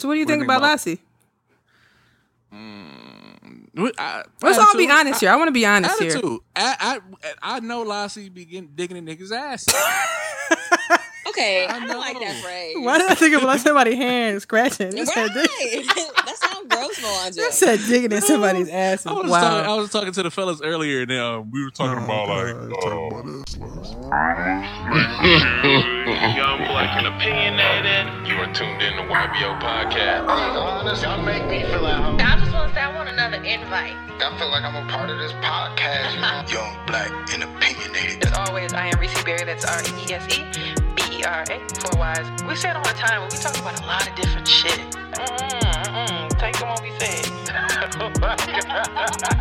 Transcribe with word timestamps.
So 0.00 0.08
what 0.08 0.14
do 0.14 0.20
you 0.20 0.26
think 0.26 0.42
about 0.42 0.62
think 0.62 0.62
Lassie? 0.62 0.98
Mm, 2.52 3.92
I, 3.98 4.22
Let's 4.42 4.58
all 4.58 4.66
be 4.76 4.84
attitude- 4.86 4.90
honest 4.90 5.20
here. 5.20 5.30
I 5.30 5.36
want 5.36 5.48
to 5.48 5.52
be 5.52 5.66
honest 5.66 5.98
here. 6.00 6.10
Attitude. 6.12 6.40
I, 6.56 6.98
I 7.22 7.56
I 7.56 7.60
know 7.60 7.82
Lassie 7.82 8.28
be 8.30 8.44
getting, 8.46 8.70
digging 8.74 8.96
a 8.96 9.02
nigga's 9.02 9.30
ass. 9.30 9.66
Okay, 11.40 11.64
I 11.66 11.76
I 11.76 11.78
don't 11.86 11.98
like 11.98 12.18
that 12.20 12.34
know. 12.34 12.40
phrase. 12.42 12.76
Why 12.80 12.98
did 12.98 13.10
I 13.10 13.14
think 13.14 13.34
of 13.34 13.42
like 13.44 13.60
somebody's 13.60 13.96
hand 13.96 14.42
scratching? 14.42 14.94
It 14.96 15.08
said, 15.08 15.28
dig- 15.32 15.48
Right. 15.48 15.86
that 16.26 16.36
sounds 16.36 16.66
gross, 16.68 17.00
Mwanje. 17.00 17.38
it 17.38 17.54
said 17.54 17.80
digging 17.88 18.12
in 18.16 18.20
somebody's 18.20 18.68
ass. 18.68 19.06
I 19.06 19.12
was, 19.12 19.30
Wow. 19.30 19.40
talking, 19.40 19.70
I 19.70 19.74
was 19.74 19.90
talking 19.90 20.12
to 20.12 20.22
the 20.22 20.30
fellas 20.30 20.60
earlier, 20.62 21.00
and 21.02 21.10
uh, 21.12 21.42
we 21.50 21.64
were 21.64 21.70
talking 21.70 22.04
about 22.04 22.28
like, 22.28 22.54
uh, 22.54 22.68
talking 22.80 23.06
about 23.08 23.24
young, 26.36 26.58
Black 26.68 26.92
and 26.98 27.06
Opinionated. 27.06 28.06
You 28.28 28.34
are 28.36 28.52
tuned 28.52 28.82
in 28.82 28.92
to 28.96 29.02
YBO 29.08 29.58
Podcast. 29.60 30.28
honest, 30.28 31.02
y'all 31.02 31.22
make 31.22 31.46
me 31.46 31.62
feel 31.62 31.86
at 31.86 32.02
home. 32.02 32.16
I 32.20 32.36
just 32.38 32.52
want 32.52 32.68
to 32.68 32.74
say 32.74 32.82
I 32.82 32.94
want 32.94 33.08
another 33.08 33.38
invite. 33.42 33.94
I 34.22 34.36
feel 34.38 34.50
like 34.50 34.62
I'm 34.64 34.76
a 34.76 34.84
part 34.92 35.08
of 35.08 35.18
this 35.18 35.32
podcast. 35.40 36.12
You 36.14 36.20
know? 36.20 36.44
Young, 36.60 36.76
black, 36.86 37.10
and 37.32 37.44
opinionated. 37.44 38.26
As 38.26 38.32
always, 38.48 38.74
I 38.74 38.88
am 38.88 38.98
Reese 39.00 39.22
Berry. 39.24 39.44
That's 39.46 39.64
R 39.64 39.80
E 39.82 39.86
E 40.10 40.12
S 40.12 40.38
E 40.38 40.42
B 40.94 41.20
E 41.20 41.24
R 41.24 41.44
A. 41.50 41.58
Four 41.80 41.98
Y's. 41.98 42.26
We 42.42 42.54
it 42.54 42.76
all 42.76 42.82
the 42.82 42.90
time, 42.96 43.22
we 43.22 43.36
talk 43.36 43.58
about 43.58 43.80
a 43.80 43.86
lot 43.86 44.08
of 44.08 44.14
different 44.16 44.48
shit. 44.48 44.78
mm-mm-mm 45.12 46.30
take 46.40 46.58
them 46.58 46.68
what 46.70 46.82
we 46.82 46.90
said. 46.98 47.26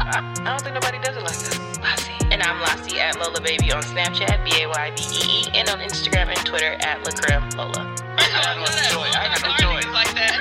I 0.03 0.43
don't 0.43 0.61
think 0.61 0.73
nobody 0.73 0.99
does 0.99 1.15
it 1.15 1.23
like 1.23 1.37
this. 1.39 1.57
Lassie. 1.79 2.11
And 2.31 2.43
I'm 2.43 2.59
Lassie 2.59 2.99
at 2.99 3.17
Lola 3.17 3.39
Baby 3.39 3.71
on 3.71 3.81
Snapchat, 3.83 4.43
B 4.43 4.63
A 4.63 4.67
Y 4.67 4.91
B 4.95 5.01
E 5.01 5.21
E, 5.39 5.49
and 5.55 5.69
on 5.69 5.79
Instagram 5.79 6.27
and 6.27 6.45
Twitter 6.45 6.73
at 6.81 7.01
Lacrim 7.05 7.55
Lola. 7.55 7.95
I 8.17 8.43
got 8.43 8.57
no 8.59 8.65
choice. 8.91 9.15
I 9.15 9.27
got 9.31 9.41
no 9.47 9.55
choice. 9.63 9.85
Like 9.95 10.13
that. 10.13 10.35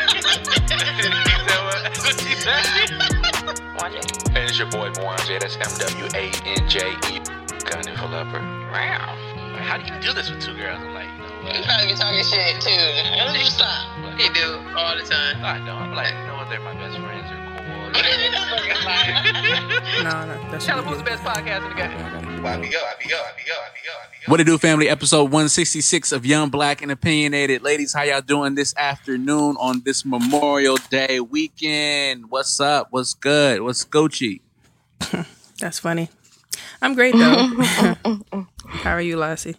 What 2.03 2.19
you 2.29 2.37
said? 2.37 2.89
Wanje. 3.79 4.03
And 4.35 4.39
it's 4.39 4.59
your 4.59 4.69
boy 4.71 4.91
Mwanje. 4.91 5.39
That's 5.39 5.57
M 5.57 5.73
W 5.97 6.09
A 6.15 6.33
N 6.45 6.69
J 6.69 6.91
E. 7.13 7.21
Gunning 7.65 7.97
for 7.97 8.09
leopard. 8.09 8.43
Wow. 8.73 9.28
How 9.69 9.77
do 9.77 9.85
you 9.85 9.93
do 10.01 10.15
this 10.15 10.31
with 10.31 10.41
two 10.41 10.57
girls? 10.57 10.81
I'm 10.81 10.95
like, 10.95 11.11
you 11.13 11.19
know 11.19 11.43
what? 11.45 11.55
You 11.55 11.63
probably 11.63 11.89
be 11.89 11.93
talking 11.93 12.25
shit 12.25 12.59
too. 12.59 12.71
You 12.73 13.45
stop. 13.45 13.93
He 14.17 14.31
do 14.33 14.57
all 14.73 14.97
the 14.97 15.05
time. 15.05 15.45
I 15.45 15.59
don't. 15.59 15.69
I'm 15.69 15.95
like, 15.95 16.09
you 16.09 16.27
know 16.27 16.37
what? 16.37 16.49
They're 16.49 16.59
my 16.61 16.73
best 16.73 16.97
friends. 16.97 17.29
They're 17.29 17.37
cool. 17.37 17.93
No, 19.99 20.05
no, 20.25 20.39
that 20.51 20.63
Tell 20.63 20.79
should 20.79 20.87
who's 20.87 20.97
the 20.97 21.05
best 21.05 21.23
podcast 21.23 21.65
in 21.65 21.69
the 21.69 21.75
game. 21.75 21.91
What 24.27 24.41
it 24.41 24.45
do, 24.45 24.57
family? 24.57 24.89
Episode 24.89 25.25
166 25.25 26.13
of 26.13 26.25
Young 26.25 26.49
Black 26.49 26.81
and 26.81 26.91
Opinionated. 26.91 27.61
Ladies, 27.61 27.93
how 27.93 28.05
y'all 28.05 28.23
doing 28.23 28.55
this 28.55 28.75
afternoon 28.77 29.57
on 29.59 29.83
this 29.85 30.07
Memorial 30.07 30.79
Day 30.89 31.21
weekend? 31.21 32.31
What's 32.31 32.59
up? 32.59 32.87
What's 32.91 33.13
good? 33.13 33.61
What's 33.61 33.85
Gucci? 33.85 34.41
That's 35.59 35.79
funny. 35.79 36.09
I'm 36.83 36.95
great 36.95 37.15
though. 37.15 37.49
How 38.67 38.93
are 38.93 39.01
you, 39.01 39.17
Lassie? 39.17 39.57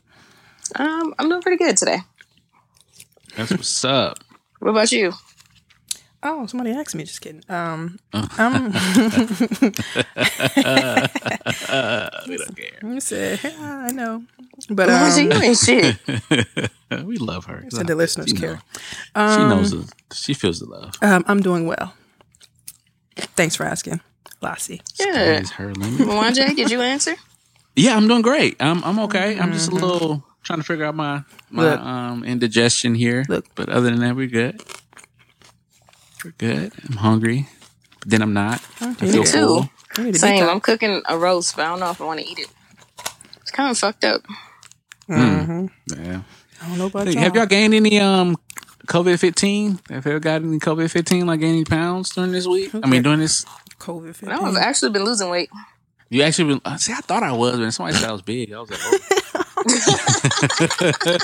Um, 0.76 1.14
I'm 1.20 1.30
doing 1.30 1.42
pretty 1.42 1.58
good 1.64 1.78
today. 1.78 2.00
That's 3.36 3.52
what's 3.52 3.84
up. 3.86 4.20
What 4.60 4.72
about 4.72 4.92
you? 4.92 5.14
Oh, 6.22 6.46
somebody 6.48 6.72
asked 6.72 6.96
me. 6.96 7.06
Just 7.06 7.22
kidding. 7.22 7.44
Um, 7.50 7.98
Uh. 8.14 8.28
I'm. 8.38 8.66
we 12.28 12.38
don't 12.38 12.56
care. 12.58 12.80
You 12.84 13.00
said, 13.00 13.40
"Yeah, 13.44 13.86
I 13.88 13.92
know, 13.92 14.24
but 14.70 14.90
Mwanje, 14.90 15.24
you 15.24 15.32
um, 15.32 15.42
ain't 15.42 15.58
shit. 15.58 17.06
we 17.06 17.18
love 17.18 17.46
her. 17.46 17.64
said 17.70 17.88
the 17.88 17.96
listeners 17.96 18.30
She 18.30 18.36
care. 18.36 18.62
know. 19.16 19.36
she 19.36 19.44
knows. 19.44 19.72
The, 19.72 19.92
she 20.14 20.34
feels 20.34 20.60
the 20.60 20.66
love. 20.66 20.94
Um, 21.02 21.24
I'm 21.28 21.42
doing 21.42 21.66
well. 21.68 21.94
Thanks 23.16 23.56
for 23.56 23.64
asking, 23.66 24.02
Lassie. 24.42 24.82
Yeah. 25.00 25.38
Sky's 25.38 25.52
her 25.52 25.74
limit. 25.74 26.00
Mwanje, 26.08 26.56
did 26.56 26.72
you 26.72 26.82
answer? 26.82 27.16
Yeah, 27.76 27.96
I'm 27.96 28.10
doing 28.10 28.24
great. 28.24 28.58
I'm 28.60 28.84
I'm 28.84 29.00
okay. 29.08 29.40
I'm 29.40 29.54
just 29.54 29.70
a 29.72 29.76
little 29.76 30.22
trying 30.44 30.60
to 30.60 30.66
figure 30.66 30.84
out 30.84 30.96
my 30.96 31.24
my 31.50 31.64
Look. 31.64 31.80
um 31.80 32.24
indigestion 32.26 32.94
here. 32.94 33.24
Look. 33.30 33.46
but 33.56 33.70
other 33.70 33.90
than 33.90 34.00
that, 34.02 34.18
we're 34.18 34.28
good. 34.28 34.62
We're 36.26 36.32
good. 36.38 36.74
I'm 36.90 36.98
hungry, 36.98 37.48
but 38.00 38.10
then 38.10 38.22
I'm 38.22 38.34
not. 38.34 38.62
I 38.82 38.90
Me 38.90 38.94
feel 39.12 39.24
too. 39.24 39.32
full. 39.48 39.70
You 39.98 40.04
need 40.04 40.14
to 40.16 40.20
Same. 40.20 40.44
I'm 40.50 40.60
cooking 40.60 41.02
a 41.08 41.18
roast, 41.18 41.56
but 41.56 41.66
I 41.66 41.70
don't 41.70 41.80
know 41.80 41.92
if 41.92 42.02
I 42.02 42.06
want 42.06 42.20
to 42.20 42.26
eat 42.28 42.40
it. 42.40 42.48
It's 43.42 43.52
kind 43.52 43.72
of 43.72 43.78
fucked 43.78 44.04
up. 44.04 44.24
Mm-hmm. 45.08 45.68
Yeah. 46.04 46.22
I 46.62 46.68
don't 46.68 46.78
know 46.80 46.88
about 46.88 47.08
Hey, 47.08 47.14
y'all. 47.14 47.24
have 47.24 47.36
y'all 47.36 47.46
gained 47.46 47.74
any 47.74 48.00
um 48.00 48.36
COVID 48.88 49.20
fifteen? 49.20 49.80
Have 49.90 50.06
you 50.06 50.12
ever 50.12 50.20
got 50.20 50.42
any 50.42 50.60
COVID 50.60 50.92
fifteen? 50.92 51.28
Like 51.28 51.42
any 51.44 51.64
pounds 51.64 52.10
during 52.10 52.34
this 52.34 52.46
week? 52.48 52.72
I 52.76 52.88
mean, 52.88 53.04
during 53.04 53.20
this. 53.20 53.46
COVID 53.80 54.16
15. 54.16 54.30
No, 54.30 54.42
I've 54.46 54.58
actually 54.58 54.92
been 54.92 55.04
losing 55.06 55.30
weight. 55.30 55.50
You 56.12 56.24
actually 56.24 56.54
been, 56.56 56.62
uh, 56.66 56.76
see, 56.78 56.92
I 56.92 56.98
thought 57.02 57.22
I 57.24 57.32
was, 57.34 57.58
but 57.60 57.70
somebody 57.72 57.98
said 57.98 58.10
I 58.10 58.12
was 58.12 58.24
big. 58.24 58.52
I 58.52 58.60
was 58.60 58.70
like, 58.72 58.80
oh. 58.84 58.98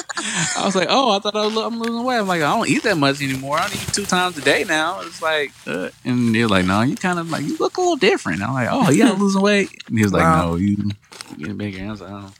I 0.57 0.63
was 0.65 0.75
like, 0.75 0.87
oh, 0.91 1.15
I 1.15 1.19
thought 1.19 1.35
I 1.35 1.45
was, 1.45 1.55
I'm 1.57 1.79
losing 1.79 2.03
weight. 2.03 2.17
I'm 2.17 2.27
like, 2.27 2.41
I 2.41 2.55
don't 2.55 2.69
eat 2.69 2.83
that 2.83 2.97
much 2.97 3.21
anymore. 3.21 3.57
I 3.57 3.67
don't 3.67 3.75
eat 3.75 3.93
two 3.93 4.05
times 4.05 4.37
a 4.37 4.41
day 4.41 4.63
now. 4.63 5.01
It's 5.01 5.21
like, 5.21 5.51
uh, 5.65 5.89
and 6.03 6.33
they're 6.35 6.47
like, 6.47 6.65
no, 6.65 6.81
you 6.81 6.95
kind 6.95 7.17
of 7.19 7.29
like, 7.31 7.43
you 7.43 7.57
look 7.57 7.77
a 7.77 7.81
little 7.81 7.95
different. 7.95 8.41
I'm 8.43 8.53
like, 8.53 8.67
oh, 8.71 8.89
you 8.91 9.03
got 9.03 9.17
losing 9.19 9.41
weight? 9.41 9.69
And 9.87 9.97
he 9.97 10.03
was 10.03 10.13
like, 10.13 10.23
Wow. 10.23 10.51
no, 10.51 10.55
you 10.57 10.77
you 11.31 11.37
getting 11.37 11.57
bigger. 11.57 11.83
I 11.85 11.91
was 11.91 12.01
like, 12.01 12.11
oh. 12.11 12.31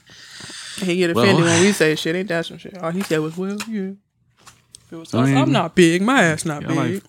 He 0.84 0.96
get 0.98 1.14
Well- 1.14 1.24
offended 1.24 1.44
when 1.46 1.60
we 1.62 1.72
say 1.72 1.94
shit. 1.96 2.14
Ain't 2.14 2.28
that 2.28 2.46
some 2.46 2.58
shit? 2.58 2.76
All 2.78 2.90
he 2.90 3.02
said 3.02 3.18
was, 3.20 3.36
"Well, 3.36 3.56
yeah." 3.68 3.92
It 4.90 4.96
was 4.96 5.12
I 5.14 5.24
mean, 5.24 5.36
I'm 5.36 5.50
not 5.50 5.74
big. 5.74 6.02
My 6.02 6.22
ass 6.24 6.44
not 6.44 6.62
Yeah, 6.62 6.72
like- 6.72 6.90
big. 6.92 7.02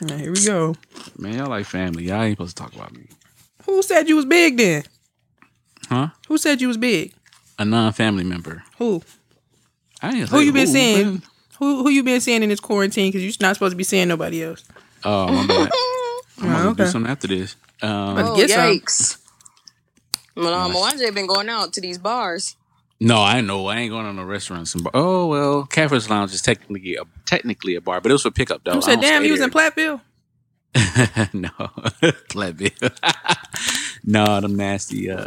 Now 0.00 0.16
here 0.16 0.32
we 0.32 0.44
go. 0.44 0.74
man, 1.18 1.34
y'all 1.38 1.48
like 1.48 1.66
family. 1.66 2.04
Y'all 2.04 2.22
ain't 2.22 2.36
supposed 2.36 2.56
to 2.56 2.62
talk 2.62 2.74
about 2.74 2.92
me. 2.96 3.06
Who 3.64 3.82
said 3.82 4.08
you 4.08 4.16
was 4.16 4.24
big 4.26 4.56
then? 4.56 4.84
Huh? 5.88 6.08
Who 6.28 6.36
said 6.38 6.60
you 6.60 6.68
was 6.68 6.76
big? 6.76 7.12
A 7.58 7.64
non-family 7.64 8.24
member. 8.24 8.64
Who? 8.78 9.02
I 10.02 10.10
didn't 10.12 10.28
Who 10.30 10.40
you 10.40 10.52
been 10.52 10.66
who, 10.66 10.72
seeing? 10.72 11.06
man. 11.06 11.22
Who 11.58 11.82
who 11.84 11.88
you 11.90 12.02
been 12.02 12.20
seeing 12.20 12.42
in 12.42 12.48
this 12.48 12.60
quarantine? 12.60 13.08
Because 13.12 13.22
you're 13.22 13.32
not 13.40 13.54
supposed 13.54 13.72
to 13.72 13.76
be 13.76 13.84
seeing 13.84 14.08
nobody 14.08 14.42
else. 14.44 14.64
Oh, 15.04 15.32
my 15.32 15.46
bad. 15.46 15.70
I'm 16.40 16.48
gonna 16.52 16.70
Oh, 16.70 16.74
do 16.74 16.86
something 16.86 17.10
after 17.10 17.28
this. 17.28 17.56
Um, 17.80 18.16
Let's 18.16 18.28
Oh, 18.30 18.36
get 18.36 18.50
some. 18.50 18.60
yikes. 18.60 19.18
Well, 20.36 20.52
um, 20.52 20.72
Mwanje 20.72 21.14
been 21.14 21.28
going 21.28 21.48
out 21.48 21.72
to 21.74 21.80
these 21.80 21.96
bars. 21.98 22.56
No, 23.00 23.20
I 23.22 23.40
know. 23.40 23.66
I 23.66 23.76
ain't 23.80 23.90
going 23.90 24.06
on 24.06 24.16
no 24.16 24.24
restaurants 24.24 24.74
and 24.74 24.84
bar. 24.84 24.92
Oh 24.94 25.26
well, 25.26 25.64
Catfish 25.66 26.08
Lounge 26.08 26.32
is 26.32 26.40
technically 26.42 26.96
a 26.96 27.02
technically 27.26 27.74
a 27.74 27.80
bar, 27.80 28.00
but 28.00 28.10
it 28.10 28.14
was 28.14 28.22
for 28.22 28.30
pickup 28.30 28.62
though. 28.64 28.74
You 28.74 28.82
said, 28.82 28.94
don't 29.00 29.02
"Damn, 29.02 29.20
stay 29.22 29.26
you 29.26 29.32
was 29.32 29.40
in. 29.40 29.50
Platteville." 29.50 30.00
no, 31.34 31.48
Platteville. 32.30 32.92
no, 34.04 34.40
them 34.40 34.56
nasty 34.56 35.10
uh, 35.10 35.26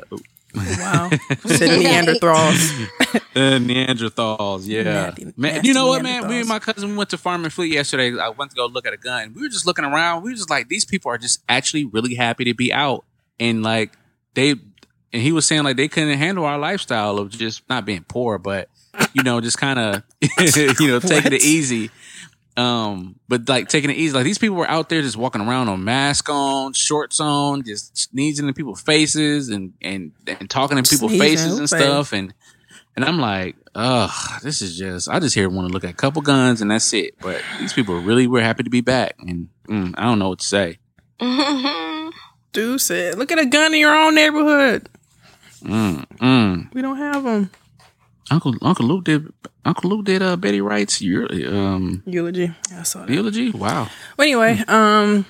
Wow. 0.55 1.09
said 1.45 1.69
Neanderthals. 1.79 2.87
uh, 3.35 3.59
Neanderthals. 3.59 4.65
Yeah, 4.65 4.83
Nasty- 4.83 5.25
man. 5.25 5.33
nasty 5.37 5.67
you 5.67 5.73
know 5.73 5.87
what, 5.87 6.01
man? 6.03 6.27
Me 6.27 6.39
and 6.39 6.47
my 6.49 6.59
cousin 6.59 6.95
went 6.95 7.09
to 7.11 7.17
Farm 7.17 7.43
and 7.43 7.53
Fleet 7.53 7.71
yesterday. 7.73 8.17
I 8.17 8.29
went 8.29 8.51
to 8.51 8.55
go 8.55 8.65
look 8.65 8.87
at 8.87 8.93
a 8.93 8.97
gun. 8.97 9.33
We 9.35 9.41
were 9.43 9.49
just 9.49 9.65
looking 9.65 9.85
around. 9.85 10.23
We 10.23 10.31
were 10.31 10.35
just 10.35 10.49
like, 10.49 10.67
these 10.67 10.85
people 10.85 11.11
are 11.11 11.17
just 11.17 11.43
actually 11.47 11.85
really 11.85 12.15
happy 12.15 12.45
to 12.45 12.53
be 12.55 12.71
out, 12.73 13.05
and 13.39 13.61
like 13.61 13.91
they. 14.33 14.55
And 15.13 15.21
he 15.21 15.31
was 15.31 15.45
saying 15.45 15.63
like 15.63 15.77
they 15.77 15.87
couldn't 15.87 16.17
handle 16.17 16.45
our 16.45 16.57
lifestyle 16.57 17.17
of 17.17 17.29
just 17.29 17.67
not 17.69 17.85
being 17.85 18.05
poor, 18.07 18.37
but 18.37 18.69
you 19.13 19.23
know, 19.23 19.41
just 19.41 19.57
kind 19.57 19.79
of 19.79 20.03
you 20.79 20.87
know 20.87 20.99
taking 20.99 21.33
it 21.33 21.41
easy. 21.43 21.89
Um, 22.57 23.19
but 23.27 23.47
like 23.47 23.69
taking 23.69 23.91
it 23.91 23.97
easy, 23.97 24.13
like 24.13 24.23
these 24.23 24.39
people 24.39 24.57
were 24.57 24.69
out 24.69 24.89
there 24.89 25.01
just 25.01 25.15
walking 25.15 25.41
around 25.41 25.69
on 25.69 25.83
mask 25.83 26.27
on, 26.29 26.73
shorts 26.73 27.19
on, 27.19 27.63
just 27.63 27.95
sneezing 27.95 28.47
in 28.47 28.53
people's 28.53 28.81
faces 28.81 29.49
and 29.49 29.73
and 29.81 30.11
and 30.25 30.49
talking 30.49 30.77
in 30.77 30.83
people's 30.83 31.11
Sneezing, 31.11 31.19
faces 31.19 31.51
who 31.53 31.57
and 31.59 31.69
stuff. 31.69 32.13
And 32.13 32.33
and 32.95 33.05
I'm 33.05 33.19
like, 33.19 33.55
ugh, 33.75 34.41
this 34.41 34.63
is 34.63 34.75
just. 34.75 35.07
I 35.07 35.19
just 35.19 35.35
here 35.35 35.47
want 35.49 35.67
to 35.67 35.73
look 35.73 35.83
at 35.83 35.91
a 35.91 35.93
couple 35.93 36.23
guns 36.23 36.61
and 36.61 36.71
that's 36.71 36.91
it. 36.93 37.13
But 37.21 37.43
these 37.59 37.73
people 37.73 37.99
really 37.99 38.25
were 38.25 38.41
happy 38.41 38.63
to 38.63 38.71
be 38.71 38.81
back, 38.81 39.15
and 39.19 39.49
mm, 39.69 39.93
I 39.95 40.05
don't 40.05 40.17
know 40.17 40.29
what 40.29 40.39
to 40.39 40.47
say. 40.47 40.79
Dude 42.53 42.81
said, 42.81 43.19
"Look 43.19 43.31
at 43.31 43.37
a 43.37 43.45
gun 43.45 43.75
in 43.75 43.79
your 43.79 43.95
own 43.95 44.15
neighborhood. 44.15 44.89
Mm, 45.63 46.05
mm. 46.17 46.73
We 46.73 46.81
don't 46.81 46.97
have 46.97 47.23
them." 47.23 47.49
Uncle 48.29 48.55
Uncle 48.61 48.85
Luke 48.85 49.05
did 49.05 49.31
Uncle 49.63 49.89
Luke 49.89 50.05
did 50.05 50.21
uh, 50.21 50.35
Betty 50.35 50.59
Wright's 50.61 51.01
your 51.01 51.27
um 51.47 52.03
Eulogy. 52.05 52.51
I 52.75 52.83
saw 52.83 53.05
that. 53.05 53.09
eulogy. 53.13 53.51
Wow. 53.51 53.87
Well, 54.17 54.25
anyway, 54.25 54.61
um, 54.67 55.25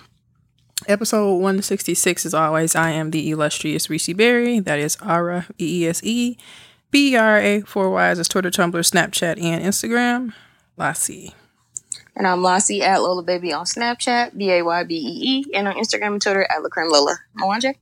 episode 0.88 1.36
one 1.38 1.62
sixty 1.62 1.94
six. 1.94 2.26
is 2.26 2.34
always, 2.34 2.76
I 2.76 2.90
am 2.92 3.12
the 3.12 3.30
illustrious 3.30 3.90
Reese 3.90 4.12
Berry. 4.14 4.60
That 4.60 4.80
is 4.80 4.98
Ara 5.02 5.46
E 5.60 5.84
E 5.84 5.88
S 5.88 6.02
E 6.04 6.38
B 6.90 7.14
E 7.14 7.16
R 7.16 7.38
A 7.40 7.62
four 7.62 7.92
Y's. 7.92 8.18
Is 8.20 8.28
Twitter, 8.28 8.50
Tumblr, 8.50 8.74
Snapchat, 8.74 9.42
and 9.42 9.64
Instagram. 9.64 10.34
Lassie. 10.76 11.34
and 12.16 12.26
I'm 12.28 12.42
Lassie 12.44 12.82
at 12.84 13.02
Lola 13.02 13.24
Baby 13.24 13.54
on 13.54 13.66
Snapchat, 13.66 14.38
B 14.38 14.52
A 14.52 14.64
Y 14.64 14.84
B 14.86 14.96
E 14.96 15.30
E, 15.40 15.46
and 15.56 15.68
on 15.68 15.76
Instagram 15.76 16.14
and 16.14 16.22
Twitter 16.22 16.44
at 16.44 16.64
Lacrim 16.64 16.92
Lola. 16.92 17.18
Moanja? 17.40 17.74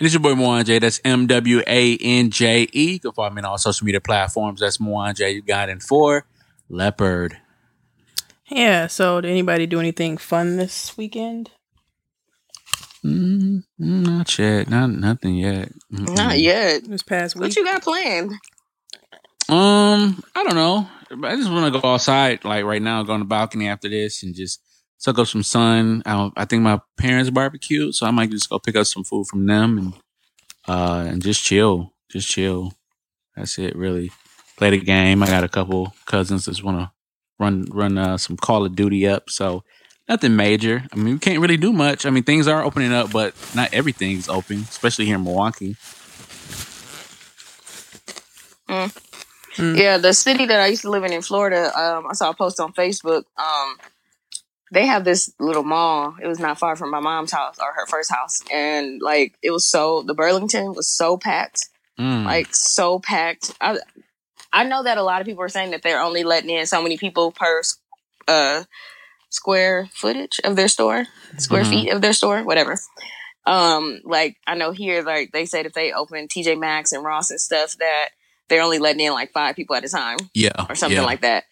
And 0.00 0.06
it's 0.06 0.14
your 0.14 0.22
boy 0.22 0.32
Mwanje. 0.32 0.80
That's 0.80 0.98
M 1.04 1.26
W 1.26 1.62
A 1.66 1.96
N 1.98 2.30
J 2.30 2.66
E. 2.72 2.92
You 2.92 3.00
can 3.00 3.12
follow 3.12 3.28
me 3.28 3.40
on 3.40 3.44
all 3.44 3.58
social 3.58 3.84
media 3.84 4.00
platforms. 4.00 4.60
That's 4.60 4.78
Mwanje. 4.78 5.34
You 5.34 5.42
got 5.42 5.68
in 5.68 5.78
for 5.78 6.24
Leopard. 6.70 7.36
Yeah. 8.48 8.86
So, 8.86 9.20
did 9.20 9.30
anybody 9.30 9.66
do 9.66 9.78
anything 9.78 10.16
fun 10.16 10.56
this 10.56 10.96
weekend? 10.96 11.50
Mm, 13.04 13.64
not 13.78 14.38
yet. 14.38 14.70
Not 14.70 14.88
nothing 14.88 15.34
yet. 15.34 15.70
Mm-mm. 15.92 16.16
Not 16.16 16.38
yet. 16.38 16.84
This 16.88 17.02
past 17.02 17.36
week? 17.36 17.42
What 17.42 17.56
you 17.56 17.64
got 17.66 17.82
planned? 17.82 18.32
Um, 19.50 20.22
I 20.34 20.44
don't 20.44 20.54
know. 20.54 20.88
I 21.10 21.36
just 21.36 21.50
want 21.50 21.74
to 21.74 21.78
go 21.78 21.86
outside, 21.92 22.42
like 22.46 22.64
right 22.64 22.80
now, 22.80 23.02
go 23.02 23.12
on 23.12 23.20
the 23.20 23.26
balcony 23.26 23.68
after 23.68 23.90
this, 23.90 24.22
and 24.22 24.34
just 24.34 24.62
suck 25.00 25.18
up 25.18 25.26
some 25.26 25.42
sun. 25.42 26.02
I, 26.06 26.30
I 26.36 26.44
think 26.44 26.62
my 26.62 26.80
parents 26.96 27.30
barbecued, 27.30 27.94
so 27.96 28.06
I 28.06 28.12
might 28.12 28.30
just 28.30 28.48
go 28.48 28.60
pick 28.60 28.76
up 28.76 28.86
some 28.86 29.02
food 29.02 29.26
from 29.26 29.46
them 29.46 29.78
and 29.78 29.94
uh 30.68 31.04
and 31.08 31.22
just 31.22 31.42
chill, 31.42 31.92
just 32.08 32.28
chill. 32.28 32.74
That's 33.34 33.58
it, 33.58 33.74
really. 33.74 34.12
Play 34.56 34.70
the 34.70 34.78
game. 34.78 35.22
I 35.22 35.26
got 35.26 35.42
a 35.42 35.48
couple 35.48 35.94
cousins 36.04 36.44
that 36.44 36.62
want 36.62 36.78
to 36.78 36.92
run 37.38 37.64
run 37.70 37.98
uh, 37.98 38.18
some 38.18 38.36
Call 38.36 38.64
of 38.66 38.76
Duty 38.76 39.08
up, 39.08 39.30
so 39.30 39.64
nothing 40.08 40.36
major. 40.36 40.84
I 40.92 40.96
mean, 40.96 41.14
we 41.14 41.18
can't 41.18 41.40
really 41.40 41.56
do 41.56 41.72
much. 41.72 42.04
I 42.04 42.10
mean, 42.10 42.24
things 42.24 42.46
are 42.46 42.62
opening 42.62 42.92
up, 42.92 43.10
but 43.10 43.34
not 43.54 43.72
everything's 43.72 44.28
open, 44.28 44.58
especially 44.68 45.06
here 45.06 45.16
in 45.16 45.24
Milwaukee. 45.24 45.76
Mm. 48.68 49.76
Yeah, 49.76 49.96
the 49.98 50.12
city 50.12 50.44
that 50.46 50.60
I 50.60 50.66
used 50.66 50.82
to 50.82 50.90
live 50.90 51.04
in 51.04 51.12
in 51.12 51.22
Florida, 51.22 51.76
um, 51.76 52.06
I 52.06 52.12
saw 52.12 52.30
a 52.30 52.34
post 52.34 52.60
on 52.60 52.72
Facebook. 52.72 53.24
Um, 53.36 53.76
they 54.70 54.86
have 54.86 55.04
this 55.04 55.32
little 55.40 55.64
mall. 55.64 56.14
It 56.22 56.26
was 56.26 56.38
not 56.38 56.58
far 56.58 56.76
from 56.76 56.90
my 56.90 57.00
mom's 57.00 57.32
house 57.32 57.58
or 57.58 57.72
her 57.74 57.86
first 57.86 58.10
house, 58.10 58.42
and 58.52 59.00
like 59.02 59.34
it 59.42 59.50
was 59.50 59.64
so 59.64 60.02
the 60.02 60.14
Burlington 60.14 60.74
was 60.74 60.88
so 60.88 61.16
packed, 61.16 61.68
Mm. 61.98 62.24
like 62.24 62.54
so 62.54 62.98
packed. 62.98 63.52
I 63.60 63.78
I 64.52 64.64
know 64.64 64.82
that 64.82 64.98
a 64.98 65.02
lot 65.02 65.20
of 65.20 65.26
people 65.26 65.42
are 65.44 65.48
saying 65.48 65.70
that 65.72 65.82
they're 65.82 66.00
only 66.00 66.24
letting 66.24 66.50
in 66.50 66.66
so 66.66 66.82
many 66.82 66.96
people 66.96 67.30
per 67.32 67.62
uh 68.28 68.64
square 69.28 69.88
footage 69.92 70.40
of 70.44 70.56
their 70.56 70.68
store, 70.68 71.06
square 71.38 71.62
Mhm. 71.64 71.70
feet 71.70 71.92
of 71.92 72.00
their 72.00 72.12
store, 72.12 72.42
whatever. 72.42 72.78
Um, 73.46 74.00
like 74.04 74.36
I 74.46 74.54
know 74.54 74.70
here, 74.72 75.02
like 75.02 75.32
they 75.32 75.46
said 75.46 75.66
if 75.66 75.72
they 75.72 75.92
open 75.92 76.28
TJ 76.28 76.56
Maxx 76.58 76.92
and 76.92 77.04
Ross 77.04 77.30
and 77.30 77.40
stuff, 77.40 77.76
that 77.78 78.08
they're 78.48 78.62
only 78.62 78.78
letting 78.78 79.04
in 79.04 79.12
like 79.12 79.32
five 79.32 79.56
people 79.56 79.76
at 79.76 79.84
a 79.84 79.88
time 79.88 80.18
yeah, 80.34 80.66
or 80.68 80.74
something 80.74 80.98
yeah. 80.98 81.04
like 81.04 81.20
that. 81.22 81.44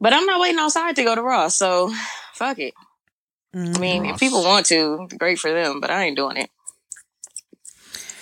But 0.00 0.12
I'm 0.12 0.26
not 0.26 0.40
waiting 0.40 0.58
outside 0.58 0.96
to 0.96 1.04
go 1.04 1.14
to 1.14 1.22
Ross, 1.22 1.56
so 1.56 1.92
fuck 2.34 2.58
it. 2.58 2.74
Mm. 3.54 3.76
I 3.76 3.80
mean, 3.80 4.02
Ross. 4.02 4.14
if 4.14 4.20
people 4.20 4.42
want 4.44 4.66
to, 4.66 5.08
great 5.18 5.38
for 5.38 5.52
them, 5.52 5.80
but 5.80 5.90
I 5.90 6.04
ain't 6.04 6.16
doing 6.16 6.36
it. 6.36 6.50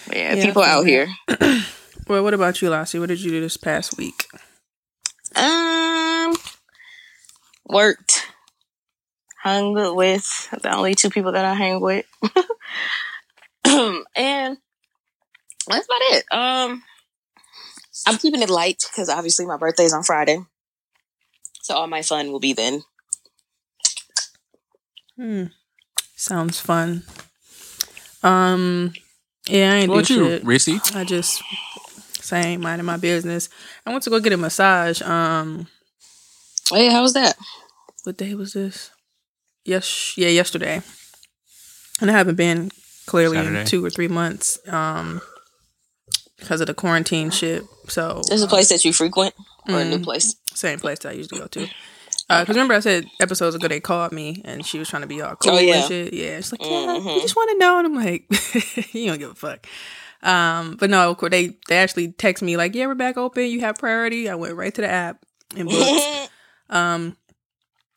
But 0.07 0.17
yeah, 0.17 0.35
Yeah, 0.35 0.45
people 0.45 0.63
out 0.63 0.87
here. 0.87 1.09
Well, 2.11 2.25
what 2.25 2.35
about 2.35 2.61
you, 2.61 2.71
Lassie? 2.71 2.99
What 2.99 3.09
did 3.09 3.21
you 3.21 3.31
do 3.31 3.41
this 3.41 3.57
past 3.57 3.97
week? 3.97 4.27
Um, 5.37 6.35
worked, 7.69 8.27
hung 9.41 9.75
with 9.95 10.49
the 10.61 10.75
only 10.75 10.97
two 10.97 11.09
people 11.09 11.31
that 11.31 11.45
I 11.45 11.55
hang 11.55 11.81
with, 11.81 12.05
and 13.65 14.57
that's 15.69 15.87
about 15.87 16.01
it. 16.01 16.25
Um, 16.33 16.83
I'm 18.09 18.19
keeping 18.19 18.43
it 18.43 18.51
light 18.51 18.83
because 18.91 19.09
obviously 19.09 19.47
my 19.47 19.57
birthday's 19.57 19.93
on 19.93 20.03
Friday, 20.03 20.41
so 21.63 21.77
all 21.77 21.87
my 21.87 22.03
fun 22.03 22.33
will 22.33 22.41
be 22.41 22.55
then. 22.55 22.83
Hmm. 25.21 25.45
Sounds 26.17 26.59
fun. 26.61 27.03
Um, 28.23 28.93
yeah, 29.47 29.73
I 29.73 29.77
ain't 29.77 29.91
What 29.91 30.07
do 30.07 30.15
about 30.21 30.31
you, 30.31 30.39
shit. 30.39 30.45
Rissy? 30.45 30.97
I 30.97 31.05
just 31.05 31.43
same 32.23 32.63
minding 32.63 32.87
my 32.87 32.97
business. 32.97 33.51
I 33.85 33.91
went 33.91 34.03
to 34.05 34.11
go 34.11 34.19
get 34.21 34.33
a 34.33 34.37
massage. 34.39 35.03
Um, 35.03 35.67
Hey, 36.71 36.89
how 36.91 37.03
was 37.03 37.13
that? 37.15 37.37
what 38.05 38.17
day 38.17 38.35
was 38.35 38.55
this? 38.55 38.91
Yes, 39.65 40.17
yeah, 40.17 40.29
yesterday. 40.29 40.81
And 42.01 42.11
I 42.11 42.15
haven't 42.15 42.37
been 42.37 42.71
clearly 43.07 43.37
Saturday. 43.37 43.61
in 43.61 43.67
two 43.67 43.85
or 43.85 43.91
three 43.91 44.09
months. 44.09 44.59
Um, 44.69 45.21
because 46.39 46.63
of 46.63 46.67
the 46.69 46.75
quarantine 46.75 47.31
shit. 47.31 47.65
So 47.89 48.23
This 48.29 48.37
is 48.37 48.43
a 48.43 48.49
place 48.49 48.71
that 48.71 48.83
you 48.87 48.95
frequent 48.95 49.35
or 49.69 49.81
a 49.81 49.85
new 49.85 49.99
Mm. 49.99 50.05
place? 50.05 50.37
same 50.55 50.79
place 50.79 51.01
that 51.01 51.11
I 51.11 51.13
usually 51.13 51.41
go 51.41 51.47
to. 51.49 51.69
Because 52.41 52.49
remember, 52.57 52.75
I 52.75 52.81
said 52.81 53.07
episodes 53.21 53.57
ago 53.57 53.67
they 53.69 53.81
called 53.81 54.13
me 54.13 54.41
and 54.45 54.65
she 54.65 54.79
was 54.79 54.89
trying 54.89 55.03
to 55.03 55.09
be 55.09 55.21
all 55.21 55.35
cool 55.37 55.53
Oh, 55.55 55.59
yeah. 55.59 55.75
and 55.77 55.85
shit. 55.85 56.13
Yeah, 56.15 56.37
she's 56.37 56.53
like, 56.53 56.63
yeah, 56.63 56.69
Mhm. 56.99 57.15
you 57.17 57.21
just 57.23 57.35
want 57.37 57.51
to 57.51 57.59
know, 57.59 57.79
and 57.79 57.87
I'm 57.87 57.95
like, 57.97 58.27
you 58.95 59.07
don't 59.09 59.19
give 59.19 59.31
a 59.31 59.35
fuck. 59.35 59.67
Um, 60.23 60.77
but 60.79 60.91
no, 60.91 61.11
of 61.11 61.17
course 61.19 61.31
they 61.31 61.57
they 61.69 61.79
actually 61.79 62.13
text 62.13 62.43
me 62.43 62.57
like, 62.57 62.75
yeah, 62.75 62.87
we're 62.87 62.95
back 62.95 63.17
open. 63.17 63.47
You 63.47 63.61
have 63.61 63.77
priority. 63.77 64.29
I 64.29 64.35
went 64.35 64.55
right 64.55 64.73
to 64.75 64.81
the 64.83 64.89
app 64.89 65.25
and 65.57 65.69
booked. 65.69 66.31
um, 66.71 67.17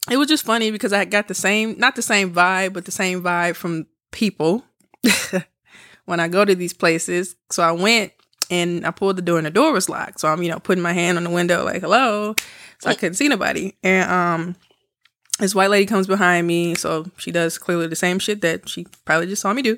it 0.10 0.18
was 0.18 0.28
just 0.28 0.46
funny 0.46 0.72
because 0.72 0.94
I 0.94 1.06
got 1.06 1.28
the 1.28 1.34
same, 1.34 1.78
not 1.78 1.96
the 1.96 2.02
same 2.02 2.34
vibe, 2.34 2.74
but 2.74 2.86
the 2.86 2.92
same 2.92 3.22
vibe 3.22 3.56
from 3.56 3.88
people 4.12 4.64
when 6.06 6.20
I 6.20 6.28
go 6.28 6.44
to 6.46 6.56
these 6.56 6.74
places. 6.74 7.36
So 7.52 7.64
I 7.64 7.72
went 7.72 8.12
and 8.50 8.86
I 8.86 8.92
pulled 8.92 9.18
the 9.18 9.22
door 9.22 9.38
and 9.38 9.46
the 9.46 9.52
door 9.52 9.72
was 9.72 9.90
locked. 9.90 10.20
So 10.20 10.28
I'm, 10.28 10.44
you 10.44 10.50
know, 10.50 10.60
putting 10.60 10.82
my 10.84 10.94
hand 10.94 11.18
on 11.18 11.24
the 11.24 11.30
window 11.30 11.64
like, 11.64 11.82
hello. 11.82 12.36
So 12.80 12.90
I 12.90 12.96
couldn't 12.96 13.16
see 13.16 13.28
nobody. 13.28 13.74
And 13.84 14.10
um 14.10 14.56
this 15.40 15.56
white 15.56 15.70
lady 15.70 15.86
comes 15.86 16.08
behind 16.08 16.46
me. 16.48 16.76
So 16.76 17.06
she 17.18 17.32
does 17.32 17.58
clearly 17.58 17.88
the 17.88 17.96
same 17.96 18.20
shit 18.20 18.42
that 18.42 18.70
she 18.70 18.86
probably 19.06 19.28
just 19.28 19.42
saw 19.42 19.54
me 19.54 19.62
do. 19.62 19.78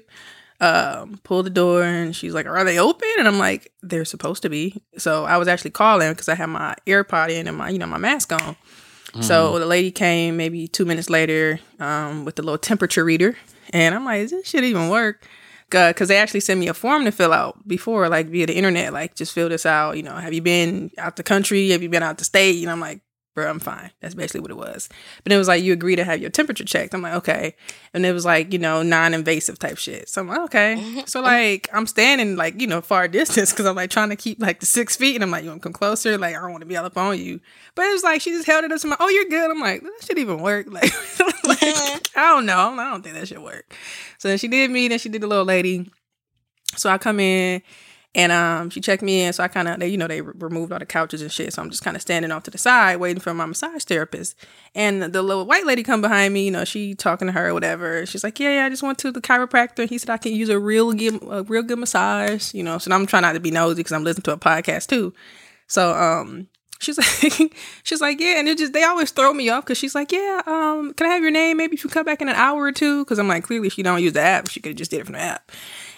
Um, 0.61 1.19
pull 1.23 1.43
the 1.43 1.49
door 1.49 1.83
and 1.83 2.15
she's 2.15 2.33
like, 2.33 2.45
Are 2.45 2.63
they 2.63 2.79
open? 2.79 3.09
And 3.19 3.27
I'm 3.27 3.37
like, 3.39 3.71
They're 3.81 4.05
supposed 4.05 4.41
to 4.43 4.49
be. 4.49 4.81
So 4.97 5.25
I 5.25 5.37
was 5.37 5.47
actually 5.47 5.71
calling 5.71 6.11
because 6.11 6.29
I 6.29 6.35
had 6.35 6.47
my 6.47 6.75
AirPod 6.87 7.29
in 7.29 7.47
and 7.47 7.57
my, 7.57 7.69
you 7.69 7.77
know, 7.79 7.87
my 7.87 7.97
mask 7.97 8.31
on. 8.31 8.55
So 9.21 9.59
the 9.59 9.65
lady 9.65 9.91
came 9.91 10.35
maybe 10.35 10.67
two 10.67 10.83
minutes 10.83 11.09
later 11.09 11.61
um, 11.79 12.25
with 12.25 12.35
the 12.35 12.41
little 12.41 12.57
temperature 12.57 13.05
reader, 13.05 13.37
and 13.71 13.95
I'm 13.95 14.03
like, 14.03 14.23
"Does 14.23 14.31
this 14.31 14.47
shit 14.49 14.65
even 14.65 14.89
work?" 14.89 15.25
Because 15.69 16.07
they 16.07 16.17
actually 16.17 16.41
sent 16.41 16.59
me 16.59 16.67
a 16.67 16.73
form 16.73 17.05
to 17.05 17.11
fill 17.11 17.33
out 17.33 17.67
before, 17.67 18.07
like 18.07 18.27
via 18.27 18.45
the 18.45 18.55
internet, 18.55 18.93
like 18.93 19.15
just 19.15 19.33
fill 19.33 19.49
this 19.49 19.65
out. 19.65 19.97
You 19.97 20.03
know, 20.03 20.15
have 20.15 20.33
you 20.33 20.41
been 20.41 20.91
out 20.97 21.15
the 21.15 21.23
country? 21.23 21.69
Have 21.69 21.81
you 21.81 21.89
been 21.89 22.03
out 22.03 22.17
the 22.17 22.23
state? 22.23 22.55
You 22.55 22.67
know, 22.67 22.71
I'm 22.71 22.79
like, 22.79 23.01
bro, 23.35 23.49
I'm 23.49 23.59
fine. 23.59 23.91
That's 23.99 24.15
basically 24.15 24.39
what 24.39 24.49
it 24.49 24.57
was. 24.57 24.87
But 25.23 25.33
it 25.33 25.37
was 25.37 25.47
like 25.47 25.61
you 25.61 25.73
agree 25.73 25.97
to 25.97 26.05
have 26.05 26.21
your 26.21 26.29
temperature 26.29 26.63
checked. 26.63 26.93
I'm 26.93 27.01
like, 27.01 27.15
okay. 27.15 27.55
And 27.93 28.05
it 28.05 28.13
was 28.13 28.25
like, 28.25 28.53
you 28.53 28.57
know, 28.57 28.81
non-invasive 28.81 29.59
type 29.59 29.77
shit. 29.77 30.07
So 30.09 30.21
I'm 30.21 30.29
like, 30.29 30.39
okay. 30.39 31.03
So 31.05 31.21
like 31.21 31.69
I'm 31.71 31.85
standing 31.85 32.35
like, 32.37 32.59
you 32.59 32.67
know, 32.67 32.81
far 32.81 33.07
distance 33.09 33.51
because 33.51 33.65
I'm 33.65 33.75
like 33.75 33.89
trying 33.89 34.09
to 34.09 34.15
keep 34.15 34.41
like 34.41 34.61
the 34.61 34.65
six 34.65 34.95
feet 34.95 35.15
and 35.15 35.23
I'm 35.23 35.29
like, 35.29 35.43
you 35.43 35.49
want 35.49 35.61
to 35.61 35.65
come 35.65 35.73
closer? 35.73 36.17
Like, 36.17 36.35
I 36.35 36.39
don't 36.39 36.51
want 36.51 36.61
to 36.61 36.67
be 36.67 36.77
all 36.77 36.85
up 36.85 36.97
on 36.97 37.19
you. 37.19 37.39
But 37.75 37.85
it 37.85 37.91
was 37.91 38.03
like 38.03 38.21
she 38.21 38.31
just 38.31 38.47
held 38.47 38.63
it 38.63 38.71
up 38.71 38.79
to 38.81 38.87
my, 38.87 38.97
oh, 38.99 39.09
you're 39.09 39.25
good. 39.25 39.51
I'm 39.51 39.59
like, 39.59 39.83
that 39.83 40.03
should 40.03 40.17
even 40.17 40.39
work. 40.41 40.67
Like, 40.75 41.61
like, 41.61 42.09
I 42.17 42.29
don't 42.29 42.45
know. 42.47 42.57
I 42.57 42.89
don't 42.89 43.03
think 43.03 43.15
that 43.15 43.27
should 43.27 43.39
work. 43.39 43.75
So 44.17 44.27
then 44.27 44.37
she 44.39 44.47
did 44.47 44.71
me, 44.71 44.87
then 44.87 44.97
she 44.97 45.09
did 45.09 45.21
the 45.21 45.27
little 45.27 45.45
lady. 45.45 45.91
So 46.75 46.89
I 46.89 46.97
come 46.97 47.19
in 47.19 47.61
and 48.15 48.31
um 48.31 48.69
she 48.69 48.81
checked 48.81 49.03
me 49.03 49.23
in. 49.23 49.33
So 49.33 49.43
I 49.43 49.47
kind 49.47 49.67
of 49.67 49.87
you 49.87 49.97
know 49.97 50.07
they 50.07 50.21
re- 50.21 50.33
removed 50.37 50.71
all 50.71 50.79
the 50.79 50.85
couches 50.85 51.21
and 51.21 51.31
shit. 51.31 51.53
So 51.53 51.61
I'm 51.61 51.69
just 51.69 51.83
kind 51.83 51.95
of 51.95 52.01
standing 52.01 52.31
off 52.31 52.43
to 52.43 52.51
the 52.51 52.57
side 52.57 52.95
waiting 52.95 53.19
for 53.19 53.33
my 53.33 53.45
massage 53.45 53.83
therapist. 53.83 54.35
And 54.73 55.03
the 55.03 55.21
little 55.21 55.45
white 55.45 55.65
lady 55.65 55.83
come 55.83 56.01
behind 56.01 56.33
me. 56.33 56.45
You 56.45 56.51
know 56.51 56.63
she 56.63 56.95
talking 56.95 57.27
to 57.27 57.33
her 57.33 57.49
or 57.49 57.53
whatever. 57.53 58.05
She's 58.05 58.23
like, 58.23 58.39
yeah, 58.39 58.55
yeah, 58.55 58.65
I 58.65 58.69
just 58.69 58.81
went 58.81 58.97
to 58.99 59.11
the 59.11 59.21
chiropractor. 59.21 59.87
He 59.87 59.97
said 59.97 60.09
I 60.09 60.17
can 60.17 60.33
use 60.33 60.49
a 60.49 60.57
real 60.57 60.93
good 60.93 61.21
a 61.29 61.43
real 61.43 61.61
good 61.61 61.77
massage. 61.77 62.53
You 62.53 62.63
know. 62.63 62.77
So 62.77 62.91
I'm 62.91 63.05
trying 63.05 63.23
not 63.23 63.33
to 63.33 63.39
be 63.39 63.51
nosy 63.51 63.75
because 63.75 63.91
I'm 63.91 64.03
listening 64.03 64.23
to 64.23 64.33
a 64.33 64.37
podcast 64.37 64.87
too. 64.87 65.13
So 65.67 65.93
um 65.93 66.47
she's 66.79 66.97
like 67.21 67.55
she's 67.83 68.01
like 68.01 68.19
yeah 68.19 68.39
and 68.39 68.47
it 68.47 68.57
just 68.57 68.73
they 68.73 68.83
always 68.83 69.11
throw 69.11 69.33
me 69.33 69.49
off 69.49 69.65
because 69.65 69.77
she's 69.77 69.95
like 69.95 70.11
yeah 70.11 70.41
um 70.45 70.93
can 70.93 71.07
I 71.07 71.13
have 71.13 71.21
your 71.21 71.31
name 71.31 71.57
maybe 71.57 71.75
if 71.75 71.83
you 71.83 71.89
come 71.89 72.05
back 72.05 72.21
in 72.21 72.29
an 72.29 72.35
hour 72.35 72.61
or 72.61 72.71
two 72.71 73.03
because 73.03 73.17
I'm 73.19 73.27
like 73.27 73.43
clearly 73.43 73.69
she 73.69 73.83
don't 73.83 74.01
use 74.01 74.13
the 74.13 74.21
app 74.21 74.49
she 74.49 74.59
could 74.59 74.71
have 74.71 74.77
just 74.77 74.91
did 74.91 75.01
it 75.01 75.05
from 75.05 75.13
the 75.13 75.21
app. 75.21 75.51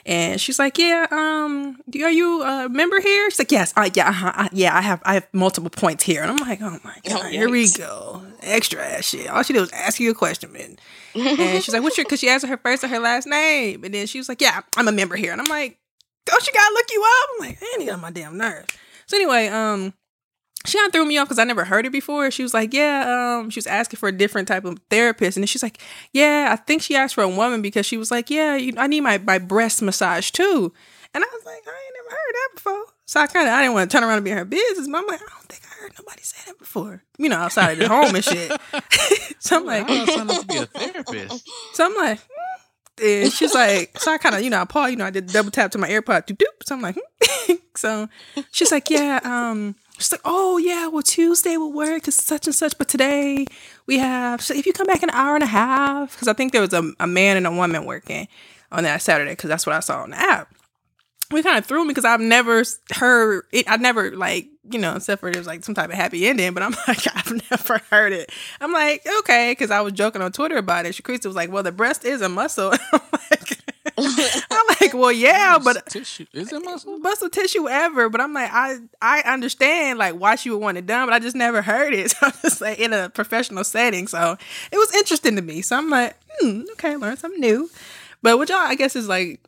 And 0.08 0.40
she's 0.40 0.58
like, 0.58 0.78
"Yeah, 0.78 1.06
um, 1.12 1.78
do- 1.90 2.02
are 2.06 2.10
you 2.10 2.42
a 2.42 2.70
member 2.70 3.00
here?" 3.02 3.30
She's 3.30 3.40
like, 3.40 3.52
"Yes, 3.52 3.74
I, 3.76 3.92
yeah, 3.94 4.08
uh-huh, 4.10 4.32
I, 4.34 4.50
yeah, 4.54 4.76
I 4.76 4.82
have, 4.82 5.02
I 5.06 5.16
have 5.16 5.28
multiple 5.34 5.70
points 5.70 6.06
here." 6.06 6.22
And 6.22 6.32
I'm 6.32 6.38
like, 6.38 6.62
"Oh 6.62 6.80
my 6.84 6.96
god, 7.08 7.24
Oh, 7.26 7.28
here 7.28 7.50
we 7.50 7.70
go, 7.70 8.24
extra 8.42 8.82
ass 8.84 9.04
shit." 9.10 9.28
All 9.30 9.44
she 9.44 9.52
did 9.54 9.60
was 9.60 9.72
ask 9.74 10.00
you 10.00 10.10
a 10.10 10.16
question, 10.16 10.54
man. 10.54 10.78
And 11.14 11.62
she's 11.62 11.74
like, 11.74 11.84
"What's 11.84 11.98
your?" 11.98 12.06
Because 12.06 12.22
she 12.22 12.30
asked 12.30 12.46
her 12.46 12.58
first 12.58 12.84
and 12.84 12.92
her 12.94 13.00
last 13.00 13.28
name, 13.28 13.84
and 13.84 13.94
then 13.94 14.08
she 14.08 14.18
was 14.18 14.30
like, 14.30 14.40
"Yeah, 14.42 14.62
I'm 14.78 14.88
a 14.88 14.94
member 14.94 15.18
here." 15.18 15.34
And 15.34 15.42
I'm 15.42 15.48
like, 15.50 15.78
"Don't 16.26 16.48
you 16.48 16.54
gotta 16.54 16.74
look 16.74 16.86
you 16.90 17.04
up?" 17.04 17.30
I'm 17.36 17.48
like, 17.50 17.62
"Man, 17.62 17.82
you 17.82 17.88
got 17.88 18.00
my 18.00 18.12
damn 18.12 18.38
nerves." 18.38 18.68
So 19.08 19.18
anyway, 19.18 19.48
um, 19.50 19.94
she 20.68 20.78
kind 20.78 20.88
of 20.88 20.94
threw 20.94 21.06
me 21.06 21.18
off 21.18 21.28
because 21.28 21.40
I 21.40 21.44
never 21.46 21.66
heard 21.66 21.86
it 21.86 21.92
before. 21.92 22.30
She 22.30 22.44
was 22.44 22.54
like, 22.54 22.74
"Yeah," 22.74 23.40
um, 23.40 23.50
she 23.50 23.58
was 23.58 23.68
asking 23.68 23.98
for 23.98 24.10
a 24.10 24.12
different 24.12 24.48
type 24.48 24.66
of 24.66 24.80
therapist, 24.90 25.38
and 25.38 25.44
then 25.44 25.48
she's 25.48 25.64
like, 25.64 25.80
"Yeah, 26.12 26.50
I 26.52 26.56
think 26.58 26.82
she 26.82 26.96
asked 26.96 27.16
for 27.16 27.24
a 27.24 27.30
woman 27.30 27.62
because 27.62 27.86
she 27.86 27.98
was 27.98 28.12
like, 28.12 28.30
yeah, 28.30 28.56
you, 28.56 28.74
I 28.78 28.88
need 28.88 29.02
my 29.02 29.18
my 29.20 29.40
breast 29.40 29.82
massage 29.82 30.32
too." 30.32 30.74
And 31.14 31.24
I 31.24 31.28
was 31.28 31.46
like, 31.46 31.64
"I 31.66 31.72
ain't 31.72 31.96
never 31.96 32.10
heard 32.10 32.34
that 32.34 32.50
before." 32.56 32.86
So 33.06 33.22
I 33.22 33.28
kind 33.28 33.48
of 33.48 33.54
I 33.54 33.62
didn't 33.62 33.74
want 33.74 33.90
to 33.90 33.98
turn 33.98 34.04
around 34.04 34.18
and 34.18 34.26
be 34.26 34.32
in 34.32 34.38
her 34.38 34.46
business, 34.46 34.88
but 34.88 34.98
I'm 34.98 35.08
like, 35.08 35.22
I 35.22 35.26
don't 35.34 35.48
think 35.48 35.64
I 35.64 35.82
heard 35.82 35.94
nobody 35.98 36.22
say 36.22 36.38
that 36.48 36.60
before, 36.60 37.04
you 37.18 37.30
know, 37.30 37.38
outside 37.38 37.72
of 37.72 37.80
the 37.80 37.88
home 37.88 38.14
and 38.14 38.24
shit. 38.24 38.52
so 39.40 39.58
I'm 39.58 39.66
like, 39.66 39.86
I 39.90 40.02
up 40.02 40.42
to 40.42 40.48
be 40.48 40.58
a 40.58 40.66
therapist. 40.66 41.48
so 41.74 41.86
I'm 41.86 41.96
like, 41.96 42.20
hmm. 42.20 43.06
and 43.06 43.32
she's 43.32 43.54
like, 43.54 43.98
so 43.98 44.12
I 44.12 44.18
kind 44.18 44.36
of, 44.36 44.42
you 44.42 44.50
know, 44.50 44.60
I 44.60 44.66
paused, 44.66 44.92
you 44.92 44.98
know, 44.98 45.06
I 45.06 45.10
did 45.10 45.28
double 45.28 45.52
tap 45.52 45.72
to 45.72 45.78
my 45.78 45.88
AirPod, 45.88 46.28
doop, 46.28 46.38
doop. 46.38 46.64
So 46.66 46.76
I'm 46.76 46.82
like, 46.82 46.98
hmm. 47.22 47.54
so 47.78 48.10
she's 48.52 48.74
like, 48.74 48.90
yeah, 48.90 49.22
um, 49.24 49.78
she's 49.98 50.12
like, 50.12 50.22
oh 50.26 50.58
yeah, 50.58 50.88
well 50.88 51.04
Tuesday 51.04 51.58
will 51.58 51.74
work 51.74 52.02
because 52.02 52.16
such 52.16 52.46
and 52.48 52.56
such, 52.56 52.78
but 52.78 52.88
today 52.88 53.46
we 53.86 53.98
have. 53.98 54.46
If 54.50 54.66
you 54.66 54.74
come 54.74 54.88
back 54.88 55.04
an 55.04 55.10
hour 55.12 55.36
and 55.36 55.44
a 55.44 55.48
half, 55.48 56.14
because 56.14 56.28
I 56.28 56.34
think 56.34 56.52
there 56.52 56.62
was 56.62 56.74
a, 56.74 56.92
a 57.00 57.08
man 57.08 57.38
and 57.38 57.48
a 57.48 57.52
woman 57.52 57.86
working 57.86 58.28
on 58.72 58.84
that 58.84 59.02
Saturday, 59.02 59.32
because 59.32 59.50
that's 59.50 59.66
what 59.66 59.76
I 59.76 59.80
saw 59.80 60.02
on 60.04 60.12
the 60.12 60.20
app. 60.20 60.54
We 61.30 61.44
kind 61.44 61.58
of 61.58 61.66
threw 61.66 61.84
me 61.84 61.90
because 61.90 62.06
I've 62.06 62.22
never 62.22 62.64
heard 62.92 63.44
it. 63.52 63.66
I 63.70 63.78
never 63.78 64.16
like 64.16 64.48
you 64.70 64.80
know, 64.80 64.96
except 64.96 65.22
for 65.22 65.32
there's 65.32 65.48
like 65.48 65.64
some 65.64 65.76
type 65.76 65.90
of 65.90 65.96
happy 65.96 66.28
ending, 66.28 66.54
but 66.54 66.64
I'm 66.64 66.72
like 66.88 67.06
I've 67.16 67.42
never 67.52 67.80
heard 67.90 68.14
it. 68.14 68.32
I'm 68.62 68.72
like 68.72 69.06
okay, 69.20 69.52
because 69.52 69.72
I 69.72 69.82
was 69.82 69.94
joking 69.94 70.22
on 70.22 70.32
Twitter 70.32 70.58
about 70.58 70.86
it. 70.86 70.96
Shakrista 70.96 71.26
was 71.26 71.36
like, 71.36 71.52
well, 71.52 71.64
the 71.64 71.72
breast 71.72 72.06
is 72.06 72.22
a 72.22 72.30
muscle. 72.30 72.74
I'm 72.94 73.02
like, 73.32 73.57
I'm 74.52 74.66
like, 74.80 74.94
well, 74.94 75.12
yeah, 75.12 75.58
but 75.64 75.86
tissue 75.88 76.26
is 76.34 76.54
it 76.54 76.64
muscle? 76.64 77.00
muscle 77.00 77.30
tissue 77.30 77.68
ever. 77.68 78.10
But 78.10 78.22
I'm 78.22 78.34
like, 78.34 78.50
I 78.54 78.78
I 79.02 79.22
understand 79.22 79.98
like 80.00 80.16
why 80.16 80.36
she 80.36 80.50
would 80.52 80.60
want 80.62 80.78
it 80.78 80.86
done, 80.86 81.08
but 81.08 81.14
I 81.14 81.20
just 81.20 81.36
never 81.36 81.62
heard 81.62 81.94
it. 81.94 82.12
So 82.18 82.18
I'm 82.28 82.34
just 82.42 82.62
like 82.62 82.80
in 82.80 82.94
a 82.94 83.10
professional 83.10 83.64
setting. 83.64 84.08
So 84.08 84.38
it 84.72 84.78
was 84.78 84.94
interesting 84.96 85.36
to 85.36 85.42
me. 85.42 85.62
So 85.62 85.76
I'm 85.78 85.90
like, 85.90 86.16
hmm, 86.40 86.62
okay, 86.74 86.96
learn 86.96 87.18
something 87.18 87.40
new. 87.42 87.70
But 88.22 88.38
which 88.38 88.50
y'all 88.50 88.60
I 88.60 88.76
guess 88.76 88.96
is 88.96 89.08
like 89.08 89.40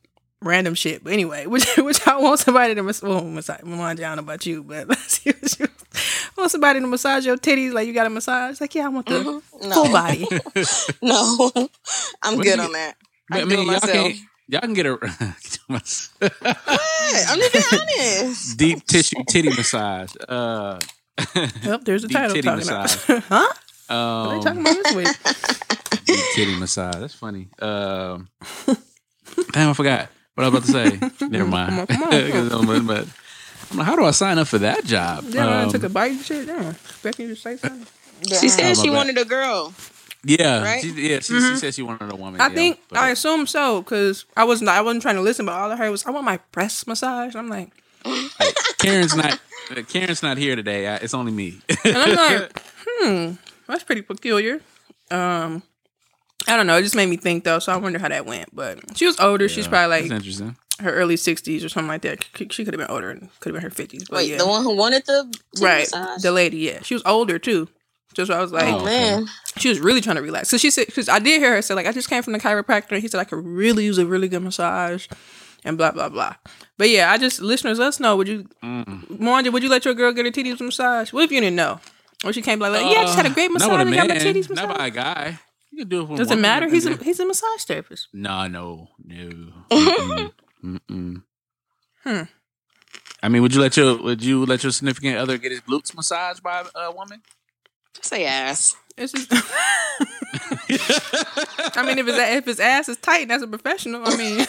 random 0.42 0.74
shit. 0.74 1.04
But 1.04 1.14
anyway, 1.14 1.46
which 1.46 1.68
which 1.78 2.08
I 2.08 2.18
want 2.18 2.40
somebody 2.40 2.74
to 2.76 2.82
mas- 2.84 3.02
well, 3.04 3.24
massage. 3.24 3.62
Melania, 3.64 4.06
I 4.08 4.10
don't 4.10 4.26
know 4.26 4.32
about 4.32 4.46
you, 4.46 4.64
but 4.64 4.88
let's 4.90 5.20
see 5.22 5.32
what 5.32 5.60
you 5.60 5.68
want 6.38 6.50
somebody 6.52 6.80
to 6.80 6.88
massage 6.88 7.26
your 7.26 7.38
titties 7.38 7.74
like 7.74 7.88
you 7.88 7.94
got 7.94 8.08
a 8.08 8.10
massage. 8.10 8.60
Like 8.60 8.74
yeah, 8.74 8.86
I 8.86 8.90
want 8.90 9.06
the 9.06 9.22
No. 9.24 9.42
full 9.74 9.92
body. 9.92 10.28
No, 11.02 11.52
I'm 12.24 12.38
What 12.38 12.44
good 12.46 12.58
you- 12.58 12.64
on 12.64 12.72
that. 12.74 12.96
I 13.32 13.42
I 13.42 13.46
mean, 13.46 13.50
do 13.50 13.54
it 13.54 13.58
y'all 13.66 13.66
myself. 13.74 14.14
Can 14.50 14.52
y'all 14.52 14.62
can 14.62 14.74
get 14.74 14.86
a 14.86 14.92
What? 15.68 16.10
I'm 16.22 17.40
just 17.40 17.54
being 17.54 17.82
honest. 17.82 18.58
deep 18.58 18.86
tissue 18.86 19.24
titty 19.30 19.50
massage. 19.50 20.14
Uh, 20.28 20.80
Yep, 21.64 21.82
there's 21.84 22.06
a 22.06 22.08
Deep 22.08 22.16
title 22.16 22.36
titty 22.36 22.48
talking 22.48 22.68
about. 22.68 22.84
massage. 22.84 23.24
huh? 23.28 23.48
What 23.88 23.96
are 23.96 24.38
they 24.38 24.44
talking 24.44 24.60
um, 24.60 24.66
about 24.66 24.84
this 24.84 24.96
week? 24.96 26.06
deep 26.06 26.26
titty 26.36 26.56
massage. 26.58 26.96
That's 26.96 27.14
funny. 27.14 27.50
Um, 27.60 28.30
damn, 29.52 29.70
I 29.70 29.74
forgot 29.74 30.10
what 30.36 30.46
I 30.46 30.50
was 30.50 30.70
about 30.70 30.90
to 31.10 31.10
say. 31.20 31.28
Never 31.28 31.46
mind. 31.50 31.88
Come 31.90 32.04
on, 32.04 32.32
come 32.32 32.52
on. 32.54 32.66
but, 32.66 32.88
but 32.88 33.08
I'm 33.72 33.78
like, 33.78 33.86
how 33.88 33.96
do 33.98 34.06
I 34.06 34.12
sign 34.12 34.38
up 34.38 34.48
for 34.48 34.60
that 34.60 34.86
job? 34.86 35.26
Yeah, 35.28 35.46
I 35.48 35.64
Um, 35.64 35.72
took 35.72 35.84
a 35.84 35.90
bite 35.90 36.12
and 36.14 36.22
shit. 36.22 36.48
Yeah, 36.48 36.70
expecting 36.70 37.28
you 37.28 37.36
to 37.36 37.40
say 37.42 37.58
something. 37.58 37.86
She 38.40 38.48
said 38.50 38.76
she 38.78 38.88
bad. 38.90 38.96
wanted 38.96 39.18
a 39.18 39.26
girl. 39.26 39.74
Yeah, 40.24 40.64
Right? 40.64 40.82
she, 40.82 40.90
yeah. 41.10 41.20
She, 41.20 41.40
she 41.40 41.56
said 41.58 41.74
she 41.74 41.82
wanted 41.82 42.12
a 42.12 42.16
woman. 42.16 42.42
I 42.42 42.48
yeah, 42.48 42.54
think 42.56 42.80
but- 42.90 43.00
I 43.00 43.10
assume 43.12 43.48
so 43.48 43.82
because 43.82 44.26
I 44.36 44.44
wasn't 44.44 44.70
I 44.70 44.82
wasn't 44.82 45.02
trying 45.02 45.16
to 45.16 45.22
listen, 45.22 45.46
but 45.46 45.54
all 45.54 45.72
I 45.72 45.76
heard 45.76 45.90
was 45.92 46.06
I 46.06 46.12
want 46.12 46.26
my 46.26 46.40
breast 46.52 46.88
massage. 46.88 47.36
I'm 47.36 47.48
like, 47.50 47.70
Karen's 48.78 49.16
not. 49.16 49.40
uh, 49.76 49.82
Karen's 49.88 50.24
not 50.24 50.38
here 50.38 50.56
today. 50.56 50.88
I, 50.88 50.96
it's 50.98 51.14
only 51.14 51.32
me. 51.32 51.60
and 51.84 51.98
I'm 51.98 52.16
like, 52.16 52.62
hmm, 52.88 53.32
that's 53.68 53.84
pretty 53.84 54.02
peculiar. 54.02 54.62
Um, 55.12 55.64
I 56.48 56.56
don't 56.56 56.68
know. 56.68 56.78
It 56.78 56.84
just 56.84 56.96
made 56.96 57.10
me 57.10 57.18
think 57.18 57.44
though, 57.44 57.60
so 57.60 57.72
I 57.74 57.78
wonder 57.78 58.00
how 58.00 58.08
that 58.10 58.26
went. 58.26 58.56
But 58.56 58.98
she 58.98 59.06
was 59.06 59.20
older. 59.20 59.48
She's 59.50 59.66
Yeah, 59.66 59.70
probably 59.72 59.98
that's 60.02 60.10
like 60.12 60.18
interesting. 60.18 60.56
her 60.82 60.92
early 60.94 61.16
60s 61.16 61.66
or 61.66 61.70
something 61.70 61.88
like 61.90 62.02
that. 62.04 62.26
She 62.52 62.64
could 62.66 62.74
have 62.74 62.80
been 62.80 62.90
older 62.94 63.10
and 63.12 63.30
could 63.40 63.54
have 63.54 63.62
been 63.62 63.70
her 63.70 63.76
50s. 63.76 64.10
But 64.10 64.18
Wait, 64.18 64.30
yeah. 64.32 64.38
the 64.38 64.48
one 64.48 64.64
who 64.64 64.76
wanted 64.76 65.06
the 65.06 65.34
right, 65.62 65.80
massage? 65.82 66.22
the 66.22 66.32
lady. 66.32 66.58
Yeah, 66.58 66.82
she 66.84 66.94
was 66.94 67.04
older 67.06 67.38
too. 67.40 67.68
Just 68.14 68.32
I 68.32 68.42
was 68.42 68.52
like, 68.52 68.74
Oh, 68.74 68.84
man, 68.86 69.28
she 69.60 69.70
was 69.70 69.80
really 69.80 70.02
trying 70.02 70.16
to 70.16 70.22
relax. 70.22 70.50
So 70.50 70.58
she 70.58 70.72
said, 70.72 70.88
because 70.88 71.10
I 71.10 71.20
did 71.20 71.42
hear 71.42 71.54
her 71.56 71.62
say, 71.62 71.74
like, 71.74 71.86
I 71.88 71.92
just 71.92 72.10
came 72.10 72.24
from 72.24 72.34
the 72.34 72.40
chiropractor. 72.40 72.92
And 72.94 73.02
he 73.02 73.08
said 73.08 73.20
I 73.20 73.24
could 73.26 73.46
really 73.46 73.86
use 73.86 73.98
a 73.98 74.06
really 74.06 74.28
good 74.28 74.42
massage 74.44 75.08
and 75.64 75.78
blah, 75.78 75.92
blah, 75.92 76.10
blah. 76.10 76.36
But 76.78 76.90
yeah, 76.90 77.12
I 77.12 77.18
just, 77.18 77.42
listeners, 77.42 77.80
let 77.80 77.88
us 77.90 78.00
know. 78.00 78.16
Would 78.18 78.28
you, 78.28 78.48
Mm. 78.64 79.52
Would 79.52 79.64
you 79.64 79.70
let 79.70 79.86
your 79.86 79.94
girl 79.94 80.12
get 80.14 80.26
her 80.26 80.32
titties 80.32 80.60
massage? 80.62 81.12
What 81.14 81.24
if 81.26 81.32
you 81.32 81.42
didn't 81.42 81.56
know? 81.56 81.80
Or 82.26 82.34
she 82.34 82.42
came 82.42 82.60
like, 82.60 82.72
like, 82.74 82.82
yeah, 82.94 83.02
I 83.02 83.04
just 83.06 83.16
had 83.16 83.26
a 83.26 83.30
great 83.30 83.50
Uh, 83.50 83.54
massage. 83.54 83.68
Not 83.70 83.78
with 83.80 83.88
a 83.88 83.90
and 83.90 83.96
got 83.96 84.08
my 84.18 84.24
man. 84.24 84.34
titties 84.36 84.50
Not 84.56 84.78
by 84.78 84.88
a 84.88 84.90
guy. 84.92 85.40
You 85.72 85.80
can 85.80 85.90
do 85.90 86.02
it. 86.04 86.08
For 86.08 86.18
Does 86.18 86.32
it 86.32 86.40
matter? 86.40 86.68
He's 86.70 86.86
a, 86.86 86.96
he's 86.98 87.20
a 87.20 87.26
massage 87.26 87.64
therapist. 87.64 88.08
No, 88.14 88.48
no, 88.48 88.90
no. 89.06 89.54
Mm-mm. 89.72 90.32
Mm-mm. 90.64 91.24
Hmm. 92.04 92.22
I 93.22 93.28
mean, 93.30 93.42
would 93.42 93.54
you 93.54 93.62
let 93.62 93.76
your 93.78 94.02
would 94.02 94.24
you 94.24 94.46
let 94.46 94.64
your 94.64 94.72
significant 94.72 95.18
other 95.18 95.38
get 95.38 95.52
his 95.52 95.62
glutes 95.62 95.94
massaged 95.96 96.42
by 96.42 96.64
a 96.76 96.92
woman? 96.92 97.22
Say 98.06 98.26
ass. 98.26 98.76
It's 98.98 99.14
just, 99.14 99.32
I 101.78 101.84
mean, 101.86 102.00
if 102.00 102.06
his, 102.06 102.18
if 102.18 102.46
his 102.46 102.60
ass 102.60 102.90
is 102.90 102.98
tight, 102.98 103.30
that's 103.30 103.42
a 103.42 103.48
professional. 103.48 104.02
I 104.06 104.18
mean, 104.18 104.40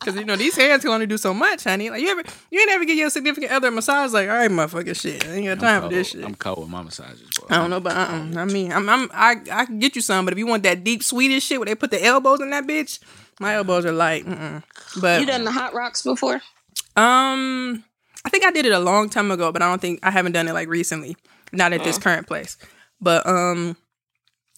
because, 0.00 0.16
you 0.16 0.24
know, 0.24 0.36
these 0.36 0.56
hands 0.56 0.82
can 0.82 0.90
only 0.90 1.06
do 1.06 1.18
so 1.18 1.34
much, 1.34 1.64
honey. 1.64 1.90
Like, 1.90 2.00
you 2.00 2.08
ever, 2.08 2.22
you 2.50 2.58
ain't 2.60 2.70
ever 2.70 2.86
get 2.86 2.96
your 2.96 3.10
significant 3.10 3.52
other 3.52 3.68
a 3.68 3.70
massage, 3.70 4.12
like, 4.12 4.28
all 4.28 4.36
right, 4.36 4.50
motherfucker, 4.50 4.98
shit. 4.98 5.26
I 5.28 5.32
ain't 5.34 5.46
got 5.46 5.60
time 5.60 5.82
for 5.82 5.88
this 5.94 6.08
shit. 6.08 6.24
I'm 6.24 6.34
cold 6.34 6.60
with 6.60 6.70
my 6.70 6.80
massages. 6.82 7.28
Bro. 7.38 7.48
I 7.50 7.60
don't 7.60 7.68
know, 7.68 7.80
but 7.80 7.94
uh-uh. 7.94 8.40
I 8.40 8.44
mean, 8.46 8.72
I'm, 8.72 8.88
I'm, 8.88 9.10
I, 9.12 9.36
I 9.52 9.66
can 9.66 9.78
get 9.80 9.96
you 9.96 10.02
some, 10.02 10.24
but 10.24 10.32
if 10.32 10.38
you 10.38 10.46
want 10.46 10.62
that 10.62 10.82
deep 10.82 11.02
Swedish 11.02 11.44
shit 11.44 11.58
where 11.58 11.66
they 11.66 11.74
put 11.74 11.90
the 11.90 12.02
elbows 12.02 12.40
in 12.40 12.48
that 12.50 12.66
bitch, 12.66 13.00
my 13.38 13.54
elbows 13.56 13.84
are 13.84 13.92
light. 13.92 14.24
Mm-mm. 14.24 14.62
But 15.00 15.20
You 15.20 15.26
done 15.26 15.44
the 15.44 15.52
hot 15.52 15.74
rocks 15.74 16.02
before? 16.02 16.40
um, 16.96 17.84
I 18.24 18.28
think 18.30 18.44
I 18.44 18.50
did 18.50 18.66
it 18.66 18.72
a 18.72 18.78
long 18.78 19.08
time 19.08 19.30
ago, 19.30 19.52
but 19.52 19.62
I 19.62 19.68
don't 19.68 19.80
think 19.80 20.00
I 20.02 20.10
haven't 20.10 20.32
done 20.32 20.48
it 20.48 20.52
like 20.54 20.68
recently. 20.68 21.16
Not 21.52 21.72
at 21.72 21.82
this 21.84 21.98
current 21.98 22.26
place, 22.26 22.56
but 23.00 23.26
um, 23.26 23.76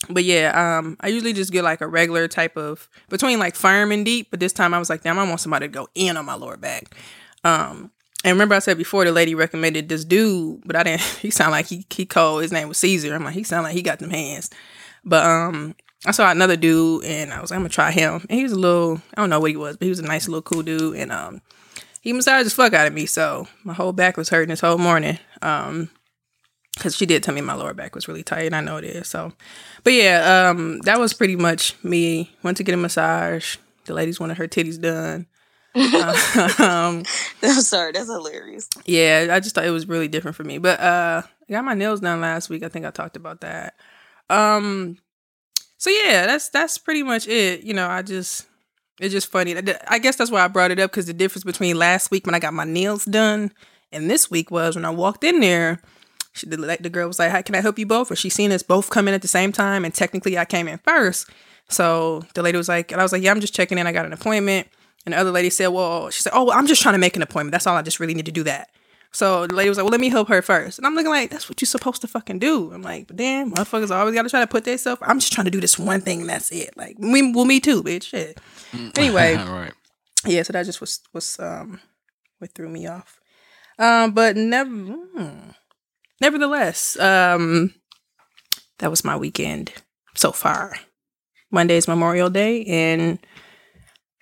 but 0.09 0.25
yeah, 0.25 0.79
um, 0.79 0.97
I 1.01 1.09
usually 1.09 1.33
just 1.33 1.53
get 1.53 1.65
like 1.65 1.81
a 1.81 1.87
regular 1.87 2.29
type 2.29 2.57
of 2.57 2.89
between 3.09 3.39
like 3.39 3.55
firm 3.55 3.93
and 3.93 4.05
deep. 4.05 4.29
But 4.31 4.41
this 4.41 4.53
time 4.53 4.75
I 4.75 4.79
was 4.79 4.91
like, 4.91 5.03
damn, 5.03 5.19
I 5.19 5.29
want 5.29 5.41
somebody 5.41 5.69
to 5.69 5.73
go 5.73 5.89
in 5.95 6.17
on 6.17 6.25
my 6.25 6.35
lower 6.35 6.57
back. 6.57 6.95
Um, 7.45 7.91
and 8.25 8.33
remember 8.33 8.55
I 8.55 8.61
said 8.61 8.79
before 8.79 9.05
the 9.05 9.13
lady 9.13 9.35
recommended 9.35 9.89
this 9.89 10.05
dude, 10.05 10.63
but 10.65 10.77
I 10.77 10.83
didn't. 10.83 11.03
He 11.21 11.31
sounded 11.31 11.53
like 11.53 11.67
he 11.67 11.87
he 11.91 12.07
cold. 12.07 12.43
His 12.43 12.53
name 12.53 12.69
was 12.69 12.79
Caesar. 12.79 13.15
I'm 13.15 13.25
like, 13.25 13.35
he 13.35 13.45
sounded 13.45 13.69
like 13.69 13.77
he 13.77 13.83
got 13.83 13.99
them 13.99 14.11
hands. 14.11 14.51
But 15.05 15.25
um, 15.25 15.75
I 16.07 16.13
saw 16.13 16.31
another 16.31 16.57
dude, 16.57 17.05
and 17.05 17.33
I 17.33 17.41
was 17.41 17.51
like, 17.51 17.57
I'm 17.57 17.63
gonna 17.63 17.71
try 17.71 17.91
him. 17.91 18.25
And 18.29 18.39
he 18.39 18.43
was 18.43 18.53
a 18.53 18.59
little, 18.59 19.01
I 19.17 19.21
don't 19.21 19.31
know 19.31 19.41
what 19.41 19.51
he 19.51 19.57
was, 19.57 19.77
but 19.77 19.87
he 19.87 19.91
was 19.91 19.99
a 19.99 20.05
nice 20.05 20.29
little 20.29 20.43
cool 20.43 20.63
dude, 20.63 20.97
and 20.97 21.11
um, 21.11 21.43
he 22.01 22.13
massaged 22.13 22.47
the 22.47 22.51
fuck 22.51 22.73
out 22.73 22.87
of 22.87 22.93
me. 22.93 23.07
So 23.07 23.49
my 23.65 23.73
whole 23.73 23.93
back 23.93 24.17
was 24.17 24.29
hurting 24.29 24.49
this 24.49 24.61
whole 24.61 24.79
morning. 24.79 25.19
Um, 25.43 25.91
because 26.75 26.97
she 26.97 27.07
did 27.07 27.23
tell 27.23 27.35
me 27.35 27.41
my 27.41 27.55
lower 27.55 27.75
back 27.75 27.95
was 27.95 28.09
really 28.09 28.23
tight, 28.23 28.47
and 28.47 28.57
I 28.57 28.61
know 28.61 28.77
it 28.77 28.85
is. 28.85 29.09
So, 29.09 29.33
but 29.85 29.93
yeah, 29.93 30.49
um, 30.51 30.79
that 30.81 30.99
was 30.99 31.13
pretty 31.13 31.37
much 31.37 31.77
me. 31.85 32.35
Went 32.43 32.57
to 32.59 32.63
get 32.65 32.75
a 32.75 32.79
massage. 32.79 33.57
The 33.85 33.95
ladies 33.95 34.21
wanted 34.21 34.39
her 34.39 34.49
titties 34.49 34.81
done. 34.81 35.27
um, 35.75 37.05
I'm 37.43 37.61
sorry, 37.63 37.93
that's 37.93 38.09
hilarious. 38.11 38.69
yeah, 38.85 39.29
I 39.31 39.41
just 39.41 39.55
thought 39.55 39.65
it 39.65 39.71
was 39.71 39.89
really 39.89 40.09
different 40.09 40.37
for 40.37 40.45
me. 40.45 40.59
But 40.59 40.79
uh 40.81 41.23
I 41.49 41.53
got 41.53 41.65
my 41.65 41.75
nails 41.75 42.01
done 42.01 42.21
last 42.21 42.51
week. 42.51 42.63
I 42.63 42.69
think 42.69 42.85
I 42.85 42.91
talked 42.91 43.17
about 43.17 43.41
that. 43.41 43.75
Um 44.29 44.99
so 45.79 45.89
yeah, 45.89 46.27
that's 46.27 46.51
that's 46.51 46.77
pretty 46.77 47.03
much 47.03 47.27
it. 47.27 47.63
You 47.63 47.73
know, 47.73 47.89
I 47.89 48.03
just 48.03 48.47
it's 49.01 49.13
just 49.13 49.33
funny. 49.33 49.57
I 49.89 49.99
guess 49.99 50.17
that's 50.17 50.31
why 50.31 50.45
I 50.45 50.49
brought 50.49 50.73
it 50.73 50.79
up 50.79 50.91
because 50.91 51.07
the 51.07 51.15
difference 51.15 51.45
between 51.45 51.79
last 51.79 52.11
week 52.11 52.27
when 52.27 52.35
I 52.35 52.39
got 52.39 52.53
my 52.53 52.65
nails 52.65 53.07
done 53.07 53.51
and 53.91 54.11
this 54.11 54.31
week 54.31 54.51
was 54.51 54.77
when 54.77 54.85
I 54.85 54.91
walked 54.91 55.25
in 55.25 55.41
there. 55.41 55.81
She 56.33 56.47
the, 56.49 56.57
like 56.57 56.83
the 56.83 56.91
girl 56.91 57.07
was 57.09 57.19
like, 57.19 57.31
"How 57.31 57.43
can 57.43 57.55
I 57.55 57.61
help 57.61 57.79
you 57.79 57.87
both?" 57.87 58.11
Or 58.11 58.17
she 58.17 58.29
seen 58.31 58.53
us 58.53 58.63
both 58.63 58.91
come 58.91 59.09
in 59.09 59.15
at 59.15 59.23
the 59.23 59.29
same 59.29 59.53
time, 59.53 59.85
and 59.85 59.93
technically 59.95 60.39
I 60.39 60.45
came 60.45 60.69
in 60.69 60.79
first. 60.79 61.29
So 61.69 62.25
the 62.35 62.43
lady 62.43 62.57
was 62.59 62.69
like, 62.69 62.93
and 62.93 63.01
I 63.01 63.05
was 63.05 63.13
like, 63.13 63.23
"Yeah, 63.23 63.31
I'm 63.31 63.41
just 63.41 63.55
checking 63.55 63.79
in. 63.79 63.87
I 63.87 63.93
got 63.93 64.07
an 64.07 64.13
appointment." 64.13 64.69
And 65.05 65.13
the 65.15 65.19
other 65.19 65.31
lady 65.31 65.51
said, 65.51 65.69
"Well," 65.69 66.11
she 66.11 66.23
said, 66.23 66.33
"Oh, 66.35 66.45
well, 66.45 66.57
I'm 66.59 66.67
just 66.67 66.81
trying 66.83 66.95
to 66.95 66.99
make 66.99 67.17
an 67.17 67.23
appointment. 67.23 67.53
That's 67.53 67.67
all. 67.67 67.77
I 67.77 67.83
just 67.83 68.01
really 68.01 68.15
need 68.15 68.27
to 68.27 68.33
do 68.33 68.45
that." 68.45 68.71
So 69.15 69.47
the 69.47 69.55
lady 69.55 69.69
was 69.69 69.77
like, 69.77 69.85
"Well, 69.85 69.91
let 69.91 70.01
me 70.01 70.09
help 70.09 70.29
her 70.29 70.41
first. 70.41 70.79
And 70.79 70.87
I'm 70.87 70.95
looking 70.95 71.11
like, 71.11 71.29
"That's 71.31 71.49
what 71.49 71.61
you're 71.61 71.67
supposed 71.67 72.01
to 72.01 72.09
fucking 72.09 72.39
do." 72.39 72.73
I'm 72.73 72.83
like, 72.83 73.09
"But 73.09 73.19
then 73.19 73.53
motherfuckers 73.53 73.91
always 73.95 74.15
got 74.15 74.23
to 74.23 74.31
try 74.31 74.41
to 74.41 74.47
put 74.47 74.65
themselves. 74.65 75.03
I'm 75.05 75.19
just 75.19 75.33
trying 75.33 75.45
to 75.45 75.51
do 75.51 75.61
this 75.61 75.79
one 75.79 76.01
thing. 76.01 76.23
And 76.23 76.31
that's 76.31 76.51
it. 76.51 76.75
Like, 76.77 76.99
me, 76.99 77.33
well, 77.33 77.45
me 77.45 77.61
too, 77.61 77.83
bitch. 77.83 78.05
Shit. 78.05 78.41
Anyway, 78.97 79.35
all 79.35 79.53
right. 79.59 79.75
yeah. 80.25 80.43
So 80.45 80.55
that 80.55 80.65
just 80.65 80.81
was 80.81 81.01
was 81.13 81.39
um 81.39 81.81
what 82.39 82.53
threw 82.53 82.69
me 82.71 82.87
off. 82.87 83.21
Um, 83.79 84.13
but 84.13 84.37
never. 84.37 84.71
hmm. 84.71 85.51
Nevertheless, 86.21 86.99
um, 86.99 87.75
that 88.79 88.91
was 88.91 89.05
my 89.05 89.17
weekend 89.17 89.73
so 90.15 90.33
far. 90.33 90.75
Monday 91.51 91.77
is 91.77 91.89
Memorial 91.89 92.31
Day, 92.31 92.65
and 92.65 93.19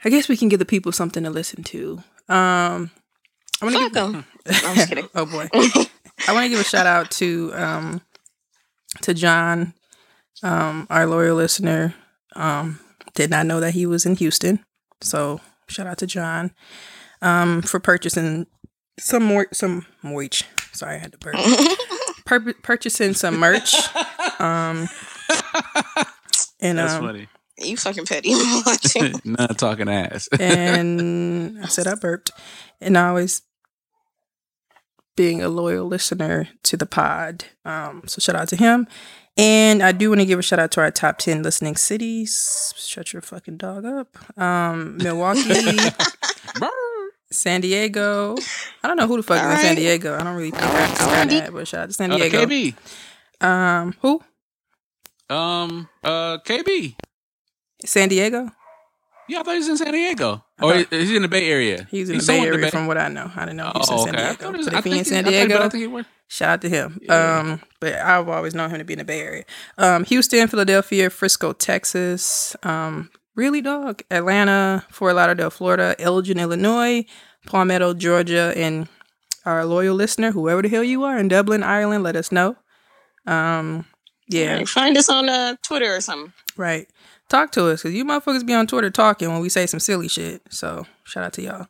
I 0.05 0.11
guess 0.11 0.29
we 0.29 0.37
can 0.37 0.49
give 0.49 0.59
the 0.59 0.65
people 0.65 0.93
something 0.93 1.23
to 1.25 1.31
listen 1.31 1.63
to. 1.65 2.03
Um, 2.29 2.91
I'm 3.63 3.71
gonna 3.73 3.79
Fuck 3.81 3.93
give, 3.93 4.15
'em. 4.15 4.25
I'm 4.65 4.75
just 4.77 4.89
kidding. 4.89 5.09
oh 5.15 5.27
boy, 5.27 5.49
I 5.55 6.33
want 6.33 6.45
to 6.45 6.49
give 6.49 6.61
a 6.61 6.65
shout 6.65 6.87
out 6.87 7.11
to 7.13 7.53
um 7.55 8.01
to 9.03 9.15
John, 9.15 9.75
um, 10.43 10.87
our 10.91 11.07
loyal 11.07 11.37
listener. 11.37 11.95
Um, 12.35 12.81
did 13.15 13.31
not 13.31 13.47
know 13.47 13.61
that 13.61 13.75
he 13.75 13.87
was 13.87 14.07
in 14.07 14.17
Houston, 14.17 14.65
so 15.03 15.41
shout 15.69 15.87
out 15.87 15.99
to 15.99 16.07
John 16.07 16.53
um 17.23 17.61
for 17.63 17.79
purchasing 17.79 18.47
some 18.99 19.23
more 19.23 19.47
some 19.53 19.87
merch. 20.03 20.45
Sorry, 20.81 20.95
I 20.95 20.99
had 20.99 21.13
to 21.13 21.19
burp. 21.19 21.37
Pur- 22.25 22.55
purchasing 22.63 23.13
some 23.15 23.39
merch. 23.39 23.75
Um, 24.39 24.89
and 26.61 26.79
That's 26.79 26.95
um, 26.95 27.05
funny. 27.05 27.29
You 27.59 27.77
fucking 27.77 28.07
petty. 28.07 28.33
Not 29.25 29.59
talking 29.59 29.87
ass. 29.91 30.29
and 30.41 31.63
I 31.63 31.67
said 31.67 31.87
I 31.87 31.95
burped, 31.95 32.31
and 32.81 32.97
I 32.97 33.09
always 33.09 33.43
being 35.15 35.43
a 35.43 35.51
loyal 35.51 35.87
listener 35.87 36.49
to 36.63 36.79
the 36.79 36.87
pod. 36.87 37.45
Um, 37.67 38.05
so 38.07 38.19
shout 38.19 38.35
out 38.35 38.49
to 38.49 38.57
him. 38.57 38.87
And 39.37 39.83
I 39.83 39.93
do 39.93 40.09
want 40.09 40.23
to 40.23 40.27
give 40.27 40.39
a 40.39 40.43
shout 40.43 40.59
out 40.59 40.71
to 40.73 40.81
our 40.81 40.91
top 40.91 41.19
10 41.19 41.43
listening 41.43 41.77
cities. 41.77 42.73
Shut 42.79 43.13
your 43.13 43.21
fucking 43.21 43.59
dog 43.59 43.85
up. 43.85 44.39
Um, 44.41 44.97
Milwaukee, 44.97 45.91
San 47.33 47.61
Diego. 47.61 48.37
I 48.83 48.89
don't 48.89 48.97
know 48.97 49.07
who 49.07 49.17
the 49.17 49.23
fuck 49.23 49.43
All 49.43 49.51
is 49.53 49.61
in 49.61 49.65
San. 49.67 49.77
Diego. 49.77 50.17
I 50.19 50.23
don't 50.25 50.35
really 50.37 50.51
think 50.51 50.63
All 50.65 50.73
right, 50.73 51.01
I 51.01 51.05
all 51.05 51.11
right. 51.13 51.29
that, 51.31 51.53
but 51.53 51.69
shout 51.69 51.81
out 51.83 51.87
to 51.89 51.93
San 51.93 52.13
Uh, 52.13 52.17
Diego. 52.17 52.45
KB. 52.47 52.75
Um, 53.41 53.95
who? 54.03 54.21
Um. 55.29 55.89
Uh. 56.03 56.39
KB. 56.45 56.97
San 57.85 58.09
Diego? 58.09 58.51
Yeah, 59.29 59.41
I 59.41 59.43
thought 59.45 59.53
he 59.53 59.59
was 59.59 59.69
in 59.69 59.77
San 59.77 59.93
Diego. 59.93 60.45
I 60.59 60.65
Or 60.65 60.73
thought- 60.83 60.93
is 60.93 61.09
he 61.09 61.15
in 61.17 61.23
the 61.23 61.29
Bay 61.29 61.49
Area? 61.49 61.87
He's 61.91 62.11
in 62.11 62.19
the 62.19 62.25
Bay 62.27 62.41
Area 62.41 62.69
from 62.71 62.89
what 62.89 62.99
I 62.99 63.07
know. 63.09 63.31
I 63.37 63.41
didn't 63.43 63.59
know 63.59 63.71
He's 63.77 63.89
was 63.89 63.91
in 63.91 63.95
Oh, 63.95 64.05
San 64.07 64.15
okay. 64.17 64.25
I 64.25 64.27
Diego. 64.31 64.43
thought 64.45 64.55
it 64.55 64.59
was, 64.59 64.67
But 64.69 64.75
if 64.79 64.85
he 64.85 64.91
in 64.91 64.95
think 64.97 65.07
he- 65.07 65.11
San 65.11 65.19
I 65.27 65.31
think- 65.31 65.43
but 65.43 65.49
Diego, 65.55 65.65
I 65.65 65.69
think 65.69 65.81
he 65.83 65.87
was. 65.87 66.05
Shout 66.29 66.49
out 66.51 66.61
to 66.63 66.69
him. 66.69 67.01
Yeah. 67.03 67.39
Um, 67.39 67.61
but 67.81 67.95
I've 67.95 68.29
always 68.29 68.55
known 68.55 68.71
him 68.71 68.79
to 68.79 68.85
be 68.85 68.93
in 68.95 68.99
the 68.99 69.05
Bay 69.05 69.21
Area. 69.21 69.45
Um, 69.79 70.05
Houston, 70.05 70.47
Philadelphia, 70.49 71.11
Frisco, 71.11 71.53
Texas. 71.53 72.55
Um, 72.65 73.11
really, 73.41 73.63
dog. 73.63 74.03
Atlanta, 74.11 74.85
Fort 74.91 75.17
Lauderdale, 75.17 75.51
Florida, 75.51 75.97
Elgin, 75.99 76.39
Illinois, 76.39 77.05
Palmetto, 77.47 77.95
Georgia, 77.95 78.53
and 78.55 78.87
our 79.47 79.65
loyal 79.65 79.97
listener, 79.97 80.31
whoever 80.33 80.61
the 80.63 80.69
hell 80.69 80.85
you 80.85 81.03
are 81.05 81.19
in 81.19 81.29
Dublin, 81.29 81.63
Ireland, 81.63 82.05
let 82.05 82.15
us 82.17 82.31
know. 82.31 82.57
Um, 83.27 83.87
yeah, 84.29 84.53
Alright, 84.53 84.69
Find 84.69 84.97
us 84.99 85.09
on 85.09 85.29
uh, 85.29 85.57
Twitter 85.63 85.95
or 85.97 86.01
something. 86.01 86.33
right. 86.57 86.87
Talk 87.29 87.53
to 87.53 87.69
us 87.69 87.83
because 87.83 87.95
you 87.97 88.05
motherfuckers 88.05 88.45
be 88.45 88.55
on 88.55 88.67
Twitter 88.67 88.91
talking 88.91 89.29
when 89.31 89.41
we 89.41 89.49
say 89.49 89.65
some 89.67 89.79
silly 89.79 90.09
shit. 90.09 90.43
So 90.51 90.85
shout 91.05 91.23
out 91.23 91.33
to 91.35 91.43
y'all. 91.43 91.69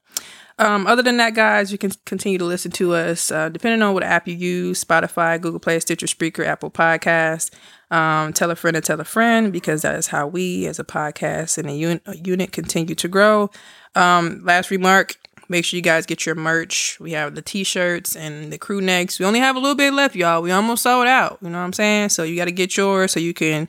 Um, 0.58 0.86
other 0.86 1.02
than 1.02 1.18
that, 1.18 1.34
guys, 1.34 1.70
you 1.70 1.76
can 1.76 1.90
continue 2.06 2.38
to 2.38 2.46
listen 2.46 2.70
to 2.72 2.94
us 2.94 3.30
uh, 3.30 3.50
depending 3.50 3.82
on 3.82 3.92
what 3.92 4.02
app 4.02 4.26
you 4.26 4.34
use 4.34 4.82
Spotify, 4.82 5.38
Google 5.38 5.60
Play, 5.60 5.78
Stitcher, 5.80 6.06
Spreaker, 6.06 6.46
Apple 6.46 6.70
Podcast. 6.70 7.50
Um, 7.90 8.32
tell 8.32 8.50
a 8.50 8.56
friend 8.56 8.76
and 8.76 8.84
tell 8.84 9.00
a 9.00 9.04
friend 9.04 9.52
because 9.52 9.82
that 9.82 9.96
is 9.96 10.06
how 10.06 10.26
we, 10.26 10.66
as 10.66 10.78
a 10.78 10.84
podcast 10.84 11.58
and 11.58 11.68
a, 11.68 11.74
un- 11.84 12.00
a 12.06 12.16
unit, 12.16 12.52
continue 12.52 12.94
to 12.94 13.08
grow. 13.08 13.50
Um, 13.96 14.42
last 14.44 14.70
remark 14.70 15.16
make 15.50 15.64
sure 15.64 15.76
you 15.76 15.82
guys 15.82 16.06
get 16.06 16.24
your 16.24 16.36
merch. 16.36 16.96
We 17.00 17.12
have 17.12 17.34
the 17.34 17.42
t 17.42 17.64
shirts 17.64 18.16
and 18.16 18.50
the 18.52 18.56
crew 18.56 18.80
necks. 18.80 19.18
We 19.18 19.26
only 19.26 19.40
have 19.40 19.56
a 19.56 19.58
little 19.58 19.74
bit 19.74 19.92
left, 19.92 20.14
y'all. 20.14 20.40
We 20.40 20.52
almost 20.52 20.84
sold 20.84 21.08
out. 21.08 21.38
You 21.42 21.50
know 21.50 21.58
what 21.58 21.64
I'm 21.64 21.72
saying? 21.72 22.10
So 22.10 22.22
you 22.22 22.36
got 22.36 22.46
to 22.46 22.52
get 22.52 22.76
yours 22.76 23.12
so 23.12 23.20
you 23.20 23.34
can 23.34 23.68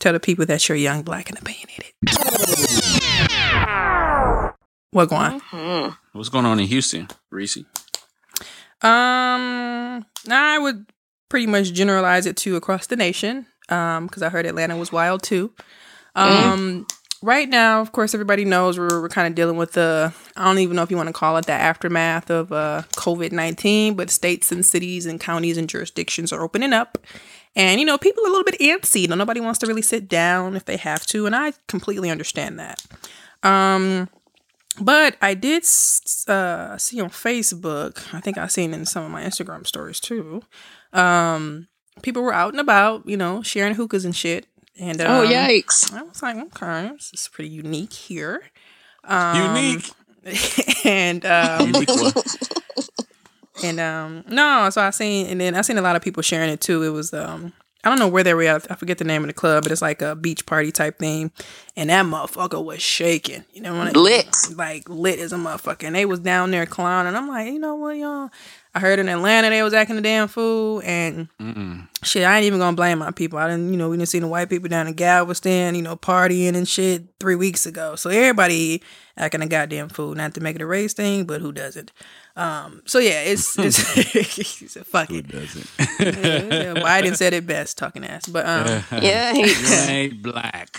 tell 0.00 0.12
the 0.12 0.20
people 0.20 0.44
that 0.46 0.68
you're 0.68 0.76
young, 0.76 1.02
black, 1.02 1.30
and 1.30 1.38
opinionated. 1.38 1.94
What 4.90 5.08
going? 5.08 5.40
Hmm. 5.44 5.90
What's 6.12 6.28
going 6.28 6.46
on 6.46 6.58
in 6.58 6.66
Houston, 6.66 7.06
Reese? 7.30 7.58
Um, 8.82 10.04
I 10.28 10.58
would 10.58 10.86
pretty 11.28 11.46
much 11.46 11.72
generalize 11.72 12.26
it 12.26 12.36
to 12.38 12.56
across 12.56 12.88
the 12.88 12.96
nation. 12.96 13.46
Um, 13.70 14.06
because 14.06 14.22
I 14.22 14.28
heard 14.28 14.46
Atlanta 14.46 14.76
was 14.76 14.92
wild 14.92 15.22
too. 15.22 15.52
Um, 16.14 16.86
right 17.22 17.48
now, 17.48 17.80
of 17.80 17.92
course, 17.92 18.14
everybody 18.14 18.44
knows 18.44 18.78
we're, 18.78 19.00
we're 19.00 19.08
kind 19.08 19.28
of 19.28 19.34
dealing 19.34 19.56
with 19.56 19.72
the 19.72 20.12
I 20.36 20.44
don't 20.44 20.58
even 20.58 20.76
know 20.76 20.82
if 20.82 20.90
you 20.90 20.96
want 20.96 21.08
to 21.08 21.12
call 21.12 21.36
it 21.36 21.46
the 21.46 21.52
aftermath 21.52 22.30
of 22.30 22.52
uh 22.52 22.82
COVID 22.96 23.32
nineteen, 23.32 23.94
but 23.94 24.10
states 24.10 24.50
and 24.50 24.64
cities 24.64 25.06
and 25.06 25.20
counties 25.20 25.56
and 25.56 25.68
jurisdictions 25.68 26.32
are 26.32 26.42
opening 26.42 26.72
up. 26.72 26.98
And 27.56 27.80
you 27.80 27.86
know, 27.86 27.98
people 27.98 28.24
are 28.24 28.28
a 28.28 28.30
little 28.30 28.44
bit 28.44 28.60
antsy. 28.60 29.08
No, 29.08 29.14
nobody 29.14 29.40
wants 29.40 29.58
to 29.60 29.66
really 29.66 29.82
sit 29.82 30.08
down 30.08 30.56
if 30.56 30.64
they 30.64 30.76
have 30.76 31.06
to, 31.06 31.26
and 31.26 31.34
I 31.34 31.52
completely 31.68 32.10
understand 32.10 32.58
that. 32.58 32.84
Um, 33.42 34.08
but 34.80 35.16
I 35.20 35.34
did 35.34 35.62
uh, 36.28 36.78
see 36.78 37.00
on 37.00 37.10
Facebook, 37.10 38.14
I 38.14 38.20
think 38.20 38.38
I 38.38 38.46
seen 38.46 38.72
in 38.72 38.86
some 38.86 39.04
of 39.04 39.10
my 39.10 39.22
Instagram 39.22 39.66
stories 39.66 40.00
too. 40.00 40.42
Um, 40.92 41.68
people 42.02 42.22
were 42.22 42.32
out 42.34 42.52
and 42.52 42.60
about, 42.60 43.06
you 43.08 43.16
know, 43.16 43.42
sharing 43.42 43.74
hookahs 43.74 44.04
and 44.04 44.14
shit. 44.14 44.46
And 44.78 45.00
um, 45.00 45.10
oh 45.10 45.26
yikes! 45.28 45.92
I 45.92 46.02
was 46.02 46.22
like, 46.22 46.36
okay, 46.36 46.90
this 46.94 47.12
is 47.12 47.28
pretty 47.28 47.50
unique 47.50 47.92
here. 47.92 48.42
Um, 49.04 49.56
Unique. 49.56 49.90
and 50.84 51.24
um, 51.26 51.66
Unique 51.66 51.88
one. 51.88 52.12
and 53.64 53.80
um, 53.80 54.24
no, 54.28 54.70
so 54.70 54.80
I 54.80 54.90
seen, 54.90 55.26
and 55.26 55.40
then 55.40 55.54
I 55.54 55.60
seen 55.62 55.76
a 55.78 55.82
lot 55.82 55.96
of 55.96 56.02
people 56.02 56.22
sharing 56.22 56.50
it 56.50 56.60
too. 56.60 56.82
It 56.82 56.90
was 56.90 57.12
um, 57.12 57.52
I 57.82 57.88
don't 57.88 57.98
know 57.98 58.08
where 58.08 58.22
they 58.22 58.34
were 58.34 58.42
at. 58.42 58.70
I 58.70 58.74
forget 58.74 58.98
the 58.98 59.04
name 59.04 59.22
of 59.22 59.28
the 59.28 59.32
club, 59.34 59.62
but 59.62 59.72
it's 59.72 59.80
like 59.80 60.02
a 60.02 60.14
beach 60.14 60.44
party 60.44 60.70
type 60.70 60.98
thing. 60.98 61.32
And 61.76 61.88
that 61.88 62.04
motherfucker 62.04 62.62
was 62.62 62.82
shaking. 62.82 63.44
You 63.52 63.62
know, 63.62 63.78
when 63.78 63.88
it- 63.88 63.96
Lit. 63.96 64.28
like 64.54 64.86
lit 64.88 65.18
as 65.18 65.32
a 65.32 65.36
motherfucker. 65.36 65.84
And 65.84 65.96
they 65.96 66.04
was 66.04 66.20
down 66.20 66.50
there 66.50 66.66
clowning. 66.66 67.14
I'm 67.14 67.28
like, 67.28 67.50
you 67.50 67.58
know 67.58 67.76
what, 67.76 67.96
y'all? 67.96 68.30
I 68.74 68.78
heard 68.80 68.98
in 69.00 69.08
Atlanta 69.08 69.50
they 69.50 69.62
was 69.64 69.74
acting 69.74 69.98
a 69.98 70.00
damn 70.00 70.28
fool, 70.28 70.80
and 70.84 71.28
Mm-mm. 71.40 71.88
shit, 72.04 72.24
I 72.24 72.36
ain't 72.36 72.44
even 72.44 72.60
gonna 72.60 72.76
blame 72.76 72.98
my 72.98 73.10
people. 73.10 73.38
I 73.38 73.48
didn't, 73.48 73.72
you 73.72 73.76
know, 73.76 73.88
we 73.90 73.96
didn't 73.96 74.08
see 74.10 74.20
the 74.20 74.28
white 74.28 74.48
people 74.48 74.68
down 74.68 74.86
in 74.86 74.94
Galveston, 74.94 75.74
you 75.74 75.82
know, 75.82 75.96
partying 75.96 76.54
and 76.54 76.68
shit 76.68 77.02
three 77.18 77.34
weeks 77.34 77.66
ago. 77.66 77.96
So 77.96 78.10
everybody 78.10 78.80
acting 79.16 79.42
a 79.42 79.46
goddamn 79.48 79.88
fool. 79.88 80.14
Not 80.14 80.34
to 80.34 80.40
make 80.40 80.54
it 80.56 80.62
a 80.62 80.66
race 80.66 80.92
thing, 80.94 81.24
but 81.24 81.40
who 81.40 81.50
doesn't? 81.50 81.90
Um, 82.36 82.82
so 82.86 83.00
yeah, 83.00 83.22
it's 83.22 83.58
it's 83.58 83.78
he 83.92 84.22
said, 84.68 84.86
fuck 84.86 85.08
Who 85.08 85.16
it. 85.16 85.26
doesn't? 85.28 85.68
Yeah, 85.98 86.74
Biden 86.74 87.16
said 87.16 87.32
it 87.34 87.46
best, 87.46 87.76
talking 87.76 88.04
ass. 88.04 88.26
But 88.28 88.46
um, 88.46 88.84
Yeah, 89.02 89.32
he- 89.34 89.90
ain't 89.90 90.22
black. 90.22 90.78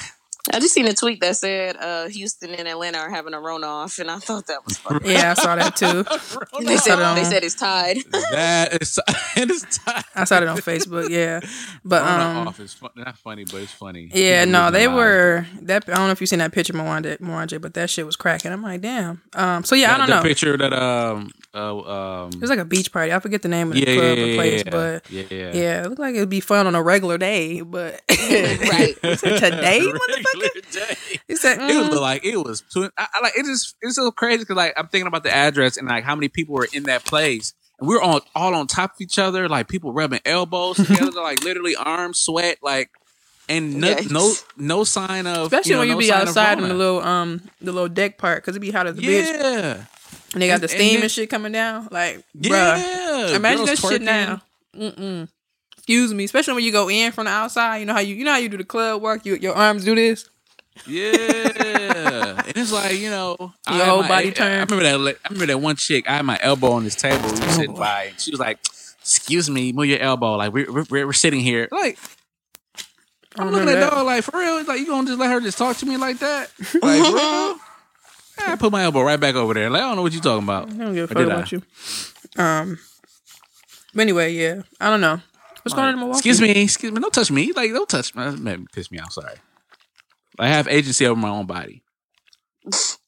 I 0.52 0.60
just 0.60 0.74
seen 0.74 0.88
a 0.88 0.94
tweet 0.94 1.22
that 1.22 1.38
said 1.38 1.78
uh, 1.78 2.08
Houston 2.08 2.50
and 2.56 2.68
Atlanta 2.68 2.98
are 2.98 3.10
having 3.12 3.34
a 3.36 3.40
run 3.40 3.64
off, 3.64 4.00
and 4.00 4.10
I 4.10 4.18
thought 4.18 4.48
that 4.48 4.66
was 4.66 4.78
funny. 4.78 5.14
yeah, 5.14 5.32
I 5.32 5.34
saw 5.42 5.56
that 5.56 5.76
too. 5.76 6.04
They 6.66 6.78
said 6.78 6.96
Hold 6.96 7.02
on. 7.06 7.16
they 7.16 7.24
said 7.24 7.44
it's 7.44 7.56
tied. 7.56 7.98
That 8.32 8.82
is 8.82 9.00
it 9.36 9.50
is 9.52 9.62
time. 9.86 10.04
I 10.16 10.24
saw 10.24 10.38
it 10.38 10.48
on 10.48 10.58
Facebook. 10.58 11.10
Yeah, 11.10 11.42
but 11.86 12.02
um, 12.04 12.48
off 12.48 12.60
is 12.60 12.74
fun, 12.74 12.90
not 12.96 13.18
funny, 13.18 13.44
but 13.46 13.56
it's 13.62 13.72
funny. 13.72 14.10
Yeah, 14.14 14.46
People 14.46 14.52
no, 14.54 14.72
they 14.72 14.80
their 14.86 14.88
lives. 14.90 14.98
were 14.98 15.46
that. 15.64 15.84
I 15.90 15.94
don't 15.96 16.06
know 16.08 16.12
if 16.12 16.22
you 16.22 16.28
seen 16.28 16.40
that 16.40 16.52
picture, 16.54 16.74
Mwanje, 16.74 17.18
Mwanje, 17.20 17.62
but 17.62 17.74
that 17.76 17.90
shit 17.90 18.06
was 18.06 18.16
cracking. 18.16 18.52
I'm 18.52 18.64
like, 18.64 18.82
damn. 18.82 19.22
Um, 19.34 19.64
so 19.64 19.76
yeah, 19.76 19.94
I 19.94 19.98
don't 19.98 20.08
the 20.10 20.16
know. 20.18 20.22
picture 20.24 20.58
that 20.58 20.74
um 20.74 21.32
uh, 21.54 22.24
um 22.24 22.30
It 22.34 22.42
was 22.42 22.50
like 22.50 22.60
a 22.60 22.66
beach 22.66 22.92
party. 22.92 23.12
I 23.12 23.20
forget 23.20 23.42
the 23.42 23.50
name 23.50 23.70
of 23.70 23.74
the 23.74 23.80
yeah, 23.82 23.96
club 23.96 24.18
yeah, 24.18 24.24
or 24.24 24.36
place, 24.36 24.64
yeah, 24.66 24.72
but 24.72 25.12
yeah, 25.12 25.24
yeah. 25.30 25.52
yeah, 25.54 25.84
it 25.84 25.90
looked 25.90 26.00
like 26.00 26.16
it'd 26.16 26.30
be 26.30 26.40
fun 26.40 26.68
on 26.68 26.76
a 26.76 26.82
regular 26.82 27.18
day. 27.18 27.62
But 27.62 28.02
Right. 28.10 28.96
today, 29.02 29.82
motherfucker. 29.82 30.72
day. 30.72 31.20
He 31.28 31.36
said, 31.36 31.60
It 31.70 31.78
was 31.78 31.90
mm. 31.90 32.02
like 32.02 32.26
it 32.26 32.38
was. 32.38 32.62
Too, 32.62 32.90
I, 32.98 33.08
I 33.14 33.22
like 33.22 33.34
it. 33.36 33.46
Just 33.46 33.76
it's 33.82 33.96
so 33.96 34.12
crazy 34.12 34.40
because 34.40 34.56
like 34.56 34.74
I'm 34.78 34.88
thinking 34.88 35.08
about 35.08 35.24
the 35.24 35.34
address 35.34 35.78
and 35.78 35.88
like 35.88 36.04
how 36.04 36.16
many 36.16 36.30
people 36.30 36.56
were 36.56 36.68
in 36.72 36.84
that 36.84 37.04
place, 37.04 37.54
and 37.80 37.88
we 37.90 37.96
were 37.96 38.02
all 38.02 38.22
all 38.34 38.56
on 38.56 38.68
top 38.68 38.92
of 38.96 39.02
each 39.02 39.20
other, 39.20 39.50
like 39.50 39.68
people 39.68 39.92
rubbing 39.92 40.22
elbows 40.26 40.78
together, 40.78 41.22
like 41.22 41.44
literally 41.44 41.76
arms 41.76 42.20
sweat, 42.20 42.60
like 42.62 42.90
and 43.50 43.76
no 43.76 43.94
Yikes. 43.94 44.12
no 44.12 44.34
no 44.56 44.84
sign 44.86 45.28
of 45.28 45.48
especially 45.48 45.72
you 45.72 45.76
know, 45.76 45.80
when 45.80 45.88
you 45.90 45.96
no 45.96 46.00
be 46.00 46.12
outside 46.12 46.60
in 46.60 46.68
the 46.70 46.74
little 46.74 47.02
um 47.02 47.42
the 47.60 47.72
little 47.72 47.90
deck 47.90 48.18
part 48.18 48.38
because 48.42 48.54
it'd 48.54 48.62
be 48.62 48.72
hot 48.72 48.88
as 48.88 48.98
a 48.98 49.02
bitch, 49.02 49.26
yeah 49.34 49.86
and 50.34 50.42
they 50.42 50.48
got 50.48 50.56
And- 50.56 50.64
the 50.64 50.68
steam 50.68 50.94
and, 50.96 51.02
then- 51.04 51.10
shit 51.10 51.30
coming 51.30 51.52
down. 51.52 51.88
Like, 51.92 52.24
bruh, 52.38 52.50
yeah. 52.50 53.36
imagine 53.36 53.66
Girls 53.66 53.82
that 53.82 53.90
shit 53.90 54.02
now. 54.02 54.42
Mm-mm. 54.76 55.28
Excuse 55.78 56.14
me, 56.14 56.24
especially 56.26 56.54
when 56.54 56.64
you 56.64 56.72
go 56.72 56.90
in 56.90 57.12
from 57.12 57.26
the 57.26 57.32
outside. 57.32 57.78
You 57.78 57.86
know 57.86 57.94
how 57.94 58.00
you 58.00 58.16
you 58.16 58.24
know 58.24 58.32
how 58.32 58.38
you 58.38 58.50
do 58.50 58.58
the 58.58 58.64
club 58.64 59.02
work. 59.02 59.26
You 59.26 59.36
your 59.36 59.56
arms 59.56 59.84
do 59.84 59.96
this. 59.96 60.30
Yeah, 60.88 61.12
and 62.46 62.56
it's 62.56 62.72
like 62.72 62.98
you 63.00 63.10
know, 63.10 63.52
I 63.68 63.76
Your 63.78 63.86
had 63.86 63.92
whole 63.92 64.02
my- 64.04 64.08
body 64.08 64.32
turn. 64.32 64.48
I 64.52 64.60
remember 64.62 64.84
that. 64.84 65.18
I 65.26 65.28
remember 65.30 65.46
that 65.48 65.58
one 65.60 65.76
chick. 65.76 66.08
I 66.10 66.14
had 66.18 66.26
my 66.26 66.40
elbow 66.42 66.72
on 66.74 66.84
this 66.86 66.96
table. 66.96 67.24
We 67.34 67.40
were 67.40 67.48
sitting 67.50 67.74
boy. 67.74 67.80
by, 67.80 68.04
and 68.12 68.20
she 68.20 68.32
was 68.32 68.40
like, 68.40 68.60
"Excuse 69.02 69.50
me, 69.50 69.74
move 69.74 69.88
your 69.88 70.00
elbow." 70.00 70.36
Like 70.38 70.54
we're 70.54 70.72
we're, 70.72 70.86
we're 71.08 71.14
sitting 71.14 71.42
here. 71.42 71.68
Like 71.72 71.98
I 73.38 73.42
I'm 73.44 73.52
looking 73.52 73.68
at 73.70 73.74
that. 73.76 73.90
dog. 73.92 74.06
Like 74.06 74.24
for 74.24 74.38
real. 74.40 74.64
Like 74.64 74.80
you 74.80 74.86
gonna 74.88 75.08
just 75.08 75.20
let 75.20 75.30
her 75.32 75.42
just 75.42 75.58
talk 75.58 75.76
to 75.78 75.86
me 75.86 75.98
like 75.98 76.20
that? 76.20 76.52
Like? 76.82 77.58
I 78.48 78.56
put 78.56 78.72
my 78.72 78.84
elbow 78.84 79.02
right 79.02 79.20
back 79.20 79.36
over 79.36 79.54
there. 79.54 79.70
Like 79.70 79.82
I 79.82 79.86
don't 79.86 79.96
know 79.98 80.02
what 80.02 80.14
you're 80.14 80.22
talking 80.22 80.44
about. 80.44 80.70
I 80.70 80.74
don't 80.74 80.94
give 80.94 81.12
a 81.12 81.14
fuck 81.14 81.24
about 81.24 81.54
I? 81.54 81.56
you. 81.56 81.62
Um. 82.44 82.80
But 83.94 84.02
anyway, 84.02 84.34
yeah, 84.34 84.62
I 84.80 84.90
don't 84.90 85.02
know. 85.02 85.20
What's 85.64 85.76
going 85.76 85.88
on 85.88 85.94
in 85.94 86.00
Milwaukee? 86.00 86.18
Excuse 86.30 86.42
me, 86.42 86.50
excuse 86.50 86.92
me. 86.92 87.00
Don't 87.00 87.14
touch 87.14 87.32
me. 87.32 87.52
Like 87.54 87.72
don't 87.72 87.90
touch 87.90 88.16
me. 88.16 88.24
That 88.24 88.60
piss 88.72 88.92
me 88.92 89.00
off. 89.00 89.14
Sorry. 89.14 89.36
I 90.40 90.48
have 90.48 90.68
agency 90.68 91.06
over 91.06 91.20
my 91.20 91.30
own 91.30 91.46
body. 91.46 91.84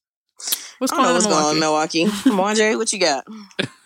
What's 0.84 0.91
I 0.91 0.98
going 0.98 1.08
don't 1.08 1.13
know 1.13 1.13
on 1.13 1.15
what's 1.15 1.26
in 1.26 1.32
going 1.32 1.46
on 1.46 1.54
in 1.56 1.60
Milwaukee? 1.62 2.06
Milwaukee. 2.06 2.30
Mwanje, 2.69 2.78
what 2.78 2.91
you 2.91 3.00
got? 3.00 3.26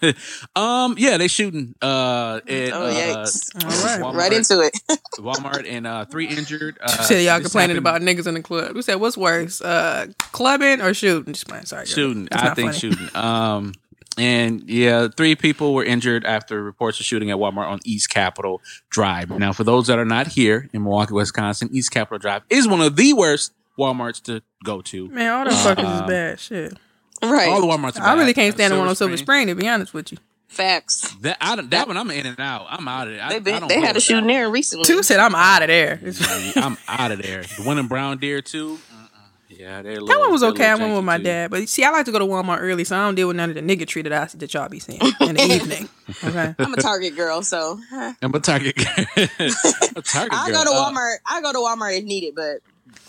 Um, 0.55 0.95
yeah, 0.97 1.17
they 1.17 1.27
shooting. 1.27 1.73
Uh, 1.81 2.39
at, 2.47 2.71
Oh 2.73 2.85
uh, 2.85 2.93
yikes! 2.93 3.49
All 3.63 3.69
right. 3.69 3.99
Walmart. 4.01 4.13
Right 4.15 4.33
into 4.33 4.59
it. 4.61 4.77
Walmart 5.17 5.67
and 5.69 5.87
uh, 5.87 6.05
three 6.05 6.27
injured. 6.27 6.77
Uh, 6.81 6.95
You 6.99 7.03
said 7.05 7.23
y'all 7.23 7.39
complaining 7.41 7.75
happened- 7.77 7.79
about 7.79 8.01
niggas 8.01 8.27
in 8.27 8.35
the 8.35 8.41
club. 8.43 8.75
We 8.75 8.81
said 8.83 8.95
what's 8.95 9.17
worse, 9.17 9.59
uh, 9.61 10.07
clubbing 10.31 10.81
or 10.81 10.93
shooting? 10.93 11.33
Just 11.33 11.47
playing. 11.47 11.65
Sorry, 11.65 11.85
shooting. 11.87 12.27
I 12.31 12.53
think 12.53 12.69
funny. 12.73 12.79
shooting. 12.79 13.15
Um, 13.15 13.73
and 14.19 14.67
yeah, 14.69 15.07
three 15.15 15.35
people 15.35 15.73
were 15.73 15.83
injured 15.83 16.25
after 16.25 16.63
reports 16.63 16.99
of 16.99 17.05
shooting 17.05 17.29
at 17.31 17.37
Walmart 17.37 17.67
on 17.67 17.79
East 17.83 18.09
Capitol 18.11 18.61
Drive. 18.89 19.29
Now, 19.31 19.51
for 19.53 19.63
those 19.63 19.87
that 19.87 19.97
are 19.99 20.05
not 20.05 20.27
here 20.27 20.69
in 20.73 20.83
Milwaukee, 20.83 21.13
Wisconsin, 21.13 21.69
East 21.71 21.91
Capitol 21.91 22.19
Drive 22.19 22.43
is 22.49 22.67
one 22.67 22.81
of 22.81 22.95
the 22.95 23.13
worst 23.13 23.53
WalMarts 23.79 24.21
to 24.23 24.41
go 24.63 24.81
to. 24.81 25.07
Man, 25.09 25.31
all 25.31 25.43
the 25.45 25.51
fuckers 25.51 25.79
is 25.95 26.01
Um, 26.01 26.07
bad 26.07 26.39
shit. 26.39 26.77
Right. 27.21 27.49
All 27.49 27.61
the 27.61 27.67
WalMarts. 27.67 27.99
Are 27.99 28.03
I 28.07 28.13
really 28.15 28.33
can't 28.33 28.53
stand 28.53 28.71
the 28.71 28.75
Silver 28.75 28.79
one 28.81 28.89
on 28.89 28.95
Silver 28.95 29.17
Spring. 29.17 29.43
Spring. 29.45 29.55
To 29.57 29.61
be 29.61 29.67
honest 29.67 29.93
with 29.93 30.11
you, 30.11 30.17
Facts. 30.47 31.13
That 31.21 31.37
I, 31.41 31.55
don't- 31.55 31.69
that 31.71 31.87
one 31.87 31.97
I'm 31.97 32.09
in 32.11 32.25
and 32.25 32.39
out. 32.39 32.67
I'm 32.69 32.87
out 32.87 33.07
of 33.07 33.13
it. 33.13 33.19
I, 33.21 33.29
They 33.29 33.39
been, 33.39 33.59
don't 33.61 33.67
they 33.69 33.79
had 33.81 33.91
a 33.91 33.93
with 33.95 34.03
shooting 34.03 34.27
there 34.27 34.49
recently. 34.49 34.85
Two 34.85 35.03
said 35.03 35.19
I'm 35.19 35.35
out 35.35 35.61
of 35.61 35.67
there. 35.67 35.99
I'm 36.55 36.77
out 36.87 37.11
of 37.11 37.21
there. 37.21 37.41
The 37.43 37.63
one 37.63 37.77
in 37.77 37.87
Brown 37.87 38.17
Deer 38.19 38.41
too. 38.41 38.79
Uh-uh. 38.91 39.03
Yeah, 39.49 39.81
they're 39.81 39.95
That 39.95 40.19
one 40.19 40.31
was 40.31 40.43
okay. 40.43 40.67
I 40.67 40.75
went 40.75 40.93
with 40.95 41.03
my 41.03 41.17
dad, 41.17 41.49
but 41.51 41.67
see, 41.67 41.83
I 41.83 41.89
like 41.89 42.05
to 42.05 42.11
go 42.11 42.19
to 42.19 42.25
Walmart 42.25 42.59
early, 42.61 42.83
so 42.83 42.95
I 42.95 42.99
don't 43.05 43.15
deal 43.15 43.27
with 43.27 43.37
none 43.37 43.49
of 43.49 43.55
the 43.55 43.61
niggatry 43.61 44.03
that 44.03 44.13
I 44.13 44.27
see 44.27 44.37
that 44.37 44.53
y'all 44.53 44.69
be 44.69 44.79
seeing 44.79 44.99
in 45.01 45.35
the 45.35 45.41
evening. 45.55 45.89
Okay. 46.23 46.53
I'm 46.59 46.73
a 46.73 46.77
Target 46.77 47.15
girl, 47.15 47.41
so 47.41 47.79
I'm 48.21 48.33
a 48.33 48.39
Target. 48.39 48.75
a 49.17 50.01
Target 50.01 50.33
I 50.33 50.51
go 50.51 50.63
to 50.63 50.69
Uh, 50.69 50.91
Walmart. 50.91 51.15
I 51.25 51.41
go 51.41 51.51
to 51.53 51.57
Walmart 51.59 51.97
if 51.97 52.03
needed, 52.03 52.35
but 52.35 52.59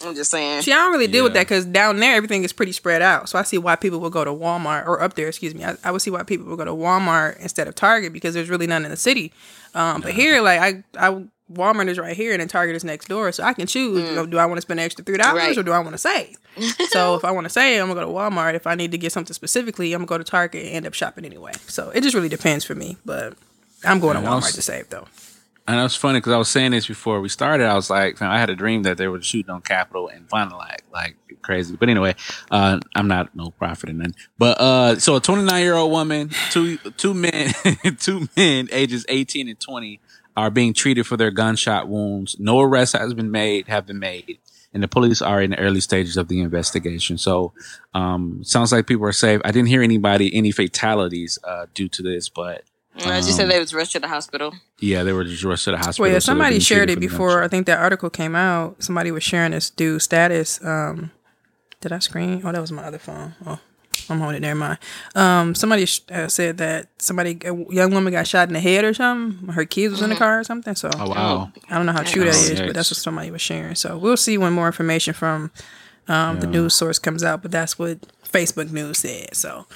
I'm 0.05 0.15
just 0.15 0.31
saying. 0.31 0.63
See, 0.63 0.73
I 0.73 0.77
don't 0.77 0.93
really 0.93 1.07
deal 1.09 1.25
with 1.25 1.33
that 1.35 1.47
because 1.49 1.65
down 1.67 1.99
there 1.99 2.15
everything 2.15 2.45
is 2.45 2.53
pretty 2.53 2.73
spread 2.73 3.03
out. 3.03 3.29
So 3.29 3.39
I 3.39 3.43
see 3.43 3.59
why 3.59 3.77
people 3.77 3.99
would 4.01 4.13
go 4.13 4.25
to 4.25 4.31
Walmart 4.31 4.87
or 4.87 5.03
up 5.03 5.15
there, 5.15 5.29
excuse 5.29 5.55
me. 5.55 5.65
I, 5.65 5.77
I 5.85 5.91
would 5.91 6.03
see 6.03 6.11
why 6.11 6.23
people 6.23 6.47
would 6.47 6.59
go 6.59 6.65
to 6.65 6.71
Walmart 6.73 7.39
instead 7.41 7.67
of 7.69 7.75
Target 7.75 8.13
because 8.13 8.35
there's 8.35 8.49
really 8.49 8.67
none 8.67 8.85
in 8.85 8.91
the 8.91 8.97
city. 8.97 9.33
Um, 9.75 10.01
But 10.01 10.13
here, 10.13 10.41
like 10.41 10.61
I, 10.61 11.09
I 11.09 11.25
Walmart 11.53 11.89
is 11.89 11.99
right 11.99 12.15
here 12.17 12.33
and 12.33 12.41
then 12.41 12.49
Target 12.49 12.77
is 12.77 12.85
next 12.85 13.09
door, 13.09 13.33
so 13.33 13.43
I 13.43 13.55
can 13.55 13.67
choose. 13.67 14.09
You 14.09 14.15
know, 14.15 14.27
do 14.27 14.37
I 14.39 14.45
want 14.47 14.59
to 14.59 14.63
spend 14.63 14.81
an 14.81 14.85
extra 14.87 15.03
three 15.05 15.17
dollars 15.17 15.43
Right. 15.43 15.59
or 15.59 15.63
do 15.63 15.73
I 15.73 15.79
want 15.79 15.93
to 15.93 15.99
save? 15.99 16.37
so 16.91 17.15
if 17.15 17.25
I 17.25 17.31
want 17.31 17.47
to 17.47 17.51
save, 17.51 17.81
I'm 17.81 17.89
gonna 17.89 18.01
go 18.01 18.07
to 18.07 18.13
Walmart. 18.13 18.55
If 18.55 18.67
I 18.67 18.75
need 18.75 18.93
to 18.93 18.99
get 18.99 19.13
something 19.13 19.33
specifically, 19.35 19.93
I'm 19.95 20.01
gonna 20.01 20.07
go 20.07 20.19
to 20.19 20.25
Target 20.25 20.67
and 20.67 20.75
end 20.77 20.87
up 20.87 20.95
shopping 20.95 21.25
anyway. 21.25 21.53
So 21.67 21.91
it 21.91 22.03
just 22.03 22.15
really 22.15 22.29
depends 22.29 22.65
for 22.65 22.75
me. 22.75 22.97
But 23.07 23.35
I'm 23.85 23.99
going 24.01 24.17
to 24.17 24.23
Yeah, 24.23 24.33
I 24.33 24.35
was- 24.37 24.45
Walmart 24.45 24.55
to 24.57 24.63
save 24.63 24.91
though. 24.91 25.07
And 25.69 25.79
it 25.79 25.83
was 25.83 25.95
funny 25.95 26.19
because 26.19 26.33
I 26.33 26.39
was 26.39 26.49
saying 26.49 26.71
this 26.73 26.87
before 26.87 27.21
we 27.21 27.29
started. 27.29 27.67
I 27.67 27.75
was 27.75 27.91
like, 27.91 28.23
I 28.23 28.39
had 28.41 28.49
a 28.49 28.57
dream 28.57 28.85
that 28.85 28.97
they 28.97 29.07
were 29.07 29.21
shooting 29.21 29.51
on 29.51 29.61
Capitol 29.61 30.09
and 30.09 30.27
finally 30.29 30.57
like, 30.91 31.17
crazy. 31.43 31.77
But 31.77 31.89
anyway, 31.89 32.15
uh, 32.51 32.81
I'm 32.95 33.09
not 33.09 33.35
no 33.35 33.51
prophet 33.51 33.89
and 33.91 33.99
none. 33.99 34.15
But 34.39 34.61
uh, 34.61 34.99
so 34.99 35.17
a 35.17 35.21
29 35.21 35.63
year 35.63 35.75
old 35.75 35.93
woman, 35.93 36.31
two 36.51 36.79
two 36.97 37.15
men, 37.15 37.53
two 37.99 38.29
men 38.37 38.69
ages 38.73 39.05
18 39.09 39.49
and 39.49 39.61
20 39.61 40.01
are 40.37 40.51
being 40.51 40.73
treated 40.73 41.07
for 41.07 41.17
their 41.17 41.31
gunshot 41.31 41.89
wounds. 41.89 42.37
No 42.39 42.61
arrest 42.61 42.97
has 42.97 43.13
been 43.15 43.31
made, 43.31 43.67
have 43.69 43.87
been 43.87 43.99
made, 43.99 44.39
and 44.73 44.83
the 44.83 44.89
police 44.89 45.21
are 45.21 45.43
in 45.43 45.51
the 45.51 45.59
early 45.59 45.81
stages 45.81 46.17
of 46.17 46.29
the 46.29 46.41
investigation. 46.41 47.19
So, 47.19 47.53
um, 47.95 48.43
sounds 48.45 48.71
like 48.71 48.87
people 48.87 49.07
are 49.07 49.13
safe. 49.13 49.41
I 49.45 49.51
didn't 49.51 49.69
hear 49.69 49.83
anybody 49.83 50.35
any 50.35 50.51
fatalities 50.51 51.39
uh, 51.45 51.67
due 51.75 51.89
to 51.89 52.03
this, 52.03 52.29
but 52.29 52.65
I 53.05 53.21
just 53.21 53.37
said 53.37 53.49
they 53.51 53.59
was 53.59 53.73
rushed 53.75 53.93
to 53.93 54.01
the 54.01 54.09
hospital. 54.09 54.53
yeah, 54.81 55.03
they 55.05 55.13
were 55.13 55.25
just 55.25 55.45
rushed 55.45 55.65
to 55.65 55.71
the 55.73 55.77
hospital. 55.79 56.05
Well, 56.05 56.13
yeah, 56.13 56.19
somebody 56.19 56.51
being 56.55 56.61
shared 56.61 56.91
it 56.91 57.01
before. 57.01 57.29
gunshot. 57.29 57.45
I 57.45 57.49
think 57.49 57.67
that 57.67 57.79
article 57.79 58.11
came 58.11 58.35
out. 58.35 58.83
Somebody 58.83 59.11
was 59.11 59.23
sharing 59.23 59.53
this 59.53 59.71
dude's 59.71 60.05
status. 60.05 60.63
Um, 60.65 61.11
did 61.81 61.93
I 61.93 61.99
screen? 62.01 62.43
Oh, 62.45 62.53
that 62.53 62.61
was 62.61 62.73
my 62.73 62.83
other 62.85 62.99
phone. 62.99 63.35
Oh, 63.47 63.61
I'm 64.11 64.19
holding 64.19 64.39
it. 64.39 64.41
Never 64.41 64.59
mind. 64.59 64.79
Um, 65.15 65.55
somebody 65.55 65.87
sh- 65.87 66.03
uh, 66.11 66.27
said 66.29 66.59
that 66.59 66.89
somebody, 66.99 67.39
a 67.45 67.55
young 67.73 67.93
woman, 67.93 68.13
got 68.13 68.27
shot 68.27 68.49
in 68.49 68.55
the 68.55 68.61
head 68.61 68.85
or 68.85 68.95
something. 68.95 69.49
Her 69.51 69.65
kids 69.65 69.93
was 69.93 70.03
in 70.03 70.11
the 70.11 70.17
car 70.17 70.41
or 70.41 70.45
something. 70.45 70.75
So 70.75 70.91
Oh 70.97 71.11
wow. 71.11 71.53
I 71.71 71.77
don't 71.77 71.87
know 71.87 71.93
how 71.93 72.03
true 72.03 72.25
that 72.25 72.35
Oh, 72.35 72.53
is, 72.53 72.61
but 72.61 72.75
that's 72.75 72.91
what 72.91 72.97
somebody 72.99 73.31
was 73.31 73.43
sharing. 73.43 73.75
So 73.77 73.97
we'll 73.97 74.17
see 74.17 74.37
when 74.39 74.53
more 74.55 74.67
information 74.67 75.15
from 75.15 75.51
um, 76.09 76.41
the 76.41 76.47
news 76.47 76.75
source 76.75 76.99
comes 76.99 77.23
out. 77.23 77.43
But 77.43 77.51
that's 77.53 77.79
what 77.79 77.99
Facebook 78.25 78.71
News 78.73 78.99
said. 78.99 79.37
So 79.37 79.67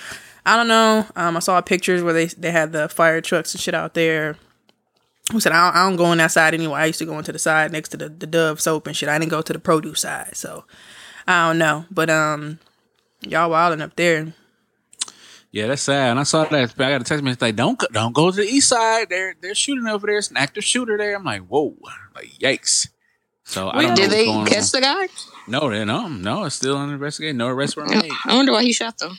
I 0.45 0.57
don't 0.57 0.69
know. 0.69 1.07
Um, 1.15 1.37
I 1.37 1.41
saw 1.41 1.61
pictures 1.61 2.03
where 2.03 2.13
they 2.13 2.27
they 2.27 2.51
had 2.51 2.73
the 2.73 2.89
fire 2.89 3.21
trucks 3.21 3.55
and 3.55 3.61
shit 3.61 3.75
out 3.75 3.95
there. 3.95 4.37
Who 5.31 5.39
said 5.41 5.53
I 5.53 5.67
don't, 5.71 5.77
I 5.77 5.89
don't 5.89 5.97
go 5.97 6.05
on 6.07 6.19
that 6.19 6.33
side 6.33 6.53
anyway? 6.53 6.81
I 6.81 6.87
used 6.87 6.99
to 6.99 7.05
go 7.05 7.17
into 7.17 7.33
the 7.33 7.39
side 7.39 7.71
next 7.71 7.91
to 7.91 7.97
the, 7.97 8.09
the 8.09 8.27
Dove 8.27 8.61
soap 8.61 8.87
and 8.87 8.97
shit. 8.97 9.09
I 9.09 9.19
didn't 9.19 9.31
go 9.31 9.41
to 9.41 9.53
the 9.53 9.59
produce 9.61 10.01
side, 10.01 10.37
so 10.37 10.65
I 11.29 11.49
don't 11.49 11.59
know. 11.59 11.85
But 11.91 12.11
um, 12.11 12.59
y'all 13.21 13.51
wilding 13.51 13.81
up 13.81 13.95
there. 13.95 14.35
Yeah, 15.53 15.67
that's 15.69 15.83
sad. 15.83 16.11
And 16.11 16.19
I 16.19 16.23
saw 16.25 16.45
that. 16.45 16.75
I 16.79 16.91
got 16.91 17.03
a 17.03 17.05
text 17.05 17.23
message 17.23 17.41
like, 17.41 17.57
"Don't 17.57 17.79
go, 17.79 17.87
don't 17.93 18.15
go 18.15 18.31
to 18.31 18.37
the 18.37 18.43
east 18.43 18.69
side. 18.69 19.11
They're 19.11 19.35
they're 19.41 19.55
shooting 19.55 19.87
over 19.87 20.07
there. 20.07 20.17
It's 20.19 20.31
an 20.31 20.39
active 20.39 20.65
shooter 20.65 20.97
there." 20.99 21.15
I'm 21.15 21.25
like, 21.25 21.43
"Whoa!" 21.47 21.77
Like, 22.15 22.29
yikes. 22.41 22.89
So 23.45 23.69
I 23.69 23.83
don't 23.83 23.83
know 23.91 23.95
Did 23.97 24.03
what's 24.03 24.15
they 24.15 24.25
going 24.25 24.47
catch 24.47 24.59
on. 24.59 24.69
the 24.73 24.81
guy? 24.81 25.09
No, 25.47 25.71
they 25.71 25.85
no, 25.85 26.09
no. 26.09 26.45
It's 26.45 26.57
still 26.57 26.77
under 26.79 26.95
investigation. 26.95 27.37
No 27.37 27.49
arrests 27.49 27.77
were 27.77 27.85
made. 27.85 28.11
I 28.25 28.35
wonder 28.35 28.53
why 28.53 28.63
he 28.63 28.73
shot 28.73 28.99
them. 28.99 29.19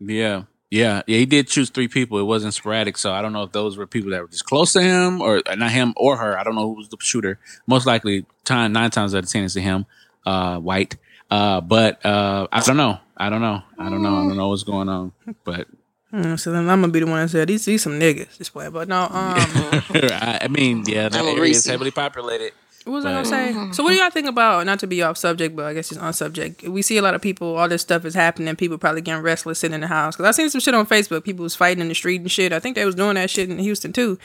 Yeah, 0.00 0.44
yeah, 0.70 1.02
yeah. 1.06 1.18
He 1.18 1.26
did 1.26 1.48
choose 1.48 1.70
three 1.70 1.88
people. 1.88 2.18
It 2.18 2.24
wasn't 2.24 2.54
sporadic, 2.54 2.98
so 2.98 3.12
I 3.12 3.22
don't 3.22 3.32
know 3.32 3.42
if 3.42 3.52
those 3.52 3.76
were 3.76 3.86
people 3.86 4.10
that 4.10 4.22
were 4.22 4.28
just 4.28 4.44
close 4.44 4.72
to 4.74 4.82
him, 4.82 5.20
or 5.20 5.42
uh, 5.46 5.54
not 5.54 5.70
him 5.70 5.94
or 5.96 6.16
her. 6.16 6.38
I 6.38 6.44
don't 6.44 6.54
know 6.54 6.68
who 6.68 6.76
was 6.76 6.88
the 6.88 6.96
shooter. 7.00 7.38
Most 7.66 7.86
likely, 7.86 8.26
time 8.44 8.72
nine 8.72 8.90
times 8.90 9.14
out 9.14 9.24
of 9.24 9.30
ten, 9.30 9.44
it's 9.44 9.54
to 9.54 9.60
him, 9.60 9.86
uh, 10.26 10.58
white. 10.58 10.96
Uh, 11.30 11.60
but 11.60 12.04
uh, 12.04 12.46
I 12.52 12.60
don't 12.60 12.76
know. 12.76 12.98
I 13.16 13.30
don't 13.30 13.40
know. 13.42 13.62
I 13.78 13.90
don't 13.90 14.02
know. 14.02 14.16
I 14.16 14.28
don't 14.28 14.36
know 14.36 14.48
what's 14.48 14.62
going 14.62 14.88
on. 14.88 15.12
But 15.44 15.66
Mm, 16.12 16.40
so 16.40 16.52
then 16.52 16.70
I'm 16.70 16.80
gonna 16.80 16.90
be 16.90 17.00
the 17.00 17.06
one 17.06 17.20
that 17.20 17.28
said 17.28 17.48
these 17.48 17.66
these 17.66 17.82
some 17.82 18.00
niggas 18.00 18.38
this 18.38 18.54
way. 18.54 18.70
But 18.70 18.88
no, 18.88 19.02
um, 19.02 19.10
I, 19.12 20.38
I 20.42 20.48
mean, 20.48 20.84
yeah, 20.86 21.10
that 21.10 21.22
area 21.22 21.50
is 21.50 21.66
heavily 21.66 21.90
populated. 21.90 22.52
What 22.88 22.94
was 22.94 23.04
I 23.04 23.10
gonna 23.10 23.22
But- 23.22 23.28
say? 23.28 23.72
So 23.76 23.82
what 23.82 23.90
do 23.90 23.96
y'all 23.96 24.08
think 24.08 24.26
about 24.28 24.64
not 24.64 24.78
to 24.78 24.86
be 24.86 25.02
off 25.02 25.18
subject, 25.18 25.54
but 25.54 25.66
I 25.66 25.74
guess 25.74 25.92
it's 25.92 26.00
on 26.00 26.14
subject. 26.14 26.62
We 26.62 26.80
see 26.80 26.96
a 26.96 27.02
lot 27.02 27.14
of 27.14 27.20
people. 27.20 27.56
All 27.56 27.68
this 27.68 27.82
stuff 27.82 28.06
is 28.06 28.14
happening. 28.14 28.56
People 28.56 28.78
probably 28.78 29.02
getting 29.02 29.22
restless 29.22 29.58
sitting 29.58 29.74
in 29.74 29.82
the 29.82 29.88
house. 29.88 30.16
Cause 30.16 30.24
I 30.24 30.30
seen 30.30 30.48
some 30.48 30.62
shit 30.62 30.72
on 30.74 30.86
Facebook. 30.86 31.22
People 31.22 31.42
was 31.42 31.54
fighting 31.54 31.82
in 31.82 31.88
the 31.88 31.94
street 31.94 32.22
and 32.22 32.30
shit. 32.30 32.50
I 32.50 32.60
think 32.60 32.76
they 32.76 32.86
was 32.86 32.94
doing 32.94 33.16
that 33.16 33.28
shit 33.28 33.50
in 33.50 33.58
Houston 33.58 33.92
too. 33.92 34.18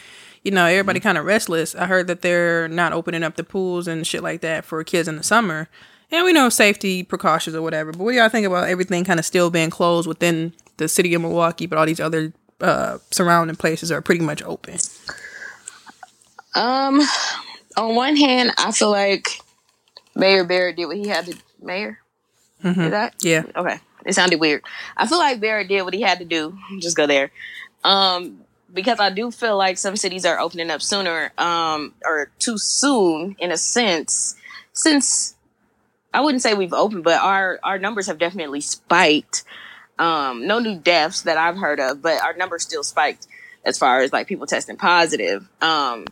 You 0.44 0.52
know, 0.52 0.66
everybody 0.66 1.02
kind 1.02 1.18
of 1.18 1.26
restless. 1.26 1.76
I 1.76 1.88
heard 1.88 2.08
that 2.08 2.22
they're 2.22 2.70
not 2.70 2.94
opening 2.94 3.22
up 3.24 3.36
the 3.36 3.44
pools 3.44 3.86
and 3.88 4.08
shit 4.08 4.24
like 4.24 4.40
that 4.42 4.64
for 4.64 4.82
kids 4.86 5.10
in 5.10 5.18
the 5.18 5.24
summer. 5.24 5.68
And 6.10 6.24
we 6.24 6.32
know 6.32 6.48
safety 6.48 7.04
precautions 7.04 7.56
or 7.58 7.62
whatever. 7.62 7.92
But 7.92 8.00
what 8.00 8.12
do 8.12 8.18
y'all 8.18 8.30
think 8.30 8.48
about 8.48 8.70
everything 8.70 9.04
kind 9.04 9.20
of 9.20 9.26
still 9.26 9.50
being 9.50 9.72
closed 9.72 10.08
within 10.08 10.54
the 10.78 10.88
city 10.88 11.14
of 11.14 11.22
Milwaukee, 11.22 11.66
but 11.66 11.78
all 11.78 11.86
these 11.86 12.00
other 12.00 12.32
uh, 12.62 13.00
surrounding 13.12 13.56
places 13.58 13.92
are 13.92 14.02
pretty 14.02 14.24
much 14.24 14.42
open? 14.44 14.78
Um, 16.56 17.02
on 17.78 17.96
one 17.96 18.16
hand, 18.16 18.52
I 18.58 18.72
feel 18.72 18.92
like 18.92 19.40
Mayor 20.16 20.44
Barrett 20.44 20.76
did 20.78 20.86
what 20.86 20.98
he 20.98 21.08
had 21.08 21.26
to. 21.28 21.36
Mayor, 21.62 22.00
Mm-hmm. 22.64 22.82
is 22.82 22.92
that 22.92 23.16
Yeah. 23.22 23.44
okay? 23.56 23.80
It 24.06 24.14
sounded 24.14 24.40
weird. 24.40 24.64
I 24.98 25.06
feel 25.08 25.18
like 25.18 25.40
Barrett 25.40 25.68
did 25.70 25.82
what 25.84 25.94
he 25.94 26.02
had 26.02 26.20
to 26.20 26.26
do. 26.26 26.58
Just 26.80 26.96
go 26.98 27.08
there. 27.08 27.32
Um, 27.84 28.40
because 28.74 29.00
I 29.00 29.10
do 29.10 29.32
feel 29.32 29.58
like 29.58 29.78
some 29.78 29.96
cities 29.96 30.26
are 30.26 30.40
opening 30.40 30.72
up 30.72 30.82
sooner, 30.82 31.32
um, 31.38 31.94
or 32.06 32.32
too 32.40 32.58
soon 32.58 33.36
in 33.40 33.52
a 33.52 33.58
sense. 33.58 34.36
Since 34.74 35.36
I 36.14 36.22
wouldn't 36.22 36.42
say 36.42 36.54
we've 36.54 36.74
opened, 36.74 37.04
but 37.04 37.20
our 37.22 37.60
our 37.64 37.78
numbers 37.80 38.08
have 38.08 38.18
definitely 38.18 38.62
spiked. 38.62 39.44
Um, 40.00 40.48
no 40.48 40.58
new 40.60 40.80
deaths 40.80 41.22
that 41.24 41.38
I've 41.38 41.58
heard 41.58 41.80
of, 41.80 42.02
but 42.02 42.22
our 42.24 42.34
numbers 42.34 42.64
still 42.64 42.84
spiked 42.84 43.28
as 43.64 43.78
far 43.78 44.02
as 44.02 44.12
like 44.12 44.28
people 44.28 44.48
testing 44.48 44.76
positive. 44.78 45.48
Um, 45.62 46.06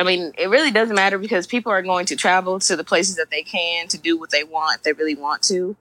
I 0.00 0.02
mean, 0.02 0.32
it 0.38 0.48
really 0.48 0.70
doesn't 0.70 0.96
matter 0.96 1.18
because 1.18 1.46
people 1.46 1.70
are 1.72 1.82
going 1.82 2.06
to 2.06 2.16
travel 2.16 2.58
to 2.60 2.74
the 2.74 2.84
places 2.84 3.16
that 3.16 3.30
they 3.30 3.42
can 3.42 3.86
to 3.88 3.98
do 3.98 4.18
what 4.18 4.30
they 4.30 4.44
want 4.44 4.78
if 4.78 4.82
they 4.82 4.94
really 4.94 5.14
want 5.14 5.42
to. 5.42 5.76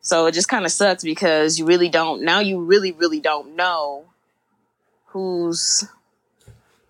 So 0.00 0.24
it 0.24 0.32
just 0.32 0.48
kind 0.48 0.64
of 0.64 0.72
sucks 0.72 1.04
because 1.04 1.58
you 1.58 1.66
really 1.66 1.90
don't 1.90 2.22
now 2.22 2.40
you 2.40 2.64
really 2.64 2.92
really 2.92 3.20
don't 3.20 3.54
know 3.54 4.06
who's 5.08 5.84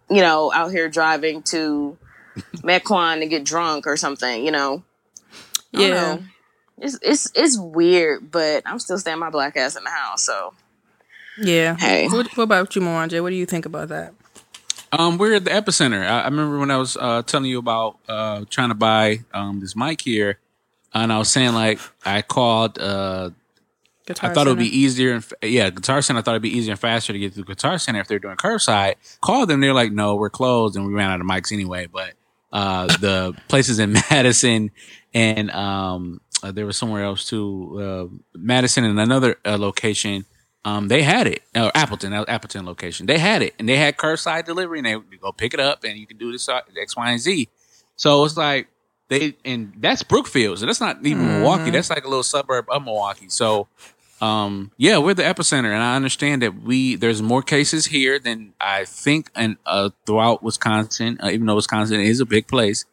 you 0.09 0.20
know 0.20 0.53
out 0.53 0.70
here 0.70 0.88
driving 0.88 1.42
to 1.42 1.98
Mequon 2.59 3.18
to 3.18 3.27
get 3.27 3.42
drunk 3.42 3.88
or 3.88 3.96
something, 3.96 4.44
you 4.44 4.53
know. 4.53 4.85
Yeah. 5.72 5.88
know. 5.88 6.22
It's 6.79 6.96
it's 7.03 7.33
it's 7.35 7.59
weird, 7.59 8.31
but 8.31 8.62
I'm 8.66 8.79
still 8.79 8.98
staying 8.98 9.18
my 9.18 9.31
black 9.31 9.57
ass 9.57 9.75
in 9.75 9.83
the 9.83 9.90
house, 9.90 10.22
so 10.22 10.55
Yeah. 11.38 11.77
Hey. 11.77 12.07
What, 12.07 12.29
what 12.37 12.44
about 12.44 12.77
you, 12.77 12.83
Mwanje? 12.83 13.20
What 13.20 13.31
do 13.31 13.37
you 13.37 13.46
think 13.46 13.66
about 13.66 13.88
that? 13.88 14.14
Um, 14.92 15.16
we're 15.16 15.35
at 15.35 15.44
the 15.44 15.50
epicenter. 15.50 16.07
I, 16.07 16.20
I 16.20 16.24
remember 16.24 16.59
when 16.59 16.70
I 16.70 16.76
was 16.76 16.96
uh, 16.96 17.22
telling 17.22 17.50
you 17.50 17.59
about 17.59 17.98
uh, 18.09 18.44
trying 18.50 18.68
to 18.68 18.74
buy 18.74 19.20
um, 19.33 19.61
this 19.61 19.74
mic 19.74 20.02
here, 20.02 20.38
and 20.92 21.12
I 21.12 21.18
was 21.18 21.31
saying 21.31 21.55
like 21.55 21.81
I 22.05 22.22
called. 22.22 22.78
Uh, 22.78 23.31
Guitar 24.05 24.31
I 24.31 24.35
thought 24.35 24.48
it 24.48 24.50
would 24.50 24.59
be 24.59 24.76
easier 24.76 25.12
and 25.14 25.24
yeah, 25.42 25.70
Guitar 25.70 26.02
Center. 26.02 26.18
I 26.18 26.22
thought 26.22 26.33
it'd 26.33 26.42
be 26.42 26.57
easier 26.57 26.72
and 26.72 26.81
faster 26.81 27.12
to 27.12 27.18
get 27.20 27.35
to 27.35 27.44
Guitar 27.44 27.78
Center 27.78 28.00
if 28.00 28.09
they're 28.09 28.18
doing 28.18 28.37
curbside. 28.37 28.96
Called 29.20 29.48
them, 29.48 29.61
they're 29.61 29.72
like, 29.72 29.92
"No, 29.92 30.16
we're 30.16 30.28
closed," 30.28 30.74
and 30.74 30.85
we 30.85 30.92
ran 30.92 31.09
out 31.09 31.20
of 31.20 31.26
mics 31.26 31.52
anyway. 31.52 31.87
But 31.87 32.14
uh, 32.52 32.88
the 32.98 33.35
places 33.48 33.78
in 33.78 33.92
Madison 33.92 34.72
and 35.14 35.52
um, 35.52 36.20
uh, 36.42 36.50
there 36.50 36.66
was 36.66 36.76
somewhere 36.76 37.05
else 37.05 37.28
too, 37.28 38.11
uh, 38.35 38.38
Madison 38.38 38.85
and 38.85 38.98
another 38.98 39.37
uh, 39.44 39.57
location. 39.57 40.24
Um, 40.64 40.88
they 40.88 41.03
had 41.03 41.27
it. 41.27 41.42
Uh, 41.55 41.70
Appleton, 41.75 42.12
that 42.12 42.20
was 42.20 42.29
Appleton 42.29 42.64
location. 42.64 43.07
They 43.07 43.18
had 43.18 43.42
it, 43.42 43.55
and 43.59 43.68
they 43.68 43.77
had 43.77 43.96
curbside 43.96 44.44
delivery, 44.44 44.79
and 44.79 44.87
they 44.87 44.96
would 44.96 45.20
go 45.20 45.33
pick 45.33 45.55
it 45.55 45.61
up, 45.61 45.83
and 45.85 45.98
you 45.98 46.07
can 46.07 46.18
do 46.18 46.31
this 46.31 46.48
uh, 46.48 46.61
X, 46.81 46.96
Y, 46.96 47.11
and 47.11 47.20
Z. 47.20 47.48
So 47.96 48.25
it's 48.25 48.37
like 48.37 48.68
they, 49.09 49.37
and 49.44 49.72
that's 49.77 50.03
Brookfield, 50.03 50.59
so 50.59 50.66
that's 50.66 50.81
not 50.81 51.05
even 51.05 51.27
Milwaukee. 51.27 51.70
That's 51.70 51.90
like 51.90 52.05
a 52.05 52.09
little 52.09 52.22
suburb 52.22 52.66
of 52.70 52.85
Milwaukee. 52.85 53.29
So, 53.29 53.66
um, 54.20 54.70
yeah, 54.77 54.98
we're 54.98 55.14
the 55.14 55.25
epicenter, 55.25 55.72
and 55.72 55.83
I 55.83 55.96
understand 55.96 56.42
that 56.42 56.62
we 56.62 56.94
there's 56.94 57.20
more 57.20 57.42
cases 57.42 57.87
here 57.87 58.18
than 58.18 58.55
I 58.61 58.85
think, 58.85 59.31
and 59.35 59.57
uh, 59.66 59.90
throughout 60.07 60.42
Wisconsin, 60.42 61.18
uh, 61.22 61.29
even 61.29 61.46
though 61.46 61.57
Wisconsin 61.57 62.01
is 62.01 62.20
a 62.20 62.27
big 62.27 62.46
place. 62.46 62.85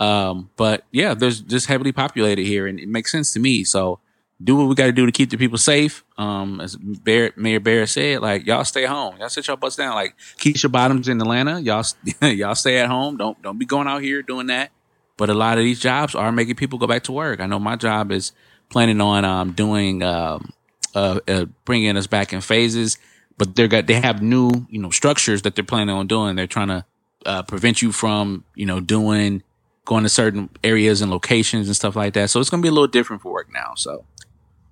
Um, 0.00 0.50
but 0.56 0.84
yeah, 0.92 1.14
there's 1.14 1.40
just 1.40 1.66
heavily 1.66 1.92
populated 1.92 2.44
here, 2.44 2.66
and 2.66 2.80
it 2.80 2.88
makes 2.88 3.12
sense 3.12 3.32
to 3.34 3.40
me. 3.40 3.64
So, 3.64 4.00
do 4.42 4.56
what 4.56 4.68
we 4.68 4.74
got 4.74 4.86
to 4.86 4.92
do 4.92 5.04
to 5.06 5.12
keep 5.12 5.30
the 5.30 5.36
people 5.36 5.58
safe. 5.58 6.04
Um, 6.16 6.60
as 6.60 6.76
Mayor 6.80 7.60
Barrett 7.60 7.88
said, 7.88 8.20
like 8.20 8.46
y'all 8.46 8.64
stay 8.64 8.84
home, 8.84 9.16
y'all 9.18 9.28
sit 9.28 9.46
your 9.46 9.56
butts 9.56 9.76
down. 9.76 9.94
Like 9.94 10.16
Keisha 10.38 10.70
Bottoms 10.70 11.08
in 11.08 11.20
Atlanta, 11.20 11.60
y'all 11.60 11.84
y'all 12.22 12.54
stay 12.54 12.78
at 12.78 12.88
home. 12.88 13.16
Don't 13.16 13.40
don't 13.42 13.58
be 13.58 13.66
going 13.66 13.88
out 13.88 14.02
here 14.02 14.22
doing 14.22 14.46
that. 14.46 14.70
But 15.16 15.30
a 15.30 15.34
lot 15.34 15.58
of 15.58 15.64
these 15.64 15.80
jobs 15.80 16.14
are 16.14 16.30
making 16.30 16.54
people 16.54 16.78
go 16.78 16.86
back 16.86 17.02
to 17.04 17.12
work. 17.12 17.40
I 17.40 17.46
know 17.46 17.58
my 17.58 17.74
job 17.74 18.12
is 18.12 18.32
planning 18.68 19.00
on 19.00 19.24
um, 19.24 19.52
doing 19.52 20.02
um, 20.04 20.52
uh, 20.94 21.18
uh, 21.26 21.46
bringing 21.64 21.96
us 21.96 22.06
back 22.06 22.32
in 22.32 22.40
phases, 22.40 22.98
but 23.36 23.56
they're 23.56 23.66
got 23.66 23.88
they 23.88 23.94
have 23.94 24.22
new 24.22 24.50
you 24.70 24.80
know 24.80 24.90
structures 24.90 25.42
that 25.42 25.56
they're 25.56 25.64
planning 25.64 25.94
on 25.94 26.06
doing. 26.06 26.36
They're 26.36 26.46
trying 26.46 26.68
to 26.68 26.84
uh, 27.26 27.42
prevent 27.42 27.82
you 27.82 27.90
from 27.90 28.44
you 28.54 28.66
know 28.66 28.78
doing 28.78 29.42
going 29.84 30.04
to 30.04 30.08
certain 30.08 30.50
areas 30.62 31.00
and 31.00 31.10
locations 31.10 31.66
and 31.66 31.74
stuff 31.74 31.96
like 31.96 32.12
that. 32.12 32.28
So 32.30 32.38
it's 32.40 32.50
going 32.50 32.62
to 32.62 32.66
be 32.66 32.68
a 32.68 32.72
little 32.72 32.86
different 32.86 33.22
for 33.22 33.32
work 33.32 33.48
now. 33.50 33.72
So 33.74 34.04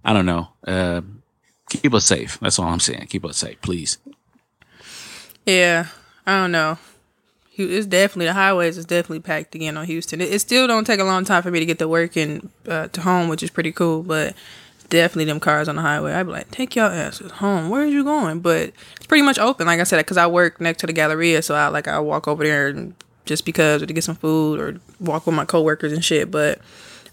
I 0.07 0.13
don't 0.13 0.25
know. 0.25 0.49
Uh, 0.65 1.01
keep 1.69 1.93
us 1.93 2.07
safe. 2.07 2.39
That's 2.41 2.61
all 2.61 2.69
I'm 2.69 2.79
saying. 2.79 3.09
Keep 3.09 3.25
us 3.25 3.39
safe, 3.39 3.61
please. 3.61 3.99
Yeah, 5.45 5.89
I 6.25 6.39
don't 6.39 6.53
know. 6.53 6.79
It's 7.57 7.87
definitely 7.87 8.27
the 8.27 8.35
highways 8.35 8.79
is 8.79 8.85
definitely 8.85 9.21
packed 9.21 9.55
again 9.57 9.77
on 9.77 9.87
Houston. 9.87 10.21
It, 10.21 10.33
it 10.33 10.39
still 10.39 10.69
don't 10.69 10.87
take 10.87 11.01
a 11.01 11.05
long 11.05 11.25
time 11.25 11.43
for 11.43 11.51
me 11.51 11.59
to 11.59 11.67
get 11.67 11.81
to 11.81 11.89
work 11.89 12.17
and 12.17 12.51
uh, 12.69 12.87
to 12.89 13.01
home, 13.01 13.29
which 13.29 13.43
is 13.43 13.51
pretty 13.51 13.73
cool. 13.73 14.05
But 14.05 14.37
definitely 14.91 15.25
them 15.25 15.41
cars 15.41 15.69
on 15.69 15.75
the 15.75 15.83
highway. 15.83 16.13
I'd 16.13 16.23
be 16.25 16.33
like, 16.33 16.53
take 16.53 16.77
your 16.77 16.87
asses 16.87 17.33
home. 17.33 17.69
Where 17.69 17.83
are 17.83 17.87
you 17.87 18.05
going? 18.05 18.41
But 18.41 18.73
it's 18.97 19.07
pretty 19.09 19.23
much 19.23 19.41
open, 19.41 19.67
like 19.67 19.81
I 19.81 19.85
said, 19.85 19.97
because 19.99 20.19
I 20.19 20.29
work 20.29 20.61
next 20.61 20.81
to 20.81 20.87
the 20.87 20.93
Galleria, 20.93 21.43
so 21.43 21.57
I 21.57 21.67
like 21.67 21.89
I 21.89 21.99
walk 21.99 22.29
over 22.29 22.45
there 22.45 22.69
and 22.69 22.95
just 23.25 23.45
because 23.45 23.83
or 23.83 23.87
to 23.87 23.93
get 23.93 24.05
some 24.05 24.15
food 24.15 24.61
or 24.61 24.81
walk 25.01 25.27
with 25.27 25.35
my 25.35 25.45
coworkers 25.45 25.93
and 25.93 26.05
shit. 26.05 26.31
But 26.31 26.61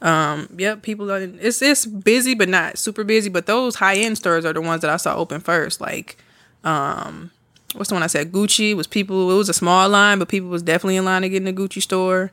um, 0.04 0.50
yep, 0.58 0.82
people 0.82 1.10
are. 1.10 1.22
It's 1.22 1.62
it's 1.62 1.86
busy, 1.86 2.36
but 2.36 2.50
not 2.50 2.78
super 2.78 3.06
busy. 3.06 3.30
But 3.30 3.46
those 3.46 3.76
high 3.76 3.96
end 3.96 4.18
stores 4.18 4.44
are 4.44 4.52
the 4.52 4.62
ones 4.62 4.82
that 4.82 4.92
I 4.92 4.98
saw 4.98 5.16
open 5.16 5.40
first. 5.40 5.80
Like, 5.80 6.18
um, 6.66 7.32
what's 7.74 7.88
the 7.88 7.96
one 7.96 8.04
I 8.04 8.08
said? 8.08 8.34
Gucci 8.34 8.76
was 8.76 8.86
people. 8.86 9.32
It 9.32 9.36
was 9.36 9.48
a 9.48 9.54
small 9.54 9.88
line, 9.88 10.20
but 10.20 10.28
people 10.28 10.50
was 10.50 10.62
definitely 10.62 10.98
in 10.98 11.06
line 11.06 11.22
to 11.22 11.30
get 11.30 11.38
in 11.38 11.46
the 11.46 11.54
Gucci 11.54 11.82
store. 11.82 12.32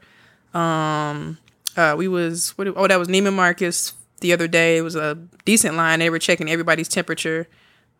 Um, 0.53 1.39
uh, 1.77 1.95
we 1.97 2.09
was 2.09 2.51
what? 2.59 2.67
Oh, 2.77 2.89
that 2.89 2.99
was 2.99 3.07
Neiman 3.07 3.35
Marcus 3.35 3.93
the 4.21 4.33
other 4.33 4.49
day. 4.49 4.77
It 4.77 4.83
was 4.83 4.97
a 4.97 5.17
decent 5.45 5.77
line. 5.77 6.01
They 6.01 6.11
were 6.11 6.19
checking 6.19 6.51
everybody's 6.51 6.89
temperature. 6.89 7.47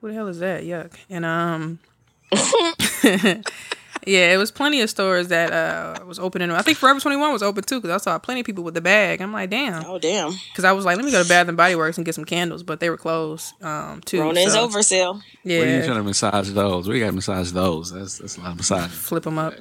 What 0.01 0.09
the 0.09 0.15
hell 0.17 0.27
is 0.27 0.41
that? 0.41 0.65
Yuck. 0.65 0.95
And 1.09 1.25
um. 1.25 1.79
Yeah, 4.07 4.33
it 4.33 4.37
was 4.39 4.51
plenty 4.51 4.81
of 4.81 4.89
stores 4.91 5.29
that 5.29 5.53
uh 5.53 6.05
was 6.05 6.19
opening. 6.19 6.51
I 6.51 6.63
think 6.63 6.79
Forever 6.79 7.01
Twenty 7.01 7.17
One 7.17 7.33
was 7.33 7.43
open 7.43 7.63
too 7.65 7.81
because 7.81 8.01
I 8.01 8.03
saw 8.03 8.19
plenty 8.19 8.41
of 8.41 8.47
people 8.47 8.65
with 8.65 8.75
the 8.75 8.81
bag. 8.81 9.21
I'm 9.21 9.33
like, 9.33 9.51
damn, 9.51 9.85
Oh 9.85 9.99
damn. 9.99 10.33
because 10.51 10.65
I 10.65 10.73
was 10.73 10.85
like, 10.85 10.97
let 10.97 11.05
me 11.05 11.11
go 11.13 11.23
to 11.23 11.29
Bath 11.29 11.49
and 11.49 11.57
Body 11.57 11.75
Works 11.75 11.99
and 11.99 12.05
get 12.05 12.15
some 12.15 12.25
candles, 12.25 12.63
but 12.63 12.81
they 12.81 12.89
were 12.91 12.97
closed 12.97 13.53
um 13.63 14.01
too. 14.03 14.21
Ronan's 14.21 14.55
so, 14.55 14.63
over 14.63 14.83
sale. 14.83 15.21
Where 15.43 15.67
you 15.67 15.77
Yeah, 15.79 15.85
trying 15.87 15.99
to 15.99 16.03
massage 16.05 16.51
those? 16.51 16.89
We 16.89 17.01
got 17.01 17.07
to 17.07 17.13
massage 17.13 17.51
those. 17.53 17.93
That's 17.93 18.19
that's 18.19 18.37
a 18.37 18.41
lot 18.41 18.51
of 18.53 18.57
massage. 18.59 18.91
flip 18.91 19.25
them 19.25 19.39
up. 19.39 19.55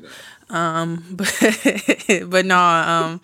Um, 0.50 1.04
but 1.12 1.32
but 2.28 2.46
no, 2.46 2.58
um, 2.58 3.22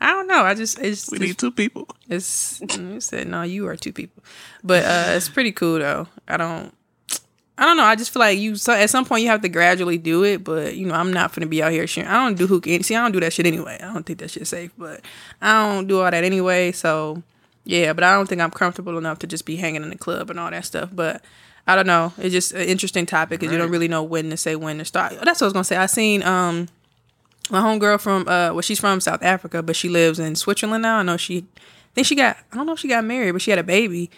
I 0.00 0.10
don't 0.10 0.26
know. 0.26 0.42
I 0.42 0.54
just 0.54 0.78
it's 0.80 1.10
We 1.10 1.18
need 1.18 1.38
two 1.38 1.50
people. 1.52 1.88
It's 2.08 2.60
you 2.76 3.00
said 3.00 3.28
no, 3.28 3.42
you 3.42 3.66
are 3.68 3.76
two 3.76 3.92
people, 3.92 4.22
but 4.62 4.84
uh, 4.84 5.12
it's 5.16 5.28
pretty 5.28 5.52
cool 5.52 5.78
though. 5.78 6.08
I 6.26 6.36
don't, 6.36 6.74
I 7.56 7.66
don't 7.66 7.76
know. 7.76 7.84
I 7.84 7.94
just 7.94 8.12
feel 8.12 8.20
like 8.20 8.38
you. 8.38 8.56
So 8.56 8.72
at 8.72 8.90
some 8.90 9.04
point 9.04 9.22
you 9.22 9.28
have 9.28 9.42
to 9.42 9.48
gradually 9.48 9.96
do 9.96 10.24
it, 10.24 10.42
but 10.42 10.76
you 10.76 10.86
know 10.86 10.94
I'm 10.94 11.12
not 11.12 11.32
gonna 11.32 11.46
be 11.46 11.62
out 11.62 11.70
here 11.70 11.86
sharing. 11.86 12.10
I 12.10 12.24
don't 12.24 12.36
do 12.36 12.46
hook. 12.46 12.64
See, 12.64 12.96
I 12.96 13.02
don't 13.02 13.12
do 13.12 13.20
that 13.20 13.32
shit 13.32 13.46
anyway. 13.46 13.78
I 13.80 13.92
don't 13.92 14.04
think 14.04 14.18
that 14.18 14.30
shit's 14.30 14.50
safe, 14.50 14.72
but 14.76 15.02
I 15.40 15.72
don't 15.72 15.86
do 15.86 16.00
all 16.00 16.10
that 16.10 16.24
anyway. 16.24 16.72
So 16.72 17.22
yeah, 17.64 17.92
but 17.92 18.02
I 18.02 18.14
don't 18.14 18.28
think 18.28 18.40
I'm 18.40 18.50
comfortable 18.50 18.98
enough 18.98 19.20
to 19.20 19.26
just 19.26 19.46
be 19.46 19.56
hanging 19.56 19.82
in 19.82 19.90
the 19.90 19.96
club 19.96 20.30
and 20.30 20.40
all 20.40 20.50
that 20.50 20.64
stuff. 20.64 20.90
But 20.92 21.22
I 21.66 21.76
don't 21.76 21.86
know. 21.86 22.12
It's 22.18 22.32
just 22.32 22.52
an 22.52 22.62
interesting 22.68 23.06
topic 23.06 23.40
because 23.40 23.52
you 23.52 23.58
don't 23.58 23.70
really 23.70 23.88
know 23.88 24.02
when 24.02 24.30
to 24.30 24.36
say 24.36 24.56
when 24.56 24.78
to 24.78 24.84
start. 24.84 25.12
That's 25.12 25.40
what 25.40 25.42
I 25.42 25.46
was 25.46 25.52
gonna 25.52 25.64
say. 25.64 25.76
I 25.76 25.86
seen 25.86 26.22
um 26.24 26.68
my 27.50 27.60
homegirl 27.60 28.00
from 28.00 28.22
uh 28.26 28.52
well 28.52 28.62
she's 28.62 28.80
from 28.80 29.00
South 29.00 29.22
Africa, 29.22 29.62
but 29.62 29.76
she 29.76 29.88
lives 29.88 30.18
in 30.18 30.34
Switzerland 30.34 30.82
now. 30.82 30.98
I 30.98 31.02
know 31.04 31.16
she 31.16 31.46
I 31.56 31.94
think 31.94 32.06
she 32.08 32.16
got 32.16 32.36
I 32.52 32.56
don't 32.56 32.66
know 32.66 32.72
if 32.72 32.80
she 32.80 32.88
got 32.88 33.04
married, 33.04 33.30
but 33.32 33.42
she 33.42 33.50
had 33.50 33.60
a 33.60 33.64
baby. 33.64 34.10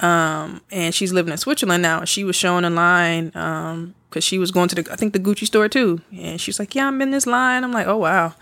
Um 0.00 0.60
and 0.70 0.94
she's 0.94 1.12
living 1.12 1.32
in 1.32 1.38
Switzerland 1.38 1.82
now. 1.82 2.00
And 2.00 2.08
she 2.08 2.24
was 2.24 2.36
showing 2.36 2.64
a 2.64 2.70
line 2.70 3.32
um 3.34 3.94
cuz 4.10 4.24
she 4.24 4.38
was 4.38 4.50
going 4.50 4.68
to 4.68 4.74
the 4.74 4.92
I 4.92 4.96
think 4.96 5.12
the 5.12 5.20
Gucci 5.20 5.46
store 5.46 5.68
too. 5.68 6.00
And 6.16 6.40
she's 6.40 6.58
like, 6.58 6.74
"Yeah, 6.74 6.88
I'm 6.88 7.00
in 7.02 7.10
this 7.10 7.26
line." 7.26 7.64
I'm 7.64 7.72
like, 7.72 7.86
"Oh 7.86 7.98
wow." 7.98 8.34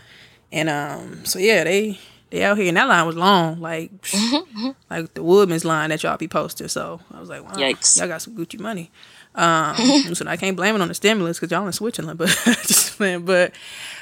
And 0.53 0.69
um 0.69 1.25
so 1.25 1.39
yeah, 1.39 1.65
they 1.65 1.99
they 2.31 2.45
out 2.45 2.59
here 2.59 2.69
and 2.69 2.77
that 2.77 2.89
line 2.89 3.07
was 3.07 3.17
long, 3.17 3.61
like 3.61 3.91
like 4.91 5.15
the 5.15 5.23
Woodman's 5.23 5.65
line 5.65 5.91
that 5.91 6.03
y'all 6.03 6.17
be 6.17 6.29
posting. 6.29 6.69
So 6.69 7.01
I 7.13 7.21
was 7.21 7.29
like, 7.29 7.43
wow, 7.43 7.55
Yikes. 7.55 7.99
y'all 7.99 8.09
got 8.09 8.23
some 8.23 8.37
Gucci 8.37 8.61
money. 8.61 8.91
Um, 9.35 9.77
so 10.15 10.27
I 10.27 10.37
can't 10.37 10.57
blame 10.57 10.75
it 10.75 10.81
on 10.81 10.89
the 10.89 10.95
stimulus 10.95 11.39
because 11.39 11.53
y'all 11.53 11.67
in 11.67 11.73
Switzerland, 11.73 12.19
but 12.19 12.29
just 12.45 12.97
playing. 12.97 13.25
But 13.25 13.53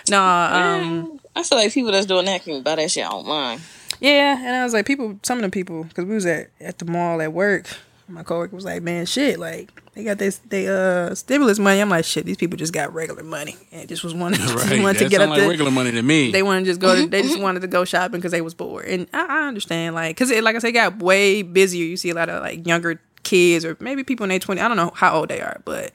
no, 0.09 0.21
um, 0.21 1.21
I 1.35 1.43
feel 1.43 1.59
like 1.59 1.73
people 1.73 1.93
that's 1.93 2.07
doing 2.07 2.25
that 2.25 2.43
can 2.43 2.63
buy 2.63 2.77
that 2.77 2.91
shit 2.91 3.07
online. 3.07 3.61
Yeah. 4.01 4.39
And 4.39 4.57
I 4.57 4.65
was 4.65 4.73
like, 4.73 4.87
people, 4.87 5.19
some 5.23 5.39
of 5.39 5.43
the 5.43 5.51
people, 5.51 5.85
because 5.85 6.05
we 6.05 6.15
was 6.15 6.27
at 6.27 6.51
at 6.61 6.79
the 6.79 6.85
mall 6.85 7.21
at 7.21 7.33
work. 7.33 7.67
My 8.09 8.23
coworker 8.23 8.55
was 8.55 8.65
like, 8.65 8.83
man, 8.83 9.05
shit, 9.05 9.37
like 9.37 9.69
they 9.95 10.05
got 10.05 10.19
this 10.19 10.39
they 10.49 10.69
uh 10.69 11.13
stimulus 11.17 11.59
money. 11.59 11.81
I'm 11.81 11.91
like, 11.91 12.05
shit, 12.05 12.25
these 12.25 12.37
people 12.37 12.57
just 12.57 12.73
got 12.73 12.95
regular 12.95 13.25
money 13.25 13.57
and 13.73 13.89
just 13.89 14.05
was 14.05 14.15
wanting, 14.15 14.39
just 14.43 14.55
Right. 14.55 14.81
wanted 14.81 14.99
That 15.01 15.05
to 15.05 15.11
get 15.11 15.21
up 15.23 15.31
like 15.31 15.49
regular 15.49 15.73
money 15.73 15.91
to 15.91 16.03
me. 16.03 16.31
They 16.31 16.45
want 16.45 16.65
to 16.65 16.71
just 16.71 16.81
go. 16.81 16.95
To, 16.95 17.07
they 17.09 17.23
just 17.23 17.41
wanted 17.41 17.61
to 17.63 17.67
go 17.67 17.85
shopping 17.85 18.21
because 18.21 18.31
they 18.31 18.43
was 18.43 18.55
bored, 18.55 18.87
and 18.87 19.09
I, 19.13 19.27
I 19.43 19.49
understand. 19.49 19.97
Like, 19.97 20.17
cause 20.17 20.31
it, 20.31 20.45
like 20.45 20.55
I 20.55 20.61
said, 20.61 20.69
it 20.69 20.73
got 20.73 20.99
way 20.99 21.43
busier. 21.43 21.85
You 21.85 21.97
see 21.97 22.11
a 22.11 22.15
lot 22.15 22.29
of 22.29 22.43
like 22.43 22.65
younger 22.65 23.01
kids 23.25 23.65
or 23.65 23.77
maybe 23.81 24.05
people 24.05 24.23
in 24.23 24.31
their 24.31 24.39
twenty. 24.39 24.61
I 24.61 24.69
don't 24.69 24.77
know 24.77 24.93
how 24.95 25.19
old 25.19 25.29
they 25.29 25.41
are, 25.41 25.61
but 25.65 25.91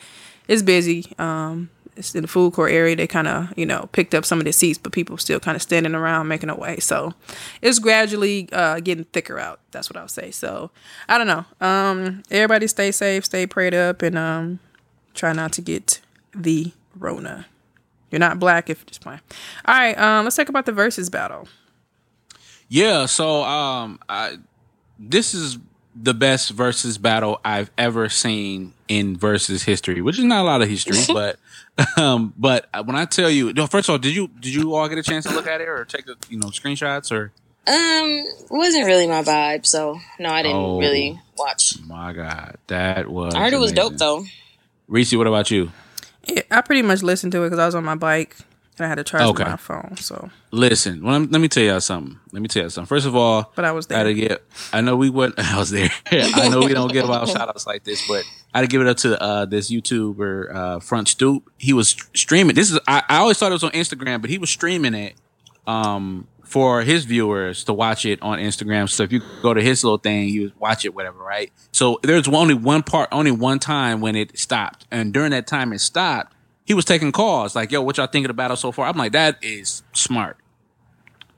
it's 0.50 0.64
busy. 0.64 1.14
Um, 1.18 1.70
it's 1.96 2.16
in 2.16 2.22
the 2.22 2.28
food 2.28 2.54
court 2.54 2.72
area. 2.72 2.96
They 2.96 3.08
kind 3.08 3.28
of 3.28 3.54
you 3.58 3.66
know 3.66 3.90
picked 3.92 4.14
up 4.14 4.26
some 4.26 4.40
of 4.40 4.46
the 4.46 4.54
seats, 4.54 4.78
but 4.78 4.92
people 4.92 5.18
still 5.18 5.40
kind 5.40 5.56
of 5.56 5.62
standing 5.62 5.96
around 5.96 6.28
making 6.28 6.50
a 6.50 6.56
way. 6.56 6.78
So 6.80 7.14
it's 7.62 7.80
gradually 7.80 8.50
uh, 8.52 8.80
getting 8.80 9.06
thicker 9.06 9.40
out. 9.40 9.60
That's 9.72 9.90
what 9.90 9.98
I'll 9.98 10.08
say. 10.08 10.32
So 10.32 10.72
I 11.08 11.18
don't 11.18 11.28
know. 11.28 11.46
Um, 11.66 12.24
everybody 12.32 12.68
stay 12.68 12.92
safe, 12.92 13.26
stay 13.26 13.46
prayed 13.48 13.74
up, 13.74 14.02
and 14.02 14.18
um, 14.18 14.60
try 15.14 15.34
not 15.34 15.54
to 15.54 15.62
get 15.62 16.02
the 16.34 16.72
Rona. 16.98 17.46
You're 18.10 18.20
not 18.20 18.40
black 18.40 18.70
if 18.70 18.86
just 18.86 19.02
playing. 19.02 19.22
All 19.66 19.76
right, 19.76 19.98
um, 19.98 20.26
let's 20.26 20.36
talk 20.36 20.50
about 20.50 20.66
the 20.66 20.74
Verzuz 20.74 21.10
battle. 21.10 21.48
Yeah, 22.68 23.06
so 23.06 23.44
um 23.44 24.00
I 24.08 24.38
this 24.98 25.34
is 25.34 25.58
the 25.96 26.14
best 26.14 26.56
Verzuz 26.56 27.02
battle 27.02 27.40
I've 27.44 27.70
ever 27.78 28.08
seen 28.10 28.74
in 28.88 29.18
Verzuz 29.18 29.64
history, 29.66 30.02
which 30.02 30.18
is 30.18 30.24
not 30.26 30.42
a 30.42 30.44
lot 30.46 30.62
of 30.62 30.70
history, 30.70 30.98
but 31.14 31.38
um 31.98 32.34
but 32.38 32.68
when 32.86 32.96
I 32.96 33.06
tell 33.06 33.30
you, 33.30 33.54
no, 33.54 33.68
first 33.68 33.90
of 33.90 33.94
all, 33.94 33.98
did 34.00 34.16
you 34.16 34.28
did 34.40 34.54
you 34.54 34.74
all 34.76 34.88
get 34.90 34.98
a 34.98 35.04
chance 35.04 35.26
to 35.26 35.34
look 35.34 35.48
at 35.48 35.62
it 35.62 35.68
or 35.68 35.86
take 35.86 36.08
a, 36.08 36.16
you 36.30 36.38
know 36.40 36.48
screenshots 36.48 37.12
or 37.12 37.32
Um, 37.68 38.24
wasn't 38.50 38.86
really 38.86 39.08
my 39.08 39.22
vibe, 39.22 39.66
so 39.66 40.00
no, 40.20 40.30
I 40.30 40.42
didn't 40.42 40.58
Oh. 40.58 40.80
really 40.80 41.20
watch. 41.38 41.76
my 41.88 42.14
god, 42.14 42.58
that 42.68 43.08
was 43.10 43.36
I 43.36 43.40
heard 43.44 43.54
it 43.54 43.60
was 43.60 43.72
dope 43.72 43.98
though. 43.98 44.26
Reese, 44.88 45.14
what 45.16 45.28
about 45.28 45.52
you? 45.52 45.72
Yeah, 46.28 46.42
I 46.52 46.62
pretty 46.62 46.82
much 46.84 47.02
listened 47.02 47.32
to 47.34 47.42
it 47.44 47.48
because 47.48 47.60
I 47.60 47.66
was 47.66 47.76
on 47.76 47.84
my 47.84 47.96
bike 47.96 48.36
and 48.78 48.86
I 48.86 48.90
had 48.90 48.96
to 48.96 49.04
charge 49.04 49.24
Okay. 49.24 49.44
my 49.44 49.58
phone. 49.58 49.96
So, 49.98 50.30
Listen, 50.52 51.04
well, 51.04 51.20
let 51.20 51.40
me 51.42 51.48
tell 51.48 51.64
y'all 51.64 51.80
something. 51.82 52.20
Let 52.32 52.42
me 52.42 52.48
tell 52.48 52.64
y'all 52.64 52.70
something. 52.70 52.88
First 52.88 53.06
of 53.06 53.16
all, 53.16 53.52
but 53.56 53.64
I 53.66 53.72
was 53.72 53.90
I 53.92 53.98
had 53.98 54.08
there. 54.08 54.14
to 54.14 54.20
get. 54.20 54.44
I 54.74 54.82
know 54.82 54.96
we 54.96 55.10
went. 55.10 55.36
I 55.38 55.58
was 55.58 55.70
there. 55.72 55.90
I 56.12 56.50
know 56.50 56.60
we 56.60 56.74
don't 56.74 56.92
give 56.92 57.10
out 57.10 57.28
shout 57.30 57.48
outs 57.50 57.68
like 57.68 57.84
this, 57.84 58.06
but 58.08 58.24
I 58.54 58.60
had 58.60 58.62
to 58.62 58.68
give 58.68 58.82
it 58.82 58.88
up 58.88 58.98
to 58.98 59.22
uh, 59.22 59.46
this 59.46 59.72
YouTuber, 59.72 60.54
uh, 60.56 60.80
Front 60.80 61.08
Stoop. 61.10 61.50
He 61.58 61.74
was 61.74 61.96
streaming. 62.14 62.56
This 62.56 62.72
is. 62.72 62.80
I, 62.88 63.04
I 63.08 63.18
always 63.18 63.38
thought 63.38 63.52
it 63.52 63.54
was 63.54 63.64
on 63.64 63.72
Instagram, 63.72 64.22
but 64.22 64.30
he 64.30 64.38
was 64.38 64.50
streaming 64.50 64.94
it 64.94 65.16
um, 65.68 66.28
for 66.44 66.82
his 66.82 67.06
viewers 67.06 67.64
to 67.66 67.74
watch 67.74 68.06
it 68.06 68.22
on 68.22 68.40
Instagram. 68.40 68.90
So 68.90 69.04
if 69.04 69.12
you 69.14 69.22
go 69.42 69.54
to 69.54 69.62
his 69.62 69.84
little 69.84 69.98
thing, 70.00 70.28
you 70.30 70.52
watch 70.60 70.84
it, 70.86 70.94
whatever, 70.94 71.20
right? 71.24 71.52
So 71.72 72.00
there's 72.04 72.28
only 72.28 72.54
one 72.56 72.84
part, 72.84 73.10
only 73.12 73.32
one 73.32 73.60
time 73.60 74.02
when 74.02 74.16
it 74.16 74.38
stopped, 74.38 74.86
and 74.92 75.14
during 75.14 75.32
that 75.32 75.48
time 75.48 75.72
it 75.72 75.80
stopped, 75.80 76.34
he 76.66 76.74
was 76.74 76.86
taking 76.86 77.12
calls 77.12 77.56
like, 77.56 77.72
"Yo, 77.72 77.82
what 77.82 77.98
y'all 77.98 78.08
think 78.08 78.26
of 78.26 78.30
the 78.30 78.34
battle 78.34 78.58
so 78.58 78.72
far?" 78.72 78.88
I'm 78.88 78.98
like, 78.98 79.12
"That 79.12 79.38
is 79.42 79.84
smart." 79.94 80.38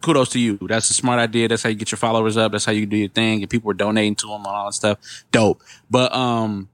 kudos 0.03 0.29
to 0.29 0.39
you. 0.39 0.59
That's 0.61 0.89
a 0.89 0.93
smart 0.93 1.19
idea. 1.19 1.47
That's 1.47 1.63
how 1.63 1.69
you 1.69 1.75
get 1.75 1.91
your 1.91 1.97
followers 1.97 2.37
up. 2.37 2.51
That's 2.51 2.65
how 2.65 2.71
you 2.71 2.85
do 2.85 2.97
your 2.97 3.09
thing. 3.09 3.41
And 3.41 3.49
people 3.49 3.67
were 3.67 3.73
donating 3.73 4.15
to 4.15 4.27
them 4.27 4.37
and 4.37 4.47
all 4.47 4.65
that 4.65 4.73
stuff. 4.73 5.23
Dope. 5.31 5.63
But 5.89 6.13
um, 6.13 6.69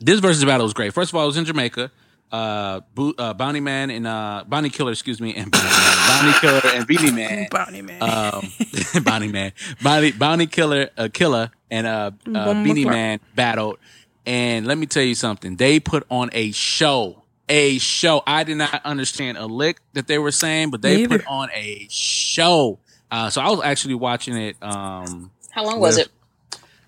this 0.00 0.20
Verzuz 0.20 0.44
battle 0.44 0.64
was 0.64 0.74
great. 0.74 0.92
First 0.92 1.12
of 1.12 1.16
all, 1.16 1.24
it 1.24 1.26
was 1.26 1.36
in 1.36 1.44
Jamaica. 1.44 1.92
Uh, 2.32 2.80
Bo- 2.92 3.14
uh 3.16 3.32
Bounty 3.34 3.60
Man 3.60 3.88
and 3.88 4.04
uh 4.04 4.42
Bounty 4.48 4.68
Killer, 4.68 4.90
excuse 4.90 5.20
me, 5.20 5.32
and 5.36 5.48
Bounty 5.48 6.32
Killer 6.40 6.60
and 6.74 6.84
Beenie 6.84 7.12
Man. 7.12 7.46
Bounty 7.52 7.82
man. 7.82 8.02
Um, 8.02 8.52
Bounty 9.04 9.28
Man, 9.28 9.52
Bounty 9.80 10.10
Bounty 10.10 10.46
Killer, 10.48 10.90
uh, 10.98 11.08
Killer, 11.12 11.52
and 11.70 11.86
uh, 11.86 12.10
uh 12.34 12.64
Beenie 12.64 12.84
Man 12.84 13.20
battled. 13.36 13.78
And 14.26 14.66
let 14.66 14.76
me 14.76 14.86
tell 14.86 15.04
you 15.04 15.14
something. 15.14 15.54
They 15.54 15.78
put 15.78 16.04
on 16.10 16.30
a 16.32 16.50
show. 16.50 17.22
A 17.48 17.78
show. 17.78 18.22
I 18.26 18.42
did 18.44 18.56
not 18.56 18.80
understand 18.84 19.38
a 19.38 19.46
lick 19.46 19.78
that 19.92 20.08
they 20.08 20.18
were 20.18 20.32
saying, 20.32 20.70
but 20.70 20.82
they 20.82 21.06
put 21.06 21.24
on 21.26 21.48
a 21.54 21.86
show. 21.90 22.78
Uh, 23.10 23.30
so 23.30 23.40
I 23.40 23.48
was 23.50 23.60
actually 23.62 23.94
watching 23.94 24.36
it. 24.36 24.56
Um, 24.60 25.30
How 25.52 25.64
long 25.64 25.78
was 25.80 25.96
With- 25.96 26.06
it? 26.06 26.12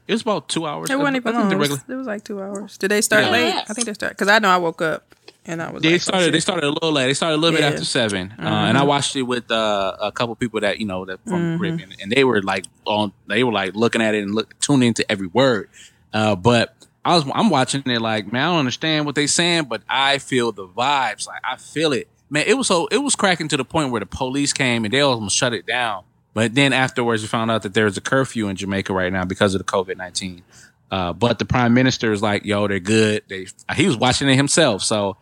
It 0.08 0.12
was 0.14 0.22
about 0.22 0.48
two 0.48 0.66
hours. 0.66 0.88
It 0.90 0.96
wasn't 0.98 1.16
I 1.16 1.18
even 1.18 1.22
think 1.32 1.34
long. 1.36 1.52
It 1.52 1.58
was, 1.58 1.68
regular- 1.70 1.94
it 1.94 1.96
was 1.98 2.06
like 2.06 2.24
two 2.24 2.40
hours. 2.42 2.78
Did 2.78 2.90
they 2.90 3.02
start 3.02 3.24
Yeah. 3.26 3.30
late? 3.30 3.54
I 3.68 3.74
think 3.74 3.86
they 3.86 3.92
started 3.92 4.16
because 4.16 4.28
I 4.28 4.38
know 4.38 4.48
I 4.48 4.56
woke 4.56 4.80
up 4.80 5.14
and 5.44 5.60
I 5.62 5.70
was. 5.70 5.82
They 5.82 5.90
like, 5.90 5.94
oh, 5.96 5.98
started. 5.98 6.24
shit. 6.24 6.32
They 6.32 6.40
started 6.40 6.64
a 6.64 6.70
little 6.70 6.92
late. 6.92 7.06
They 7.08 7.14
started 7.14 7.36
a 7.36 7.38
little 7.38 7.54
bit 7.56 7.60
Yeah. 7.62 7.68
Mm-hmm. 7.72 7.74
after 7.74 7.84
7 7.84 8.34
uh, 8.38 8.42
and 8.42 8.78
I 8.78 8.84
watched 8.84 9.14
it 9.16 9.22
with 9.22 9.50
uh, 9.50 9.96
a 10.00 10.10
couple 10.10 10.34
people 10.34 10.60
that 10.60 10.80
you 10.80 10.86
know 10.86 11.04
that 11.04 11.20
from 11.26 11.52
the 11.52 11.58
Caribbean, 11.58 11.92
and 12.02 12.10
they 12.10 12.24
were 12.24 12.42
like 12.42 12.64
on. 12.86 13.12
They 13.26 13.44
were 13.44 13.52
like 13.52 13.76
looking 13.76 14.00
at 14.00 14.14
it 14.14 14.22
and 14.22 14.34
look 14.34 14.58
tuning 14.60 14.88
into 14.88 15.08
every 15.12 15.26
word. 15.28 15.68
Uh, 16.14 16.34
but 16.34 16.74
I 17.08 17.14
was 17.14 17.24
I'm 17.34 17.48
watching 17.48 17.82
it 17.86 18.02
like 18.02 18.30
man, 18.30 18.42
I 18.42 18.46
don't 18.50 18.58
understand 18.58 19.06
what 19.06 19.14
they 19.14 19.26
saying, 19.26 19.64
but 19.64 19.80
I 19.88 20.18
feel 20.18 20.52
the 20.52 20.68
vibes. 20.68 21.26
Like 21.26 21.40
I 21.42 21.56
feel 21.56 21.94
it, 21.94 22.06
man. 22.28 22.44
It 22.46 22.58
was 22.58 22.66
so 22.66 22.86
it 22.88 22.98
was 22.98 23.16
cracking 23.16 23.48
to 23.48 23.56
the 23.56 23.64
point 23.64 23.92
where 23.92 24.00
the 24.00 24.06
police 24.06 24.52
came 24.52 24.84
and 24.84 24.92
they 24.92 25.00
almost 25.00 25.34
shut 25.34 25.54
it 25.54 25.64
down. 25.64 26.04
But 26.34 26.54
then 26.54 26.74
afterwards, 26.74 27.22
we 27.22 27.28
found 27.28 27.50
out 27.50 27.62
that 27.62 27.72
there's 27.72 27.96
a 27.96 28.02
curfew 28.02 28.48
in 28.48 28.56
Jamaica 28.56 28.92
right 28.92 29.10
now 29.10 29.24
because 29.24 29.54
of 29.54 29.58
the 29.58 29.64
COVID 29.64 29.96
nineteen. 29.96 30.42
Uh, 30.90 31.14
but 31.14 31.38
the 31.38 31.46
prime 31.46 31.72
minister 31.72 32.12
is 32.12 32.20
like, 32.20 32.44
"Yo, 32.44 32.68
they're 32.68 32.78
good." 32.78 33.22
They 33.26 33.46
he 33.74 33.86
was 33.86 33.96
watching 33.96 34.28
it 34.28 34.36
himself, 34.36 34.82
so 34.82 35.16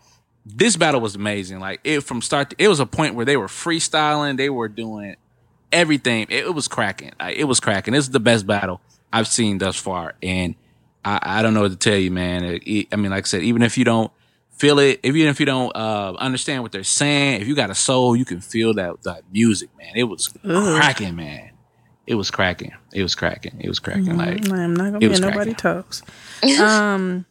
this 0.44 0.76
battle 0.76 1.00
was 1.00 1.14
amazing. 1.14 1.60
Like 1.60 1.80
it 1.84 2.00
from 2.00 2.20
start, 2.20 2.50
to, 2.50 2.56
it 2.58 2.66
was 2.66 2.80
a 2.80 2.86
point 2.86 3.14
where 3.14 3.24
they 3.24 3.36
were 3.36 3.46
freestyling, 3.46 4.36
they 4.36 4.50
were 4.50 4.68
doing 4.68 5.14
everything. 5.70 6.26
It, 6.30 6.46
it 6.46 6.54
was 6.54 6.66
cracking. 6.66 7.12
Like, 7.20 7.36
it 7.36 7.44
was 7.44 7.60
cracking. 7.60 7.94
This 7.94 8.06
is 8.06 8.10
the 8.10 8.18
best 8.18 8.44
battle 8.44 8.80
I've 9.12 9.28
seen 9.28 9.58
thus 9.58 9.76
far, 9.76 10.14
and 10.20 10.56
I, 11.06 11.38
I 11.38 11.42
don't 11.42 11.54
know 11.54 11.62
what 11.62 11.70
to 11.70 11.76
tell 11.76 11.96
you, 11.96 12.10
man. 12.10 12.44
It- 12.44 12.62
it- 12.66 12.88
I 12.92 12.96
mean, 12.96 13.10
like 13.12 13.24
I 13.24 13.28
said, 13.28 13.42
even 13.42 13.62
if 13.62 13.78
you 13.78 13.84
don't 13.84 14.10
feel 14.58 14.78
it, 14.78 15.00
if 15.02 15.14
even 15.14 15.28
if 15.30 15.38
you 15.38 15.46
don't 15.46 15.74
uh, 15.76 16.14
understand 16.18 16.62
what 16.62 16.72
they're 16.72 16.82
saying, 16.82 17.40
if 17.42 17.46
you 17.48 17.54
got 17.54 17.70
a 17.70 17.74
soul, 17.74 18.16
you 18.16 18.24
can 18.24 18.40
feel 18.40 18.74
that 18.74 19.02
that 19.04 19.22
music, 19.32 19.70
man. 19.78 19.92
It 19.94 20.04
was 20.04 20.28
cracking, 20.76 21.14
man. 21.16 21.50
It 22.06 22.14
was 22.14 22.30
cracking. 22.30 22.72
It 22.92 23.02
was 23.02 23.14
cracking. 23.14 23.56
It 23.60 23.68
was 23.68 23.78
cracking. 23.80 24.16
Like 24.16 24.48
I'm 24.50 24.74
not 24.74 24.84
gonna 24.92 24.98
be 25.00 25.06
nobody 25.20 25.50
talks. 25.54 26.02
um, 26.60 27.26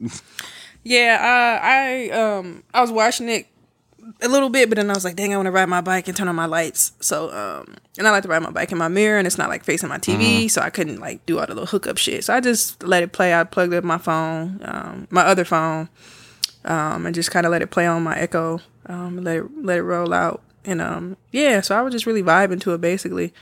yeah, 0.83 1.17
uh, 1.19 1.65
I 1.65 2.09
um, 2.11 2.63
I 2.73 2.81
was 2.81 2.91
watching 2.91 3.29
it 3.29 3.47
a 4.21 4.27
little 4.27 4.49
bit, 4.49 4.69
but 4.69 4.75
then 4.77 4.89
I 4.89 4.93
was 4.93 5.03
like, 5.03 5.15
dang, 5.15 5.33
I 5.33 5.37
want 5.37 5.47
to 5.47 5.51
ride 5.51 5.69
my 5.69 5.81
bike 5.81 6.07
and 6.07 6.15
turn 6.15 6.27
on 6.27 6.35
my 6.35 6.45
lights. 6.45 6.91
So, 6.99 7.31
um, 7.31 7.75
and 7.97 8.07
I 8.07 8.11
like 8.11 8.23
to 8.23 8.29
ride 8.29 8.41
my 8.41 8.51
bike 8.51 8.71
in 8.71 8.77
my 8.77 8.87
mirror, 8.87 9.17
and 9.17 9.27
it's 9.27 9.37
not 9.37 9.49
like 9.49 9.63
facing 9.63 9.89
my 9.89 9.97
TV, 9.97 10.49
so 10.49 10.61
I 10.61 10.69
couldn't 10.69 10.99
like 10.99 11.25
do 11.25 11.39
all 11.39 11.45
the 11.45 11.53
little 11.53 11.67
hookup 11.67 11.97
shit. 11.97 12.23
So 12.23 12.33
I 12.33 12.39
just 12.39 12.83
let 12.83 13.03
it 13.03 13.11
play. 13.11 13.33
I 13.33 13.43
plugged 13.43 13.73
up 13.73 13.83
my 13.83 13.97
phone, 13.97 14.59
um, 14.63 15.07
my 15.09 15.23
other 15.23 15.45
phone, 15.45 15.89
um, 16.65 17.05
and 17.05 17.15
just 17.15 17.31
kind 17.31 17.45
of 17.45 17.51
let 17.51 17.61
it 17.61 17.71
play 17.71 17.85
on 17.85 18.03
my 18.03 18.17
Echo, 18.17 18.59
um, 18.87 19.23
let 19.23 19.37
it 19.37 19.45
let 19.63 19.77
it 19.77 19.83
roll 19.83 20.13
out, 20.13 20.41
and 20.63 20.81
um, 20.81 21.17
yeah. 21.31 21.61
So 21.61 21.77
I 21.77 21.81
was 21.81 21.91
just 21.91 22.05
really 22.05 22.23
vibing 22.23 22.61
to 22.61 22.73
it, 22.73 22.81
basically. 22.81 23.33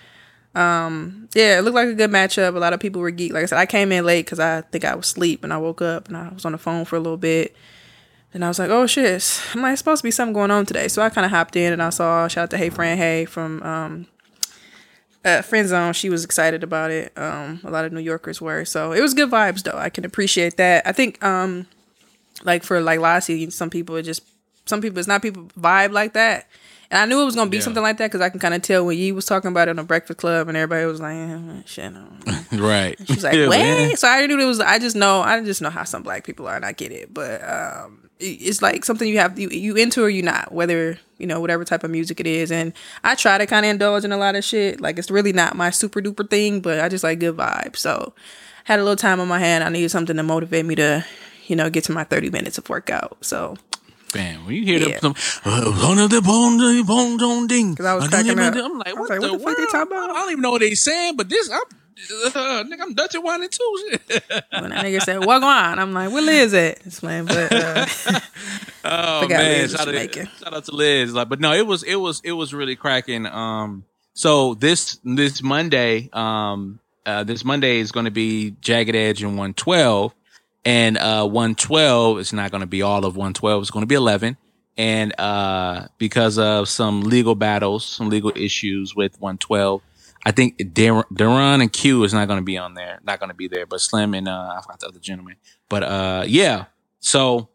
Um, 0.55 1.29
yeah, 1.33 1.57
it 1.57 1.63
looked 1.63 1.75
like 1.75 1.87
a 1.87 1.95
good 1.95 2.11
matchup. 2.11 2.55
A 2.55 2.59
lot 2.59 2.73
of 2.73 2.79
people 2.79 3.01
were 3.01 3.11
geek. 3.11 3.33
Like 3.33 3.43
I 3.43 3.45
said, 3.47 3.57
I 3.57 3.65
came 3.65 3.91
in 3.91 4.05
late 4.05 4.25
because 4.25 4.39
I 4.39 4.61
think 4.61 4.85
I 4.85 4.95
was 4.95 5.07
asleep, 5.07 5.43
and 5.43 5.51
I 5.51 5.57
woke 5.57 5.81
up 5.81 6.07
and 6.07 6.15
I 6.15 6.29
was 6.29 6.45
on 6.45 6.51
the 6.51 6.57
phone 6.57 6.85
for 6.85 6.95
a 6.95 6.99
little 6.99 7.17
bit. 7.17 7.55
And 8.33 8.43
I 8.43 8.47
was 8.47 8.57
like, 8.57 8.69
oh 8.71 8.87
shit, 8.87 9.41
I'm 9.53 9.61
like, 9.61 9.77
supposed 9.77 9.99
to 10.01 10.03
be 10.03 10.11
something 10.11 10.33
going 10.33 10.49
on 10.51 10.65
today. 10.65 10.87
So 10.87 11.01
I 11.01 11.09
kind 11.09 11.23
of 11.25 11.31
hopped 11.31 11.55
in 11.55 11.71
and 11.71 11.81
I 11.83 11.89
saw, 11.91 12.27
shout 12.27 12.43
out 12.43 12.49
to 12.51 12.57
Hey 12.57 12.69
Fran 12.71 12.97
Hey 12.97 13.25
from 13.25 13.61
um, 13.61 14.07
uh, 15.23 15.41
Friend 15.43 15.67
Zone. 15.67 15.93
She 15.93 16.09
was 16.09 16.23
excited 16.25 16.63
about 16.63 16.89
it. 16.91 17.13
Um, 17.17 17.61
a 17.63 17.69
lot 17.69 17.85
of 17.85 17.93
New 17.93 17.99
Yorkers 18.01 18.41
were. 18.41 18.65
So 18.65 18.91
it 18.91 19.01
was 19.01 19.13
good 19.13 19.29
vibes 19.29 19.61
though. 19.63 19.77
I 19.77 19.89
can 19.89 20.03
appreciate 20.03 20.57
that. 20.57 20.85
I 20.87 20.91
think, 20.93 21.23
um, 21.23 21.67
like 22.43 22.63
for 22.63 22.81
like 22.81 22.99
Lassie, 22.99 23.49
some 23.51 23.69
people 23.69 23.95
it 23.97 24.03
just, 24.03 24.23
some 24.65 24.81
people, 24.81 24.97
it's 24.97 25.07
not 25.07 25.21
people 25.21 25.43
vibe 25.59 25.91
like 25.91 26.13
that. 26.13 26.47
And 26.89 26.99
I 27.01 27.05
knew 27.05 27.21
it 27.21 27.25
was 27.25 27.35
gonna 27.35 27.49
be 27.49 27.57
Yeah. 27.57 27.63
something 27.63 27.83
like 27.83 27.97
that 27.97 28.07
because 28.11 28.21
I 28.21 28.29
can 28.29 28.39
kind 28.39 28.53
of 28.55 28.61
tell 28.63 28.85
when 28.85 28.97
Yee 28.97 29.11
was 29.11 29.25
talking 29.25 29.49
about 29.49 29.67
it 29.67 29.71
on 29.71 29.75
the 29.77 29.83
Breakfast 29.83 30.19
Club 30.19 30.47
and 30.47 30.57
everybody 30.57 30.85
was 30.87 30.99
like, 31.01 31.15
eh, 31.15 31.61
shit, 31.65 31.91
no. 31.93 32.07
right. 32.53 32.97
She's 33.07 33.23
like, 33.23 33.33
Yeah, 33.35 33.47
what? 33.47 33.59
man. 33.59 33.95
So 33.95 34.07
I 34.07 34.17
already 34.17 34.35
knew 34.35 34.43
it 34.43 34.47
was. 34.47 34.59
I 34.59 34.79
just 34.79 34.95
know. 34.95 35.21
I 35.21 35.43
just 35.43 35.61
know 35.61 35.69
how 35.69 35.83
some 35.85 36.01
black 36.03 36.23
people 36.23 36.47
are, 36.47 36.55
and 36.55 36.65
I 36.65 36.71
get 36.71 36.91
it. 36.91 37.11
But 37.13 37.41
um, 37.47 38.09
it's 38.23 38.61
like 38.61 38.85
something 38.85 39.07
you 39.07 39.19
have 39.19 39.37
you 39.37 39.49
you 39.49 39.75
into 39.75 40.01
or 40.03 40.09
you 40.09 40.21
not, 40.23 40.51
whether 40.51 40.97
you 41.17 41.27
know 41.27 41.39
whatever 41.39 41.63
type 41.65 41.83
of 41.83 41.91
music 41.91 42.19
it 42.19 42.27
is. 42.27 42.51
And 42.51 42.73
I 43.03 43.15
try 43.15 43.37
to 43.37 43.45
kind 43.45 43.65
of 43.65 43.69
indulge 43.71 44.03
in 44.03 44.11
a 44.11 44.17
lot 44.17 44.35
of 44.35 44.43
shit. 44.43 44.81
Like 44.81 44.97
it's 44.97 45.11
really 45.11 45.33
not 45.33 45.55
my 45.55 45.69
super 45.69 46.01
duper 46.01 46.29
thing, 46.29 46.59
but 46.61 46.79
I 46.79 46.89
just 46.89 47.03
like 47.03 47.19
good 47.19 47.37
vibes. 47.37 47.77
So 47.77 48.13
had 48.65 48.79
a 48.79 48.83
little 48.83 48.95
time 48.95 49.19
on 49.19 49.27
my 49.27 49.39
hand. 49.39 49.63
I 49.63 49.69
needed 49.69 49.89
something 49.89 50.15
to 50.17 50.23
motivate 50.23 50.65
me 50.65 50.75
to, 50.75 51.05
you 51.47 51.55
know, 51.55 51.69
get 51.69 51.83
to 51.85 51.91
my 51.91 52.03
thirty 52.03 52.29
minutes 52.29 52.57
of 52.57 52.69
workout. 52.69 53.17
So 53.21 53.57
Man, 54.15 54.45
when 54.45 54.53
you 54.53 54.63
hear 54.63 54.77
Yeah. 54.89 54.99
them, 54.99 55.15
uh, 55.43 55.71
one 55.87 55.97
of 55.97 56.11
the 56.11 56.21
bone, 56.21 56.59
bone, 56.85 57.17
don't 57.17 57.47
ding. 57.47 57.75
'Cause 57.75 57.87
I 57.87 57.95
was 57.95 58.07
cracking 58.09 58.37
up. 58.37 58.53
I'm 58.55 58.77
like, 58.77 58.95
what, 58.95 59.09
the, 59.09 59.19
what 59.19 59.31
the 59.31 59.39
fuck 59.39 59.57
they 59.57 59.65
talking 59.65 59.91
about? 59.91 60.11
I 60.11 60.13
don't 60.13 60.31
even 60.33 60.41
know 60.43 60.51
what 60.51 60.61
they 60.61 60.75
saying, 60.75 61.15
but 61.17 61.29
this, 61.29 61.49
I'm, 61.49 61.63
uh, 62.35 62.63
nigga, 62.63 62.81
I'm 62.81 62.93
Dutch 62.93 63.15
one 63.15 63.43
and 63.43 63.51
two. 63.51 63.79
When 64.59 64.69
that 64.71 64.85
nigga 64.85 65.01
said, 65.01 65.19
"What 65.19 65.39
going 65.39 65.43
on?" 65.43 65.79
I'm 65.79 65.93
like, 65.93 66.11
"Where 66.11 66.21
Liz 66.21 66.53
at?" 66.53 66.85
It's 66.85 66.99
playing, 66.99 67.25
but 67.25 67.51
uh, 67.51 67.85
Oh 68.85 69.27
man, 69.27 69.61
Liz 69.61 69.71
shout 69.71 69.87
out, 69.87 70.13
shout 70.13 70.53
out 70.53 70.65
to 70.65 70.71
Liz. 70.71 71.13
Like, 71.13 71.29
but 71.29 71.39
no, 71.39 71.53
it 71.53 71.65
was 71.65 71.83
it 71.83 71.95
was 71.95 72.21
it 72.23 72.33
was 72.33 72.53
really 72.53 72.75
cracking. 72.75 73.25
Um, 73.25 73.85
so 74.13 74.53
this 74.55 74.99
this 75.03 75.41
Monday, 75.41 76.09
um, 76.13 76.79
uh, 77.05 77.23
this 77.23 77.45
Monday 77.45 77.79
is 77.79 77.91
going 77.91 78.05
to 78.05 78.11
be 78.11 78.55
Jagged 78.61 78.95
Edge 78.95 79.23
and 79.23 79.37
one 79.37 79.53
twelve, 79.53 80.13
and 80.65 80.97
uh, 80.97 81.27
one 81.27 81.55
twelve 81.55 82.19
is 82.19 82.33
not 82.33 82.51
going 82.51 82.61
to 82.61 82.67
be 82.67 82.81
all 82.81 83.05
of 83.05 83.15
one 83.15 83.33
twelve. 83.33 83.61
It's 83.61 83.71
going 83.71 83.83
to 83.83 83.87
be 83.87 83.95
eleven, 83.95 84.35
and 84.77 85.13
uh, 85.19 85.87
because 85.97 86.37
of 86.37 86.67
some 86.67 87.01
legal 87.01 87.35
battles, 87.35 87.85
some 87.85 88.09
legal 88.09 88.33
issues 88.35 88.95
with 88.95 89.19
one 89.21 89.37
twelve. 89.37 89.81
I 90.25 90.31
think 90.31 90.57
Dar- 90.73 91.07
Daron 91.13 91.61
and 91.61 91.71
Q 91.71 92.03
is 92.03 92.13
not 92.13 92.27
going 92.27 92.39
to 92.39 92.43
be 92.43 92.57
on 92.57 92.73
there, 92.75 92.99
not 93.03 93.19
going 93.19 93.29
to 93.29 93.35
be 93.35 93.47
there, 93.47 93.65
but 93.65 93.81
Slim 93.81 94.13
and 94.13 94.27
uh, 94.27 94.55
I 94.57 94.61
forgot 94.61 94.79
the 94.79 94.87
other 94.87 94.99
gentleman. 94.99 95.35
But 95.69 95.83
uh, 95.83 96.23
yeah, 96.27 96.65
so 96.99 97.49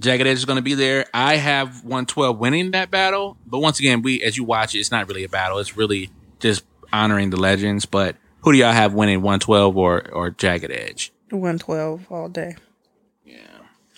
Jagged 0.00 0.26
Edge 0.26 0.38
is 0.38 0.44
going 0.44 0.56
to 0.56 0.62
be 0.62 0.74
there. 0.74 1.06
I 1.12 1.36
have 1.36 1.84
112 1.84 2.38
winning 2.38 2.70
that 2.70 2.90
battle, 2.90 3.36
but 3.46 3.58
once 3.58 3.78
again, 3.78 4.02
we 4.02 4.22
as 4.22 4.36
you 4.36 4.44
watch 4.44 4.74
it, 4.74 4.78
it's 4.78 4.90
not 4.90 5.08
really 5.08 5.24
a 5.24 5.28
battle. 5.28 5.58
It's 5.58 5.76
really 5.76 6.10
just 6.40 6.64
honoring 6.92 7.30
the 7.30 7.36
legends. 7.36 7.84
But 7.84 8.16
who 8.40 8.52
do 8.52 8.58
y'all 8.58 8.72
have 8.72 8.94
winning 8.94 9.20
112 9.22 9.76
or 9.76 10.08
or 10.10 10.30
Jagged 10.30 10.70
Edge? 10.70 11.12
one 11.30 11.58
twelve 11.58 12.06
all 12.10 12.28
day. 12.28 12.56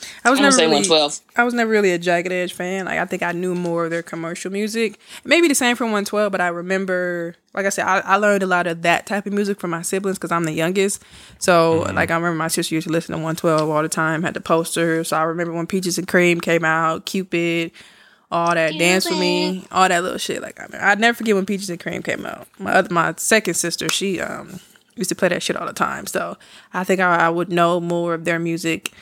Yeah, 0.01 0.07
I 0.25 0.31
was 0.31 0.39
I'm 0.39 0.45
never 0.45 0.53
say 0.53 0.63
really, 0.63 0.89
112. 0.89 1.21
I 1.37 1.45
was 1.45 1.55
never 1.55 1.71
really 1.71 1.93
a 1.93 1.99
Jagged 1.99 2.33
Edge 2.33 2.53
fan. 2.53 2.87
Like 2.87 2.99
I 2.99 3.05
think 3.05 3.23
I 3.23 3.33
knew 3.33 3.55
more 3.55 3.85
of 3.85 3.91
their 3.91 4.03
commercial 4.03 4.51
music. 4.51 4.99
Maybe 5.25 5.49
the 5.49 5.55
same 5.55 5.77
from 5.77 5.87
112, 5.87 6.33
but 6.33 6.41
I 6.41 6.49
remember, 6.49 7.35
like 7.55 7.67
I 7.67 7.69
said, 7.71 7.87
I, 7.87 8.01
I 8.01 8.17
learned 8.17 8.43
a 8.43 8.47
lot 8.47 8.67
of 8.67 8.83
that 8.83 9.07
type 9.07 9.27
of 9.27 9.33
music 9.33 9.61
from 9.61 9.71
my 9.71 9.83
siblings 9.83 10.19
because 10.19 10.33
I'm 10.33 10.45
the 10.45 10.53
youngest. 10.53 11.03
So 11.39 11.87
like 11.95 12.11
I 12.11 12.15
remember 12.15 12.37
my 12.37 12.49
sister 12.49 12.75
used 12.75 12.87
to 12.87 12.93
listen 12.93 13.13
to 13.13 13.19
112 13.19 13.69
all 13.69 13.83
the 13.83 13.89
time. 13.89 14.23
Had 14.23 14.35
the 14.35 14.41
poster. 14.41 15.05
So 15.05 15.17
I 15.17 15.23
remember 15.23 15.53
when 15.53 15.67
Peaches 15.67 15.99
and 15.99 16.09
Cream 16.09 16.41
came 16.41 16.65
out, 16.65 17.07
Cupid, 17.07 17.73
all 18.31 18.55
that 18.55 18.79
Dance 18.79 19.09
with 19.09 19.19
Me, 19.19 19.67
all 19.73 19.89
that 19.89 20.03
little 20.03 20.19
shit. 20.19 20.43
Like 20.43 20.61
I 20.61 20.67
mean, 20.69 20.81
I'd 20.81 21.01
never 21.01 21.17
forget 21.17 21.35
when 21.35 21.47
Peaches 21.47 21.71
and 21.71 21.81
Cream 21.81 22.03
came 22.03 22.25
out. 22.25 22.47
My 22.59 22.73
other, 22.73 22.93
my 22.93 23.15
second 23.17 23.55
sister, 23.55 23.89
she 23.89 24.21
um 24.21 24.61
used 24.97 25.09
to 25.09 25.15
play 25.15 25.29
that 25.29 25.43
shit 25.43 25.57
all 25.57 25.67
the 25.67 25.73
time. 25.73 26.07
So 26.07 26.37
I 26.73 26.85
think 26.85 27.01
I, 27.01 27.17
I 27.17 27.29
would 27.29 27.51
know 27.51 27.81
more 27.81 28.15
of 28.15 28.25
their 28.25 28.39
music 28.39 28.93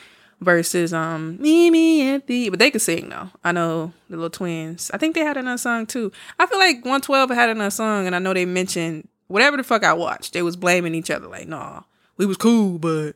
versus 0.41 0.93
um 0.93 1.37
me 1.41 1.69
me 1.69 2.01
and 2.01 2.23
the 2.27 2.49
but 2.49 2.59
they 2.59 2.71
could 2.71 2.81
sing 2.81 3.09
though. 3.09 3.29
I 3.43 3.51
know 3.51 3.93
the 4.09 4.15
little 4.17 4.29
twins. 4.29 4.89
I 4.93 4.97
think 4.97 5.15
they 5.15 5.21
had 5.25 5.37
another 5.37 5.57
song 5.57 5.85
too. 5.85 6.11
I 6.39 6.45
feel 6.45 6.59
like 6.59 6.77
112 6.77 7.29
had 7.31 7.49
another 7.49 7.69
song 7.69 8.05
and 8.07 8.15
I 8.15 8.19
know 8.19 8.33
they 8.33 8.45
mentioned 8.45 9.07
whatever 9.27 9.57
the 9.57 9.63
fuck 9.63 9.83
I 9.83 9.93
watched. 9.93 10.33
They 10.33 10.41
was 10.41 10.55
blaming 10.55 10.95
each 10.95 11.11
other 11.11 11.27
like, 11.27 11.47
nah, 11.47 11.81
we 12.17 12.25
was 12.25 12.37
cool, 12.37 12.79
but 12.79 13.13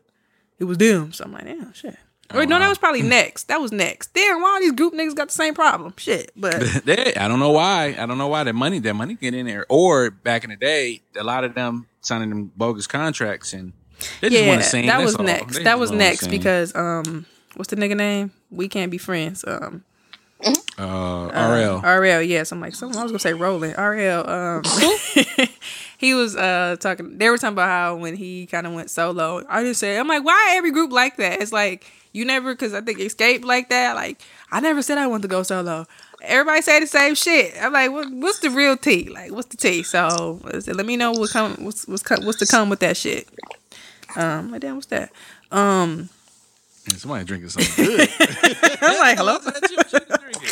it 0.60 0.66
was 0.66 0.78
them. 0.78 1.14
So 1.14 1.24
I'm 1.26 1.32
like, 1.34 1.46
damn, 1.46 1.74
shit. 1.74 1.98
Or 2.34 2.46
no, 2.46 2.58
that 2.58 2.70
was 2.70 2.78
probably 2.78 3.02
next. 3.04 3.44
That 3.48 3.62
was 3.62 3.72
next. 3.72 4.14
Damn, 4.14 4.42
why 4.42 4.50
all 4.54 4.60
these 4.60 4.72
group 4.72 4.94
niggas 4.94 5.16
got 5.16 5.28
the 5.28 5.34
same 5.34 5.54
problem? 5.54 5.94
Shit, 5.98 6.32
but 6.36 6.60
They- 6.86 7.14
I 7.16 7.28
don't 7.28 7.40
know 7.40 7.52
why. 7.52 7.96
I 7.98 8.06
don't 8.06 8.18
know 8.18 8.28
why 8.28 8.44
that 8.44 8.54
money 8.54 8.80
that 8.80 8.94
money 8.96 9.14
get 9.16 9.34
in 9.34 9.46
there. 9.46 9.66
Or 9.70 10.10
back 10.10 10.44
in 10.44 10.50
the 10.50 10.56
day, 10.56 11.02
a 11.16 11.24
lot 11.24 11.44
of 11.44 11.54
them 11.54 11.88
signing 12.02 12.30
them 12.30 12.52
bogus 12.58 12.88
contracts 12.88 13.54
and 13.54 13.74
they 14.22 14.30
just 14.30 14.44
yeah, 14.44 14.50
want 14.50 14.62
to 14.62 14.68
sing. 14.68 14.86
that 14.88 15.02
was 15.02 15.16
all. 15.16 15.26
next. 15.26 15.58
They 15.58 15.64
That 15.64 15.80
was 15.80 15.92
next 15.92 16.28
because 16.28 16.76
um, 16.76 17.26
what's 17.56 17.70
the 17.70 17.76
nigga 17.76 17.96
name? 17.96 18.32
We 18.52 18.68
can't 18.68 18.92
be 18.92 18.98
friends. 18.98 19.44
Um, 19.48 19.84
uh, 20.78 21.30
RL. 21.34 21.82
RL, 21.82 22.22
yes. 22.22 22.52
I'm 22.52 22.60
like, 22.60 22.76
someone 22.76 22.98
I 22.98 23.04
was 23.04 23.12
gonna 23.12 23.20
say 23.20 23.34
Roland. 23.34 23.76
RL, 23.78 24.30
um 24.30 24.64
he 25.98 26.14
was 26.14 26.36
uh 26.36 26.76
talking 26.80 27.18
they 27.18 27.30
were 27.30 27.38
talking 27.38 27.54
about 27.54 27.70
how 27.70 27.96
when 27.96 28.16
he 28.16 28.46
kind 28.48 28.68
of 28.68 28.74
went 28.74 28.90
solo. 28.90 29.44
I 29.48 29.64
just 29.64 29.80
said, 29.80 30.00
I'm 30.00 30.08
like, 30.08 30.24
why 30.24 30.54
every 30.58 30.72
group 30.72 30.92
like 30.92 31.18
that? 31.18 31.42
It's 31.42 31.54
like 31.54 31.92
you 32.12 32.26
never 32.26 32.56
cause 32.56 32.74
I 32.74 32.82
think 32.82 33.00
Xscape 33.00 33.44
like 33.44 33.70
that. 33.70 33.96
Like, 33.96 34.22
I 34.52 34.60
never 34.60 34.82
said 34.82 34.98
I 34.98 35.08
want 35.08 35.22
to 35.24 35.28
go 35.28 35.44
solo. 35.44 35.86
Everybody 36.22 36.62
say 36.62 36.80
the 36.80 36.88
same 36.88 37.16
shit. 37.16 37.54
I'm 37.62 37.74
like, 37.74 37.92
what, 37.92 38.10
what's 38.12 38.40
the 38.40 38.50
real 38.50 38.78
tea? 38.78 39.10
Like, 39.10 39.32
what's 39.32 39.48
the 39.48 39.58
tea? 39.58 39.84
So 39.84 40.40
let 40.44 40.86
me 40.86 40.96
know 40.96 41.12
what 41.12 41.32
come 41.32 41.56
what's 41.60 41.88
what's 41.88 42.08
what's 42.10 42.40
to 42.40 42.46
come 42.46 42.70
with 42.70 42.80
that 42.80 42.98
shit. 42.98 43.28
Um, 44.16 44.52
like, 44.52 44.62
damn, 44.62 44.76
what's 44.76 44.88
that? 44.88 45.12
Um, 45.52 46.10
Yeah, 46.90 46.98
somebody 46.98 47.26
drinking 47.26 47.50
something 47.50 47.86
good. 47.86 48.10
I'm 48.82 49.00
like, 49.00 49.18
hello. 49.18 49.38
That's 49.40 49.72
you, 49.72 49.78
what 49.78 49.94
you 49.94 50.00
drinking? 50.00 50.50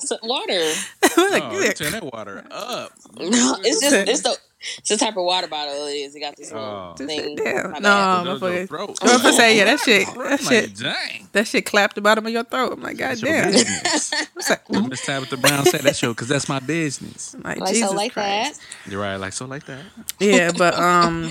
So, 0.00 0.16
water. 0.22 0.72
I'm 1.16 1.30
like, 1.30 1.42
Oh, 1.44 1.60
you 1.60 1.72
turn 1.72 1.92
that 1.92 2.04
water 2.04 2.44
up. 2.50 2.92
No, 3.20 3.56
it's 3.62 3.80
just 3.80 3.94
it's 4.08 4.20
the 4.22 4.36
It's 4.78 4.88
the 4.90 4.96
type 4.96 5.16
of 5.16 5.24
water 5.24 5.46
bottle 5.48 5.86
it 5.86 5.92
is. 5.92 6.14
It 6.14 6.20
got 6.20 6.36
this 6.36 6.52
little 6.52 6.66
Oh. 6.66 6.94
Thing. 6.96 7.36
sit 7.36 7.44
down. 7.44 7.70
My 7.72 7.78
No, 7.78 7.82
bad. 7.82 8.26
Those 8.26 8.40
motherfucker. 8.40 8.70
are. 8.70 9.08
I 9.08 9.12
was 9.12 9.22
gonna 9.22 9.32
say, 9.34 9.56
yeah, 9.56 9.64
that 9.64 9.80
shit, 9.80 10.08
I'm 10.08 10.14
that 10.18 10.30
like, 10.30 10.40
shit, 10.40 10.76
dang. 10.76 11.28
that 11.32 11.46
shit 11.48 11.66
clapped 11.66 11.94
the 11.96 12.00
bottom 12.00 12.26
of 12.26 12.32
your 12.32 12.44
throat. 12.44 12.72
I'm 12.74 12.82
like, 12.82 12.96
God 12.96 13.18
damn. 13.20 13.50
business. 13.52 14.12
It's 14.36 14.50
like, 14.50 14.68
What 14.68 14.88
Miss 14.88 15.04
Tabitha 15.04 15.36
Brown 15.36 15.64
said 15.64 15.80
that 15.82 15.96
show 15.96 16.10
because 16.12 16.28
that's 16.28 16.48
my 16.48 16.60
business. 16.60 17.34
I'm 17.34 17.42
like, 17.42 17.58
Like 17.58 17.74
Jesus 17.74 17.90
so, 17.90 17.96
like 17.96 18.12
Christ. 18.12 18.60
that. 18.84 18.90
You're 18.92 19.00
right, 19.00 19.16
like 19.16 19.32
so, 19.32 19.46
like 19.46 19.64
that. 19.66 19.82
Yeah, 20.20 20.52
but 20.56 20.74
um, 20.74 21.30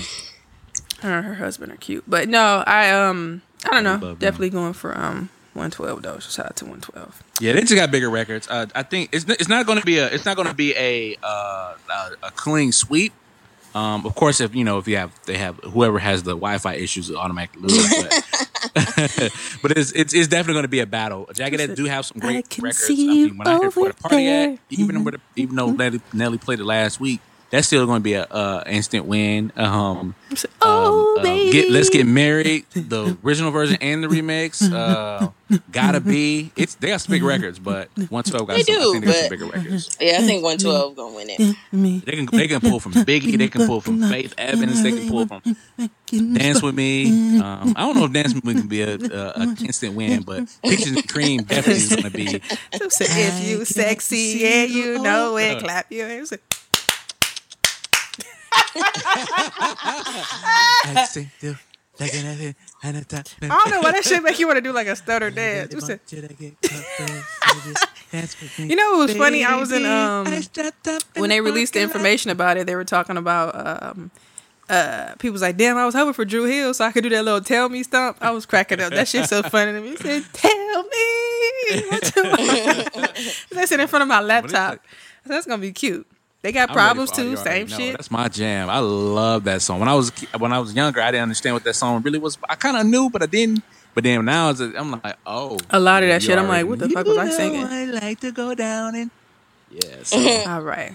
her 1.00 1.18
and 1.18 1.26
her 1.26 1.34
husband 1.34 1.72
are 1.72 1.76
cute. 1.76 2.04
But 2.06 2.28
no, 2.28 2.62
I 2.66 2.90
um, 2.90 3.42
I 3.64 3.70
don't 3.70 3.84
know. 3.84 3.92
love 3.92 4.00
them. 4.00 4.16
Definitely 4.18 4.50
going 4.50 4.72
for 4.72 4.96
um, 4.96 5.28
112 5.54 6.02
though. 6.02 6.18
Shout 6.18 6.46
out 6.46 6.56
to 6.56 6.64
112. 6.64 7.22
Yeah, 7.40 7.52
they 7.52 7.60
just 7.60 7.74
got 7.74 7.90
bigger 7.90 8.10
records. 8.10 8.48
Uh, 8.48 8.66
I 8.74 8.82
think 8.82 9.10
it's 9.12 9.24
it's 9.28 9.48
not 9.48 9.66
going 9.66 9.78
to 9.78 9.86
be 9.86 9.98
a 9.98 10.06
it's 10.06 10.24
not 10.24 10.36
going 10.36 10.48
to 10.48 10.54
be 10.54 10.74
a, 10.76 11.16
uh, 11.22 11.74
a 11.90 12.26
a 12.26 12.30
clean 12.32 12.72
sweep. 12.72 13.12
Um, 13.74 14.06
of 14.06 14.14
course, 14.14 14.40
if 14.40 14.54
you 14.54 14.64
know 14.64 14.78
if 14.78 14.88
you 14.88 14.96
have 14.96 15.12
they 15.26 15.36
have 15.36 15.56
whoever 15.58 15.98
has 15.98 16.22
the 16.22 16.32
Wi-Fi 16.32 16.74
issues 16.74 17.14
automatically 17.14 17.62
lose. 17.62 17.94
But, 18.02 18.24
but 19.62 19.76
it's, 19.76 19.92
it's 19.92 20.14
it's 20.14 20.26
definitely 20.28 20.54
going 20.54 20.62
to 20.64 20.68
be 20.68 20.80
a 20.80 20.86
battle. 20.86 21.28
Jagged 21.34 21.60
Edge 21.60 21.76
do 21.76 21.84
have 21.84 22.06
some 22.06 22.16
I 22.22 22.26
great 22.26 22.48
can 22.50 22.64
records. 22.64 22.84
I 22.84 22.86
see 22.86 23.06
mean, 23.06 23.16
you 23.16 23.34
when 23.38 23.46
I 23.46 23.52
heard 23.52 23.60
where 23.60 23.66
over 23.68 23.88
the 23.88 23.94
party 23.94 24.24
there. 24.24 24.52
at, 24.52 24.58
even 24.70 25.04
with 25.04 25.14
the, 25.14 25.20
even 25.36 25.54
though 25.56 25.70
Nelly, 25.70 26.00
Nelly 26.12 26.38
played 26.38 26.60
it 26.60 26.64
last 26.64 26.98
week, 26.98 27.20
that's 27.50 27.66
still 27.66 27.86
going 27.86 28.00
to 28.00 28.04
be 28.04 28.14
a 28.14 28.24
uh, 28.24 28.64
instant 28.66 29.06
win. 29.06 29.52
Um, 29.56 30.14
Oh, 30.60 31.16
um, 31.18 31.26
uh, 31.26 31.34
get, 31.50 31.70
let's 31.70 31.88
get 31.88 32.06
married. 32.06 32.66
The 32.72 33.16
original 33.24 33.50
version 33.50 33.78
and 33.80 34.04
the 34.04 34.08
remix. 34.08 34.70
Uh, 34.70 35.30
gotta 35.72 36.00
be. 36.00 36.52
It's 36.54 36.74
they 36.74 36.88
got 36.88 37.00
some 37.00 37.12
big 37.12 37.22
records, 37.22 37.58
but 37.58 37.88
one 38.10 38.24
twelve 38.24 38.46
got 38.46 38.56
They 38.56 38.62
some. 38.64 38.74
I 38.74 38.78
do, 38.78 38.92
think 38.92 39.04
they 39.04 39.12
got 39.12 39.20
some 39.20 39.30
bigger 39.30 39.46
records. 39.46 39.96
Yeah, 40.00 40.18
I 40.18 40.22
think 40.22 40.44
112 40.44 40.96
gonna 40.96 41.14
win 41.14 41.28
it. 41.30 42.04
They 42.04 42.12
can 42.12 42.26
they 42.26 42.48
can 42.48 42.60
pull 42.60 42.80
from 42.80 42.92
Biggie. 42.92 43.38
They 43.38 43.48
can 43.48 43.66
pull 43.66 43.80
from 43.80 44.02
Faith 44.02 44.34
Evans. 44.36 44.82
They 44.82 44.92
can 44.92 45.08
pull 45.08 45.26
from 45.26 45.42
Dance 46.34 46.62
with 46.62 46.74
Me. 46.74 47.40
Um, 47.40 47.72
I 47.76 47.86
don't 47.86 47.96
know 47.96 48.04
if 48.04 48.12
Dance 48.12 48.34
with 48.34 48.44
Me 48.44 48.54
can 48.54 48.68
be 48.68 48.82
a, 48.82 48.96
a, 48.96 49.32
a 49.36 49.42
instant 49.62 49.94
win, 49.94 50.22
but 50.22 50.44
Peaches 50.62 50.94
and 50.94 51.08
Cream 51.08 51.42
definitely 51.44 51.82
is 51.82 51.96
gonna 51.96 52.10
be. 52.10 52.42
If 53.00 53.48
you 53.48 53.64
sexy 53.64 54.38
yeah, 54.40 54.64
you 54.64 55.02
know 55.02 55.36
it, 55.38 55.60
clap 55.60 55.90
your 55.90 56.08
hands. 56.08 56.32
I 63.50 63.58
don't 63.58 63.70
know 63.70 63.80
why 63.80 63.92
that 63.92 64.04
shit 64.04 64.22
make 64.22 64.38
you 64.38 64.46
want 64.46 64.56
to 64.58 64.60
do 64.60 64.72
like 64.72 64.86
a 64.86 64.94
stutter 64.96 65.30
dance. 65.30 65.72
You 65.74 65.80
said- 65.86 66.00
You 68.70 68.76
know 68.76 68.90
what 68.92 68.98
was 68.98 69.10
funny? 69.18 69.44
I 69.44 69.56
was 69.58 69.72
in 69.72 69.82
um 69.84 70.26
when 71.16 71.30
they 71.30 71.40
released 71.40 71.72
the 71.74 71.80
information 71.96 72.30
about 72.30 72.56
it, 72.56 72.66
they 72.66 72.74
were 72.76 72.84
talking 72.84 73.16
about 73.16 73.54
um 73.82 74.10
uh 74.68 75.14
people 75.18 75.32
was 75.32 75.42
like, 75.42 75.56
damn, 75.56 75.76
I 75.76 75.84
was 75.86 75.94
hoping 75.94 76.12
for 76.12 76.24
Dru 76.24 76.44
Hill 76.44 76.72
so 76.74 76.84
I 76.84 76.92
could 76.92 77.02
do 77.02 77.08
that 77.10 77.24
little 77.24 77.40
tell 77.40 77.68
me 77.68 77.82
stomp. 77.82 78.18
I 78.20 78.30
was 78.30 78.46
cracking 78.46 78.80
up. 78.80 78.92
That 78.92 79.08
shit's 79.08 79.28
so 79.30 79.42
funny 79.42 79.72
to 79.72 79.80
me. 79.80 79.90
He 79.90 79.96
said, 79.96 80.24
Tell 80.32 80.82
me 80.84 81.82
what 81.90 82.16
you 82.16 82.22
want." 82.22 83.44
That's 83.50 83.72
it 83.72 83.80
in 83.80 83.88
front 83.88 84.02
of 84.02 84.08
my 84.08 84.20
laptop. 84.20 84.80
So 85.24 85.30
that's 85.30 85.46
gonna 85.46 85.60
be 85.60 85.72
cute. 85.72 86.06
They 86.42 86.52
got 86.52 86.70
I'm 86.70 86.74
problems 86.74 87.10
too, 87.10 87.36
same 87.36 87.66
know. 87.68 87.76
shit. 87.76 87.92
That's 87.96 88.10
my 88.10 88.28
jam. 88.28 88.70
I 88.70 88.78
love 88.78 89.44
that 89.44 89.60
song. 89.60 89.80
When 89.80 89.88
I 89.88 89.94
was 89.94 90.10
when 90.38 90.52
I 90.52 90.58
was 90.60 90.72
younger, 90.72 91.00
I 91.00 91.10
didn't 91.10 91.22
understand 91.24 91.54
what 91.54 91.64
that 91.64 91.74
song 91.74 92.00
really 92.02 92.18
was. 92.20 92.38
I 92.48 92.54
kind 92.54 92.76
of 92.76 92.86
knew, 92.86 93.10
but 93.10 93.22
I 93.22 93.26
didn't. 93.26 93.62
But 93.94 94.04
then 94.04 94.24
now 94.24 94.50
it's 94.50 94.60
a- 94.60 94.72
I'm 94.78 94.92
like, 94.92 95.16
oh, 95.26 95.58
A 95.70 95.80
lot 95.80 96.04
of 96.04 96.08
that 96.10 96.22
shit, 96.22 96.38
I'm 96.38 96.46
like, 96.46 96.64
what 96.66 96.78
the 96.78 96.88
fuck 96.90 97.04
was 97.06 97.18
I 97.18 97.30
singing? 97.30 97.64
I 97.64 97.86
like 97.86 98.20
to 98.20 98.30
go 98.30 98.54
down 98.54 98.94
and 98.94 99.10
yes. 99.70 100.12
All 100.46 100.62
right. 100.62 100.94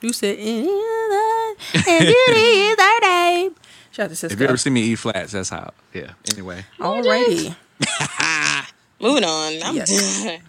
You 0.00 0.12
said, 0.12 0.36
"In 0.38 0.64
the- 0.64 1.56
and 1.74 2.00
beauty 2.04 2.40
is 2.42 2.78
our 2.78 3.00
name. 3.00 3.54
Shout 3.92 4.10
out 4.10 4.16
to 4.16 4.26
if 4.26 4.40
you 4.40 4.46
ever 4.46 4.56
see 4.56 4.70
me 4.70 4.82
eat 4.82 4.96
flats, 4.96 5.32
that's 5.32 5.48
how. 5.50 5.72
Yeah. 5.94 6.10
Anyway, 6.32 6.64
Alrighty. 6.80 7.54
Moving 9.00 9.24
on. 9.24 9.52
I'm 9.62 9.76
Yes. 9.76 10.22
done. 10.24 10.40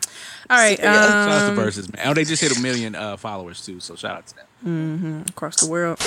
All 0.49 0.57
right. 0.57 0.77
Super 0.77 0.81
good. 0.91 0.93
shout 0.95 1.29
out 1.29 1.55
to 1.55 1.61
Um, 1.61 1.67
Verzuz, 1.67 1.93
man. 1.95 2.07
Oh, 2.07 2.13
they 2.13 2.23
just 2.23 2.41
hit 2.41 2.57
a 2.57 2.61
million 2.61 2.95
uh, 2.95 3.17
followers 3.17 3.65
too, 3.65 3.79
so 3.79 3.95
shout 3.95 4.15
out 4.17 4.27
to 4.27 4.35
them. 4.63 5.25
across 5.27 5.57
the 5.59 5.67
world. 5.69 5.99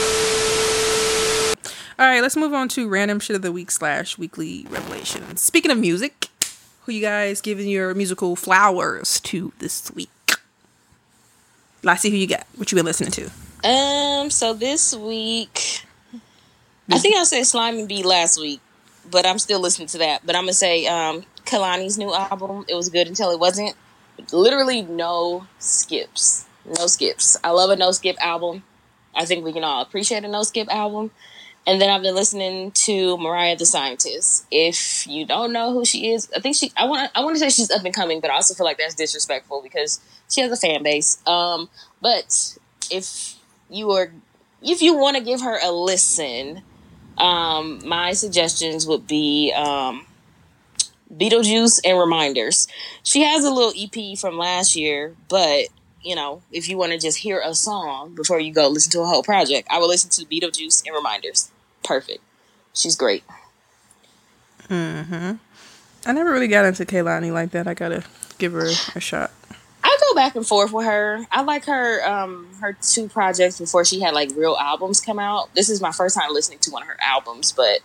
All 1.99 2.07
right, 2.07 2.22
let's 2.22 2.36
move 2.36 2.55
on 2.55 2.68
to 2.70 2.88
random 2.88 3.20
shit 3.20 3.36
of 3.36 3.43
the 3.43 3.53
week 3.53 3.70
slash 3.70 4.16
weekly 4.16 4.66
revelations. 4.70 5.43
Speaking 5.43 5.70
of 5.70 5.76
music, 5.76 6.28
who 6.82 6.93
you 6.93 7.03
guys 7.03 7.43
giving 7.43 7.68
your 7.68 7.93
musical 7.95 8.36
flowers 8.36 9.20
to 9.20 9.53
this 9.59 9.91
week? 9.93 10.09
Let's 11.82 12.01
see 12.01 12.09
who 12.11 12.16
you 12.16 12.26
got. 12.26 12.47
What 12.57 12.72
you 12.72 12.76
been 12.76 12.86
listening 12.86 13.11
to? 13.12 13.68
Um, 13.68 14.30
so 14.30 14.55
this 14.55 14.95
week, 14.97 15.84
I 16.91 16.99
think 16.99 17.16
I 17.16 17.24
said 17.24 17.45
Slime 17.45 17.78
and 17.78 17.86
Bee 17.88 18.03
last 18.03 18.41
week, 18.41 18.61
but 19.11 19.26
I'm 19.26 19.38
still 19.38 19.61
listening 19.61 19.88
to 19.88 19.99
that. 19.99 20.24
But 20.24 20.36
I'm 20.36 20.45
gonna 20.45 20.55
say 20.55 20.86
um, 20.86 21.24
Kehlani's 21.45 21.99
new 21.99 22.14
album. 22.14 22.64
It 22.66 22.74
was 22.76 22.88
good 22.88 23.09
until 23.09 23.30
it 23.30 23.38
wasn't. 23.38 23.74
Literally 24.33 24.83
no 24.83 25.47
skips, 25.59 26.47
no 26.66 26.87
skips. 26.87 27.37
I 27.43 27.51
love 27.51 27.71
a 27.71 27.77
no 27.77 27.93
skip 27.93 28.16
album. 28.21 28.62
I 29.14 29.25
think 29.25 29.45
we 29.45 29.53
can 29.53 29.64
all 29.64 29.83
appreciate 29.83 30.25
a 30.25 30.29
no 30.29 30.43
skip 30.43 30.68
album. 30.68 31.11
And 31.66 31.81
then 31.81 31.91
I've 31.91 32.03
been 32.03 32.14
listening 32.14 32.71
to 32.73 33.18
Mariah 33.18 33.57
the 33.57 33.66
Scientist. 33.66 34.47
If 34.51 35.07
you 35.07 35.27
don't 35.27 35.53
know 35.53 35.73
who 35.73 35.85
she 35.85 36.11
is, 36.12 36.31
I 36.35 36.41
think 36.41 36.57
she. 36.57 36.73
I 36.77 36.87
want. 36.87 37.11
I 37.14 37.23
want 37.23 37.37
to 37.37 37.41
say 37.41 37.51
she's 37.51 37.71
up 37.71 37.85
and 37.85 37.95
coming, 37.95 38.21
but 38.21 38.31
I 38.31 38.35
also 38.35 38.55
feel 38.55 38.64
like 38.64 38.79
that's 38.79 38.95
disrespectful 38.95 39.61
because 39.62 40.01
she 40.31 40.41
has 40.41 40.51
a 40.51 40.57
fan 40.57 40.83
base. 40.83 41.18
Um, 41.27 41.68
but 42.01 42.57
if 42.91 43.37
you 43.68 43.91
are, 43.91 44.11
if 44.62 44.81
you 44.81 44.97
want 44.97 45.18
to 45.18 45.23
give 45.23 45.43
her 45.43 45.59
a 45.62 45.71
listen, 45.71 46.62
um, 47.18 47.87
my 47.87 48.12
suggestions 48.14 48.87
would 48.87 49.07
be 49.07 49.53
um, 49.55 50.07
Beetlejuice 51.15 51.81
and 51.85 51.99
Reminders. 51.99 52.69
She 53.03 53.23
has 53.23 53.45
a 53.45 53.51
little 53.51 53.73
EP 53.77 54.19
from 54.19 54.39
last 54.39 54.77
year, 54.77 55.15
but 55.29 55.67
you 56.03 56.15
know, 56.15 56.43
if 56.51 56.69
you 56.69 56.79
want 56.79 56.93
to 56.93 56.99
just 56.99 57.19
hear 57.19 57.43
a 57.45 57.55
song 57.55 58.15
before 58.15 58.41
you 58.41 58.53
go 58.53 58.69
listen 58.69 58.91
to 58.93 59.01
a 59.01 59.07
whole 59.07 59.23
project, 59.23 59.69
I 59.71 59.79
would 59.79 59.87
listen 59.89 60.11
to 60.11 60.25
Beetlejuice 60.25 60.87
and 60.87 60.95
Reminders. 60.95 61.51
Perfect. 61.85 62.21
She's 62.75 62.97
great. 62.97 63.25
Mhm. 64.69 65.39
I 66.07 66.13
never 66.13 66.33
really 66.33 66.49
got 66.49 66.65
into 66.65 66.85
Kehlani 66.85 67.33
like 67.33 67.51
that. 67.51 67.67
I 67.67 67.75
gotta 67.75 68.05
give 68.39 68.53
her 68.53 68.71
a 68.95 69.01
shot. 69.01 69.31
I 69.83 69.97
go 70.09 70.15
back 70.15 70.37
and 70.37 70.47
forth 70.47 70.73
with 70.73 70.87
her. 70.87 71.27
I 71.31 71.43
like 71.43 71.65
her 71.67 72.07
um 72.07 72.49
her 72.61 72.77
two 72.81 73.09
projects 73.09 73.59
before 73.59 73.85
she 73.85 74.01
had 74.01 74.15
like 74.15 74.31
real 74.37 74.57
albums 74.59 75.01
come 75.01 75.19
out. 75.19 75.55
This 75.55 75.69
is 75.69 75.81
my 75.81 75.93
first 75.93 76.17
time 76.17 76.33
listening 76.33 76.59
to 76.61 76.71
one 76.71 76.83
of 76.83 76.89
her 76.89 76.97
albums, 77.03 77.53
but 77.53 77.81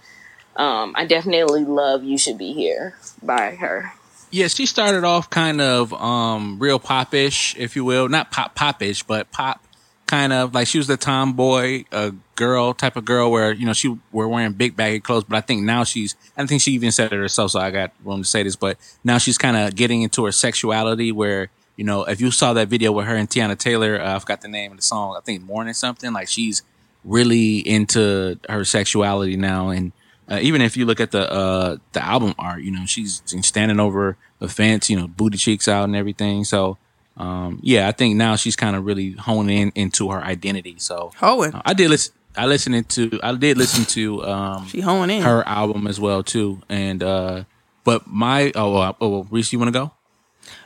um 0.56 0.94
I 0.96 1.06
definitely 1.06 1.66
love 1.66 2.04
You 2.04 2.18
Should 2.18 2.38
Be 2.38 2.54
Here 2.54 2.96
by 3.22 3.56
her. 3.56 3.94
Yeah, 4.32 4.48
she 4.48 4.66
started 4.66 5.04
off 5.04 5.30
kind 5.30 5.62
of 5.62 5.94
um 5.94 6.60
real 6.60 6.80
popish, 6.80 7.56
if 7.58 7.76
you 7.76 7.86
will, 7.86 8.10
not 8.10 8.32
pop 8.32 8.56
popish, 8.56 9.04
but 9.04 9.32
pop 9.32 9.66
kind 10.08 10.34
of 10.34 10.54
like 10.54 10.68
she 10.68 10.78
was 10.78 10.88
the 10.88 10.98
tomboy 10.98 11.84
uh, 11.92 12.12
girl 12.36 12.74
type 12.74 12.96
of 12.96 13.06
girl 13.06 13.32
where 13.32 13.52
you 13.52 13.66
know 13.66 13.74
she 13.74 13.98
were 14.12 14.28
wearing 14.28 14.54
big 14.54 14.76
baggy 14.76 15.00
clothes, 15.00 15.24
but 15.24 15.36
I 15.38 15.42
think 15.42 15.64
now 15.64 15.84
she's 15.84 16.16
I 16.38 16.46
think 16.46 16.62
she 16.62 16.74
even 16.74 16.92
said 16.92 17.12
it 17.12 17.18
herself, 17.18 17.52
so 17.52 17.60
I 17.60 17.72
got 17.72 17.92
room 18.04 18.22
to 18.22 18.28
say 18.28 18.44
this, 18.44 18.56
but 18.56 18.78
now 19.04 19.18
she's 19.18 19.38
kind 19.38 19.58
of 19.58 19.76
getting 19.76 20.02
into 20.04 20.26
her 20.26 20.32
sexuality 20.32 21.12
where 21.12 21.50
you 21.76 21.84
know 21.84 22.04
if 22.04 22.22
you 22.22 22.32
saw 22.32 22.54
that 22.54 22.68
video 22.68 22.92
with 22.92 23.06
her 23.08 23.16
and 23.16 23.30
Teyana 23.30 23.58
Taylor, 23.58 24.00
uh, 24.00 24.16
I 24.16 24.20
forgot 24.20 24.42
the 24.42 24.48
name 24.48 24.72
of 24.72 24.78
the 24.78 24.84
song, 24.84 25.16
I 25.18 25.22
think 25.22 25.44
Morning 25.44 25.74
something, 25.74 26.14
like 26.14 26.28
she's 26.28 26.62
really 27.04 27.58
into 27.58 28.40
her 28.50 28.66
sexuality 28.66 29.38
now 29.38 29.70
and 29.70 29.92
uh, 30.30 30.40
even 30.42 30.62
if 30.62 30.76
you 30.78 30.86
look 30.86 31.00
at 31.00 31.12
the 31.12 31.32
uh 31.32 31.78
the 31.94 32.04
album 32.04 32.34
art 32.40 32.62
you 32.64 32.72
know 32.72 32.86
she's 32.86 33.22
standing 33.42 33.80
over 33.80 34.18
the 34.40 34.48
fence 34.48 34.90
you 34.90 34.98
know 35.00 35.08
booty 35.08 35.38
cheeks 35.38 35.68
out 35.68 35.84
and 35.86 35.96
everything 35.96 36.44
so 36.44 36.78
um 37.18 37.60
yeah 37.62 37.88
i 37.88 37.92
think 37.92 38.16
now 38.16 38.36
she's 38.36 38.56
kind 38.56 38.76
of 38.76 38.86
really 38.86 39.12
honing 39.12 39.58
in 39.60 39.72
into 39.76 40.10
her 40.10 40.22
identity 40.22 40.76
so 40.78 41.12
Hoeing. 41.18 41.54
uh, 41.54 41.62
i 41.66 41.74
did 41.74 41.90
listen 41.90 42.14
i 42.36 42.46
listened 42.46 42.88
to 42.90 43.20
i 43.24 43.34
did 43.34 43.58
listen 43.58 43.86
to 43.86 44.24
um 44.26 44.68
She 44.68 44.82
hoeing 44.82 45.10
in. 45.10 45.22
her 45.22 45.44
album 45.48 45.88
as 45.88 46.00
well 46.00 46.24
too 46.24 46.62
and 46.70 47.02
uh 47.04 47.44
but 47.84 48.08
my 48.08 48.52
oh 48.56 48.76
uh, 48.78 48.94
oh 49.00 49.28
reese 49.30 49.54
you 49.54 49.60
want 49.60 49.74
to 49.74 49.80
go 49.80 49.92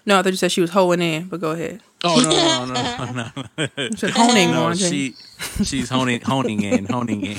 No, 0.05 0.17
I 0.19 0.21
thought 0.23 0.31
you 0.31 0.37
said 0.37 0.51
she 0.51 0.61
was 0.61 0.71
honing 0.71 1.01
in, 1.13 1.27
but 1.29 1.39
go 1.39 1.51
ahead. 1.51 1.81
oh 2.03 2.19
no 2.23 2.65
no 2.65 2.73
no 2.73 3.11
no, 3.11 3.67
no. 3.77 4.07
You 4.07 4.13
honing 4.13 4.51
no, 4.51 4.73
she 4.73 5.15
she's 5.63 5.89
honing 5.89 6.21
honing 6.21 6.63
in 6.63 6.85
honing 6.85 7.25
in 7.25 7.37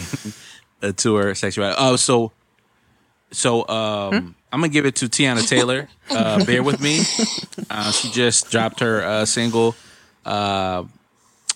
uh, 0.83 0.93
to 0.97 1.15
her 1.17 1.35
sexuality. 1.35 1.77
Oh, 1.79 1.97
so 1.97 2.33
so 3.33 3.67
um, 3.69 4.35
I'm 4.53 4.61
gonna 4.61 4.69
give 4.69 4.87
it 4.87 4.97
to 4.97 5.07
Tiana 5.07 5.47
Taylor. 5.47 5.89
Uh, 6.11 6.45
bear 6.45 6.61
with 6.61 6.81
me. 6.83 6.99
Uh, 7.71 7.93
she 7.93 8.11
just 8.11 8.51
dropped 8.51 8.81
her 8.81 9.01
uh, 9.05 9.25
single, 9.25 9.77
uh, 10.27 10.83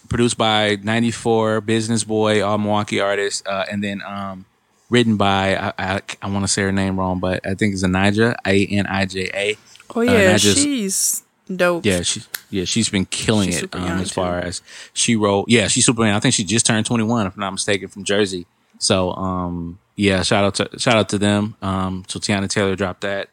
produced 0.09 0.39
by 0.39 0.77
'94 0.81 1.61
Business 1.61 2.05
Boy, 2.05 2.41
all 2.41 2.57
Milwaukee 2.57 3.01
artist, 3.01 3.45
uh, 3.49 3.65
and 3.69 3.83
then 3.83 4.01
um, 4.07 4.45
written 4.91 5.17
by 5.17 5.57
I, 5.57 5.73
I, 5.77 6.01
I 6.23 6.31
want 6.31 6.45
to 6.45 6.49
say 6.49 6.63
her 6.63 6.71
name 6.71 6.97
wrong, 7.01 7.19
but 7.19 7.45
I 7.45 7.55
think 7.55 7.73
it's 7.75 7.83
Anija 7.83 8.37
A 8.47 8.65
N 8.67 8.87
I 8.87 9.07
J 9.07 9.29
A. 9.35 9.57
Oh 9.97 10.03
yeah, 10.03 10.35
I 10.35 10.39
just- 10.39 10.59
she's 10.59 11.25
dope. 11.53 11.85
Yeah, 11.85 12.03
she 12.03 12.23
yeah 12.51 12.65
she's 12.65 12.89
been 12.89 13.07
killing 13.07 13.51
She's 13.51 13.65
it 13.65 13.75
um, 13.75 13.83
as 13.99 14.13
far 14.13 14.41
too. 14.41 14.47
as 14.47 14.63
she 14.93 15.17
wrote. 15.17 15.47
Yeah, 15.49 15.67
she's 15.67 15.85
super. 15.85 16.05
I 16.05 16.21
think 16.21 16.35
she 16.35 16.45
just 16.45 16.65
turned 16.65 16.87
twenty 16.87 17.03
one, 17.05 17.27
if 17.27 17.35
I'm 17.35 17.41
not 17.41 17.51
mistaken, 17.51 17.89
from 17.89 18.05
Jersey. 18.05 18.47
So 18.85 19.13
um 19.13 19.79
yeah, 19.97 20.23
shout 20.23 20.45
out 20.45 20.55
to 20.57 20.79
shout 20.79 20.97
out 20.97 21.09
to 21.11 21.19
them. 21.19 21.57
Um, 21.63 22.05
so 22.09 22.19
Tiana 22.19 22.49
Taylor 22.49 22.75
dropped 22.77 23.03
that. 23.03 23.29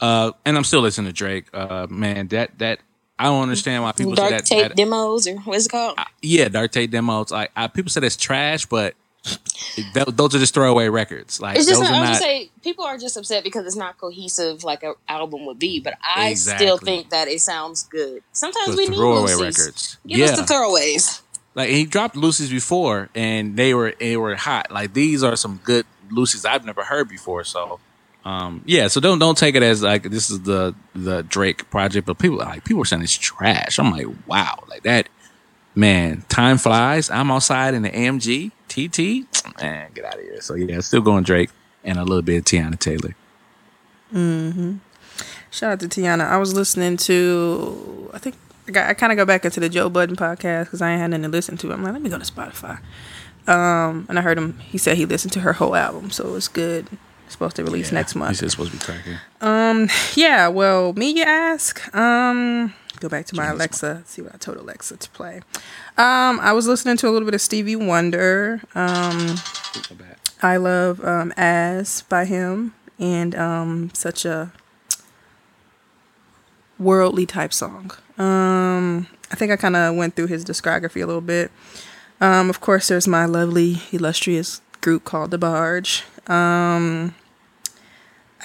Uh, 0.00 0.32
and 0.44 0.56
I'm 0.56 0.64
still 0.64 0.80
listening 0.80 1.08
to 1.08 1.12
Drake. 1.12 1.46
Uh, 1.52 1.86
man, 1.90 2.28
that 2.28 2.58
that 2.58 2.78
I 3.18 3.24
don't 3.24 3.42
understand 3.42 3.82
why 3.82 3.92
people 3.92 4.14
say 4.16 4.22
Dark 4.22 4.30
that. 4.30 4.46
tape 4.46 4.68
that- 4.68 4.76
demos 4.76 5.26
or 5.26 5.36
what's 5.40 5.66
it 5.66 5.70
called? 5.70 5.98
yeah, 6.22 6.48
Dark 6.48 6.72
Tape 6.72 6.90
demos. 6.90 7.30
Like 7.30 7.50
I, 7.56 7.66
people 7.68 7.90
say 7.90 8.00
that's 8.00 8.16
trash, 8.16 8.66
but 8.66 8.94
th- 9.94 10.06
those 10.12 10.34
are 10.34 10.38
just 10.38 10.54
throwaway 10.54 10.88
records. 10.88 11.40
Like 11.40 11.56
It's 11.56 11.66
just 11.66 11.80
those 11.80 11.90
not, 11.90 11.94
I 11.94 11.98
are 11.98 12.00
not. 12.00 12.06
gonna 12.06 12.18
say 12.18 12.50
people 12.62 12.84
are 12.84 12.96
just 12.98 13.16
upset 13.16 13.44
because 13.44 13.66
it's 13.66 13.76
not 13.76 13.98
cohesive 13.98 14.62
like 14.64 14.82
an 14.84 14.94
album 15.08 15.46
would 15.46 15.58
be. 15.58 15.80
But 15.80 15.94
I 16.02 16.30
Exactly. 16.30 16.66
still 16.66 16.78
think 16.78 17.10
that 17.10 17.28
it 17.28 17.40
sounds 17.40 17.82
good. 17.84 18.22
Sometimes 18.32 18.68
those 18.68 18.76
we 18.76 18.88
need 18.88 18.96
throwaway 18.96 19.34
records. 19.34 19.98
Give 20.06 20.18
yeah, 20.18 20.26
us 20.26 20.36
the 20.40 20.42
throwaways. 20.54 21.20
Like 21.54 21.70
he 21.70 21.86
dropped 21.86 22.16
loosies 22.16 22.50
before, 22.50 23.08
and 23.14 23.56
they 23.56 23.74
were 23.74 23.94
they 23.98 24.16
were 24.16 24.34
hot. 24.34 24.70
Like 24.70 24.92
these 24.92 25.22
are 25.22 25.36
some 25.36 25.60
good 25.62 25.86
loosies 26.10 26.44
I've 26.44 26.64
never 26.64 26.82
heard 26.82 27.08
before. 27.08 27.44
So, 27.44 27.78
um, 28.24 28.62
yeah. 28.66 28.88
So 28.88 29.00
don't 29.00 29.18
don't 29.18 29.38
take 29.38 29.54
it 29.54 29.62
as 29.62 29.82
like 29.82 30.04
this 30.04 30.30
is 30.30 30.42
the 30.42 30.74
the 30.94 31.22
Drake 31.22 31.70
project, 31.70 32.06
but 32.06 32.18
people 32.18 32.38
like 32.38 32.64
people 32.64 32.82
are 32.82 32.86
saying 32.86 33.02
it's 33.02 33.16
trash. 33.16 33.78
I'm 33.78 33.92
like, 33.92 34.06
wow, 34.26 34.64
like 34.68 34.82
that. 34.82 35.08
Man, 35.76 36.24
time 36.28 36.58
flies. 36.58 37.10
I'm 37.10 37.30
outside 37.32 37.74
in 37.74 37.82
the 37.82 37.90
AMG 37.90 38.52
TT. 38.68 39.26
Man, 39.60 39.90
get 39.92 40.04
out 40.04 40.14
of 40.14 40.20
here. 40.20 40.40
So 40.40 40.54
yeah, 40.54 40.80
still 40.80 41.00
going 41.00 41.24
Drake 41.24 41.50
and 41.82 41.98
a 41.98 42.04
little 42.04 42.22
bit 42.22 42.38
of 42.38 42.44
Tiana 42.44 42.78
Taylor. 42.78 43.14
Mm-hmm. 44.12 44.76
Shout 45.50 45.72
out 45.72 45.80
to 45.80 45.88
Tiana. 45.88 46.26
I 46.26 46.36
was 46.38 46.54
listening 46.54 46.96
to, 46.98 48.10
I 48.12 48.18
think, 48.18 48.34
I, 48.74 48.90
I 48.90 48.94
kind 48.94 49.12
of 49.12 49.16
go 49.16 49.24
back 49.24 49.44
into 49.44 49.60
the 49.60 49.68
Joe 49.68 49.88
Budden 49.88 50.16
podcast 50.16 50.64
because 50.66 50.82
I 50.82 50.90
ain't 50.92 51.00
had 51.00 51.10
nothing 51.10 51.22
to 51.24 51.28
listen 51.28 51.56
to. 51.58 51.72
I'm 51.72 51.82
like, 51.82 51.92
let 51.92 52.02
me 52.02 52.10
go 52.10 52.18
to 52.18 52.24
Spotify. 52.24 52.78
Um, 53.46 54.06
and 54.08 54.18
I 54.18 54.22
heard 54.22 54.38
him, 54.38 54.58
he 54.60 54.78
said 54.78 54.96
he 54.96 55.04
listened 55.04 55.32
to 55.34 55.40
her 55.40 55.52
whole 55.54 55.74
album, 55.76 56.10
so 56.10 56.26
it 56.26 56.30
was 56.30 56.48
good. 56.48 56.86
It's 57.26 57.32
supposed 57.32 57.56
to 57.56 57.64
release 57.64 57.92
next 57.92 58.12
He 58.12 58.18
month. 58.18 58.36
said 58.38 58.46
it's 58.46 58.54
supposed 58.54 58.72
to 58.72 58.78
be 58.78 58.84
cracking. 58.84 59.90
Yeah, 60.14 60.48
well, 60.48 60.92
me, 60.94 61.10
you 61.10 61.22
ask. 61.24 61.94
Um, 61.94 62.72
go 63.00 63.08
back 63.08 63.26
to 63.26 63.34
my 63.36 63.46
Alexa, 63.48 64.02
see 64.06 64.22
what 64.22 64.34
I 64.34 64.38
told 64.38 64.56
Alexa 64.58 64.96
to 64.96 65.10
play. 65.10 65.42
Um, 65.98 66.40
I 66.40 66.52
was 66.52 66.66
listening 66.66 66.96
to 66.98 67.08
a 67.08 67.10
little 67.10 67.26
bit 67.26 67.34
of 67.34 67.40
Stevie 67.42 67.76
Wonder. 67.76 68.62
Um, 68.74 69.36
I 70.42 70.56
love 70.56 71.04
um, 71.04 71.32
As 71.36 72.02
by 72.02 72.24
him 72.24 72.74
and 72.98 73.34
um, 73.34 73.90
such 73.94 74.24
a 74.24 74.52
worldly 76.78 77.26
type 77.26 77.52
song. 77.52 77.90
Um, 78.18 79.06
I 79.30 79.36
think 79.36 79.52
I 79.52 79.56
kind 79.56 79.76
of 79.76 79.96
went 79.96 80.16
through 80.16 80.28
his 80.28 80.44
discography 80.44 81.02
a 81.02 81.06
little 81.06 81.20
bit. 81.20 81.50
Um, 82.20 82.48
of 82.48 82.60
course, 82.60 82.88
there's 82.88 83.08
my 83.08 83.24
lovely, 83.24 83.82
illustrious 83.92 84.60
group 84.80 85.04
called 85.04 85.30
The 85.30 85.38
Barge. 85.38 86.04
Um, 86.26 87.14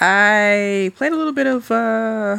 I 0.00 0.92
played 0.96 1.12
a 1.12 1.16
little 1.16 1.32
bit 1.32 1.46
of. 1.46 1.70
Uh, 1.70 2.38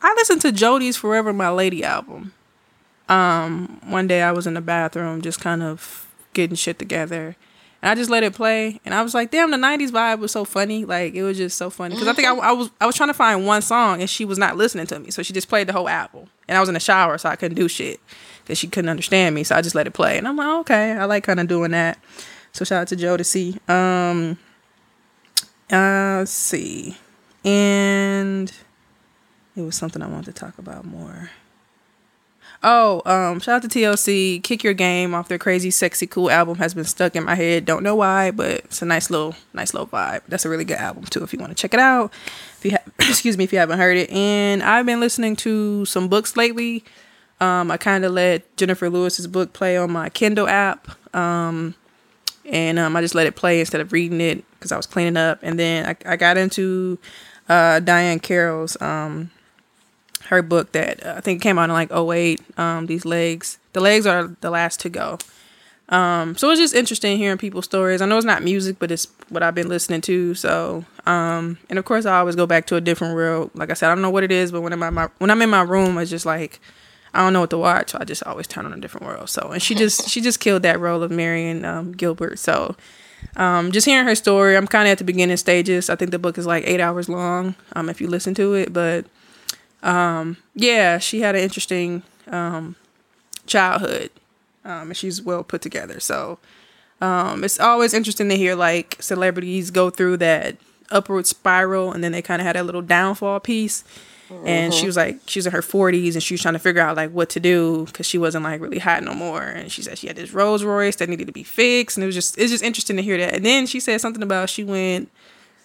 I 0.00 0.14
listened 0.16 0.40
to 0.42 0.52
Jodeci's 0.52 0.96
"Forever 0.96 1.32
My 1.32 1.50
Lady" 1.50 1.82
album. 1.82 2.32
Um, 3.08 3.80
one 3.86 4.06
day 4.06 4.22
I 4.22 4.32
was 4.32 4.46
in 4.46 4.54
the 4.54 4.60
bathroom, 4.60 5.22
just 5.22 5.40
kind 5.40 5.62
of 5.62 6.06
getting 6.34 6.56
shit 6.56 6.78
together, 6.78 7.36
and 7.82 7.90
I 7.90 7.94
just 7.94 8.10
let 8.10 8.22
it 8.22 8.34
play, 8.34 8.80
and 8.84 8.94
I 8.94 9.02
was 9.02 9.14
like, 9.14 9.30
"Damn, 9.30 9.50
the 9.50 9.56
'90s 9.56 9.90
vibe 9.90 10.18
was 10.18 10.30
so 10.30 10.44
funny. 10.44 10.84
Like 10.84 11.14
it 11.14 11.22
was 11.22 11.38
just 11.38 11.56
so 11.56 11.70
funny." 11.70 11.94
Because 11.94 12.08
I 12.08 12.12
think 12.12 12.28
I, 12.28 12.34
I 12.36 12.52
was 12.52 12.70
I 12.80 12.86
was 12.86 12.94
trying 12.94 13.08
to 13.08 13.14
find 13.14 13.46
one 13.46 13.62
song, 13.62 14.00
and 14.00 14.10
she 14.10 14.24
was 14.24 14.38
not 14.38 14.56
listening 14.56 14.86
to 14.88 14.98
me, 14.98 15.10
so 15.10 15.22
she 15.22 15.32
just 15.32 15.48
played 15.48 15.66
the 15.66 15.72
whole 15.72 15.88
album, 15.88 16.28
and 16.48 16.56
I 16.56 16.60
was 16.60 16.68
in 16.68 16.74
the 16.74 16.80
shower, 16.80 17.18
so 17.18 17.28
I 17.28 17.36
couldn't 17.36 17.56
do 17.56 17.68
shit 17.68 18.00
because 18.42 18.58
she 18.58 18.66
couldn't 18.66 18.88
understand 18.88 19.34
me. 19.34 19.44
So 19.44 19.54
I 19.54 19.62
just 19.62 19.74
let 19.74 19.86
it 19.86 19.92
play, 19.92 20.18
and 20.18 20.26
I'm 20.26 20.36
like, 20.36 20.60
okay, 20.60 20.92
I 20.92 21.04
like 21.04 21.24
kind 21.24 21.40
of 21.40 21.46
doing 21.46 21.70
that. 21.72 21.98
So 22.52 22.64
shout 22.64 22.82
out 22.82 22.88
to 22.88 22.96
Jodeci. 22.96 23.68
Um, 23.70 24.38
uh, 25.70 26.24
see, 26.24 26.96
and 27.44 28.52
it 29.54 29.60
was 29.60 29.76
something 29.76 30.02
I 30.02 30.08
wanted 30.08 30.34
to 30.34 30.40
talk 30.40 30.58
about 30.58 30.84
more. 30.84 31.30
Oh, 32.62 33.02
um, 33.04 33.38
shout 33.38 33.64
out 33.64 33.70
to 33.70 33.78
TLC. 33.78 34.42
Kick 34.42 34.64
Your 34.64 34.74
Game 34.74 35.14
off 35.14 35.28
their 35.28 35.38
crazy, 35.38 35.70
sexy, 35.70 36.08
cool 36.08 36.28
album 36.28 36.58
has 36.58 36.74
been 36.74 36.84
stuck 36.84 37.14
in 37.14 37.24
my 37.24 37.36
head. 37.36 37.64
Don't 37.64 37.84
know 37.84 37.94
why, 37.94 38.32
but 38.32 38.50
it's 38.64 38.82
a 38.82 38.84
nice 38.84 39.10
little, 39.10 39.36
nice 39.52 39.72
little 39.72 39.86
vibe. 39.86 40.22
That's 40.26 40.44
a 40.44 40.48
really 40.48 40.64
good 40.64 40.78
album 40.78 41.04
too. 41.04 41.22
If 41.22 41.32
you 41.32 41.38
want 41.38 41.50
to 41.50 41.54
check 41.54 41.72
it 41.72 41.78
out, 41.78 42.12
if 42.60 42.64
you 42.64 42.76
excuse 43.08 43.36
me, 43.36 43.44
if 43.44 43.52
you 43.52 43.58
haven't 43.58 43.78
heard 43.78 43.96
it. 43.96 44.10
And 44.10 44.62
I've 44.62 44.86
been 44.86 45.00
listening 45.00 45.36
to 45.36 45.84
some 45.84 46.08
books 46.08 46.36
lately. 46.36 46.84
Um, 47.40 47.70
I 47.70 47.76
kind 47.76 48.04
of 48.04 48.12
let 48.12 48.56
Jennifer 48.56 48.90
Lewis's 48.90 49.26
book 49.26 49.52
play 49.52 49.76
on 49.76 49.92
my 49.92 50.08
Kindle 50.08 50.48
app. 50.48 50.88
Um, 51.14 51.74
and 52.44 52.78
um, 52.78 52.96
I 52.96 53.00
just 53.00 53.14
let 53.14 53.26
it 53.26 53.36
play 53.36 53.60
instead 53.60 53.80
of 53.80 53.92
reading 53.92 54.20
it 54.20 54.44
because 54.52 54.72
I 54.72 54.76
was 54.76 54.86
cleaning 54.86 55.16
up. 55.16 55.38
And 55.42 55.58
then 55.58 55.86
I, 55.86 56.12
I 56.12 56.16
got 56.16 56.36
into 56.36 56.98
uh, 57.48 57.80
Diahann 57.80 58.22
Carroll's 58.22 58.80
um, 58.80 59.30
her 60.26 60.42
book 60.42 60.72
that 60.72 61.04
uh, 61.04 61.14
I 61.16 61.20
think 61.20 61.42
came 61.42 61.58
out 61.58 61.64
in 61.64 61.72
like 61.72 61.92
08, 61.92 62.40
um, 62.58 62.86
These 62.86 63.04
Legs. 63.04 63.58
The 63.72 63.80
Legs 63.80 64.06
are 64.06 64.34
the 64.40 64.50
last 64.50 64.80
to 64.80 64.88
go. 64.88 65.18
Um, 65.88 66.36
so 66.36 66.50
it's 66.50 66.60
just 66.60 66.74
interesting 66.74 67.16
hearing 67.16 67.38
people's 67.38 67.64
stories. 67.64 68.02
I 68.02 68.06
know 68.06 68.16
it's 68.16 68.26
not 68.26 68.42
music, 68.42 68.76
but 68.78 68.90
it's 68.90 69.06
what 69.30 69.42
I've 69.42 69.54
been 69.54 69.68
listening 69.68 70.02
to. 70.02 70.34
So, 70.34 70.84
um, 71.06 71.58
and 71.70 71.78
of 71.78 71.84
course, 71.84 72.04
I 72.04 72.18
always 72.18 72.36
go 72.36 72.46
back 72.46 72.66
to 72.66 72.76
a 72.76 72.80
different 72.80 73.14
world. 73.14 73.50
Like 73.54 73.70
I 73.70 73.74
said, 73.74 73.90
I 73.90 73.94
don't 73.94 74.02
know 74.02 74.10
what 74.10 74.24
it 74.24 74.32
is, 74.32 74.52
but 74.52 74.60
when 74.60 74.72
I'm 74.72 74.82
in 74.82 74.94
my 74.94 75.08
when 75.18 75.30
I'm 75.30 75.40
in 75.40 75.50
my 75.50 75.62
room, 75.62 75.96
it's 75.98 76.10
just 76.10 76.26
like 76.26 76.60
I 77.14 77.20
don't 77.20 77.32
know 77.32 77.40
what 77.40 77.50
to 77.50 77.58
watch. 77.58 77.90
So 77.90 77.98
I 78.00 78.04
just 78.04 78.22
always 78.24 78.46
turn 78.46 78.66
on 78.66 78.72
a 78.74 78.80
different 78.80 79.06
world. 79.06 79.30
So, 79.30 79.50
and 79.50 79.62
she 79.62 79.74
just 79.82 80.08
she 80.08 80.20
just 80.20 80.40
killed 80.40 80.62
that 80.62 80.78
role 80.78 81.02
of 81.02 81.10
Marion 81.10 81.64
um, 81.64 81.92
Gilbert. 81.92 82.38
So, 82.38 82.76
um, 83.36 83.72
just 83.72 83.86
hearing 83.86 84.06
her 84.06 84.14
story, 84.14 84.56
I'm 84.56 84.66
kind 84.66 84.88
of 84.88 84.92
at 84.92 84.98
the 84.98 85.04
beginning 85.04 85.38
stages. 85.38 85.88
I 85.88 85.96
think 85.96 86.10
the 86.10 86.18
book 86.18 86.36
is 86.36 86.46
like 86.46 86.64
eight 86.66 86.80
hours 86.80 87.08
long. 87.08 87.54
Um, 87.72 87.88
if 87.88 88.00
you 88.00 88.08
listen 88.08 88.34
to 88.34 88.52
it, 88.54 88.74
but 88.74 89.06
um, 89.82 90.36
yeah, 90.54 90.98
she 90.98 91.20
had 91.20 91.34
an 91.34 91.40
interesting 91.42 92.02
um 92.26 92.76
childhood. 93.46 94.10
Um, 94.68 94.88
and 94.88 94.96
she's 94.96 95.22
well 95.22 95.42
put 95.42 95.62
together. 95.62 95.98
So, 95.98 96.38
um, 97.00 97.42
it's 97.42 97.58
always 97.58 97.94
interesting 97.94 98.28
to 98.28 98.36
hear 98.36 98.54
like 98.54 98.96
celebrities 99.00 99.70
go 99.70 99.90
through 99.90 100.18
that 100.18 100.56
upward 100.90 101.26
spiral, 101.26 101.92
and 101.92 102.04
then 102.04 102.12
they 102.12 102.22
kind 102.22 102.40
of 102.40 102.46
had 102.46 102.56
a 102.56 102.62
little 102.62 102.82
downfall 102.82 103.40
piece. 103.40 103.82
And 104.44 104.74
she 104.74 104.84
was 104.84 104.94
like, 104.96 105.20
she 105.26 105.38
was 105.38 105.46
in 105.46 105.52
her 105.52 105.62
40s 105.62 106.12
and 106.12 106.22
she 106.22 106.34
was 106.34 106.42
trying 106.42 106.52
to 106.52 106.58
figure 106.58 106.82
out 106.82 106.96
like 106.96 107.10
what 107.12 107.30
to 107.30 107.40
do 107.40 107.86
because 107.86 108.04
she 108.04 108.18
wasn't 108.18 108.44
like 108.44 108.60
really 108.60 108.78
hot 108.78 109.02
no 109.02 109.14
more. 109.14 109.40
And 109.42 109.72
she 109.72 109.80
said 109.80 109.96
she 109.96 110.06
had 110.06 110.16
this 110.16 110.34
Rolls 110.34 110.62
Royce 110.62 110.96
that 110.96 111.08
needed 111.08 111.28
to 111.28 111.32
be 111.32 111.42
fixed. 111.42 111.96
And 111.96 112.04
it 112.04 112.06
was 112.06 112.14
just, 112.14 112.36
it's 112.36 112.50
just 112.50 112.62
interesting 112.62 112.96
to 112.96 113.02
hear 113.02 113.16
that. 113.16 113.34
And 113.34 113.42
then 113.44 113.66
she 113.66 113.80
said 113.80 114.02
something 114.02 114.22
about 114.22 114.50
she 114.50 114.64
went, 114.64 115.10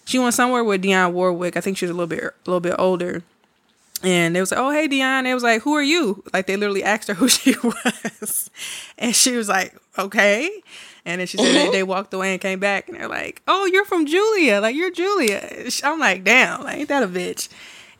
she 0.06 0.18
went 0.18 0.32
somewhere 0.32 0.64
with 0.64 0.82
Dionne 0.82 1.12
Warwick. 1.12 1.58
I 1.58 1.60
think 1.60 1.76
she 1.76 1.84
was 1.84 1.90
a 1.90 1.94
little 1.94 2.06
bit, 2.06 2.24
a 2.24 2.32
little 2.46 2.60
bit 2.60 2.76
older. 2.78 3.22
And 4.04 4.36
they 4.36 4.40
was 4.40 4.50
like, 4.50 4.60
"Oh, 4.60 4.70
hey, 4.70 4.88
Dionne." 4.88 5.26
It 5.26 5.34
was 5.34 5.42
like, 5.42 5.62
"Who 5.62 5.74
are 5.74 5.82
you?" 5.82 6.22
Like 6.32 6.46
they 6.46 6.56
literally 6.56 6.84
asked 6.84 7.08
her 7.08 7.14
who 7.20 7.28
she 7.28 7.54
was, 7.64 8.50
and 8.98 9.14
she 9.14 9.36
was 9.36 9.48
like, 9.48 9.76
"Okay." 9.98 10.50
And 11.06 11.20
then 11.20 11.26
she 11.26 11.36
said 11.36 11.54
they, 11.54 11.64
mm-hmm. 11.64 11.72
they 11.72 11.82
walked 11.82 12.14
away 12.14 12.32
and 12.32 12.40
came 12.40 12.58
back, 12.60 12.88
and 12.88 12.98
they're 12.98 13.08
like, 13.08 13.42
"Oh, 13.46 13.66
you're 13.66 13.84
from 13.84 14.06
Julia. 14.06 14.60
Like 14.60 14.76
you're 14.76 14.90
Julia." 14.90 15.68
I'm 15.82 15.98
like, 15.98 16.24
"Damn, 16.24 16.62
like, 16.64 16.78
ain't 16.78 16.88
that 16.88 17.02
a 17.02 17.08
bitch?" 17.08 17.48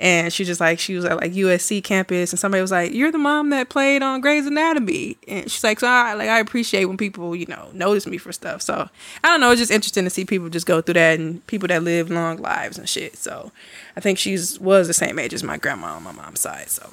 And 0.00 0.32
she 0.32 0.44
just 0.44 0.60
like 0.60 0.78
she 0.78 0.94
was 0.94 1.04
at 1.04 1.16
like 1.18 1.32
USC 1.32 1.82
campus, 1.82 2.32
and 2.32 2.38
somebody 2.38 2.60
was 2.60 2.70
like, 2.72 2.92
"You're 2.92 3.12
the 3.12 3.18
mom 3.18 3.50
that 3.50 3.68
played 3.68 4.02
on 4.02 4.20
Grey's 4.20 4.46
Anatomy," 4.46 5.16
and 5.28 5.50
she's 5.50 5.62
like, 5.62 5.80
"So 5.80 5.86
I 5.86 6.14
like 6.14 6.28
I 6.28 6.40
appreciate 6.40 6.86
when 6.86 6.96
people 6.96 7.36
you 7.36 7.46
know 7.46 7.68
notice 7.72 8.06
me 8.06 8.18
for 8.18 8.32
stuff." 8.32 8.60
So 8.62 8.88
I 9.22 9.28
don't 9.28 9.40
know, 9.40 9.50
it's 9.52 9.60
just 9.60 9.70
interesting 9.70 10.04
to 10.04 10.10
see 10.10 10.24
people 10.24 10.48
just 10.48 10.66
go 10.66 10.80
through 10.80 10.94
that 10.94 11.18
and 11.20 11.46
people 11.46 11.68
that 11.68 11.82
live 11.82 12.10
long 12.10 12.38
lives 12.38 12.76
and 12.78 12.88
shit. 12.88 13.16
So 13.16 13.52
I 13.96 14.00
think 14.00 14.18
she's 14.18 14.58
was 14.58 14.88
the 14.88 14.94
same 14.94 15.18
age 15.18 15.32
as 15.32 15.42
my 15.44 15.56
grandma 15.58 15.94
on 15.94 16.02
my 16.02 16.12
mom's 16.12 16.40
side. 16.40 16.68
So 16.70 16.92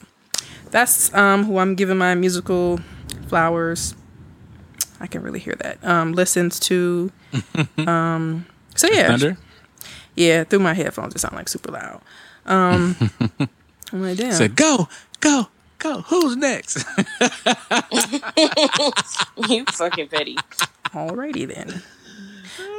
that's 0.69 1.13
um 1.15 1.45
who 1.45 1.57
I'm 1.57 1.75
giving 1.75 1.97
my 1.97 2.13
musical 2.15 2.79
flowers. 3.27 3.95
I 4.99 5.07
can 5.07 5.23
really 5.23 5.39
hear 5.39 5.55
that. 5.61 5.83
Um, 5.83 6.13
listens 6.13 6.59
to. 6.61 7.11
Um, 7.87 8.45
so 8.75 8.87
yeah, 8.91 9.17
yeah, 10.15 10.43
through 10.43 10.59
my 10.59 10.73
headphones, 10.73 11.15
it 11.15 11.19
sound 11.19 11.35
like 11.35 11.49
super 11.49 11.71
loud. 11.71 12.01
Um, 12.51 12.95
I'm 13.93 14.01
like, 14.03 14.17
damn. 14.17 14.31
Said 14.33 14.55
go, 14.55 14.87
go, 15.19 15.47
go. 15.79 16.01
Who's 16.01 16.35
next? 16.37 16.77
you 19.49 19.65
fucking 19.65 20.07
petty. 20.07 20.37
Alrighty 20.89 21.47
then. 21.53 21.81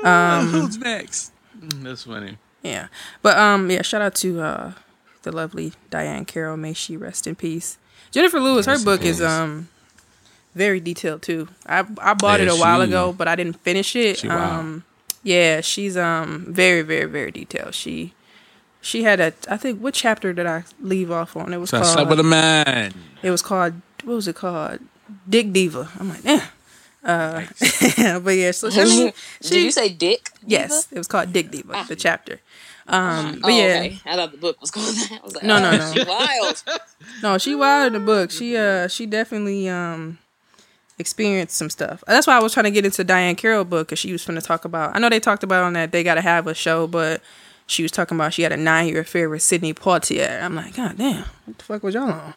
Um, 0.04 0.48
Who's 0.48 0.76
next? 0.78 1.32
Mm, 1.58 1.82
That's 1.84 2.02
funny. 2.04 2.36
Yeah, 2.62 2.88
but 3.22 3.38
um, 3.38 3.70
yeah. 3.70 3.82
Shout 3.82 4.02
out 4.02 4.14
to 4.16 4.40
uh, 4.40 4.72
the 5.22 5.32
lovely 5.32 5.72
Diahann 5.90 6.26
Carroll. 6.26 6.56
May 6.56 6.72
she 6.74 6.96
rest 6.96 7.26
in 7.26 7.34
peace. 7.36 7.78
Jennifer 8.10 8.38
Lewis. 8.38 8.66
Her 8.66 8.72
Rest 8.72 8.82
in 8.82 8.84
book 8.84 9.02
is 9.02 9.22
um 9.22 9.68
very 10.54 10.78
detailed 10.78 11.22
too. 11.22 11.48
I 11.66 11.84
I 11.98 12.14
bought 12.14 12.40
it 12.40 12.48
Yeah, 12.48 12.54
a 12.54 12.58
while 12.58 12.80
she- 12.82 12.88
ago, 12.88 13.12
but 13.16 13.28
I 13.28 13.34
didn't 13.36 13.60
finish 13.60 13.96
it. 13.96 14.18
she 14.18 14.28
wild. 14.28 14.40
um, 14.42 14.84
yeah, 15.22 15.60
she's 15.62 15.96
um 15.96 16.46
very 16.48 16.82
very 16.82 17.06
very 17.06 17.30
detailed. 17.30 17.74
She 17.74 18.12
she 18.82 19.04
had 19.04 19.18
a. 19.20 19.32
I 19.48 19.56
think 19.56 19.80
what 19.80 19.94
chapter 19.94 20.34
did 20.34 20.44
I 20.46 20.64
leave 20.80 21.10
off 21.10 21.34
on? 21.36 21.54
It 21.54 21.56
was 21.58 21.70
So 21.70 21.78
I 21.78 21.82
slept 21.82 22.10
with 22.10 22.18
a 22.20 22.22
called. 22.22 22.30
man. 22.30 22.92
It 23.22 23.30
was 23.30 23.40
called. 23.40 23.74
What 24.04 24.14
was 24.14 24.28
it 24.28 24.36
called? 24.36 24.80
Dick 25.28 25.52
Diva. 25.52 25.88
I'm 25.98 26.08
like, 26.10 26.26
eh. 26.26 26.40
Uh, 27.04 27.42
but 28.20 28.30
yeah, 28.36 28.50
so 28.52 28.70
she, 28.70 29.12
Did 29.40 29.62
you 29.64 29.70
say 29.72 29.88
Dick? 29.88 30.30
yes, 30.46 30.86
it 30.92 30.98
was 30.98 31.08
called 31.08 31.32
Dick 31.32 31.50
Diva, 31.50 31.84
the 31.88 31.96
chapter. 31.96 32.40
Um, 32.86 33.40
but 33.40 33.50
Oh, 33.50 33.56
yeah, 33.56 33.64
okay. 33.80 33.98
I 34.06 34.16
thought 34.16 34.30
the 34.32 34.38
book 34.38 34.60
was 34.60 34.70
called 34.70 34.86
that. 34.94 35.18
I 35.20 35.24
was 35.24 35.34
like, 35.34 35.44
No, 35.44 35.58
no, 35.58 35.70
oh, 35.70 35.76
no. 35.78 35.92
she 35.92 36.04
wild. 36.08 36.62
No, 37.22 37.38
she 37.38 37.54
wild 37.56 37.86
in 37.88 37.92
the 37.94 38.04
book. 38.06 38.30
She 38.30 38.56
uh 38.56 38.86
she 38.88 39.06
definitely 39.06 39.68
um 39.68 40.18
experienced 40.98 41.56
some 41.56 41.70
stuff. 41.70 42.02
That's 42.06 42.26
why 42.26 42.36
I 42.36 42.40
was 42.40 42.52
trying 42.52 42.64
to 42.64 42.70
get 42.70 42.84
into 42.84 43.04
Diahann 43.04 43.36
Carroll 43.36 43.64
book 43.64 43.88
because 43.88 43.98
she 43.98 44.12
was 44.12 44.24
going 44.24 44.38
to 44.40 44.46
talk 44.46 44.64
about. 44.64 44.94
I 44.94 44.98
know 44.98 45.08
they 45.08 45.20
talked 45.20 45.42
about 45.42 45.64
on 45.64 45.72
that 45.72 45.90
they 45.92 46.02
got 46.04 46.14
to 46.14 46.20
have 46.20 46.46
a 46.46 46.54
show, 46.54 46.86
but 46.86 47.20
she 47.66 47.82
was 47.82 47.92
talking 47.92 48.16
about 48.16 48.34
she 48.34 48.42
had 48.42 48.52
a 48.52 48.56
nine 48.56 48.88
year 48.88 49.00
affair 49.00 49.28
with 49.28 49.42
Sidney 49.42 49.74
Poitier. 49.74 50.42
I'm 50.42 50.54
like, 50.54 50.76
God 50.76 50.96
damn, 50.98 51.24
what 51.44 51.58
the 51.58 51.64
fuck 51.64 51.82
was 51.82 51.94
y'all 51.94 52.10
on? 52.10 52.34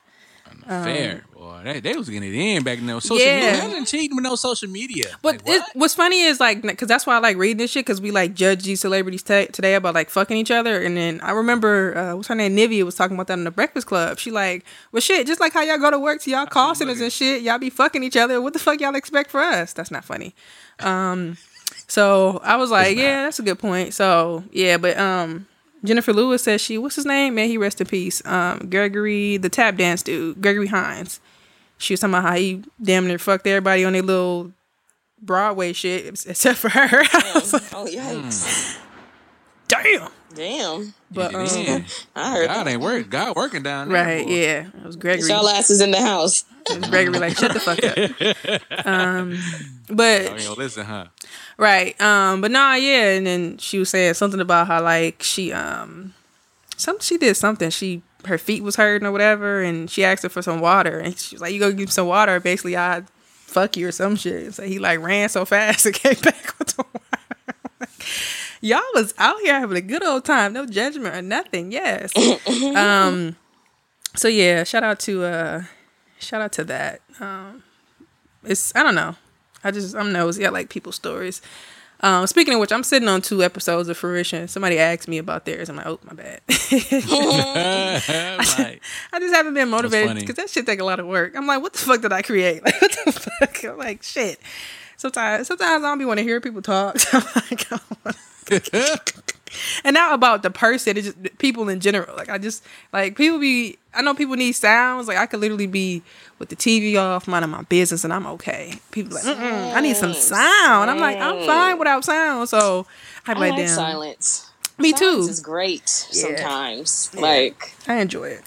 Fair. 0.67 1.23
Boy, 1.33 1.61
they, 1.63 1.79
they 1.79 1.93
was 1.95 2.09
getting 2.09 2.33
it 2.33 2.35
in 2.35 2.63
back 2.63 2.79
then. 2.79 2.99
Social 2.99 3.23
Yeah. 3.23 3.35
media. 3.35 3.61
They 3.61 3.67
wasn't 3.67 3.87
cheating 3.87 4.15
with 4.15 4.23
no 4.23 4.35
social 4.35 4.67
media. 4.67 5.05
But 5.21 5.45
Like, 5.45 5.57
it, 5.57 5.63
what's 5.73 5.93
funny 5.93 6.23
is 6.23 6.39
like, 6.39 6.63
because 6.63 6.87
that's 6.87 7.05
why 7.05 7.15
I 7.15 7.19
like 7.19 7.37
reading 7.37 7.57
this 7.57 7.69
shit 7.69 7.85
because 7.85 8.01
we 8.01 8.09
like 8.09 8.33
judge 8.33 8.63
these 8.63 8.79
celebrities 8.81 9.21
t- 9.21 9.45
today 9.47 9.75
about 9.75 9.93
like 9.93 10.09
fucking 10.09 10.35
each 10.37 10.49
other. 10.49 10.81
And 10.81 10.97
then 10.97 11.21
I 11.21 11.31
remember 11.31 11.95
uh, 11.95 12.15
what's 12.15 12.29
her 12.29 12.35
name, 12.35 12.55
Nivea 12.55 12.83
was 12.83 12.95
talking 12.95 13.15
about 13.15 13.27
that 13.27 13.37
in 13.37 13.43
the 13.43 13.51
Breakfast 13.51 13.85
Club. 13.85 14.17
She 14.17 14.31
like, 14.31 14.65
well, 14.91 15.01
shit, 15.01 15.27
just 15.27 15.39
like 15.39 15.53
how 15.53 15.61
y'all 15.61 15.77
go 15.77 15.91
to 15.91 15.99
work 15.99 16.21
to 16.23 16.31
y'all 16.31 16.47
call 16.47 16.73
centers 16.73 16.99
and 17.01 17.13
shit, 17.13 17.43
y'all 17.43 17.59
be 17.59 17.69
fucking 17.69 18.01
each 18.03 18.17
other. 18.17 18.41
What 18.41 18.53
the 18.53 18.59
fuck 18.59 18.79
y'all 18.81 18.95
expect 18.95 19.29
for 19.29 19.41
us? 19.41 19.71
That's 19.71 19.91
not 19.91 20.03
funny. 20.03 20.33
Um, 20.79 21.37
so 21.87 22.39
I 22.43 22.55
was 22.57 22.71
like, 22.71 22.97
yeah, 22.97 23.23
that's 23.23 23.39
a 23.39 23.43
good 23.43 23.59
point. 23.59 23.93
So 23.93 24.43
yeah, 24.51 24.77
but 24.77 24.97
um. 24.97 25.47
Jennifer 25.83 26.13
Lewis 26.13 26.41
says 26.41 26.61
she, 26.61 26.79
what's 26.79 26.95
his 26.95 27.05
name? 27.05 27.35
May 27.35 27.47
he 27.47 27.59
rest 27.59 27.79
in 27.79 27.85
peace. 27.85 28.19
Um, 28.25 28.71
Gregory, 28.71 29.37
the 29.37 29.49
tap 29.49 29.75
dance 29.75 30.01
dude, 30.01 30.41
Gregory 30.41 30.65
Hines. 30.65 31.19
She 31.77 31.93
was 31.93 31.99
talking 31.99 32.15
about 32.15 32.23
how 32.23 32.33
he 32.35 32.63
damn 32.81 33.05
near 33.05 33.19
fucked 33.19 33.45
everybody 33.45 33.85
on 33.85 33.93
their 33.93 34.01
little 34.01 34.51
Broadway 35.21 35.73
shit 35.73 36.07
except 36.25 36.57
for 36.57 36.69
her. 36.69 36.87
I 37.13 37.31
was 37.35 37.53
like, 37.53 37.71
Oh 37.71 37.85
yikes! 37.87 38.79
damn. 39.67 40.09
Damn, 40.33 40.93
But 41.11 41.33
um, 41.35 41.45
in. 41.45 41.85
I 42.15 42.31
heard. 42.31 42.47
God 42.47 42.65
that. 42.65 42.71
ain't 42.71 42.81
work. 42.81 43.09
God 43.09 43.35
working 43.37 43.61
down 43.63 43.87
there. 43.89 44.03
right, 44.03 44.25
boy. 44.25 44.33
yeah, 44.33 44.67
it 44.67 44.85
was 44.85 44.95
Gregory. 44.97 45.29
Y'all 45.29 45.47
asses 45.47 45.79
in 45.81 45.91
the 45.91 46.01
house. 46.01 46.43
It 46.69 46.79
was 46.79 46.89
Gregory 46.89 47.19
like 47.19 47.37
shut 47.37 47.53
the 47.53 47.59
fuck 47.59 47.81
up. 47.83 48.85
um, 48.87 49.37
Oh, 49.87 49.93
but 49.95 50.23
you 50.41 50.47
don't 50.47 50.57
listen, 50.57 50.83
huh? 50.83 51.05
Right, 51.57 51.99
um, 52.01 52.41
but 52.41 52.51
nah, 52.51 52.73
yeah, 52.75 53.11
and 53.11 53.25
then 53.25 53.57
she 53.57 53.79
was 53.79 53.89
saying 53.89 54.15
something 54.15 54.39
about 54.39 54.67
how 54.67 54.81
like 54.81 55.21
she 55.23 55.51
um, 55.51 56.13
some 56.77 56.99
she 56.99 57.17
did 57.17 57.35
something 57.35 57.69
she. 57.69 58.01
Her 58.25 58.39
feet 58.39 58.63
was 58.63 58.75
hurting 58.75 59.07
or 59.07 59.11
whatever, 59.11 59.61
and 59.61 59.87
she 59.87 60.03
asked 60.03 60.23
her 60.23 60.29
for 60.29 60.41
some 60.41 60.59
water, 60.59 60.97
and 60.97 61.15
she 61.15 61.35
was 61.35 61.43
like, 61.43 61.53
"You 61.53 61.59
go 61.59 61.69
give 61.69 61.79
me 61.81 61.85
some 61.85 62.07
water." 62.07 62.39
Basically, 62.39 62.75
I 62.75 63.03
fuck 63.55 63.77
you 63.77 63.87
or 63.87 63.91
some 63.91 64.15
shit. 64.15 64.53
So 64.53 64.63
he 64.63 64.79
like 64.79 64.99
ran 64.99 65.29
so 65.29 65.45
fast 65.45 65.85
and 65.85 65.95
came 65.95 66.19
back 66.21 66.57
with 66.59 66.75
the 66.75 66.83
water. 66.83 67.91
Y'all 68.61 68.81
was 68.93 69.13
out 69.17 69.39
here 69.41 69.59
having 69.59 69.77
a 69.77 69.81
good 69.81 70.03
old 70.03 70.25
time, 70.25 70.53
no 70.53 70.65
judgment 70.65 71.15
or 71.15 71.21
nothing. 71.21 71.71
Yes. 71.71 72.11
um. 72.75 73.35
So 74.15 74.27
yeah, 74.27 74.63
shout 74.63 74.83
out 74.83 74.99
to 75.01 75.23
uh, 75.23 75.63
shout 76.19 76.41
out 76.41 76.51
to 76.53 76.63
that. 76.65 77.01
Um, 77.19 77.63
it's 78.43 78.75
I 78.75 78.83
don't 78.83 78.95
know. 78.95 79.15
I 79.65 79.71
just 79.71 79.95
I'm 79.95 80.11
nosy. 80.13 80.45
I 80.45 80.49
like 80.49 80.69
people's 80.69 80.95
stories. 80.95 81.41
Um, 82.01 82.27
speaking 82.27 82.53
of 82.53 82.59
which, 82.59 82.71
I'm 82.73 82.83
sitting 82.83 83.07
on 83.07 83.21
two 83.21 83.41
episodes 83.41 83.87
of 83.89 83.97
Fruition. 83.97 84.47
Somebody 84.47 84.77
asked 84.77 85.07
me 85.07 85.17
about 85.17 85.45
theirs. 85.45 85.69
I'm 85.69 85.77
like, 85.77 85.87
oh 85.87 85.99
my 86.03 86.13
bad. 86.13 86.41
I 86.47 86.51
just 89.19 89.33
haven't 89.33 89.53
been 89.53 89.69
motivated 89.69 90.07
because 90.21 90.35
that 90.35 90.49
shit 90.49 90.65
take 90.65 90.79
a 90.81 90.83
lot 90.83 90.99
of 90.99 91.07
work. 91.07 91.35
I'm 91.35 91.47
like, 91.47 91.61
what 91.61 91.73
the 91.73 91.79
fuck 91.79 92.01
did 92.01 92.11
I 92.13 92.21
create? 92.21 92.61
Like, 92.65 92.81
what 92.81 92.97
the 93.05 93.11
fuck? 93.11 93.63
I'm 93.63 93.77
like, 93.77 94.03
shit. 94.03 94.39
Sometimes, 94.97 95.47
sometimes 95.47 95.83
I 95.83 95.87
don't 95.87 95.97
be 95.97 96.05
want 96.05 96.19
to 96.19 96.23
hear 96.23 96.39
people 96.41 96.61
talk. 96.61 96.99
So 96.99 97.17
I'm 97.17 97.23
like, 97.49 97.65
wanna- 97.71 98.15
and 99.83 99.93
not 99.93 100.13
about 100.13 100.43
the 100.43 100.49
person, 100.49 100.97
it's 100.97 101.07
just 101.13 101.37
people 101.37 101.69
in 101.69 101.79
general. 101.79 102.15
Like 102.15 102.29
I 102.29 102.37
just 102.37 102.63
like 102.93 103.15
people 103.15 103.39
be. 103.39 103.77
I 103.93 104.01
know 104.01 104.13
people 104.13 104.35
need 104.35 104.51
sounds. 104.53 105.07
Like 105.07 105.17
I 105.17 105.25
could 105.25 105.39
literally 105.39 105.67
be 105.67 106.01
with 106.39 106.49
the 106.49 106.55
TV 106.55 106.97
off, 106.97 107.27
minding 107.27 107.51
my 107.51 107.61
business, 107.63 108.03
and 108.03 108.11
I'm 108.11 108.25
okay. 108.27 108.73
People 108.91 109.13
like, 109.15 109.23
Mm-mm, 109.23 109.73
I 109.73 109.79
need 109.81 109.95
some 109.95 110.13
sound. 110.13 110.89
I'm 110.89 110.99
like, 110.99 111.17
I'm 111.17 111.45
fine 111.45 111.79
without 111.79 112.03
sound. 112.03 112.49
So 112.49 112.85
I 113.25 113.31
I 113.31 113.33
be 113.35 113.39
like, 113.39 113.55
damn. 113.55 113.67
silence. 113.69 114.49
Me 114.77 114.91
Silence 114.91 115.25
too. 115.25 115.29
is 115.31 115.39
great 115.39 116.07
Yeah. 116.11 116.21
sometimes. 116.35 117.15
Like, 117.15 117.73
I 117.87 117.95
enjoy 118.01 118.25
it. 118.29 118.41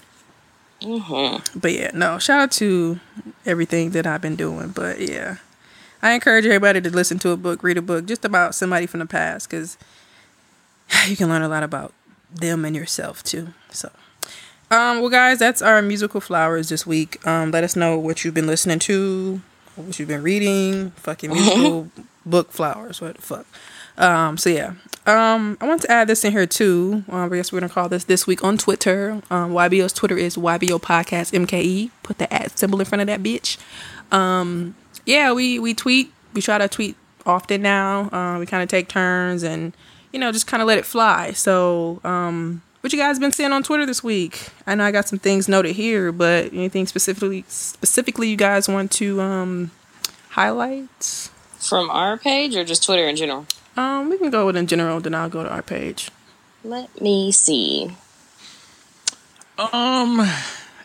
mhm. 0.81 1.59
But 1.59 1.73
yeah, 1.73 1.91
no, 1.93 2.19
shout 2.19 2.39
out 2.41 2.51
to 2.53 2.99
everything 3.45 3.89
that 3.91 4.05
I've 4.05 4.21
been 4.21 4.35
doing. 4.35 4.69
But 4.69 4.99
yeah, 5.01 5.37
I 6.03 6.11
encourage 6.11 6.45
everybody 6.45 6.81
to 6.81 6.89
listen 6.91 7.17
to 7.19 7.31
a 7.31 7.37
book, 7.37 7.63
read 7.63 7.77
a 7.77 7.81
book 7.81 8.05
just 8.05 8.23
about 8.23 8.53
somebody 8.53 8.85
from 8.85 8.99
the 8.99 9.05
past 9.07 9.49
because 9.49 9.77
you 11.07 11.15
can 11.15 11.29
learn 11.29 11.41
a 11.41 11.49
lot 11.49 11.63
about 11.63 11.93
them 12.33 12.65
and 12.65 12.75
yourself 12.75 13.23
too. 13.23 13.49
So, 13.71 13.91
um, 14.71 14.99
well, 14.99 15.09
guys, 15.09 15.39
that's 15.39 15.61
our 15.61 15.81
musical 15.81 16.21
flowers 16.21 16.69
this 16.69 16.85
week. 16.85 17.25
Um, 17.25 17.51
let 17.51 17.63
us 17.63 17.75
know 17.75 17.97
what 17.97 18.23
you've 18.23 18.33
been 18.33 18.47
listening 18.47 18.79
to, 18.79 19.41
what 19.75 19.97
you've 19.99 20.07
been 20.07 20.23
reading, 20.23 20.91
fucking 20.91 21.31
musical 21.31 21.89
book 22.25 22.51
flowers, 22.51 23.01
what 23.01 23.15
the 23.15 23.21
fuck. 23.21 23.45
Um, 23.97 24.37
so 24.37 24.49
yeah. 24.49 24.73
Um, 25.05 25.57
I 25.59 25.67
want 25.67 25.81
to 25.81 25.91
add 25.91 26.07
this 26.07 26.23
in 26.23 26.31
here 26.31 26.45
too. 26.45 27.03
Um, 27.09 27.31
I 27.31 27.35
guess 27.35 27.51
we're 27.51 27.59
gonna 27.59 27.73
call 27.73 27.89
this 27.89 28.03
this 28.03 28.27
week 28.27 28.43
on 28.43 28.57
Twitter. 28.57 29.21
Um, 29.31 29.53
YBO's 29.53 29.93
Twitter 29.93 30.17
is 30.17 30.37
YBO 30.37 30.79
Podcast 30.79 31.33
MKE. 31.33 31.89
Put 32.03 32.19
the 32.19 32.31
at 32.31 32.57
symbol 32.57 32.79
in 32.79 32.85
front 32.85 33.01
of 33.01 33.07
that 33.07 33.21
bitch. 33.21 33.57
Um, 34.11 34.75
yeah, 35.05 35.31
we 35.33 35.57
we 35.59 35.73
tweet. 35.73 36.13
We 36.33 36.41
try 36.41 36.59
to 36.59 36.67
tweet 36.67 36.95
often 37.25 37.61
now. 37.61 38.09
Uh, 38.11 38.39
we 38.39 38.45
kind 38.45 38.61
of 38.61 38.69
take 38.69 38.87
turns 38.87 39.43
and 39.43 39.73
you 40.11 40.19
know 40.19 40.31
just 40.31 40.47
kind 40.47 40.61
of 40.61 40.67
let 40.67 40.77
it 40.77 40.85
fly. 40.85 41.31
So, 41.31 41.99
um, 42.03 42.61
what 42.81 42.93
you 42.93 42.99
guys 42.99 43.19
been 43.19 43.31
seeing 43.31 43.51
on 43.51 43.63
Twitter 43.63 43.85
this 43.85 44.03
week? 44.03 44.49
I 44.65 44.75
know 44.75 44.85
I 44.85 44.91
got 44.91 45.07
some 45.07 45.19
things 45.19 45.47
noted 45.47 45.75
here, 45.75 46.11
but 46.11 46.53
anything 46.53 46.87
specifically 46.87 47.45
specifically 47.47 48.29
you 48.29 48.37
guys 48.37 48.67
want 48.67 48.91
to 48.93 49.21
um 49.21 49.71
highlight? 50.29 51.29
from 51.59 51.89
our 51.89 52.17
page 52.17 52.55
or 52.55 52.63
just 52.63 52.83
Twitter 52.83 53.07
in 53.07 53.15
general? 53.15 53.45
Um, 53.77 54.09
we 54.09 54.17
can 54.17 54.29
go 54.29 54.45
with 54.45 54.55
in 54.55 54.67
general, 54.67 54.99
then 54.99 55.13
I'll 55.13 55.29
go 55.29 55.43
to 55.43 55.49
our 55.49 55.61
page. 55.61 56.09
Let 56.63 57.01
me 57.01 57.31
see. 57.31 57.91
Um, 59.57 60.27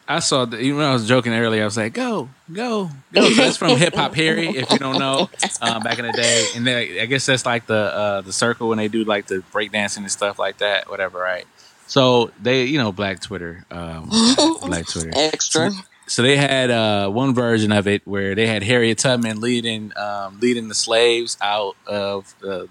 I 0.07 0.19
saw 0.19 0.45
the, 0.45 0.59
even 0.59 0.79
when 0.79 0.87
I 0.87 0.93
was 0.93 1.09
joking 1.09 1.33
earlier, 1.33 1.63
I 1.63 1.65
was 1.65 1.77
like, 1.77 1.95
"Go, 1.95 2.29
go, 2.53 2.91
go!" 3.13 3.29
So 3.31 3.35
that's 3.35 3.57
from 3.57 3.77
Hip 3.79 3.95
Hop 3.95 4.15
Harry, 4.15 4.49
if 4.49 4.71
you 4.71 4.79
don't 4.79 4.99
know, 4.99 5.31
um, 5.63 5.83
back 5.83 5.99
in 5.99 6.05
the 6.05 6.13
day. 6.13 6.47
And 6.55 6.67
they, 6.67 7.01
I 7.01 7.07
guess 7.07 7.25
that's 7.25 7.47
like 7.47 7.67
the 7.67 7.75
uh, 7.75 8.21
the 8.21 8.33
circle 8.33 8.69
when 8.69 8.79
they 8.79 8.89
do 8.89 9.05
like 9.05 9.27
the 9.27 9.43
breakdancing 9.53 9.99
and 9.99 10.11
stuff 10.11 10.39
like 10.39 10.59
that, 10.59 10.91
whatever, 10.91 11.19
right? 11.19 11.47
So 11.87 12.31
they, 12.43 12.65
you 12.65 12.79
know, 12.79 12.93
Black 12.93 13.21
Twitter, 13.21 13.65
um, 13.71 14.11
Black 14.67 14.87
Twitter. 14.87 15.11
Extra. 15.15 15.71
So 16.07 16.21
they 16.23 16.37
had 16.37 16.71
uh, 16.71 17.09
one 17.09 17.35
version 17.35 17.73
of 17.73 17.87
it 17.87 18.07
where 18.07 18.35
they 18.35 18.47
had 18.47 18.63
Harriet 18.63 18.99
Tubman 18.99 19.41
leading 19.41 19.97
um, 19.97 20.39
leading 20.39 20.69
the 20.69 20.75
slaves 20.75 21.39
out 21.41 21.77
of 21.87 22.35
uh, 22.47 22.67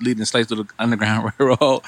leading 0.00 0.20
the 0.20 0.26
slaves 0.26 0.48
to 0.48 0.54
the 0.54 0.64
Underground 0.78 1.30
Railroad, 1.38 1.82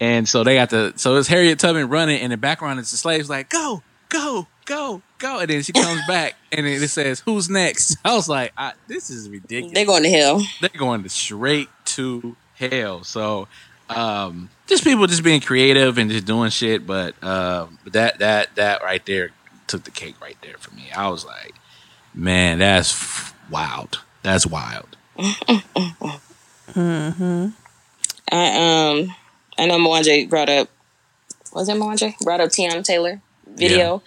and 0.00 0.26
so 0.26 0.42
they 0.44 0.54
got 0.54 0.70
the 0.70 0.94
so 0.96 1.16
it's 1.16 1.28
Harriet 1.28 1.58
Tubman 1.58 1.90
running, 1.90 2.16
and 2.16 2.24
in 2.24 2.30
the 2.30 2.36
background 2.38 2.80
it's 2.80 2.90
the 2.90 2.96
slaves 2.96 3.28
like 3.28 3.50
go 3.50 3.82
go 4.10 4.46
go 4.66 5.00
go, 5.18 5.38
and 5.38 5.48
then 5.48 5.62
she 5.62 5.72
comes 5.72 6.02
back 6.06 6.34
and 6.52 6.66
it 6.66 6.86
says 6.88 7.20
who's 7.20 7.48
next. 7.48 7.96
I 8.04 8.14
was 8.14 8.28
like, 8.28 8.52
I, 8.56 8.74
this 8.86 9.08
is 9.08 9.30
ridiculous. 9.30 9.74
They're 9.74 9.86
going 9.86 10.02
to 10.02 10.10
hell. 10.10 10.42
They're 10.60 10.70
going 10.76 11.02
to 11.02 11.08
straight 11.08 11.68
to 11.86 12.36
hell. 12.54 13.04
So 13.04 13.48
um, 13.88 14.50
just 14.66 14.84
people 14.84 15.06
just 15.06 15.24
being 15.24 15.40
creative 15.40 15.96
and 15.98 16.10
just 16.10 16.26
doing 16.26 16.50
shit, 16.50 16.86
but 16.86 17.22
um, 17.24 17.78
that 17.86 18.18
that 18.18 18.54
that 18.56 18.82
right 18.82 19.04
there 19.06 19.30
took 19.66 19.84
the 19.84 19.90
cake 19.90 20.20
right 20.20 20.36
there 20.42 20.58
for 20.58 20.74
me. 20.74 20.90
I 20.94 21.08
was 21.08 21.24
like, 21.24 21.54
man, 22.14 22.58
that's 22.58 23.32
wild. 23.50 24.00
That's 24.22 24.46
wild. 24.46 24.96
I 25.18 25.62
um 28.32 29.14
I 29.58 29.66
know 29.66 29.78
Mwanje 29.78 30.30
brought 30.30 30.48
up 30.48 30.68
was 31.52 31.68
it 31.68 31.76
Mwanje? 31.76 32.16
Brought 32.20 32.40
up 32.40 32.50
Tiana 32.50 32.84
Taylor 32.84 33.20
video. 33.68 34.02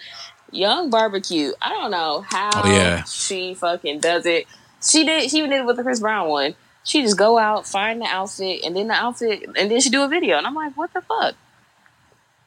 Young 0.52 0.90
barbecue. 0.90 1.52
I 1.62 1.70
don't 1.70 1.92
know 1.92 2.22
how 2.22 2.50
Oh, 2.64 2.68
yeah. 2.72 3.04
she 3.06 3.54
fucking 3.56 4.00
does 4.02 4.26
it. 4.26 4.46
She 4.82 5.04
did 5.06 5.30
she 5.32 5.38
even 5.38 5.50
did 5.50 5.60
it 5.62 5.66
with 5.66 5.78
the 5.78 5.84
Chris 5.84 6.00
Brown 6.00 6.30
one. 6.30 6.56
She 6.84 7.02
just 7.02 7.18
go 7.18 7.38
out, 7.40 7.66
find 7.66 8.02
the 8.02 8.06
outfit, 8.06 8.62
and 8.66 8.76
then 8.76 8.88
the 8.90 8.94
outfit 8.94 9.44
and 9.58 9.72
then 9.72 9.80
she 9.80 9.90
do 9.90 10.04
a 10.04 10.08
video. 10.08 10.38
And 10.38 10.46
I'm 10.46 10.54
like, 10.54 10.76
what 10.78 10.94
the 10.94 11.02
fuck? 11.02 11.36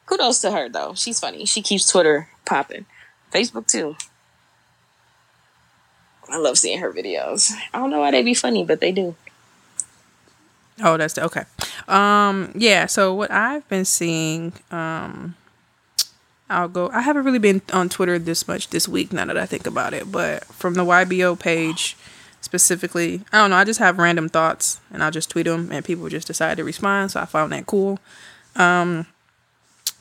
Kudos 0.05 0.39
to 0.41 0.51
her 0.51 0.69
though. 0.69 0.93
She's 0.95 1.19
funny. 1.19 1.45
She 1.45 1.61
keeps 1.61 1.89
Twitter 1.89 2.29
popping. 2.45 2.85
Facebook 3.33 3.67
too. 3.67 3.95
I 6.29 6.37
love 6.37 6.57
seeing 6.57 6.79
her 6.79 6.91
videos. 6.91 7.51
I 7.73 7.79
don't 7.79 7.89
know 7.89 7.99
why 7.99 8.11
they 8.11 8.21
be 8.21 8.33
funny, 8.33 8.63
but 8.65 8.79
they 8.81 8.91
do. 8.91 9.15
Oh, 10.83 10.97
that's 10.97 11.13
the, 11.15 11.23
okay. 11.25 11.43
Um, 11.87 12.51
yeah. 12.55 12.85
So 12.85 13.13
what 13.13 13.31
I've 13.31 13.67
been 13.69 13.85
seeing, 13.85 14.53
um, 14.69 15.35
I'll 16.49 16.69
go. 16.69 16.89
I 16.91 17.01
haven't 17.01 17.25
really 17.25 17.39
been 17.39 17.61
on 17.73 17.89
Twitter 17.89 18.17
this 18.17 18.47
much 18.47 18.69
this 18.69 18.87
week. 18.87 19.11
Now 19.11 19.25
that 19.25 19.37
I 19.37 19.45
think 19.45 19.67
about 19.67 19.93
it, 19.93 20.11
but 20.11 20.45
from 20.45 20.75
the 20.75 20.85
YBO 20.85 21.37
page 21.37 21.97
specifically, 22.41 23.21
I 23.33 23.39
don't 23.39 23.49
know. 23.49 23.57
I 23.57 23.63
just 23.63 23.79
have 23.79 23.97
random 23.97 24.29
thoughts 24.29 24.79
and 24.91 25.03
I'll 25.03 25.11
just 25.11 25.29
tweet 25.29 25.45
them, 25.45 25.71
and 25.71 25.83
people 25.83 26.07
just 26.09 26.27
decide 26.27 26.57
to 26.57 26.63
respond. 26.63 27.11
So 27.11 27.19
I 27.19 27.25
found 27.25 27.51
that 27.51 27.65
cool. 27.65 27.99
Um, 28.55 29.07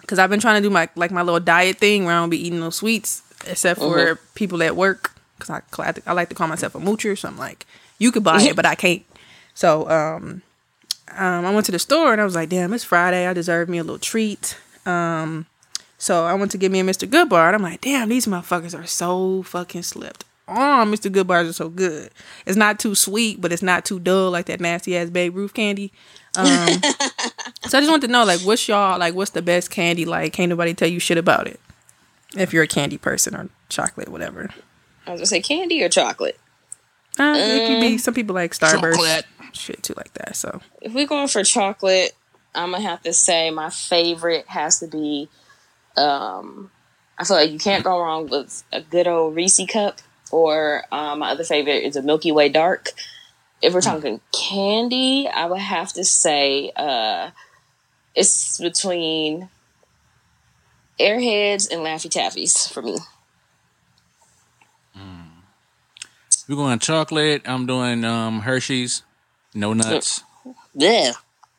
because 0.01 0.20
I've 0.20 0.30
been 0.30 0.40
trying 0.40 0.62
to 0.62 0.66
do 0.68 0.72
my 0.72 0.88
like 0.94 1.11
my 1.11 1.22
little 1.22 1.40
diet 1.40 1.78
thing 1.78 2.05
where 2.05 2.14
I 2.14 2.20
don't 2.20 2.30
be 2.30 2.47
eating 2.47 2.61
no 2.61 2.70
sweets 2.70 3.22
except 3.47 3.80
for 3.80 4.16
people 4.34 4.62
at 4.62 4.76
work. 4.76 5.12
Because 5.38 5.51
I, 5.51 5.82
I 5.82 5.94
I 6.07 6.12
like 6.12 6.28
to 6.28 6.34
call 6.34 6.49
myself 6.49 6.74
a 6.74 6.78
moocher, 6.78 7.18
so 7.18 7.28
I'm 7.28 7.36
like, 7.36 7.66
you 7.99 8.12
could 8.12 8.24
buy 8.24 8.40
it, 8.42 8.57
but 8.57 8.64
I 8.64 8.74
can't. 8.74 9.05
So 9.55 9.88
um, 9.90 10.42
um, 11.16 11.44
I 11.44 11.53
went 11.53 11.66
to 11.66 11.72
the 11.72 11.78
store 11.78 12.12
and 12.12 12.20
I 12.20 12.24
was 12.24 12.34
like, 12.34 12.49
damn, 12.49 12.72
it's 12.72 12.84
Friday. 12.84 13.26
I 13.26 13.32
deserve 13.32 13.68
me 13.68 13.78
a 13.78 13.82
little 13.82 13.99
treat. 13.99 14.57
Um, 14.86 15.47
so 15.99 16.24
I 16.24 16.34
went 16.34 16.51
to 16.53 16.59
get 16.59 16.70
me 16.70 16.80
a 16.80 16.84
Mr. 16.84 17.09
Goodbar, 17.09 17.47
and 17.49 17.57
I'm 17.57 17.62
like, 17.62 17.80
damn, 17.80 18.09
these 18.09 18.26
motherfuckers 18.26 18.78
are 18.78 18.86
so 18.86 19.42
fucking 19.42 19.82
slipped. 19.82 20.24
Oh, 20.49 20.84
Mr. 20.86 21.11
Goodbars 21.11 21.51
are 21.51 21.53
so 21.53 21.68
good. 21.68 22.11
It's 22.44 22.57
not 22.57 22.78
too 22.78 22.94
sweet, 22.94 23.40
but 23.40 23.53
it's 23.53 23.62
not 23.62 23.84
too 23.84 23.99
dull 23.99 24.30
like 24.30 24.47
that 24.47 24.61
nasty 24.61 24.97
ass 24.97 25.11
Babe 25.11 25.34
Ruth 25.34 25.55
candy. 25.55 25.92
Um, 26.36 26.47
so 27.66 27.78
I 27.78 27.80
just 27.80 27.90
want 27.90 28.03
to 28.03 28.09
know, 28.09 28.24
like, 28.24 28.40
what's 28.42 28.68
y'all 28.68 28.99
like? 28.99 29.14
What's 29.14 29.32
the 29.32 29.42
best 29.42 29.70
candy? 29.70 30.05
Like, 30.05 30.32
can't 30.32 30.51
nobody 30.51 30.72
tell 30.72 30.88
you 30.88 31.01
shit 31.01 31.18
about 31.18 31.49
it. 31.49 31.59
If 32.36 32.53
you're 32.53 32.62
a 32.62 32.68
candy 32.68 32.99
person 32.99 33.34
or 33.34 33.49
chocolate, 33.68 34.09
whatever. 34.09 34.51
I 35.07 35.12
was 35.12 35.20
gonna 35.20 35.26
say 35.26 35.40
candy 35.40 35.82
or 35.82 35.88
chocolate. 35.88 36.38
Uh, 37.18 37.34
it 37.36 37.66
could 37.66 37.80
be 37.80 37.99
some 37.99 38.14
people 38.14 38.34
like 38.34 38.53
Starburst, 38.53 38.94
Chocolate. 38.94 39.26
shit 39.53 39.82
too 39.82 39.94
like 39.97 40.12
that. 40.14 40.36
So 40.36 40.61
If 40.82 40.92
we're 40.92 41.07
going 41.07 41.28
for 41.28 41.42
chocolate, 41.42 42.12
I'm 42.55 42.72
gonna 42.72 42.82
have 42.82 43.03
to 43.03 43.12
say 43.12 43.51
my 43.51 43.70
favorite 43.70 44.47
has 44.49 44.78
to 44.80 44.86
be. 44.86 45.28
Um, 45.97 46.70
I 47.18 47.24
feel 47.24 47.36
like 47.36 47.51
you 47.51 47.59
can't 47.59 47.84
go 47.84 47.99
wrong 47.99 48.28
with 48.28 48.62
a 48.72 48.80
good 48.80 49.07
old 49.07 49.34
Reese 49.34 49.61
cup, 49.68 50.01
or 50.30 50.84
um, 50.92 51.20
my 51.20 51.30
other 51.30 51.44
favorite 51.44 51.84
is 51.84 51.97
a 51.97 52.03
Milky 52.03 52.32
Way 52.32 52.49
Dark. 52.49 52.90
If 53.62 53.72
we're 53.72 53.80
talking 53.80 54.20
candy, 54.32 55.28
I 55.28 55.47
would 55.47 55.61
have 55.61 55.92
to 55.94 56.05
say 56.05 56.70
uh, 56.76 57.30
it's 58.14 58.59
between 58.59 59.49
Airheads 61.01 61.70
and 61.70 61.80
Laffy 61.80 62.11
Taffies 62.11 62.70
for 62.70 62.82
me. 62.82 62.99
We're 66.49 66.57
going 66.57 66.78
chocolate. 66.78 67.42
I'm 67.44 67.66
doing 67.66 68.05
um, 68.05 68.40
Hershey's, 68.40 69.03
no 69.53 69.72
nuts. 69.72 70.22
Yeah, 70.74 71.12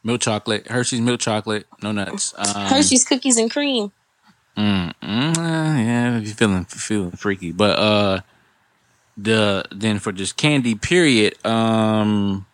Milk 0.04 0.22
chocolate. 0.22 0.68
Hershey's 0.68 1.02
milk 1.02 1.20
chocolate, 1.20 1.68
no 1.82 1.92
nuts. 1.92 2.34
Um, 2.38 2.68
Hershey's 2.68 3.04
cookies 3.04 3.38
and 3.38 3.52
cream. 3.52 3.92
Mm, 4.58 4.94
mm, 5.04 5.38
yeah, 5.38 6.18
if 6.18 6.26
you're 6.26 6.36
feeling 6.36 6.66
feeling 6.66 7.12
freaky, 7.12 7.52
but 7.52 7.78
uh, 7.78 8.22
the 9.16 9.64
then 9.72 10.00
for 10.00 10.12
just 10.12 10.36
candy, 10.36 10.74
period. 10.74 11.36
Um, 11.46 12.48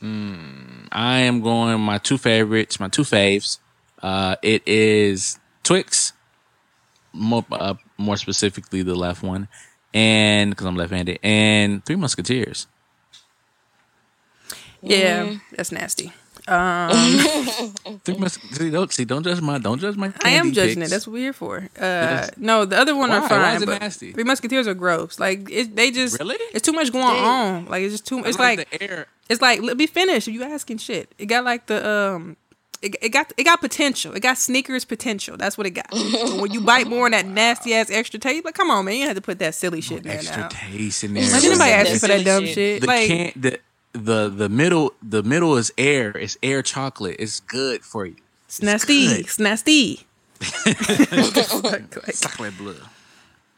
mm, 0.00 0.86
I 0.92 1.18
am 1.20 1.40
going 1.40 1.80
my 1.80 1.98
two 1.98 2.16
favorites, 2.16 2.78
my 2.78 2.88
two 2.88 3.02
faves. 3.02 3.58
Uh, 4.00 4.36
it 4.40 4.62
is 4.66 5.40
Twix, 5.64 6.12
more 7.12 7.44
uh, 7.50 7.74
more 7.96 8.16
specifically 8.16 8.82
the 8.82 8.94
left 8.94 9.24
one, 9.24 9.48
and 9.92 10.50
because 10.50 10.66
I'm 10.66 10.76
left-handed, 10.76 11.18
and 11.24 11.84
Three 11.84 11.96
Musketeers. 11.96 12.68
yeah, 14.80 15.34
that's 15.50 15.72
nasty. 15.72 16.12
Three 18.04 18.16
Musketeers. 18.16 18.58
See, 18.58 18.70
don't 18.70 18.92
see, 18.92 19.04
don't 19.04 19.22
judge 19.24 19.40
my, 19.40 19.58
don't 19.58 19.78
judge 19.80 19.96
my. 19.96 20.12
I 20.22 20.30
am 20.30 20.52
judging 20.52 20.76
picks. 20.80 20.88
it. 20.88 20.90
That's 20.90 21.06
what 21.06 21.12
we're 21.14 21.18
here 21.20 21.32
for. 21.32 21.58
Uh, 21.58 21.80
Yes. 21.80 22.30
no, 22.36 22.64
the 22.64 22.76
other 22.78 22.96
one 22.96 23.10
are 23.10 23.20
Why? 23.22 23.28
fine. 23.28 23.40
Why 23.40 23.54
is 23.56 23.62
it 23.62 23.68
nasty? 23.68 24.12
Three 24.12 24.24
Musketeers 24.24 24.66
are 24.66 24.74
gross. 24.74 25.18
Like 25.18 25.50
it, 25.50 25.76
they 25.76 25.90
just 25.90 26.18
Really? 26.18 26.36
It's 26.54 26.64
too 26.64 26.72
much 26.72 26.92
going 26.92 27.04
on. 27.04 27.66
Like 27.66 27.82
it's 27.82 27.94
just 27.94 28.06
too. 28.06 28.24
I 28.24 28.28
It's 28.28 28.38
like, 28.38 28.70
the 28.70 28.82
air. 28.82 29.06
it's 29.28 29.42
like 29.42 29.60
let 29.62 29.76
me 29.76 29.86
finish. 29.86 30.26
You 30.26 30.42
asking 30.44 30.78
shit. 30.78 31.12
It 31.18 31.26
got 31.26 31.44
like 31.44 31.66
the 31.66 31.86
um. 31.88 32.36
It, 32.80 32.94
it 33.02 33.08
got 33.08 33.32
it 33.36 33.42
got 33.42 33.60
potential. 33.60 34.14
It 34.14 34.20
got 34.20 34.38
sneakers 34.38 34.84
potential. 34.84 35.36
That's 35.36 35.58
what 35.58 35.66
it 35.66 35.70
got. 35.70 35.90
But 35.90 36.40
when 36.40 36.52
you 36.52 36.60
bite 36.60 36.86
more 36.86 37.06
on 37.06 37.10
that 37.10 37.26
nasty 37.26 37.74
ass 37.74 37.90
extra 37.90 38.20
taste, 38.20 38.44
like 38.44 38.54
come 38.54 38.70
on, 38.70 38.84
man, 38.84 38.94
you 38.94 39.04
had 39.06 39.16
to 39.16 39.20
put 39.22 39.40
that 39.40 39.56
silly 39.56 39.80
shit 39.80 39.98
in 39.98 40.02
there 40.04 40.14
extra 40.18 40.42
now. 40.42 40.48
taste 40.48 41.02
in 41.02 41.14
there. 41.14 41.24
Like, 41.24 41.42
anybody 41.42 41.58
That 41.70 41.86
ask 41.88 42.00
for 42.00 42.06
that 42.06 42.24
dumb 42.24 42.44
shit. 42.46 42.54
shit? 42.54 42.80
the 42.82 42.86
like 42.86 43.06
can 43.08 43.32
the 43.34 43.58
the 44.04 44.28
the 44.28 44.48
middle 44.48 44.94
the 45.02 45.22
middle 45.22 45.56
is 45.56 45.72
air. 45.78 46.10
It's 46.16 46.36
air 46.42 46.62
chocolate. 46.62 47.16
It's 47.18 47.40
good 47.40 47.82
for 47.84 48.06
you. 48.06 48.16
it's 48.46 48.62
nasty. 48.62 49.06
good. 49.08 49.20
It's 49.20 49.38
nasty. 49.38 50.06
like, 50.66 51.96
like, 51.96 52.14
Chocolate 52.20 52.56
blue. 52.56 52.76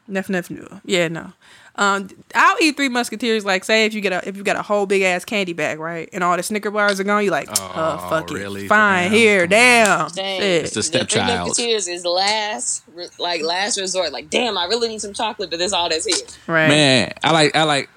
Neff 0.07 0.29
neff 0.29 0.49
no. 0.49 0.81
Yeah, 0.85 1.07
no. 1.07 1.33
Um, 1.77 2.09
I'll 2.35 2.57
eat 2.61 2.75
three 2.75 2.89
musketeers. 2.89 3.45
Like, 3.45 3.63
say 3.63 3.85
if 3.85 3.93
you 3.93 4.01
get 4.01 4.11
a 4.11 4.27
if 4.27 4.35
you 4.35 4.43
got 4.43 4.57
a 4.57 4.61
whole 4.61 4.85
big 4.85 5.03
ass 5.03 5.23
candy 5.23 5.53
bag, 5.53 5.79
right, 5.79 6.09
and 6.11 6.21
all 6.23 6.35
the 6.35 6.43
Snicker 6.43 6.69
bars 6.69 6.99
are 6.99 7.03
gone, 7.05 7.23
you 7.23 7.31
like, 7.31 7.47
oh, 7.49 7.71
Oh, 7.75 8.09
fuck 8.09 8.29
really? 8.29 8.65
it, 8.65 8.67
fine 8.67 9.03
Damn. 9.03 9.11
here, 9.13 9.47
damn. 9.47 10.09
Dang. 10.09 10.41
Shit. 10.41 10.65
It's 10.65 10.73
the 10.73 10.81
The 10.81 10.83
Three 10.83 10.99
stepchild. 10.99 11.47
Musketeers 11.49 11.87
is 11.87 12.03
last, 12.05 12.83
re- 12.93 13.07
like 13.19 13.41
last 13.41 13.79
resort. 13.79 14.11
Like, 14.11 14.29
damn, 14.29 14.57
I 14.57 14.65
really 14.65 14.89
need 14.89 14.99
some 15.01 15.13
chocolate, 15.13 15.49
but 15.49 15.59
this 15.59 15.71
all 15.71 15.87
that's 15.87 16.05
here. 16.05 16.27
right. 16.47 16.67
Man, 16.67 17.13
I 17.23 17.31
like 17.31 17.55
I 17.55 17.63
like 17.63 17.89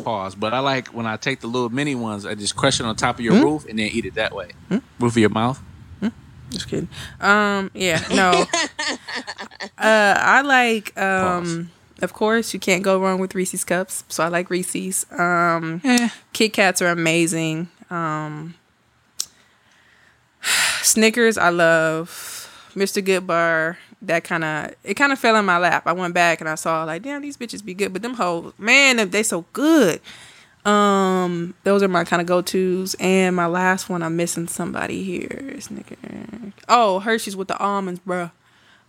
pause, 0.00 0.34
but 0.34 0.52
I 0.54 0.60
like 0.60 0.88
when 0.88 1.06
I 1.06 1.16
take 1.16 1.40
the 1.40 1.46
little 1.46 1.68
mini 1.68 1.94
ones. 1.94 2.26
I 2.26 2.34
just 2.34 2.56
crush 2.56 2.80
it 2.80 2.86
on 2.86 2.96
top 2.96 3.16
of 3.16 3.20
your 3.20 3.34
roof 3.34 3.66
and 3.68 3.78
then 3.78 3.88
eat 3.92 4.04
it 4.04 4.14
that 4.14 4.34
way. 4.34 4.50
Roof 4.98 5.12
of 5.12 5.18
your 5.18 5.30
mouth. 5.30 5.60
Just 6.50 6.68
kidding. 6.68 6.88
Um, 7.20 7.70
yeah, 7.74 8.04
no. 8.10 8.30
uh, 9.78 10.14
I 10.18 10.42
like 10.42 10.98
um. 10.98 11.70
Of 12.02 12.14
course, 12.14 12.54
you 12.54 12.60
can't 12.60 12.82
go 12.82 12.98
wrong 12.98 13.20
with 13.20 13.34
Reese's 13.34 13.62
cups. 13.62 14.04
So 14.08 14.24
I 14.24 14.28
like 14.28 14.48
Reese's. 14.48 15.04
Um, 15.10 15.82
Kit 16.32 16.54
Kats 16.54 16.80
are 16.80 16.88
amazing. 16.88 17.68
Um, 17.90 18.54
Snickers, 20.82 21.36
I 21.36 21.50
love. 21.50 22.70
Mr. 22.74 23.04
Goodbar, 23.04 23.76
that 24.02 24.24
kind 24.24 24.44
of 24.44 24.74
it 24.84 24.94
kind 24.94 25.12
of 25.12 25.18
fell 25.18 25.36
in 25.36 25.44
my 25.44 25.58
lap. 25.58 25.84
I 25.86 25.92
went 25.92 26.14
back 26.14 26.40
and 26.40 26.48
I 26.48 26.54
saw 26.54 26.84
like, 26.84 27.02
damn, 27.02 27.22
these 27.22 27.36
bitches 27.36 27.64
be 27.64 27.74
good, 27.74 27.92
but 27.92 28.02
them 28.02 28.14
hoes, 28.14 28.52
man, 28.58 29.10
they 29.10 29.22
so 29.22 29.44
good. 29.52 30.00
Um, 30.64 31.54
those 31.64 31.82
are 31.82 31.88
my 31.88 32.04
kind 32.04 32.20
of 32.20 32.26
go 32.26 32.42
tos. 32.42 32.94
And 33.00 33.34
my 33.34 33.46
last 33.46 33.88
one, 33.88 34.02
I'm 34.02 34.16
missing 34.16 34.48
somebody 34.48 35.02
here. 35.02 35.58
Snicker. 35.60 35.96
Oh, 36.68 37.00
Hershey's 37.00 37.36
with 37.36 37.48
the 37.48 37.58
almonds, 37.58 38.00
bruh. 38.06 38.30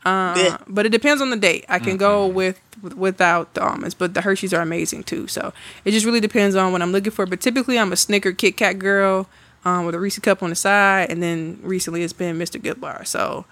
Uh, 0.03 0.57
but 0.67 0.85
it 0.85 0.89
depends 0.89 1.21
on 1.21 1.29
the 1.29 1.37
date. 1.37 1.63
I 1.69 1.77
can 1.77 1.95
go 1.95 2.25
with, 2.25 2.59
with 2.81 2.95
without 2.95 3.53
the 3.53 3.63
almonds, 3.63 3.93
but 3.93 4.15
the 4.15 4.21
Hershey's 4.21 4.51
are 4.51 4.61
amazing 4.61 5.03
too. 5.03 5.27
So 5.27 5.53
it 5.85 5.91
just 5.91 6.07
really 6.07 6.19
depends 6.19 6.55
on 6.55 6.71
what 6.71 6.81
I'm 6.81 6.91
looking 6.91 7.11
for. 7.11 7.27
But 7.27 7.39
typically, 7.39 7.77
I'm 7.77 7.93
a 7.93 7.95
Snicker 7.95 8.31
Kit 8.31 8.57
Kat 8.57 8.79
girl 8.79 9.29
um, 9.63 9.85
with 9.85 9.93
a 9.93 9.99
Reese 9.99 10.17
cup 10.17 10.41
on 10.41 10.49
the 10.49 10.55
side, 10.55 11.11
and 11.11 11.21
then 11.21 11.59
recently 11.61 12.01
it's 12.01 12.13
been 12.13 12.39
Mr. 12.39 12.59
Goodbar. 12.59 13.05
So 13.05 13.45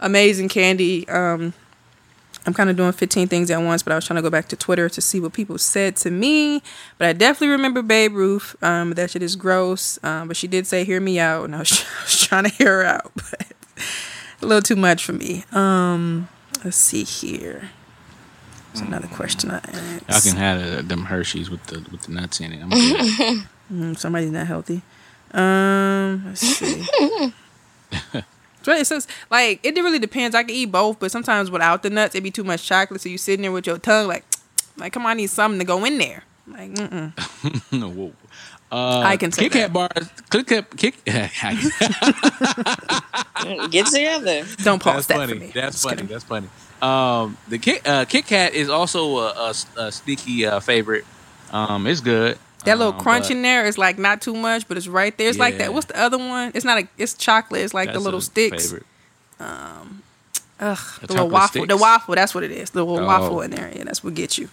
amazing 0.00 0.48
candy. 0.48 1.08
Um, 1.08 1.52
I'm 2.46 2.54
kind 2.54 2.70
of 2.70 2.76
doing 2.76 2.92
15 2.92 3.26
things 3.26 3.50
at 3.50 3.60
once, 3.60 3.82
but 3.82 3.92
I 3.92 3.96
was 3.96 4.06
trying 4.06 4.16
to 4.16 4.22
go 4.22 4.30
back 4.30 4.46
to 4.48 4.56
Twitter 4.56 4.88
to 4.88 5.00
see 5.00 5.18
what 5.18 5.32
people 5.32 5.58
said 5.58 5.96
to 5.96 6.10
me. 6.12 6.62
But 6.96 7.08
I 7.08 7.12
definitely 7.12 7.48
remember 7.48 7.82
Babe 7.82 8.14
Ruth. 8.14 8.54
Um, 8.62 8.92
that 8.92 9.10
shit 9.10 9.22
is 9.22 9.34
gross. 9.34 9.98
Um, 10.04 10.28
but 10.28 10.36
she 10.36 10.46
did 10.46 10.66
say, 10.66 10.84
"Hear 10.84 11.00
me 11.00 11.18
out," 11.18 11.44
and 11.44 11.56
I 11.56 11.60
was, 11.60 11.84
I 12.00 12.02
was 12.04 12.20
trying 12.20 12.44
to 12.44 12.50
hear 12.50 12.82
her 12.82 12.84
out, 12.84 13.10
but 13.14 13.46
a 14.42 14.46
little 14.46 14.62
too 14.62 14.76
much 14.76 15.04
for 15.04 15.12
me. 15.12 15.44
Um, 15.50 16.28
let's 16.64 16.76
see 16.76 17.02
here. 17.02 17.70
There's 18.72 18.86
another 18.86 19.08
question 19.08 19.50
I 19.50 19.60
asked. 20.08 20.28
can 20.28 20.36
have 20.36 20.60
uh, 20.60 20.82
them 20.82 21.06
Hershey's 21.06 21.50
with 21.50 21.64
the 21.66 21.84
with 21.90 22.02
the 22.02 22.12
nuts 22.12 22.40
in 22.40 22.52
it. 22.52 22.62
I'm. 22.62 23.48
Mm, 23.72 23.98
somebody's 23.98 24.30
not 24.30 24.46
healthy. 24.46 24.80
Um, 25.32 26.22
let's 26.26 26.40
see. 26.40 26.86
So 28.66 28.72
it 28.72 28.84
says 28.84 29.06
like 29.30 29.60
it 29.62 29.76
really 29.76 30.00
depends. 30.00 30.34
I 30.34 30.42
can 30.42 30.50
eat 30.50 30.72
both, 30.72 30.98
but 30.98 31.12
sometimes 31.12 31.52
without 31.52 31.84
the 31.84 31.90
nuts, 31.90 32.16
it'd 32.16 32.24
be 32.24 32.32
too 32.32 32.42
much 32.42 32.66
chocolate. 32.66 33.00
So 33.00 33.08
you 33.08 33.16
sitting 33.16 33.42
there 33.42 33.52
with 33.52 33.64
your 33.64 33.78
tongue 33.78 34.08
like, 34.08 34.24
like 34.76 34.92
come 34.92 35.06
on, 35.06 35.12
I 35.12 35.14
need 35.14 35.30
something 35.30 35.60
to 35.60 35.64
go 35.64 35.84
in 35.84 35.98
there. 35.98 36.24
Like, 36.48 36.72
mm-mm. 36.72 37.12
Whoa. 37.94 38.12
Uh, 38.72 39.02
I 39.02 39.16
can 39.18 39.30
say 39.30 39.44
Kit 39.44 39.52
Kat 39.52 39.72
bars. 39.72 40.10
Kit 40.30 40.48
Kat. 40.48 40.76
Kit. 40.76 40.96
Get 43.70 43.86
together. 43.86 44.44
don't 44.64 44.82
pause 44.82 45.06
That's 45.06 45.06
that 45.06 45.16
funny. 45.18 45.32
for 45.34 45.38
me. 45.38 45.52
That's 45.54 45.80
funny. 45.80 45.94
kidding. 45.94 46.08
That's 46.08 46.24
funny. 46.24 46.48
Um, 46.82 47.36
the 47.46 47.58
Kit 47.58 47.86
uh, 47.86 48.04
Kit 48.04 48.26
Kat 48.26 48.52
is 48.52 48.68
also 48.68 49.18
a, 49.18 49.28
a, 49.28 49.54
a 49.76 49.92
sneaky 49.92 50.44
uh, 50.44 50.58
favorite. 50.58 51.04
Um, 51.52 51.86
it's 51.86 52.00
good. 52.00 52.36
That 52.66 52.76
little 52.78 52.92
Um, 52.92 53.00
crunch 53.00 53.30
in 53.30 53.40
there 53.42 53.64
is 53.64 53.78
like 53.78 53.98
not 53.98 54.20
too 54.20 54.34
much, 54.34 54.68
but 54.68 54.76
it's 54.76 54.86
right 54.88 55.16
there. 55.16 55.28
It's 55.28 55.38
like 55.38 55.56
that. 55.58 55.72
What's 55.72 55.86
the 55.86 55.98
other 55.98 56.18
one? 56.18 56.52
It's 56.54 56.64
not 56.64 56.78
a. 56.82 56.88
It's 56.98 57.14
chocolate. 57.14 57.62
It's 57.62 57.72
like 57.74 57.92
the 57.92 58.00
little 58.00 58.18
a 58.18 58.22
sticks. 58.22 58.64
favorite. 58.66 58.86
Ugh, 60.58 60.78
A 61.02 61.06
the 61.06 61.12
little 61.12 61.16
chocolate 61.16 61.32
waffle. 61.32 61.66
The 61.66 61.76
waffle. 61.76 62.14
That's 62.14 62.34
what 62.34 62.44
it 62.44 62.50
is. 62.50 62.70
The 62.70 62.84
little 62.84 63.04
Oh. 63.04 63.06
waffle 63.06 63.40
in 63.42 63.50
there. 63.50 63.70
Yeah, 63.74 63.84
that's 63.84 64.02
what 64.02 64.14
get 64.14 64.38
you. 64.38 64.48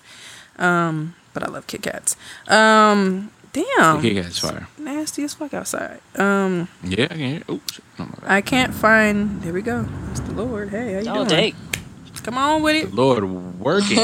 Um, 0.59 1.15
but 1.33 1.43
I 1.43 1.47
love 1.51 1.65
Kit 1.67 1.81
Kats. 1.81 2.15
Um, 2.47 3.31
Damn. 3.53 3.97
Okay, 3.97 4.15
guys, 4.15 4.39
fire. 4.39 4.67
Nasty 4.79 5.23
as 5.23 5.35
fuck 5.35 5.53
outside. 5.53 5.99
Um, 6.17 6.67
Yeah, 6.83 7.05
I 7.05 7.07
can 7.07 7.17
hear. 7.19 7.41
Oops. 7.49 7.79
Oh 7.99 8.09
I 8.23 8.41
can't 8.41 8.73
find. 8.73 9.41
There 9.43 9.53
we 9.53 9.61
go. 9.61 9.85
It's 10.11 10.19
the 10.21 10.31
Lord. 10.33 10.69
Hey, 10.71 10.93
how 10.93 10.99
you 11.01 11.09
Oh, 11.09 11.13
doing? 11.25 11.27
dang. 11.27 11.55
Come 12.23 12.37
on 12.37 12.63
with 12.63 12.75
it. 12.77 12.89
The 12.89 12.95
Lord 12.95 13.23
working. 13.59 13.97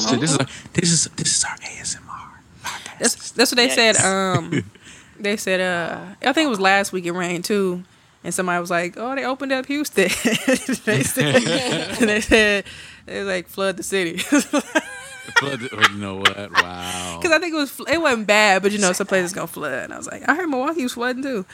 so 0.00 0.16
this 0.16 0.32
is 0.32 0.38
this 0.72 0.90
is 0.90 1.04
this 1.16 1.36
is 1.36 1.44
our 1.44 1.56
ASMR. 1.58 2.07
That's 2.98 3.32
that's 3.32 3.52
what 3.52 3.56
they 3.56 3.70
said. 3.70 3.96
Um, 3.96 4.64
they 5.20 5.36
said. 5.36 5.60
Uh, 5.60 6.14
I 6.22 6.32
think 6.32 6.46
it 6.46 6.50
was 6.50 6.60
last 6.60 6.92
week 6.92 7.06
it 7.06 7.12
rained 7.12 7.44
too, 7.44 7.84
and 8.24 8.32
somebody 8.34 8.60
was 8.60 8.70
like, 8.70 8.94
"Oh, 8.96 9.14
they 9.14 9.24
opened 9.24 9.52
up 9.52 9.66
Houston." 9.66 10.08
they 10.84 11.02
said. 11.02 11.96
they 11.96 12.20
said 12.20 12.64
they 13.06 13.22
like 13.22 13.48
flood 13.48 13.76
the 13.76 13.82
city. 13.82 14.22
But, 15.40 15.60
oh, 15.72 15.88
you 15.92 15.98
know 15.98 16.16
what? 16.16 16.36
Wow. 16.36 17.18
Because 17.20 17.36
I 17.36 17.38
think 17.38 17.54
it 17.54 17.58
was 17.58 17.80
it 17.90 18.00
wasn't 18.00 18.26
bad, 18.26 18.62
but 18.62 18.72
you 18.72 18.78
know 18.78 18.92
some 18.92 19.06
places 19.06 19.32
gonna 19.32 19.46
flood. 19.46 19.84
And 19.84 19.92
I 19.92 19.96
was 19.98 20.06
like, 20.06 20.28
I 20.28 20.34
heard 20.34 20.48
Milwaukee 20.48 20.82
was 20.82 20.94
flooding 20.94 21.22
too. 21.22 21.44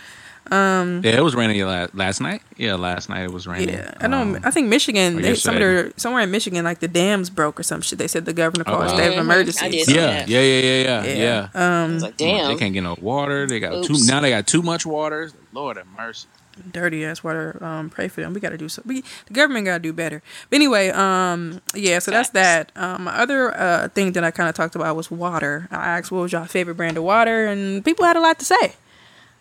Um, 0.50 1.00
Yeah, 1.04 1.16
it 1.16 1.22
was 1.24 1.34
raining 1.34 1.64
last, 1.66 1.94
last 1.94 2.20
night. 2.20 2.42
Yeah, 2.56 2.74
last 2.74 3.08
night 3.08 3.24
it 3.24 3.32
was 3.32 3.46
raining. 3.46 3.74
yeah, 3.76 3.94
I 4.00 4.06
know. 4.08 4.20
Um, 4.20 4.38
I 4.44 4.50
think 4.50 4.68
Michigan, 4.68 5.22
they, 5.22 5.34
some 5.34 5.54
of 5.54 5.60
their 5.60 5.92
somewhere 5.96 6.22
in 6.22 6.30
Michigan, 6.30 6.64
like 6.64 6.80
the 6.80 6.88
dams 6.88 7.30
broke 7.30 7.58
or 7.58 7.62
some 7.62 7.80
shit. 7.80 7.98
They 7.98 8.08
said 8.08 8.26
the 8.26 8.32
governor 8.34 8.64
called 8.64 8.82
a 8.82 8.86
wow. 8.86 8.94
state 8.94 9.12
of 9.12 9.18
emergency. 9.18 9.64
I 9.64 9.68
did 9.70 9.86
So, 9.86 9.92
yeah, 9.92 10.24
yeah, 10.26 10.40
yeah, 10.40 10.60
yeah, 10.60 10.82
yeah, 10.82 11.04
yeah. 11.04 11.48
yeah. 11.54 11.84
Um, 11.84 11.90
I 11.90 11.94
was 11.94 12.02
like, 12.02 12.16
They 12.18 12.56
can't 12.56 12.74
get 12.74 12.82
no 12.82 12.96
water. 13.00 13.46
They 13.46 13.58
got 13.60 13.84
too 13.84 13.96
now. 14.06 14.20
They 14.20 14.30
got 14.30 14.46
too 14.46 14.62
much 14.62 14.84
water. 14.84 15.30
Lord 15.52 15.76
have 15.78 15.86
mercy. 15.96 16.28
dirty 16.70 17.04
ass 17.04 17.24
water. 17.24 17.58
Um, 17.64 17.90
pray 17.90 18.08
for 18.08 18.20
them. 18.20 18.32
We 18.34 18.40
got 18.40 18.50
to 18.50 18.58
do 18.58 18.68
so. 18.68 18.82
We 18.84 19.02
the 19.26 19.32
government 19.32 19.66
got 19.66 19.78
to 19.78 19.82
do 19.82 19.92
better. 19.92 20.22
But 20.50 20.56
anyway, 20.56 20.90
um, 20.90 21.60
yeah. 21.74 21.98
So 22.00 22.10
that's 22.10 22.30
that. 22.30 22.70
Um, 22.76 23.04
my 23.04 23.16
other 23.16 23.56
uh 23.56 23.88
thing 23.88 24.12
that 24.12 24.24
I 24.24 24.30
kind 24.30 24.48
of 24.48 24.54
talked 24.54 24.74
about 24.76 24.94
was 24.96 25.10
water. 25.10 25.68
I 25.70 25.98
asked 25.98 26.12
what 26.12 26.20
was 26.20 26.32
your 26.32 26.44
favorite 26.46 26.76
brand 26.76 26.96
of 26.96 27.04
water, 27.04 27.46
and 27.46 27.84
people 27.84 28.04
had 28.04 28.16
a 28.16 28.20
lot 28.20 28.38
to 28.40 28.44
say. 28.44 28.74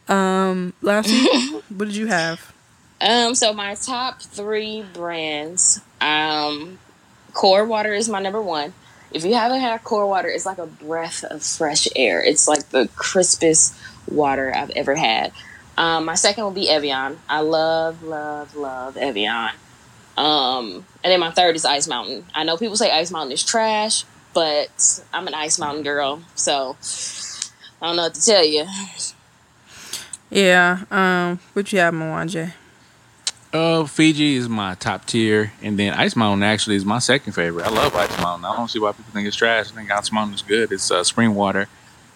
Um, 0.07 0.73
last 0.81 1.09
week, 1.09 1.63
what 1.69 1.85
did 1.85 1.95
you 1.95 2.07
have? 2.07 2.53
Um, 3.01 3.35
so 3.35 3.53
my 3.53 3.75
top 3.75 4.21
three 4.21 4.83
brands, 4.93 5.81
um, 5.99 6.79
Core 7.33 7.65
Water 7.65 7.93
is 7.93 8.07
my 8.07 8.21
number 8.21 8.41
one. 8.41 8.73
If 9.11 9.25
you 9.25 9.33
haven't 9.35 9.59
had 9.59 9.83
Core 9.83 10.07
Water, 10.07 10.27
it's 10.27 10.45
like 10.45 10.57
a 10.57 10.65
breath 10.65 11.23
of 11.23 11.43
fresh 11.43 11.87
air. 11.95 12.23
It's 12.23 12.47
like 12.47 12.69
the 12.69 12.89
crispest 12.95 13.75
water 14.09 14.53
I've 14.55 14.71
ever 14.71 14.95
had. 14.95 15.31
Um, 15.77 16.05
my 16.05 16.15
second 16.15 16.43
will 16.43 16.51
be 16.51 16.69
Evian. 16.69 17.19
I 17.29 17.41
love, 17.41 18.03
love, 18.03 18.55
love 18.55 18.97
Evian. 18.97 19.51
Um, 20.17 20.85
and 21.03 21.11
then 21.11 21.19
my 21.19 21.31
third 21.31 21.55
is 21.55 21.65
Ice 21.65 21.87
Mountain. 21.87 22.25
I 22.33 22.43
know 22.43 22.57
people 22.57 22.75
say 22.75 22.91
Ice 22.91 23.11
Mountain 23.11 23.31
is 23.31 23.43
trash, 23.43 24.05
but 24.33 25.03
I'm 25.11 25.27
an 25.27 25.33
Ice 25.33 25.57
Mountain 25.57 25.83
girl, 25.83 26.21
so 26.35 26.77
I 27.81 27.87
don't 27.87 27.95
know 27.95 28.03
what 28.03 28.13
to 28.15 28.23
tell 28.23 28.45
you. 28.45 28.65
Yeah. 30.33 30.83
Um, 30.89 31.39
what 31.53 31.71
you 31.71 31.79
have, 31.79 31.93
Mwanje? 31.93 32.53
Uh, 33.53 33.85
Fiji 33.85 34.35
is 34.35 34.49
my 34.49 34.73
top 34.73 35.05
tier, 35.05 35.53
and 35.61 35.77
then 35.77 35.93
Ice 35.93 36.15
Mountain 36.15 36.41
actually 36.41 36.75
is 36.75 36.85
my 36.85 36.97
second 36.97 37.33
favorite. 37.33 37.67
I 37.67 37.69
love 37.69 37.95
Ice 37.95 38.19
Mountain. 38.19 38.45
I 38.45 38.55
don't 38.55 38.67
see 38.67 38.79
why 38.79 38.93
people 38.93 39.13
think 39.13 39.27
it's 39.27 39.37
trash. 39.37 39.71
I 39.71 39.75
think 39.75 39.91
Ice 39.91 40.11
Mountain 40.11 40.33
is 40.33 40.41
good. 40.41 40.71
It's 40.71 40.89
uh, 40.89 41.03
spring 41.03 41.35
water. 41.35 41.67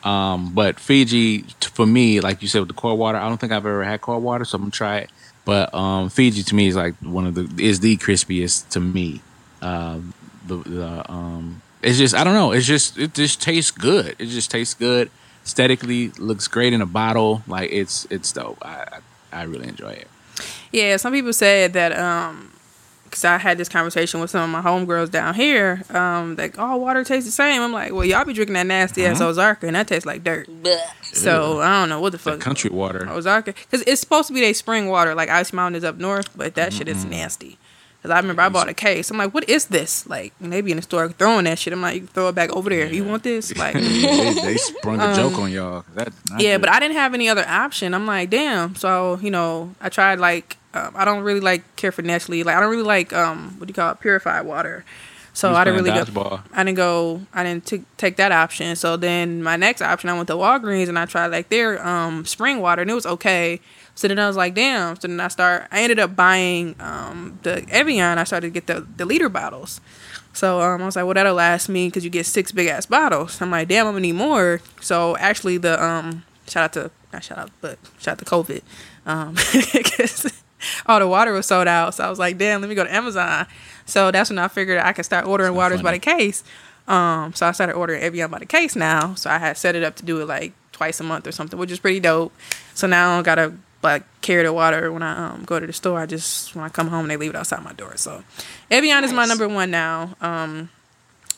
Um, 0.03 0.51
but 0.55 0.80
Fiji, 0.80 1.43
for 1.61 1.86
me, 1.86 2.20
like 2.20 2.41
you 2.41 2.47
said 2.47 2.59
with 2.59 2.70
the 2.70 2.74
core 2.74 2.95
water, 2.95 3.20
I 3.20 3.30
don't 3.30 3.38
think 3.38 3.51
I've 3.51 3.68
ever 3.68 3.84
had 3.84 4.01
core 4.01 4.18
water, 4.18 4.45
so 4.45 4.55
I'm 4.55 4.63
gonna 4.63 4.72
try 4.72 4.97
it. 4.97 5.11
But 5.45 5.72
um, 5.76 6.09
Fiji 6.09 6.41
to 6.41 6.55
me 6.55 6.68
is 6.68 6.76
like 6.76 6.95
one 7.01 7.28
of 7.28 7.36
the 7.36 7.63
is 7.63 7.82
the 7.82 7.97
crispiest 7.97 8.70
to 8.70 8.80
me. 8.80 9.22
Um, 9.61 10.15
the, 10.47 10.55
the 10.57 11.11
um, 11.11 11.61
it's 11.84 11.99
just 11.99 12.15
I 12.15 12.24
don't 12.24 12.34
know. 12.34 12.51
It's 12.51 12.65
just 12.65 12.97
it 12.97 13.13
just 13.13 13.43
tastes 13.43 13.70
good. 13.70 14.15
It 14.18 14.28
just 14.28 14.49
tastes 14.49 14.74
good. 14.74 15.11
Aesthetically, 15.48 16.10
looks 16.20 16.45
great 16.50 16.74
in 16.74 16.82
a 16.82 16.86
bottle. 16.86 17.41
Like 17.48 17.72
it's 17.72 18.06
it's 18.10 18.34
dope. 18.34 18.58
I 18.66 19.00
I, 19.32 19.39
I 19.39 19.43
really 19.43 19.70
enjoy 19.70 19.91
it. 19.91 20.08
Yeah, 20.74 20.98
some 20.98 21.14
people 21.14 21.32
said 21.32 21.72
that 21.72 21.98
um 21.98 22.52
because 23.06 23.24
I 23.24 23.38
had 23.38 23.58
this 23.58 23.70
conversation 23.70 24.20
with 24.20 24.30
some 24.30 24.43
of 24.43 24.50
my 24.50 24.70
homegirls 24.70 25.10
down 25.10 25.34
here, 25.34 25.82
um, 25.91 26.36
like, 26.36 26.56
oh, 26.58 26.76
water 26.76 27.06
tastes 27.06 27.26
the 27.26 27.32
same. 27.32 27.62
I'm 27.62 27.72
like, 27.72 27.93
well, 27.93 28.04
y'all 28.04 28.26
be 28.26 28.34
drinking 28.34 28.56
that 28.56 28.66
nasty 28.68 29.06
ass 29.06 29.22
Ozarka, 29.22 29.64
and 29.64 29.78
that 29.78 29.88
tastes 29.88 30.06
like 30.06 30.26
dirt. 30.26 30.50
Blech. 30.62 30.82
So 31.16 31.62
I 31.62 31.80
don't 31.80 31.88
know 31.88 32.02
what 32.02 32.12
the 32.12 32.18
The 32.18 32.32
fuck. 32.32 32.41
country 32.41 32.70
water. 32.70 33.06
Ozarka, 33.10 33.45
because 33.56 33.82
it's 33.88 34.02
supposed 34.02 34.28
to 34.28 34.34
be 34.34 34.41
their 34.41 34.54
spring 34.54 34.89
water, 34.89 35.16
like 35.16 35.30
Ice 35.30 35.54
Mountain 35.54 35.78
is 35.78 35.86
up 35.86 35.95
north, 35.95 36.28
but 36.38 36.56
that 36.56 36.74
shit 36.74 36.89
is 36.89 37.06
nasty. 37.06 37.58
Because 38.08 38.16
I 38.16 38.22
remember 38.22 38.41
I 38.41 38.47
bought 38.47 38.70
a 38.70 38.74
case. 38.74 39.12
I'm 39.12 39.18
like, 39.18 39.34
what 39.34 39.49
is 39.49 39.66
this? 39.66 40.08
Like, 40.08 40.32
and 40.39 40.53
they 40.53 40.62
be 40.62 40.72
in 40.72 40.78
the 40.78 40.82
store 40.82 41.10
throwing 41.10 41.43
that 41.43 41.60
shit. 41.60 41.74
I'm 41.74 41.82
like, 41.82 41.95
you 41.95 41.99
can 42.01 42.08
throw 42.08 42.30
it 42.30 42.36
back 42.36 42.51
over 42.51 42.70
there. 42.70 42.88
You 42.88 43.03
want 43.03 43.24
this? 43.24 43.53
Like, 43.58 43.74
they, 43.74 44.34
they 44.34 44.58
sprung 44.58 45.01
a 45.01 45.16
joke 45.16 45.38
on 45.39 45.51
y'all. 45.51 45.84
Um, 45.97 46.14
yeah, 46.39 46.58
but 46.58 46.70
I 46.70 46.80
didn't 46.80 46.95
have 46.95 47.14
any 47.14 47.28
other 47.28 47.43
option. 47.45 47.93
I'm 47.93 48.05
like, 48.05 48.30
damn. 48.30 48.76
So 48.76 49.20
you 49.22 49.32
know, 49.32 49.74
I 49.82 49.89
tried 49.89 50.20
like 50.20 50.58
um, 50.74 50.93
I 50.95 51.03
don't 51.03 51.24
really 51.24 51.39
like 51.39 51.76
care 51.76 51.91
for 51.91 52.01
Nestle. 52.03 52.43
Like 52.43 52.55
I 52.55 52.60
don't 52.62 52.70
really 52.70 52.84
like 52.84 53.12
um 53.14 53.55
what 53.58 53.68
do 53.68 53.72
you 53.72 53.74
call 53.74 53.91
it 53.91 53.99
purified 53.99 54.45
water. 54.45 54.86
So 55.34 55.53
I 55.53 55.64
didn't 55.64 55.84
really 55.84 55.91
go. 56.14 56.41
I 56.53 56.64
didn't 56.64 56.78
go. 56.78 57.22
I 57.34 57.43
didn't 57.43 57.66
t- 57.66 57.84
take 57.97 58.16
that 58.18 58.32
option. 58.32 58.76
So 58.76 58.95
then 58.95 59.43
my 59.43 59.55
next 59.55 59.82
option, 59.82 60.10
I 60.10 60.14
went 60.14 60.28
to 60.28 60.34
Walgreens 60.36 60.88
and 60.88 60.97
I 60.99 61.05
tried 61.05 61.28
like 61.28 61.49
their 61.49 61.86
um 61.86 62.26
spring 62.26 62.60
water 62.60 62.82
and 62.84 62.91
it 62.91 62.95
was 62.95 63.05
okay. 63.05 63.60
So 63.98 64.08
then 64.08 64.20
I 64.20 64.28
was 64.28 64.38
like, 64.38 64.54
damn. 64.54 64.95
So 64.95 65.08
then 65.08 65.20
I 65.20 65.28
start. 65.28 65.68
I 65.72 65.82
ended 65.82 65.98
up 66.00 66.16
buying 66.16 66.76
um 66.80 67.39
the 67.43 67.66
Evian. 67.70 68.18
I 68.20 68.24
started 68.26 68.48
to 68.48 68.52
get 68.52 68.68
the 68.68 68.86
the 68.95 69.06
liter 69.06 69.28
bottles. 69.28 69.82
So 70.34 70.62
um, 70.62 70.84
I 70.84 70.86
was 70.86 70.95
like, 70.95 71.06
well, 71.06 71.16
that'll 71.16 71.34
last 71.34 71.68
me 71.68 71.88
because 71.88 72.04
you 72.04 72.12
get 72.12 72.28
six 72.28 72.52
big 72.52 72.68
ass 72.68 72.86
bottles. 72.86 73.41
I'm 73.41 73.50
like, 73.50 73.68
damn, 73.70 73.88
I'm 73.88 73.93
gonna 73.93 74.02
need 74.02 74.12
more. 74.14 74.62
So 74.82 75.18
actually, 75.18 75.58
the 75.58 75.84
um, 75.84 76.24
shout 76.48 76.64
out 76.66 76.74
to 76.74 76.91
not 77.12 77.24
shout 77.24 77.39
out, 77.39 77.50
but 77.60 77.80
shout 78.00 78.14
out 78.14 78.20
to 78.20 78.26
COVID, 78.26 78.62
um, 79.08 79.34
'cause 79.98 80.43
all 80.86 81.00
the 81.00 81.08
water 81.08 81.34
was 81.34 81.48
sold 81.48 81.68
out. 81.68 81.95
So 81.95 82.04
I 82.06 82.10
was 82.10 82.20
like, 82.20 82.38
damn, 82.38 82.62
let 82.62 82.70
me 82.70 82.76
go 82.76 82.84
to 82.84 82.93
Amazon. 82.93 83.48
So 83.88 84.12
that's 84.12 84.30
when 84.30 84.38
I 84.38 84.48
figured 84.48 84.80
I 84.80 84.93
could 84.93 85.06
start 85.06 85.26
ordering 85.26 85.56
waters 85.56 85.82
by 85.82 85.91
the 85.93 86.00
case. 86.00 86.43
Um, 86.88 87.34
so 87.34 87.48
I 87.48 87.52
started 87.52 87.74
ordering 87.74 88.02
Evian 88.04 88.30
by 88.30 88.38
the 88.39 88.45
case 88.45 88.76
now. 88.76 89.16
So 89.16 89.30
I 89.32 89.39
had 89.39 89.58
set 89.58 89.76
it 89.76 89.84
up 89.84 89.95
to 89.95 90.06
do 90.06 90.22
it 90.22 90.26
like 90.28 90.54
twice 90.72 91.00
a 91.00 91.04
month 91.04 91.26
or 91.26 91.32
something, 91.32 91.58
which 91.58 91.72
is 91.72 91.80
pretty 91.80 92.00
dope. 92.00 92.32
So 92.76 92.86
now 92.88 93.18
I 93.18 93.22
gotta 93.24 93.54
like 93.84 94.03
carry 94.21 94.43
the 94.43 94.51
water 94.53 94.91
when 94.91 95.03
I 95.03 95.30
um 95.30 95.43
go 95.45 95.59
to 95.59 95.67
the 95.67 95.73
store. 95.73 95.99
I 95.99 96.05
just 96.05 96.55
when 96.55 96.65
I 96.65 96.69
come 96.69 96.88
home 96.88 97.07
they 97.07 97.17
leave 97.17 97.32
it 97.32 97.36
outside 97.36 97.63
my 97.63 97.73
door. 97.73 97.97
So 97.97 98.23
Evian 98.71 99.03
is 99.03 99.13
my 99.13 99.25
number 99.25 99.47
one 99.47 99.71
now. 99.71 100.15
Um, 100.21 100.69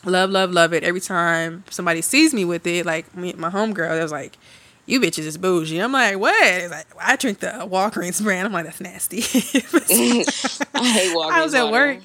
love, 0.04 0.30
love, 0.30 0.50
love 0.50 0.72
it. 0.72 0.82
Every 0.82 1.00
time 1.00 1.64
somebody 1.70 2.00
sees 2.02 2.32
me 2.34 2.44
with 2.44 2.66
it, 2.66 2.86
like 2.86 3.14
me, 3.16 3.32
my 3.34 3.50
homegirl, 3.50 3.94
they 3.94 4.02
was 4.02 4.12
like, 4.12 4.38
"You 4.86 5.00
bitches 5.00 5.26
is 5.26 5.36
bougie." 5.38 5.78
I'm 5.78 5.92
like, 5.92 6.18
"What?" 6.18 6.34
It's 6.42 6.70
like, 6.70 6.86
I 7.00 7.16
drink 7.16 7.40
the 7.40 7.48
Walgreens 7.70 8.22
brand. 8.22 8.46
I'm 8.46 8.52
like, 8.52 8.64
"That's 8.64 8.80
nasty." 8.80 9.18
I 9.22 9.22
hate 10.88 11.16
Walgreens 11.16 11.30
I 11.32 11.42
was 11.44 11.54
at 11.54 11.64
water. 11.64 11.72
work. 11.94 11.98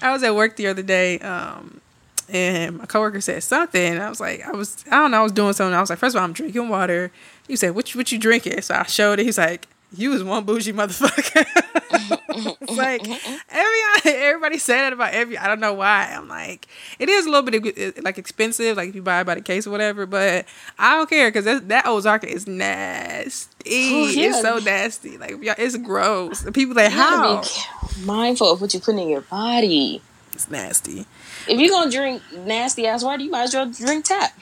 I 0.00 0.12
was 0.12 0.22
at 0.22 0.34
work 0.34 0.56
the 0.56 0.66
other 0.68 0.82
day, 0.82 1.18
um, 1.20 1.80
and 2.28 2.78
my 2.78 2.86
coworker 2.86 3.20
said 3.20 3.42
something. 3.42 3.98
I 3.98 4.08
was 4.08 4.20
like, 4.20 4.44
I 4.46 4.52
was, 4.52 4.84
I 4.90 5.00
don't 5.00 5.10
know, 5.10 5.18
I 5.20 5.22
was 5.22 5.32
doing 5.32 5.52
something. 5.52 5.74
I 5.74 5.80
was 5.80 5.90
like, 5.90 5.98
first 5.98 6.14
of 6.16 6.20
all, 6.20 6.24
I'm 6.24 6.32
drinking 6.32 6.68
water. 6.68 7.12
He 7.46 7.56
said, 7.56 7.74
"What 7.74 7.92
you, 7.94 7.98
what 7.98 8.10
you 8.10 8.18
drinking?" 8.18 8.62
So 8.62 8.74
I 8.74 8.84
showed 8.84 9.20
it. 9.20 9.24
He's 9.26 9.38
like, 9.38 9.68
"You 9.96 10.10
was 10.10 10.22
one 10.24 10.44
bougie 10.44 10.72
motherfucker." 10.72 11.44
it's 12.60 12.72
like 12.72 13.02
every 13.50 14.10
everybody 14.12 14.58
say 14.58 14.74
that 14.78 14.92
about 14.92 15.12
every. 15.12 15.36
I 15.38 15.46
don't 15.48 15.60
know 15.60 15.74
why. 15.74 16.12
I'm 16.16 16.28
like, 16.28 16.66
it 16.98 17.08
is 17.08 17.26
a 17.26 17.30
little 17.30 17.48
bit 17.50 18.02
like 18.02 18.18
expensive, 18.18 18.76
like 18.76 18.88
if 18.90 18.94
you 18.94 19.02
buy 19.02 19.20
it 19.20 19.24
by 19.24 19.34
the 19.34 19.40
case 19.40 19.66
or 19.66 19.70
whatever. 19.70 20.06
But 20.06 20.46
I 20.78 20.96
don't 20.96 21.08
care 21.10 21.28
because 21.28 21.44
that, 21.44 21.68
that 21.68 21.84
Ozarka 21.84 22.24
is 22.24 22.46
nasty. 22.46 23.90
Oh, 23.92 24.08
yeah. 24.08 24.28
It's 24.30 24.40
so 24.40 24.58
nasty. 24.58 25.18
Like 25.18 25.42
y'all- 25.42 25.54
it's 25.58 25.76
gross. 25.76 26.40
The 26.40 26.52
people 26.52 26.74
like 26.74 26.90
You 26.90 26.96
gotta 26.96 27.16
how 27.48 27.88
be 27.96 28.04
mindful 28.04 28.50
of 28.50 28.60
what 28.60 28.72
you 28.74 28.80
put 28.80 28.94
in 28.96 29.08
your 29.08 29.20
body. 29.22 30.00
it's 30.32 30.50
nasty. 30.50 31.06
If 31.48 31.58
you're 31.60 31.70
gonna 31.70 31.90
drink 31.90 32.22
nasty 32.32 32.86
ass 32.86 33.02
water, 33.04 33.22
you 33.22 33.30
might 33.30 33.42
as 33.42 33.54
well 33.54 33.70
drink 33.70 34.04
tap. 34.06 34.32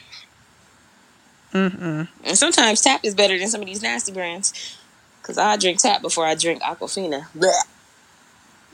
Mm-mm. 1.53 2.07
And 2.23 2.39
sometimes 2.39 2.81
tap 2.81 3.01
is 3.05 3.15
better 3.15 3.37
than 3.39 3.49
some 3.49 3.61
of 3.61 3.67
these 3.67 3.83
nasty 3.83 4.13
brands. 4.13 4.77
Cause 5.23 5.39
I 5.39 5.57
drink 5.57 5.79
tap 5.81 6.03
before 6.03 6.27
I 6.27 6.35
drink 6.35 6.63
Aquafina. 6.63 7.27
Blech. 7.37 7.53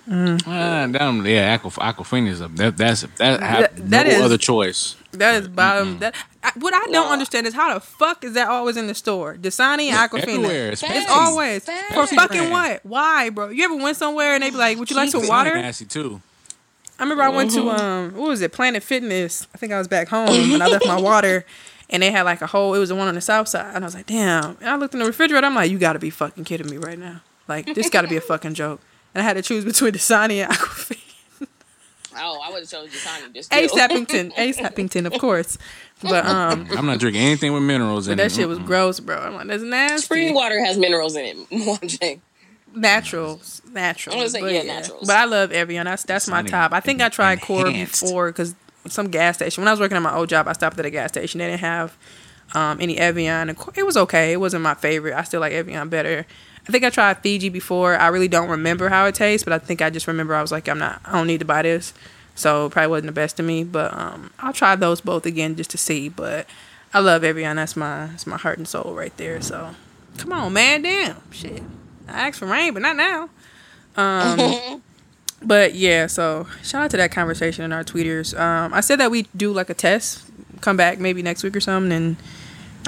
Ah, 0.09 0.87
damn, 0.87 1.27
yeah, 1.27 1.59
Aquaf- 1.59 1.79
Aquafina 1.79 2.29
is 2.29 2.41
a 2.41 2.47
that, 2.49 2.77
that's 2.77 3.01
that, 3.03 3.17
That- 3.19 3.41
have 3.43 3.91
that 3.91 4.07
no 4.07 4.13
is- 4.13 4.21
other 4.23 4.39
choice. 4.39 4.95
That 5.13 5.35
is 5.43 5.49
bottom. 5.49 5.99
That 5.99 6.15
I, 6.45 6.53
what 6.57 6.75
I 6.75 6.79
don't 6.81 6.93
No. 6.93 7.11
understand 7.11 7.47
is 7.47 7.55
how 7.55 7.75
the 7.75 7.81
fuck 7.81 8.23
is 8.23 8.35
that 8.35 8.49
always 8.49 8.77
in 8.77 8.87
the 8.87 8.95
store? 8.95 9.35
Dasani 9.35 9.89
and 9.91 9.97
Aquafina. 10.11 10.23
Everywhere, 10.23 10.69
It's 10.73 10.83
Pepsi. 10.83 11.09
always 11.09 11.65
Pepsi 11.65 11.95
for 11.95 12.07
fucking 12.07 12.37
brand. 12.51 12.53
what? 12.53 12.81
Why, 12.87 13.31
bro? 13.31 13.49
You 13.49 13.65
ever 13.65 13.77
went 13.77 13.97
somewhere 13.97 14.35
and 14.35 14.43
they 14.45 14.51
be 14.51 14.57
like, 14.57 14.79
"Would 14.79 14.91
you 14.91 14.97
like 14.97 15.11
some 15.11 15.21
It's 15.23 15.29
water?" 15.31 15.55
nasty 15.57 15.87
too. 15.87 16.21
I 16.99 17.03
remember 17.03 17.25
I 17.25 17.29
went 17.31 17.51
to 17.53 17.69
um, 17.71 18.15
what 18.15 18.29
was 18.29 18.41
it, 18.43 18.53
Planet 18.53 18.83
Fitness? 18.83 19.47
I 19.55 19.59
think 19.59 19.73
I 19.73 19.79
was 19.79 19.89
back 19.89 20.09
home 20.09 20.29
and 20.53 20.63
I 20.63 20.67
left 20.69 20.87
my 20.87 21.01
water, 21.01 21.45
and 21.91 22.03
they 22.03 22.11
had 22.11 22.22
like 22.22 22.43
a 22.43 22.47
whole. 22.47 22.74
It 22.74 22.78
was 22.78 22.89
the 22.89 22.95
one 22.97 23.09
on 23.09 23.14
the 23.14 23.20
south 23.20 23.49
side, 23.49 23.74
and 23.74 23.84
I 23.84 23.87
was 23.87 23.95
like, 23.95 24.07
"Damn!" 24.07 24.57
And 24.61 24.68
I 24.68 24.76
looked 24.76 24.95
in 24.95 25.01
the 25.01 25.07
refrigerator. 25.07 25.47
I'm 25.47 25.55
like, 25.55 25.70
"You 25.70 25.78
got 25.78 25.95
to 25.95 25.99
be 25.99 26.11
fucking 26.11 26.45
kidding 26.45 26.68
me 26.68 26.76
right 26.76 26.99
now! 26.99 27.22
Like 27.49 27.74
this 27.74 27.91
got 27.91 28.03
to 28.03 28.09
be 28.09 28.16
a 28.16 28.20
fucking 28.20 28.55
joke." 28.55 28.80
And 29.14 29.22
I 29.22 29.24
had 29.24 29.34
to 29.34 29.43
choose 29.43 29.64
between 29.64 29.93
Dasani 29.93 30.45
and 30.45 30.53
Aquafina. 30.53 31.01
Oh, 32.18 32.41
I 32.43 32.51
would 32.51 32.61
have 32.61 32.68
chosen 32.70 32.91
Johnny. 32.91 33.32
Just 33.34 33.53
Ace 33.53 33.70
still. 33.70 33.89
Happington, 33.89 34.32
Ace 34.39 34.59
Happington, 34.59 35.07
of 35.07 35.18
course. 35.20 35.59
But 36.03 36.26
um, 36.26 36.66
I'm 36.76 36.87
not 36.87 36.99
drinking 36.99 37.22
anything 37.22 37.53
with 37.53 37.62
minerals 37.62 38.09
in 38.09 38.16
that 38.16 38.24
it. 38.26 38.28
That 38.28 38.34
shit 38.34 38.49
was 38.49 38.59
Mm-mm. 38.59 38.66
gross, 38.66 39.01
bro. 39.01 39.18
I'm 39.18 39.34
like, 39.34 39.47
that's 39.47 39.62
nasty. 39.62 40.05
Spring 40.05 40.34
water 40.34 40.62
has 40.64 40.78
minerals 40.78 41.16
in 41.16 41.24
it. 41.24 41.37
Mwanje. 41.51 42.20
Naturals, 42.74 43.62
naturals. 43.72 44.14
I 44.14 44.18
wanna 44.18 44.28
say, 44.30 44.41
but 44.41 44.53
yeah, 44.53 44.62
naturals. 44.62 45.07
But 45.07 45.16
I 45.16 45.24
love 45.24 45.51
Evian. 45.51 45.87
That's 45.87 46.03
that's 46.03 46.28
my 46.28 46.43
top. 46.43 46.72
I 46.72 46.80
think 46.80 47.01
I 47.01 47.09
tried 47.09 47.41
Core 47.41 47.70
before 47.70 48.30
because 48.30 48.55
some 48.89 49.11
gas 49.11 49.37
station. 49.37 49.62
When 49.62 49.68
I 49.68 49.72
was 49.72 49.80
working 49.80 49.97
at 49.97 50.03
my 50.03 50.14
old 50.14 50.28
job, 50.28 50.49
I 50.49 50.53
stopped 50.53 50.78
at 50.78 50.87
a 50.87 50.91
gas 50.91 51.11
station. 51.11 51.39
They 51.39 51.47
didn't 51.47 51.61
have 51.61 51.97
um, 52.55 52.78
any 52.80 52.99
Evian. 52.99 53.51
It 53.51 53.84
was 53.84 53.97
okay. 53.97 54.32
It 54.32 54.41
wasn't 54.41 54.62
my 54.62 54.74
favorite. 54.74 55.14
I 55.14 55.22
still 55.24 55.41
like 55.41 55.53
Evian 55.53 55.89
better. 55.89 56.26
I 56.68 56.72
think 56.72 56.84
I 56.84 56.91
tried 56.91 57.18
Fiji 57.18 57.49
before. 57.49 57.97
I 57.97 58.09
really 58.09 58.28
don't 58.28 58.49
remember 58.49 58.89
how 58.89 59.07
it 59.07 59.14
tastes, 59.14 59.45
but 59.45 59.53
I 59.53 59.59
think 59.59 59.80
I 59.80 59.91
just 59.91 60.07
remember 60.07 60.34
I 60.34 60.43
was 60.43 60.51
like, 60.51 60.68
I'm 60.68 60.78
not. 60.78 61.01
I 61.05 61.12
don't 61.12 61.26
need 61.26 61.39
to 61.39 61.45
buy 61.45 61.62
this. 61.62 61.95
So 62.34 62.68
probably 62.68 62.89
wasn't 62.89 63.07
the 63.07 63.12
best 63.12 63.37
to 63.37 63.43
me. 63.43 63.62
But 63.64 63.95
um, 63.95 64.32
I'll 64.41 64.53
try 64.53 64.74
those 64.76 65.01
both 65.01 65.26
again 65.26 65.57
just 65.57 65.70
to 65.70 65.78
see. 65.78 66.09
But 66.09 66.47
I 66.93 67.01
love 67.01 67.22
Evian. 67.24 67.57
That's 67.57 67.76
my 67.76 68.07
that's 68.07 68.26
my 68.26 68.37
heart 68.37 68.59
and 68.59 68.66
soul 68.66 68.95
right 68.95 69.16
there. 69.16 69.41
So 69.41 69.74
come 70.18 70.32
on, 70.32 70.53
man. 70.53 70.82
Damn 70.82 71.20
shit. 71.30 71.62
I 72.09 72.28
asked 72.28 72.39
for 72.39 72.47
rain, 72.47 72.74
but 72.74 72.82
not 72.82 72.97
now. 72.97 73.30
Um, 73.97 74.82
but 75.47 75.75
yeah, 75.75 76.07
so 76.07 76.47
shout 76.63 76.83
out 76.85 76.91
to 76.91 76.97
that 76.99 77.13
conversation 77.13 77.65
in 77.65 77.73
our 77.73 77.85
tweeters. 77.85 78.39
Um, 78.39 78.75
I 78.75 78.81
said 78.81 79.01
that 79.01 79.11
we 79.11 79.23
do 79.37 79.53
like 79.53 79.71
a 79.71 79.75
test, 79.75 80.25
come 80.61 80.77
back 80.77 80.99
maybe 80.99 81.23
next 81.23 81.43
week 81.43 81.57
or 81.57 81.61
something, 81.61 81.93
and 81.93 82.17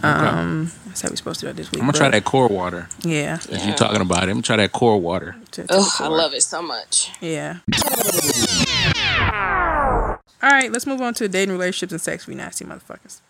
um, 0.03 0.71
I 0.91 0.95
said 0.95 1.11
we're 1.11 1.17
supposed 1.17 1.41
to 1.41 1.47
do 1.47 1.53
that 1.53 1.57
this 1.57 1.71
week. 1.73 1.81
I'm 1.81 1.87
gonna 1.87 1.99
try 1.99 2.11
that 2.11 2.25
core 2.25 2.49
water. 2.49 2.89
Yeah, 3.03 3.39
If 3.51 3.65
you're 3.67 3.75
talking 3.77 4.01
about 4.01 4.19
it, 4.25 4.31
I'm 4.31 4.37
gonna 4.37 4.43
try 4.43 4.57
that 4.57 4.73
core 4.73 5.01
water. 5.01 5.37
to- 5.53 5.67
to 5.67 5.75
Ugh, 5.75 5.91
I 6.01 6.09
love 6.09 6.35
it 6.35 6.43
so 6.43 6.61
much. 6.63 7.11
Yeah. 7.21 7.59
All 10.41 10.51
right, 10.51 10.71
let's 10.71 10.87
move 10.87 11.01
on 11.01 11.15
to 11.15 11.29
dating, 11.29 11.53
relationships, 11.53 11.93
and 11.93 12.01
sex. 12.01 12.27
We 12.27 12.35
nasty 12.37 12.65
motherfuckers. 12.65 13.21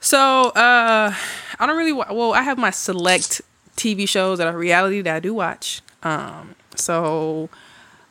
So, 0.00 0.48
uh, 0.50 1.14
I 1.58 1.66
don't 1.66 1.76
really. 1.76 1.92
wa- 1.92 2.06
Well, 2.10 2.32
I 2.32 2.42
have 2.42 2.58
my 2.58 2.70
select 2.70 3.40
TV 3.76 4.08
shows 4.08 4.38
that 4.38 4.48
are 4.48 4.56
reality 4.58 5.02
that 5.02 5.14
I 5.14 5.20
do 5.20 5.32
watch. 5.34 5.82
Um, 6.02 6.56
so, 6.74 7.48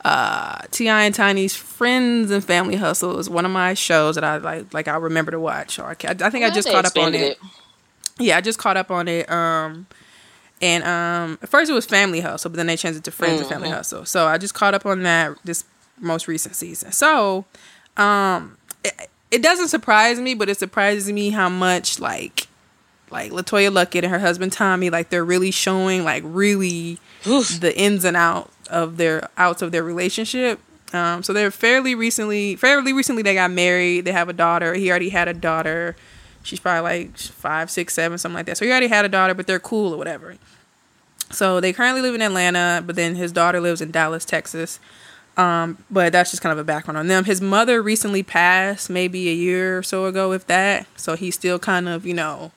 uh, 0.05 0.59
T.I. 0.71 1.03
and 1.03 1.15
Tiny's 1.15 1.55
Friends 1.55 2.31
and 2.31 2.43
Family 2.43 2.75
Hustle 2.75 3.19
is 3.19 3.29
one 3.29 3.45
of 3.45 3.51
my 3.51 3.73
shows 3.73 4.15
that 4.15 4.23
I 4.23 4.37
like. 4.37 4.73
Like 4.73 4.87
I 4.87 4.95
remember 4.95 5.31
to 5.31 5.39
watch. 5.39 5.79
Or 5.79 5.85
I, 5.85 5.95
I 6.03 6.29
think 6.29 6.45
I 6.45 6.49
just 6.49 6.69
caught 6.69 6.85
up 6.85 6.95
on 6.97 7.13
expanded 7.13 7.21
it. 7.21 7.37
Yeah, 8.17 8.37
I 8.37 8.41
just 8.41 8.59
caught 8.59 8.77
up 8.77 8.91
on 8.91 9.07
it. 9.07 9.29
Um, 9.29 9.87
and 10.61 10.83
um, 10.83 11.39
at 11.41 11.49
first 11.49 11.69
it 11.69 11.73
was 11.73 11.85
Family 11.85 12.19
Hustle, 12.19 12.49
but 12.49 12.57
then 12.57 12.67
they 12.67 12.77
changed 12.77 12.97
it 12.99 13.03
to 13.05 13.11
Friends 13.11 13.41
and 13.41 13.49
Family 13.49 13.69
Hustle. 13.69 14.05
So 14.05 14.27
I 14.27 14.37
just 14.37 14.53
caught 14.53 14.73
up 14.73 14.85
on 14.85 15.03
that 15.03 15.37
this 15.43 15.63
most 15.99 16.27
recent 16.27 16.55
season. 16.55 16.91
So, 16.91 17.45
um, 17.97 18.57
it, 18.83 19.09
it 19.31 19.41
doesn't 19.41 19.67
surprise 19.69 20.19
me, 20.19 20.33
but 20.33 20.49
it 20.49 20.57
surprises 20.57 21.11
me 21.11 21.29
how 21.29 21.49
much 21.49 21.99
like 21.99 22.47
like 23.11 23.31
LeToya 23.31 23.71
Luckett 23.71 24.03
and 24.03 24.11
her 24.11 24.19
husband 24.19 24.53
Tommy, 24.53 24.89
like 24.89 25.09
they're 25.09 25.25
really 25.25 25.51
showing 25.51 26.03
like 26.03 26.23
really 26.25 26.99
the 27.23 27.73
ins 27.75 28.05
and 28.05 28.15
out 28.15 28.51
of 28.69 28.97
their 28.97 29.29
outs 29.37 29.61
of 29.61 29.71
their 29.71 29.83
relationship. 29.83 30.59
Um, 30.93 31.21
so 31.21 31.33
they're 31.33 31.51
fairly 31.51 31.93
recently, 31.93 32.55
fairly 32.55 32.93
recently 32.93 33.21
they 33.21 33.35
got 33.35 33.51
married. 33.51 34.05
They 34.05 34.11
have 34.11 34.29
a 34.29 34.33
daughter. 34.33 34.73
He 34.73 34.89
already 34.89 35.09
had 35.09 35.27
a 35.27 35.33
daughter. 35.33 35.95
She's 36.41 36.59
probably 36.59 37.05
like 37.05 37.17
five, 37.17 37.69
six, 37.69 37.93
seven, 37.93 38.17
something 38.17 38.35
like 38.35 38.45
that. 38.47 38.57
So 38.57 38.65
he 38.65 38.71
already 38.71 38.87
had 38.87 39.05
a 39.05 39.09
daughter, 39.09 39.33
but 39.33 39.45
they're 39.45 39.59
cool 39.59 39.93
or 39.93 39.97
whatever. 39.97 40.35
So 41.31 41.59
they 41.59 41.73
currently 41.73 42.01
live 42.01 42.15
in 42.15 42.21
Atlanta, 42.21 42.81
but 42.83 42.95
then 42.95 43.15
his 43.15 43.31
daughter 43.31 43.59
lives 43.59 43.81
in 43.81 43.91
Dallas, 43.91 44.25
Texas. 44.25 44.79
Um, 45.37 45.77
but 45.89 46.11
that's 46.11 46.31
just 46.31 46.41
kind 46.41 46.51
of 46.51 46.57
a 46.57 46.63
background 46.63 46.97
on 46.97 47.07
them. 47.07 47.25
His 47.25 47.39
mother 47.39 47.81
recently 47.81 48.23
passed, 48.23 48.89
maybe 48.89 49.29
a 49.29 49.33
year 49.33 49.77
or 49.77 49.83
so 49.83 50.05
ago, 50.05 50.33
if 50.33 50.47
that. 50.47 50.87
So 50.97 51.15
he's 51.15 51.35
still 51.35 51.59
kind 51.59 51.87
of, 51.87 52.05
you 52.05 52.13
know, 52.13 52.51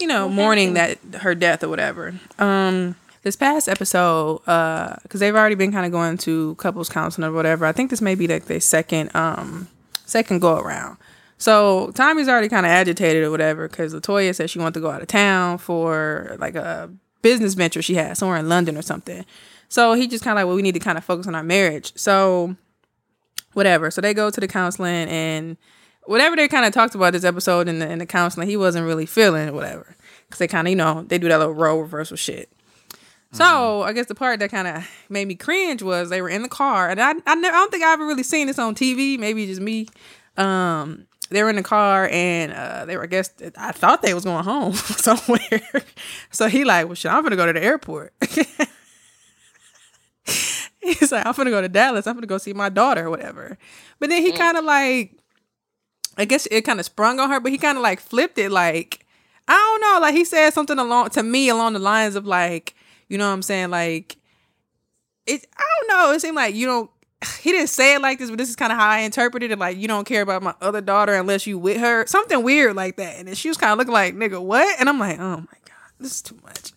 you 0.00 0.06
know, 0.06 0.28
mourning 0.28 0.74
that 0.74 0.98
her 1.20 1.34
death 1.34 1.62
or 1.62 1.68
whatever. 1.68 2.14
Um, 2.38 2.96
this 3.28 3.36
past 3.36 3.68
episode, 3.68 4.40
uh, 4.46 4.96
because 5.02 5.20
they've 5.20 5.36
already 5.36 5.54
been 5.54 5.70
kind 5.70 5.84
of 5.84 5.92
going 5.92 6.16
to 6.16 6.54
couples 6.54 6.88
counseling 6.88 7.28
or 7.28 7.32
whatever. 7.32 7.66
I 7.66 7.72
think 7.72 7.90
this 7.90 8.00
may 8.00 8.14
be 8.14 8.26
like 8.26 8.46
their 8.46 8.58
second, 8.58 9.14
um, 9.14 9.68
second 10.06 10.40
go 10.40 10.58
around. 10.58 10.96
So 11.36 11.90
Tommy's 11.92 12.26
already 12.26 12.48
kind 12.48 12.64
of 12.64 12.70
agitated 12.70 13.22
or 13.22 13.30
whatever 13.30 13.68
because 13.68 13.94
LeToya 13.94 14.34
said 14.34 14.48
she 14.48 14.58
wanted 14.58 14.74
to 14.74 14.80
go 14.80 14.90
out 14.90 15.02
of 15.02 15.08
town 15.08 15.58
for 15.58 16.36
like 16.38 16.54
a 16.54 16.90
business 17.20 17.52
venture 17.52 17.82
she 17.82 17.96
had 17.96 18.16
somewhere 18.16 18.38
in 18.38 18.48
London 18.48 18.78
or 18.78 18.82
something. 18.82 19.26
So 19.68 19.92
he 19.92 20.08
just 20.08 20.24
kind 20.24 20.32
of 20.32 20.40
like, 20.40 20.46
well, 20.46 20.56
we 20.56 20.62
need 20.62 20.72
to 20.72 20.80
kind 20.80 20.96
of 20.96 21.04
focus 21.04 21.26
on 21.26 21.34
our 21.34 21.42
marriage. 21.42 21.92
So 21.96 22.56
whatever. 23.52 23.90
So 23.90 24.00
they 24.00 24.14
go 24.14 24.30
to 24.30 24.40
the 24.40 24.48
counseling 24.48 25.06
and 25.08 25.58
whatever 26.06 26.34
they 26.34 26.48
kind 26.48 26.64
of 26.64 26.72
talked 26.72 26.94
about 26.94 27.12
this 27.12 27.24
episode 27.24 27.68
in 27.68 27.78
the 27.78 27.90
in 27.90 27.98
the 27.98 28.06
counseling, 28.06 28.48
he 28.48 28.56
wasn't 28.56 28.86
really 28.86 29.06
feeling 29.06 29.54
whatever. 29.54 29.94
Because 30.26 30.38
they 30.38 30.48
kind 30.48 30.66
of, 30.66 30.70
you 30.70 30.76
know, 30.76 31.04
they 31.06 31.18
do 31.18 31.28
that 31.28 31.38
little 31.38 31.54
role 31.54 31.82
reversal 31.82 32.16
shit. 32.16 32.50
So 33.32 33.82
I 33.82 33.92
guess 33.92 34.06
the 34.06 34.14
part 34.14 34.40
that 34.40 34.50
kind 34.50 34.66
of 34.66 34.88
made 35.10 35.28
me 35.28 35.34
cringe 35.34 35.82
was 35.82 36.08
they 36.08 36.22
were 36.22 36.30
in 36.30 36.42
the 36.42 36.48
car, 36.48 36.88
and 36.88 37.00
I 37.00 37.10
I, 37.26 37.34
never, 37.34 37.54
I 37.54 37.58
don't 37.58 37.70
think 37.70 37.84
I 37.84 37.92
ever 37.92 38.06
really 38.06 38.22
seen 38.22 38.46
this 38.46 38.58
on 38.58 38.74
TV. 38.74 39.18
Maybe 39.18 39.46
just 39.46 39.60
me. 39.60 39.86
Um, 40.36 41.06
they 41.30 41.42
were 41.42 41.50
in 41.50 41.56
the 41.56 41.62
car, 41.62 42.08
and 42.10 42.52
uh, 42.52 42.86
they 42.86 42.96
were. 42.96 43.02
I 43.02 43.06
guess 43.06 43.30
I 43.58 43.72
thought 43.72 44.00
they 44.00 44.14
was 44.14 44.24
going 44.24 44.44
home 44.44 44.72
somewhere. 44.74 45.62
so 46.30 46.48
he 46.48 46.64
like, 46.64 46.86
well, 46.86 46.94
shit, 46.94 47.12
I'm 47.12 47.22
gonna 47.22 47.36
go 47.36 47.44
to 47.46 47.52
the 47.52 47.62
airport. 47.62 48.14
He's 50.80 51.12
like, 51.12 51.26
I'm 51.26 51.34
gonna 51.34 51.50
go 51.50 51.60
to 51.60 51.68
Dallas. 51.68 52.06
I'm 52.06 52.14
gonna 52.14 52.26
go 52.26 52.38
see 52.38 52.54
my 52.54 52.70
daughter 52.70 53.06
or 53.06 53.10
whatever. 53.10 53.58
But 53.98 54.08
then 54.08 54.22
he 54.22 54.32
kind 54.32 54.56
of 54.56 54.64
like, 54.64 55.18
I 56.16 56.24
guess 56.24 56.46
it 56.50 56.62
kind 56.62 56.80
of 56.80 56.86
sprung 56.86 57.20
on 57.20 57.28
her, 57.28 57.40
but 57.40 57.52
he 57.52 57.58
kind 57.58 57.76
of 57.76 57.82
like 57.82 58.00
flipped 58.00 58.38
it. 58.38 58.50
Like, 58.50 59.04
I 59.46 59.52
don't 59.52 59.80
know. 59.82 59.98
Like 60.00 60.14
he 60.14 60.24
said 60.24 60.50
something 60.50 60.78
along 60.78 61.10
to 61.10 61.22
me 61.22 61.50
along 61.50 61.74
the 61.74 61.78
lines 61.78 62.16
of 62.16 62.26
like, 62.26 62.74
you 63.08 63.18
know 63.18 63.26
what 63.26 63.34
I'm 63.34 63.42
saying? 63.42 63.70
Like, 63.70 64.16
it. 65.26 65.46
I 65.56 65.62
don't 65.80 65.88
know. 65.88 66.12
It 66.12 66.20
seemed 66.20 66.36
like 66.36 66.54
you 66.54 66.66
don't. 66.66 66.90
He 67.40 67.50
didn't 67.52 67.68
say 67.68 67.94
it 67.94 68.00
like 68.00 68.18
this, 68.18 68.30
but 68.30 68.38
this 68.38 68.48
is 68.48 68.56
kind 68.56 68.72
of 68.72 68.78
how 68.78 68.88
I 68.88 68.98
interpreted 69.00 69.50
it. 69.50 69.58
Like, 69.58 69.76
you 69.76 69.88
don't 69.88 70.06
care 70.06 70.22
about 70.22 70.42
my 70.42 70.54
other 70.60 70.80
daughter 70.80 71.14
unless 71.14 71.46
you 71.46 71.58
with 71.58 71.78
her. 71.78 72.06
Something 72.06 72.42
weird 72.42 72.76
like 72.76 72.96
that. 72.96 73.16
And 73.18 73.28
then 73.28 73.34
she 73.34 73.48
was 73.48 73.56
kind 73.56 73.72
of 73.72 73.78
looking 73.78 73.92
like, 73.92 74.14
nigga, 74.14 74.40
what? 74.40 74.78
And 74.78 74.88
I'm 74.88 74.98
like, 74.98 75.18
oh 75.18 75.36
my 75.36 75.58
god, 75.64 75.92
this 75.98 76.12
is 76.12 76.22
too 76.22 76.38
much. 76.44 76.72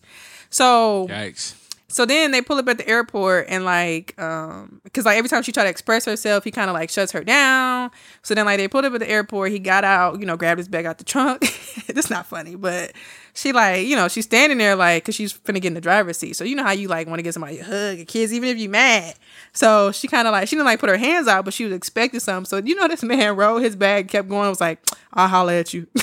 So 0.50 1.06
Yikes. 1.08 1.54
So 1.92 2.06
then 2.06 2.30
they 2.30 2.40
pull 2.40 2.58
up 2.58 2.68
at 2.68 2.78
the 2.78 2.88
airport 2.88 3.46
and 3.48 3.64
like 3.64 4.18
um 4.20 4.80
because 4.84 5.04
like 5.04 5.18
every 5.18 5.28
time 5.28 5.42
she 5.42 5.52
tried 5.52 5.64
to 5.64 5.70
express 5.70 6.04
herself 6.06 6.42
he 6.44 6.50
kind 6.50 6.70
of 6.70 6.74
like 6.74 6.90
shuts 6.90 7.12
her 7.12 7.22
down. 7.22 7.90
So 8.22 8.34
then 8.34 8.46
like 8.46 8.58
they 8.58 8.68
pulled 8.68 8.84
up 8.84 8.94
at 8.94 9.00
the 9.00 9.10
airport. 9.10 9.52
He 9.52 9.58
got 9.58 9.84
out 9.84 10.18
you 10.18 10.26
know 10.26 10.36
grabbed 10.36 10.58
his 10.58 10.68
bag 10.68 10.86
out 10.86 10.98
the 10.98 11.04
trunk. 11.04 11.42
That's 11.86 12.10
not 12.10 12.26
funny 12.26 12.54
but 12.54 12.92
she 13.34 13.52
like 13.52 13.86
you 13.86 13.96
know 13.96 14.08
she's 14.08 14.24
standing 14.24 14.58
there 14.58 14.74
like 14.74 15.04
because 15.04 15.14
she's 15.14 15.32
finna 15.32 15.60
get 15.60 15.66
in 15.66 15.74
the 15.74 15.80
driver's 15.80 16.18
seat. 16.18 16.34
So 16.34 16.44
you 16.44 16.56
know 16.56 16.64
how 16.64 16.72
you 16.72 16.88
like 16.88 17.06
want 17.06 17.18
to 17.18 17.22
get 17.22 17.34
somebody 17.34 17.58
a 17.58 17.64
hug 17.64 17.98
a 17.98 18.04
kiss 18.04 18.32
even 18.32 18.48
if 18.48 18.58
you 18.58 18.68
mad. 18.68 19.14
So 19.52 19.92
she 19.92 20.08
kind 20.08 20.26
of 20.26 20.32
like 20.32 20.48
she 20.48 20.56
didn't 20.56 20.66
like 20.66 20.80
put 20.80 20.88
her 20.88 20.96
hands 20.96 21.28
out 21.28 21.44
but 21.44 21.54
she 21.54 21.64
was 21.64 21.72
expecting 21.72 22.20
something 22.20 22.46
so 22.46 22.56
you 22.64 22.74
know 22.74 22.88
this 22.88 23.02
man 23.02 23.36
rolled 23.36 23.62
his 23.62 23.76
bag 23.76 24.08
kept 24.08 24.28
going 24.28 24.48
was 24.48 24.60
like 24.60 24.78
i'll 25.12 25.28
holler 25.28 25.52
at 25.52 25.74
you 25.74 25.86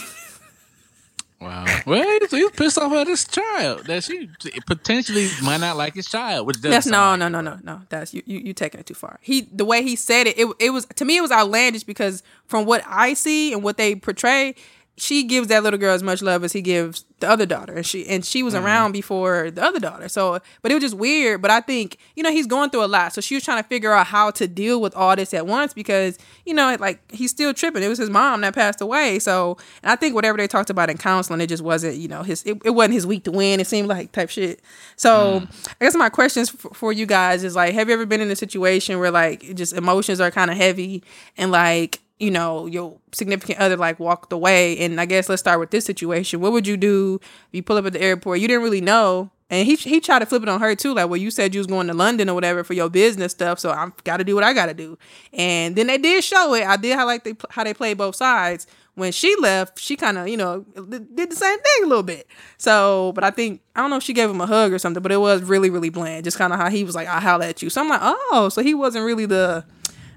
Wow. 1.42 1.66
Well, 1.86 2.20
he's, 2.20 2.32
he's 2.32 2.52
pissed 2.52 2.78
off 2.78 2.92
at 2.92 3.08
his 3.08 3.26
child 3.26 3.86
that 3.86 4.04
she 4.04 4.30
potentially 4.68 5.30
might 5.42 5.62
not 5.62 5.78
like 5.78 5.94
his 5.94 6.08
child, 6.08 6.46
which 6.46 6.58
doesn't 6.58 6.72
That's 6.72 6.88
no, 6.88 7.16
no, 7.16 7.30
no, 7.30 7.40
no, 7.40 7.58
no. 7.64 7.82
That's 7.88 8.14
you, 8.14 8.22
you. 8.26 8.40
You 8.40 8.54
taking 8.54 8.80
it 8.80 8.86
too 8.86 8.94
far. 8.94 9.20
He, 9.22 9.42
the 9.42 9.64
way 9.64 9.82
he 9.82 9.96
said 9.96 10.28
it, 10.28 10.38
it, 10.38 10.54
it 10.60 10.70
was 10.72 10.86
to 10.96 11.06
me, 11.06 11.18
it 11.18 11.22
was 11.22 11.32
outlandish 11.32 11.84
because 11.84 12.24
from 12.46 12.66
what 12.66 12.84
I 12.86 13.14
see 13.14 13.54
and 13.54 13.64
what 13.64 13.78
they 13.78 13.96
portray, 13.96 14.56
she 15.00 15.24
gives 15.24 15.48
that 15.48 15.64
little 15.64 15.80
girl 15.80 15.94
as 15.94 16.04
much 16.04 16.22
love 16.22 16.44
as 16.44 16.54
he 16.54 16.62
gives 16.62 17.06
the 17.20 17.30
other 17.30 17.46
daughter, 17.46 17.74
and 17.74 17.86
she 17.86 18.08
and 18.08 18.24
she 18.26 18.44
was 18.44 18.54
mm-hmm. 18.54 18.66
around 18.66 18.92
before 18.92 19.50
the 19.52 19.64
other 19.64 19.80
daughter. 19.80 20.10
So, 20.10 20.40
but 20.62 20.72
it 20.72 20.76
was 20.76 20.84
just 20.84 20.96
weird. 20.96 21.42
But 21.42 21.52
I 21.52 21.62
think 21.62 21.98
you 22.16 22.24
know 22.24 22.32
he's 22.32 22.48
going 22.48 22.70
through 22.70 22.84
a 22.84 22.88
lot, 22.88 23.14
so 23.14 23.22
she 23.22 23.36
was 23.36 23.44
trying 23.44 23.62
to 23.62 23.68
figure 23.68 23.94
out 23.94 24.08
how 24.08 24.32
to 24.32 24.48
deal 24.48 24.82
with 24.82 24.96
all 24.96 25.16
this 25.16 25.34
at 25.34 25.48
once 25.48 25.74
because 25.74 26.18
you 26.46 26.54
know 26.54 26.76
like 26.80 27.00
he's 27.12 27.32
still 27.32 27.54
tripping. 27.54 27.82
It 27.82 27.88
was 27.88 27.98
his 27.98 28.10
mom 28.10 28.42
that 28.42 28.54
passed 28.56 28.82
away, 28.82 29.20
so 29.20 29.58
and 29.84 29.92
I 29.92 29.96
think 29.96 30.16
whatever 30.16 30.38
they 30.38 30.48
talked 30.48 30.70
about 30.70 30.90
in 30.90 30.98
counseling, 30.98 31.42
it 31.42 31.48
just 31.48 31.64
wasn't 31.64 31.96
you 31.98 32.08
know 32.08 32.24
his 32.24 32.44
it, 32.44 32.62
it 32.66 32.72
wasn't 32.72 32.94
his 32.94 33.08
week 33.08 33.24
to 33.24 33.32
win. 33.32 33.60
It 33.60 33.68
seemed 33.68 33.88
like 33.88 34.12
type 34.12 34.30
shit. 34.30 34.62
So 34.96 35.42
mm. 35.42 35.74
I 35.80 35.86
guess 35.86 35.96
my 35.96 36.10
questions 36.10 36.50
f- 36.50 36.76
for 36.76 36.92
you 36.92 37.06
guys 37.06 37.44
is 37.44 37.56
like, 37.56 37.74
have 37.74 37.88
you 37.88 37.94
ever 37.94 38.06
been 38.06 38.22
in 38.22 38.32
a 38.32 38.36
situation 38.36 39.00
where 39.00 39.12
like 39.12 39.56
just 39.56 39.74
emotions 39.74 40.20
are 40.20 40.32
kind 40.32 40.52
of 40.52 40.58
heavy 40.58 41.04
and 41.38 41.52
like 41.52 42.00
you 42.20 42.30
know 42.30 42.66
your 42.68 42.98
significant 43.14 43.60
other 43.60 43.78
like 43.78 44.00
walked 44.00 44.32
away. 44.32 44.78
And 44.80 45.00
i 45.02 45.06
guess 45.06 45.30
let's 45.30 45.42
start 45.42 45.60
with 45.60 45.72
this 45.72 45.86
situation. 45.86 46.42
What 46.42 46.52
would 46.52 46.68
you 46.68 46.78
do 46.78 47.20
if 47.24 47.50
you 47.52 47.64
pull 47.64 47.78
up 47.78 47.86
at 47.86 47.94
the 47.94 48.02
airport? 48.02 48.40
You 48.40 48.48
didn't 48.48 48.64
really 48.64 48.82
know. 48.82 49.32
And 49.50 49.66
he 49.66 49.76
he 49.76 50.00
tried 50.00 50.20
to 50.20 50.28
flip 50.28 50.44
it 50.44 50.50
on 50.50 50.60
her 50.60 50.76
too. 50.76 50.94
Like 50.94 51.10
well 51.10 51.18
you 51.18 51.32
said 51.32 51.56
you 51.56 51.60
was 51.60 51.68
going 51.68 51.88
to 51.88 51.94
london 51.94 52.30
or 52.30 52.36
whatever 52.36 52.64
for 52.64 52.74
your 52.74 52.90
business 52.90 53.32
stuff 53.32 53.58
so 53.60 53.72
I've 53.72 54.04
gotta 54.04 54.24
do 54.24 54.36
what 54.36 54.44
i 54.44 54.54
gotta 54.54 54.74
do. 54.74 54.98
And 55.34 55.76
then 55.76 55.88
they 55.88 55.98
did 55.98 56.24
show 56.24 56.54
it. 56.54 56.68
I 56.68 56.78
did 56.78 56.96
how 56.96 57.06
like 57.06 57.24
they 57.24 57.36
how 57.50 57.64
they 57.64 57.74
played 57.74 57.98
both 57.98 58.16
sides. 58.16 58.68
When 58.96 59.14
she 59.14 59.34
left 59.38 59.80
she 59.80 59.96
kind 59.96 60.18
of 60.18 60.28
you 60.28 60.36
know 60.36 60.66
did 60.76 61.32
the 61.32 61.36
same 61.36 61.58
thing 61.58 61.84
a 61.86 61.88
little 61.88 62.04
bit. 62.04 62.28
So 62.58 63.14
but 63.16 63.24
i 63.24 63.32
think 63.32 63.62
i 63.76 63.82
don't 63.82 63.90
know 63.90 63.98
if 63.98 64.04
she 64.04 64.14
gave 64.14 64.30
him 64.30 64.42
a 64.42 64.46
hug 64.46 64.74
or 64.74 64.78
something 64.78 65.02
but 65.02 65.12
it 65.14 65.18
was 65.18 65.42
really 65.42 65.70
really 65.70 65.90
bland. 65.90 66.26
Just 66.26 66.38
kind 66.38 66.52
of 66.52 66.60
how 66.60 66.70
he 66.70 66.84
was 66.84 66.96
like 66.96 67.08
i'll 67.08 67.22
holler 67.22 67.46
at 67.46 67.62
you. 67.62 67.70
So 67.70 67.82
i'm 67.82 67.88
like 67.88 68.02
oh. 68.04 68.50
So 68.52 68.62
he 68.62 68.74
wasn't 68.74 69.06
really 69.06 69.26
the 69.26 69.64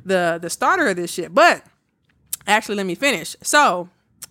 the 0.04 0.38
the 0.42 0.50
starter 0.50 0.88
of 0.88 0.96
this 0.96 1.12
shit. 1.12 1.32
But 1.32 1.64
actually, 2.46 2.76
let 2.76 2.86
me 2.86 2.94
finish. 2.94 3.36
So 3.42 3.88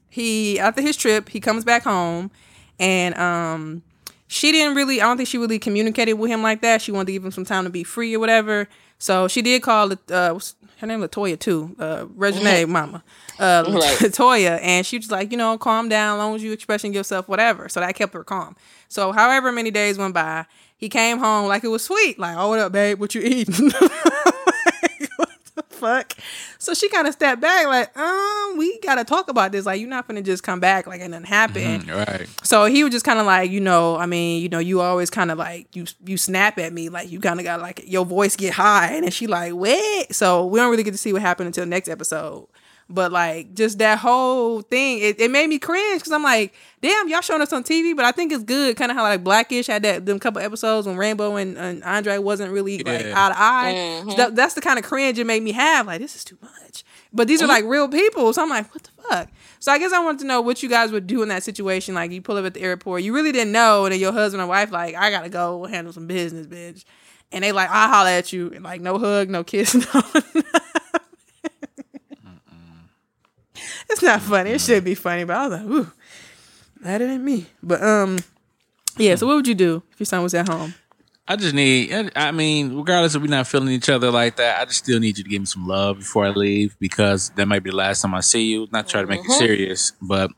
he 0.10 0.60
after 0.60 0.82
his 0.82 0.98
trip, 0.98 1.30
he 1.30 1.40
comes 1.40 1.64
back 1.64 1.84
home, 1.84 2.32
and 2.80 3.16
um, 3.18 3.84
she 4.28 4.52
didn't 4.52 4.76
really. 4.76 5.02
I 5.02 5.06
don't 5.06 5.18
think 5.18 5.30
she 5.30 5.38
really 5.38 5.60
communicated 5.60 6.14
with 6.14 6.30
him 6.32 6.42
like 6.42 6.62
that. 6.62 6.82
She 6.82 6.92
wanted 6.92 7.08
to 7.08 7.12
give 7.14 7.26
him 7.26 7.32
some 7.32 7.46
time 7.46 7.64
to 7.66 7.70
be 7.70 7.84
free 7.84 8.16
or 8.16 8.20
whatever. 8.20 8.68
So 9.00 9.28
she 9.28 9.42
did 9.42 9.62
call 9.64 9.92
it. 9.92 10.12
Uh, 10.12 10.38
her 10.80 10.88
name 10.88 11.00
Latoya 11.02 11.38
too. 11.40 11.76
Uh, 11.80 12.06
Regine 12.16 12.70
mama. 12.70 13.04
Uh, 13.40 13.64
Right. 13.68 13.82
Latoya, 14.00 14.60
and 14.64 14.84
she 14.86 14.98
was 14.98 15.12
like, 15.12 15.32
you 15.32 15.38
know, 15.38 15.56
calm 15.58 15.90
down, 15.90 16.18
as 16.18 16.24
long 16.24 16.36
as 16.36 16.44
you 16.44 16.52
expressing 16.52 16.92
yourself, 16.92 17.28
whatever. 17.30 17.70
So 17.70 17.80
that 17.82 17.94
kept 17.94 18.14
her 18.16 18.24
calm. 18.24 18.56
So 18.90 19.12
however 19.12 19.52
many 19.52 19.70
days 19.70 20.00
went 20.00 20.16
by, 20.16 20.46
he 20.78 20.90
came 20.90 21.20
home 21.20 21.48
like 21.48 21.64
it 21.64 21.68
was 21.68 21.84
sweet. 21.84 22.18
Like, 22.18 22.36
oh, 22.36 22.50
what 22.50 22.60
up, 22.60 22.72
babe? 22.72 23.00
What 23.00 23.14
you 23.14 23.22
eating? 23.22 23.72
What 25.82 26.12
fuck? 26.12 26.26
So 26.60 26.74
she 26.74 26.90
kind 26.90 27.08
of 27.08 27.14
stepped 27.14 27.42
back, 27.42 27.66
like, 27.68 27.98
um, 27.98 28.58
we 28.58 28.80
gotta 28.80 29.04
talk 29.04 29.30
about 29.30 29.52
this. 29.52 29.66
Like, 29.66 29.80
you're 29.80 29.90
not 29.90 30.08
gonna 30.08 30.22
just 30.22 30.44
come 30.44 30.60
back 30.60 30.88
like 30.88 31.02
it 31.02 31.08
nothing 31.10 31.26
happened. 31.26 31.90
Right. 31.90 32.28
So 32.44 32.66
he 32.66 32.84
was 32.84 32.92
just 32.92 33.06
kind 33.06 33.20
of 33.20 33.26
like, 33.26 33.52
you 33.52 33.60
know, 33.60 33.98
I 33.98 34.06
mean, 34.06 34.42
you 34.42 34.50
know, 34.50 34.60
you 34.60 34.82
always 34.82 35.10
kind 35.10 35.32
of 35.32 35.38
like 35.38 35.76
you 35.76 35.86
you 36.06 36.18
snap 36.18 36.58
at 36.58 36.74
me, 36.74 36.90
like 36.90 37.10
you 37.12 37.20
kind 37.20 37.40
of 37.40 37.44
got 37.46 37.62
like 37.62 37.82
your 37.86 38.06
voice 38.06 38.36
get 38.36 38.54
high, 38.54 38.88
and 38.94 39.04
then 39.04 39.12
she 39.12 39.28
like, 39.28 39.54
wait. 39.54 40.14
So 40.14 40.46
we 40.46 40.60
don't 40.60 40.72
really 40.72 40.84
get 40.84 40.92
to 40.92 40.98
see 40.98 41.14
what 41.14 41.22
happened 41.22 41.48
until 41.48 41.66
next 41.66 41.90
episode. 41.90 42.48
But 42.94 43.12
like 43.12 43.54
just 43.54 43.78
that 43.80 44.00
whole 44.00 44.62
thing, 44.62 45.00
it, 45.00 45.20
it 45.20 45.32
made 45.32 45.48
me 45.48 45.60
cringe 45.60 46.02
because 46.02 46.12
I'm 46.12 46.24
like, 46.24 46.54
damn, 46.82 47.08
y'all 47.08 47.22
showing 47.22 47.42
us 47.42 47.54
on 47.54 47.64
TV, 47.64 47.96
but 47.96 48.06
I 48.06 48.12
think 48.12 48.32
it's 48.32 48.44
good, 48.44 48.76
kind 48.76 48.92
of 48.92 48.98
how 48.98 49.04
like 49.04 49.24
Blackish 49.24 49.68
had 49.68 49.84
that 49.84 50.06
them 50.06 50.20
couple 50.20 50.42
episodes 50.42 50.88
when 50.88 50.98
Rainbow 50.98 51.36
and, 51.38 51.58
and 51.58 51.84
Andre 51.84 52.18
wasn't 52.18 52.52
really 52.52 52.80
like 52.80 53.02
Yeah. 53.02 53.14
eye 53.16 53.30
to 53.30 53.36
eye. 53.40 53.74
Mm-hmm. 53.76 54.10
So 54.12 54.16
that- 54.18 54.36
that's 54.36 54.54
the 54.56 54.62
kind 54.62 54.78
of 54.78 54.86
cringe 54.86 55.18
it 55.20 55.26
made 55.26 55.44
me 55.44 55.54
have. 55.54 55.88
Like 55.88 56.02
this 56.02 56.16
is 56.16 56.24
too 56.24 56.38
much. 56.42 56.84
But 57.14 57.28
these 57.28 57.42
are 57.42 57.46
mm-hmm. 57.46 57.52
like 57.52 57.66
real 57.66 57.90
people, 57.90 58.32
so 58.34 58.42
I'm 58.42 58.50
like, 58.50 58.74
what 58.74 58.84
the 58.84 58.90
fuck? 59.10 59.30
So 59.60 59.72
I 59.72 59.78
guess 59.78 59.92
I 59.92 60.00
wanted 60.00 60.20
to 60.22 60.28
know 60.28 60.42
what 60.42 60.64
you 60.64 60.70
guys 60.70 60.92
would 60.92 61.08
do 61.08 61.22
in 61.22 61.30
that 61.30 61.44
situation. 61.44 61.94
Like 61.94 62.12
you 62.12 62.22
pull 62.22 62.38
up 62.38 62.46
at 62.46 62.54
the 62.54 62.62
airport, 62.62 63.04
you 63.04 63.14
really 63.14 63.32
didn't 63.32 63.52
know, 63.52 63.86
and 63.86 63.94
then 63.94 64.00
your 64.00 64.14
husband 64.14 64.42
and 64.42 64.50
wife 64.50 64.72
like, 64.72 64.96
I 64.96 65.12
gotta 65.12 65.30
go 65.30 65.66
handle 65.66 65.94
some 65.94 66.08
business, 66.08 66.48
bitch. 66.48 66.84
And 67.34 67.44
they 67.44 67.52
like, 67.52 67.70
I'll 67.70 67.90
holler 67.90 68.10
at 68.10 68.34
you. 68.34 68.52
And 68.54 68.64
like 68.64 68.82
no 68.82 68.98
hug, 68.98 69.30
no 69.30 69.44
kiss, 69.44 69.76
no. 69.94 70.02
It's 73.92 74.02
not 74.04 74.22
funny. 74.22 74.52
It 74.52 74.62
should 74.62 74.84
be 74.84 74.96
funny, 74.96 75.24
but 75.24 75.36
I 75.36 75.48
was 75.48 75.60
like, 75.60 75.70
ooh, 75.70 75.92
that 76.82 77.02
ain't 77.02 77.24
me. 77.24 77.46
But 77.62 77.84
um, 77.84 78.20
yeah. 78.98 79.16
So 79.16 79.28
what 79.28 79.36
would 79.36 79.48
you 79.48 79.56
do 79.56 79.84
if 79.92 80.00
your 80.00 80.06
son 80.06 80.24
was 80.24 80.34
at 80.34 80.48
home? 80.48 80.74
I 81.28 81.36
just 81.36 81.54
need. 81.54 82.12
I- 82.16 82.32
mean, 82.32 82.76
regardless 82.76 83.16
if 83.16 83.22
we're 83.22 83.28
not 83.28 83.48
feeling 83.48 83.70
each 83.70 83.90
other 83.90 84.12
like 84.12 84.38
that, 84.38 84.60
I 84.60 84.66
just 84.66 84.80
still 84.80 85.00
need 85.00 85.18
you 85.18 85.24
to 85.24 85.30
give 85.30 85.42
me 85.42 85.46
some 85.46 85.68
love 85.68 86.00
before 86.00 86.26
I 86.26 86.30
leave 86.32 86.76
because 86.80 87.30
that 87.32 87.48
might 87.48 87.64
be 87.64 87.70
the 87.70 87.76
last 87.76 88.02
time 88.02 88.16
I 88.16 88.22
see 88.22 88.44
you. 88.52 88.68
Not 88.72 88.88
trying 88.88 89.06
to 89.06 89.10
make 89.10 89.22
it 89.24 89.32
serious, 89.32 89.94
but 90.02 90.32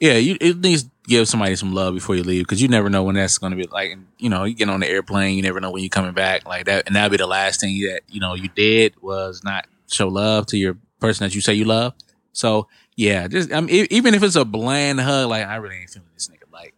yeah, 0.00 0.14
you 0.14 0.36
it 0.40 0.58
needs 0.58 0.84
to 0.84 0.90
give 1.06 1.28
somebody 1.28 1.54
some 1.56 1.74
love 1.74 1.94
before 1.94 2.16
you 2.16 2.22
leave 2.22 2.44
because 2.44 2.62
you 2.62 2.68
never 2.68 2.88
know 2.88 3.02
when 3.02 3.16
that's 3.16 3.38
going 3.38 3.50
to 3.50 3.56
be. 3.56 3.64
Like, 3.64 3.96
you 4.18 4.30
know, 4.30 4.44
you 4.44 4.54
get 4.54 4.70
on 4.70 4.80
the 4.80 4.88
airplane, 4.88 5.36
you 5.36 5.42
never 5.42 5.60
know 5.60 5.70
when 5.70 5.82
you're 5.82 5.90
coming 5.90 6.14
back. 6.14 6.46
Like 6.46 6.64
that, 6.64 6.86
and 6.86 6.96
that'll 6.96 7.10
be 7.10 7.16
the 7.18 7.26
last 7.26 7.60
thing 7.60 7.78
that 7.82 8.00
you 8.08 8.20
know 8.20 8.34
you 8.34 8.48
did 8.48 8.94
was 9.02 9.44
not 9.44 9.66
show 9.88 10.08
love 10.08 10.46
to 10.46 10.56
your 10.56 10.76
person 11.00 11.24
that 11.26 11.34
you 11.34 11.40
say 11.40 11.54
you 11.54 11.64
love. 11.64 11.94
So 12.32 12.66
yeah, 13.00 13.26
just 13.28 13.50
I 13.52 13.60
mean, 13.60 13.86
even 13.90 14.14
if 14.14 14.22
it's 14.22 14.36
a 14.36 14.44
bland 14.44 15.00
hug, 15.00 15.28
like 15.30 15.46
I 15.46 15.56
really 15.56 15.76
ain't 15.76 15.90
feeling 15.90 16.08
this 16.14 16.28
nigga. 16.28 16.52
Like, 16.52 16.74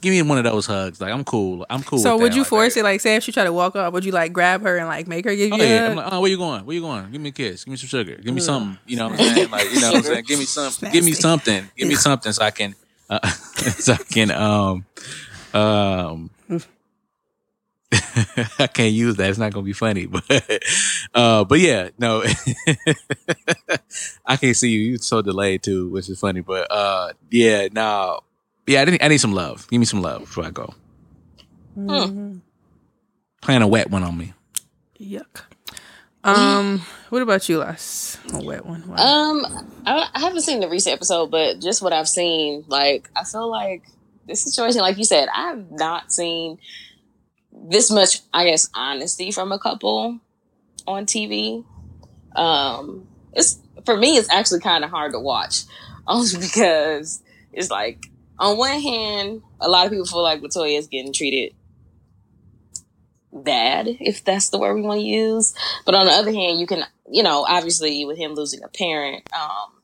give 0.00 0.10
me 0.10 0.20
one 0.22 0.38
of 0.38 0.44
those 0.44 0.66
hugs. 0.66 1.00
Like 1.00 1.12
I'm 1.12 1.22
cool. 1.24 1.64
I'm 1.70 1.82
cool. 1.84 1.98
so 2.00 2.16
would 2.18 2.34
you 2.34 2.42
Like, 2.42 2.48
force 2.48 2.76
it? 2.76 2.82
Like, 2.84 3.00
say 3.00 3.14
if 3.16 3.22
she 3.22 3.30
tried 3.32 3.44
to 3.44 3.52
walk 3.52 3.76
up, 3.76 3.92
would 3.92 4.04
you 4.04 4.10
like 4.12 4.32
grab 4.32 4.62
her 4.62 4.76
and 4.78 4.88
like 4.88 5.06
make 5.06 5.24
her 5.24 5.34
give 5.34 5.52
Oh 5.52 5.56
you? 5.56 5.62
yeah, 5.62 5.86
a 5.86 5.90
I'm 5.90 5.96
like, 5.96 6.12
oh, 6.12 6.20
where 6.20 6.30
you 6.30 6.36
going? 6.38 6.66
Where 6.66 6.74
you 6.74 6.82
going? 6.82 7.10
Give 7.12 7.20
me 7.20 7.28
a 7.28 7.32
kiss. 7.32 7.64
Give 7.64 7.70
me 7.70 7.76
some 7.76 7.88
sugar. 7.88 8.16
Give 8.16 8.34
me 8.34 8.40
something. 8.40 8.78
You 8.86 8.96
know 8.96 9.08
what 9.10 9.20
I'm 9.20 9.34
saying? 9.34 9.50
Like, 9.50 9.72
you 9.72 9.80
know 9.80 9.88
what 9.92 9.96
I'm 9.98 10.02
saying? 10.02 10.24
Give 10.26 10.38
me 10.40 10.44
some. 10.56 10.72
Give 10.90 11.04
me 11.04 11.12
something. 11.12 11.70
Give 11.76 11.88
me 11.88 11.94
something 11.94 12.32
so 12.32 12.42
I 12.44 12.50
can, 12.50 12.74
uh, 13.08 13.28
so 13.28 13.92
I 13.94 13.96
can, 13.98 14.30
um, 14.32 14.84
um. 15.54 16.30
I 18.58 18.68
can't 18.72 18.92
use 18.92 19.16
that. 19.16 19.30
It's 19.30 19.38
not 19.38 19.52
gonna 19.52 19.64
be 19.64 19.72
funny, 19.72 20.06
but, 20.06 20.24
uh, 21.14 21.44
but 21.44 21.58
yeah, 21.58 21.88
no, 21.98 22.22
I 24.26 24.36
can't 24.36 24.56
see 24.56 24.70
you. 24.70 24.80
You're 24.90 24.98
so 24.98 25.22
delayed 25.22 25.62
too, 25.62 25.88
which 25.88 26.08
is 26.08 26.20
funny. 26.20 26.40
But 26.40 26.70
uh, 26.70 27.12
yeah, 27.30 27.68
no, 27.72 28.20
yeah, 28.66 28.82
I, 28.82 28.84
need, 28.84 29.02
I 29.02 29.08
need 29.08 29.18
some 29.18 29.32
love. 29.32 29.66
Give 29.68 29.80
me 29.80 29.86
some 29.86 30.02
love 30.02 30.20
before 30.20 30.44
I 30.44 30.50
go. 30.50 30.74
Mhm. 31.76 32.40
Playing 33.40 33.62
a 33.62 33.68
wet 33.68 33.90
one 33.90 34.04
on 34.04 34.16
me. 34.16 34.34
Yuck. 35.00 35.42
Um, 36.22 36.82
what 37.08 37.22
about 37.22 37.48
you, 37.48 37.58
Les? 37.58 38.18
A 38.34 38.44
wet 38.44 38.66
one. 38.66 38.86
Wow. 38.86 38.96
Um, 38.96 39.46
I, 39.86 40.08
I 40.14 40.20
haven't 40.20 40.42
seen 40.42 40.60
the 40.60 40.68
recent 40.68 40.94
episode, 40.94 41.30
but 41.30 41.60
just 41.60 41.82
what 41.82 41.92
I've 41.92 42.08
seen, 42.08 42.64
like 42.68 43.10
I 43.16 43.24
feel 43.24 43.50
like 43.50 43.82
this 44.26 44.42
situation, 44.42 44.82
like 44.82 44.98
you 44.98 45.04
said, 45.04 45.28
I 45.34 45.48
have 45.48 45.70
not 45.72 46.12
seen 46.12 46.58
this 47.52 47.90
much, 47.90 48.20
I 48.32 48.44
guess, 48.44 48.68
honesty 48.74 49.30
from 49.30 49.52
a 49.52 49.58
couple 49.58 50.18
on 50.86 51.06
TV. 51.06 51.64
Um, 52.34 53.06
it's 53.32 53.58
for 53.84 53.96
me, 53.96 54.16
it's 54.16 54.30
actually 54.30 54.60
kind 54.60 54.84
of 54.84 54.90
hard 54.90 55.12
to 55.12 55.20
watch, 55.20 55.62
only 56.06 56.36
because 56.40 57.22
it's 57.52 57.70
like 57.70 58.06
on 58.38 58.56
one 58.56 58.80
hand, 58.80 59.42
a 59.60 59.68
lot 59.68 59.86
of 59.86 59.92
people 59.92 60.06
feel 60.06 60.22
like 60.22 60.40
LeToya 60.40 60.78
is 60.78 60.86
getting 60.86 61.12
treated 61.12 61.54
bad, 63.32 63.88
if 64.00 64.24
that's 64.24 64.48
the 64.48 64.58
word 64.58 64.74
we 64.74 64.82
want 64.82 65.00
to 65.00 65.06
use. 65.06 65.54
But 65.84 65.94
on 65.94 66.06
the 66.06 66.12
other 66.12 66.32
hand, 66.32 66.60
you 66.60 66.66
can, 66.66 66.84
you 67.10 67.22
know, 67.22 67.44
obviously 67.48 68.04
with 68.04 68.18
him 68.18 68.34
losing 68.34 68.62
a 68.62 68.68
parent, 68.68 69.28
um, 69.32 69.82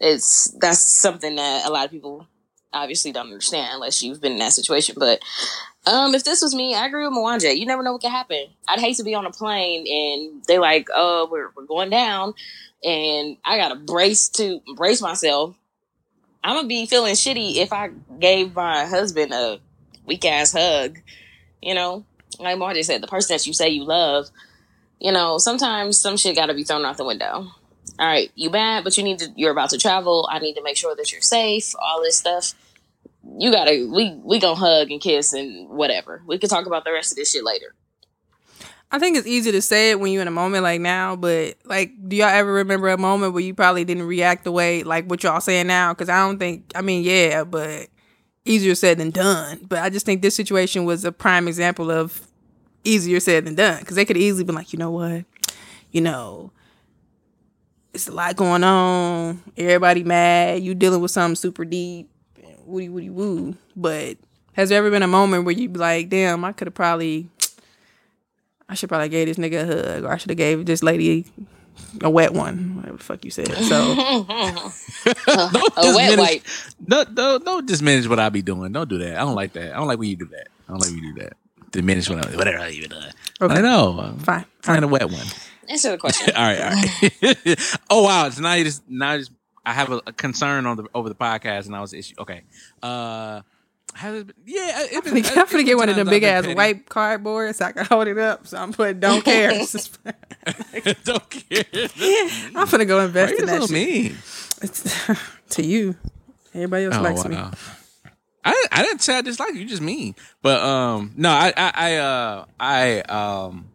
it's 0.00 0.54
that's 0.60 0.78
something 0.78 1.34
that 1.34 1.66
a 1.66 1.70
lot 1.70 1.84
of 1.84 1.90
people 1.90 2.26
obviously 2.72 3.10
don't 3.10 3.26
understand 3.26 3.70
unless 3.74 4.02
you've 4.02 4.20
been 4.20 4.32
in 4.32 4.38
that 4.38 4.52
situation. 4.52 4.94
But 4.98 5.20
um, 5.86 6.14
if 6.14 6.24
this 6.24 6.42
was 6.42 6.54
me, 6.54 6.74
I 6.74 6.86
agree 6.86 7.04
with 7.04 7.16
Mwanje. 7.16 7.56
You 7.56 7.66
never 7.66 7.82
know 7.82 7.92
what 7.92 8.02
could 8.02 8.10
happen. 8.10 8.46
I'd 8.66 8.80
hate 8.80 8.96
to 8.96 9.04
be 9.04 9.14
on 9.14 9.26
a 9.26 9.30
plane 9.30 9.86
and 9.86 10.44
they 10.44 10.58
like, 10.58 10.88
oh, 10.94 11.28
we're 11.30 11.50
we're 11.56 11.64
going 11.64 11.90
down, 11.90 12.34
and 12.84 13.36
I 13.44 13.56
gotta 13.56 13.76
brace 13.76 14.28
to 14.30 14.60
brace 14.76 15.00
myself. 15.00 15.56
I'm 16.44 16.56
gonna 16.56 16.68
be 16.68 16.86
feeling 16.86 17.14
shitty 17.14 17.56
if 17.56 17.72
I 17.72 17.90
gave 18.18 18.54
my 18.54 18.84
husband 18.86 19.32
a 19.32 19.60
weak 20.06 20.24
ass 20.24 20.52
hug. 20.52 20.98
You 21.62 21.74
know, 21.74 22.04
like 22.38 22.58
Margie 22.58 22.82
said, 22.82 23.02
the 23.02 23.08
person 23.08 23.34
that 23.34 23.46
you 23.46 23.52
say 23.52 23.68
you 23.68 23.84
love, 23.84 24.28
you 25.00 25.12
know, 25.12 25.38
sometimes 25.38 25.98
some 25.98 26.16
shit 26.16 26.36
got 26.36 26.46
to 26.46 26.54
be 26.54 26.64
thrown 26.64 26.84
out 26.84 26.96
the 26.96 27.04
window. 27.04 27.48
All 27.98 28.06
right, 28.06 28.30
you 28.34 28.50
bad, 28.50 28.84
but 28.84 28.96
you 28.96 29.02
need 29.02 29.18
to. 29.20 29.32
You're 29.34 29.50
about 29.50 29.70
to 29.70 29.78
travel. 29.78 30.28
I 30.30 30.38
need 30.38 30.54
to 30.54 30.62
make 30.62 30.76
sure 30.76 30.94
that 30.94 31.10
you're 31.10 31.20
safe. 31.20 31.74
All 31.80 32.02
this 32.02 32.16
stuff. 32.16 32.54
You 33.38 33.52
gotta. 33.52 33.88
We 33.90 34.18
we 34.24 34.40
gonna 34.40 34.56
hug 34.56 34.90
and 34.90 35.00
kiss 35.00 35.32
and 35.32 35.68
whatever. 35.68 36.22
We 36.26 36.38
can 36.38 36.48
talk 36.48 36.66
about 36.66 36.84
the 36.84 36.92
rest 36.92 37.12
of 37.12 37.16
this 37.16 37.32
shit 37.32 37.44
later. 37.44 37.74
I 38.90 38.98
think 38.98 39.16
it's 39.16 39.26
easy 39.26 39.52
to 39.52 39.60
say 39.60 39.90
it 39.90 40.00
when 40.00 40.12
you're 40.12 40.22
in 40.22 40.28
a 40.28 40.32
moment 40.32 40.62
like 40.62 40.80
now, 40.80 41.14
but 41.14 41.56
like, 41.64 41.92
do 42.08 42.16
y'all 42.16 42.28
ever 42.28 42.50
remember 42.50 42.88
a 42.88 42.96
moment 42.96 43.34
where 43.34 43.42
you 43.42 43.52
probably 43.52 43.84
didn't 43.84 44.04
react 44.04 44.44
the 44.44 44.52
way 44.52 44.82
like 44.82 45.06
what 45.06 45.22
y'all 45.22 45.40
saying 45.40 45.66
now? 45.66 45.92
Because 45.92 46.08
I 46.08 46.26
don't 46.26 46.38
think. 46.38 46.72
I 46.74 46.80
mean, 46.80 47.04
yeah, 47.04 47.44
but 47.44 47.88
easier 48.44 48.74
said 48.74 48.98
than 48.98 49.10
done. 49.10 49.60
But 49.68 49.80
I 49.80 49.90
just 49.90 50.06
think 50.06 50.22
this 50.22 50.34
situation 50.34 50.84
was 50.84 51.04
a 51.04 51.12
prime 51.12 51.48
example 51.48 51.90
of 51.90 52.26
easier 52.82 53.20
said 53.20 53.44
than 53.44 53.54
done. 53.54 53.80
Because 53.80 53.96
they 53.96 54.06
could 54.06 54.16
easily 54.16 54.44
been 54.44 54.54
like, 54.54 54.72
you 54.72 54.78
know 54.78 54.90
what, 54.90 55.24
you 55.92 56.00
know, 56.00 56.50
it's 57.92 58.08
a 58.08 58.12
lot 58.12 58.36
going 58.36 58.64
on. 58.64 59.42
Everybody 59.56 60.02
mad. 60.02 60.62
You 60.62 60.74
dealing 60.74 61.02
with 61.02 61.10
something 61.10 61.36
super 61.36 61.64
deep. 61.66 62.08
Woody 62.68 62.88
woody 62.88 63.10
woo. 63.10 63.56
But 63.76 64.18
has 64.52 64.68
there 64.68 64.78
ever 64.78 64.90
been 64.90 65.02
a 65.02 65.08
moment 65.08 65.44
where 65.44 65.54
you 65.54 65.68
be 65.68 65.78
like, 65.78 66.08
damn, 66.08 66.44
I 66.44 66.52
could 66.52 66.66
have 66.66 66.74
probably 66.74 67.28
I 68.68 68.74
should 68.74 68.88
probably 68.88 69.08
gave 69.08 69.28
this 69.28 69.38
nigga 69.38 69.62
a 69.62 69.66
hug, 69.66 70.04
or 70.04 70.12
I 70.12 70.18
should 70.18 70.30
have 70.30 70.36
gave 70.36 70.66
this 70.66 70.82
lady 70.82 71.24
a 72.02 72.10
wet 72.10 72.34
one, 72.34 72.76
whatever 72.76 72.98
the 72.98 73.02
fuck 73.04 73.24
you 73.24 73.30
said. 73.30 73.48
So 73.48 73.76
a 75.26 75.94
wet 75.96 76.18
wipe. 76.18 76.42
Don't, 76.86 77.14
don't, 77.14 77.44
don't 77.44 77.66
diminish 77.66 78.06
what 78.06 78.18
I 78.18 78.28
be 78.28 78.42
doing. 78.42 78.72
Don't 78.72 78.88
do 78.88 78.98
that. 78.98 79.16
I 79.16 79.20
don't 79.20 79.34
like 79.34 79.54
that. 79.54 79.72
I 79.72 79.78
don't 79.78 79.88
like 79.88 79.98
when 79.98 80.10
you 80.10 80.16
do 80.16 80.26
that. 80.26 80.48
I 80.68 80.72
don't 80.72 80.80
like 80.80 80.90
when 80.90 81.02
you 81.02 81.14
do 81.14 81.20
that. 81.22 81.32
Diminish 81.70 82.10
what 82.10 82.26
I, 82.26 82.36
whatever 82.36 82.58
I 82.58 82.70
even 82.70 82.92
uh, 82.92 83.00
done. 83.00 83.12
Okay. 83.40 83.54
I 83.54 83.60
know. 83.62 84.14
Fine, 84.18 84.44
Find 84.62 84.84
a 84.84 84.88
wet 84.88 85.10
one. 85.10 85.26
Answer 85.68 85.92
the 85.92 85.98
question. 85.98 86.34
all 86.34 86.42
right, 86.42 86.60
all 86.60 86.70
right. 86.70 87.78
oh 87.90 88.02
wow! 88.02 88.28
So 88.30 88.42
now 88.42 88.54
you 88.54 88.64
just 88.64 88.82
now 88.88 89.12
you 89.12 89.18
just 89.20 89.32
I 89.68 89.74
have 89.74 89.92
a, 89.92 90.00
a 90.06 90.12
concern 90.14 90.64
on 90.64 90.78
the 90.78 90.86
over 90.94 91.10
the 91.10 91.14
podcast, 91.14 91.66
and 91.66 91.76
I 91.76 91.82
was 91.82 91.92
issue. 91.92 92.14
Okay. 92.18 92.40
Uh, 92.82 93.42
has 93.92 94.14
it 94.14 94.26
been, 94.28 94.36
yeah, 94.46 94.82
it, 94.82 94.94
I'm 94.94 95.00
gonna, 95.02 95.40
I'm 95.40 95.46
gonna 95.46 95.62
get 95.62 95.76
one 95.76 95.90
of 95.90 95.96
them 95.96 96.08
big 96.08 96.22
ass 96.22 96.44
petty. 96.44 96.54
white 96.54 96.88
cardboard 96.88 97.54
so 97.54 97.66
I 97.66 97.72
can 97.72 97.84
hold 97.84 98.08
it 98.08 98.16
up. 98.16 98.46
So 98.46 98.56
I'm 98.56 98.72
putting 98.72 98.98
don't 99.00 99.22
care. 99.22 99.50
Don't 101.04 101.30
care. 101.30 101.64
I'm 102.54 102.66
gonna 102.68 102.86
go 102.86 103.00
invest 103.00 103.32
you 103.32 103.38
in 103.40 103.46
that 103.46 103.60
so 103.60 103.66
shit. 103.66 103.70
mean? 103.74 104.16
It's, 104.62 105.06
to 105.50 105.62
you, 105.62 105.96
everybody 106.54 106.86
else 106.86 106.96
Oh 106.96 107.02
likes 107.02 107.26
me. 107.26 107.36
I 107.36 108.66
I 108.72 108.82
didn't 108.82 109.02
say 109.02 109.18
I 109.18 109.20
dislike 109.20 109.54
you, 109.54 109.66
just 109.66 109.82
mean. 109.82 110.14
But 110.40 110.62
um 110.62 111.12
no, 111.14 111.28
I 111.28 111.52
I, 111.54 111.72
I 111.74 111.96
uh 111.96 112.44
I 112.58 113.00
um 113.00 113.68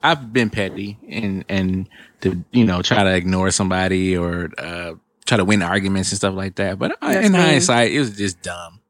I've 0.00 0.32
been 0.32 0.50
petty 0.50 0.98
and 1.08 1.44
and 1.48 1.88
to 2.22 2.44
you 2.50 2.64
know 2.64 2.82
try 2.82 3.04
to 3.04 3.14
ignore 3.14 3.50
somebody 3.50 4.16
or 4.16 4.50
uh, 4.58 4.94
try 5.26 5.36
to 5.36 5.44
win 5.44 5.62
arguments 5.62 6.10
and 6.10 6.16
stuff 6.18 6.34
like 6.34 6.56
that. 6.56 6.78
But 6.78 6.96
That's 7.00 7.26
in 7.26 7.32
mean. 7.32 7.40
hindsight, 7.40 7.92
it 7.92 7.98
was 8.00 8.16
just 8.16 8.42
dumb. 8.42 8.80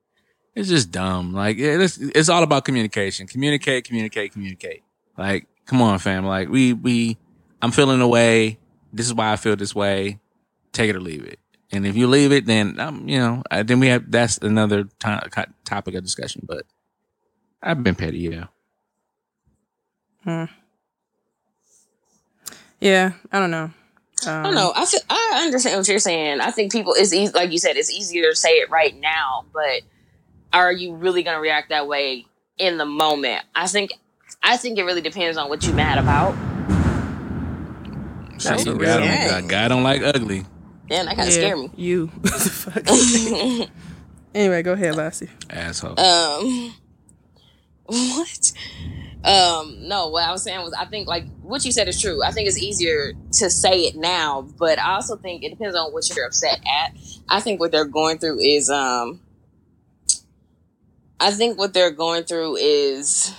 It's 0.55 0.69
just 0.69 0.91
dumb. 0.91 1.33
Like 1.33 1.59
it's 1.59 1.99
it's 1.99 2.29
all 2.29 2.43
about 2.43 2.65
communication. 2.65 3.27
Communicate, 3.27 3.85
communicate, 3.85 4.33
communicate. 4.33 4.83
Like, 5.19 5.47
come 5.67 5.83
on, 5.83 5.99
fam. 5.99 6.25
Like 6.25 6.49
we 6.49 6.73
we 6.73 7.17
I'm 7.61 7.71
feeling 7.73 8.01
a 8.01 8.09
way. 8.09 8.59
This 8.93 9.07
is 9.07 9.15
why 9.15 9.33
I 9.33 9.37
feel 9.37 9.57
this 9.57 9.75
way. 9.75 10.19
Take 10.73 10.91
it 10.91 10.97
or 10.97 11.01
leave 11.01 11.25
it. 11.25 11.39
And 11.71 11.87
if 11.87 11.97
you 11.97 12.07
leave 12.07 12.33
it, 12.33 12.45
then 12.45 12.79
um, 12.79 13.09
you 13.09 13.19
know, 13.19 13.43
uh, 13.51 13.63
then 13.63 13.81
we 13.81 13.87
have 13.89 14.11
that's 14.11 14.37
another 14.39 14.85
to- 14.85 15.47
topic 15.65 15.95
of 15.95 16.03
discussion. 16.05 16.43
But 16.47 16.67
I've 17.63 17.83
been 17.83 17.95
petty, 17.95 18.19
yeah. 20.27 20.49
Yeah, 22.83 23.13
I 23.31 23.39
don't 23.39 23.51
know. 23.53 23.71
Um, 24.27 24.29
I 24.29 24.43
don't 24.43 24.55
know. 24.55 24.73
I 24.75 24.85
feel, 24.85 25.01
I 25.09 25.43
understand 25.45 25.79
what 25.79 25.89
you're 25.89 25.99
saying. 25.99 26.41
I 26.41 26.51
think 26.51 26.73
people 26.73 26.95
it's 26.97 27.13
easy, 27.13 27.33
like 27.33 27.53
you 27.53 27.59
said, 27.59 27.77
it's 27.77 27.91
easier 27.91 28.31
to 28.31 28.37
say 28.37 28.51
it 28.59 28.71
right 28.71 28.99
now, 29.01 29.45
but 29.53 29.83
are 30.53 30.73
you 30.73 30.95
really 30.95 31.23
going 31.23 31.37
to 31.37 31.41
react 31.41 31.69
that 31.69 31.87
way 31.87 32.27
in 32.59 32.79
the 32.79 32.85
moment? 32.85 33.45
I 33.55 33.67
think 33.69 33.93
I 34.43 34.57
think 34.57 34.79
it 34.79 34.85
really 34.85 35.01
depends 35.01 35.37
on 35.37 35.49
what 35.49 35.65
you're 35.65 35.75
mad 35.75 35.99
about. 35.99 36.35
See, 38.41 38.49
That's 38.49 38.65
God, 38.65 38.75
a 38.75 38.79
don't, 38.79 38.79
real- 38.79 39.31
God, 39.31 39.49
God 39.49 39.69
don't 39.69 39.83
like 39.85 40.03
ugly. 40.03 40.45
Damn, 40.89 41.07
that 41.07 41.17
kind 41.17 41.29
of 41.29 41.35
yeah, 41.35 41.41
scared 41.41 41.59
me. 41.59 41.71
You. 41.77 42.11
Anyway, 44.35 44.63
go 44.63 44.73
ahead, 44.73 44.95
Lassie. 44.97 45.29
Asshole. 45.51 46.01
Um, 46.01 46.75
what? 47.85 48.53
Um, 49.25 49.87
no, 49.87 50.09
what 50.09 50.25
I 50.25 50.33
was 50.33 50.43
saying 50.43 50.63
was, 50.63 50.73
I 50.73 50.85
think 50.85 51.07
like 51.07 51.27
what 51.43 51.65
you 51.65 51.71
said 51.71 51.87
is 51.87 52.01
true. 52.01 52.25
I 52.25 52.33
think 52.33 52.49
it's 52.49 52.61
easier 52.61 53.13
to 53.35 53.51
say 53.51 53.83
it 53.83 53.95
now, 53.95 54.43
but 54.59 54.81
I 54.81 54.95
also 54.95 55.17
think 55.17 55.45
it 55.45 55.51
depends 55.51 55.77
on 55.77 55.93
what 55.93 56.09
you're 56.11 56.27
upset 56.27 56.59
at. 56.67 56.97
I 57.29 57.41
think 57.41 57.61
what 57.61 57.71
they're 57.71 57.85
going 57.85 58.19
through 58.19 58.41
is, 58.41 58.69
um, 58.69 59.21
I 61.21 61.31
think 61.31 61.57
what 61.57 61.73
they're 61.73 61.93
going 61.93 62.25
through 62.25 62.57
is 62.57 63.33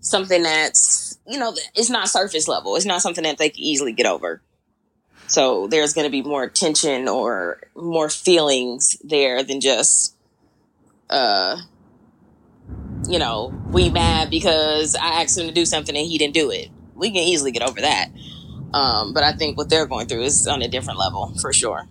something 0.00 0.42
that's, 0.42 1.18
you 1.26 1.38
know, 1.38 1.54
it's 1.74 1.88
not 1.88 2.08
surface 2.08 2.48
level. 2.48 2.76
It's 2.76 2.84
not 2.84 3.00
something 3.00 3.24
that 3.24 3.38
they 3.38 3.48
can 3.48 3.60
easily 3.60 3.92
get 3.94 4.04
over. 4.04 4.42
So 5.26 5.68
there's 5.68 5.94
going 5.94 6.06
to 6.06 6.10
be 6.10 6.22
more 6.22 6.48
tension 6.48 7.08
or 7.08 7.60
more 7.74 8.10
feelings 8.10 8.98
there 9.02 9.42
than 9.42 9.62
just, 9.62 10.14
uh, 11.08 11.56
you 13.08 13.18
know, 13.18 13.52
we 13.70 13.90
mad 13.90 14.30
because 14.30 14.94
I 14.96 15.22
asked 15.22 15.36
him 15.38 15.46
to 15.48 15.52
do 15.54 15.64
something 15.64 15.96
and 15.96 16.06
he 16.06 16.18
didn't 16.18 16.34
do 16.34 16.50
it. 16.50 16.68
We 16.94 17.08
can 17.08 17.18
easily 17.22 17.50
get 17.52 17.62
over 17.62 17.80
that. 17.80 18.08
Um, 18.74 19.14
but 19.14 19.22
I 19.24 19.32
think 19.32 19.56
what 19.56 19.70
they're 19.70 19.86
going 19.86 20.06
through 20.06 20.22
is 20.22 20.46
on 20.46 20.62
a 20.62 20.68
different 20.68 20.98
level 20.98 21.32
for 21.40 21.52
sure. 21.52 21.88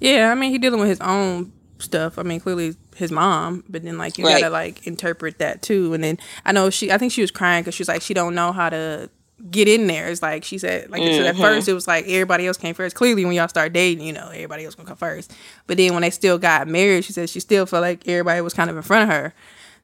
Yeah, 0.00 0.30
I 0.30 0.34
mean, 0.34 0.50
he 0.50 0.58
dealing 0.58 0.80
with 0.80 0.88
his 0.88 1.00
own 1.00 1.52
stuff. 1.78 2.18
I 2.18 2.22
mean, 2.22 2.40
clearly 2.40 2.74
his 2.96 3.10
mom, 3.12 3.64
but 3.68 3.82
then 3.82 3.96
like 3.98 4.18
you 4.18 4.24
Right. 4.26 4.40
gotta 4.40 4.52
like 4.52 4.86
interpret 4.86 5.38
that 5.38 5.62
too. 5.62 5.94
And 5.94 6.02
then 6.02 6.18
I 6.44 6.52
know 6.52 6.70
she, 6.70 6.90
I 6.90 6.98
think 6.98 7.12
she 7.12 7.20
was 7.20 7.30
crying 7.30 7.62
because 7.62 7.74
she 7.74 7.82
was 7.82 7.88
like 7.88 8.02
she 8.02 8.12
don't 8.14 8.34
know 8.34 8.52
how 8.52 8.68
to 8.70 9.08
get 9.50 9.68
in 9.68 9.86
there. 9.86 10.08
It's 10.08 10.20
like 10.20 10.44
she 10.44 10.58
said, 10.58 10.90
like 10.90 11.02
so 11.14 11.24
at 11.24 11.36
Mhm. 11.36 11.40
first 11.40 11.68
it 11.68 11.72
was 11.72 11.86
like 11.88 12.04
everybody 12.06 12.46
else 12.46 12.56
came 12.58 12.74
first. 12.74 12.94
Clearly, 12.96 13.24
when 13.24 13.34
y'all 13.34 13.48
start 13.48 13.72
dating, 13.72 14.04
you 14.06 14.12
know 14.12 14.28
everybody 14.28 14.64
else 14.64 14.74
gonna 14.74 14.88
come 14.88 14.96
first. 14.98 15.32
But 15.66 15.76
then 15.78 15.92
when 15.94 16.02
they 16.02 16.10
still 16.10 16.36
got 16.38 16.66
married, 16.68 17.04
she 17.04 17.12
said 17.12 17.30
she 17.30 17.40
still 17.40 17.64
felt 17.66 17.82
like 17.82 18.06
everybody 18.06 18.40
was 18.42 18.52
kind 18.52 18.68
of 18.68 18.76
in 18.76 18.82
front 18.82 19.08
of 19.10 19.14
her. 19.16 19.32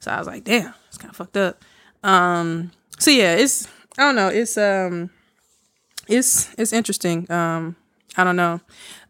So 0.00 0.10
I 0.10 0.18
was 0.18 0.26
like, 0.26 0.44
damn, 0.44 0.74
it's 0.88 0.98
kind 0.98 1.10
of 1.10 1.16
fucked 1.16 1.36
up. 1.36 1.62
Um, 2.02 2.70
so 2.98 3.10
yeah, 3.10 3.34
it's 3.34 3.66
I 3.98 4.02
don't 4.02 4.16
know, 4.16 4.28
it's 4.28 4.56
um, 4.56 5.10
it's 6.08 6.54
it's 6.58 6.72
interesting. 6.72 7.30
Um, 7.30 7.76
I 8.16 8.24
don't 8.24 8.36
know. 8.36 8.60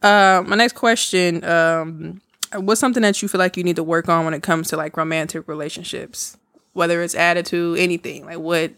Uh, 0.03 0.43
my 0.47 0.57
next 0.57 0.75
question, 0.75 1.45
um, 1.45 2.21
what's 2.55 2.81
something 2.81 3.03
that 3.03 3.21
you 3.23 3.29
feel 3.29 3.39
like 3.39 3.57
you 3.57 3.65
need 3.65 3.77
to 3.77 3.85
work 3.85 4.09
on 4.09 4.25
when 4.25 4.35
it 4.35 4.43
comes 4.43 4.69
to 4.69 4.77
like 4.77 4.97
romantic 4.97 5.47
relationships, 5.49 6.37
whether 6.73 7.03
it's 7.03 7.15
attitude, 7.15 7.79
anything. 7.79 8.25
Like 8.25 8.39
what, 8.39 8.73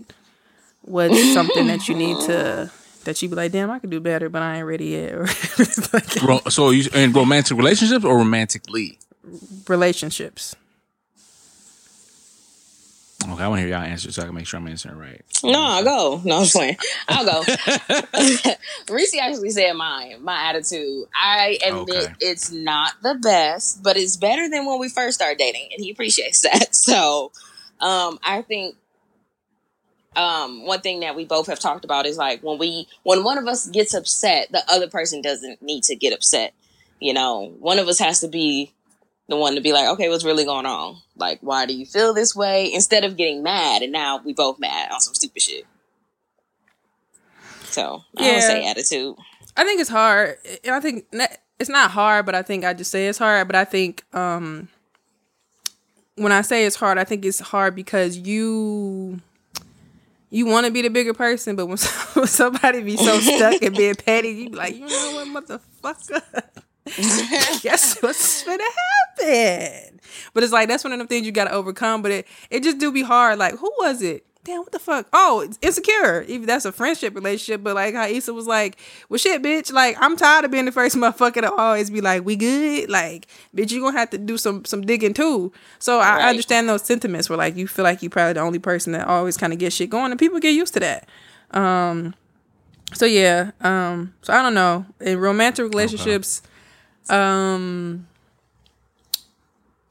what's 0.83 1.33
something 1.33 1.67
that 1.69 1.89
you 1.89 1.95
need 1.95 2.19
to 2.27 2.71
that 3.05 3.23
you 3.23 3.29
be 3.29 3.35
like, 3.35 3.53
damn, 3.53 3.71
I 3.71 3.79
could 3.79 3.91
do 3.91 4.01
better, 4.01 4.29
but 4.29 4.43
I 4.43 4.59
ain't 4.59 4.67
ready 4.67 4.87
yet. 4.87 5.15
Like 5.93 6.51
so 6.51 6.71
you 6.71 6.91
in 6.95 7.13
romantic 7.13 7.57
relationships 7.57 8.05
or 8.05 8.19
romantically? 8.19 8.99
relationships. 9.69 10.55
Okay, 13.25 13.43
I 13.43 13.49
want 13.49 13.59
to 13.59 13.67
hear 13.67 13.77
y'all 13.77 13.83
answer 13.85 14.13
so 14.13 14.23
I 14.23 14.27
can 14.27 14.35
make 14.35 14.47
sure 14.47 14.59
I'm 14.61 14.69
answering 14.69 14.97
right. 14.97 15.23
No, 15.43 15.61
I'll 15.61 15.85
go. 15.85 16.21
No, 16.25 16.37
I'm 16.37 16.43
just 16.45 16.55
playing. 16.55 16.77
I'll 17.09 17.25
go. 17.25 17.43
Reese 18.95 19.17
actually 19.19 19.51
said 19.51 19.73
mine, 19.75 20.23
my 20.23 20.49
attitude. 20.49 21.07
I 21.15 21.59
admit 21.67 21.89
Okay. 22.05 22.15
it's 22.21 22.53
not 22.53 22.93
the 23.03 23.17
best, 23.21 23.83
but 23.83 23.97
it's 23.97 24.17
better 24.17 24.49
than 24.49 24.67
when 24.67 24.79
we 24.79 24.89
first 24.89 25.17
started 25.19 25.37
dating, 25.39 25.69
and 25.73 25.85
he 25.85 25.91
appreciates 25.91 26.41
that. 26.43 26.75
So, 26.77 27.33
um, 27.81 28.21
I 28.25 28.43
think 28.43 28.77
um, 30.17 30.65
one 30.65 30.81
thing 30.81 31.01
that 31.01 31.17
we 31.17 31.25
both 31.25 31.49
have 31.49 31.59
talked 31.61 31.85
about 31.85 32.07
is 32.07 32.17
like 32.17 32.43
when 32.43 32.59
we 32.59 32.87
when 33.03 33.25
one 33.25 33.37
of 33.39 33.47
us 33.49 33.69
gets 33.69 33.95
upset, 33.95 34.51
the 34.53 34.63
other 34.71 34.89
person 34.89 35.23
doesn't 35.23 35.61
need 35.61 35.83
to 35.85 35.97
get 35.97 36.13
upset. 36.13 36.55
You 37.01 37.15
know, 37.15 37.53
one 37.59 37.79
of 37.81 37.89
us 37.89 37.99
has 37.99 38.21
to 38.21 38.29
be 38.29 38.73
the 39.29 39.37
one 39.37 39.55
to 39.57 39.61
be 39.61 39.73
like, 39.73 39.89
okay, 39.91 40.09
what's 40.09 40.25
really 40.25 40.45
going 40.45 40.67
on? 40.67 40.97
Like, 41.17 41.39
why 41.43 41.67
do 41.67 41.75
you 41.75 41.85
feel 41.87 42.15
this 42.15 42.35
way? 42.35 42.73
Instead 42.73 43.05
of 43.05 43.17
getting 43.17 43.43
mad, 43.43 43.83
and 43.83 43.93
now 43.93 44.21
we 44.25 44.33
both 44.33 44.59
mad 44.59 44.91
on 44.91 45.01
some 45.01 45.15
stupid 45.15 45.43
shit. 45.43 45.67
So 47.65 48.05
I 48.17 48.25
Yeah. 48.27 48.33
don't 48.33 48.43
say 48.43 48.65
attitude. 48.67 49.17
I 49.57 49.65
think 49.65 49.81
it's 49.81 49.91
hard, 49.91 50.39
and 50.65 50.75
I 50.75 50.81
think 50.81 51.07
it's 51.59 51.69
not 51.71 51.91
hard, 51.91 52.25
but 52.27 52.35
I 52.35 52.43
think 52.43 52.65
I 52.65 52.73
just 52.73 52.91
say 52.91 53.09
it's 53.09 53.19
hard. 53.19 53.47
But 53.49 53.57
I 53.57 53.65
think 53.65 54.05
um, 54.15 54.69
when 56.15 56.33
I 56.33 56.43
say 56.43 56.65
it's 56.65 56.77
hard, 56.77 56.97
I 56.99 57.05
think 57.05 57.25
it's 57.25 57.41
hard 57.41 57.75
because 57.75 58.17
you 58.17 59.21
you 60.31 60.47
want 60.47 60.67
to 60.67 60.73
be 60.73 60.83
the 60.83 60.91
bigger 60.91 61.15
person, 61.15 61.57
but 61.57 61.67
when, 61.67 61.79
when 62.15 62.27
somebody 62.27 62.83
be 62.83 62.97
so 62.97 63.19
stuck 63.19 63.63
and 63.63 63.77
being 63.77 63.95
petty, 63.95 64.29
you 64.31 64.51
be 64.51 64.57
like, 64.57 64.75
you 64.75 64.81
know 64.87 65.25
what, 65.25 65.47
motherfucker. 65.83 66.23
Guess 67.63 67.99
what's 68.03 68.45
gonna 68.45 68.63
happen? 69.19 70.01
But 70.35 70.43
it's 70.43 70.53
like 70.53 70.69
that's 70.69 70.85
one 70.85 70.93
of 70.93 70.99
the 70.99 71.07
things 71.07 71.27
you 71.27 71.33
gotta 71.33 71.53
overcome. 71.53 72.03
But 72.03 72.11
it 72.11 72.29
it 72.51 72.63
just 72.63 72.79
do 72.79 72.93
be 72.93 73.03
hard. 73.03 73.39
Like 73.39 73.57
who 73.57 73.73
was 73.79 74.03
it? 74.03 74.25
Damn, 74.45 74.61
what 74.61 74.73
the 74.73 74.79
fuck? 74.79 75.07
Oh, 75.13 75.41
it's 75.41 75.59
insecure. 75.61 76.23
Even 76.23 76.47
that's 76.47 76.65
a 76.65 76.73
friendship 76.73 77.15
relationship. 77.15 77.63
But 77.63 77.75
like 77.75 77.95
how 77.95 78.07
Issa 78.07 78.33
was 78.33 78.47
like, 78.47 78.79
well, 79.11 79.19
shit, 79.19 79.43
bitch. 79.43 79.71
Like 79.73 79.97
I'm 80.01 80.17
tired 80.17 80.47
of 80.47 80.51
being 80.51 80.65
the 80.65 80.73
first 80.73 80.97
motherfucker 80.97 81.43
to 81.43 81.53
always 81.53 81.91
be 81.91 82.01
like, 82.01 82.25
we 82.25 82.37
good. 82.37 82.89
Like, 82.89 83.27
bitch, 83.55 83.73
you 83.73 83.83
gonna 83.83 83.99
have 83.99 84.11
to 84.11 84.19
do 84.19 84.39
some 84.39 84.65
some 84.65 84.83
digging 84.83 85.13
too. 85.13 85.53
So 85.79 85.99
I, 85.99 86.21
I 86.21 86.29
understand 86.31 86.69
those 86.69 86.83
sentiments 86.83 87.29
where 87.29 87.37
like 87.37 87.57
you 87.57 87.69
feel 87.69 87.85
like 87.85 88.03
you're 88.03 88.11
probably 88.11 88.35
the 88.35 88.41
only 88.41 88.59
person 88.59 88.93
that 88.95 89.07
always 89.07 89.37
kind 89.37 89.53
of 89.53 89.59
gets 89.59 89.77
shit 89.77 89.91
going, 89.91 90.13
and 90.13 90.19
people 90.19 90.39
get 90.41 90.55
used 90.55 90.73
to 90.75 90.81
that. 90.81 91.09
Um, 91.51 92.15
so 92.95 93.05
yeah. 93.05 93.51
Um, 93.61 94.15
so 94.23 94.33
I 94.33 94.43
don't 94.43 94.55
know. 94.55 94.87
In 95.01 95.19
romantic 95.19 95.65
relationships, 95.65 96.43
um, 97.11 98.07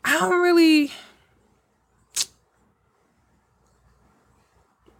I 0.03 0.19
don't 0.19 0.41
really. 0.41 0.91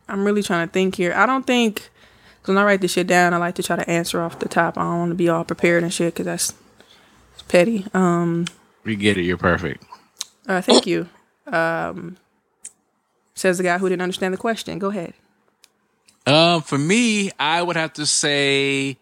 I'm 0.10 0.23
really 0.23 0.44
trying 0.44 0.68
to 0.68 0.72
think 0.72 0.95
here. 0.95 1.14
I 1.14 1.26
don't 1.26 1.45
think 1.45 1.89
because 2.41 2.56
when 2.56 2.57
I 2.57 2.64
write 2.64 2.81
this 2.81 2.94
shit 2.94 3.07
down, 3.07 3.34
I 3.34 3.38
like 3.38 3.56
to 3.56 3.64
try 3.64 3.76
to 3.76 3.89
answer 3.89 4.22
off 4.22 4.39
the 4.39 4.48
top. 4.48 4.77
I 4.77 4.84
don't 4.84 4.99
want 4.99 5.11
to 5.11 5.15
be 5.15 5.27
all 5.30 5.44
prepared 5.44 5.84
and 5.84 5.94
shit 5.94 6.14
because 6.14 6.26
that's 6.26 6.53
it's 7.34 7.41
petty. 7.44 7.85
Um, 7.94 8.45
We 8.85 8.95
get 8.95 9.18
it. 9.18 9.23
You're 9.23 9.38
perfect. 9.38 9.84
uh, 10.48 10.61
thank 10.61 10.88
you. 10.88 11.10
Um, 11.45 12.18
says 13.35 13.57
the 13.57 13.64
guy 13.64 13.77
who 13.77 13.89
didn't 13.89 14.02
understand 14.02 14.34
the 14.34 14.38
question. 14.38 14.80
Go 14.80 14.89
ahead. 14.89 15.14
Um, 16.26 16.61
for 16.61 16.77
me, 16.77 17.31
I 17.39 17.61
would 17.61 17.76
have 17.77 17.94
to 17.94 18.06
say, 18.06 18.98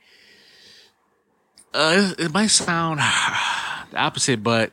uh, 1.76 2.14
it 2.18 2.34
might 2.34 2.48
sound 2.48 3.00
the 3.92 3.98
opposite, 3.98 4.42
but 4.44 4.72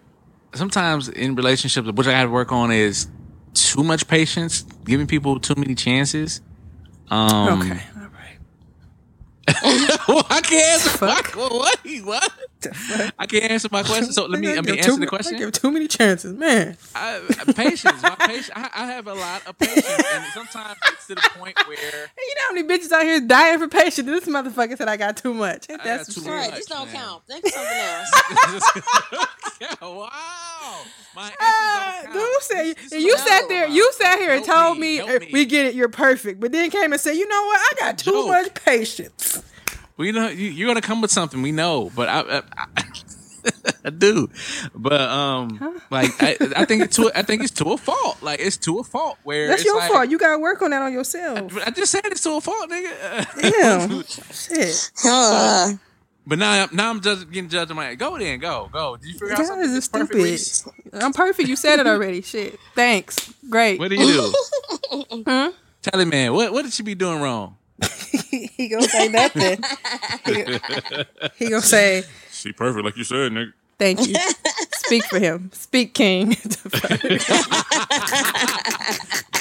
sometimes 0.55 1.09
in 1.09 1.35
relationships, 1.35 1.91
which 1.93 2.07
I 2.07 2.13
had 2.13 2.25
to 2.25 2.31
work 2.31 2.53
on 2.53 2.71
is 2.73 3.09
too 3.55 3.83
much 3.83 4.07
patience, 4.09 4.63
giving 4.85 5.07
people 5.07 5.39
too 5.41 5.55
many 5.57 5.75
chances. 5.75 6.41
Um, 7.11 7.61
Okay. 7.63 7.81
All 7.97 8.09
right. 8.09 8.39
I 10.31 10.41
can't 10.43 10.53
answer. 10.75 10.91
Fuck. 10.91 11.35
What? 11.37 11.53
What? 11.53 11.81
What? 12.05 12.33
I 13.19 13.27
can't 13.27 13.45
answer 13.51 13.69
my 13.71 13.83
question. 13.83 14.13
So 14.13 14.27
let 14.27 14.41
me 14.41 14.49
let 14.55 14.65
me 14.65 14.79
answer 14.79 14.91
too 14.91 14.97
the 14.99 15.07
question. 15.07 15.35
I 15.35 15.39
question. 15.39 15.39
give 15.39 15.53
too 15.53 15.71
many 15.71 15.89
chances, 15.89 16.33
man. 16.35 16.77
I, 16.95 17.21
patience, 17.55 18.03
my 18.03 18.15
patience. 18.21 18.51
I, 18.55 18.71
I 18.75 18.87
have 18.87 19.07
a 19.07 19.15
lot 19.15 19.47
of 19.47 19.59
patience, 19.59 19.87
and 19.87 20.25
sometimes 20.35 20.79
it's 20.93 21.07
to 21.09 21.15
the 21.17 21.31
point 21.39 21.57
where 21.67 21.77
Hey, 21.77 21.87
you 22.19 22.35
know 22.37 22.43
how 22.49 22.55
many 22.55 22.69
bitches 22.69 22.93
out 22.93 23.03
here 23.03 23.21
dying 23.21 23.59
for 23.59 23.69
patience? 23.69 24.07
This 24.07 24.25
motherfucker 24.27 24.77
said 24.77 24.89
I 24.89 24.97
got 24.97 25.17
too 25.17 25.35
much. 25.35 25.67
Ain't 25.71 25.81
I 25.81 25.85
that 25.85 25.97
got 25.99 26.07
some 26.07 26.15
too 26.15 26.21
shit? 26.23 26.31
All 26.31 26.37
right, 26.37 26.51
much, 26.51 26.59
this 26.59 26.67
don't 26.67 26.93
man. 26.93 26.97
count. 26.97 27.23
Think 27.27 27.45
of 27.47 27.53
something 27.53 27.79
else. 27.79 29.29
yeah, 29.61 29.75
wow. 29.81 30.81
My 31.15 31.25
answers 31.25 31.37
Ah, 31.41 32.03
dude 32.13 32.43
said 32.43 32.65
This- 32.77 32.91
this 32.91 33.03
you 33.05 33.19
sat 33.19 33.49
there, 33.49 33.65
about. 33.65 33.75
you 33.75 33.93
sat 33.93 34.19
here 34.19 34.31
and 34.33 34.45
Help 34.47 34.67
told 34.69 34.79
me, 34.79 34.97
help 34.97 35.11
uh, 35.23 35.27
we 35.33 35.45
get 35.45 35.67
it, 35.67 35.75
you're 35.75 35.89
perfect, 35.89 36.41
but 36.41 36.53
then 36.53 36.71
came 36.71 36.93
and 36.93 37.01
said, 37.01 37.13
you 37.13 37.29
know 37.29 37.43
what, 37.45 37.59
I 37.61 37.75
got 37.81 37.99
too 37.99 38.11
Joke. 38.13 38.29
much 38.29 38.55
patience. 38.55 39.43
We 40.03 40.11
know 40.13 40.29
you, 40.29 40.51
you're 40.51 40.67
gonna 40.69 40.81
come 40.81 41.01
with 41.01 41.13
something. 41.13 41.43
We 41.43 41.53
know, 41.53 41.91
but 41.95 42.09
I, 42.09 42.21
I, 42.21 42.43
I, 42.77 42.85
I 43.87 43.91
do. 43.91 44.29
But 44.75 45.01
um, 45.01 45.81
like 45.91 46.11
I, 46.21 46.37
I 46.57 46.65
think 46.65 46.83
it's 46.83 46.97
to 46.97 47.11
I 47.15 47.23
think 47.23 47.43
it's 47.43 47.53
to 47.53 47.67
a 47.73 47.77
fault. 47.77 48.21
Like 48.21 48.41
it's 48.41 48.57
to 48.59 48.81
a 48.81 48.83
fault 48.85 49.19
where 49.23 49.47
That's 49.47 49.61
it's 49.63 49.67
your 49.67 49.79
like- 49.79 49.91
fault. 49.93 50.11
You 50.11 50.19
gotta 50.19 50.39
work 50.41 50.61
on 50.63 50.71
that 50.71 50.83
on 50.83 50.93
yourself. 50.93 51.57
I 51.65 51.71
just 51.71 51.93
said 51.93 52.03
it's 52.07 52.23
to 52.23 52.33
a 52.33 52.41
fault, 52.41 52.69
nigga. 52.69 53.51
Damn, 53.53 54.03
shit. 54.33 54.91
Uh, 55.07 55.73
but 56.27 56.39
now, 56.39 56.67
now 56.73 56.91
I'm 56.91 57.01
just 57.01 57.31
getting 57.31 57.49
judged. 57.49 57.71
I'm 57.71 57.77
like, 57.77 57.99
go 57.99 58.17
then, 58.19 58.39
go, 58.39 58.69
go. 58.73 58.97
Did 58.97 59.07
you 59.09 59.13
figure 59.15 59.33
out 59.33 59.39
Guys 59.39 59.47
something? 59.49 59.65
is 59.69 59.75
that's 59.75 59.89
perfect, 59.89 60.39
stupid. 60.41 61.03
I'm 61.03 61.13
perfect. 61.13 61.49
You 61.49 61.57
said 61.57 61.79
it 61.81 61.87
already. 61.87 62.23
Shit. 62.23 62.59
Thanks. 62.75 63.33
Great. 63.51 63.79
What 63.81 63.89
do 63.91 63.97
you 63.97 64.07
do? 64.07 64.35
Huh? 65.27 65.53
Tell 65.83 65.99
him, 66.01 66.11
man. 66.11 66.33
What 66.35 66.53
what 66.53 66.63
did 66.63 66.73
she 66.73 66.83
be 66.83 66.95
doing 66.95 67.21
wrong? 67.21 67.57
he 68.57 68.69
gonna 68.69 68.83
say 68.89 69.09
nothing. 69.09 69.63
he, 70.27 70.45
he 71.45 71.51
gonna 71.51 71.63
say, 71.63 72.03
She 72.31 72.53
perfect, 72.53 72.85
like 72.85 72.97
you 72.97 73.05
said, 73.05 73.33
nigga. 73.33 73.53
"Thank 73.79 74.07
you." 74.07 74.15
Speak 74.85 75.05
for 75.07 75.19
him. 75.19 75.51
Speak, 75.55 75.95
King. 75.95 76.35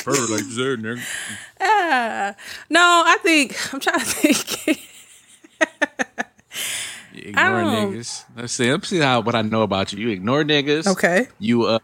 Perfect, 0.03 0.29
like 0.31 0.43
you 0.43 0.51
said, 0.51 0.79
nigga. 0.79 1.01
Ah. 1.59 2.35
no, 2.69 3.03
I 3.05 3.17
think 3.21 3.55
I'm 3.73 3.79
trying 3.79 3.99
to 3.99 4.05
think. 4.05 4.79
You 7.13 7.23
ignore 7.29 7.61
don't- 7.61 7.93
niggas. 7.93 8.23
Let's 8.37 8.53
see. 8.53 8.71
Let's 8.71 8.87
see 8.87 8.99
how 8.99 9.19
what 9.19 9.35
I 9.35 9.41
know 9.41 9.63
about 9.63 9.91
you. 9.91 9.99
You 9.99 10.09
ignore 10.09 10.43
niggas. 10.45 10.87
okay. 10.87 11.27
You 11.39 11.63
uh 11.65 11.79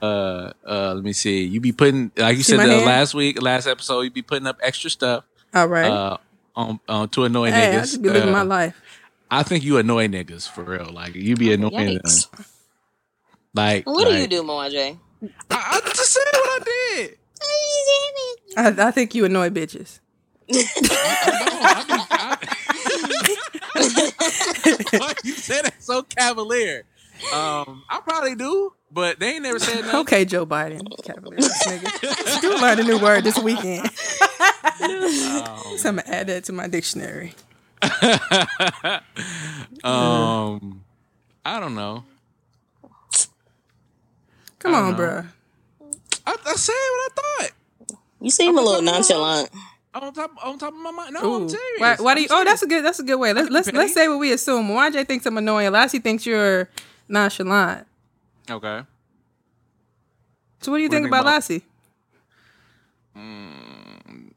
uh 0.65 0.93
let 0.95 1.03
me 1.03 1.11
see. 1.11 1.43
You 1.43 1.59
be 1.59 1.73
putting 1.73 2.11
like 2.15 2.37
you 2.37 2.43
See 2.43 2.51
said 2.55 2.57
my 2.57 2.65
the 2.65 2.77
last 2.77 3.13
week, 3.13 3.41
last 3.41 3.67
episode, 3.67 4.01
you 4.01 4.09
be 4.11 4.21
putting 4.21 4.47
up 4.47 4.57
extra 4.63 4.89
stuff 4.89 5.25
All 5.53 5.67
right. 5.67 5.91
uh 5.91 6.17
on, 6.57 6.79
on 6.89 7.07
to 7.09 7.23
annoy 7.23 7.51
hey, 7.51 7.69
I 7.69 7.75
niggas. 7.75 7.81
just 7.83 8.01
be 8.01 8.09
living 8.09 8.29
Uh, 8.29 8.33
my 8.33 8.41
life. 8.41 8.75
I 9.31 9.43
think 9.43 9.63
you 9.63 9.77
annoy 9.77 10.07
niggas 10.07 10.49
for 10.49 10.63
real. 10.63 10.89
Like 10.91 11.15
you 11.15 11.35
be 11.37 11.53
annoying 11.53 11.99
them. 12.03 12.03
Like 13.53 13.85
what 13.85 14.07
do 14.07 14.15
you 14.15 14.27
do, 14.27 14.43
Mwanje? 14.43 14.97
I, 15.49 15.81
I 15.83 15.89
just 15.93 16.11
said 16.13 16.23
what 16.33 16.61
I 16.61 16.65
did. 16.97 17.17
I, 18.57 18.87
I 18.87 18.91
think 18.91 19.13
you 19.15 19.25
annoy 19.25 19.49
bitches. 19.49 19.99
No, 20.49 20.59
I 20.59 21.85
mean, 21.87 22.07
I- 22.11 22.37
Why 24.97 25.13
you 25.23 25.33
said 25.33 25.65
that 25.65 25.75
so 25.83 26.03
cavalier? 26.03 26.83
Um, 27.33 27.83
I 27.89 27.99
probably 28.03 28.35
do, 28.35 28.73
but 28.91 29.19
they 29.19 29.33
ain't 29.33 29.43
never 29.43 29.59
said 29.59 29.81
nothing. 29.81 29.99
Okay, 30.01 30.25
Joe 30.25 30.45
Biden. 30.45 30.81
Cavalier 31.03 31.39
ass 31.39 31.67
nigga. 31.67 32.43
You 32.43 32.61
learned 32.61 32.79
a 32.79 32.83
new 32.83 32.99
word 32.99 33.23
this 33.23 33.37
weekend. 33.39 33.89
Um, 34.79 35.77
so 35.77 35.89
I'm 35.89 35.95
gonna 35.95 36.03
add 36.05 36.27
that 36.27 36.43
to 36.45 36.53
my 36.53 36.67
dictionary. 36.67 37.33
um, 39.83 40.83
I 41.43 41.59
don't 41.59 41.75
know. 41.75 42.03
Come 44.59 44.73
on, 44.73 44.95
don't 44.95 44.99
bruh. 44.99 45.25
I, 46.25 46.35
I 46.45 46.53
said 46.55 46.73
what 46.73 47.11
I 47.11 47.15
thought. 47.15 47.51
You 48.21 48.31
seem 48.31 48.57
a 48.57 48.61
little 48.61 48.81
nonchalant. 48.81 49.49
On 49.93 50.13
top, 50.13 50.45
on 50.45 50.59
top 50.59 50.73
of 50.73 50.79
my 50.79 50.91
mind. 50.91 51.13
No, 51.13 51.25
Ooh. 51.25 51.35
I'm 51.43 51.49
serious. 51.49 51.79
Why, 51.79 51.95
why 51.99 52.13
do 52.13 52.19
I'm 52.19 52.23
you? 52.23 52.27
Oh, 52.29 52.43
that's 52.43 52.61
a 52.61 52.67
good. 52.67 52.85
That's 52.85 52.99
a 52.99 53.03
good 53.03 53.15
way. 53.15 53.33
Let's 53.33 53.49
let's 53.49 53.71
let's 53.71 53.93
say 53.93 54.07
what 54.07 54.19
we 54.19 54.31
assume. 54.31 54.67
YJ 54.67 55.07
thinks 55.07 55.25
I'm 55.25 55.37
annoying. 55.37 55.71
Lassie 55.71 55.99
thinks 55.99 56.25
you're 56.25 56.69
nonchalant. 57.07 57.87
okay. 58.49 58.81
So 60.61 60.71
what 60.71 60.77
do 60.77 60.83
you 60.83 60.87
What 60.89 60.91
do 60.91 60.95
you 60.97 61.01
think 61.01 61.03
think 61.03 61.07
about 61.07 61.21
about- 61.21 61.33
Lassie? 61.35 61.63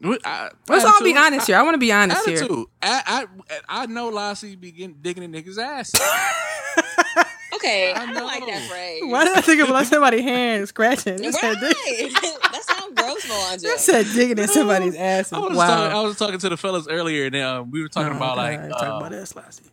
What- 0.03 0.21
I- 0.27 0.51
Let's 0.69 0.85
all 0.85 0.93
be 1.03 1.11
attitude- 1.13 1.17
honest 1.19 1.47
here. 1.47 1.57
I 1.57 1.63
want 1.63 1.75
to 1.75 1.79
be 1.79 1.93
honest 1.93 2.27
here. 2.27 2.49
I, 2.83 3.27
I 3.49 3.59
I 3.69 3.87
know 3.87 4.09
Lassie 4.09 4.57
begin 4.57 4.97
digging 5.01 5.23
in 5.23 5.33
niggas' 5.33 5.59
ass. 5.59 5.93
Okay, 7.53 7.93
I 7.93 8.05
I 8.05 8.07
don't 8.15 8.25
like 8.25 8.47
that 8.47 8.63
phrase. 8.71 9.03
Why 9.05 9.25
did 9.25 9.37
I 9.37 9.41
think 9.43 9.61
of 9.61 9.69
like 9.69 9.85
somebody's 9.85 10.23
hand 10.23 10.67
scratching? 10.69 11.23
It 11.23 11.35
said, 11.35 11.57
dig- 11.61 11.75
Right. 11.77 12.11
that 12.53 12.63
sounds 12.63 12.95
gross, 12.95 13.25
it 13.25 13.29
Mwanje. 13.31 13.77
said 13.79 14.07
digging 14.15 14.39
in 14.39 14.49
somebody's 14.49 14.95
ass. 14.97 15.31
I 15.33 15.39
was, 15.41 15.55
Wow. 15.59 15.67
talking, 15.67 15.97
I 15.97 16.01
was 16.01 16.17
talking 16.17 16.39
to 16.39 16.49
the 16.49 16.57
fellas 16.57 16.87
earlier, 16.89 17.27
and 17.27 17.37
uh, 17.37 17.63
we 17.69 17.83
were 17.83 17.89
talking 17.89 18.13
Oh, 18.15 18.17
about 18.17 18.37
God, 18.37 18.39
like, 18.39 18.69
talking 18.71 18.89
uh, 18.89 18.97
about 18.97 19.13
us, 19.13 19.35
Lassie. 19.37 19.65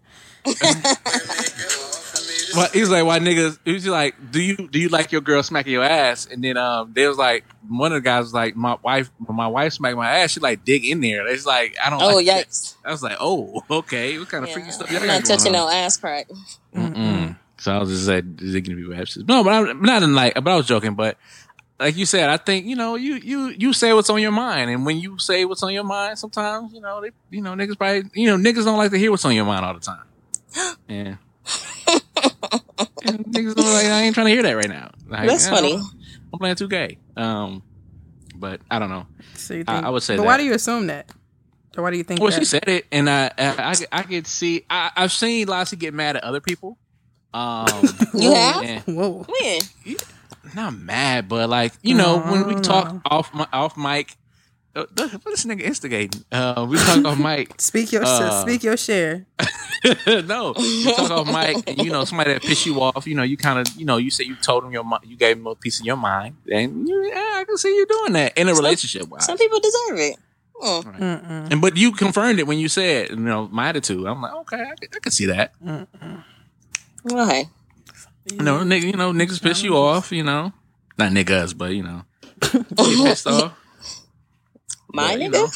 Well, 2.56 2.69
he 2.74 2.80
was 2.80 2.90
like, 2.90 3.06
"Why 3.06 3.19
niggas?" 3.19 3.60
He 3.65 3.74
was 3.74 3.88
like, 3.88 4.15
"Do 4.32 4.41
you 4.41 4.56
do 4.69 4.80
you 4.80 4.90
like 4.90 5.11
your 5.11 5.22
girl 5.22 5.44
smacking 5.44 5.74
your 5.74 5.84
ass?" 5.84 6.28
And 6.32 6.44
then 6.44 6.57
um, 6.57 6.91
they 6.94 7.07
was 7.07 7.18
like, 7.18 7.45
one 7.68 7.91
of 7.91 7.98
the 7.98 8.02
guys 8.07 8.24
was 8.24 8.34
like, 8.34 8.56
"My 8.56 8.78
wife, 8.82 9.10
my 9.19 9.48
wife 9.48 9.74
smacked 9.74 9.98
my 9.98 10.19
ass, 10.19 10.32
she 10.32 10.40
like 10.40 10.64
dig 10.65 10.86
in 10.86 11.02
there." 11.02 11.28
It's 11.28 11.45
like 11.45 11.76
I 11.84 11.90
don't. 11.90 12.02
Oh, 12.02 12.15
like 12.15 12.26
that. 12.26 12.48
yikes. 12.48 12.76
I 12.86 12.91
was 12.91 13.03
like, 13.03 13.18
"Oh, 13.19 13.64
okay. 13.69 14.18
What 14.18 14.30
kind 14.30 14.44
of 14.44 14.49
Yeah, 14.49 14.53
freaky 14.53 14.72
stuff?" 14.72 14.91
I'm 14.91 15.07
not 15.07 15.26
touching 15.26 15.52
no 15.52 15.69
ass 15.69 15.98
crack. 15.98 16.28
Mm-mm. 16.76 17.38
So 17.60 17.72
I 17.72 17.80
was 17.80 17.90
just 17.90 18.07
like 18.07 18.36
digging 18.38 18.76
people 18.76 18.94
asses. 18.94 19.26
No, 19.28 19.44
but 19.44 19.53
I'm 19.53 19.82
not 19.82 20.03
in 20.03 20.14
like, 20.14 20.36
but 20.36 20.48
I 20.48 20.56
was 20.56 20.68
joking. 20.68 20.94
But 20.95 21.18
like 21.80 21.98
you 21.98 22.06
said, 22.06 22.30
I 22.30 22.38
think 22.38 22.65
you 22.65 22.76
know 22.76 22.95
you 22.95 23.15
you 23.15 23.48
you 23.49 23.74
say 23.74 23.94
what's 23.94 24.10
on 24.10 24.22
your 24.22 24.32
mind, 24.32 24.69
and 24.69 24.86
when 24.86 24.98
you 24.98 25.18
say 25.19 25.45
what's 25.45 25.64
on 25.64 25.74
your 25.74 25.84
mind, 25.84 26.19
sometimes 26.19 26.74
you 26.74 26.82
know 26.82 27.02
they 27.02 27.10
you 27.30 27.41
know 27.41 27.53
niggas 27.53 27.78
probably 27.78 28.10
you 28.14 28.28
know 28.28 28.38
niggas 28.38 28.65
don't 28.65 28.78
like 28.78 28.91
to 28.91 28.98
hear 28.98 29.11
what's 29.11 29.26
on 29.26 29.36
your 29.36 29.45
mind 29.45 29.65
all 29.65 29.74
the 29.74 29.80
time. 29.80 30.03
Yeah. 30.88 31.15
And 33.06 33.26
niggas 33.26 33.56
like 33.57 33.85
I 33.85 34.02
ain't 34.03 34.14
trying 34.15 34.27
to 34.27 34.31
hear 34.31 34.44
that 34.44 34.53
right 34.53 34.69
now. 34.69 34.91
Like, 35.07 35.27
That's 35.27 35.45
you 35.45 35.52
know, 35.52 35.57
funny. 35.57 35.73
I'm 36.34 36.39
playing 36.39 36.56
2K. 36.56 36.98
Um, 37.15 37.64
but 38.35 38.61
I 38.69 38.80
don't 38.80 38.89
know. 38.89 39.06
So 39.35 39.53
you 39.53 39.64
I- 39.68 39.73
think, 39.76 39.85
I 39.85 39.89
would 39.89 40.03
say 40.03 40.18
But 40.18 40.26
why 40.26 40.38
do 40.38 40.44
you 40.44 40.53
assume 40.53 40.88
that? 40.88 41.10
Or 41.77 41.84
why 41.84 41.91
do 41.91 41.98
you 41.98 42.03
think 42.03 42.19
Well, 42.19 42.31
that? 42.31 42.39
she 42.39 42.45
said 42.45 42.68
it, 42.68 42.85
and 42.91 43.07
I 43.10 43.27
I, 43.38 43.56
I, 43.57 43.76
I 43.91 44.02
could 44.03 44.26
see 44.27 44.65
I, 44.69 44.91
I've 44.95 45.11
seen 45.11 45.48
Lassie 45.48 45.76
get 45.77 45.94
mad 45.94 46.15
at 46.18 46.23
other 46.23 46.41
people. 46.41 46.77
Um, 47.34 47.68
You 48.14 48.34
have? 48.34 48.64
and- 48.64 48.84
Whoa. 48.98 49.26
When? 49.27 49.95
not 50.56 50.73
mad, 50.76 51.27
but 51.30 51.49
like 51.49 51.73
you 51.84 51.94
know 51.95 52.19
when 52.19 52.48
we 52.48 52.56
No, 52.56 52.61
talk 52.61 52.94
no. 52.94 53.02
off 53.06 53.34
my 53.34 53.48
off 53.53 53.77
mic. 53.77 54.15
Uh, 54.78 54.86
what 55.24 55.24
this 55.26 55.45
nigga 55.45 55.62
instigating? 55.62 56.24
Uh, 56.32 56.66
we 56.70 56.78
talk 56.78 57.04
off 57.06 57.18
mic. 57.20 57.54
Speak 57.60 57.91
your 57.91 58.04
Uh, 58.06 58.41
speak 58.41 58.64
your 58.64 58.78
share. 58.78 59.26
no, 60.08 60.54
you 60.58 60.94
talk 60.94 61.10
off 61.12 61.28
mic, 61.28 61.64
and 61.68 61.78
you 61.80 61.91
know 61.91 62.06
somebody 62.06 62.34
that 62.34 62.41
piss 62.44 62.66
you 62.66 62.82
off. 62.82 63.08
You 63.08 63.16
know, 63.16 63.24
you 63.24 63.38
kind 63.38 63.60
of, 63.60 63.74
you 63.76 63.86
know, 63.86 63.98
you 63.98 64.12
say 64.12 64.24
you 64.26 64.36
told 64.36 64.64
him 64.64 64.72
your, 64.72 64.86
you 65.04 65.18
gave 65.18 65.38
him 65.38 65.48
a 65.48 65.56
piece 65.56 65.80
of 65.80 65.86
your 65.86 65.95
mind, 65.98 66.36
and 66.52 66.88
you, 66.88 67.06
yeah, 67.10 67.16
I 67.40 67.44
can 67.45 67.58
see 67.58 67.70
you 67.76 67.86
doing 67.86 68.14
that 68.14 68.38
in 68.38 68.48
a 68.49 68.54
relationship. 68.54 69.08
Wise. 69.10 69.26
Some 69.26 69.38
people 69.38 69.60
deserve 69.60 69.98
it. 69.99 70.18
Mm. 70.62 70.84
Mm-mm. 70.84 71.52
And 71.52 71.62
but 71.62 71.78
you 71.78 71.91
confirmed 71.91 72.40
it 72.40 72.48
when 72.48 72.58
you 72.58 72.68
said, 72.70 73.12
you 73.12 73.16
know, 73.18 73.48
my 73.52 73.70
attitude. 73.70 74.06
I'm 74.08 74.22
like, 74.22 74.34
okay, 74.34 74.62
I, 74.62 74.76
can- 74.76 74.90
I 74.95 74.99
can 74.99 75.12
see 75.12 75.26
that. 75.28 75.54
Well, 77.04 77.28
hey. 77.30 77.45
You 78.32 78.38
know, 78.44 78.60
nigga, 78.60 78.82
you 78.84 78.94
know, 78.94 79.14
niggas 79.14 79.41
piss 79.41 79.62
you 79.64 79.78
off. 79.78 80.12
You 80.12 80.24
know, 80.24 80.52
not 80.98 81.12
niggas, 81.12 81.58
but 81.58 81.72
you 81.74 81.84
know, 81.84 82.04
get 82.41 82.68
pissed 82.76 83.28
off. 83.28 83.54
My 84.94 85.14
But, 85.16 85.22
you 85.22 85.30
nigga? 85.30 85.52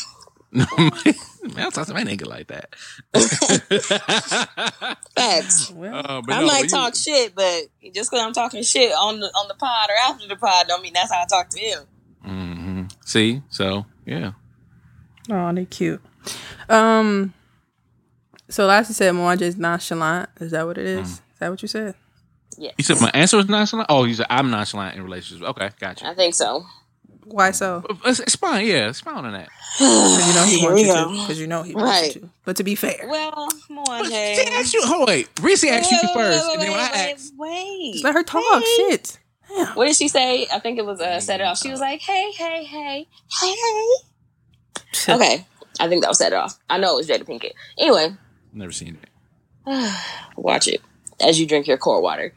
know. 0.54 0.64
Man, 1.44 1.58
I 1.58 1.62
don't 1.64 1.74
talk 1.74 1.88
to 1.88 1.94
my 1.94 2.04
nigga 2.04 2.28
like 2.28 2.48
that. 2.48 2.76
Facts. 5.16 5.72
Well, 5.72 5.96
Uh, 5.96 6.22
I 6.30 6.42
no, 6.42 6.46
might 6.48 6.64
you- 6.64 6.70
talk 6.70 6.96
shit, 6.96 7.34
but 7.36 7.64
just 7.94 8.12
because 8.12 8.26
I'm 8.26 8.34
talking 8.34 8.62
shit 8.64 8.92
on 8.94 9.20
the 9.20 9.28
on 9.28 9.48
the 9.48 9.56
pod 9.56 9.90
or 9.90 9.96
after 10.12 10.28
the 10.28 10.36
pod, 10.36 10.68
don't 10.68 10.82
mean 10.84 10.94
that's 10.94 11.12
how 11.12 11.22
I 11.22 11.26
talk 11.26 11.50
to 11.50 11.60
him. 11.60 11.84
Mhm. 12.26 12.92
See, 13.06 13.42
so 13.50 13.86
yeah. 14.06 14.32
oh, 15.30 15.54
they 15.54 15.66
cute. 15.66 16.02
Um. 16.70 17.34
So 18.50 18.66
Lassie 18.68 18.94
said 18.94 19.14
Mwanje's 19.14 19.58
nonchalant. 19.58 20.30
Is 20.40 20.52
that 20.52 20.66
what 20.66 20.78
it 20.78 20.86
is? 20.86 21.08
Mm. 21.08 21.12
Is 21.14 21.22
that 21.40 21.50
what 21.50 21.62
you 21.62 21.68
said? 21.68 21.96
Yeah. 22.58 22.72
You 22.78 22.84
said 22.84 23.00
my 23.02 23.10
answer 23.14 23.38
was 23.38 23.48
nonchalant. 23.48 23.88
Oh, 23.90 24.04
you 24.04 24.14
said 24.14 24.28
I'm 24.30 24.52
nonchalant 24.52 24.96
in 24.98 25.04
relationships. 25.04 25.48
Okay, 25.52 25.70
gotcha. 25.80 26.06
I 26.08 26.14
think 26.14 26.36
so. 26.36 26.66
Why 27.32 27.52
so? 27.52 27.84
It's, 28.06 28.20
it's 28.20 28.36
fine. 28.36 28.66
Yeah, 28.68 28.90
it's 28.90 29.00
fine 29.02 29.26
on 29.26 29.34
that. 29.34 29.50
Because 29.78 30.28
you 30.28 30.34
know 30.34 30.46
he 30.46 30.64
wants 30.66 30.82
you 30.82 30.88
go. 30.88 31.12
to. 31.14 31.22
Because 31.22 31.40
you 31.40 31.48
know 31.48 31.64
he 31.64 31.74
wants 31.76 31.90
Right. 32.02 32.16
you 32.16 32.22
to. 32.22 32.30
But 32.46 32.58
to 32.58 32.64
be 32.64 32.76
fair, 32.76 33.08
Well, 33.08 33.48
But 33.48 33.54
she 33.68 33.74
Mwanje. 33.74 34.48
asked 34.60 34.74
you. 34.74 34.82
Hold 34.86 35.08
wait, 35.08 35.30
Reese 35.42 35.64
asked 35.64 35.92
you 35.92 35.98
Wait, 36.04 36.08
wait, 36.08 36.14
first, 36.14 36.48
wait, 36.48 36.54
and 36.54 36.62
then 36.62 36.72
when 36.72 36.80
I 36.80 37.12
asked, 37.12 37.34
wait, 37.38 37.92
just 37.94 38.04
let 38.04 38.14
her 38.14 38.24
talk. 38.24 38.44
Hey. 38.64 38.76
Shit. 38.90 39.20
What 39.76 39.86
did 39.86 39.96
she 39.96 40.08
say? 40.08 40.48
I 40.54 40.60
think 40.60 40.78
it 40.80 40.86
was 40.86 41.00
uh, 41.02 41.20
set 41.20 41.42
it 41.42 41.44
off. 41.46 41.58
She 41.58 41.70
was 41.72 41.80
like, 41.82 42.00
"Hey, 42.02 42.32
hey, 42.32 42.64
hey, 42.64 43.08
hey, 43.42 43.54
hey." 43.54 43.86
Okay, 45.14 45.46
I 45.80 45.88
think 45.90 46.02
that 46.04 46.08
was 46.10 46.18
set 46.20 46.32
it 46.34 46.36
off. 46.36 46.58
I 46.70 46.78
know 46.78 46.94
it 46.94 46.98
was 46.98 47.08
Jada 47.10 47.24
Pinkett. 47.26 47.52
Anyway, 47.78 48.16
never 48.54 48.72
seen 48.72 48.98
it. 49.02 49.10
watch 50.38 50.68
it. 50.68 50.82
as 51.22 51.40
you 51.40 51.46
drink 51.48 51.68
your 51.68 51.78
core 51.78 52.02
water. 52.02 52.34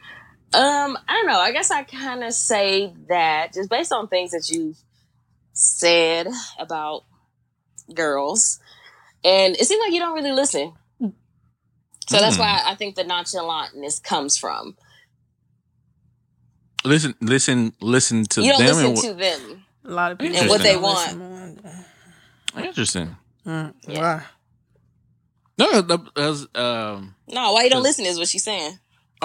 Um, 0.53 0.97
I 1.07 1.13
don't 1.13 1.27
know. 1.27 1.39
I 1.39 1.51
guess 1.51 1.69
I 1.71 1.83
kind 1.83 2.23
of 2.23 2.33
say 2.33 2.93
that 3.09 3.53
just 3.53 3.69
based 3.69 3.91
on 3.91 4.07
things 4.07 4.31
that 4.31 4.49
you've 4.49 4.77
said 5.55 6.27
about 6.59 7.05
girls, 7.93 8.59
and 9.23 9.55
it 9.55 9.65
seems 9.65 9.81
like 9.83 9.93
you 9.93 9.99
don't 9.99 10.13
really 10.15 10.31
listen. 10.33 10.73
So 12.07 12.19
that's 12.19 12.35
Mm. 12.37 12.41
why 12.41 12.61
I 12.65 12.75
think 12.75 12.95
the 12.95 13.03
nonchalantness 13.03 14.01
comes 14.03 14.37
from. 14.37 14.77
Listen, 16.83 17.15
listen, 17.19 17.73
listen 17.81 18.25
to 18.25 18.43
You 18.43 18.51
don't 18.51 18.59
them. 18.63 18.75
listen 18.75 18.85
and 18.87 18.97
to 19.01 19.13
them. 19.15 19.65
A 19.85 19.89
lot 19.89 20.11
of 20.11 20.19
people 20.19 20.37
And 20.37 20.49
what 20.49 20.61
they 20.61 20.75
want. 20.77 21.65
interesting. 22.57 23.15
Mm, 23.45 23.73
Yeah. 23.87 23.99
Why? 23.99 24.23
No, 25.57 25.81
that 25.81 26.15
was 26.15 26.47
um. 26.53 27.15
No, 27.27 27.53
why 27.53 27.63
you 27.63 27.69
don't 27.69 27.81
listen 27.83 28.05
is 28.05 28.19
what 28.19 28.27
she's 28.27 28.43
saying. 28.43 28.77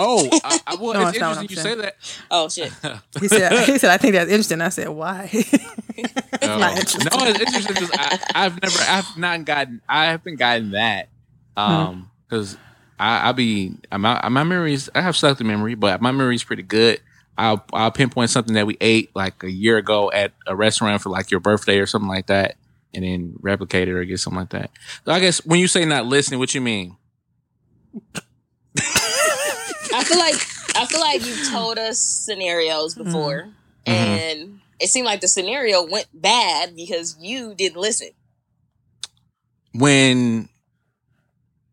Oh, 0.03 0.27
I, 0.45 0.59
I, 0.67 0.75
well, 0.77 0.95
No, 0.95 1.09
it's 1.09 1.19
that's 1.19 1.39
interesting 1.39 1.65
you 1.67 1.71
I'm 1.73 1.81
say 1.83 1.93
Oh 2.31 2.49
shit. 2.49 2.73
He 3.21 3.29
said, 3.29 3.53
he 3.67 3.77
said, 3.79 3.91
I 3.91 3.99
think 3.99 4.15
that's 4.15 4.31
interesting. 4.31 4.61
I 4.63 4.71
said, 4.71 4.89
why? 4.89 5.29
it's 5.33 6.41
No. 6.43 6.59
not 6.59 6.71
interesting. 6.79 7.03
No, 7.13 7.27
it's 7.27 7.39
interesting 7.41 7.75
because 7.75 7.91
I've 8.35 8.61
never, 8.63 8.79
I've 8.89 9.17
not 9.19 9.45
gotten, 9.45 9.83
I 9.87 10.07
haven't 10.07 10.37
gotten 10.37 10.71
that. 10.71 11.09
Hmm. 11.57 11.63
Um, 11.63 12.11
because 12.27 12.57
I, 12.99 13.29
I 13.29 13.33
be, 13.33 13.75
I 13.93 13.99
my, 13.99 14.27
my 14.31 14.43
memories, 14.45 14.89
I 14.95 15.03
have 15.03 15.17
selective 15.17 15.47
memory, 15.47 15.75
but 15.75 16.01
my 16.01 16.13
memory's 16.13 16.45
pretty 16.45 16.63
good. 16.63 17.01
I'll, 17.37 17.63
I'll 17.73 17.91
pinpoint 17.91 18.31
something 18.31 18.55
that 18.55 18.67
we 18.67 18.77
ate 18.81 19.11
like 19.15 19.43
a 19.43 19.51
year 19.51 19.77
ago 19.77 20.11
at 20.13 20.33
a 20.47 20.57
restaurant 20.57 21.03
for 21.03 21.11
like 21.11 21.31
your 21.31 21.41
birthday 21.41 21.79
or 21.79 21.87
something 21.87 22.09
like 22.09 22.27
that, 22.29 22.57
and 22.95 23.05
then 23.05 23.35
replicate 23.41 23.89
it 23.89 23.93
or 23.93 24.05
get 24.05 24.19
something 24.21 24.41
like 24.41 24.51
that. 24.51 24.71
So 25.05 25.13
I 25.13 25.21
guess 25.21 25.45
when 25.45 25.61
you 25.61 25.67
say 25.67 25.85
not 25.85 26.07
listening, 26.07 26.39
what 26.39 26.55
you 26.55 26.61
mean? 26.63 26.97
I 29.93 30.05
feel 30.05 30.19
like 30.19 30.35
I 30.77 30.87
feel 30.87 31.01
like 31.01 31.27
you've 31.27 31.49
told 31.51 31.79
us 31.79 31.99
scenarios 31.99 32.95
mm-hmm. 32.95 33.05
before, 33.05 33.49
mm-hmm. 33.87 33.91
and 33.93 34.61
it 34.79 34.89
seemed 34.89 35.07
like 35.07 35.21
the 35.21 35.29
scenario 35.29 35.85
went 35.87 36.09
bad 36.15 36.75
because 36.77 37.17
you 37.21 37.55
didn't 37.55 37.81
listen. 37.81 38.11
when 39.73 40.49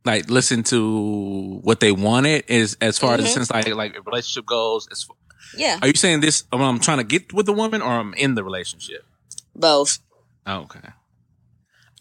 like 0.05 0.29
listen 0.29 0.63
to 0.63 1.59
what 1.63 1.79
they 1.79 1.91
wanted 1.91 2.43
is 2.47 2.77
as 2.79 2.97
far 2.97 3.15
as 3.15 3.25
Mhm. 3.25 3.27
since 3.33 3.51
like 3.51 3.67
like 3.75 4.05
relationship 4.05 4.45
goes 4.45 4.87
as 4.91 5.05
Yeah, 5.55 5.79
are 5.81 5.87
you 5.87 5.93
saying 5.95 6.19
this 6.21 6.43
when 6.51 6.61
i'm 6.61 6.79
trying 6.79 6.99
to 6.99 7.03
get 7.03 7.33
with 7.33 7.45
the 7.45 7.53
woman 7.53 7.81
or 7.81 7.89
i'm 7.89 8.13
in 8.13 8.35
the 8.35 8.43
relationship? 8.43 9.03
Both. 9.55 9.99
okay. 10.47 10.89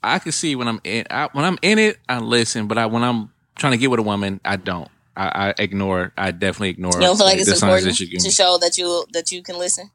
I 0.02 0.18
can 0.18 0.32
see 0.32 0.55
when 0.55 0.68
i'm 0.68 0.80
in 0.84 1.06
I, 1.10 1.28
when 1.32 1.44
i'm 1.44 1.59
in 1.62 1.78
it 1.78 1.98
i 2.09 2.18
listen 2.18 2.66
but 2.68 2.76
i 2.78 2.86
when 2.86 3.02
i'm 3.02 3.32
trying 3.56 3.72
to 3.72 3.78
get 3.78 3.90
with 3.90 3.98
a 4.01 4.02
woman 4.05 4.40
i 4.44 4.56
don't 4.56 4.90
i, 5.16 5.48
I 5.48 5.55
ignore 5.59 6.12
i 6.16 6.30
definitely 6.30 6.70
ignore 6.70 6.93
You 6.94 7.01
don't 7.01 7.16
feel 7.16 7.26
like 7.26 7.38
it's 7.38 7.48
the 7.48 7.56
signs 7.56 7.84
important 7.84 7.98
that 7.98 8.01
you 8.01 8.10
give 8.10 8.22
to 8.22 8.30
show 8.30 8.59
that 8.59 8.78
you 8.78 9.05
that 9.12 9.32
you 9.32 9.43
can 9.43 9.59
listen 9.59 9.90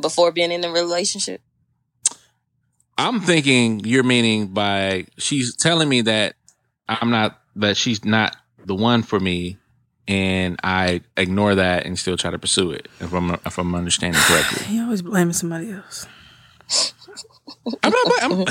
before 0.00 0.32
being 0.32 0.52
in 0.52 0.60
the 0.60 0.70
relationship. 0.70 1.40
i'm 2.98 3.20
thinking 3.20 3.80
you're 3.80 4.02
meaning 4.02 4.48
by 4.48 5.06
she's 5.18 5.56
telling 5.56 5.88
me 5.88 6.02
that 6.02 6.34
i'm 6.88 7.10
not 7.10 7.40
that 7.56 7.76
she's 7.76 8.04
not 8.04 8.36
the 8.64 8.74
one 8.74 9.02
for 9.02 9.18
me 9.20 9.58
and 10.08 10.58
I 10.64 11.02
ignore 11.16 11.54
that 11.54 11.86
and 11.86 11.98
still 11.98 12.16
try 12.16 12.30
to 12.30 12.38
pursue 12.38 12.70
it. 12.72 12.88
If 13.00 13.12
I'm 13.12 13.30
if 13.30 13.58
I'm 13.58 13.74
understanding 13.74 14.20
correctly, 14.22 14.66
You 14.74 14.82
always 14.82 15.02
blaming 15.02 15.32
somebody 15.32 15.70
else. 15.70 16.06
I'm 17.82 17.92
not. 17.92 18.22
I'm, 18.22 18.44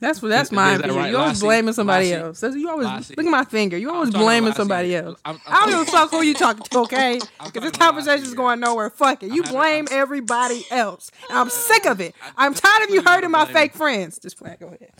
That's 0.00 0.22
what 0.22 0.28
that's 0.28 0.52
my 0.52 0.74
is 0.74 0.82
that 0.82 0.92
right, 0.92 1.10
You 1.10 1.16
always 1.16 1.30
Lassie? 1.42 1.46
blaming 1.46 1.74
somebody 1.74 2.10
Lassie? 2.12 2.22
else. 2.24 2.40
That's, 2.40 2.54
you 2.54 2.70
always 2.70 2.86
Lassie? 2.86 3.14
look 3.16 3.26
at 3.26 3.30
my 3.30 3.44
finger. 3.44 3.76
You 3.76 3.90
always 3.92 4.10
blaming 4.10 4.52
somebody 4.52 4.94
else. 4.94 5.18
I'm- 5.24 5.40
I'm 5.46 5.54
I 5.54 5.60
don't 5.70 5.70
give 5.84 5.88
a 5.94 5.98
fuck 5.98 6.10
who 6.10 6.22
you 6.22 6.34
talking 6.34 6.62
to, 6.62 6.78
okay? 6.80 7.18
Because 7.44 7.62
this 7.62 7.72
conversation's 7.72 8.34
going 8.34 8.60
nowhere. 8.60 8.90
Fuck 8.90 9.22
it. 9.24 9.32
You 9.32 9.42
blame 9.42 9.86
everybody 9.90 10.64
else. 10.70 11.10
And 11.28 11.38
I'm 11.38 11.50
sick 11.68 11.84
of 11.86 12.00
it. 12.00 12.14
I'm 12.36 12.54
tired 12.54 12.84
of 12.88 12.94
you 12.94 13.02
hurting 13.02 13.30
my 13.32 13.44
fake 13.46 13.74
friends. 13.74 14.18
Just 14.20 14.38
playing. 14.38 14.58
Go 14.60 14.68
ahead. 14.68 14.92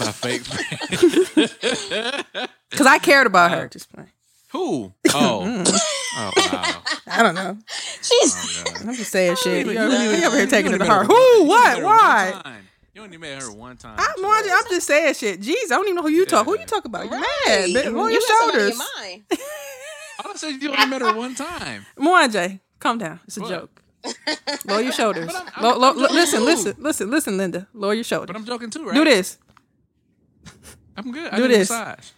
my 0.00 0.12
fake. 0.12 0.42
Friends. 0.42 1.54
Because 2.70 2.86
I 2.86 2.98
cared 2.98 3.26
about 3.26 3.50
her. 3.52 3.68
Just 3.68 3.92
playing. 3.92 4.10
Who? 4.52 4.92
Oh. 5.14 5.42
Mm. 5.44 5.66
oh 6.16 6.32
wow. 6.36 6.82
I 7.06 7.22
don't 7.22 7.34
know. 7.34 7.58
She's 8.02 8.36
Oh, 8.68 8.88
I'm 8.88 8.94
just 8.94 9.10
saying 9.10 9.36
shit. 9.36 9.66
You, 9.66 9.72
You 9.72 9.78
over- 9.80 10.16
you 10.16 10.24
over 10.26 10.36
here 10.36 10.46
taking 10.46 10.72
it 10.72 10.74
only 10.74 10.86
to 10.86 10.90
heart. 10.92 11.06
Who? 11.06 11.44
What? 11.44 11.68
met 11.68 11.78
her 11.78 11.84
one 11.84 11.96
Why? 11.96 12.56
You 12.94 13.02
only 13.02 13.16
met 13.16 13.42
her 13.42 13.52
one 13.52 13.76
time. 13.76 13.96
I'm, 13.98 14.22
Margie, 14.22 14.50
I'm 14.50 14.64
just 14.70 14.86
saying 14.86 15.14
shit. 15.14 15.40
Jeez, 15.40 15.66
I 15.66 15.68
don't 15.70 15.84
even 15.86 15.96
know 15.96 16.02
who 16.02 16.10
you 16.10 16.26
talk. 16.26 16.44
Who 16.46 16.58
you 16.58 16.66
talk 16.66 16.84
about? 16.84 17.04
You're 17.10 17.18
mad? 17.20 17.26
bitch. 17.46 17.92
Roll 17.92 18.10
your 18.10 18.20
You 18.20 18.20
got 18.20 18.38
somebody 18.40 18.64
in 18.64 18.70
shoulders. 18.72 18.78
mind. 18.98 19.22
I 20.24 20.32
said 20.36 20.62
you 20.62 20.70
only 20.72 20.86
met 20.86 21.00
her 21.02 21.14
one 21.16 21.34
time. 21.34 21.86
Mwanje, 21.98 22.60
calm 22.78 22.98
down. 22.98 23.20
It's 23.26 23.36
a 23.36 23.40
What? 23.40 23.50
joke. 23.50 23.82
Lower 24.66 24.80
your 24.80 24.92
shoulders. 24.92 25.34
I'm- 25.34 25.46
I'm- 25.54 25.64
Lo- 25.64 25.78
lo- 25.78 25.90
I'm 25.90 25.96
lo- 25.98 26.08
listen, 26.12 26.40
too. 26.40 26.44
listen, 26.46 26.74
listen, 26.78 27.10
listen, 27.10 27.36
Linda. 27.36 27.66
Lower 27.74 27.94
your 27.94 28.04
shoulders. 28.04 28.28
But. 28.28 28.36
I'm 28.36 28.44
joking 28.44 28.70
too, 28.70 28.84
right? 28.84 28.94
Do 28.94 29.04
this. 29.04 29.38
I'm 30.96 31.10
good. 31.12 31.32
I 31.32 31.36
Do 31.36 31.42
do 31.48 31.48
this. 31.48 31.70
Massage. 31.70 32.10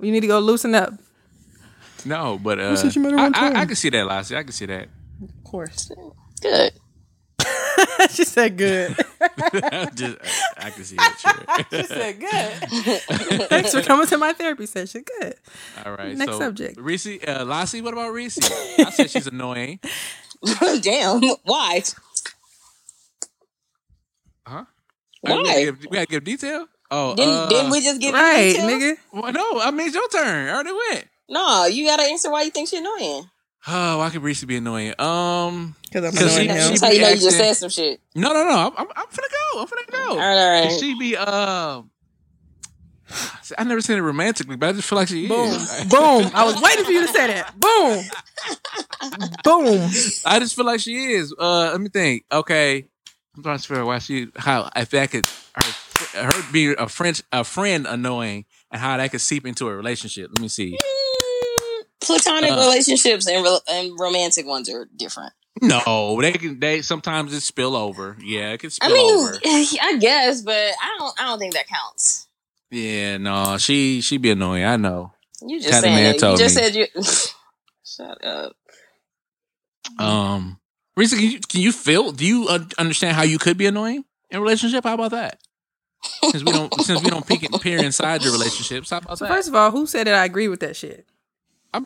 You 0.00 0.12
need 0.12 0.20
to 0.20 0.26
go 0.26 0.38
loosen 0.40 0.74
up. 0.74 0.92
No, 2.08 2.38
but 2.42 2.58
uh, 2.58 2.74
said 2.74 2.96
you 2.96 3.02
met 3.02 3.12
her 3.12 3.18
I, 3.18 3.22
one 3.24 3.34
I, 3.34 3.38
time? 3.38 3.56
I 3.56 3.66
can 3.66 3.76
see 3.76 3.90
that, 3.90 4.06
Lassie. 4.06 4.34
I 4.34 4.42
can 4.42 4.52
see 4.52 4.64
that. 4.66 4.88
Of 5.22 5.44
course. 5.44 5.92
Good. 6.40 6.72
she 8.10 8.24
said 8.24 8.56
good. 8.56 8.96
Just, 9.94 10.16
I 10.56 10.70
can 10.70 10.84
see 10.84 10.96
that. 10.96 11.66
she 11.70 11.82
said 11.84 12.18
good. 12.18 13.48
Thanks 13.50 13.74
for 13.74 13.82
coming 13.82 14.06
to 14.06 14.16
my 14.16 14.32
therapy 14.32 14.64
session. 14.64 15.04
Good. 15.20 15.34
All 15.84 15.92
right. 15.92 16.16
Next 16.16 16.32
so, 16.32 16.38
subject. 16.38 16.78
Reese, 16.80 17.06
uh, 17.06 17.44
Lassie, 17.46 17.82
what 17.82 17.92
about 17.92 18.12
Reese? 18.12 18.38
I 18.78 18.90
said 18.90 19.10
she's 19.10 19.26
annoying. 19.26 19.80
Damn. 20.80 21.20
Why? 21.44 21.82
Huh? 24.46 24.64
Why? 25.20 25.36
We 25.36 25.44
gotta 25.44 25.64
give, 25.64 25.78
we 25.80 25.88
gotta 25.88 26.06
give 26.06 26.24
detail. 26.24 26.66
Oh, 26.90 27.14
Didn't, 27.14 27.34
uh, 27.34 27.48
didn't 27.48 27.70
we 27.70 27.82
just 27.82 28.00
give 28.00 28.14
you 28.14 28.20
Right, 28.20 28.52
details? 28.54 28.70
nigga. 28.72 28.96
Well, 29.12 29.32
no, 29.32 29.60
I 29.60 29.70
mean 29.72 29.88
it's 29.88 29.94
your 29.94 30.08
turn. 30.08 30.48
I 30.48 30.52
already 30.52 30.72
went. 30.72 31.08
No, 31.28 31.66
you 31.66 31.86
gotta 31.86 32.04
answer 32.04 32.30
why 32.30 32.42
you 32.42 32.50
think 32.50 32.68
she's 32.68 32.80
annoying. 32.80 33.24
Oh, 33.66 33.98
why 33.98 34.08
could 34.10 34.22
Reese 34.22 34.44
be 34.44 34.56
annoying? 34.56 34.94
Um, 35.00 35.74
Because 35.82 36.04
I'm 36.04 36.12
'Cause 36.12 36.34
she- 36.36 36.42
annoying 36.44 36.48
him. 36.48 36.62
she- 36.62 36.68
That's 36.70 36.80
how 36.80 36.90
you 36.90 37.00
know 37.02 37.08
you 37.08 37.14
just 37.16 37.26
asking- 37.26 37.44
said 37.44 37.54
some 37.54 37.70
shit. 37.70 38.00
no, 38.14 38.32
no, 38.32 38.44
no. 38.44 38.50
I'm, 38.50 38.72
I'm, 38.78 38.86
I'm 38.96 39.06
finna 39.06 39.30
go. 39.52 39.60
I'm 39.60 39.66
finna 39.66 39.90
go. 39.92 40.10
All 40.10 40.16
right, 40.16 40.38
all 40.38 40.62
right. 40.62 40.80
She 40.80 40.98
be 40.98 41.16
uh. 41.18 41.82
see, 43.42 43.54
I 43.58 43.64
never 43.64 43.80
seen 43.80 43.98
it 43.98 44.02
romantically, 44.02 44.56
but 44.56 44.68
I 44.70 44.72
just 44.72 44.88
feel 44.88 44.96
like 44.98 45.08
she 45.08 45.26
Boom. 45.28 45.48
is. 45.50 45.84
Boom. 45.90 46.30
I 46.34 46.44
was 46.44 46.60
waiting 46.62 46.84
for 46.84 46.92
you 46.92 47.06
to 47.06 47.12
say 47.12 47.26
that. 47.26 47.58
Boom. 47.58 48.04
Boom. 49.44 49.90
I 50.24 50.38
just 50.38 50.54
feel 50.56 50.64
like 50.64 50.80
she 50.80 51.12
is. 51.12 51.34
Uh, 51.38 51.70
let 51.72 51.80
me 51.80 51.88
think. 51.88 52.24
Okay, 52.32 52.86
I'm 53.36 53.42
trying 53.42 53.58
to 53.58 53.62
figure 53.66 53.82
out 53.82 53.86
why 53.86 53.98
she 53.98 54.28
how 54.36 54.70
if 54.76 54.90
that 54.90 55.10
could 55.10 55.26
her, 56.14 56.22
her 56.32 56.52
be 56.52 56.72
a 56.74 56.88
French 56.88 57.22
a 57.32 57.44
friend 57.44 57.86
annoying 57.86 58.44
and 58.70 58.80
how 58.80 58.96
that 58.96 59.10
could 59.10 59.20
seep 59.20 59.44
into 59.46 59.68
a 59.68 59.74
relationship. 59.76 60.30
Let 60.30 60.40
me 60.40 60.48
see. 60.48 60.78
Platonic 62.08 62.50
Uh, 62.50 62.56
relationships 62.56 63.28
and, 63.28 63.44
re- 63.44 63.60
and 63.70 63.98
romantic 64.00 64.46
ones 64.46 64.68
are 64.68 64.88
different. 64.96 65.32
No, 65.62 66.18
they 66.20 66.32
can. 66.32 66.60
They 66.60 66.82
sometimes 66.82 67.32
it 67.34 67.40
spill 67.40 67.74
over. 67.76 68.16
Yeah, 68.22 68.52
it 68.52 68.58
can 68.58 68.70
I 68.80 68.92
mean, 68.92 69.16
over. 69.18 69.38
I 69.44 69.96
guess, 70.00 70.42
but 70.42 70.54
I 70.56 70.96
don't. 70.98 71.20
I 71.20 71.24
don't 71.24 71.38
think 71.38 71.54
that 71.54 71.66
counts. 71.66 72.26
Yeah, 72.70 73.16
no, 73.16 73.58
she 73.58 74.00
she 74.00 74.18
be 74.18 74.30
annoying. 74.30 74.64
I 74.64 74.76
know. 74.76 75.12
You 75.42 75.58
just 75.58 75.70
Kinda 75.70 75.82
saying 75.82 75.94
man. 75.94 76.14
You 76.14 76.38
just 76.38 76.56
me. 76.56 76.62
said 76.62 76.74
you. 76.74 76.86
Shut 77.84 78.24
up. 78.24 78.56
Um, 79.98 80.60
Risa, 80.98 81.16
can 81.18 81.30
you 81.30 81.40
can 81.40 81.60
you 81.60 81.72
feel? 81.72 82.12
Do 82.12 82.24
you 82.26 82.46
uh, 82.48 82.60
understand 82.76 83.16
how 83.16 83.22
you 83.22 83.38
could 83.38 83.56
be 83.56 83.66
annoying 83.66 84.04
in 84.30 84.38
a 84.38 84.40
relationship? 84.40 84.84
How 84.84 84.94
about 84.94 85.10
that? 85.12 85.40
Since 86.30 86.44
we 86.44 86.52
don't 86.52 86.72
since 86.82 87.02
we 87.02 87.10
don't 87.10 87.26
peek 87.26 87.42
and 87.42 87.60
peer 87.60 87.82
inside 87.82 88.22
your 88.22 88.32
relationships, 88.32 88.90
how 88.90 88.98
about 88.98 89.18
So 89.18 89.24
that? 89.24 89.34
first 89.34 89.48
of 89.48 89.54
all, 89.54 89.70
who 89.70 89.86
said 89.86 90.06
that 90.06 90.14
I 90.14 90.24
agree 90.24 90.46
with 90.48 90.60
that 90.60 90.76
shit? 90.76 91.06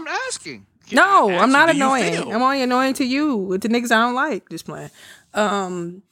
I'm 0.01 0.07
asking. 0.29 0.67
No, 0.93 1.31
I 1.31 1.39
I'm 1.43 1.53
not 1.53 1.69
you, 1.69 1.75
annoying. 1.83 2.33
I'm 2.33 2.43
only 2.43 2.63
annoying 2.63 2.95
to 2.95 3.05
you 3.05 3.37
with 3.37 3.63
the 3.63 3.69
niggas 3.69 3.93
I 3.93 4.01
don't 4.01 4.15
like. 4.15 4.49
Just 4.51 4.65
playing. 4.67 4.91
Um, 5.35 6.03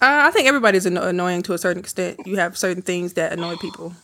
I 0.00 0.30
think 0.32 0.48
everybody's 0.48 0.84
anno- 0.86 1.06
annoying 1.08 1.42
to 1.42 1.52
a 1.54 1.58
certain 1.58 1.78
extent. 1.80 2.26
You 2.26 2.36
have 2.36 2.58
certain 2.58 2.82
things 2.82 3.14
that 3.14 3.32
annoy 3.32 3.56
people. 3.56 3.94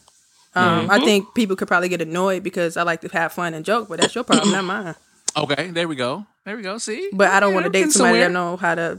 Um, 0.54 0.88
Mm-hmm. 0.88 0.90
I 0.90 0.98
think 1.04 1.34
people 1.34 1.56
could 1.56 1.68
probably 1.68 1.88
get 1.88 2.00
annoyed 2.00 2.42
because 2.42 2.76
I 2.76 2.82
like 2.82 3.00
to 3.02 3.08
have 3.08 3.32
fun 3.32 3.54
and 3.54 3.64
joke, 3.64 3.88
but 3.88 3.98
that's 3.98 4.14
your 4.14 4.24
problem, 4.24 4.50
not 4.52 4.64
mine. 4.64 4.94
Okay, 5.36 5.70
there 5.70 5.86
we 5.86 5.94
go. 5.94 6.26
There 6.44 6.56
we 6.56 6.62
go. 6.62 6.78
See, 6.78 7.10
But 7.12 7.28
I 7.30 7.38
don't 7.38 7.50
Yeah, 7.50 7.54
want 7.60 7.66
to 7.66 7.70
date 7.70 7.92
somebody 7.92 8.18
that 8.18 8.24
somewhere. 8.24 8.30
know 8.30 8.56
how 8.56 8.74
to 8.74 8.98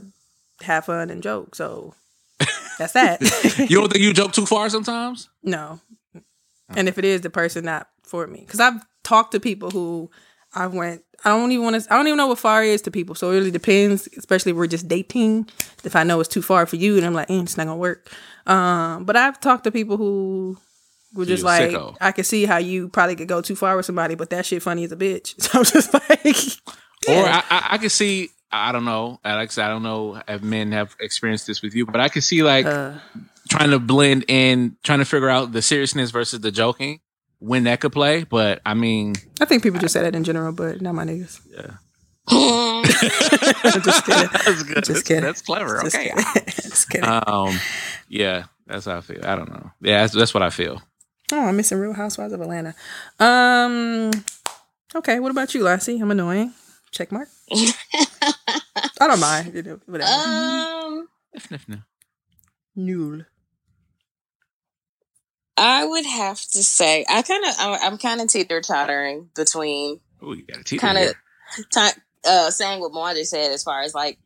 have 0.61 0.85
fun 0.85 1.09
and 1.09 1.21
joke. 1.23 1.53
So 1.55 1.95
that's 2.77 2.93
that. 2.93 3.19
You 3.69 3.79
don't 3.81 3.91
think 3.91 4.03
you 4.03 4.13
joke 4.13 4.31
too 4.31 4.45
far 4.45 4.69
sometimes? 4.69 5.27
No. 5.43 5.81
And 6.69 6.87
if 6.87 6.97
it 6.97 7.03
is 7.03 7.21
the 7.21 7.29
person 7.31 7.65
not 7.65 7.89
for 8.03 8.25
me, 8.27 8.41
because 8.41 8.59
I've 8.61 8.79
talked 9.09 9.31
to 9.31 9.39
people 9.39 9.71
who 9.71 10.09
I 10.53 10.67
went. 10.67 11.03
I 11.25 11.29
don't 11.29 11.51
even 11.51 11.65
want 11.65 11.83
to. 11.83 11.93
I 11.93 11.97
don't 11.97 12.07
even 12.07 12.17
know 12.17 12.27
what 12.27 12.39
far 12.39 12.63
is 12.63 12.81
to 12.83 12.91
people. 12.91 13.15
So 13.15 13.31
it 13.31 13.35
really 13.35 13.51
depends. 13.51 14.07
Especially 14.17 14.51
if 14.51 14.57
we're 14.57 14.67
just 14.67 14.87
dating. 14.87 15.49
If 15.83 15.95
I 15.95 16.03
know 16.03 16.19
it's 16.19 16.29
too 16.29 16.41
far 16.41 16.65
for 16.65 16.75
you, 16.77 16.95
and 16.95 17.05
I'm 17.05 17.13
like, 17.13 17.29
eh, 17.29 17.41
it's 17.41 17.57
not 17.57 17.65
gonna 17.65 17.77
work. 17.77 18.09
Um, 18.45 19.03
but 19.05 19.15
I've 19.17 19.39
talked 19.39 19.65
to 19.65 19.71
people 19.71 19.97
who 19.97 20.57
were 21.13 21.25
just 21.25 21.43
like, 21.43 21.71
sicko. 21.71 21.97
I 21.99 22.11
can 22.11 22.23
see 22.23 22.45
how 22.45 22.57
you 22.57 22.87
probably 22.87 23.15
could 23.15 23.27
go 23.27 23.41
too 23.41 23.55
far 23.55 23.75
with 23.75 23.85
somebody, 23.85 24.15
but 24.15 24.29
that 24.29 24.45
shit 24.45 24.61
funny 24.63 24.85
as 24.85 24.91
a 24.91 24.95
bitch. 24.95 25.35
So 25.41 25.59
I'm 25.59 25.65
just 25.65 25.93
like, 25.93 26.37
Or 27.07 27.25
I, 27.27 27.43
I, 27.49 27.67
I 27.71 27.77
could 27.77 27.91
see. 27.91 28.29
I 28.51 28.71
don't 28.71 28.85
know, 28.85 29.19
Alex. 29.23 29.57
I 29.57 29.67
don't 29.67 29.83
know 29.83 30.21
if 30.27 30.41
men 30.41 30.71
have 30.71 30.95
experienced 30.99 31.45
this 31.45 31.61
with 31.61 31.75
you, 31.75 31.85
but 31.85 31.99
I 32.01 32.09
can 32.09 32.21
see 32.23 32.41
like 32.41 32.65
uh, 32.65 32.93
trying 33.49 33.69
to 33.71 33.79
blend 33.79 34.25
in, 34.27 34.77
trying 34.83 34.99
to 34.99 35.05
figure 35.05 35.29
out 35.29 35.51
the 35.51 35.61
seriousness 35.61 36.09
versus 36.11 36.39
the 36.39 36.51
joking 36.51 36.99
when 37.39 37.63
that 37.65 37.79
could 37.81 37.91
play. 37.91 38.23
But 38.23 38.61
I 38.65 38.73
mean, 38.73 39.15
I 39.41 39.45
think 39.45 39.63
people 39.63 39.79
just 39.79 39.93
say 39.93 40.01
that 40.01 40.15
in 40.15 40.23
general, 40.23 40.51
but 40.53 40.81
not 40.81 40.93
my 40.95 41.03
niggas. 41.05 41.39
yeah, 41.49 41.77
just 43.81 44.05
kidding. 44.05 44.29
that's 44.45 44.63
good. 44.63 44.83
Just 44.83 45.05
kidding. 45.05 45.23
That's 45.23 45.41
clever. 45.41 45.81
Just 45.83 45.95
Okay. 45.95 46.09
kidding. 46.09 46.43
just 46.45 46.89
kidding. 46.89 47.09
Um, 47.09 47.57
yeah, 48.07 48.45
that's 48.67 48.85
how 48.85 48.97
I 48.97 49.01
feel. 49.01 49.25
I 49.25 49.35
don't 49.35 49.49
know. 49.51 49.71
Yeah, 49.81 50.01
that's, 50.01 50.13
that's 50.13 50.33
what 50.33 50.43
I 50.43 50.49
feel. 50.49 50.81
oh, 51.31 51.45
I'm 51.47 51.55
missing 51.57 51.77
Real 51.79 51.93
Housewives 51.93 52.33
of 52.33 52.41
Atlanta. 52.41 52.75
Um, 53.19 54.11
okay. 54.95 55.19
What 55.19 55.31
about 55.31 55.53
you, 55.53 55.63
Lassie? 55.63 55.99
I'm 55.99 56.11
annoying. 56.11 56.53
Check 56.91 57.11
mark. 57.11 57.27
I 57.51 59.07
don't 59.07 59.19
mind. 59.19 59.53
You 59.53 59.63
know, 59.63 59.79
Whatever. 59.85 60.11
um, 60.11 61.07
Null. 62.75 63.21
I 65.59 65.85
would 65.85 66.05
have 66.05 66.39
to 66.39 66.63
say 66.63 67.05
I 67.09 67.21
kind 67.21 67.43
of 67.45 67.55
I'm, 67.59 67.79
I'm 67.93 67.97
kind 67.97 68.21
of 68.21 68.27
teeter 68.27 68.61
tottering 68.61 69.29
between 69.35 69.99
Ooh, 70.23 70.33
you 70.33 70.43
got 70.43 70.59
a 70.59 70.63
teeter 70.63 70.85
kind 70.85 70.97
of 70.97 71.13
uh 72.25 72.51
saying 72.51 72.79
what 72.79 72.93
Moana 72.93 73.23
said 73.25 73.51
as 73.51 73.63
far 73.63 73.81
as 73.81 73.93
like 73.93 74.17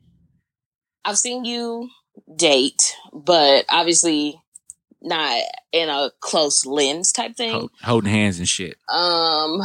I've 1.05 1.17
seen 1.17 1.43
you 1.45 1.89
date, 2.35 2.95
but 3.11 3.65
obviously 3.69 4.39
not 5.01 5.41
in 5.71 5.89
a 5.89 6.11
close 6.21 6.65
lens 6.65 7.11
type 7.11 7.35
thing. 7.35 7.51
Hold- 7.51 7.71
holding 7.81 8.11
hands 8.11 8.39
and 8.39 8.47
shit. 8.47 8.77
Um, 8.87 9.61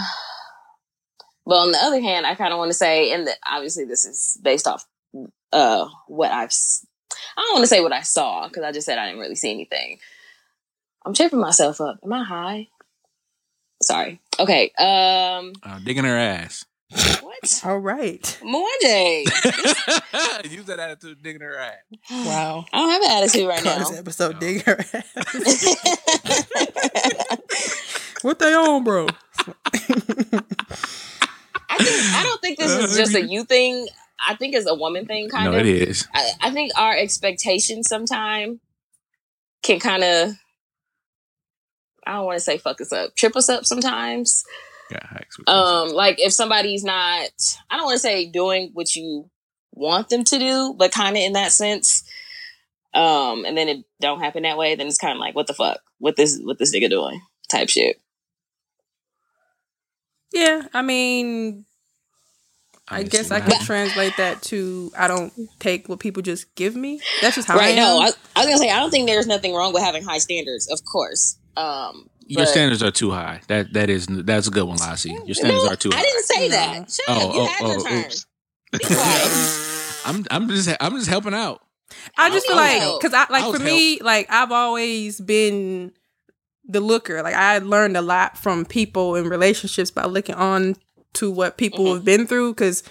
but 1.47 1.55
on 1.55 1.71
the 1.71 1.79
other 1.79 2.01
hand, 2.01 2.27
I 2.27 2.35
kind 2.35 2.53
of 2.53 2.59
want 2.59 2.71
to 2.71 2.77
say, 2.77 3.13
and 3.13 3.27
the, 3.27 3.33
obviously 3.49 3.85
this 3.85 4.05
is 4.05 4.39
based 4.43 4.67
off 4.67 4.85
uh 5.53 5.89
what 6.07 6.31
I've. 6.31 6.53
I 7.37 7.43
don't 7.43 7.55
want 7.55 7.63
to 7.65 7.69
say 7.69 7.81
what 7.81 7.93
I 7.93 8.03
saw 8.03 8.49
because 8.49 8.65
I 8.65 8.73
just 8.73 8.85
said 8.87 8.99
I 8.99 9.07
didn't 9.07 9.21
really 9.21 9.35
see 9.35 9.51
anything. 9.51 9.99
I'm 11.05 11.15
tripping 11.15 11.41
myself 11.41 11.81
up. 11.81 11.99
Am 12.05 12.13
I 12.13 12.25
high? 12.25 12.69
Sorry. 13.83 14.21
Okay. 14.39 14.73
Um. 14.79 15.53
Uh, 15.63 15.79
digging 15.85 16.05
her 16.05 16.17
ass. 16.17 16.65
What? 16.91 17.61
All 17.65 17.79
right. 17.79 18.23
Mwanje. 18.43 19.25
Use 20.51 20.65
that 20.65 20.79
attitude, 20.79 21.23
digging 21.23 21.43
her 21.43 21.57
ass. 21.57 21.77
Wow. 22.11 22.65
I 22.73 22.79
don't 22.79 22.91
have 22.91 23.03
an 23.03 23.11
attitude 23.23 23.49
right 23.49 23.63
Call 23.63 23.79
now. 23.79 23.89
this 23.89 23.99
episode 23.99 24.41
dig 24.41 24.63
her 24.65 24.79
ass. 24.79 25.77
what 28.23 28.39
they 28.39 28.55
on, 28.55 28.85
bro? 28.85 29.07
I 31.71 31.77
think 31.79 32.15
I 32.15 32.23
don't 32.25 32.41
think 32.41 32.59
this 32.59 32.73
is 32.73 32.97
just 32.97 33.15
a 33.15 33.23
you 33.23 33.45
thing. 33.45 33.87
I 34.27 34.35
think 34.35 34.55
it's 34.55 34.69
a 34.69 34.75
woman 34.75 35.07
thing, 35.07 35.29
kind 35.29 35.53
no, 35.53 35.59
of. 35.59 35.67
it 35.67 35.89
is. 35.89 36.09
I, 36.13 36.31
I 36.41 36.51
think 36.51 36.73
our 36.77 36.97
expectations 36.97 37.87
sometimes 37.89 38.59
can 39.63 39.79
kind 39.79 40.03
of 40.03 40.33
I 42.09 42.15
don't 42.15 42.25
want 42.25 42.37
to 42.37 42.41
say 42.41 42.57
fuck 42.57 42.81
us 42.81 42.93
up, 42.93 43.15
trip 43.17 43.37
us 43.37 43.51
up 43.51 43.67
sometimes. 43.67 44.45
Yeah, 44.91 45.05
high. 45.05 45.25
Um, 45.47 45.91
like 45.91 46.17
if 46.19 46.33
somebody's 46.33 46.83
not, 46.83 47.29
I 47.71 47.77
don't 47.77 47.85
want 47.85 47.97
to 47.97 48.01
say 48.01 48.27
doing 48.27 48.71
what 48.73 48.97
you 48.97 49.29
want 49.73 50.09
them 50.09 50.25
to 50.25 50.39
do, 50.39 50.75
but 50.77 50.91
kind 50.91 51.17
of 51.17 51.23
in 51.23 51.35
that 51.35 51.53
sense. 51.53 52.03
Um, 52.95 53.45
and 53.45 53.57
then 53.57 53.69
it 53.69 53.85
don't 54.01 54.21
happen 54.21 54.45
that 54.45 54.57
way, 54.57 54.75
then 54.75 54.87
it's 54.87 54.97
kind 54.97 55.13
of 55.13 55.21
like, 55.21 55.35
what 55.35 55.47
the 55.47 55.53
fuck, 55.53 55.81
what 55.99 56.17
this, 56.17 56.41
what 56.43 56.59
this 56.59 56.75
nigga 56.75 56.89
doing, 56.89 57.21
type 57.51 57.69
shit. 57.69 58.01
Yeah, 60.33 60.63
I 60.73 60.81
mean, 60.81 61.67
I 62.89 63.01
mean, 63.01 63.09
guess 63.09 63.31
I 63.31 63.41
what 63.41 63.51
can 63.51 63.65
translate 63.65 64.17
that 64.17 64.43
to 64.45 64.91
I 64.97 65.09
don't 65.09 65.33
take 65.59 65.89
what 65.89 66.01
people 66.01 66.23
just 66.23 66.55
give 66.55 66.75
me. 66.75 67.01
That's 67.21 67.37
just 67.37 67.49
how 67.49 67.55
I 67.55 67.59
right? 67.59 67.71
am. 67.71 67.77
No, 67.77 67.99
I, 68.01 68.11
I 68.37 68.41
was 68.41 68.47
gonna 68.47 68.59
say 68.59 68.71
I 68.71 68.79
don't 68.81 68.91
think 68.91 69.07
there's 69.07 69.27
nothing 69.27 69.55
wrong 69.55 69.73
with 69.73 69.83
having 69.83 70.03
high 70.03 70.19
standards, 70.19 70.71
of 70.71 70.81
course. 70.85 71.38
Um, 71.57 72.09
Your 72.27 72.43
but- 72.43 72.49
standards 72.49 72.83
are 72.83 72.91
too 72.91 73.11
high. 73.11 73.41
That 73.49 73.73
that 73.73 73.91
is 73.91 74.07
that's 74.09 74.47
a 74.49 74.51
good 74.51 74.65
one, 74.65 74.77
Lassie. 74.79 75.17
Your 75.27 75.35
standards 75.35 75.65
No, 75.65 75.71
are 75.71 75.77
too 75.77 75.91
high. 75.93 75.99
I 75.99 76.03
didn't 76.03 76.25
say 76.25 76.49
No. 76.49 76.55
that. 76.57 76.91
Shut 76.91 77.05
Oh, 77.09 77.29
up. 77.29 77.35
You 77.35 77.41
oh, 77.41 77.47
had 77.47 77.67
your 77.67 77.81
oh, 77.81 77.83
turn. 77.83 78.05
oops. 78.05 78.27
Be. 78.73 78.79
I'm 80.05 80.25
I'm 80.31 80.49
just 80.49 80.69
I'm 80.81 80.95
just 80.97 81.09
helping 81.09 81.35
out. 81.35 81.61
I 82.17 82.31
just 82.31 82.47
feel 82.47 82.57
like 82.57 82.83
because 83.01 83.15
I 83.15 83.27
like 83.33 83.45
I 83.45 83.49
was 83.49 83.59
for 83.59 83.65
me, 83.65 83.99
like 84.01 84.27
I've 84.31 84.53
always 84.53 85.21
been 85.21 85.93
the 86.65 86.81
looker. 86.81 87.23
Like 87.23 87.35
I 87.35 87.59
learned 87.59 87.97
a 87.97 88.03
lot 88.03 88.37
from 88.39 88.65
people 88.67 89.17
in 89.17 89.29
relationships 89.29 89.91
by 89.91 90.05
looking 90.05 90.35
on 90.35 90.77
to 91.15 91.31
what 91.31 91.57
people 91.57 91.87
Mhm. 91.87 91.95
have 91.95 92.05
been 92.05 92.27
through. 92.27 92.53
Because 92.55 92.83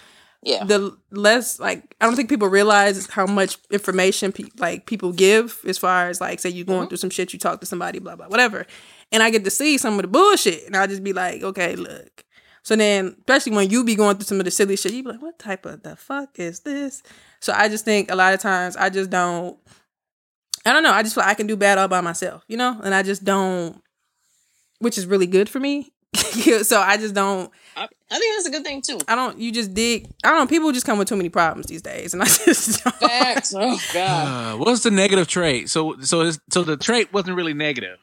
Yeah. 0.43 0.63
the 0.63 0.95
less 1.11 1.59
like 1.59 1.95
I 1.99 2.05
don't 2.05 2.15
think 2.15 2.29
people 2.29 2.47
realize 2.47 3.07
how 3.07 3.25
much 3.25 3.57
information 3.71 4.31
pe- 4.31 4.45
like 4.59 4.85
people 4.85 5.11
give 5.11 5.59
as 5.67 5.77
far 5.77 6.07
as 6.09 6.21
like 6.21 6.39
say 6.39 6.49
you're 6.49 6.65
going 6.65 6.85
Mhm. 6.85 6.89
through 6.89 6.97
some 6.99 7.09
shit, 7.09 7.33
you 7.33 7.39
talk 7.39 7.59
to 7.59 7.65
somebody, 7.65 7.99
blah 7.99 8.15
blah 8.15 8.27
whatever, 8.27 8.65
and 9.11 9.23
I 9.23 9.29
get 9.31 9.43
to 9.45 9.49
see 9.51 9.77
some 9.77 9.95
of 9.95 10.03
the 10.03 10.07
bullshit, 10.07 10.65
and 10.67 10.77
I 10.77 10.85
just 10.87 11.03
be 11.03 11.11
like, 11.13 11.41
okay, 11.43 11.75
look. 11.75 12.23
So 12.63 12.75
then, 12.75 13.15
especially 13.19 13.53
when 13.55 13.69
you 13.69 13.83
be 13.83 13.95
going 13.95 14.17
through 14.17 14.25
some 14.25 14.39
of 14.39 14.45
the 14.45 14.51
silly 14.51 14.75
shit, 14.77 14.93
you 14.93 15.03
be 15.03 15.09
like, 15.11 15.21
what 15.21 15.39
type 15.39 15.65
of 15.65 15.83
the 15.83 15.95
fuck 15.95 16.37
is 16.37 16.59
this? 16.61 17.01
So 17.39 17.53
I 17.55 17.67
just 17.69 17.85
think 17.85 18.11
a 18.11 18.15
lot 18.15 18.33
of 18.33 18.39
times 18.39 18.75
I 18.75 18.89
just 18.89 19.09
don't. 19.09 19.57
I 20.65 20.73
don't 20.73 20.83
know. 20.83 20.91
I 20.91 21.01
just 21.01 21.15
feel 21.15 21.23
like 21.23 21.31
I 21.31 21.35
can 21.35 21.47
do 21.47 21.55
bad 21.55 21.77
all 21.77 21.87
by 21.87 22.01
myself, 22.01 22.43
you 22.47 22.57
know, 22.57 22.79
and 22.83 22.93
I 22.93 23.01
just 23.03 23.23
don't, 23.23 23.81
which 24.79 24.97
is 24.97 25.07
really 25.07 25.27
good 25.27 25.47
for 25.49 25.59
me. 25.61 25.93
so 26.63 26.79
I 26.79 26.97
just 26.97 27.13
don't. 27.13 27.51
I, 27.75 27.83
I 27.83 28.17
think 28.17 28.35
that's 28.35 28.47
a 28.47 28.51
good 28.51 28.63
thing 28.63 28.81
too. 28.81 28.99
I 29.07 29.15
don't. 29.15 29.37
You 29.39 29.51
just 29.51 29.73
dig. 29.73 30.09
I 30.23 30.29
don't 30.29 30.39
know. 30.39 30.47
People 30.47 30.71
just 30.71 30.85
come 30.85 30.97
with 30.97 31.07
too 31.07 31.15
many 31.15 31.29
problems 31.29 31.67
these 31.67 31.81
days, 31.81 32.13
and 32.13 32.23
I 32.23 32.25
just 32.45 32.83
don't. 32.83 32.95
Facts. 32.95 33.53
Oh 33.55 33.79
God. 33.93 34.55
Uh, 34.55 34.57
what's 34.57 34.83
the 34.83 34.91
negative 34.91 35.27
trait? 35.27 35.69
So 35.69 35.99
so 36.01 36.21
it's, 36.21 36.39
so 36.49 36.63
the 36.63 36.77
trait 36.77 37.11
wasn't 37.13 37.35
really 37.35 37.53
negative. 37.53 37.97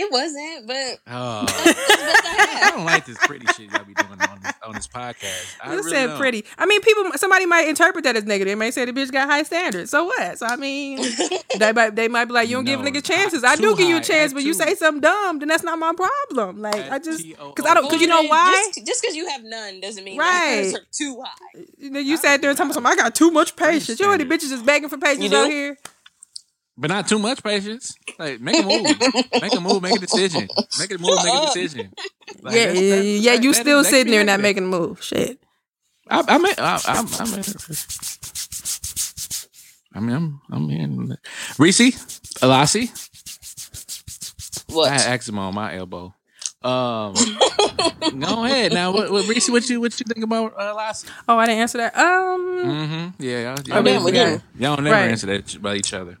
It 0.00 0.12
wasn't, 0.12 0.66
but 0.68 1.00
Oh, 1.08 1.44
that's 1.44 1.64
the 1.64 1.72
best 1.74 2.26
I 2.26 2.60
I 2.68 2.70
don't 2.70 2.84
like 2.84 3.04
this 3.04 3.18
pretty 3.26 3.46
shit 3.48 3.70
y'all 3.72 3.84
be 3.84 3.94
doing 3.94 4.12
on 4.12 4.40
this, 4.42 4.52
on 4.64 4.74
this 4.74 4.86
podcast. 4.86 5.56
I 5.62 5.70
I 5.70 5.74
really 5.74 5.90
said 5.90 6.06
don't. 6.08 6.18
pretty. 6.18 6.44
I 6.56 6.66
mean, 6.66 6.80
people. 6.82 7.04
Somebody 7.16 7.46
might 7.46 7.68
interpret 7.68 8.04
that 8.04 8.14
as 8.14 8.24
negative. 8.24 8.52
They 8.52 8.54
may 8.54 8.70
say 8.70 8.84
the 8.84 8.92
bitch 8.92 9.10
got 9.10 9.28
high 9.28 9.42
standards. 9.42 9.90
So 9.90 10.04
what? 10.04 10.38
So 10.38 10.46
I 10.46 10.54
mean, 10.56 11.00
they 11.58 11.72
might 11.72 11.96
they 11.96 12.06
might 12.08 12.26
be 12.26 12.32
like, 12.32 12.48
you 12.48 12.54
don't 12.56 12.64
give 12.64 12.80
No, 12.80 12.88
niggas 12.90 13.04
chances. 13.04 13.42
I 13.42 13.56
do 13.56 13.74
give 13.76 13.88
you 13.88 13.96
a 13.96 14.00
chance, 14.00 14.32
at 14.32 14.34
but 14.36 14.44
you 14.44 14.54
say 14.54 14.74
something 14.76 15.00
dumb, 15.00 15.40
then 15.40 15.48
that's 15.48 15.64
not 15.64 15.78
my 15.78 15.92
problem. 15.92 16.62
Like 16.62 16.90
I 16.90 16.98
just 17.00 17.26
because 17.26 17.66
I 17.66 17.74
don't 17.74 17.84
because 17.84 18.00
you 18.00 18.06
know 18.06 18.22
why. 18.22 18.70
Just 18.84 19.02
because 19.02 19.16
you 19.16 19.28
have 19.28 19.42
none 19.42 19.80
doesn't 19.80 20.04
mean 20.04 20.18
Right. 20.18 20.64
right. 20.72 20.74
are 20.76 20.86
too 20.92 21.20
high. 21.24 21.64
You 21.78 21.90
know, 21.90 22.00
you 22.00 22.16
sat 22.16 22.40
there 22.40 22.50
and 22.50 22.56
told 22.56 22.68
me 22.68 22.74
something. 22.74 22.92
I 22.92 22.94
got 22.96 23.14
too 23.16 23.30
much 23.32 23.56
patience. 23.56 23.98
You 23.98 24.06
know, 24.06 24.16
the 24.16 24.24
bitches 24.24 24.52
is 24.52 24.62
begging 24.62 24.88
for 24.88 24.98
patience 24.98 25.24
You 25.24 25.30
do? 25.30 25.36
out 25.36 25.48
here. 25.50 25.76
But 26.78 26.88
not 26.88 27.08
too 27.08 27.18
much 27.18 27.42
patience. 27.42 27.94
Like 28.18 28.40
make 28.40 28.56
a 28.58 28.62
move, 28.62 28.84
make 29.42 29.54
a 29.54 29.60
move, 29.60 29.82
make 29.82 29.96
a 29.96 29.98
decision, 30.00 30.48
make 30.78 30.90
a 30.92 30.98
move, 30.98 31.18
make 31.24 31.34
a 31.34 31.46
decision. 31.52 31.92
Like, 32.42 32.54
yeah, 32.54 32.64
that's- 32.66 32.80
yeah, 32.80 32.96
that- 32.96 33.04
yeah. 33.04 33.34
that- 33.36 33.42
You 33.44 33.52
that- 33.52 33.60
still 33.60 33.82
that 33.82 33.88
sitting 33.90 34.06
be 34.06 34.10
there 34.12 34.24
not 34.24 34.40
making 34.40 34.64
a 34.64 34.66
move. 34.68 35.02
Shit. 35.02 35.38
I, 36.10 36.24
I'm, 36.26 36.44
in, 36.46 36.54
I, 36.56 36.80
I'm, 36.86 37.06
I'm 37.20 37.34
in. 37.34 37.44
I 39.94 40.00
mean, 40.00 40.16
I'm, 40.16 40.40
I'm 40.50 40.70
in. 40.70 41.16
Reese, 41.58 41.80
Alasi, 42.40 42.88
What? 44.72 44.90
I 44.90 44.98
had 44.98 45.12
eczema 45.12 45.48
on 45.48 45.54
my 45.54 45.74
elbow. 45.76 46.14
Um, 46.62 47.14
go 48.18 48.44
ahead 48.44 48.72
now. 48.72 48.90
What, 48.92 49.10
what 49.12 49.28
Reese? 49.28 49.48
What 49.50 49.68
you, 49.68 49.80
what 49.80 49.98
you 50.00 50.04
think 50.04 50.24
about 50.24 50.54
uh, 50.58 50.74
Alasi? 50.74 51.08
Oh, 51.28 51.36
I 51.38 51.46
didn't 51.46 51.60
answer 51.60 51.78
that. 51.78 51.96
Um, 51.96 52.44
Mm-hmm. 52.58 53.22
Yeah, 53.22 53.38
y'all, 53.54 53.60
y'all, 53.66 53.82
damn, 53.84 54.02
we 54.04 54.10
never, 54.10 54.30
didn't. 54.30 54.42
y'all 54.58 54.76
never 54.82 54.90
Right. 54.96 55.10
answer 55.10 55.26
that 55.28 55.54
about 55.54 55.76
each 55.76 55.92
other. 55.94 56.18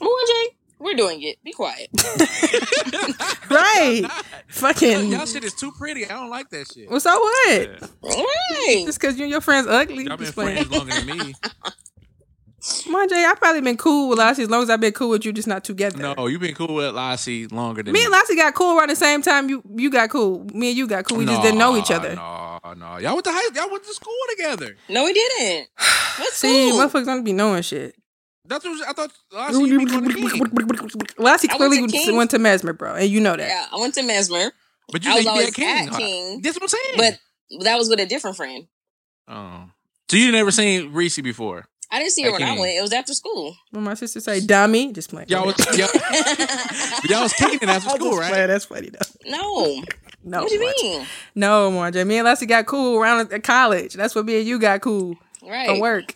Well, 0.00 0.16
Jay, 0.26 0.56
we're 0.78 0.94
doing 0.94 1.22
it. 1.22 1.42
Be 1.44 1.52
quiet. 1.52 1.88
right. 3.50 4.02
Fucking. 4.48 5.10
Y'all 5.10 5.26
shit 5.26 5.44
is 5.44 5.54
too 5.54 5.72
pretty. 5.72 6.04
I 6.04 6.08
don't 6.08 6.30
like 6.30 6.50
that 6.50 6.72
shit. 6.72 6.90
Well, 6.90 7.00
so 7.00 7.18
what? 7.18 7.48
Yeah. 7.50 7.86
Right. 8.02 8.82
Just 8.86 9.00
because 9.00 9.16
you 9.16 9.24
and 9.24 9.30
your 9.30 9.40
friends 9.40 9.66
ugly. 9.68 10.04
Y'all 10.04 10.16
been 10.16 10.32
playing. 10.32 10.64
friends 10.64 10.70
longer 10.70 10.94
than 10.94 11.06
me. 11.18 11.34
Come 12.84 12.94
on, 12.94 13.08
Jay. 13.08 13.24
I've 13.24 13.38
probably 13.38 13.60
been 13.60 13.76
cool 13.76 14.08
with 14.08 14.18
Lassie 14.18 14.42
as 14.44 14.50
long 14.50 14.62
as 14.62 14.70
I've 14.70 14.80
been 14.80 14.92
cool 14.92 15.10
with 15.10 15.24
you, 15.24 15.32
just 15.32 15.48
not 15.48 15.64
together. 15.64 15.98
No, 15.98 16.28
you've 16.28 16.40
been 16.40 16.54
cool 16.54 16.74
with 16.74 16.94
Lassie 16.94 17.48
longer 17.48 17.82
than 17.82 17.92
Me 17.92 18.04
and 18.04 18.12
Lassie 18.12 18.36
got 18.36 18.54
cool 18.54 18.78
around 18.78 18.88
the 18.90 18.96
same 18.96 19.20
time 19.20 19.48
you 19.48 19.62
you 19.74 19.90
got 19.90 20.10
cool. 20.10 20.46
Me 20.54 20.68
and 20.68 20.76
you 20.76 20.86
got 20.86 21.04
cool. 21.08 21.18
We 21.18 21.26
just 21.26 21.42
didn't 21.42 21.58
know 21.58 21.76
each 21.76 21.90
other. 21.90 22.14
No, 22.14 22.60
no, 22.76 22.98
y'all 22.98 23.14
went 23.14 23.24
to 23.24 23.32
high. 23.32 23.50
Y'all 23.54 23.70
went 23.70 23.82
to 23.84 23.92
school 23.94 24.14
together. 24.36 24.76
No, 24.88 25.04
we 25.04 25.12
didn't. 25.12 25.68
What's 26.18 26.36
See, 26.36 26.70
cool? 26.70 26.80
motherfuckers 26.80 27.06
don't 27.06 27.24
be 27.24 27.32
knowing 27.32 27.62
shit. 27.62 27.96
That's 28.52 28.64
what 28.64 28.88
I 28.88 28.92
thought. 28.92 29.12
Lassie 29.32 29.64
you 29.64 29.80
was 29.80 29.90
going 29.90 30.10
to 30.10 31.12
Lassie 31.18 31.48
I 31.50 31.56
went 31.56 31.72
clearly 31.72 31.86
to 31.88 32.12
went 32.16 32.30
to 32.32 32.38
Mesmer, 32.38 32.72
bro, 32.72 32.94
and 32.94 33.08
you 33.08 33.20
know 33.20 33.36
that. 33.36 33.48
Yeah, 33.48 33.66
I 33.72 33.80
went 33.80 33.94
to 33.94 34.02
Mesmer, 34.02 34.52
But 34.90 35.04
you 35.04 35.10
I 35.10 35.14
said 35.14 35.18
was 35.18 35.24
you 35.24 35.30
always 35.30 35.48
at 35.48 35.54
King. 35.54 35.88
at 35.88 35.94
King. 35.96 36.40
That's 36.42 36.56
what 36.60 36.62
I'm 36.64 36.68
saying. 36.68 37.18
but 37.50 37.64
that 37.64 37.78
was 37.78 37.88
with 37.88 38.00
a 38.00 38.06
different 38.06 38.36
friend. 38.36 38.66
oh, 39.28 39.64
so 40.10 40.16
you 40.16 40.30
never 40.32 40.50
seen 40.50 40.92
Reese 40.92 41.18
before? 41.20 41.64
I 41.90 41.98
didn't 41.98 42.12
see 42.12 42.22
her 42.22 42.30
I 42.30 42.32
when 42.32 42.42
I 42.42 42.58
went. 42.58 42.78
It 42.78 42.82
was 42.82 42.92
after 42.92 43.12
school. 43.12 43.54
When 43.70 43.84
my 43.84 43.94
sister 43.94 44.20
say 44.20 44.40
dummy, 44.40 44.92
just 44.94 45.10
playing. 45.10 45.28
Y'all 45.28 45.44
was 45.46 45.56
y'all, 45.76 45.88
y'all 47.04 47.22
was 47.22 47.32
kicking 47.34 47.58
it 47.62 47.68
after 47.68 47.90
I'm 47.90 47.96
school, 47.96 48.16
right? 48.16 48.30
playing. 48.30 48.48
That's 48.48 48.64
funny 48.66 48.90
though. 48.90 49.30
No. 49.30 49.82
No, 50.24 50.40
what 50.42 50.48
do 50.48 50.54
you 50.54 50.60
Marge. 50.62 50.74
mean? 50.82 51.06
No, 51.34 51.70
Marja. 51.72 52.06
Me 52.06 52.16
and 52.18 52.24
Lassie 52.24 52.46
got 52.46 52.64
cool 52.66 52.96
around 52.98 53.32
at 53.32 53.42
college. 53.42 53.94
That's 53.94 54.14
what 54.14 54.24
me 54.24 54.38
and 54.38 54.46
you 54.46 54.58
got 54.58 54.80
cool 54.80 55.16
Right. 55.46 55.66
from 55.68 55.80
work. 55.80 56.14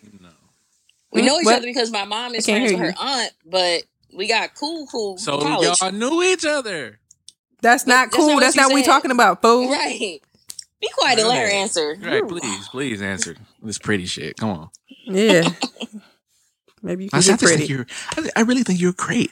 We 1.21 1.25
know 1.27 1.39
each 1.39 1.45
What? 1.45 1.57
other 1.57 1.65
because 1.67 1.91
my 1.91 2.05
mom 2.05 2.33
is 2.35 2.45
friends 2.45 2.71
with 2.71 2.79
her 2.81 2.93
aunt, 2.99 3.31
but 3.45 3.83
we 4.15 4.27
got 4.27 4.55
cool, 4.55 4.87
cool 4.87 5.17
So 5.17 5.39
college. 5.39 5.81
y'all 5.81 5.91
knew 5.91 6.23
each 6.23 6.45
other. 6.45 6.99
That's 7.61 7.85
not 7.87 8.05
that's 8.05 8.15
cool. 8.15 8.27
not 8.27 8.33
what 8.35 8.39
That's 8.41 8.55
you 8.55 8.61
not 8.61 8.67
what 8.69 8.75
we 8.75 8.83
said. 8.83 8.91
talking 8.91 9.11
about, 9.11 9.41
fool. 9.41 9.69
Right. 9.71 10.21
Be 10.79 10.89
quiet 10.93 11.17
and 11.19 11.27
let 11.27 11.39
her 11.39 11.51
answer. 11.51 11.95
Right, 11.99 12.27
please, 12.27 12.67
please 12.69 13.01
answer 13.01 13.35
this 13.63 13.79
pretty 13.79 14.05
shit. 14.05 14.37
Come 14.37 14.49
on. 14.51 14.69
Yeah. 15.05 15.49
Maybe 16.83 17.05
you 17.05 17.09
I, 17.11 17.17
can 17.17 17.21
just 17.23 17.39
get 17.41 17.47
think 17.49 17.57
pretty. 17.61 17.73
you're. 17.73 17.87
I, 18.15 18.29
I 18.35 18.41
really 18.43 18.61
think 18.61 18.79
you're 18.79 18.93
great. 18.93 19.31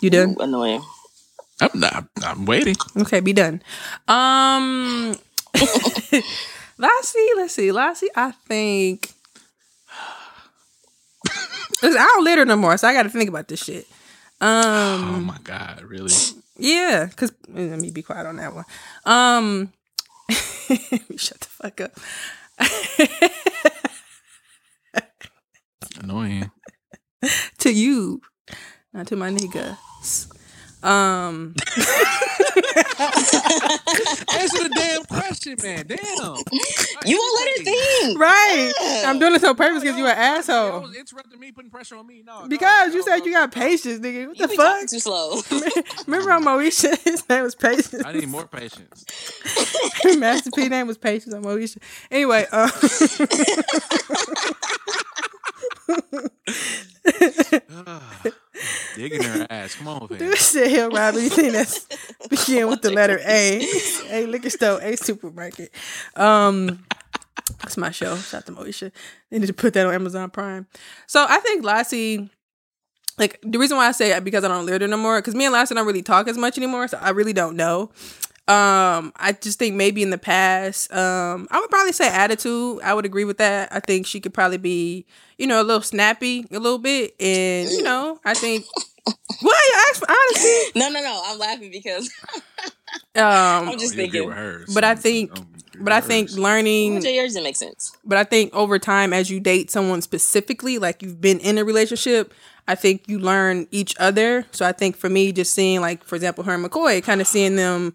You 0.00 0.10
done? 0.10 0.36
Ooh, 0.38 0.42
annoying. 0.42 0.82
I'm 1.60 1.70
not. 1.74 2.06
I'm 2.24 2.46
waiting. 2.46 2.76
Okay, 2.96 3.18
be 3.20 3.32
done. 3.32 3.60
Um, 4.08 5.16
Lassie, 6.80 7.28
let's 7.36 7.52
see, 7.54 7.70
Lassie. 7.72 8.08
I 8.16 8.30
think. 8.30 9.12
I 11.82 11.90
don't 11.92 12.24
litter 12.24 12.46
no 12.46 12.56
more, 12.56 12.76
so 12.78 12.88
I 12.88 12.94
got 12.94 13.02
to 13.02 13.10
think 13.10 13.28
about 13.28 13.48
this 13.48 13.62
shit. 13.62 13.86
Um, 14.40 15.14
oh 15.14 15.20
my 15.20 15.36
god, 15.44 15.82
really? 15.82 16.12
Yeah, 16.56 17.04
because 17.04 17.32
let 17.48 17.78
me 17.78 17.90
be 17.90 18.02
quiet 18.02 18.26
on 18.26 18.36
that 18.36 18.54
one. 18.54 18.64
Um, 19.04 19.72
shut 21.16 21.40
the 21.40 21.46
fuck 21.46 21.80
up. 21.82 21.92
Annoying. 26.02 26.50
to 27.58 27.70
you, 27.70 28.22
not 28.94 29.06
to 29.08 29.16
my 29.16 29.30
niggas. 29.30 30.32
Um, 30.82 31.54
Answer 34.32 34.62
the 34.64 34.72
damn 34.74 35.04
question, 35.04 35.56
man. 35.62 35.86
Damn. 35.86 35.98
You 37.06 37.16
won't 37.18 37.40
let 37.40 37.58
her 37.58 37.64
think. 37.64 38.18
right. 38.18 38.72
I'm 39.06 39.18
doing 39.18 39.32
this 39.34 39.44
on 39.44 39.56
purpose 39.56 39.82
because 39.82 39.98
you 39.98 40.06
an 40.06 40.16
Y'all 40.16 40.38
asshole. 40.38 40.80
was 40.80 40.96
interrupting 40.96 41.38
me, 41.38 41.52
putting 41.52 41.70
pressure 41.70 41.96
on 41.96 42.06
me. 42.06 42.22
No, 42.24 42.42
no, 42.42 42.48
Because 42.48 42.94
you 42.94 43.00
no, 43.00 43.04
said 43.06 43.18
no, 43.18 43.24
you 43.26 43.32
got 43.32 43.52
patience, 43.52 44.00
nigga. 44.00 44.28
What 44.28 44.38
You 44.38 44.46
the 44.46 44.48
be 44.48 44.56
fuck? 44.56 44.72
talking 44.74 44.88
too 44.88 45.00
slow. 45.00 45.40
Remember 46.06 46.32
on 46.32 46.44
Moesha? 46.44 46.98
His 47.04 47.28
name 47.28 47.42
was 47.44 47.54
Patience. 47.54 48.02
I 48.04 48.12
need 48.12 48.28
more 48.28 48.46
patience. 48.46 49.04
Master 50.18 50.50
P 50.50 50.68
name 50.68 50.86
was 50.86 50.96
Patience 50.98 51.34
on 51.34 51.42
Moesha. 51.44 51.78
Anyway, 52.10 52.46
um, 52.52 52.70
Digging 58.96 59.22
her 59.22 59.46
ass. 59.48 59.74
Come 59.76 59.88
on, 59.88 60.06
dude 60.08 60.18
fam. 60.18 60.36
said 60.36 60.68
he'll 60.68 60.90
rob 60.90 61.14
anything 61.14 61.52
that's 61.52 61.86
begin 62.28 62.68
with 62.68 62.82
the 62.82 62.90
letter 62.90 63.20
A. 63.26 63.66
A 64.10 64.26
liquor 64.26 64.50
store, 64.50 64.80
A 64.80 64.96
supermarket. 64.96 65.72
Um, 66.16 66.84
that's 67.62 67.76
my 67.76 67.90
show. 67.90 68.16
Shout 68.16 68.42
out 68.42 68.46
to 68.46 68.52
Moesha. 68.52 68.92
They 69.30 69.38
need 69.38 69.46
to 69.46 69.54
put 69.54 69.74
that 69.74 69.86
on 69.86 69.94
Amazon 69.94 70.30
Prime. 70.30 70.66
So 71.06 71.24
I 71.28 71.38
think 71.40 71.64
Lassie, 71.64 72.28
like 73.18 73.38
the 73.42 73.58
reason 73.58 73.76
why 73.76 73.88
I 73.88 73.92
say 73.92 74.12
it 74.16 74.24
because 74.24 74.44
I 74.44 74.48
don't 74.48 74.66
live 74.66 74.80
there 74.80 74.88
no 74.88 74.96
more, 74.96 75.18
because 75.20 75.34
me 75.34 75.44
and 75.46 75.52
Lassie 75.52 75.74
don't 75.74 75.86
really 75.86 76.02
talk 76.02 76.28
as 76.28 76.36
much 76.36 76.58
anymore, 76.58 76.88
so 76.88 76.98
I 77.00 77.10
really 77.10 77.32
don't 77.32 77.56
know. 77.56 77.90
Um, 78.50 79.12
I 79.16 79.32
just 79.40 79.58
think 79.58 79.76
maybe 79.76 80.02
in 80.02 80.10
the 80.10 80.18
past, 80.18 80.92
um, 80.92 81.46
I 81.50 81.60
would 81.60 81.70
probably 81.70 81.92
say 81.92 82.08
attitude. 82.08 82.80
I 82.82 82.94
would 82.94 83.04
agree 83.04 83.24
with 83.24 83.38
that. 83.38 83.72
I 83.72 83.78
think 83.80 84.06
she 84.06 84.18
could 84.20 84.34
probably 84.34 84.56
be, 84.58 85.06
you 85.38 85.46
know, 85.46 85.60
a 85.60 85.64
little 85.64 85.82
snappy 85.82 86.46
a 86.50 86.58
little 86.58 86.78
bit, 86.78 87.14
and 87.20 87.70
you 87.70 87.82
know, 87.82 88.18
I 88.24 88.34
think. 88.34 88.64
Well, 89.42 89.54
you 89.54 89.84
ask 89.88 89.98
for 90.00 90.06
honesty. 90.10 90.78
no, 90.78 90.88
no, 90.90 91.00
no. 91.00 91.22
I'm 91.24 91.38
laughing 91.38 91.70
because 91.70 92.10
Um, 93.16 93.24
I'm 93.70 93.78
just 93.78 93.94
Oh, 93.94 93.96
thinking. 93.96 94.26
with 94.26 94.36
her, 94.36 94.64
but 94.74 94.84
I 94.84 94.94
think, 94.94 95.32
um, 95.32 95.46
you 95.54 95.60
agree 95.70 95.82
but 95.84 95.92
I 95.92 96.00
think 96.00 96.30
learning 96.32 97.02
yours 97.02 97.30
doesn't 97.30 97.42
make 97.42 97.56
sense. 97.56 97.96
But 98.04 98.18
I 98.18 98.24
think 98.24 98.54
over 98.54 98.78
time, 98.78 99.12
as 99.12 99.30
you 99.30 99.40
date 99.40 99.70
someone 99.70 100.02
specifically, 100.02 100.78
like 100.78 101.02
you've 101.02 101.20
been 101.20 101.40
in 101.40 101.58
a 101.58 101.64
relationship, 101.64 102.34
I 102.68 102.74
think 102.74 103.08
you 103.08 103.18
learn 103.18 103.66
each 103.70 103.94
other. 103.98 104.46
So 104.52 104.66
I 104.66 104.72
think 104.72 104.96
for 104.96 105.08
me, 105.08 105.32
just 105.32 105.54
seeing 105.54 105.80
like, 105.80 106.04
for 106.04 106.14
example, 106.14 106.44
her 106.44 106.54
and 106.54 106.64
McCoy, 106.64 107.02
kind 107.02 107.20
of 107.20 107.26
seeing 107.26 107.56
them 107.56 107.94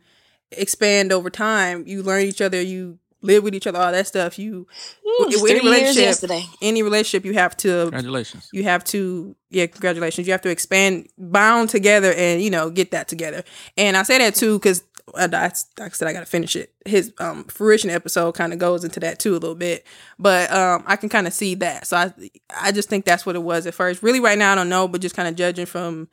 expand 0.51 1.11
over 1.11 1.29
time, 1.29 1.85
you 1.87 2.03
learn 2.03 2.23
each 2.23 2.41
other, 2.41 2.61
you 2.61 2.99
live 3.21 3.43
with 3.43 3.55
each 3.55 3.67
other, 3.67 3.79
all 3.79 3.91
that 3.91 4.07
stuff. 4.07 4.37
You, 4.37 4.67
Ooh, 5.07 5.25
with 5.41 5.51
any 5.51 5.59
relationship, 5.59 6.29
any 6.61 6.83
relationship, 6.83 7.25
you 7.25 7.33
have 7.33 7.57
to 7.57 7.83
Congratulations. 7.83 8.49
you 8.53 8.63
have 8.63 8.83
to 8.85 9.35
yeah 9.49 9.65
congratulations. 9.65 10.27
You 10.27 10.33
have 10.33 10.41
to 10.41 10.49
expand 10.49 11.09
bound 11.17 11.69
together 11.69 12.13
and 12.13 12.41
you 12.41 12.49
know 12.49 12.69
get 12.69 12.91
that 12.91 13.07
together. 13.07 13.43
And 13.77 13.97
i 13.97 14.03
say 14.03 14.17
that 14.19 14.35
too 14.35 14.59
because 14.59 14.83
I, 15.15 15.25
I, 15.25 15.51
I 15.79 15.89
said 15.89 16.07
i 16.07 16.13
gotta 16.13 16.25
finish 16.25 16.55
it. 16.55 16.73
His 16.85 17.13
um 17.19 17.45
fruition 17.45 17.89
episode 17.89 18.33
kind 18.33 18.53
of 18.53 18.59
goes 18.59 18.83
into 18.83 18.99
that 19.01 19.19
too 19.19 19.31
a 19.31 19.39
little 19.39 19.55
bit. 19.55 19.85
But 20.19 20.51
um 20.51 20.83
i 20.85 20.95
can 20.95 21.09
kind 21.09 21.25
of 21.27 21.33
see 21.33 21.55
that. 21.55 21.87
So 21.87 21.97
i 21.97 22.13
i 22.59 22.71
just 22.71 22.89
think 22.89 23.05
that's 23.05 23.25
what 23.25 23.35
it 23.35 23.43
was 23.43 23.65
at 23.65 23.73
first. 23.73 24.03
Really 24.03 24.19
right 24.19 24.37
now 24.37 24.51
i 24.51 24.55
don't 24.55 24.69
know 24.69 24.87
but 24.87 25.01
just 25.01 25.15
kind 25.15 25.27
of 25.27 25.35
judging 25.35 25.65
from 25.65 26.09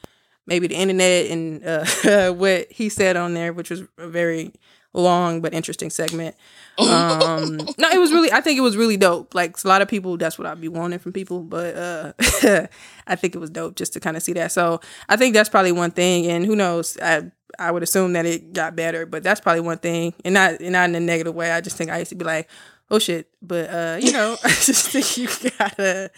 maybe 0.46 0.66
the 0.66 0.74
internet 0.74 1.30
and 1.30 1.64
uh 1.64 2.32
what 2.32 2.70
he 2.70 2.88
said 2.88 3.16
on 3.16 3.34
there 3.34 3.52
which 3.52 3.70
was 3.70 3.82
a 3.98 4.08
very 4.08 4.52
long 4.94 5.40
but 5.40 5.54
interesting 5.54 5.90
segment. 5.90 6.36
Um 6.78 7.56
no 7.78 7.88
it 7.90 7.98
was 7.98 8.12
really 8.12 8.30
i 8.32 8.40
think 8.40 8.58
it 8.58 8.62
was 8.62 8.76
really 8.76 8.96
dope. 8.96 9.34
Like 9.34 9.62
a 9.64 9.68
lot 9.68 9.82
of 9.82 9.88
people 9.88 10.16
that's 10.16 10.38
what 10.38 10.46
i'd 10.46 10.60
be 10.60 10.68
wanting 10.68 10.98
from 10.98 11.12
people 11.12 11.40
but 11.40 11.76
uh 11.76 12.12
i 13.06 13.16
think 13.16 13.34
it 13.34 13.38
was 13.38 13.50
dope 13.50 13.76
just 13.76 13.92
to 13.94 14.00
kind 14.00 14.16
of 14.16 14.22
see 14.22 14.32
that. 14.34 14.52
So 14.52 14.80
i 15.08 15.16
think 15.16 15.34
that's 15.34 15.48
probably 15.48 15.72
one 15.72 15.90
thing 15.90 16.26
and 16.26 16.44
who 16.44 16.56
knows 16.56 16.98
i 17.00 17.30
i 17.58 17.70
would 17.70 17.82
assume 17.82 18.12
that 18.14 18.26
it 18.26 18.52
got 18.52 18.76
better 18.76 19.06
but 19.06 19.22
that's 19.22 19.40
probably 19.40 19.60
one 19.60 19.78
thing 19.78 20.14
and 20.24 20.34
not 20.34 20.60
and 20.60 20.72
not 20.72 20.88
in 20.88 20.94
a 20.94 21.00
negative 21.00 21.34
way. 21.34 21.50
I 21.52 21.60
just 21.60 21.76
think 21.76 21.90
i 21.90 21.98
used 21.98 22.10
to 22.10 22.16
be 22.16 22.24
like 22.24 22.48
oh 22.90 22.98
shit 22.98 23.28
but 23.40 23.70
uh 23.70 23.98
you 24.00 24.12
know 24.12 24.36
i 24.44 24.48
just 24.48 24.88
think 24.88 25.16
you 25.16 25.28
gotta 25.58 26.10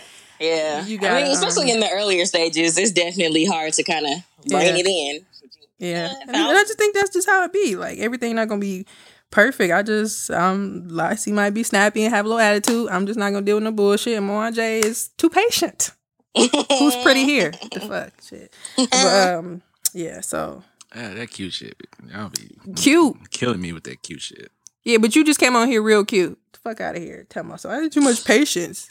Yeah. 0.44 0.84
You 0.86 0.98
I 0.98 1.00
gotta, 1.00 1.24
mean, 1.24 1.32
especially 1.32 1.64
um, 1.70 1.76
in 1.76 1.80
the 1.80 1.90
earlier 1.90 2.24
stages, 2.26 2.76
it's 2.78 2.92
definitely 2.92 3.44
hard 3.44 3.72
to 3.74 3.82
kind 3.82 4.06
of 4.06 4.12
Yeah. 4.44 4.60
it 4.60 4.86
in. 4.86 5.16
Yeah. 5.16 5.20
Yeah, 5.78 6.14
And, 6.22 6.36
and 6.36 6.36
I 6.36 6.62
just 6.62 6.78
think 6.78 6.94
that's 6.94 7.10
just 7.10 7.28
how 7.28 7.44
it 7.44 7.52
be. 7.52 7.76
Like 7.76 7.98
everything 7.98 8.34
not 8.36 8.48
gonna 8.48 8.60
be 8.60 8.86
perfect. 9.30 9.72
I 9.72 9.82
just 9.82 10.30
um 10.30 10.86
Lassie 10.88 11.32
might 11.32 11.50
be 11.50 11.62
snappy 11.62 12.04
and 12.04 12.14
have 12.14 12.24
a 12.24 12.28
little 12.28 12.40
attitude. 12.40 12.88
I'm 12.90 13.06
just 13.06 13.18
not 13.18 13.30
gonna 13.32 13.44
deal 13.44 13.56
with 13.56 13.64
no 13.64 13.72
bullshit. 13.72 14.16
And 14.16 14.28
Mwanje 14.28 14.84
is 14.84 15.08
too 15.18 15.28
patient. 15.30 15.90
Who's 16.36 16.96
pretty 17.02 17.24
here? 17.32 17.50
the 17.72 17.80
fuck 17.80 18.12
shit. 18.22 18.52
But 18.76 18.94
um 19.38 19.62
yeah, 19.92 20.20
so 20.20 20.62
Yeah, 20.94 21.12
that 21.14 21.30
cute 21.30 21.52
shit. 21.52 21.76
Y'all 22.12 22.30
be 22.30 22.56
cute. 22.76 23.30
killing 23.30 23.60
me 23.60 23.72
with 23.72 23.84
that 23.84 24.02
cute 24.02 24.22
shit. 24.22 24.50
Yeah, 24.84 24.98
but 24.98 25.16
you 25.16 25.24
just 25.24 25.40
came 25.40 25.56
on 25.56 25.68
here 25.68 25.82
real 25.82 26.04
cute. 26.04 26.38
The 26.52 26.58
fuck 26.60 26.80
out 26.80 26.96
of 26.96 27.02
here. 27.02 27.26
Tell 27.28 27.42
myself 27.44 27.72
I 27.74 27.82
had 27.82 27.92
too 27.92 28.00
much 28.00 28.24
patience. 28.24 28.88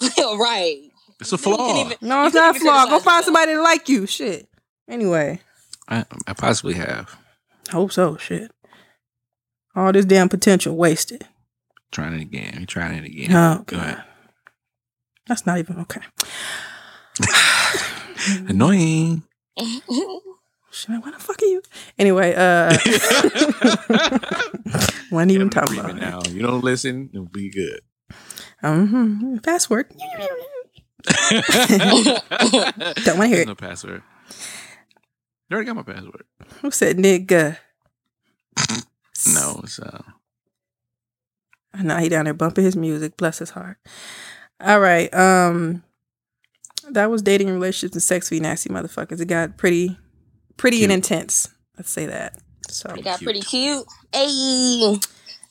right. 0.38 0.90
It's 1.20 1.32
a 1.32 1.34
You 1.34 1.38
flaw. 1.38 1.80
even- 1.86 1.98
No, 2.00 2.24
it's 2.26 2.32
couldn't 2.32 2.46
not 2.46 2.54
even 2.56 2.66
flawed. 2.66 2.88
Go 2.90 2.98
find 3.00 3.24
somebody 3.24 3.52
to 3.54 3.62
like 3.62 3.88
you. 3.88 4.06
Shit. 4.06 4.48
Anyway. 4.88 5.40
I, 5.88 6.04
I 6.26 6.32
possibly 6.34 6.74
have. 6.74 7.16
Hope 7.70 7.92
so. 7.92 8.16
Shit. 8.16 8.50
All 9.74 9.92
this 9.92 10.04
damn 10.04 10.28
potential 10.28 10.76
wasted. 10.76 11.26
Trying 11.92 12.14
it 12.14 12.20
again. 12.22 12.56
We 12.58 12.66
trying 12.66 12.98
it 12.98 13.04
again. 13.06 13.34
Oh 13.34 13.62
Go 13.66 13.76
ahead. 13.78 14.02
That's 15.26 15.46
not 15.46 15.58
even 15.58 15.78
okay. 15.80 16.00
Annoying. 18.48 19.22
Shit, 20.70 20.90
what 21.02 21.12
the 21.14 21.18
fuck 21.18 21.40
are 21.42 21.46
you? 21.46 21.62
Anyway, 21.98 22.34
uh 22.36 22.70
wasn't 25.10 25.32
even 25.32 25.48
Get 25.48 25.50
'em 25.50 25.50
talking 25.50 25.78
agreement 25.78 25.98
about 26.04 26.26
it. 26.26 26.30
now. 26.30 26.36
You 26.36 26.42
don't 26.42 26.62
listen, 26.62 27.08
it'll 27.12 27.24
be 27.26 27.50
good. 27.50 27.80
Um, 28.62 29.40
password. 29.42 29.92
don't 31.06 32.24
Don't 33.04 33.18
wanna 33.18 33.28
hear 33.28 33.42
it. 33.42 33.46
No 33.48 33.54
password. 33.54 34.02
You 35.48 35.54
already 35.54 35.66
got 35.66 35.76
my 35.76 35.82
password. 35.82 36.24
Who 36.62 36.70
said 36.70 36.96
nigga? 36.98 37.58
No, 39.34 39.60
it's 39.64 39.80
uh 39.80 40.02
I 41.74 41.82
know 41.82 41.96
he 41.98 42.08
down 42.08 42.26
there 42.26 42.34
bumping 42.34 42.64
his 42.64 42.76
music. 42.76 43.16
Bless 43.16 43.40
his 43.40 43.50
heart. 43.50 43.78
All 44.60 44.78
right. 44.78 45.12
Um, 45.12 45.82
that 46.90 47.10
was 47.10 47.20
dating, 47.20 47.50
relationships, 47.50 47.94
and 47.96 48.02
sex. 48.02 48.30
We 48.30 48.38
nasty 48.38 48.68
motherfuckers. 48.70 49.20
It 49.20 49.26
got 49.26 49.56
pretty, 49.56 49.98
pretty 50.56 50.84
and 50.84 50.92
intense. 50.92 51.48
Let's 51.76 51.90
say 51.90 52.06
that. 52.06 52.38
So 52.68 52.90
It 52.90 53.02
got 53.02 53.18
Cute. 53.18 53.26
pretty 53.26 53.40
cute. 53.42 53.84
Hey. 54.12 54.98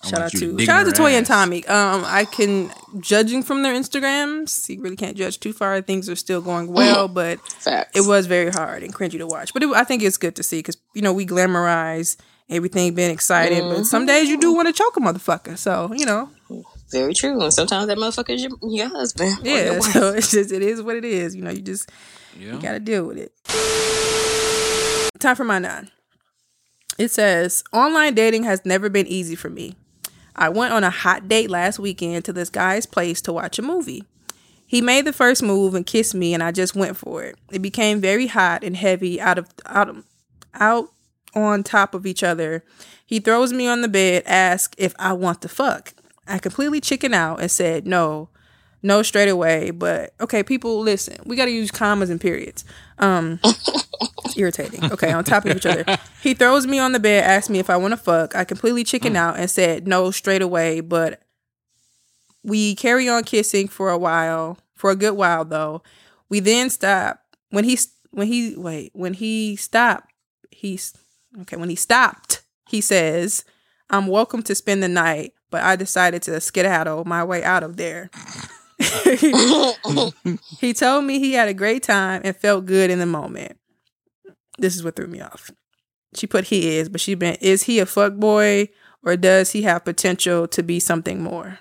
Shout 0.09 0.21
out 0.21 0.31
to 0.31 0.59
shout 0.65 0.81
out 0.81 0.85
to 0.85 0.91
Toy 0.91 1.11
and. 1.11 1.25
Tommy. 1.25 1.65
Um, 1.67 2.03
I 2.05 2.25
can 2.25 2.71
judging 2.99 3.43
from 3.43 3.63
their 3.63 3.73
Instagrams. 3.73 4.67
You 4.69 4.81
really 4.81 4.95
can't 4.95 5.17
judge 5.17 5.39
too 5.39 5.53
far. 5.53 5.81
Things 5.81 6.09
are 6.09 6.15
still 6.15 6.41
going 6.41 6.71
well, 6.71 7.07
but 7.07 7.39
Facts. 7.51 7.97
it 7.97 8.07
was 8.07 8.25
very 8.27 8.49
hard 8.51 8.83
and 8.83 8.93
cringy 8.93 9.17
to 9.17 9.27
watch. 9.27 9.53
But 9.53 9.63
it, 9.63 9.69
I 9.69 9.83
think 9.83 10.03
it's 10.03 10.17
good 10.17 10.35
to 10.37 10.43
see 10.43 10.59
because 10.59 10.77
you 10.93 11.01
know 11.01 11.13
we 11.13 11.25
glamorize 11.25 12.17
everything 12.49 12.93
being 12.95 13.11
excited, 13.11 13.61
but 13.61 13.83
some 13.85 14.05
days 14.05 14.29
you 14.29 14.39
do 14.39 14.53
want 14.53 14.67
to 14.67 14.73
choke 14.73 14.95
a 14.97 14.99
motherfucker. 15.01 15.57
So 15.57 15.91
you 15.93 16.05
know, 16.05 16.29
Very 16.91 17.13
true. 17.13 17.41
And 17.41 17.53
sometimes 17.53 17.87
that 17.87 17.97
motherfucker 17.97 18.29
is 18.35 18.43
your, 18.43 18.51
your 18.61 18.89
husband. 18.89 19.37
your 19.43 19.55
Yeah, 19.57 19.71
wife. 19.79 19.83
so 19.91 20.13
it's 20.13 20.31
just 20.31 20.51
it 20.51 20.61
is 20.61 20.81
what 20.81 20.95
it 20.95 21.03
is. 21.05 21.35
You 21.35 21.43
know, 21.43 21.51
you 21.51 21.61
just 21.61 21.91
Yeah. 22.39 22.53
you 22.53 22.59
gotta 22.61 22.79
deal 22.79 23.05
with 23.05 23.17
it. 23.17 23.33
Time 25.19 25.35
for 25.35 25.43
my 25.43 25.59
nine. 25.59 25.89
It 26.99 27.11
says 27.11 27.63
online 27.73 28.13
dating 28.15 28.43
has 28.43 28.65
never 28.65 28.89
been 28.89 29.07
easy 29.07 29.35
for 29.35 29.49
me. 29.49 29.75
I 30.37 30.49
went 30.49 30.73
on 30.73 30.83
a 30.83 30.89
hot 30.89 31.27
date 31.27 31.49
last 31.49 31.79
weekend 31.79 32.25
to 32.25 32.33
this 32.33 32.49
guy's 32.49 32.85
place 32.85 33.21
to 33.21 33.33
watch 33.33 33.57
a 33.57 33.63
movie. 33.63 34.03
He 34.65 34.81
made 34.81 35.05
the 35.05 35.13
first 35.13 35.41
move 35.41 35.73
and 35.73 35.85
kissed 35.85 36.13
me, 36.13 36.33
and 36.33 36.43
I 36.43 36.51
just 36.51 36.75
went 36.75 36.97
for 36.97 37.23
it. 37.23 37.37
It 37.51 37.61
became 37.61 38.01
very 38.01 38.27
hot 38.27 38.63
and 38.63 38.75
heavy 38.75 39.19
out 39.19 39.37
of 39.37 39.47
out 39.65 39.89
of, 39.89 40.03
out 40.53 40.89
on 41.33 41.63
top 41.63 41.93
of 41.93 42.05
each 42.05 42.21
other. 42.21 42.63
He 43.05 43.19
throws 43.19 43.53
me 43.53 43.67
on 43.67 43.81
the 43.81 43.87
bed, 43.87 44.23
asks 44.25 44.75
if 44.77 44.93
I 44.99 45.13
want 45.13 45.41
to 45.43 45.49
fuck. 45.49 45.93
I 46.27 46.39
completely 46.39 46.81
chicken 46.81 47.13
out 47.13 47.39
and 47.39 47.49
said 47.49 47.87
no, 47.87 48.29
no 48.87 49.03
straight 49.03 49.29
away. 49.29 49.71
But 49.71 50.13
okay, 50.19 50.41
people, 50.43 50.79
listen, 50.79 51.17
we 51.25 51.35
got 51.35 51.45
to 51.45 51.51
use 51.51 51.69
commas 51.69 52.09
and 52.09 52.19
periods. 52.19 52.63
Um, 52.97 53.39
it's 53.43 54.37
irritating. 54.37 54.91
Okay, 54.91 55.11
on 55.11 55.23
top 55.23 55.45
of 55.45 55.55
each 55.55 55.65
other. 55.65 55.85
He 56.21 56.33
throws 56.33 56.65
me 56.65 56.79
on 56.79 56.93
the 56.93 56.99
bed, 56.99 57.23
asks 57.23 57.49
me 57.49 57.59
if 57.59 57.69
I 57.69 57.77
want 57.77 57.91
to 57.91 57.97
fuck. 57.97 58.35
I 58.35 58.43
completely 58.43 58.83
chicken 58.83 59.15
out 59.15 59.37
and 59.37 59.49
said 59.49 59.87
no 59.87 60.11
straight 60.11 60.41
away. 60.41 60.79
But 60.79 61.21
we 62.43 62.75
carry 62.75 63.07
on 63.07 63.23
kissing 63.23 63.67
for 63.67 63.89
a 63.89 63.97
while, 63.97 64.57
for 64.73 64.89
a 64.89 64.95
good 64.95 65.13
while 65.13 65.45
though. 65.45 65.83
We 66.29 66.39
then 66.39 66.69
stop 66.69 67.21
when 67.49 67.63
he 67.63 67.77
when 68.11 68.27
he 68.27 68.55
wait 68.57 68.91
when 68.93 69.13
he 69.13 69.55
stopped. 69.55 70.11
He's 70.51 70.93
okay 71.41 71.55
when 71.57 71.69
he 71.69 71.75
stopped. 71.75 72.41
He 72.67 72.81
says, 72.81 73.45
"I'm 73.89 74.07
welcome 74.07 74.41
to 74.43 74.55
spend 74.55 74.81
the 74.81 74.87
night." 74.89 75.33
But 75.49 75.63
I 75.63 75.77
decided 75.77 76.23
to 76.23 76.41
skedaddle 76.41 77.05
my 77.05 77.23
way 77.23 77.41
out 77.43 77.63
of 77.63 77.77
there. 77.77 78.09
he 80.59 80.73
told 80.73 81.03
me 81.03 81.19
he 81.19 81.33
had 81.33 81.47
a 81.47 81.53
great 81.53 81.83
time 81.83 82.21
and 82.23 82.35
felt 82.35 82.65
good 82.65 82.89
in 82.89 82.99
the 82.99 83.05
moment. 83.05 83.57
This 84.57 84.75
is 84.75 84.83
what 84.83 84.95
threw 84.95 85.07
me 85.07 85.21
off. 85.21 85.51
She 86.15 86.27
put 86.27 86.45
he 86.45 86.77
is, 86.77 86.89
but 86.89 87.01
she 87.01 87.15
been 87.15 87.35
is 87.41 87.63
he 87.63 87.79
a 87.79 87.85
fuck 87.85 88.15
boy 88.15 88.69
or 89.03 89.17
does 89.17 89.51
he 89.51 89.63
have 89.63 89.85
potential 89.85 90.47
to 90.49 90.63
be 90.63 90.79
something 90.79 91.21
more? 91.21 91.59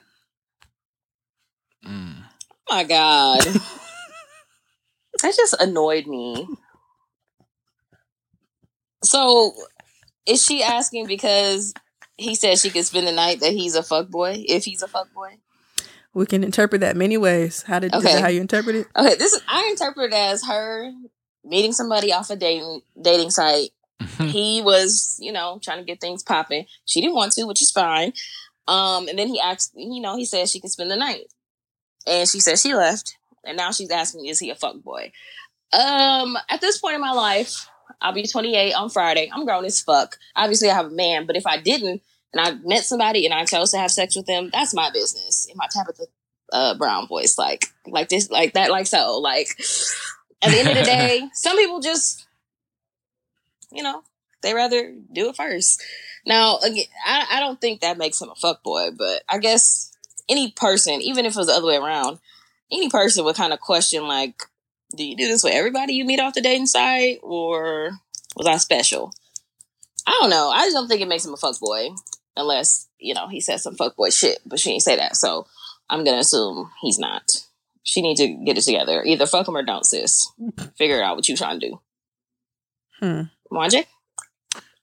Mm. 1.86 2.24
Oh 2.68 2.74
my 2.74 2.84
god. 2.84 3.40
that 5.22 5.34
just 5.36 5.56
annoyed 5.60 6.06
me. 6.06 6.46
So 9.02 9.52
is 10.26 10.44
she 10.44 10.62
asking 10.62 11.06
because 11.06 11.72
he 12.16 12.34
said 12.34 12.58
she 12.58 12.70
could 12.70 12.84
spend 12.84 13.06
the 13.06 13.12
night 13.12 13.40
that 13.40 13.52
he's 13.52 13.74
a 13.74 13.82
fuck 13.82 14.08
boy, 14.08 14.44
if 14.48 14.64
he's 14.64 14.82
a 14.82 14.88
fuck 14.88 15.12
boy? 15.14 15.38
We 16.16 16.24
can 16.24 16.42
interpret 16.42 16.80
that 16.80 16.96
many 16.96 17.18
ways. 17.18 17.62
How 17.62 17.78
did 17.78 17.94
is 17.94 18.00
Okay. 18.02 18.14
that 18.14 18.22
how 18.22 18.28
you 18.28 18.40
interpret 18.40 18.74
it? 18.74 18.86
Okay, 18.96 19.16
this 19.16 19.34
is 19.34 19.42
I 19.46 19.68
interpret 19.70 20.12
it 20.12 20.16
as 20.16 20.46
her 20.46 20.90
meeting 21.44 21.72
somebody 21.74 22.10
off 22.10 22.30
a 22.30 22.36
dating 22.36 22.80
dating 23.00 23.28
site. 23.30 23.72
he 24.20 24.62
was, 24.62 25.18
you 25.20 25.30
know, 25.30 25.60
trying 25.62 25.76
to 25.78 25.84
get 25.84 26.00
things 26.00 26.22
popping. 26.22 26.64
She 26.86 27.02
didn't 27.02 27.16
want 27.16 27.32
to, 27.32 27.44
which 27.44 27.60
is 27.60 27.70
fine. 27.70 28.14
Um, 28.66 29.08
and 29.08 29.18
then 29.18 29.28
he 29.28 29.38
asked, 29.38 29.72
you 29.76 30.00
know, 30.00 30.16
he 30.16 30.24
said 30.24 30.48
she 30.48 30.58
could 30.58 30.70
spend 30.70 30.90
the 30.90 30.96
night. 30.96 31.26
And 32.06 32.26
she 32.26 32.40
said 32.40 32.58
she 32.58 32.74
left. 32.74 33.18
And 33.44 33.58
now 33.58 33.70
she's 33.70 33.90
asking, 33.90 34.24
is 34.24 34.38
he 34.38 34.48
a 34.48 34.54
fuck 34.54 34.82
boy? 34.82 35.12
Um, 35.74 36.38
at 36.48 36.62
this 36.62 36.78
point 36.78 36.94
in 36.94 37.00
my 37.02 37.12
life, 37.12 37.68
I'll 38.00 38.14
be 38.14 38.26
28 38.26 38.72
on 38.72 38.88
Friday. 38.88 39.30
I'm 39.32 39.44
grown 39.44 39.66
as 39.66 39.82
fuck. 39.82 40.16
Obviously, 40.34 40.70
I 40.70 40.74
have 40.74 40.86
a 40.86 40.90
man, 40.90 41.26
but 41.26 41.36
if 41.36 41.46
I 41.46 41.60
didn't 41.60 42.00
and 42.32 42.40
I 42.40 42.52
met 42.66 42.84
somebody 42.84 43.24
and 43.24 43.34
I 43.34 43.44
chose 43.44 43.70
to 43.70 43.78
have 43.78 43.90
sex 43.90 44.16
with 44.16 44.26
them, 44.26 44.50
that's 44.52 44.74
my 44.74 44.90
business. 44.90 45.46
In 45.50 45.56
my 45.56 45.66
Tabitha 45.70 46.04
uh, 46.52 46.76
Brown 46.76 47.08
voice, 47.08 47.38
like 47.38 47.66
like 47.86 48.08
this, 48.08 48.30
like 48.30 48.54
that, 48.54 48.70
like 48.70 48.86
so. 48.86 49.18
Like 49.18 49.48
at 50.42 50.50
the 50.50 50.58
end 50.58 50.68
of 50.68 50.76
the 50.76 50.82
day, 50.82 51.22
some 51.34 51.56
people 51.56 51.80
just, 51.80 52.26
you 53.72 53.82
know, 53.82 54.02
they 54.42 54.54
rather 54.54 54.94
do 55.12 55.30
it 55.30 55.36
first. 55.36 55.82
Now, 56.26 56.58
again, 56.58 56.84
I, 57.06 57.26
I 57.32 57.40
don't 57.40 57.60
think 57.60 57.80
that 57.80 57.98
makes 57.98 58.20
him 58.20 58.30
a 58.30 58.34
fuck 58.34 58.62
boy, 58.62 58.90
but 58.96 59.22
I 59.28 59.38
guess 59.38 59.92
any 60.28 60.50
person, 60.50 61.00
even 61.00 61.24
if 61.24 61.34
it 61.34 61.38
was 61.38 61.46
the 61.46 61.52
other 61.52 61.66
way 61.66 61.76
around, 61.76 62.18
any 62.70 62.90
person 62.90 63.24
would 63.24 63.36
kind 63.36 63.52
of 63.52 63.60
question 63.60 64.08
like, 64.08 64.42
do 64.96 65.04
you 65.04 65.16
do 65.16 65.28
this 65.28 65.44
with 65.44 65.52
everybody 65.54 65.94
you 65.94 66.04
meet 66.04 66.20
off 66.20 66.34
the 66.34 66.40
dating 66.40 66.66
site, 66.66 67.18
or 67.22 67.92
was 68.36 68.46
I 68.46 68.56
special? 68.56 69.12
I 70.06 70.16
don't 70.20 70.30
know. 70.30 70.50
I 70.50 70.64
just 70.64 70.74
don't 70.74 70.88
think 70.88 71.00
it 71.00 71.08
makes 71.08 71.24
him 71.24 71.34
a 71.34 71.36
fuck 71.36 71.58
boy 71.58 71.88
unless 72.36 72.88
you 72.98 73.14
know 73.14 73.28
he 73.28 73.40
said 73.40 73.58
some 73.60 73.74
fuck 73.76 73.96
boy 73.96 74.10
shit, 74.10 74.38
but 74.46 74.58
she 74.60 74.70
didn't 74.70 74.82
say 74.82 74.96
that, 74.96 75.16
so 75.16 75.46
I'm 75.88 76.04
gonna 76.04 76.18
assume 76.18 76.70
he's 76.82 76.98
not. 76.98 77.44
She 77.82 78.02
needs 78.02 78.20
to 78.20 78.28
get 78.44 78.58
it 78.58 78.64
together. 78.64 79.02
Either 79.04 79.26
fuck 79.26 79.46
him 79.46 79.56
or 79.56 79.62
don't, 79.62 79.86
sis. 79.86 80.28
Figure 80.76 81.02
out 81.02 81.16
what 81.16 81.28
you 81.28 81.36
trying 81.36 81.60
to 81.60 81.68
do. 81.68 81.80
Hmm. 83.00 83.20
Mwanje? 83.52 83.84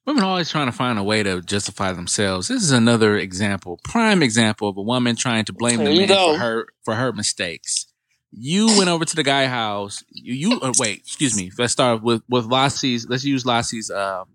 Women 0.05 0.23
are 0.23 0.27
always 0.27 0.49
trying 0.49 0.65
to 0.67 0.73
find 0.73 0.99
a 0.99 1.03
way 1.03 1.23
to 1.23 1.41
justify 1.41 1.93
themselves. 1.93 2.49
This 2.49 2.61
is 2.61 2.71
another 2.71 3.17
example, 3.17 3.79
prime 3.83 4.21
example 4.21 4.67
of 4.67 4.77
a 4.77 4.81
woman 4.81 5.15
trying 5.15 5.45
to 5.45 5.53
blame 5.53 5.77
There 5.77 5.87
the 5.87 5.93
you 5.93 5.99
man 5.99 6.07
go. 6.09 6.33
for 6.33 6.39
her 6.39 6.67
for 6.83 6.95
her 6.95 7.13
mistakes. 7.13 7.87
You 8.31 8.67
went 8.77 8.89
over 8.89 9.05
to 9.05 9.15
the 9.15 9.23
guy 9.23 9.45
house. 9.45 10.03
You, 10.09 10.33
you 10.33 10.59
uh, 10.59 10.73
wait, 10.77 10.99
excuse 10.99 11.37
me. 11.37 11.51
Let's 11.57 11.71
start 11.71 12.03
with 12.03 12.21
with 12.27 12.45
Lassie's. 12.45 13.07
Let's 13.07 13.23
use 13.23 13.43
Lassie's 13.45 13.91
uh, 13.91 14.25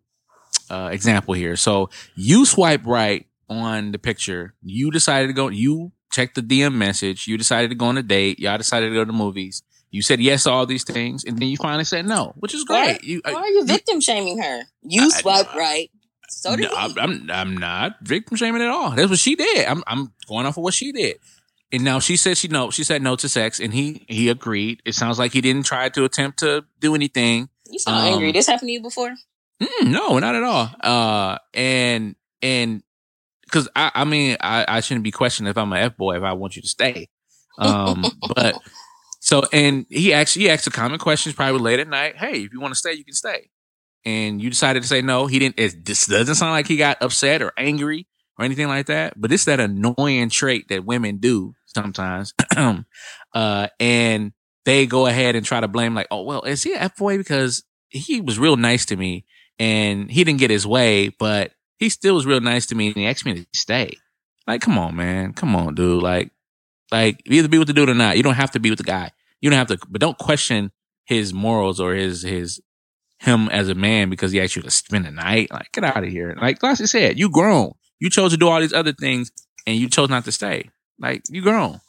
uh, 0.71 0.91
example 0.93 1.35
here. 1.35 1.57
So 1.57 1.91
you 2.15 2.45
swipe 2.45 2.87
right 2.87 3.27
on 3.49 3.93
the 3.93 3.99
picture. 3.99 4.55
You 4.63 4.91
decided 4.91 5.29
to 5.29 5.33
go. 5.33 5.49
You 5.49 5.93
checked 6.11 6.35
the 6.35 6.43
DM 6.43 6.75
message. 6.75 7.27
You 7.27 7.39
decided 7.39 7.69
to 7.71 7.75
go 7.75 7.87
on 7.87 7.99
a 7.99 8.03
date. 8.03 8.39
Y'all 8.39 8.59
decided 8.59 8.89
to 8.89 8.95
go 8.95 9.01
to 9.05 9.13
the 9.13 9.17
movies. 9.17 9.63
You 9.91 10.03
said 10.03 10.21
yes 10.21 10.45
to 10.45 10.51
all 10.51 10.67
these 10.67 10.85
things, 10.85 11.25
and 11.25 11.39
then 11.39 11.49
you 11.49 11.57
finally 11.57 11.85
said 11.85 12.07
no, 12.07 12.35
which 12.37 12.55
is 12.55 12.65
Why- 12.67 12.93
great. 12.93 13.05
You, 13.05 13.23
uh, 13.25 13.33
Why 13.33 13.41
are 13.41 13.49
you 13.49 13.65
victim 13.65 14.01
shaming 14.01 14.39
her? 14.39 14.63
You 14.83 15.11
swipe 15.11 15.55
right. 15.55 15.91
So 16.29 16.57
did 16.57 16.71
no. 16.71 16.77
I'm, 16.77 16.99
I'm 16.99 17.31
I'm 17.31 17.57
not 17.57 17.97
victim 18.03 18.37
shaming 18.37 18.61
at 18.61 18.69
all. 18.69 18.91
That's 18.91 19.09
what 19.09 19.19
she 19.19 19.35
did. 19.35 19.67
I'm 19.67 19.83
I'm 19.87 20.13
going 20.29 20.45
off 20.45 20.59
of 20.59 20.63
what 20.63 20.75
she 20.75 20.93
did. 20.93 21.19
And 21.73 21.85
now 21.85 22.01
she 22.01 22.17
said 22.17 22.37
she 22.37 22.49
no, 22.49 22.71
she 22.71 22.85
said 22.85 23.01
no 23.03 23.17
to 23.17 23.29
sex, 23.29 23.61
and 23.61 23.73
he 23.73 24.05
he 24.09 24.29
agreed. 24.29 24.83
It 24.85 24.95
sounds 24.95 25.19
like 25.19 25.33
he 25.33 25.41
didn't 25.41 25.65
try 25.65 25.89
to 25.89 26.05
attempt 26.05 26.41
to 26.41 26.65
do 26.81 26.95
anything. 26.95 27.49
You 27.71 27.79
sound 27.79 28.07
um, 28.07 28.13
angry. 28.15 28.33
This 28.33 28.47
happened 28.47 28.69
to 28.69 28.73
you 28.73 28.83
before? 28.83 29.15
Mm, 29.63 29.91
no, 29.91 30.19
not 30.19 30.35
at 30.35 30.43
all. 30.43 30.71
Uh, 30.81 31.39
and 31.55 32.15
and 32.43 32.83
because 33.45 33.69
I 33.75 33.91
I 33.95 34.05
mean 34.05 34.37
I 34.41 34.65
I 34.69 34.81
shouldn't 34.81 35.05
be 35.05 35.11
questioned 35.11 35.49
if 35.49 35.59
I'm 35.59 35.73
an 35.73 35.79
f 35.79 35.97
boy 35.97 36.17
if 36.17 36.23
I 36.23 36.33
want 36.35 36.57
you 36.57 36.63
to 36.63 36.69
stay. 36.69 37.09
Um, 37.59 38.05
but 38.35 38.57
so 39.21 39.43
and 39.53 39.87
he 39.89 40.13
actually 40.13 40.43
he 40.43 40.51
asked 40.51 40.67
a 40.67 40.71
common 40.71 40.99
question 40.99 41.33
probably 41.33 41.61
late 41.61 41.81
at 41.81 41.89
night. 41.89 42.17
Hey, 42.17 42.43
if 42.43 42.53
you 42.53 42.61
want 42.61 42.73
to 42.73 42.79
stay, 42.79 42.93
you 42.93 43.05
can 43.05 43.15
stay. 43.15 43.51
And 44.05 44.41
you 44.41 44.49
decided 44.49 44.83
to 44.83 44.89
say 44.89 45.03
no. 45.03 45.27
He 45.27 45.39
didn't. 45.39 45.59
It 45.59 45.85
this 45.85 46.07
doesn't 46.07 46.37
sound 46.37 46.53
like 46.53 46.69
he 46.69 46.77
got 46.77 47.03
upset 47.03 47.43
or 47.43 47.53
angry 47.59 48.07
or 48.39 48.45
anything 48.45 48.69
like 48.69 48.87
that. 48.87 49.21
But 49.21 49.33
it's 49.33 49.47
that 49.47 49.59
annoying 49.59 50.31
trait 50.31 50.69
that 50.69 50.85
women 50.85 51.19
do 51.19 51.55
sometimes. 51.67 52.33
uh, 53.35 53.69
and 53.81 54.33
they 54.65 54.87
go 54.87 55.07
ahead 55.07 55.35
and 55.35 55.45
try 55.45 55.61
to 55.61 55.69
blame 55.69 55.95
like, 55.95 56.07
oh 56.13 56.23
well, 56.23 56.43
is 56.43 56.63
he 56.63 56.75
an 56.75 56.79
f 56.79 56.97
boy 56.97 57.19
because 57.19 57.65
he 57.89 58.21
was 58.21 58.39
real 58.39 58.57
nice 58.57 58.87
to 58.87 58.97
me 58.97 59.25
and 59.59 60.11
he 60.11 60.25
didn't 60.25 60.41
get 60.41 60.51
his 60.51 60.67
way, 60.67 61.09
but 61.09 61.53
he 61.79 61.89
still 61.89 62.15
was 62.15 62.27
real 62.27 62.41
nice 62.41 62.67
to 62.67 62.75
me 62.75 62.89
and 62.89 62.97
he 62.97 63.07
asked 63.07 63.25
me 63.25 63.35
to 63.35 63.47
stay. 63.53 63.93
Like, 64.47 64.61
come 64.61 64.79
on, 64.79 64.97
man. 64.97 65.33
Come 65.33 65.55
on, 65.55 65.75
dude. 65.75 66.03
Like, 66.03 66.31
like 66.91 67.23
either 67.27 67.49
be 67.49 67.59
with 67.59 67.69
the 67.69 67.75
dude 67.75 67.91
or 67.91 67.95
not. 67.95 68.17
You 68.17 68.23
don't 68.23 68.35
have 68.35 68.53
to 68.53 68.61
be 68.61 68.71
with 68.71 68.79
the 68.79 68.85
guy. 68.85 69.13
You 69.41 69.51
don't 69.51 69.59
have 69.59 69.69
to, 69.69 69.79
but 69.89 70.01
don't 70.01 70.19
question 70.19 70.73
his 71.05 71.33
morals 71.33 71.81
or 71.81 71.95
his, 71.95 72.23
his, 72.23 72.61
him 73.21 73.49
as 73.49 73.69
a 73.69 73.75
man 73.75 74.11
because 74.11 74.33
he 74.33 74.41
asked 74.41 74.57
you 74.57 74.63
to 74.63 74.71
spend 74.71 75.05
the 75.05 75.11
night. 75.11 75.51
Like, 75.51 75.73
get 75.73 75.85
out 75.85 76.03
of 76.03 76.11
here. 76.11 76.37
Like 76.41 76.63
Lassie 76.63 76.87
said, 76.87 77.19
you 77.19 77.31
grown. 77.31 77.73
You 78.01 78.11
chose 78.11 78.31
to 78.33 78.37
do 78.37 78.49
all 78.49 78.61
these 78.61 78.73
other 78.73 78.93
things 78.93 79.31
and 79.67 79.77
you 79.77 79.89
chose 79.89 80.09
not 80.09 80.25
to 80.25 80.33
stay. 80.33 80.71
Like, 80.99 81.23
you 81.29 81.43
grown. 81.43 81.81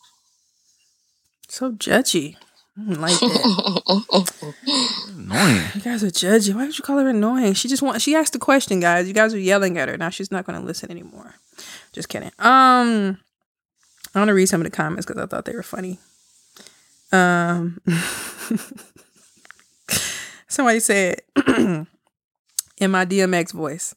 So 1.47 1.71
judgy. 1.71 2.35
I 2.77 2.81
don't 2.81 3.01
like 3.01 3.19
that. 3.19 4.53
Annoying. 5.09 5.63
you 5.75 5.81
guys 5.81 6.03
are 6.03 6.07
judgy. 6.07 6.53
Why 6.53 6.65
would 6.65 6.77
you 6.77 6.83
call 6.83 6.97
her 6.97 7.09
annoying? 7.09 7.53
She 7.53 7.67
just 7.67 7.81
want 7.81 8.01
she 8.01 8.15
asked 8.15 8.33
the 8.33 8.39
question, 8.39 8.79
guys. 8.79 9.07
You 9.07 9.13
guys 9.13 9.33
are 9.33 9.39
yelling 9.39 9.77
at 9.77 9.89
her. 9.89 9.97
Now 9.97 10.09
she's 10.09 10.31
not 10.31 10.45
gonna 10.45 10.61
listen 10.61 10.89
anymore. 10.91 11.35
Just 11.91 12.09
kidding. 12.09 12.31
Um 12.39 13.17
I 14.15 14.19
want 14.19 14.29
to 14.29 14.33
read 14.33 14.47
some 14.47 14.61
of 14.61 14.65
the 14.65 14.71
comments 14.75 15.05
because 15.05 15.21
I 15.21 15.25
thought 15.27 15.45
they 15.45 15.55
were 15.55 15.63
funny. 15.63 15.99
Um 17.11 17.79
somebody 20.47 20.79
said 20.79 21.21
in 21.47 21.87
my 22.91 23.05
DMX 23.05 23.53
voice, 23.53 23.93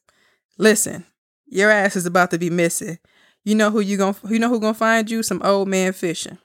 listen, 0.59 1.05
your 1.47 1.71
ass 1.71 1.97
is 1.97 2.07
about 2.07 2.31
to 2.33 2.39
be 2.39 2.51
missing. 2.51 2.99
You 3.45 3.55
know 3.55 3.71
who 3.71 3.81
you 3.81 3.97
gonna 3.97 4.17
you 4.29 4.39
know 4.39 4.49
who 4.49 4.61
gonna 4.61 4.75
find 4.75 5.11
you? 5.11 5.23
Some 5.23 5.43
old 5.43 5.69
man 5.69 5.93
fishing. 5.93 6.39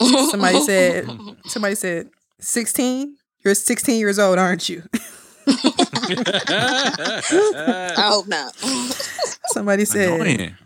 Somebody 0.00 0.60
said 0.66 1.08
somebody 1.46 1.74
said 1.74 2.10
16? 2.40 3.16
You're 3.44 3.54
16 3.54 3.98
years 3.98 4.18
old, 4.18 4.38
aren't 4.38 4.68
you? 4.68 4.82
I 5.46 5.52
hope 8.08 8.26
not. 8.26 8.56
Somebody 9.48 9.84
said 9.84 10.20
Annoying. 10.20 10.56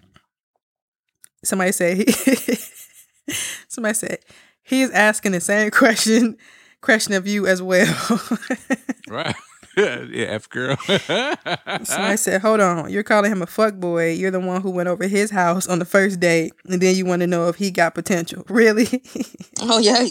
somebody 1.44 1.72
said 1.72 1.96
he, 1.98 2.12
somebody 3.68 3.94
said 3.94 4.18
he 4.62 4.82
is 4.82 4.90
asking 4.92 5.32
the 5.32 5.40
same 5.40 5.70
question 5.70 6.36
question 6.80 7.12
of 7.14 7.26
you 7.26 7.46
as 7.46 7.60
well. 7.60 7.92
Right. 9.08 9.34
yeah, 10.10 10.26
F 10.26 10.48
girl. 10.48 10.76
so 10.86 10.96
I 11.08 12.16
said, 12.16 12.40
"Hold 12.40 12.60
on, 12.60 12.90
you're 12.90 13.04
calling 13.04 13.30
him 13.30 13.42
a 13.42 13.46
fuck 13.46 13.74
boy. 13.76 14.12
You're 14.12 14.30
the 14.32 14.40
one 14.40 14.60
who 14.62 14.70
went 14.70 14.88
over 14.88 15.06
his 15.06 15.30
house 15.30 15.68
on 15.68 15.78
the 15.78 15.84
first 15.84 16.18
date, 16.18 16.52
and 16.64 16.80
then 16.80 16.96
you 16.96 17.06
want 17.06 17.20
to 17.20 17.26
know 17.26 17.48
if 17.48 17.56
he 17.56 17.70
got 17.70 17.94
potential. 17.94 18.44
Really? 18.58 19.02
Oh 19.60 19.78
yeah. 19.78 20.08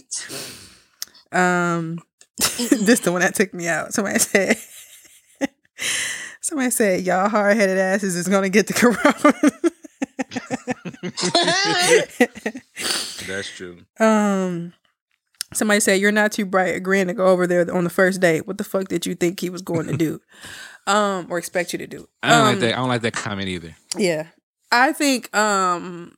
um, 1.33 1.99
this 2.37 3.01
the 3.01 3.11
one 3.11 3.19
that 3.21 3.35
took 3.35 3.53
me 3.53 3.67
out. 3.67 3.93
Somebody 3.93 4.19
said." 4.19 4.57
Somebody 6.39 6.71
said, 6.71 7.01
"Y'all 7.01 7.27
hard-headed 7.27 7.77
asses 7.77 8.15
is 8.15 8.29
gonna 8.29 8.47
get 8.47 8.67
the 8.67 8.73
corona." 8.73 9.01
That's 13.27 13.49
true. 13.49 13.79
Um, 13.99 14.73
somebody 15.53 15.79
said 15.79 15.99
you're 16.01 16.11
not 16.11 16.31
too 16.31 16.45
bright 16.45 16.75
agreeing 16.75 17.07
to 17.07 17.13
go 17.13 17.27
over 17.27 17.47
there 17.47 17.69
on 17.75 17.83
the 17.83 17.89
first 17.89 18.19
date. 18.21 18.45
What 18.47 18.57
the 18.57 18.63
fuck 18.63 18.87
did 18.87 19.05
you 19.05 19.15
think 19.15 19.39
he 19.39 19.49
was 19.49 19.61
going 19.61 19.87
to 19.87 19.95
do, 19.97 20.19
um, 20.87 21.27
or 21.29 21.37
expect 21.37 21.73
you 21.73 21.79
to 21.79 21.87
do? 21.87 22.07
I 22.23 22.29
don't 22.29 22.39
Um, 22.39 22.45
like 22.47 22.59
that. 22.59 22.73
I 22.73 22.77
don't 22.77 22.89
like 22.89 23.01
that 23.01 23.13
comment 23.13 23.47
either. 23.49 23.75
Yeah, 23.97 24.27
I 24.71 24.93
think 24.93 25.35
um, 25.35 26.15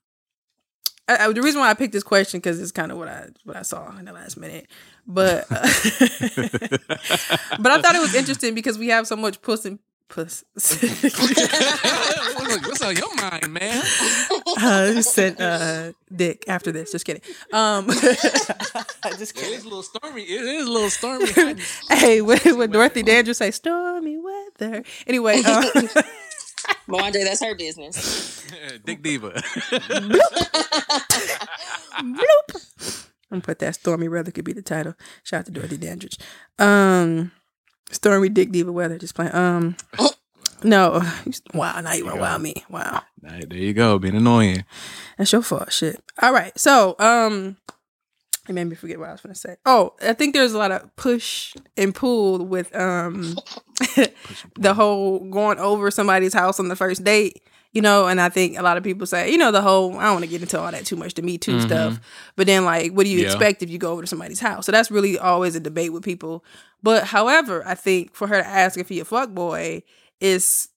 I, 1.08 1.26
I- 1.28 1.34
the 1.34 1.42
reason 1.42 1.60
why 1.62 1.70
I 1.70 1.74
picked 1.74 1.94
this 1.94 2.04
question 2.04 2.40
because 2.40 2.60
it's 2.60 2.72
kind 2.72 2.92
of 2.92 2.98
what 2.98 3.08
I 3.08 3.28
what 3.44 3.56
I 3.58 3.62
saw 3.64 3.96
in 3.98 4.06
the 4.06 4.14
last 4.14 4.38
minute, 4.38 4.68
but 5.08 5.48
but 5.50 5.62
I 7.72 7.82
thought 7.82 7.96
it 7.96 8.02
was 8.02 8.16
interesting 8.16 8.54
because 8.56 8.78
we 8.78 8.88
have 8.90 9.08
so 9.08 9.16
much 9.16 9.42
puss 9.42 9.66
and 9.66 9.80
puss. 10.10 10.44
what's, 10.54 10.82
what's 12.68 12.82
on 12.82 12.96
your 12.96 13.16
mind, 13.16 13.54
man? 13.54 13.82
I 14.58 14.92
just 14.94 15.14
said 15.14 15.40
uh, 15.40 15.94
dick 16.14 16.44
after 16.48 16.72
this. 16.72 16.92
Just 16.92 17.06
kidding. 17.06 17.22
Um, 17.54 17.88
just 19.18 19.36
kidding. 19.36 19.54
is 19.54 19.64
a 19.64 19.68
little 19.68 19.84
stormy. 19.84 20.24
It 20.24 20.42
is 20.42 20.68
a 20.68 20.72
little 20.72 20.90
stormy. 20.90 21.28
Hey, 21.90 22.22
what 22.22 22.44
would 22.46 22.72
Dorothy 22.72 23.04
Dandridge 23.04 23.38
say? 23.38 23.52
Stormy 23.52 24.18
weather. 24.18 24.84
Anyway, 25.08 25.42
um, 25.44 25.64
Well, 26.88 27.04
Andre, 27.06 27.24
that's 27.24 27.44
her 27.44 27.56
business. 27.56 28.46
Dick 28.84 29.02
Diva. 29.04 29.32
bloop. 32.00 33.06
I'm 33.32 33.38
gonna 33.38 33.42
put 33.42 33.60
that 33.60 33.76
stormy 33.76 34.08
weather 34.08 34.32
could 34.32 34.46
be 34.46 34.54
the 34.54 34.62
title. 34.64 34.96
Shout 35.24 35.42
out 35.42 35.46
to 35.46 35.52
Dorothy 35.52 35.78
Dandridge. 35.78 36.18
Um, 36.58 37.32
stormy 37.92 38.30
Dick 38.30 38.52
Diva 38.52 38.72
weather. 38.72 38.98
Just 38.98 39.16
playing. 39.16 39.34
Um, 39.34 39.76
no. 40.64 41.02
Wow. 41.54 41.80
Now 41.82 41.94
you 41.94 42.06
want 42.06 42.18
to 42.18 42.22
wow 42.22 42.38
me. 42.38 42.54
Wow. 42.70 43.02
Nah, 43.22 43.40
there 43.48 43.58
you 43.60 43.74
go, 43.74 43.98
being 44.00 44.16
annoying. 44.16 44.64
That's 45.18 45.32
your 45.32 45.42
fault. 45.42 45.72
Shit. 45.74 46.02
All 46.22 46.32
right. 46.34 46.58
So, 46.58 46.96
um, 47.00 47.58
it 48.48 48.54
made 48.54 48.66
me 48.66 48.76
forget 48.76 48.98
what 49.00 49.10
I 49.10 49.12
was 49.12 49.22
gonna 49.22 49.36
say. 49.36 49.56
Oh, 49.66 49.94
I 50.02 50.14
think 50.14 50.34
there's 50.34 50.54
a 50.54 50.58
lot 50.58 50.72
of 50.72 50.96
push 50.96 51.54
and 51.78 51.94
pull 51.94 52.46
with 52.46 52.74
um 52.76 53.36
the 54.58 54.74
whole 54.74 55.20
going 55.30 55.60
over 55.60 55.92
somebody's 55.92 56.34
house 56.34 56.60
on 56.60 56.68
the 56.68 56.76
first 56.76 57.04
date. 57.04 57.42
You 57.72 57.84
know, 57.84 58.08
and 58.08 58.20
I 58.20 58.30
think 58.30 58.58
a 58.58 58.64
lot 58.64 58.78
of 58.78 58.84
people 58.84 59.06
say, 59.06 59.32
you 59.32 59.38
know, 59.38 59.52
the 59.52 59.62
whole 59.62 59.96
I 60.00 60.06
don't 60.06 60.14
want 60.14 60.24
to 60.26 60.30
get 60.32 60.42
into 60.42 60.60
all 60.60 60.72
that 60.72 60.86
too 60.88 60.96
much, 60.96 61.14
the 61.14 61.22
Me 61.22 61.38
Too 61.38 61.58
Mhm. 61.58 61.62
stuff. 61.62 62.00
But 62.36 62.48
then, 62.48 62.66
like, 62.66 62.94
what 62.94 63.04
do 63.04 63.12
you 63.12 63.20
Yeah. 63.20 63.26
expect 63.26 63.62
if 63.62 63.70
you 63.70 63.78
go 63.78 63.92
over 63.92 64.02
to 64.02 64.08
somebody's 64.08 64.40
house? 64.40 64.66
So 64.66 64.72
that's 64.72 64.90
really 64.90 65.20
always 65.20 65.56
a 65.56 65.60
debate 65.60 65.94
with 65.94 66.02
people. 66.04 66.44
But 66.82 67.06
however, 67.06 67.66
I 67.66 67.76
think 67.76 68.16
for 68.16 68.28
her 68.28 68.42
to 68.42 68.48
ask 68.48 68.78
if 68.78 68.90
he 68.90 69.00
a 69.00 69.06
fuck 69.06 69.30
boy 69.32 69.84
is 70.22 70.70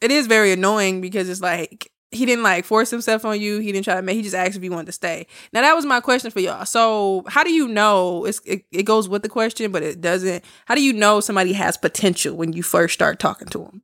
it 0.00 0.10
is 0.10 0.26
very 0.26 0.52
annoying 0.52 1.00
because 1.00 1.28
it's 1.28 1.40
like 1.40 1.90
he 2.10 2.26
didn't 2.26 2.42
like 2.42 2.64
force 2.64 2.90
himself 2.90 3.24
on 3.24 3.40
you. 3.40 3.60
He 3.60 3.70
didn't 3.70 3.84
try 3.84 3.94
to 3.94 4.02
make. 4.02 4.16
He 4.16 4.22
just 4.22 4.34
asked 4.34 4.56
if 4.56 4.64
you 4.64 4.70
wanted 4.70 4.86
to 4.86 4.92
stay. 4.92 5.26
Now 5.52 5.60
that 5.60 5.74
was 5.74 5.84
my 5.84 6.00
question 6.00 6.30
for 6.30 6.40
y'all. 6.40 6.64
So 6.66 7.24
how 7.28 7.44
do 7.44 7.52
you 7.52 7.68
know? 7.68 8.24
It's, 8.24 8.40
it 8.44 8.64
it 8.72 8.82
goes 8.84 9.08
with 9.08 9.22
the 9.22 9.28
question, 9.28 9.70
but 9.70 9.82
it 9.82 10.00
doesn't. 10.00 10.44
How 10.66 10.74
do 10.74 10.82
you 10.82 10.92
know 10.92 11.20
somebody 11.20 11.52
has 11.52 11.76
potential 11.76 12.36
when 12.36 12.52
you 12.52 12.62
first 12.62 12.94
start 12.94 13.18
talking 13.18 13.48
to 13.48 13.58
them? 13.58 13.82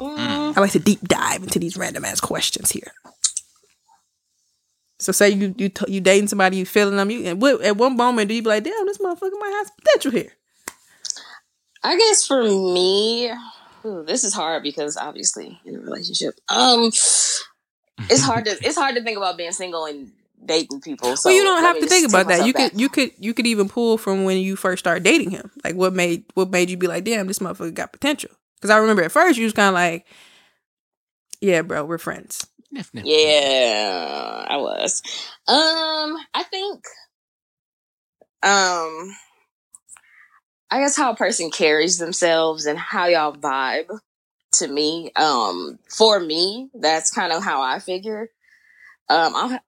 Mm, 0.00 0.56
I 0.56 0.60
like 0.60 0.72
to 0.72 0.80
deep 0.80 1.00
dive 1.02 1.42
into 1.42 1.58
these 1.58 1.76
random 1.76 2.04
ass 2.04 2.20
questions 2.20 2.72
here. 2.72 2.92
So 4.98 5.12
say 5.12 5.30
you 5.30 5.54
you 5.56 5.68
t- 5.68 5.92
you 5.92 6.00
dating 6.00 6.28
somebody, 6.28 6.56
you 6.56 6.66
feeling 6.66 6.96
them, 6.96 7.10
you 7.10 7.24
and 7.24 7.40
what, 7.40 7.62
at 7.62 7.76
one 7.76 7.96
moment 7.96 8.28
do 8.28 8.34
you 8.34 8.42
be 8.42 8.48
like, 8.48 8.64
damn, 8.64 8.86
this 8.86 8.98
motherfucker 8.98 9.38
might 9.38 9.64
have 9.64 9.76
potential 9.76 10.10
here. 10.10 10.32
I 11.84 11.98
guess 11.98 12.26
for 12.26 12.42
me, 12.42 13.30
ooh, 13.84 14.04
this 14.04 14.24
is 14.24 14.32
hard 14.32 14.62
because 14.62 14.96
obviously 14.96 15.60
in 15.66 15.76
a 15.76 15.78
relationship, 15.78 16.34
um, 16.48 16.86
it's 16.86 18.22
hard 18.22 18.46
to 18.46 18.52
it's 18.62 18.76
hard 18.76 18.96
to 18.96 19.02
think 19.02 19.18
about 19.18 19.36
being 19.36 19.52
single 19.52 19.84
and 19.84 20.10
dating 20.44 20.80
people. 20.80 21.16
So 21.16 21.28
well, 21.28 21.36
you 21.36 21.44
don't 21.44 21.62
have 21.62 21.78
to 21.78 21.86
think 21.86 22.08
about 22.08 22.28
that. 22.28 22.46
You 22.46 22.54
back. 22.54 22.72
could 22.72 22.80
you 22.80 22.88
could 22.88 23.12
you 23.18 23.34
could 23.34 23.46
even 23.46 23.68
pull 23.68 23.98
from 23.98 24.24
when 24.24 24.38
you 24.38 24.56
first 24.56 24.80
started 24.80 25.04
dating 25.04 25.30
him. 25.30 25.50
Like 25.62 25.74
what 25.74 25.92
made 25.92 26.24
what 26.32 26.50
made 26.50 26.70
you 26.70 26.76
be 26.78 26.86
like, 26.86 27.04
damn, 27.04 27.26
this 27.26 27.38
motherfucker 27.38 27.74
got 27.74 27.92
potential. 27.92 28.30
Because 28.56 28.70
I 28.70 28.78
remember 28.78 29.02
at 29.02 29.12
first 29.12 29.38
you 29.38 29.44
was 29.44 29.52
kind 29.52 29.68
of 29.68 29.74
like, 29.74 30.06
yeah, 31.40 31.60
bro, 31.60 31.84
we're 31.84 31.98
friends. 31.98 32.46
Yeah, 32.94 34.46
I 34.48 34.56
was. 34.56 35.02
Um, 35.46 36.16
I 36.34 36.42
think, 36.50 36.84
um, 38.42 39.16
I 40.74 40.80
guess 40.80 40.96
how 40.96 41.12
a 41.12 41.16
person 41.16 41.52
carries 41.52 41.98
themselves 41.98 42.66
and 42.66 42.76
how 42.76 43.06
y'all 43.06 43.32
vibe 43.32 43.96
to 44.54 44.66
me. 44.66 45.12
Um, 45.14 45.78
for 45.88 46.18
me, 46.18 46.68
that's 46.74 47.12
kind 47.12 47.32
of 47.32 47.44
how 47.44 47.62
I 47.62 47.78
figure. 47.78 48.28
Um, 49.08 49.36
I'll, 49.36 49.60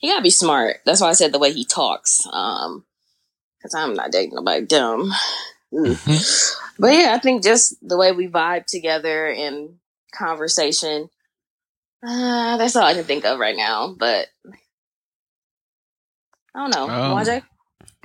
he 0.00 0.08
gotta 0.08 0.22
be 0.22 0.30
smart. 0.30 0.78
That's 0.84 1.00
why 1.00 1.10
I 1.10 1.12
said 1.12 1.30
the 1.30 1.38
way 1.38 1.52
he 1.52 1.64
talks. 1.64 2.26
Um, 2.32 2.84
because 3.56 3.76
I'm 3.76 3.94
not 3.94 4.10
dating 4.10 4.34
nobody 4.34 4.66
dumb. 4.66 5.12
Mm. 5.72 6.56
But 6.76 6.92
yeah, 6.92 7.14
I 7.14 7.20
think 7.20 7.44
just 7.44 7.76
the 7.80 7.96
way 7.96 8.10
we 8.10 8.26
vibe 8.26 8.66
together 8.66 9.28
in 9.28 9.76
conversation. 10.12 11.08
Uh, 12.04 12.56
that's 12.56 12.74
all 12.74 12.82
I 12.82 12.94
can 12.94 13.04
think 13.04 13.24
of 13.24 13.38
right 13.38 13.56
now. 13.56 13.94
But 13.96 14.26
I 16.52 16.58
don't 16.68 16.74
know. 16.74 16.92
Um, 16.92 17.24
YJ? 17.24 17.44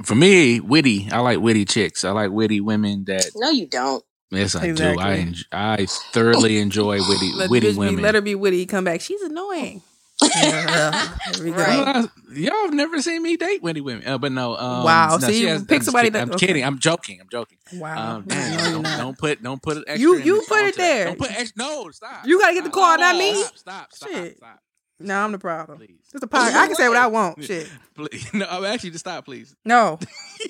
For 0.04 0.16
me, 0.16 0.60
witty. 0.60 1.10
I 1.12 1.20
like 1.20 1.40
witty 1.40 1.66
chicks. 1.66 2.04
I 2.06 2.12
like 2.12 2.32
witty 2.32 2.62
women 2.62 3.04
that. 3.06 3.30
No, 3.36 3.50
you 3.50 3.68
don't. 3.68 4.04
Yes, 4.32 4.56
I 4.56 4.72
do. 4.72 4.84
I 5.00 5.14
enjoy, 5.16 5.44
I 5.52 5.86
thoroughly 6.14 6.58
enjoy 6.60 7.00
witty 7.08 7.34
Let, 7.34 7.50
witty 7.50 7.68
the 7.68 7.72
bitch 7.72 7.76
be- 7.76 7.80
women. 7.80 8.02
let 8.04 8.16
her 8.16 8.22
be 8.22 8.36
witty. 8.36 8.66
Come 8.66 8.84
back. 8.84 9.02
She's 9.02 9.22
annoying. 9.22 9.82
Yeah, 10.36 11.16
there 11.32 11.44
we 11.46 11.52
go. 11.52 11.58
Right. 11.58 11.86
Well, 11.96 12.10
y'all 12.38 12.54
have 12.66 12.74
never 12.74 13.02
seen 13.02 13.24
me 13.24 13.38
date 13.38 13.64
witty 13.64 13.80
women, 13.82 14.06
uh, 14.06 14.18
but 14.18 14.32
no. 14.34 14.56
Um, 14.58 14.84
Wow, 14.84 15.12
No, 15.20 15.28
so 15.28 15.30
you 15.30 15.48
has- 15.48 15.64
pick 15.64 15.78
I'm 15.80 15.84
somebody 15.86 16.10
just 16.10 16.14
that- 16.14 16.20
kidding. 16.20 16.30
I'm 16.30 16.36
okay. 16.36 16.48
kidding. 16.48 16.64
I'm 16.66 16.80
joking. 16.80 17.22
I'm 17.22 17.30
joking. 17.32 17.58
Wow. 17.74 18.16
Um, 18.18 18.26
damn, 18.28 18.60
you're 18.74 18.84
don't, 18.84 18.98
don't 18.98 19.18
put 19.18 19.42
don't 19.42 19.62
put 19.62 19.78
extra. 19.88 19.98
You- 20.00 20.18
you 20.18 20.44
put 20.48 20.60
it 20.66 20.76
there. 20.76 21.06
Don't 21.06 21.18
put 21.18 21.32
extra. 21.32 21.64
No, 21.64 21.90
stop. 21.92 22.26
You 22.28 22.40
gotta 22.40 22.54
get 22.54 22.64
the 22.66 22.70
Stop. 22.70 22.84
call, 22.84 22.98
not 23.00 23.16
me. 23.16 23.34
Stop. 23.44 23.56
Stop. 23.58 23.94
Stop. 23.94 24.10
Shit. 24.10 24.38
stop. 24.38 24.60
No, 25.00 25.16
I'm 25.24 25.32
the 25.32 25.40
problem. 25.40 25.78
Please. 25.78 26.00
It's 26.14 26.24
a 26.24 26.28
podcast. 26.28 26.54
I 26.56 26.68
can 26.68 26.76
say 26.76 26.88
what 26.90 26.98
I 26.98 27.08
want. 27.08 27.44
Shit. 27.44 27.70
Please. 27.96 28.34
No, 28.34 28.46
I'm 28.50 28.66
actually 28.66 28.92
just 28.92 29.06
stop, 29.06 29.26
please. 29.26 29.56
No, 29.66 29.98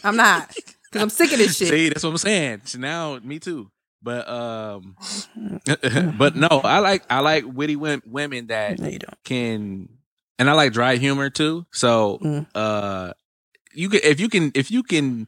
I'm 0.04 0.16
not. 0.16 0.50
Because 0.56 1.02
I'm 1.04 1.10
sick 1.10 1.32
of 1.32 1.38
this 1.38 1.56
shit. 1.58 1.68
See, 1.70 1.90
that's 1.90 2.04
what 2.04 2.10
I'm 2.10 2.18
saying. 2.18 2.62
So 2.66 2.80
now, 2.80 3.20
me 3.20 3.38
too. 3.40 3.70
But 4.02 4.28
um, 4.30 4.96
but 6.18 6.36
no, 6.36 6.48
I 6.50 6.80
like 6.80 7.04
I 7.10 7.20
like 7.20 7.44
witty 7.46 7.76
wom- 7.76 8.02
women 8.06 8.48
that 8.48 8.80
No, 8.80 8.90
can, 9.24 9.90
and 10.40 10.50
I 10.50 10.54
like 10.54 10.74
dry 10.74 10.96
humor 10.96 11.30
too. 11.30 11.66
So 11.72 12.18
Mm. 12.24 12.48
uh, 12.56 13.14
you 13.74 13.90
can 13.90 14.00
if 14.04 14.20
you 14.20 14.30
can 14.30 14.52
if 14.56 14.72
you 14.72 14.84
can 14.84 15.28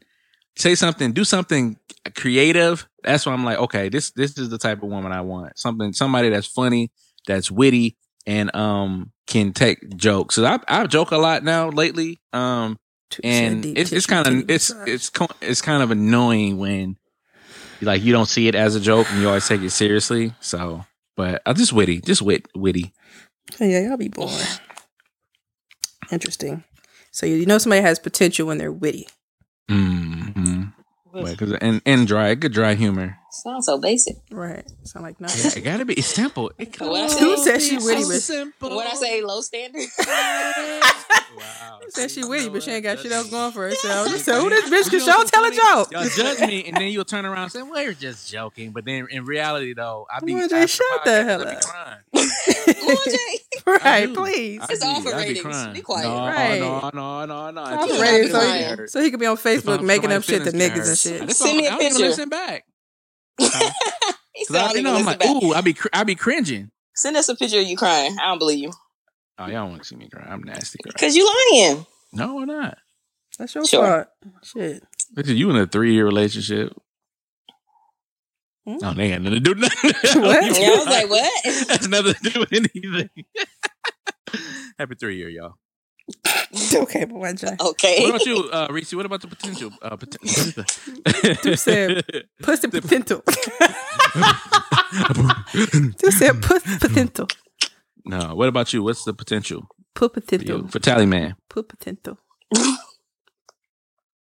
say 0.56 0.74
something, 0.76 1.12
do 1.12 1.24
something 1.26 1.78
creative. 2.16 2.88
That's 3.04 3.26
why 3.26 3.34
I'm 3.34 3.44
like, 3.46 3.58
okay, 3.60 3.90
this 3.90 4.12
this 4.12 4.38
is 4.38 4.50
the 4.50 4.58
type 4.58 4.82
of 4.82 4.90
woman 4.90 5.12
I 5.12 5.22
want. 5.22 5.60
Something 5.60 5.94
somebody 5.94 6.30
that's 6.30 6.48
funny, 6.48 6.92
that's 7.28 7.52
witty, 7.52 7.98
and 8.28 8.54
um 8.56 9.12
can 9.28 9.54
take 9.54 9.96
jokes. 9.98 10.36
So 10.36 10.46
I 10.46 10.60
I 10.68 10.88
joke 10.88 11.12
a 11.12 11.18
lot 11.18 11.44
now 11.44 11.70
lately. 11.70 12.20
Um, 12.34 12.78
and 13.24 13.64
Deep 13.64 13.78
it's 13.78 13.92
it's 13.92 14.06
kind 14.06 14.28
of 14.28 14.50
it's 14.50 14.70
it's 14.88 15.12
it's 15.42 15.62
kind 15.62 15.84
of 15.84 15.92
annoying 15.92 16.58
when 16.58 16.98
like 17.82 18.04
you 18.04 18.12
don't 18.14 18.28
see 18.28 18.48
it 18.48 18.56
as 18.56 18.76
a 18.76 18.80
joke 18.80 19.08
and 19.12 19.22
you 19.22 19.28
always 19.28 19.48
take 19.48 19.62
it 19.62 19.72
seriously. 19.72 20.34
So, 20.40 20.86
but 21.18 21.42
I 21.46 21.54
just 21.54 21.74
witty, 21.74 22.02
just 22.02 22.22
wit 22.22 22.48
witty. 22.56 22.94
Yeah, 23.60 23.88
y'all 23.88 23.98
be 23.98 24.08
boring. 24.08 24.36
Interesting. 26.12 26.64
So 27.12 27.26
you 27.26 27.46
know 27.46 27.58
somebody 27.58 27.82
has 27.82 28.00
potential 28.00 28.48
when 28.48 28.58
they're 28.58 28.72
witty. 28.72 29.08
Mm-hmm. 29.70 30.64
But 31.14 31.38
'cause- 31.38 31.54
and 31.62 31.82
and 31.86 32.08
dry, 32.08 32.36
good 32.36 32.54
dry 32.54 32.76
humor. 32.76 33.18
Sounds 33.32 33.66
so 33.66 33.78
basic. 33.80 34.18
Right. 34.30 34.64
Sound 34.84 35.06
like 35.06 35.16
Yeah, 35.20 35.28
nothing. 35.28 35.62
it 35.62 35.66
gotta 35.66 35.86
be. 35.86 36.02
Simple. 36.02 36.52
It 36.58 36.80
What 36.82 37.02
I 37.02 37.08
say? 37.08 37.20
Who 37.22 37.38
said 37.38 37.62
she 37.62 37.78
be 37.78 37.84
witty, 37.84 38.02
so 38.04 38.10
but- 38.10 38.22
simple. 38.22 38.76
When 38.76 38.88
I 38.88 38.94
say 38.94 39.22
low 39.24 39.40
standard, 39.42 39.84
wow. 41.38 41.80
Said 41.90 42.12
she 42.12 42.22
You 42.22 42.30
witty, 42.30 42.50
but 42.50 42.64
she 42.64 42.72
ain't 42.72 42.84
got 42.84 43.00
shit 43.00 43.12
else 43.12 43.30
going 43.30 43.52
for 43.52 43.64
herself. 43.68 44.08
See? 44.08 44.14
She 44.14 44.20
said, 44.20 44.40
"Who 44.42 44.50
this 44.50 44.70
bitch 44.70 44.90
can 44.90 45.00
show 45.00 45.24
tell 45.24 45.46
a 45.46 45.52
joke?" 45.52 45.92
Y'all 45.92 46.08
judge 46.10 46.40
me, 46.48 46.66
and 46.66 46.76
then 46.78 46.84
you'll 46.92 47.06
turn 47.06 47.26
around 47.26 47.44
and 47.44 47.52
say, 47.52 47.62
"Well, 47.62 47.82
you're 47.82 47.94
just 47.94 48.30
joking." 48.32 48.72
But 48.72 48.86
then 48.86 49.08
in 49.10 49.26
reality, 49.26 49.74
though, 49.74 50.08
I 50.14 50.20
be 50.20 50.34
Well, 50.36 50.44
after 50.46 50.68
shut 50.68 51.04
the 51.06 51.24
hell 51.24 51.42
I 51.42 51.46
be 51.46 51.52
up. 51.52 51.62
crying. 51.64 52.00
Come 52.14 52.88
on, 52.88 52.98
Jay. 53.06 53.40
I 53.68 54.06
right, 54.06 54.14
please. 54.14 54.62
It's 54.70 54.82
do. 54.82 54.88
all 54.88 55.02
for 55.02 55.10
I 55.14 55.22
be 55.24 55.28
ratings. 55.30 55.42
crying. 55.46 55.74
Be 55.74 55.82
quiet. 55.82 56.04
No, 56.08 56.18
Right. 56.26 56.60
no, 56.60 56.90
no, 56.94 57.26
no, 57.26 57.52
no. 57.52 57.62
All 57.62 57.88
for 57.88 58.02
ratings, 58.02 58.32
so, 58.32 58.40
crying. 58.40 58.88
so 58.88 59.02
he 59.02 59.12
could 59.12 59.20
be 59.20 59.26
on 59.26 59.38
Facebook 59.38 59.82
making 59.84 60.12
up 60.12 60.24
shit 60.24 60.44
to 60.44 60.52
niggas 60.52 60.88
and 60.90 60.98
shit. 60.98 61.32
Send 61.36 61.58
me 61.58 61.66
a 61.66 61.70
I 61.70 61.72
don't 61.72 61.80
picture. 61.80 62.00
listen 62.00 62.30
back. 62.30 62.66
said, 64.46 64.56
I, 64.56 64.74
you 64.74 64.82
know, 64.82 64.96
I'm 64.96 65.06
like, 65.06 65.24
ooh, 65.26 65.54
I 65.54 65.62
be, 65.62 65.74
cr- 65.74 65.88
I 65.94 66.04
be 66.04 66.16
cringing. 66.16 66.72
Send 66.96 67.18
us 67.18 67.30
a 67.30 67.36
picture 67.36 67.60
of 67.60 67.66
you 67.66 67.78
crying. 67.78 68.18
I 68.22 68.28
don't 68.28 68.40
believe 68.40 68.60
you. 68.60 68.72
Oh, 69.40 69.48
y'all 69.48 69.68
want 69.68 69.82
to 69.82 69.88
see 69.88 69.96
me 69.96 70.10
cry? 70.10 70.24
I'm 70.30 70.44
nasty 70.44 70.78
cry. 70.84 70.92
Because 70.94 71.16
you 71.16 71.26
lying. 71.54 71.86
No, 72.14 72.36
we're 72.36 72.46
not. 72.46 72.78
That's 73.40 73.56
your 73.56 73.66
Sure. 73.66 74.08
fault. 74.24 74.34
Shit. 74.44 74.84
Listen, 75.16 75.36
you 75.38 75.50
in 75.50 75.56
a 75.56 75.66
three 75.66 75.94
year 75.94 76.06
relationship. 76.06 76.74
Hmm? 78.68 78.78
No, 78.82 78.94
they 78.94 79.12
ain't 79.14 79.24
nothing 79.24 79.44
to 79.44 79.54
do 79.54 79.60
nothing. 79.60 79.92
What? 80.22 80.60
Yeah, 80.60 80.68
I 80.68 80.76
was 80.78 80.86
like, 80.86 81.10
what? 81.10 81.68
That's 81.68 81.88
nothing 81.88 82.14
to 82.14 82.30
do 82.30 82.40
with 82.42 82.54
anything. 82.54 83.10
Happy 84.78 84.96
three 84.96 85.18
year, 85.18 85.30
y'all. 85.30 85.56
okay, 86.76 87.06
but 87.06 87.16
why 87.16 87.34
Jay? 87.34 87.56
Okay. 87.60 88.02
What 88.02 88.10
about 88.10 88.26
you, 88.26 88.50
uh, 88.52 88.68
Reese? 88.72 88.94
What 88.94 89.06
about 89.06 89.22
the 89.22 89.28
potential? 89.28 89.72
Uh, 89.82 89.96
potential. 89.96 90.64
Dude 91.44 91.60
said- 91.60 92.04
Pussy 92.42 92.68
potential. 92.68 93.24
Dude 95.54 96.14
said 96.14 96.42
pussy 96.42 96.78
potential. 96.80 97.28
no. 98.06 98.36
What 98.36 98.50
about 98.50 98.74
you? 98.74 98.84
What's 98.84 99.04
the 99.06 99.14
potential 99.14 99.68
Put 99.96 100.14
potential. 100.14 100.68
for 100.68 100.80
Tally 100.80 101.06
Man? 101.06 101.36
Put 101.50 101.70
potential. 101.70 102.18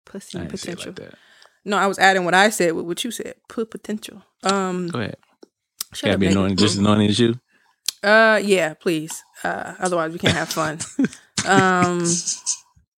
Pussy 0.05 0.37
I 0.37 0.41
ain't 0.43 0.59
say 0.59 0.71
it 0.71 0.77
potential. 0.79 0.85
like 0.91 0.95
that. 1.11 1.15
No, 1.65 1.77
I 1.77 1.87
was 1.87 1.99
adding 1.99 2.25
what 2.25 2.33
I 2.33 2.49
said 2.49 2.73
with 2.73 2.85
what 2.85 3.03
you 3.03 3.11
said. 3.11 3.35
Put 3.47 3.69
potential. 3.71 4.23
Um, 4.43 4.87
Go 4.87 4.99
ahead. 4.99 5.17
shut 5.93 6.07
Gotta 6.07 6.13
up, 6.15 6.19
be 6.19 6.27
annoying, 6.27 6.55
just 6.57 6.73
as 6.73 6.77
annoying 6.79 7.07
as 7.09 7.19
you. 7.19 7.35
Uh, 8.03 8.39
yeah, 8.43 8.73
please. 8.73 9.23
Uh, 9.43 9.73
otherwise 9.79 10.11
we 10.11 10.19
can't 10.19 10.33
have 10.35 10.49
fun. 10.49 10.79
Um, 11.47 12.05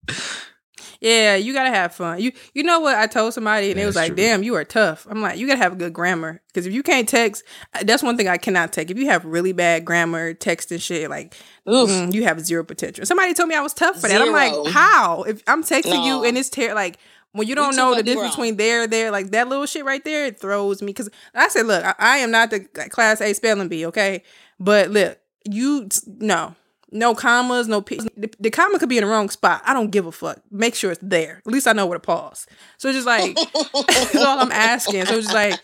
yeah, 1.00 1.36
you 1.36 1.52
gotta 1.52 1.70
have 1.70 1.94
fun. 1.94 2.20
You 2.20 2.32
you 2.54 2.62
know 2.62 2.80
what? 2.80 2.96
I 2.96 3.06
told 3.06 3.34
somebody 3.34 3.70
and 3.70 3.78
it 3.78 3.86
was 3.86 3.96
like, 3.96 4.08
true. 4.08 4.16
"Damn, 4.16 4.42
you 4.42 4.54
are 4.54 4.64
tough." 4.64 5.06
I'm 5.08 5.20
like, 5.20 5.38
you 5.38 5.46
gotta 5.46 5.58
have 5.58 5.72
a 5.72 5.76
good 5.76 5.92
grammar 5.92 6.40
because 6.48 6.66
if 6.66 6.72
you 6.72 6.82
can't 6.82 7.08
text, 7.08 7.44
that's 7.82 8.02
one 8.02 8.16
thing 8.16 8.28
I 8.28 8.36
cannot 8.38 8.72
take. 8.72 8.90
If 8.90 8.98
you 8.98 9.06
have 9.06 9.24
really 9.24 9.52
bad 9.52 9.84
grammar, 9.84 10.34
text 10.34 10.72
and 10.72 10.80
shit, 10.80 11.10
like 11.10 11.34
mm, 11.66 12.12
you 12.12 12.24
have 12.24 12.40
zero 12.40 12.64
potential. 12.64 13.04
Somebody 13.06 13.34
told 13.34 13.48
me 13.48 13.54
I 13.54 13.60
was 13.60 13.74
tough 13.74 14.00
for 14.00 14.08
that. 14.08 14.20
I'm 14.20 14.32
like, 14.32 14.72
how? 14.72 15.22
If 15.24 15.42
I'm 15.46 15.62
texting 15.62 16.06
you 16.06 16.24
and 16.24 16.38
it's 16.38 16.48
ter- 16.48 16.74
like 16.74 16.98
when 17.32 17.48
you 17.48 17.54
don't 17.56 17.72
too 17.72 17.76
know 17.76 17.94
the 17.94 18.02
difference 18.02 18.30
between 18.30 18.56
there, 18.56 18.86
there, 18.86 19.10
like 19.10 19.32
that 19.32 19.48
little 19.48 19.66
shit 19.66 19.84
right 19.84 20.04
there, 20.04 20.26
it 20.26 20.40
throws 20.40 20.80
me. 20.80 20.86
Because 20.86 21.10
I 21.34 21.48
said, 21.48 21.66
look, 21.66 21.84
I, 21.84 21.94
I 21.98 22.16
am 22.18 22.30
not 22.30 22.50
the 22.50 22.60
class 22.60 23.20
A 23.20 23.32
spelling 23.32 23.68
bee, 23.68 23.86
okay? 23.86 24.22
But 24.60 24.90
look, 24.90 25.18
you 25.44 25.88
no, 26.06 26.54
no 26.94 27.12
commas, 27.12 27.66
no 27.66 27.80
p. 27.80 27.98
The, 28.16 28.30
the 28.38 28.50
comma 28.50 28.78
could 28.78 28.88
be 28.88 28.96
in 28.96 29.04
the 29.04 29.10
wrong 29.10 29.28
spot. 29.28 29.60
I 29.66 29.74
don't 29.74 29.90
give 29.90 30.06
a 30.06 30.12
fuck. 30.12 30.40
Make 30.52 30.76
sure 30.76 30.92
it's 30.92 31.00
there. 31.02 31.42
At 31.44 31.52
least 31.52 31.66
I 31.66 31.72
know 31.72 31.86
where 31.86 31.98
to 31.98 32.00
pause. 32.00 32.46
So 32.78 32.88
it's 32.88 32.96
just 32.96 33.06
like 33.06 33.34
that's 33.88 34.16
all 34.16 34.38
I'm 34.38 34.52
asking. 34.52 35.04
So 35.06 35.16
it's 35.16 35.26
just 35.26 35.34
like, 35.34 35.60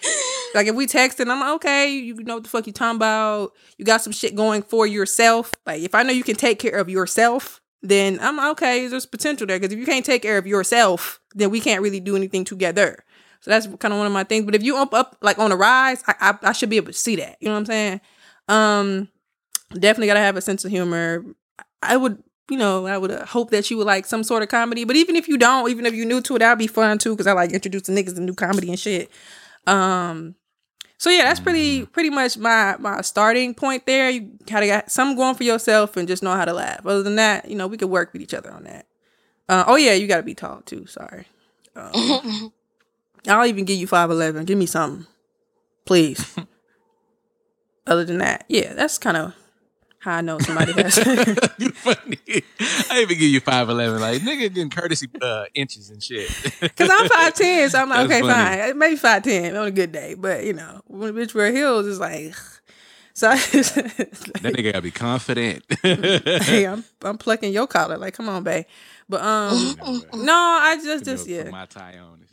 like 0.57 0.67
if 0.67 0.75
we 0.75 0.89
text 0.89 1.21
and 1.21 1.31
I'm 1.31 1.39
like, 1.39 1.55
okay, 1.57 1.95
you 1.95 2.15
know 2.15 2.35
what 2.35 2.43
the 2.43 2.49
fuck 2.49 2.67
you 2.67 2.73
talking 2.73 2.97
about. 2.97 3.53
You 3.79 3.85
got 3.85 4.03
some 4.03 4.13
shit 4.13 4.35
going 4.35 4.63
for 4.63 4.89
yourself. 4.89 5.53
Like 5.65 5.83
if 5.83 5.95
I 5.95 6.03
know 6.03 6.13
you 6.13 6.25
can 6.25 6.35
take 6.35 6.59
care 6.59 6.77
of 6.77 6.91
yourself, 6.91 7.61
then 7.81 8.19
I'm 8.21 8.37
like, 8.37 8.51
okay. 8.53 8.89
There's 8.89 9.07
potential 9.07 9.47
there 9.47 9.59
because 9.61 9.73
if 9.73 9.79
you 9.79 9.87
can't 9.87 10.05
take 10.05 10.23
care 10.23 10.37
of 10.37 10.49
yourself, 10.49 11.21
then 11.35 11.51
we 11.51 11.61
can't 11.61 11.81
really 11.81 12.01
do 12.01 12.17
anything 12.17 12.45
together. 12.45 13.05
So 13.41 13.53
that's 13.53 13.69
kind 13.79 13.95
of 13.95 13.99
one 13.99 14.07
of 14.09 14.13
my 14.13 14.25
things. 14.25 14.47
But 14.47 14.57
if 14.57 14.65
you 14.65 14.77
up 14.77 14.93
up 14.93 15.17
like 15.23 15.39
on 15.39 15.53
a 15.53 15.57
rise, 15.57 16.03
I, 16.09 16.15
I 16.21 16.49
I 16.49 16.53
should 16.53 16.71
be 16.71 16.77
able 16.77 16.89
to 16.89 16.93
see 16.93 17.15
that. 17.17 17.37
You 17.39 17.47
know 17.47 17.55
what 17.55 17.61
I'm 17.61 17.67
saying? 17.67 18.01
Um, 18.49 19.09
definitely 19.73 20.09
gotta 20.09 20.21
have 20.21 20.37
a 20.37 20.41
sense 20.41 20.65
of 20.65 20.71
humor. 20.71 21.25
I 21.83 21.97
would, 21.97 22.23
you 22.51 22.57
know, 22.57 22.87
I 22.87 22.99
would 22.99 23.11
uh, 23.11 23.27
hope 23.27 23.51
that 23.51 23.71
you 23.71 23.77
would 23.77 23.87
like 23.87 24.07
some 24.07 24.23
sort 24.23 24.43
of 24.43 24.49
comedy. 24.49 24.85
But 24.85 24.97
even 24.97 25.17
if 25.17 25.29
you 25.29 25.39
don't, 25.39 25.71
even 25.71 25.87
if 25.87 25.95
you're 25.95 26.07
new 26.07 26.21
to 26.23 26.37
it, 26.37 26.41
that'd 26.41 26.59
be 26.59 26.67
fun 26.67 26.99
too. 26.99 27.11
Because 27.11 27.27
I 27.27 27.33
like 27.33 27.53
introducing 27.53 27.95
niggas 27.97 28.15
to 28.17 28.21
new 28.21 28.35
comedy 28.35 28.69
and 28.69 28.79
shit. 28.79 29.11
Um, 29.67 30.35
so 30.99 31.09
yeah, 31.09 31.25
that's 31.25 31.41
pretty 31.41 31.87
pretty 31.87 32.11
much 32.11 32.37
my 32.37 32.77
my 32.79 33.01
starting 33.01 33.55
point 33.55 33.87
there. 33.87 34.11
You 34.11 34.33
kind 34.47 34.65
of 34.65 34.69
got 34.69 34.91
something 34.91 35.17
going 35.17 35.35
for 35.35 35.45
yourself 35.45 35.97
and 35.97 36.07
just 36.07 36.23
know 36.23 36.35
how 36.35 36.45
to 36.45 36.53
laugh. 36.53 36.85
Other 36.85 37.03
than 37.03 37.17
that, 37.17 37.49
you 37.49 37.57
know, 37.57 37.67
we 37.67 37.79
could 37.79 37.89
work 37.89 38.13
with 38.13 38.21
each 38.21 38.35
other 38.35 38.51
on 38.53 38.65
that. 38.65 38.87
Uh, 39.49 39.65
oh 39.67 39.77
yeah, 39.77 39.95
you 39.95 40.07
got 40.07 40.19
to 40.19 40.23
be 40.23 40.35
tall 40.35 40.61
too. 40.61 40.85
Sorry. 40.87 41.25
Um, 41.75 42.53
I'll 43.27 43.47
even 43.47 43.65
give 43.65 43.79
you 43.79 43.87
five 43.87 44.11
eleven. 44.11 44.45
Give 44.45 44.59
me 44.59 44.67
something, 44.67 45.07
please. 45.87 46.37
Other 47.87 48.05
than 48.05 48.19
that, 48.19 48.45
yeah, 48.49 48.75
that's 48.75 48.99
kind 48.99 49.17
of 49.17 49.35
how 50.01 50.17
I 50.17 50.21
know 50.23 50.39
somebody 50.39 50.73
has. 50.73 50.97
you 51.59 51.71
funny. 51.73 52.19
I 52.91 53.01
even 53.03 53.19
give 53.19 53.29
you 53.29 53.41
five 53.41 53.69
eleven. 53.69 54.01
Like 54.01 54.23
nigga 54.23 54.53
getting 54.53 54.71
courtesy 54.71 55.09
uh, 55.21 55.45
inches 55.55 55.91
and 55.91 56.03
shit. 56.03 56.29
Cause 56.77 56.89
I'm 56.91 57.09
five 57.09 57.35
ten, 57.35 57.69
so 57.69 57.81
I'm 57.81 57.89
like, 57.89 58.09
That's 58.09 58.23
okay, 58.23 58.33
funny. 58.33 58.63
fine, 58.63 58.79
maybe 58.79 58.97
five 58.97 59.23
ten 59.23 59.57
on 59.57 59.67
a 59.67 59.71
good 59.71 59.93
day. 59.93 60.15
But 60.15 60.45
you 60.45 60.55
know, 60.55 60.81
when 60.87 61.11
a 61.11 61.13
bitch 61.13 61.35
wear 61.35 61.53
heels, 61.53 61.87
it's 61.87 61.99
like, 61.99 62.35
so 63.13 63.29
I 63.33 63.37
just, 63.37 63.75
That 63.75 64.43
nigga 64.43 64.73
gotta 64.73 64.83
be 64.83 64.91
confident. 64.91 65.65
hey, 65.83 66.67
I'm 66.67 66.83
I'm 67.03 67.19
plucking 67.19 67.53
your 67.53 67.67
collar. 67.67 67.99
Like, 67.99 68.15
come 68.15 68.29
on, 68.31 68.43
babe. 68.43 68.65
But 69.07 69.21
um, 69.23 69.77
no, 70.15 70.35
I 70.35 70.79
just 70.83 71.05
just 71.05 71.29
You 71.29 71.39
know, 71.39 71.43
put 71.43 71.47
yeah. 71.47 71.51
my 71.59 71.67
tie 71.67 71.99
on 71.99 72.21
and 72.21 72.27
shit. 72.27 72.31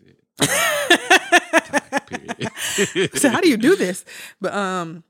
So 3.20 3.30
how 3.30 3.42
do 3.42 3.50
you 3.50 3.58
do 3.58 3.76
this? 3.76 4.06
But 4.40 4.54
um, 4.54 5.04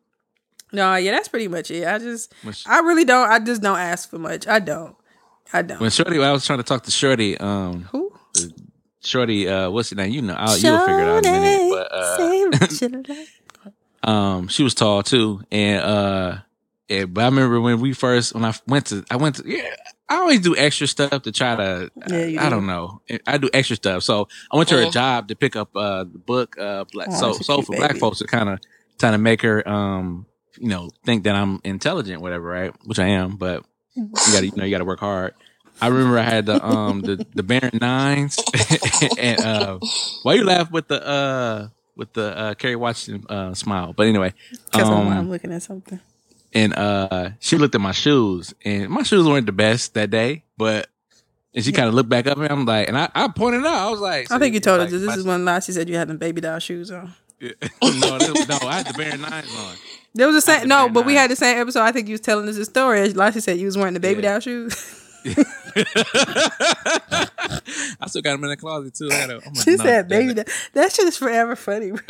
no, 0.72 0.96
yeah, 0.96 1.12
that's 1.12 1.28
pretty 1.28 1.48
much 1.48 1.72
it. 1.72 1.88
I 1.88 1.98
just, 2.00 2.34
When 2.44 2.54
sh- 2.54 2.66
I 2.68 2.80
really 2.80 3.06
don't. 3.06 3.30
I 3.30 3.40
just 3.40 3.62
don't 3.62 3.78
ask 3.80 4.10
for 4.10 4.20
much. 4.20 4.48
I 4.48 4.60
don't. 4.60 4.96
I 5.54 5.62
don't. 5.62 5.80
When 5.80 5.90
Shorty, 5.90 6.22
I 6.22 6.32
was 6.32 6.46
trying 6.46 6.60
to 6.60 6.64
talk 6.64 6.84
to 6.84 6.92
Shorty. 6.92 7.38
Um, 7.38 7.84
Who? 7.92 8.12
Shorty, 9.02 9.48
uh, 9.48 9.70
what's 9.70 9.92
it 9.92 9.96
name? 9.96 10.12
You 10.12 10.22
know, 10.22 10.34
I'll, 10.38 10.58
you'll 10.58 10.80
figure 10.80 11.00
it 11.02 11.08
out 11.08 11.26
in 11.26 11.34
a 11.36 11.40
minute. 11.40 11.70
But 11.70 11.92
uh, 11.92 12.68
Shorty, 12.70 13.26
um, 14.04 14.48
she 14.48 14.64
was 14.64 14.74
tall 14.74 15.04
too, 15.04 15.42
and 15.52 15.82
uh, 15.84 16.38
yeah, 16.90 17.06
but 17.06 17.22
I 17.22 17.26
remember 17.26 17.62
when 17.62 17.80
we 17.80 17.94
first 17.94 18.34
when 18.34 18.44
I 18.46 18.54
went 18.68 18.88
to 18.88 19.06
I 19.10 19.16
went 19.18 19.38
to 19.38 19.44
yeah. 19.50 19.76
I 20.10 20.16
always 20.20 20.40
do 20.40 20.56
extra 20.56 20.88
stuff 20.88 21.24
to 21.24 21.34
try 21.34 21.58
to. 21.58 21.92
Yeah, 22.10 22.26
you 22.26 22.40
I, 22.40 22.46
do. 22.46 22.50
don't 22.52 22.66
know. 22.66 23.02
I 23.26 23.38
do 23.38 23.50
extra 23.54 23.76
stuff. 23.76 24.04
So 24.04 24.30
I 24.50 24.56
went 24.56 24.70
to 24.70 24.78
her 24.78 24.86
Mhm. 24.86 24.94
job 24.94 25.28
to 25.28 25.36
pick 25.36 25.58
up 25.58 25.76
uh, 25.76 26.06
the 26.06 26.18
book, 26.18 26.58
uh, 26.58 26.86
Black, 26.94 27.10
Oh, 27.12 27.34
so 27.34 27.34
so 27.34 27.56
cute 27.56 27.66
for 27.68 27.76
black 27.76 27.98
folks 27.98 28.20
to 28.20 28.26
kind 28.26 28.48
of 28.48 28.60
trying 29.00 29.12
to 29.12 29.18
make 29.18 29.42
her, 29.42 29.68
um, 29.68 30.26
you 30.60 30.68
know, 30.68 30.90
think 31.06 31.24
that 31.24 31.36
I'm 31.36 31.60
intelligent, 31.64 32.22
whatever, 32.22 32.46
right? 32.48 32.74
Which 32.86 33.00
I 33.00 33.08
am, 33.08 33.38
but 33.38 33.64
you 33.96 34.08
got 34.14 34.40
to, 34.40 34.46
you 34.46 34.52
know, 34.56 34.64
you 34.66 34.72
got 34.72 34.80
to 34.80 34.86
work 34.86 35.00
hard. 35.00 35.34
I 35.80 35.88
remember 35.88 36.18
I 36.18 36.24
had 36.24 36.46
the 36.48 36.66
um 36.66 37.02
the 37.02 37.26
the 37.36 37.44
Baron 37.44 37.78
Nines, 37.80 38.38
and 39.18 39.40
uh, 39.42 39.80
why 40.24 40.34
you 40.34 40.44
laugh 40.44 40.72
with 40.72 40.88
the 40.88 41.06
uh 41.08 41.68
with 41.96 42.14
the 42.14 42.36
uh 42.38 42.54
Kerry 42.56 42.76
Washington 42.76 43.26
uh 43.30 43.54
smile? 43.54 43.94
But 43.94 44.08
anyway, 44.08 44.34
Because 44.50 44.90
I'm, 44.90 45.08
I'm 45.08 45.18
um, 45.20 45.30
looking 45.30 45.52
at 45.54 45.62
something. 45.62 46.00
and 46.54 46.74
uh 46.76 47.30
she 47.40 47.58
looked 47.58 47.76
at 47.76 47.82
my 47.82 47.92
shoes, 47.92 48.56
and 48.66 48.90
my 48.90 49.04
shoes 49.04 49.28
weren't 49.28 49.46
the 49.46 49.52
best 49.52 49.94
that 49.94 50.10
day, 50.10 50.44
but. 50.58 50.88
And 51.56 51.66
she 51.66 51.72
kind 51.72 51.88
of 51.88 51.96
looked 51.96 52.10
back 52.10 52.28
up 52.28 52.38
at 52.38 52.38
me. 52.38 52.48
I'm 52.52 52.66
like, 52.66 52.88
and 52.88 52.96
I, 52.96 53.10
I 53.16 53.28
pointed 53.30 53.66
out. 53.66 53.88
I 53.88 53.90
was 53.90 54.00
like, 54.00 54.30
I 54.32 54.38
think 54.38 54.54
you 54.54 54.60
told 54.60 54.80
like, 54.80 54.88
us 54.94 55.02
this 55.02 55.18
is 55.18 55.26
when 55.26 55.44
last 55.44 55.66
she 55.66 55.72
said 55.72 55.90
you 55.90 55.96
had 55.96 56.08
them 56.08 56.18
baby 56.18 56.40
doll 56.40 56.60
shoes 56.60 56.92
on. 56.92 57.16
no, 57.42 58.18
this- 58.18 58.48
no, 58.48 58.58
I 58.64 58.78
had 58.78 58.88
the 58.88 58.94
Baron 58.98 59.22
Nines 59.22 59.56
on. 59.56 59.76
There 60.16 60.26
was 60.28 60.36
the 60.36 60.42
same 60.42 60.68
no, 60.68 60.90
but 60.90 61.06
we 61.06 61.14
had 61.14 61.30
the 61.30 61.36
same 61.36 61.58
episode. 61.60 61.82
I 61.82 61.92
think 61.92 62.08
you 62.08 62.14
was 62.14 62.22
telling 62.22 62.48
us 62.50 62.58
a 62.58 62.66
story. 62.66 63.14
Lassie 63.14 63.40
said 63.40 63.58
you 63.60 63.66
was 63.66 63.78
wearing 63.78 63.94
the 63.94 64.00
baby 64.00 64.22
Yeah. 64.24 64.32
doll 64.32 64.40
shoes. 64.40 65.04
I 68.00 68.08
still 68.08 68.22
got 68.22 68.32
them 68.34 68.44
in 68.44 68.50
the 68.50 68.58
closet 68.58 68.94
too. 68.96 69.10
I 69.12 69.16
had 69.16 69.30
a, 69.30 69.42
she 69.64 69.78
said 69.78 70.08
baby 70.08 70.34
doll. 70.34 70.46
That 70.74 70.92
shit 70.92 71.06
is 71.08 71.18
forever 71.18 71.56
funny. 71.56 71.92
bro. 71.92 72.02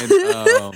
and, 0.00 0.12
um, 0.34 0.74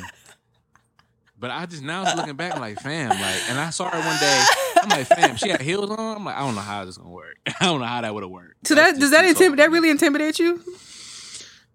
but 1.38 1.50
I 1.50 1.66
just 1.66 1.82
now 1.82 2.14
looking 2.16 2.34
back, 2.36 2.54
I'm 2.54 2.60
like, 2.60 2.80
fam, 2.80 3.10
like, 3.10 3.50
and 3.50 3.58
I 3.58 3.70
saw 3.70 3.90
her 3.90 3.98
one 3.98 4.18
day. 4.18 4.44
I'm 4.82 4.88
like, 4.88 5.06
fam, 5.06 5.36
she 5.36 5.50
had 5.50 5.60
heels 5.60 5.90
on. 5.90 6.16
I'm 6.16 6.24
like, 6.24 6.36
I 6.36 6.40
don't 6.40 6.54
know 6.54 6.60
how 6.62 6.84
this 6.84 6.96
gonna 6.96 7.10
work. 7.10 7.36
I 7.60 7.66
don't 7.66 7.80
know 7.80 7.86
how 7.86 8.00
that 8.00 8.14
would 8.14 8.22
have 8.22 8.30
worked. 8.30 8.66
so 8.66 8.74
That's 8.74 8.94
that 8.94 9.00
does 9.00 9.10
that 9.10 9.24
intimidate? 9.26 9.58
That 9.64 9.70
really 9.70 9.90
intimidate 9.90 10.38
you? 10.38 10.62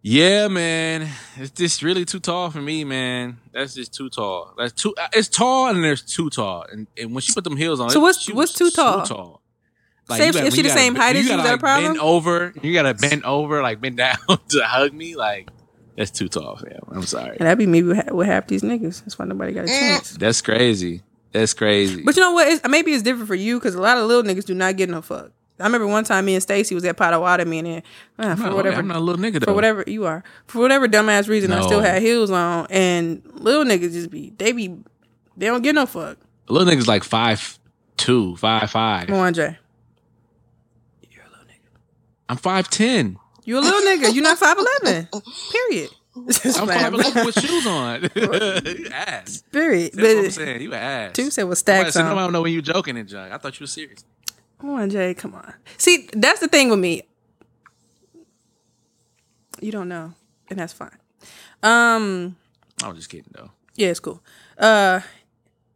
Yeah, 0.03 0.47
man, 0.47 1.07
it's 1.37 1.51
just 1.51 1.83
really 1.83 2.05
too 2.05 2.19
tall 2.19 2.49
for 2.49 2.59
me, 2.61 2.83
man. 2.83 3.37
That's 3.51 3.75
just 3.75 3.93
too 3.93 4.09
tall. 4.09 4.53
That's 4.57 4.73
too. 4.73 4.95
uh, 4.97 5.07
It's 5.13 5.27
tall 5.27 5.67
and 5.69 5.83
there's 5.83 6.01
too 6.01 6.29
tall. 6.31 6.65
And 6.71 6.87
and 6.97 7.13
when 7.13 7.21
she 7.21 7.33
put 7.33 7.43
them 7.43 7.55
heels 7.55 7.79
on, 7.79 7.91
So 7.91 7.99
it- 7.99 8.01
what's- 8.01 8.21
she 8.21 8.33
what's 8.33 8.59
was 8.59 8.73
too 8.73 8.75
tall? 8.75 9.05
tall. 9.05 9.41
Same- 10.09 10.17
you 10.27 10.33
gotta- 10.33 10.37
is 10.39 10.43
when 10.43 10.51
she 10.53 10.61
the 10.63 10.67
gotta 10.69 10.79
same 10.79 10.95
height 10.95 11.15
as 11.15 11.23
you 11.25 11.29
you? 11.31 11.35
Is 11.35 11.37
gotta, 11.37 11.49
that 11.49 11.55
a 11.55 11.57
problem? 11.59 11.91
Bend 11.93 11.99
over. 12.01 12.53
You 12.63 12.73
gotta 12.73 12.95
bend 12.95 13.23
over, 13.25 13.61
like 13.61 13.79
bend 13.79 13.97
down 13.97 14.17
to 14.49 14.63
hug 14.65 14.91
me. 14.93 15.15
Like 15.15 15.49
that's 15.95 16.09
too 16.11 16.27
tall, 16.27 16.55
fam. 16.57 16.79
I'm 16.91 17.03
sorry. 17.05 17.37
And 17.39 17.41
that'd 17.45 17.59
be 17.59 17.67
me 17.67 17.83
with, 17.83 18.11
with 18.11 18.25
half 18.27 18.47
these 18.47 18.63
niggas. 18.63 19.01
That's 19.01 19.19
why 19.19 19.25
nobody 19.25 19.53
got 19.53 19.65
a 19.65 19.67
chance. 19.67 20.11
That's 20.17 20.41
crazy. 20.41 21.03
That's 21.31 21.53
crazy. 21.53 22.01
But 22.03 22.15
you 22.15 22.21
know 22.23 22.31
what? 22.31 22.47
It's, 22.47 22.67
maybe 22.67 22.91
it's 22.91 23.03
different 23.03 23.27
for 23.27 23.35
you 23.35 23.59
because 23.59 23.75
a 23.75 23.81
lot 23.81 23.97
of 23.99 24.05
little 24.07 24.23
niggas 24.23 24.45
do 24.45 24.55
not 24.55 24.75
get 24.77 24.89
no 24.89 25.01
fuck. 25.03 25.31
I 25.61 25.65
remember 25.65 25.88
one 25.88 26.03
time 26.03 26.25
me 26.25 26.33
and 26.33 26.43
Stacy 26.43 26.75
was 26.75 26.83
at 26.85 26.97
Potawatomi 26.97 27.59
and 27.59 27.67
then 27.67 27.83
uh, 28.19 28.35
for 28.35 28.43
not, 28.43 28.55
whatever 28.55 28.77
I'm 28.77 28.88
not 28.88 28.97
a 28.97 28.99
little 28.99 29.21
nigga 29.23 29.39
though. 29.39 29.45
for 29.45 29.53
whatever 29.53 29.83
you 29.88 30.05
are 30.05 30.23
for 30.47 30.59
whatever 30.59 30.88
dumbass 30.88 31.27
reason 31.29 31.51
I 31.51 31.61
still 31.61 31.81
had 31.81 32.01
heels 32.01 32.31
on 32.31 32.67
and 32.69 33.21
little 33.33 33.63
niggas 33.63 33.93
just 33.93 34.09
be 34.09 34.31
they 34.38 34.51
be 34.51 34.75
They 35.38 35.45
don't 35.47 35.61
get 35.61 35.75
no 35.75 35.85
fuck. 35.85 36.17
A 36.49 36.53
little 36.53 36.71
nigga's 36.71 36.88
like 36.88 37.03
five 37.03 37.57
two, 37.97 38.35
five 38.38 38.69
five. 38.69 39.07
Come 39.07 39.17
on, 39.17 39.33
Jay. 39.33 39.57
You're 41.09 41.23
a 41.23 41.29
little 41.29 41.45
nigga. 41.45 41.69
I'm 42.29 42.38
five 42.38 42.69
ten. 42.69 43.17
You 43.43 43.57
a 43.57 43.61
little 43.61 43.81
nigga. 43.81 44.13
You 44.13 44.21
not 44.21 44.38
five 44.38 44.57
eleven. 44.57 45.07
Period. 45.51 45.89
I'm 46.15 46.67
five 46.67 46.93
eleven 46.93 47.25
with 47.25 47.39
shoes 47.39 47.65
on. 47.65 48.01
you 48.15 48.88
ass. 48.91 49.43
Period. 49.51 49.93
That's 49.93 50.15
what 50.15 50.25
I'm 50.25 50.31
saying. 50.31 50.61
You 50.61 50.73
an 50.73 50.79
ass. 50.79 51.13
two 51.13 51.31
said 51.31 51.43
with 51.43 51.57
Somebody 51.57 51.91
stacks 51.91 51.95
I 51.95 52.13
don't 52.15 52.33
know 52.33 52.41
when 52.41 52.51
you 52.51 52.61
joking 52.61 52.97
and 52.97 53.07
junk. 53.07 53.31
I 53.31 53.38
thought 53.38 53.59
you 53.59 53.63
were 53.63 53.67
serious. 53.67 54.03
Come 54.61 54.69
on, 54.69 54.91
Jay. 54.91 55.15
Come 55.15 55.33
on. 55.33 55.55
See, 55.77 56.07
that's 56.13 56.39
the 56.39 56.47
thing 56.47 56.69
with 56.69 56.77
me. 56.77 57.01
You 59.59 59.71
don't 59.71 59.89
know, 59.89 60.13
and 60.51 60.59
that's 60.59 60.71
fine. 60.71 60.95
Um, 61.63 62.35
I 62.83 62.88
was 62.88 62.97
just 62.97 63.09
kidding 63.09 63.31
though. 63.31 63.49
yeah, 63.75 63.88
it's 63.88 63.99
cool. 63.99 64.21
Uh, 64.59 65.01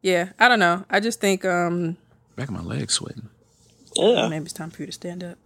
yeah, 0.04 0.30
I 0.38 0.48
don't 0.48 0.60
know. 0.60 0.86
I 0.88 1.00
just 1.00 1.20
think 1.20 1.44
um, 1.46 1.98
Back 2.36 2.50
of 2.50 2.54
my 2.54 2.62
legs 2.62 2.94
sweating. 2.94 3.30
Yeah. 3.96 4.28
maybe 4.28 4.44
it's 4.44 4.54
time 4.54 4.70
for 4.70 4.84
you 4.84 4.88
to 4.88 4.92
stand 4.92 5.24
up. 5.24 5.40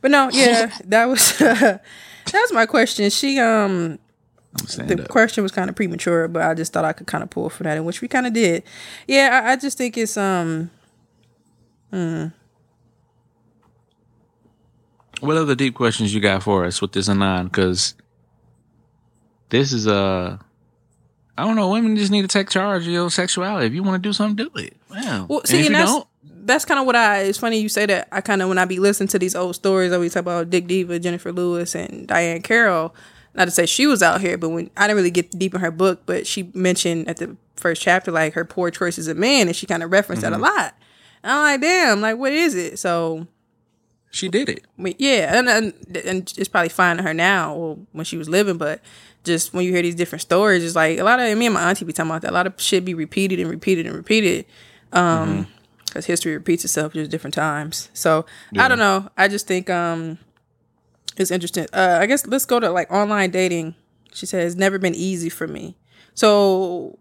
But 0.00 0.12
no, 0.12 0.30
yeah, 0.32 0.72
that 0.84 1.06
was 1.06 1.36
that 1.38 1.80
was 2.32 2.52
my 2.52 2.66
question. 2.66 3.10
She 3.10 3.40
um, 3.40 3.98
the 4.76 5.02
up. 5.02 5.08
question 5.08 5.42
was 5.42 5.50
kind 5.50 5.68
of 5.68 5.74
premature, 5.74 6.28
but 6.28 6.42
I 6.42 6.54
just 6.54 6.72
thought 6.72 6.84
I 6.84 6.92
could 6.92 7.08
kind 7.08 7.24
of 7.24 7.30
pull 7.30 7.50
for 7.50 7.64
that, 7.64 7.76
and 7.76 7.84
which 7.86 8.00
we 8.00 8.06
kind 8.06 8.26
of 8.28 8.32
did. 8.34 8.62
Yeah, 9.08 9.42
I, 9.44 9.52
I 9.52 9.56
just 9.56 9.78
think 9.78 9.98
it's 9.98 10.16
um, 10.16 10.70
What 15.24 15.36
other 15.36 15.54
deep 15.54 15.74
questions 15.74 16.14
you 16.14 16.20
got 16.20 16.42
for 16.42 16.64
us 16.64 16.80
with 16.80 16.92
this 16.92 17.08
anon? 17.08 17.46
Because 17.46 17.94
this 19.48 19.72
is 19.72 19.86
uh, 19.86 20.38
I 21.36 21.44
don't 21.44 21.56
know. 21.56 21.70
Women 21.70 21.96
just 21.96 22.12
need 22.12 22.22
to 22.22 22.28
take 22.28 22.50
charge 22.50 22.86
of 22.86 22.92
your 22.92 23.10
sexuality. 23.10 23.66
If 23.66 23.72
you 23.72 23.82
want 23.82 24.02
to 24.02 24.08
do 24.08 24.12
something, 24.12 24.36
do 24.36 24.58
it. 24.60 24.76
Wow. 24.90 25.26
Well, 25.28 25.42
see, 25.44 25.60
if 25.60 25.66
and, 25.66 25.74
that's 25.74 26.06
that's 26.44 26.64
kind 26.64 26.78
of 26.78 26.86
what 26.86 26.94
I. 26.94 27.20
It's 27.22 27.38
funny 27.38 27.58
you 27.58 27.68
say 27.68 27.86
that. 27.86 28.08
I 28.12 28.20
kind 28.20 28.42
of 28.42 28.48
when 28.48 28.58
I 28.58 28.64
be 28.66 28.78
listening 28.78 29.08
to 29.08 29.18
these 29.18 29.34
old 29.34 29.56
stories, 29.56 29.92
I 29.92 29.96
always 29.96 30.14
talk 30.14 30.22
about 30.22 30.50
Dick 30.50 30.66
Diva, 30.66 31.00
Jenifer 31.00 31.34
Lewis, 31.34 31.74
and 31.74 32.06
Diahann 32.06 32.44
Carroll. 32.44 32.94
Not 33.34 33.46
to 33.46 33.50
say 33.50 33.66
she 33.66 33.88
was 33.88 34.00
out 34.00 34.20
here, 34.20 34.38
but 34.38 34.50
when 34.50 34.70
I 34.76 34.86
didn't 34.86 34.96
really 34.96 35.10
get 35.10 35.36
deep 35.36 35.54
in 35.54 35.60
her 35.60 35.72
book, 35.72 36.02
but 36.06 36.24
she 36.24 36.50
mentioned 36.54 37.08
at 37.08 37.16
the 37.16 37.36
first 37.56 37.82
chapter 37.82 38.12
like 38.12 38.34
her 38.34 38.44
poor 38.44 38.70
choices 38.70 39.08
of 39.08 39.16
men, 39.16 39.48
and 39.48 39.56
she 39.56 39.66
kind 39.66 39.82
of 39.82 39.90
referenced 39.90 40.22
that 40.22 40.32
a 40.32 40.38
lot. 40.38 40.74
And 41.24 41.32
I'm 41.32 41.40
like, 41.40 41.60
damn, 41.60 42.00
like 42.00 42.16
what 42.16 42.32
is 42.32 42.54
it? 42.54 42.78
So 42.78 43.26
she 44.14 44.28
did 44.28 44.48
it. 44.48 44.64
Yeah, 44.98 45.36
and, 45.38 45.48
and 45.48 45.72
and 46.04 46.32
it's 46.36 46.48
probably 46.48 46.68
fine 46.68 46.96
to 46.98 47.02
her 47.02 47.12
now 47.14 47.54
or 47.54 47.78
when 47.92 48.04
she 48.04 48.16
was 48.16 48.28
living, 48.28 48.56
but 48.58 48.80
just 49.24 49.52
when 49.54 49.64
you 49.64 49.72
hear 49.72 49.82
these 49.82 49.94
different 49.94 50.22
stories, 50.22 50.62
it's 50.64 50.76
like 50.76 50.98
a 50.98 51.02
lot 51.04 51.18
of 51.20 51.36
me 51.38 51.46
and 51.46 51.54
my 51.54 51.68
auntie 51.68 51.84
be 51.84 51.92
talking 51.92 52.10
about 52.10 52.22
that. 52.22 52.30
A 52.30 52.34
lot 52.34 52.46
of 52.46 52.54
shit 52.60 52.84
be 52.84 52.94
repeated 52.94 53.40
and 53.40 53.50
repeated 53.50 53.86
and 53.86 53.96
repeated, 53.96 54.46
um, 54.92 55.46
because 55.86 56.06
history 56.06 56.32
repeats 56.32 56.64
itself 56.64 56.92
just 56.92 57.10
different 57.10 57.34
times. 57.34 57.90
So 57.94 58.26
I 58.56 58.68
don't 58.68 58.78
know. 58.78 59.08
I 59.16 59.28
just 59.28 59.46
think 59.46 59.70
um, 59.70 60.18
it's 61.16 61.30
interesting. 61.30 61.66
Uh, 61.72 61.98
I 62.00 62.06
guess 62.06 62.26
let's 62.26 62.46
go 62.46 62.60
to 62.60 62.70
like 62.70 62.90
online 62.92 63.30
dating. 63.30 63.74
She 64.12 64.26
said 64.26 64.46
it's 64.46 64.54
never 64.56 64.78
been 64.78 64.94
easy 64.94 65.28
for 65.28 65.46
me. 65.48 65.76
So 66.14 66.98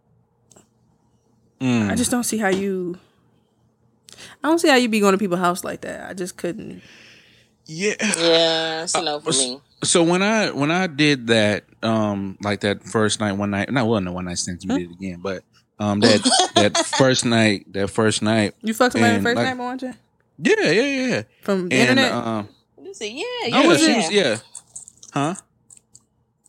Mm. 1.60 1.90
I 1.90 1.96
just 1.96 2.12
don't 2.12 2.26
see 2.26 2.38
how 2.38 2.50
you. 2.50 2.98
I 4.44 4.50
don't 4.50 4.60
see 4.60 4.68
how 4.68 4.76
you 4.76 4.90
be 4.90 5.00
going 5.00 5.14
to 5.14 5.18
people's 5.18 5.40
house 5.40 5.64
like 5.64 5.82
that. 5.82 6.10
I 6.10 6.14
just 6.14 6.36
couldn't. 6.36 6.82
Yeah. 7.66 7.94
Yeah, 8.18 8.84
it's 8.84 8.94
no 8.96 9.20
for 9.20 9.32
me. 9.32 9.60
So 9.84 10.04
when 10.04 10.22
I 10.22 10.52
when 10.52 10.72
I 10.72 10.88
did 10.88 11.28
that, 11.28 11.66
um, 11.82 12.38
like 12.42 12.62
that 12.62 12.84
first 12.84 13.20
night, 13.20 13.34
one 13.34 13.52
night, 13.52 13.72
not 13.72 13.88
wasn't 13.88 14.08
a 14.10 14.12
one 14.12 14.26
night 14.26 14.38
stand. 14.38 14.64
You 14.64 14.78
did 14.78 14.90
it 14.92 14.94
again, 14.94 15.20
but 15.22 15.44
um, 15.80 16.00
that 16.02 16.22
that 16.56 16.78
first 16.98 17.26
night, 17.26 17.72
that 17.74 17.90
first 17.90 18.22
night, 18.22 18.54
You 18.62 18.74
fucked 18.74 18.94
somebody 18.94 19.12
the 19.12 19.16
And, 19.18 19.24
first 19.24 19.36
like- 19.38 19.58
night, 19.58 19.58
Mwanje? 19.58 19.96
yeah, 20.40 20.72
yeah, 20.72 21.08
yeah. 21.08 21.22
From 21.42 21.70
the 21.70 21.76
And 21.76 21.90
internet? 22.00 22.12
um, 22.14 22.50
You 22.84 22.94
say, 22.94 23.12
yeah, 23.12 23.24
yeah, 23.48 23.62
yeah, 23.64 23.78
she 23.78 23.88
yeah. 23.92 23.98
was, 23.98 24.12
yeah, 24.12 24.38
huh? 25.14 25.36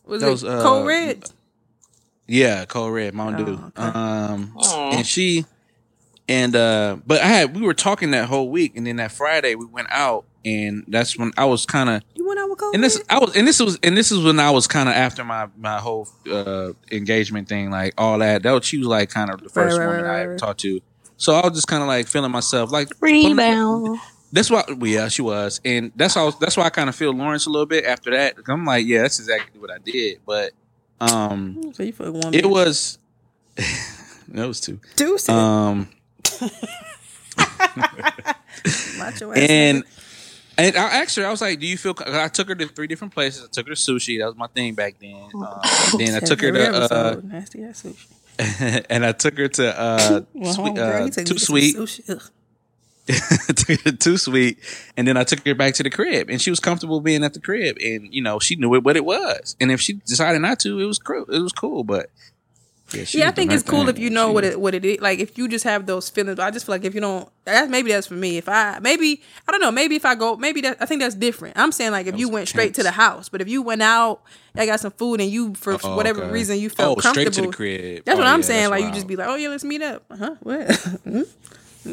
was 0.05 0.21
that 0.21 0.27
it 0.27 0.31
was, 0.31 0.43
uh, 0.43 0.61
Code 0.61 0.87
Red? 0.87 1.29
Yeah, 2.27 2.65
Code 2.65 2.93
Red, 2.93 3.13
Mountain 3.13 3.41
Oh, 3.41 3.45
Dew. 3.45 3.63
okay. 3.79 3.99
Um, 3.99 4.53
Aw. 4.57 4.91
and 4.97 5.05
she, 5.05 5.45
and 6.27 6.55
uh, 6.55 6.97
but 7.05 7.21
I 7.21 7.27
had 7.27 7.55
we 7.55 7.61
were 7.63 7.73
talking 7.73 8.11
that 8.11 8.27
whole 8.27 8.49
week, 8.49 8.75
and 8.77 8.87
then 8.87 8.95
that 8.97 9.11
Friday 9.11 9.55
we 9.55 9.65
went 9.65 9.87
out, 9.91 10.25
and 10.45 10.85
that's 10.87 11.17
when 11.17 11.31
I 11.37 11.45
was 11.45 11.65
kind 11.65 11.89
of 11.89 12.03
You 12.13 12.27
went 12.27 12.39
out 12.39 12.49
with 12.49 12.59
Cold 12.59 12.75
and 12.75 12.83
this 12.83 13.01
I 13.09 13.19
was 13.19 13.35
and 13.35 13.47
this 13.47 13.59
was 13.59 13.79
and 13.83 13.97
this 13.97 14.11
is 14.11 14.23
when 14.23 14.39
I 14.39 14.51
was 14.51 14.67
kind 14.67 14.87
of 14.87 14.95
after 14.95 15.25
my 15.25 15.47
my 15.57 15.79
whole 15.79 16.07
uh 16.31 16.71
engagement 16.91 17.49
thing, 17.49 17.71
like 17.71 17.93
all 17.97 18.19
that. 18.19 18.43
That 18.43 18.51
was, 18.51 18.65
she 18.65 18.77
was 18.77 18.87
like 18.87 19.09
kind 19.09 19.29
of 19.31 19.41
the 19.41 19.49
first 19.49 19.77
right, 19.77 19.87
woman 19.87 20.03
right, 20.05 20.17
I 20.17 20.21
ever 20.21 20.31
right. 20.31 20.39
talked 20.39 20.61
to. 20.61 20.79
So 21.17 21.33
I 21.33 21.47
was 21.47 21.57
just 21.57 21.67
kind 21.67 21.81
of 21.81 21.87
like 21.87 22.07
feeling 22.07 22.31
myself 22.31 22.71
like 22.71 22.89
Rebound. 23.01 23.99
That's 24.31 24.49
why, 24.51 24.63
well, 24.67 24.87
yeah, 24.87 25.07
she 25.07 25.21
was, 25.21 25.61
and 25.63 25.93
that's 25.95 26.13
how 26.15 26.29
that's 26.31 26.57
why 26.57 26.65
I 26.65 26.69
kind 26.69 26.89
of 26.89 26.95
feel 26.95 27.13
Lawrence 27.13 27.45
a 27.45 27.49
little 27.49 27.65
bit 27.65 27.85
after 27.85 28.11
that. 28.11 28.35
I'm 28.49 28.65
like, 28.65 28.85
yeah, 28.85 29.03
that's 29.03 29.19
exactly 29.19 29.61
what 29.61 29.71
I 29.71 29.77
did, 29.77 30.19
but 30.25 30.51
um, 30.99 31.71
So 31.73 31.83
you 31.83 31.93
fucked 31.93 32.11
one 32.11 32.33
it 32.33 32.43
bitch. 32.43 32.49
was 32.49 32.97
that 34.27 34.47
was 34.47 34.59
two. 34.59 34.79
Two. 34.97 35.17
Um, 35.29 35.89
Macho 38.97 39.31
ass 39.31 39.37
and 39.37 39.83
nigga. 39.83 40.04
And 40.57 40.75
I 40.75 41.01
asked 41.01 41.15
her, 41.17 41.25
I 41.25 41.31
was 41.31 41.41
like, 41.41 41.59
"Do 41.59 41.67
you 41.67 41.77
feel?" 41.77 41.95
I 42.05 42.27
took 42.27 42.49
her 42.49 42.55
to 42.55 42.67
three 42.67 42.87
different 42.87 43.13
places. 43.13 43.43
I 43.43 43.47
took 43.51 43.67
her 43.67 43.75
to 43.75 43.79
sushi. 43.79 44.19
That 44.19 44.27
was 44.27 44.35
my 44.35 44.47
thing 44.47 44.73
back 44.73 44.95
then. 44.99 45.29
Um, 45.33 45.59
then 45.97 46.15
I 46.15 46.19
took 46.19 46.41
her 46.41 46.51
to, 46.51 46.93
uh, 46.93 47.21
nasty 47.23 47.63
ass 47.63 47.83
sushi. 47.83 48.85
and 48.89 49.05
I 49.05 49.11
took 49.13 49.37
her 49.37 49.47
to 49.47 49.79
uh, 49.79 50.21
Well, 50.33 50.53
sweet, 50.53 50.73
homegirl, 50.73 51.01
uh 51.01 51.05
he 51.05 51.09
took 51.11 51.17
me 51.17 51.23
too 51.25 51.39
sweet. 51.39 51.75
sushi. 51.75 52.09
Ugh. 52.09 52.21
took 53.55 53.67
her 53.67 53.91
to 53.91 53.97
too 53.97 54.17
sweet, 54.17 54.57
and 54.97 55.07
then 55.07 55.15
I 55.15 55.23
took 55.23 55.45
her 55.45 55.55
back 55.55 55.75
to 55.75 55.83
the 55.83 55.89
crib, 55.91 56.29
and 56.29 56.41
she 56.41 56.49
was 56.49 56.59
comfortable 56.59 57.01
being 57.01 57.23
at 57.23 57.33
the 57.33 57.39
crib, 57.39 57.77
and 57.83 58.11
you 58.13 58.21
know 58.21 58.39
she 58.39 58.55
knew 58.55 58.73
it, 58.75 58.83
what 58.83 58.97
it 58.97 59.05
was, 59.05 59.55
and 59.61 59.71
if 59.71 59.79
she 59.79 59.93
decided 59.93 60.41
not 60.41 60.59
to, 60.61 60.79
it 60.79 60.85
was 60.85 60.99
cool. 60.99 61.25
It 61.25 61.39
was 61.39 61.53
cool, 61.53 61.83
but 61.83 62.09
yeah, 62.93 63.05
Yeah, 63.09 63.27
I 63.27 63.31
think 63.31 63.51
it's 63.51 63.63
cool 63.63 63.89
if 63.89 63.97
you 63.97 64.09
know 64.09 64.31
what 64.31 64.43
it 64.43 64.59
what 64.59 64.73
it 64.75 64.85
is. 64.85 64.99
Like 65.01 65.19
if 65.19 65.37
you 65.37 65.47
just 65.47 65.63
have 65.63 65.85
those 65.85 66.09
feelings. 66.09 66.39
I 66.39 66.51
just 66.51 66.65
feel 66.65 66.73
like 66.75 66.83
if 66.85 66.93
you 66.93 67.01
don't, 67.01 67.27
that 67.45 67.69
maybe 67.69 67.91
that's 67.91 68.07
for 68.07 68.13
me. 68.13 68.37
If 68.37 68.47
I 68.47 68.79
maybe 68.79 69.21
I 69.47 69.51
don't 69.51 69.61
know. 69.61 69.71
Maybe 69.71 69.95
if 69.95 70.05
I 70.05 70.15
go, 70.15 70.35
maybe 70.37 70.61
that 70.61 70.77
I 70.79 70.85
think 70.85 71.01
that's 71.01 71.15
different. 71.15 71.57
I'm 71.57 71.71
saying 71.71 71.91
like 71.91 72.07
if 72.07 72.17
you 72.17 72.29
went 72.29 72.47
straight 72.47 72.73
to 72.75 72.83
the 72.83 72.91
house, 72.91 73.27
but 73.29 73.41
if 73.41 73.47
you 73.49 73.61
went 73.61 73.81
out, 73.81 74.21
I 74.55 74.65
got 74.65 74.79
some 74.79 74.91
food, 74.91 75.19
and 75.19 75.29
you 75.29 75.55
for 75.55 75.77
Oh, 75.83 75.95
whatever 75.95 76.23
okay. 76.23 76.31
reason 76.31 76.59
you 76.59 76.69
felt 76.69 76.99
oh, 76.99 77.01
comfortable. 77.01 77.31
straight 77.31 77.43
to 77.43 77.49
the 77.49 77.55
crib. 77.55 78.05
That's 78.05 78.15
Oh, 78.15 78.19
what 78.19 78.27
I'm 78.27 78.39
yeah, 78.41 78.45
saying. 78.45 78.69
Like 78.69 78.83
you 78.83 78.91
just 78.91 79.07
be 79.07 79.15
like, 79.15 79.27
oh 79.27 79.35
yeah, 79.35 79.49
let's 79.49 79.63
meet 79.63 79.81
up. 79.81 80.03
Uh 80.09 80.17
huh. 80.17 80.35
What? 80.41 80.71
Hmm? 81.03 81.21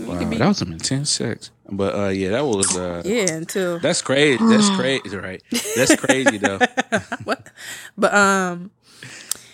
Wow, 0.08 0.24
be- 0.24 0.38
that 0.38 0.48
was 0.48 0.56
some 0.56 0.72
intense 0.72 1.10
sex, 1.10 1.50
but 1.70 1.94
uh, 1.94 2.08
yeah, 2.08 2.30
that 2.30 2.46
was 2.46 2.74
uh, 2.78 3.02
yeah, 3.04 3.30
until 3.34 3.78
that's 3.78 4.00
crazy. 4.00 4.38
That's 4.42 4.70
crazy, 4.70 5.14
right? 5.18 5.42
That's 5.76 5.94
crazy 5.96 6.38
though. 6.38 6.58
what? 7.24 7.46
But 7.98 8.14
um, 8.14 8.70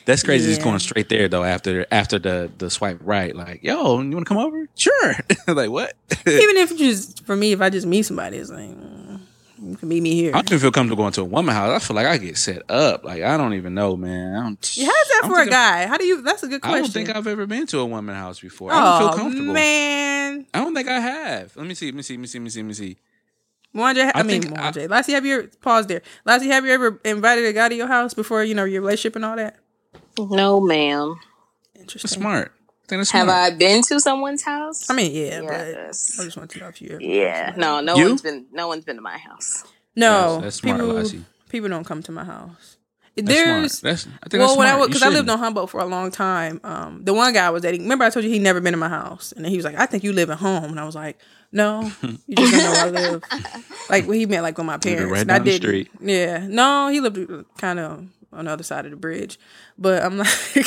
That's 0.08 0.22
crazy. 0.22 0.48
Just 0.48 0.60
Yeah. 0.60 0.64
going 0.64 0.78
straight 0.78 1.10
there 1.10 1.28
though. 1.28 1.44
After 1.44 1.84
after 1.92 2.18
the 2.18 2.50
the 2.56 2.70
swipe 2.70 2.98
right, 3.02 3.36
like, 3.36 3.62
yo, 3.62 4.00
you 4.00 4.12
want 4.12 4.24
to 4.24 4.24
come 4.24 4.38
over? 4.38 4.66
Sure. 4.74 5.14
like 5.46 5.68
what? 5.68 5.92
even 6.26 6.56
if 6.56 6.70
you 6.70 6.78
just 6.78 7.26
for 7.26 7.36
me, 7.36 7.52
if 7.52 7.60
I 7.60 7.68
just 7.68 7.86
meet 7.86 8.04
somebody, 8.04 8.38
it's 8.38 8.48
like 8.48 8.70
mm, 8.70 9.20
you 9.62 9.76
can 9.76 9.86
meet 9.86 10.00
me 10.02 10.14
here. 10.14 10.30
I 10.30 10.38
don't 10.38 10.46
even 10.46 10.60
feel 10.60 10.72
comfortable 10.72 11.04
going 11.04 11.12
to 11.12 11.20
a 11.20 11.24
woman 11.24 11.54
house. 11.54 11.82
I 11.82 11.86
feel 11.86 11.94
like 11.94 12.06
I 12.06 12.16
get 12.16 12.38
set 12.38 12.62
up. 12.70 13.04
Like 13.04 13.22
I 13.22 13.36
don't 13.36 13.52
even 13.52 13.74
know, 13.74 13.98
man. 13.98 14.34
I 14.34 14.42
don't. 14.44 14.76
Yeah, 14.78 14.86
how's 14.86 14.94
that 14.94 15.20
don't 15.24 15.30
for 15.30 15.42
a 15.42 15.46
guy? 15.46 15.86
How 15.86 15.98
do 15.98 16.06
you? 16.06 16.22
That's 16.22 16.42
a 16.42 16.48
good 16.48 16.62
question. 16.62 16.78
I 16.78 16.80
don't 16.80 16.90
think 16.90 17.14
I've 17.14 17.26
ever 17.26 17.44
been 17.46 17.66
to 17.66 17.80
a 17.80 17.84
woman 17.84 18.14
house 18.14 18.40
before. 18.40 18.72
I 18.72 18.76
don't 18.76 18.86
oh 18.86 19.08
feel 19.10 19.18
comfortable. 19.18 19.52
man, 19.52 20.46
I 20.54 20.64
don't 20.64 20.74
think 20.74 20.88
I 20.88 21.00
have. 21.00 21.54
Let 21.54 21.66
me 21.66 21.74
see. 21.74 21.88
Let 21.88 21.96
me 21.96 22.02
see. 22.02 22.14
Let 22.14 22.20
me 22.20 22.26
see. 22.28 22.38
Let 22.38 22.44
me 22.44 22.48
see. 22.50 22.60
Let 22.60 22.66
me 22.66 22.72
see. 22.72 22.96
Mwanje, 23.76 24.10
I, 24.14 24.20
I 24.20 24.22
mean 24.22 24.42
Mwanje. 24.44 24.88
Lassie, 24.88 25.12
have 25.12 25.26
you 25.26 25.50
pause 25.60 25.86
there? 25.86 26.00
Lassie, 26.24 26.48
have 26.48 26.64
you 26.64 26.72
ever 26.72 26.98
invited 27.04 27.44
a 27.44 27.52
guy 27.52 27.68
to 27.68 27.74
your 27.74 27.88
house 27.88 28.14
before 28.14 28.42
you 28.42 28.54
know 28.54 28.64
your 28.64 28.80
relationship 28.80 29.14
and 29.14 29.26
all 29.26 29.36
that? 29.36 29.58
No, 30.18 30.60
ma'am. 30.60 31.16
That's 31.74 31.82
Interesting. 31.82 32.20
smart. 32.20 32.52
I 32.54 32.88
think 32.88 33.00
that's 33.00 33.10
Have 33.10 33.26
smart. 33.26 33.52
I 33.52 33.56
been 33.56 33.82
to 33.82 34.00
someone's 34.00 34.42
house? 34.42 34.88
I 34.90 34.94
mean, 34.94 35.12
yeah, 35.12 35.42
Yes. 35.42 36.14
but 36.16 36.22
I 36.22 36.24
just 36.26 36.36
want 36.36 36.50
to 36.50 36.58
know 36.58 36.68
if 36.68 36.80
you. 36.82 36.90
Ever 36.94 37.02
yeah. 37.02 37.54
No, 37.56 37.80
no 37.80 37.96
You? 37.96 38.06
one's 38.06 38.22
been. 38.22 38.46
No 38.52 38.66
one's 38.68 38.84
been 38.84 38.96
to 38.96 39.02
my 39.02 39.18
house. 39.18 39.64
No, 39.94 40.36
That's- 40.36 40.42
that's 40.42 40.56
smart, 40.56 40.80
people. 40.80 40.94
Lassie. 40.94 41.24
People 41.50 41.68
don't 41.68 41.84
come 41.84 42.02
to 42.02 42.12
my 42.12 42.24
house. 42.24 42.76
That's 43.16 43.28
There's 43.28 43.72
smart. 43.78 43.92
That's. 43.94 44.06
I 44.06 44.28
think 44.28 44.40
well, 44.40 44.48
that's 44.48 44.58
when 44.58 44.66
I 44.68 44.70
smart. 44.70 44.80
was 44.80 44.88
because 44.88 45.02
I 45.02 45.06
lived 45.06 45.16
shouldn't. 45.18 45.30
on 45.30 45.38
Humboldt 45.38 45.70
for 45.70 45.80
a 45.80 45.86
long 45.86 46.10
time. 46.12 46.60
Um, 46.62 47.04
the 47.04 47.12
one 47.12 47.32
guy 47.32 47.46
I 47.46 47.50
was 47.50 47.62
dating. 47.62 47.82
Remember, 47.82 48.04
I 48.04 48.10
told 48.10 48.24
you 48.24 48.30
he 48.30 48.38
never 48.38 48.60
been 48.60 48.74
in 48.74 48.80
my 48.80 48.88
house, 48.88 49.32
and 49.32 49.44
then 49.44 49.50
he 49.50 49.56
was 49.58 49.64
like, 49.64 49.74
"I 49.76 49.86
think 49.86 50.04
you 50.04 50.12
live 50.12 50.30
at 50.30 50.38
home," 50.38 50.64
and 50.64 50.78
I 50.78 50.84
was 50.84 50.94
like, 50.94 51.18
"No, 51.50 51.90
you 52.28 52.36
just 52.36 52.52
don't 52.52 52.62
know 52.62 52.70
where 52.72 52.84
I 52.86 52.90
live." 53.10 53.22
Like 53.90 54.06
what 54.06 54.16
he 54.18 54.26
meant, 54.26 54.42
like 54.42 54.56
with 54.58 54.66
my 54.66 54.76
parents. 54.76 55.10
right 55.10 55.22
and 55.22 55.32
I 55.32 55.38
down 55.38 55.44
the 55.46 55.50
didn't. 55.50 55.62
street. 55.66 55.90
Yeah, 56.00 56.46
no, 56.46 56.88
he 56.88 57.00
lived 57.00 57.18
kind 57.56 57.78
of 57.80 58.04
on 58.38 58.44
the 58.46 58.50
other 58.52 58.62
side 58.62 58.84
of 58.86 58.90
the 58.92 58.96
bridge, 58.96 59.38
but 59.76 60.02
I'm 60.06 60.16
like, 60.16 60.28
you 60.54 60.64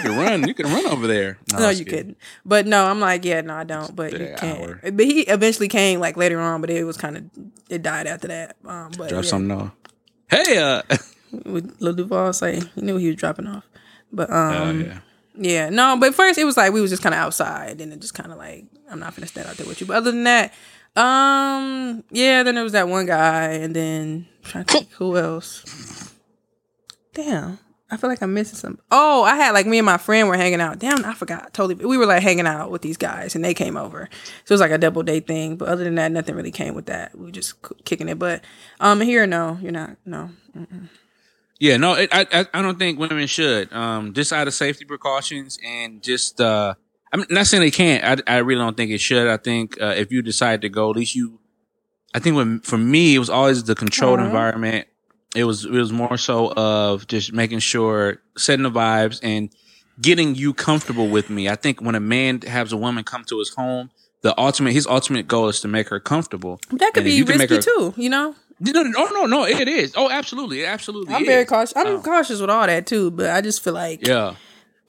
can 0.00 0.16
run. 0.16 0.46
You 0.46 0.54
can 0.54 0.66
run 0.66 0.86
over 0.86 1.06
there. 1.06 1.38
no, 1.52 1.58
I'm 1.66 1.76
you 1.76 1.84
kidding. 1.84 1.90
couldn't. 1.98 2.18
But 2.44 2.66
no, 2.66 2.86
I'm 2.86 3.00
like, 3.00 3.24
yeah, 3.24 3.40
no, 3.40 3.54
I 3.54 3.64
don't. 3.64 3.94
But 3.94 4.12
you 4.12 4.34
can't. 4.36 4.60
hour. 4.60 4.80
But 4.82 5.04
he 5.04 5.20
eventually 5.22 5.68
came 5.68 6.00
like 6.00 6.16
later 6.16 6.40
on, 6.40 6.60
but 6.60 6.70
it 6.70 6.84
was 6.84 6.96
kind 6.96 7.16
of 7.16 7.24
it 7.68 7.82
died 7.82 8.06
after 8.06 8.28
that. 8.28 8.56
Um, 8.64 8.90
but 8.96 9.08
Drop 9.08 9.24
yeah. 9.24 9.30
something 9.30 9.50
off. 9.50 9.72
Hey, 10.30 10.58
uh, 10.58 10.82
with 11.44 11.76
Lil 11.80 11.94
Duval 11.94 12.32
say 12.32 12.60
he 12.74 12.80
knew 12.80 12.96
he 12.96 13.08
was 13.08 13.16
dropping 13.16 13.46
off. 13.46 13.64
But 14.12 14.28
Oh, 14.30 14.34
um, 14.36 14.80
yeah. 14.82 14.98
yeah, 15.36 15.70
no, 15.70 15.96
but 15.98 16.14
first 16.14 16.38
it 16.38 16.44
was 16.44 16.56
like 16.56 16.72
we 16.72 16.80
was 16.80 16.90
just 16.90 17.02
kind 17.02 17.14
of 17.14 17.20
outside, 17.20 17.80
and 17.80 17.92
it 17.92 18.00
just 18.00 18.14
kind 18.14 18.30
of 18.32 18.38
like 18.38 18.64
I'm 18.90 18.98
not 19.00 19.14
gonna 19.16 19.26
stand 19.26 19.48
out 19.48 19.56
there 19.56 19.66
with 19.66 19.80
you. 19.80 19.86
But 19.86 19.96
other 19.96 20.10
than 20.10 20.24
that, 20.24 20.52
um, 20.96 22.04
yeah, 22.10 22.42
then 22.42 22.54
there 22.54 22.64
was 22.64 22.72
that 22.72 22.88
one 22.88 23.06
guy, 23.06 23.52
and 23.52 23.74
then 23.74 24.26
trying 24.42 24.64
to 24.64 24.72
think 24.72 24.90
who 24.92 25.16
else. 25.16 26.12
Damn, 27.14 27.58
I 27.90 27.96
feel 27.96 28.10
like 28.10 28.22
I'm 28.22 28.34
missing 28.34 28.56
some. 28.56 28.78
Oh, 28.90 29.22
I 29.22 29.36
had 29.36 29.52
like 29.52 29.66
me 29.66 29.78
and 29.78 29.86
my 29.86 29.96
friend 29.96 30.28
were 30.28 30.36
hanging 30.36 30.60
out. 30.60 30.78
Damn, 30.78 31.04
I 31.04 31.14
forgot 31.14 31.54
totally. 31.54 31.74
We 31.84 31.96
were 31.96 32.06
like 32.06 32.22
hanging 32.22 32.46
out 32.46 32.70
with 32.70 32.82
these 32.82 32.96
guys, 32.96 33.34
and 33.34 33.44
they 33.44 33.54
came 33.54 33.76
over, 33.76 34.08
so 34.44 34.52
it 34.52 34.54
was 34.54 34.60
like 34.60 34.70
a 34.70 34.78
double 34.78 35.02
date 35.02 35.26
thing. 35.26 35.56
But 35.56 35.68
other 35.68 35.84
than 35.84 35.94
that, 35.94 36.12
nothing 36.12 36.34
really 36.34 36.50
came 36.50 36.74
with 36.74 36.86
that. 36.86 37.16
We 37.16 37.26
were 37.26 37.30
just 37.30 37.54
kicking 37.84 38.08
it. 38.08 38.18
But 38.18 38.44
um, 38.80 39.00
here, 39.00 39.26
no, 39.26 39.58
you're 39.62 39.72
not. 39.72 39.96
No, 40.04 40.30
Yeah, 41.58 41.76
no, 41.76 41.94
it, 41.94 42.10
I 42.12 42.46
I 42.52 42.60
don't 42.60 42.78
think 42.78 42.98
women 42.98 43.26
should. 43.26 43.72
Um, 43.72 44.12
just 44.12 44.32
out 44.32 44.48
of 44.48 44.54
safety 44.54 44.84
precautions 44.84 45.58
and 45.64 46.02
just 46.02 46.40
uh, 46.40 46.74
I'm 47.12 47.24
not 47.30 47.46
saying 47.46 47.60
they 47.62 47.70
can't. 47.70 48.22
I 48.28 48.34
I 48.34 48.38
really 48.38 48.60
don't 48.60 48.76
think 48.76 48.90
it 48.90 48.98
should. 48.98 49.26
I 49.28 49.36
think 49.36 49.80
uh, 49.80 49.94
if 49.96 50.10
you 50.12 50.22
decide 50.22 50.62
to 50.62 50.68
go, 50.68 50.90
at 50.90 50.96
least 50.96 51.14
you. 51.14 51.38
I 52.14 52.18
think 52.18 52.36
when 52.36 52.60
for 52.60 52.78
me 52.78 53.14
it 53.14 53.18
was 53.18 53.30
always 53.30 53.64
the 53.64 53.74
controlled 53.74 54.20
Aw. 54.20 54.24
environment. 54.26 54.86
It 55.34 55.44
was 55.44 55.64
it 55.64 55.70
was 55.70 55.92
more 55.92 56.16
so 56.18 56.52
of 56.52 57.06
just 57.06 57.32
making 57.32 57.60
sure 57.60 58.18
setting 58.36 58.64
the 58.64 58.70
vibes 58.70 59.18
and 59.22 59.50
getting 60.00 60.34
you 60.34 60.52
comfortable 60.54 61.08
with 61.08 61.30
me. 61.30 61.48
I 61.48 61.56
think 61.56 61.80
when 61.80 61.94
a 61.94 62.00
man 62.00 62.40
has 62.42 62.72
a 62.72 62.76
woman 62.76 63.04
come 63.04 63.24
to 63.24 63.38
his 63.38 63.50
home, 63.50 63.90
the 64.22 64.38
ultimate 64.38 64.72
his 64.72 64.86
ultimate 64.86 65.28
goal 65.28 65.48
is 65.48 65.60
to 65.60 65.68
make 65.68 65.88
her 65.88 66.00
comfortable. 66.00 66.60
that 66.70 66.92
could 66.92 66.98
And 67.02 67.04
be 67.04 67.12
you 67.12 67.24
can 67.24 67.38
make 67.38 67.50
risky 67.50 67.70
her- 67.70 67.90
too. 67.92 67.94
You 68.00 68.10
know. 68.10 68.34
No, 68.60 68.82
no, 68.84 69.06
no, 69.06 69.26
no, 69.26 69.44
it 69.44 69.66
is. 69.66 69.92
Oh, 69.96 70.08
absolutely, 70.08 70.64
absolutely. 70.64 71.12
I'm 71.12 71.22
is. 71.22 71.26
very 71.28 71.44
cautious. 71.46 71.72
I'm 71.76 71.86
Oh. 71.96 72.00
cautious 72.02 72.40
with 72.40 72.48
all 72.48 72.64
that 72.66 72.86
too, 72.86 73.10
but 73.10 73.30
I 73.30 73.40
just 73.40 73.60
feel 73.64 73.72
like 73.72 74.06
Yeah. 74.06 74.34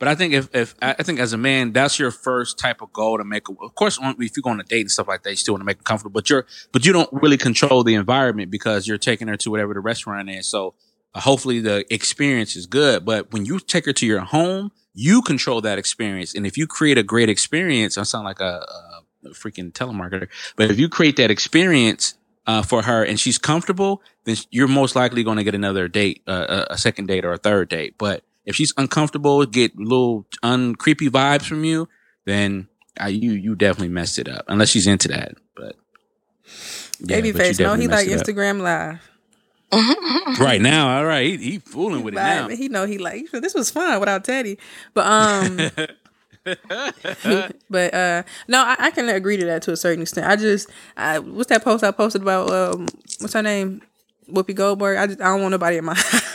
But 0.04 0.10
I 0.10 0.16
think 0.16 0.34
if, 0.34 0.54
if 0.54 0.76
I 0.82 1.02
think 1.02 1.22
as 1.22 1.32
a 1.32 1.38
man, 1.38 1.72
that's 1.72 1.98
your 1.98 2.12
first 2.12 2.60
type 2.60 2.82
of 2.82 2.92
goal 2.92 3.20
to 3.20 3.24
make. 3.24 3.48
Of 3.48 3.74
course, 3.74 3.98
if 4.02 4.36
you 4.36 4.44
go 4.44 4.50
on 4.50 4.60
a 4.60 4.64
date 4.64 4.82
and 4.82 4.92
stuff 4.92 5.08
like 5.08 5.24
that, 5.24 5.30
you 5.30 5.38
still 5.38 5.54
want 5.54 5.62
to 5.62 5.66
make 5.66 5.78
them 5.78 5.86
comfortable. 5.86 6.12
But 6.12 6.30
you're 6.30 6.46
but 6.74 6.86
you 6.86 6.92
don't 6.92 7.08
really 7.14 7.38
control 7.38 7.86
the 7.86 7.96
environment 7.96 8.52
because 8.52 8.86
you're 8.86 8.98
taking 8.98 9.30
her 9.30 9.38
to 9.38 9.50
whatever 9.50 9.74
the 9.74 9.80
restaurant 9.80 10.30
is. 10.30 10.46
So 10.46 10.74
uh, 11.16 11.22
hopefully 11.22 11.62
the 11.62 11.86
experience 11.90 12.58
is 12.58 12.66
good. 12.66 13.06
But 13.06 13.32
when 13.32 13.46
you 13.46 13.62
take 13.62 13.86
her 13.86 13.94
to 13.94 14.06
your 14.06 14.20
home, 14.20 14.74
you 14.94 15.22
control 15.22 15.62
that 15.62 15.80
experience. 15.80 16.36
And 16.36 16.46
if 16.46 16.58
you 16.58 16.68
create 16.68 16.98
a 16.98 17.04
great 17.04 17.30
experience, 17.30 17.98
I 17.98 18.04
sound 18.04 18.26
like 18.26 18.42
a, 18.42 18.66
a 19.24 19.30
freaking 19.30 19.72
telemarketer. 19.72 20.28
But 20.58 20.70
if 20.70 20.78
you 20.78 20.90
create 20.90 21.16
that 21.16 21.32
experience 21.32 22.16
uh, 22.46 22.62
for 22.62 22.82
her 22.82 23.06
and 23.06 23.18
she's 23.18 23.38
comfortable, 23.38 24.02
then 24.26 24.36
you're 24.52 24.68
most 24.68 24.98
likely 24.98 25.24
going 25.24 25.38
to 25.38 25.46
get 25.46 25.56
another 25.56 25.88
date, 25.88 26.24
uh, 26.28 26.66
a 26.70 26.78
second 26.78 27.06
date 27.06 27.24
or 27.24 27.32
a 27.32 27.38
third 27.38 27.70
date. 27.70 27.96
But 27.98 28.26
if 28.45 28.56
she's 28.56 28.74
uncomfortable, 28.78 29.45
get 29.45 29.78
little 29.78 30.26
uncreepy 30.44 31.10
vibes 31.10 31.45
from 31.45 31.64
you, 31.64 31.88
then 32.26 32.68
uh, 33.02 33.06
you 33.07 33.32
you 33.32 33.56
definitely 33.56 33.90
messed 33.90 34.20
it 34.20 34.28
up. 34.28 34.45
Unless 34.48 34.70
she's 34.70 34.88
into 34.88 35.07
that, 35.10 35.36
but 35.56 35.76
yeah, 36.99 37.20
but 37.20 37.26
you 37.26 37.34
Babyface. 37.34 37.60
No, 37.60 37.76
he 37.76 37.88
like 37.88 38.07
messed 38.07 38.30
up. 38.30 38.36
Instagram 38.36 38.61
live. 38.61 38.99
right 40.40 40.61
now. 40.61 40.98
All 40.98 41.06
right, 41.06 41.40
he, 41.40 41.52
he 41.52 41.60
fooling 41.60 42.03
with 42.03 42.14
it 42.14 42.18
Right, 42.18 42.36
now. 42.41 42.48
but 42.48 42.57
he 42.57 42.70
know 42.70 42.86
he 42.86 42.98
like 42.99 43.32
this 43.32 43.53
was 43.56 43.72
fun 43.72 43.99
without 43.99 44.24
Teddy. 44.24 44.60
But 44.94 45.07
um 45.07 45.57
but 47.70 47.94
uh 47.94 48.24
no, 48.48 48.61
I, 48.64 48.76
I 48.78 48.91
can 48.91 49.10
agree 49.10 49.38
to 49.38 49.45
that 49.45 49.61
to 49.64 49.72
a 49.72 49.78
certain 49.78 50.02
extent. 50.03 50.28
I 50.28 50.36
just 50.36 50.70
I 50.95 51.20
what's 51.20 51.49
that 51.49 51.64
post 51.64 51.84
I 51.84 51.91
posted 51.91 52.22
about 52.22 52.52
um 52.52 52.88
what's 53.20 53.34
her 53.34 53.41
name? 53.41 53.82
Whoopi 54.32 54.53
Goldberg. 54.56 54.98
I 54.98 55.07
just 55.07 55.22
I 55.22 55.26
don't 55.26 55.41
want 55.41 55.52
nobody 55.52 55.78
in 55.78 55.86
my 55.86 55.95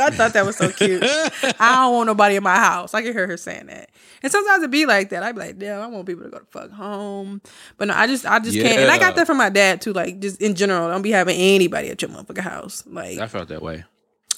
I 0.00 0.10
thought 0.10 0.32
that 0.32 0.44
was 0.46 0.56
so 0.56 0.70
cute. 0.70 1.02
I 1.04 1.76
don't 1.84 1.94
want 1.94 2.06
nobody 2.06 2.36
in 2.36 2.42
my 2.42 2.56
house. 2.56 2.94
I 2.94 3.02
can 3.02 3.12
hear 3.12 3.26
her 3.26 3.36
saying 3.36 3.66
that. 3.66 3.90
And 4.22 4.30
sometimes 4.30 4.62
it 4.62 4.70
be 4.70 4.86
like 4.86 5.10
that. 5.10 5.22
I'd 5.22 5.34
be 5.34 5.40
like, 5.40 5.58
damn, 5.58 5.80
I 5.80 5.86
want 5.86 6.06
people 6.06 6.24
to 6.24 6.30
go 6.30 6.38
to 6.38 6.44
fuck 6.46 6.70
home. 6.70 7.40
But 7.78 7.88
no, 7.88 7.94
I 7.94 8.06
just 8.06 8.26
I 8.26 8.38
just 8.38 8.56
can't. 8.58 8.80
And 8.80 8.90
I 8.90 8.98
got 8.98 9.16
that 9.16 9.26
from 9.26 9.38
my 9.38 9.48
dad 9.50 9.80
too. 9.80 9.92
Like 9.92 10.20
just 10.20 10.40
in 10.40 10.54
general, 10.54 10.88
don't 10.88 11.02
be 11.02 11.10
having 11.10 11.36
anybody 11.36 11.88
at 11.90 12.00
your 12.02 12.10
motherfucking 12.10 12.38
house. 12.38 12.84
Like 12.86 13.18
I 13.18 13.26
felt 13.26 13.48
that 13.48 13.62
way. 13.62 13.84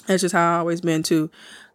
that's 0.07 0.21
just 0.21 0.33
how 0.33 0.55
I 0.55 0.59
always 0.59 0.81
been 0.81 1.03
too. 1.03 1.29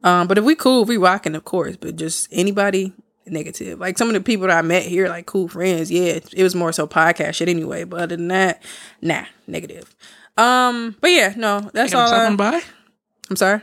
Um, 0.05 0.29
but 0.29 0.39
if 0.39 0.45
we 0.45 0.55
cool, 0.55 0.83
if 0.83 0.89
we 0.89 0.97
rocking, 0.97 1.35
of 1.35 1.45
course. 1.45 1.77
But 1.77 1.97
just 1.97 2.29
anybody 2.33 2.93
negative. 3.27 3.79
Like 3.79 3.99
some 3.99 4.09
of 4.09 4.15
the 4.15 4.21
people 4.21 4.47
that 4.47 4.57
I 4.57 4.63
met 4.63 4.85
here, 4.85 5.09
like 5.09 5.27
cool 5.27 5.49
friends. 5.49 5.91
Yeah, 5.91 6.19
it 6.33 6.43
was 6.43 6.55
more 6.55 6.73
so 6.73 6.87
podcast 6.87 7.35
shit 7.35 7.49
anyway. 7.49 7.85
But 7.85 8.01
other 8.01 8.17
than 8.17 8.29
that, 8.29 8.63
nah, 9.03 9.25
negative. 9.47 9.95
Um, 10.39 10.97
but 11.01 11.11
yeah, 11.11 11.35
no, 11.37 11.69
that's 11.75 11.93
Hey, 11.93 11.99
can 11.99 11.99
I 11.99 12.03
all. 12.03 12.09
stop 12.09 12.33
I, 12.33 12.37
by? 12.37 12.61
I'm 13.29 13.37
sorry. 13.37 13.61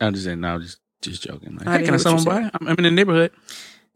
I'm 0.00 0.12
just 0.14 0.24
saying, 0.24 0.40
no, 0.40 0.58
just 0.58 0.78
just 1.02 1.22
joking. 1.22 1.56
Like, 1.56 1.66
I 1.66 1.78
hey, 1.78 1.84
can 1.84 1.88
I 1.88 1.92
hear 1.92 1.98
stop 1.98 2.26
what 2.26 2.28
on 2.28 2.44
you 2.44 2.50
by? 2.50 2.58
I'm, 2.60 2.68
I'm 2.68 2.76
in 2.78 2.84
the 2.84 2.90
neighborhood. 2.90 3.32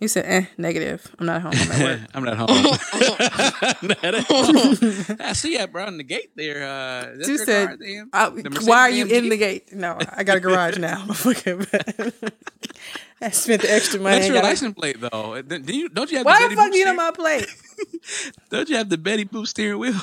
You 0.01 0.09
said 0.09 0.25
eh, 0.27 0.47
negative. 0.59 1.15
I'm 1.19 1.27
not 1.27 1.41
home. 1.41 1.53
I'm 1.55 1.83
at. 1.83 2.11
I'm 2.15 2.25
home. 2.37 2.49
I 5.21 5.33
see 5.35 5.57
that, 5.57 5.69
bro, 5.73 5.87
on 5.87 5.99
the 5.99 6.05
gate 6.05 6.31
there. 6.35 6.65
Uh, 6.65 7.15
that's 7.17 7.29
You 7.29 7.39
said. 7.39 7.79
I- 8.13 8.29
The 8.31 8.63
why 8.65 8.81
are 8.81 8.91
you 8.91 9.07
in 9.07 9.29
the 9.29 9.37
gate? 9.37 9.73
No, 9.73 9.97
I 10.13 10.25
got 10.25 10.37
a 10.37 10.41
garage 10.41 10.79
now. 10.79 11.05
I 13.21 13.31
spent 13.31 13.63
the 13.63 13.73
extra 13.73 14.01
money. 14.01 14.17
That's 14.17 14.27
your 14.27 14.35
got 14.35 14.45
a- 14.45 14.49
license 14.49 14.75
plate, 14.75 15.01
though. 15.01 15.41
Do 15.41 15.73
you 15.75 15.89
don't 15.89 16.11
you 16.11 16.19
have 16.19 16.27
Why 16.27 16.43
the 16.43 16.49
the 16.49 16.57
Betty 16.57 16.69
fuck 16.71 16.75
you 16.75 16.89
on 16.89 16.97
my 16.97 17.11
plate? 17.13 17.47
Don't 18.51 18.69
you 18.69 18.77
have 18.77 18.89
the 18.89 18.99
Betty 18.99 19.25
Boop 19.25 19.47
steering 19.47 19.79
wheel? 19.79 19.95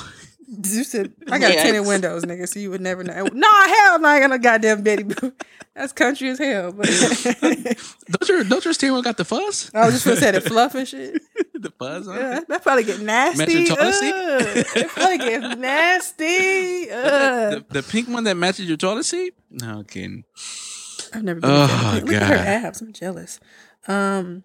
You 0.52 0.84
said 0.84 1.14
I 1.30 1.40
got 1.40 1.52
Yes. 1.54 1.64
tinted 1.64 1.86
windows, 1.88 2.26
nigga, 2.26 2.48
so 2.48 2.60
you 2.60 2.70
would 2.72 2.82
never 2.82 3.04
know. 3.06 3.24
No, 3.32 3.50
hell 3.68 4.00
no, 4.00 4.08
I 4.10 4.20
got 4.20 4.30
no 4.32 4.38
goddamn 4.38 4.84
Betty 4.84 5.04
Boo. 5.04 5.32
That's 5.74 5.94
country 5.94 6.30
as 6.30 6.40
hell. 6.40 6.74
But 6.74 6.88
Don't 8.10 8.28
your 8.30 8.44
don't 8.44 8.66
your 8.66 8.74
steering 8.74 8.94
wheel 8.96 9.02
got 9.02 9.16
the 9.16 9.24
fuzz? 9.24 9.72
I 9.74 9.86
was 9.86 9.94
just 9.96 10.06
gonna 10.06 10.18
say 10.18 10.32
the 10.32 10.42
fluff 10.42 10.76
and 10.76 10.86
shit. 10.86 11.22
the 11.54 11.72
fuzz 11.80 12.08
on 12.10 12.18
Yeah, 12.18 12.42
that 12.50 12.64
probably 12.64 12.84
get 12.84 13.00
nasty. 13.00 13.38
Matching 13.38 13.66
toilet 13.76 13.94
seat? 13.94 14.14
Ugh. 14.14 14.66
It 14.76 14.88
probably 14.90 15.18
get 15.20 15.58
nasty. 15.60 16.90
Ugh. 16.92 17.54
The, 17.54 17.66
the 17.70 17.84
pink 17.84 18.10
one 18.10 18.26
that 18.26 18.36
matches 18.36 18.68
your 18.68 18.76
toilet 18.78 19.06
seat? 19.06 19.34
No 19.50 19.80
I'm 19.80 19.86
kidding. 19.86 20.26
I've 21.14 21.24
never 21.24 21.40
been. 21.40 21.50
Oh, 21.50 21.64
a 21.64 21.68
fan. 21.68 22.06
Look 22.06 22.14
at 22.16 22.24
her 22.28 22.36
abs. 22.68 22.82
I'm 22.82 22.92
jealous. 22.94 23.40
Um, 23.88 24.44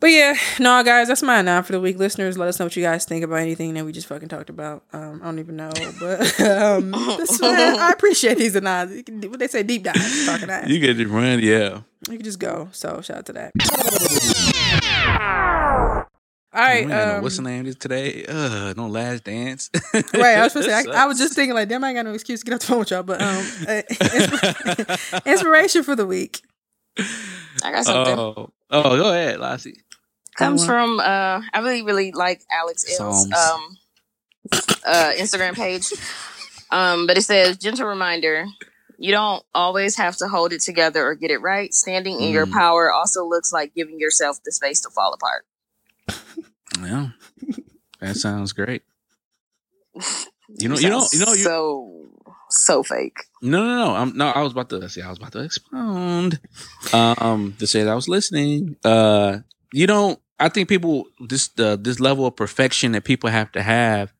but 0.00 0.08
yeah, 0.08 0.34
no, 0.60 0.82
guys, 0.84 1.08
that's 1.08 1.22
my 1.22 1.42
nine 1.42 1.62
for 1.62 1.72
the 1.72 1.80
week. 1.80 1.98
Listeners, 1.98 2.36
let 2.38 2.48
us 2.48 2.58
know 2.58 2.66
what 2.66 2.76
you 2.76 2.82
guys 2.82 3.04
think 3.04 3.24
about 3.24 3.36
anything 3.36 3.74
that 3.74 3.84
we 3.84 3.92
just 3.92 4.06
fucking 4.06 4.28
talked 4.28 4.50
about. 4.50 4.84
Um, 4.92 5.20
I 5.22 5.26
don't 5.26 5.38
even 5.38 5.56
know, 5.56 5.70
but 6.00 6.40
um, 6.40 6.90
this- 6.92 7.42
I 7.42 7.90
appreciate 7.92 8.38
these 8.38 8.54
nines. 8.60 8.94
You 8.94 9.02
can, 9.04 9.20
what 9.30 9.38
they 9.38 9.48
say, 9.48 9.62
deep 9.62 9.82
dive, 9.84 9.94
talking 10.26 10.50
ass. 10.50 10.68
You 10.68 10.78
get 10.80 10.94
to 10.98 11.06
run, 11.06 11.40
yeah. 11.40 11.80
You 12.08 12.16
can 12.18 12.22
just 12.24 12.38
go. 12.38 12.68
So 12.72 13.00
shout 13.00 13.18
out 13.18 13.26
to 13.26 13.32
that. 13.34 13.52
All 16.52 16.62
right. 16.62 16.86
We 16.86 16.92
ain't 16.92 17.00
got 17.00 17.08
no 17.08 17.16
Um, 17.16 17.22
what's 17.22 17.36
the 17.36 17.42
name 17.42 17.66
is 17.66 17.76
today? 17.76 18.24
Uh, 18.26 18.72
no 18.76 18.86
last 18.86 19.24
dance. 19.24 19.70
right. 19.92 20.04
I 20.14 20.42
was 20.42 20.52
supposed 20.52 20.68
to 20.68 20.82
say, 20.84 20.90
I, 20.92 21.02
I 21.02 21.06
was 21.06 21.18
just 21.18 21.34
thinking 21.34 21.54
like, 21.54 21.68
damn, 21.68 21.84
I 21.84 21.88
ain't 21.88 21.96
got 21.96 22.06
no 22.06 22.12
excuse 22.14 22.40
to 22.40 22.46
get 22.46 22.54
off 22.54 22.60
the 22.60 22.66
phone 22.66 22.78
with 22.80 22.90
y'all. 22.90 23.02
But 23.02 23.20
um, 23.20 23.28
uh, 23.68 23.82
inspir- 23.90 25.26
inspiration 25.26 25.82
for 25.82 25.94
the 25.96 26.06
week. 26.06 26.42
I 27.62 27.72
got 27.72 27.84
something. 27.84 28.18
Oh, 28.18 28.50
oh, 28.70 28.96
go 28.96 29.10
ahead, 29.10 29.38
Lassie. 29.40 29.82
Comes 30.36 30.64
from 30.66 31.00
uh 31.00 31.40
I 31.52 31.58
really, 31.60 31.82
really 31.82 32.12
like 32.12 32.42
Alex 32.50 32.84
Elle's 33.00 33.26
um 33.32 33.78
uh 34.84 35.12
Instagram 35.16 35.54
page. 35.54 35.92
Um, 36.70 37.06
but 37.06 37.16
it 37.16 37.22
says, 37.22 37.56
gentle 37.58 37.86
reminder, 37.86 38.44
you 38.98 39.12
don't 39.12 39.42
always 39.54 39.96
have 39.96 40.16
to 40.16 40.26
hold 40.28 40.52
it 40.52 40.60
together 40.60 41.06
or 41.06 41.14
get 41.14 41.30
it 41.30 41.38
right. 41.38 41.72
Standing 41.72 42.20
in 42.20 42.30
your 42.30 42.46
Mm. 42.46 42.52
power 42.52 42.92
also 42.92 43.24
looks 43.24 43.52
like 43.52 43.72
giving 43.74 44.00
yourself 44.00 44.38
the 44.44 44.50
space 44.52 44.80
to 44.80 44.90
fall 44.90 45.14
apart. 45.14 45.46
Yeah, 46.82 47.08
that 48.00 48.16
sounds 48.16 48.52
great. 48.52 48.82
You 50.58 50.68
know, 50.68 50.76
you 50.76 50.90
know, 50.90 51.06
you 51.12 51.20
know, 51.20 51.32
you, 51.32 51.42
so 51.42 52.06
so 52.50 52.82
fake. 52.82 53.16
No, 53.40 53.64
no, 53.64 53.76
no. 53.86 53.94
I'm 53.94 54.16
no. 54.16 54.26
I 54.28 54.42
was 54.42 54.52
about 54.52 54.68
to 54.70 54.88
say. 54.88 55.00
I 55.00 55.08
was 55.08 55.18
about 55.18 55.32
to 55.32 55.40
expound. 55.42 56.38
Um, 56.92 57.54
to 57.58 57.66
say 57.66 57.82
that 57.82 57.90
I 57.90 57.94
was 57.94 58.08
listening. 58.08 58.76
Uh, 58.84 59.38
you 59.72 59.86
don't. 59.86 60.20
I 60.38 60.48
think 60.48 60.68
people 60.68 61.06
this 61.20 61.50
uh, 61.58 61.76
this 61.76 62.00
level 62.00 62.26
of 62.26 62.36
perfection 62.36 62.92
that 62.92 63.04
people 63.04 63.30
have 63.30 63.52
to 63.52 63.62
have. 63.62 64.12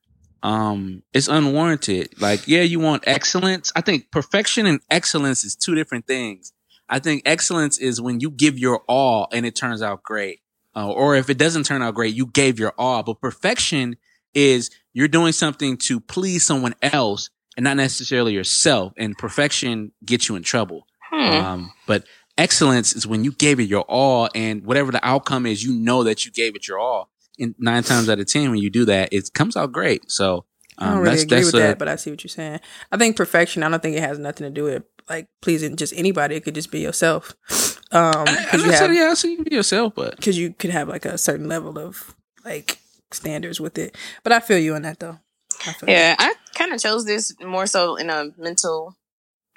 Um, 0.43 1.03
it's 1.13 1.27
unwarranted. 1.27 2.21
Like, 2.21 2.47
yeah, 2.47 2.61
you 2.61 2.79
want 2.79 3.03
excellence. 3.07 3.71
I 3.75 3.81
think 3.81 4.11
perfection 4.11 4.65
and 4.65 4.79
excellence 4.89 5.43
is 5.43 5.55
two 5.55 5.75
different 5.75 6.07
things. 6.07 6.53
I 6.89 6.99
think 6.99 7.23
excellence 7.25 7.77
is 7.77 7.99
when 7.99 8.19
you 8.19 8.29
give 8.29 8.57
your 8.57 8.83
all 8.87 9.27
and 9.33 9.45
it 9.45 9.55
turns 9.55 9.81
out 9.81 10.03
great. 10.03 10.41
Uh, 10.75 10.91
or 10.91 11.15
if 11.15 11.29
it 11.29 11.37
doesn't 11.37 11.65
turn 11.65 11.81
out 11.81 11.95
great, 11.95 12.15
you 12.15 12.27
gave 12.27 12.59
your 12.59 12.73
all. 12.77 13.03
But 13.03 13.19
perfection 13.19 13.97
is 14.33 14.69
you're 14.93 15.07
doing 15.07 15.33
something 15.33 15.77
to 15.77 15.99
please 15.99 16.45
someone 16.45 16.75
else 16.81 17.29
and 17.57 17.63
not 17.63 17.77
necessarily 17.77 18.33
yourself. 18.33 18.93
And 18.95 19.17
perfection 19.17 19.91
gets 20.05 20.29
you 20.29 20.35
in 20.35 20.43
trouble. 20.43 20.85
Hmm. 21.11 21.31
Um, 21.31 21.73
but 21.87 22.05
excellence 22.37 22.95
is 22.95 23.07
when 23.07 23.23
you 23.23 23.31
gave 23.31 23.59
it 23.59 23.63
your 23.63 23.85
all, 23.87 24.29
and 24.35 24.65
whatever 24.65 24.91
the 24.91 25.05
outcome 25.05 25.45
is, 25.45 25.63
you 25.63 25.73
know 25.73 26.03
that 26.03 26.25
you 26.25 26.31
gave 26.31 26.55
it 26.55 26.67
your 26.67 26.79
all. 26.79 27.09
And 27.39 27.55
nine 27.59 27.83
times 27.83 28.09
out 28.09 28.19
of 28.19 28.27
ten, 28.27 28.49
when 28.49 28.59
you 28.59 28.69
do 28.69 28.85
that, 28.85 29.09
it 29.11 29.33
comes 29.33 29.55
out 29.55 29.71
great. 29.71 30.09
So 30.11 30.45
I 30.77 30.85
don't 30.85 30.93
um, 30.93 30.99
really 30.99 31.11
that's 31.11 31.23
agree 31.23 31.37
that's 31.37 31.45
with 31.47 31.55
a, 31.55 31.67
that, 31.67 31.79
but 31.79 31.87
I 31.87 31.95
see 31.95 32.11
what 32.11 32.23
you're 32.23 32.29
saying. 32.29 32.59
I 32.91 32.97
think 32.97 33.15
perfection. 33.15 33.63
I 33.63 33.69
don't 33.69 33.81
think 33.81 33.95
it 33.95 34.01
has 34.01 34.19
nothing 34.19 34.45
to 34.45 34.51
do 34.51 34.63
with 34.63 34.83
like 35.09 35.27
pleasing 35.41 35.75
just 35.75 35.93
anybody. 35.95 36.35
It 36.35 36.43
could 36.43 36.55
just 36.55 36.71
be 36.71 36.79
yourself. 36.79 37.35
Um, 37.89 38.03
I, 38.03 38.19
I 38.19 38.43
because 38.43 38.65
you 38.65 38.71
said, 38.73 38.89
have 38.89 38.93
yeah, 38.93 39.11
I 39.11 39.13
see 39.13 39.31
you 39.31 39.45
be 39.45 39.55
yourself, 39.55 39.95
but 39.95 40.17
because 40.17 40.37
you 40.37 40.51
could 40.51 40.71
have 40.71 40.89
like 40.89 41.05
a 41.05 41.17
certain 41.17 41.47
level 41.47 41.79
of 41.79 42.17
like 42.43 42.79
standards 43.11 43.61
with 43.61 43.77
it. 43.77 43.95
But 44.23 44.33
I 44.33 44.41
feel 44.41 44.57
you 44.57 44.75
on 44.75 44.81
that 44.81 44.99
though. 44.99 45.19
I 45.65 45.71
feel 45.71 45.87
you. 45.87 45.95
Yeah, 45.95 46.17
I 46.19 46.33
kind 46.53 46.73
of 46.73 46.81
chose 46.81 47.05
this 47.05 47.33
more 47.41 47.65
so 47.65 47.95
in 47.95 48.09
a 48.09 48.31
mental 48.37 48.97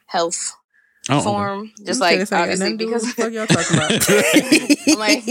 health 0.07 0.55
oh, 1.11 1.17
okay. 1.17 1.25
form, 1.25 1.73
just 1.85 2.01
like 2.01 2.19
this 2.19 2.33
obviously 2.33 2.65
nothing 2.75 2.79
to 2.79 2.85
do 2.87 2.93
with 2.93 3.07
because 3.07 3.25
what 3.25 3.33
y'all 3.33 3.47
talking 3.47 3.77
about. 3.77 3.91
I'm 4.89 4.99
like, 4.99 5.23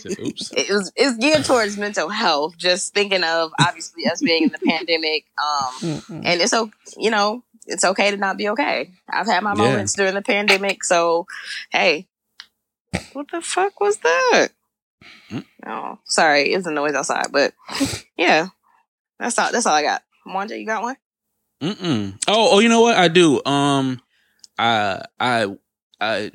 Said, 0.00 0.18
Oops. 0.20 0.52
it 0.56 0.70
was 0.70 0.92
it's 0.96 1.16
geared 1.18 1.44
towards 1.44 1.76
mental 1.76 2.08
health. 2.08 2.56
Just 2.58 2.94
thinking 2.94 3.24
of 3.24 3.52
obviously 3.60 4.06
us 4.06 4.20
being 4.22 4.44
in 4.44 4.50
the 4.52 4.58
pandemic, 4.58 5.24
um, 5.42 5.74
Mm-mm. 5.80 6.22
and 6.24 6.40
it's 6.40 6.52
okay, 6.54 6.72
you 6.96 7.10
know, 7.10 7.42
it's 7.66 7.84
okay 7.84 8.10
to 8.10 8.16
not 8.16 8.36
be 8.36 8.48
okay. 8.50 8.90
I've 9.10 9.26
had 9.26 9.42
my 9.42 9.54
Yeah. 9.54 9.62
moments 9.70 9.94
during 9.94 10.14
the 10.14 10.22
pandemic, 10.22 10.84
so 10.84 11.26
hey, 11.70 12.06
what 13.12 13.26
the 13.30 13.40
fuck 13.40 13.80
was 13.80 13.98
that? 13.98 14.48
Hmm? 15.30 15.38
Oh, 15.66 15.98
sorry, 16.04 16.52
it's 16.52 16.66
a 16.66 16.70
noise 16.70 16.94
outside, 16.94 17.26
but 17.32 17.52
yeah, 18.16 18.48
that's 19.18 19.38
all. 19.38 19.52
That's 19.52 19.66
all 19.66 19.74
I 19.74 19.82
got. 19.82 20.02
Mwanje, 20.26 20.58
you 20.58 20.66
got 20.66 20.82
one? 20.82 20.96
Mm-mm. 21.62 22.14
Oh, 22.28 22.50
oh, 22.52 22.58
you 22.60 22.68
know 22.68 22.82
what? 22.82 22.96
I 22.96 23.08
do. 23.08 23.42
Um, 23.44 24.00
I, 24.58 25.02
I, 25.18 25.56
I, 26.00 26.30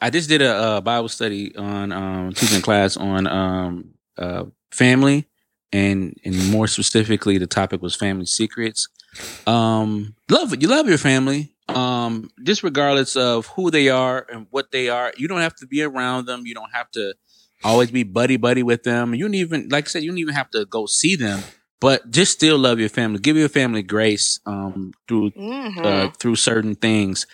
I 0.00 0.10
just 0.10 0.28
did 0.28 0.42
a, 0.42 0.52
uh 0.52 0.80
Bible 0.80 1.08
study 1.08 1.56
on 1.56 1.90
um 1.92 2.32
teaching 2.34 2.60
class 2.60 2.96
on 2.96 3.26
um 3.26 3.94
uh 4.18 4.44
family, 4.70 5.26
and 5.72 6.14
and 6.24 6.50
more 6.50 6.66
specifically, 6.66 7.38
the 7.38 7.46
topic 7.46 7.80
was 7.80 7.94
family 7.94 8.26
secrets. 8.26 8.88
Um, 9.46 10.14
love 10.30 10.54
you 10.60 10.68
love 10.68 10.88
your 10.88 10.98
family. 10.98 11.54
Um, 11.68 12.30
just 12.44 12.62
regardless 12.62 13.16
of 13.16 13.46
who 13.48 13.70
they 13.70 13.88
are 13.88 14.26
and 14.30 14.46
what 14.50 14.70
they 14.70 14.88
are, 14.88 15.12
you 15.16 15.26
don't 15.28 15.40
have 15.40 15.56
to 15.56 15.66
be 15.66 15.82
around 15.82 16.26
them. 16.26 16.42
You 16.46 16.54
don't 16.54 16.72
have 16.72 16.90
to 16.92 17.14
always 17.64 17.90
be 17.90 18.02
buddy 18.04 18.36
buddy 18.36 18.62
with 18.62 18.82
them. 18.82 19.14
You 19.14 19.24
don't 19.24 19.34
even 19.34 19.68
like 19.70 19.86
I 19.86 19.88
said, 19.88 20.02
you 20.02 20.10
don't 20.10 20.18
even 20.18 20.34
have 20.34 20.50
to 20.50 20.66
go 20.66 20.86
see 20.86 21.16
them. 21.16 21.42
But 21.80 22.10
just 22.10 22.32
still 22.32 22.58
love 22.58 22.80
your 22.80 22.88
family. 22.88 23.18
Give 23.20 23.36
your 23.36 23.48
family 23.50 23.82
grace 23.82 24.40
um, 24.46 24.92
through 25.08 25.30
Mm-hmm. 25.32 25.84
uh, 25.84 26.08
through 26.18 26.36
certain 26.36 26.74
things. 26.74 27.26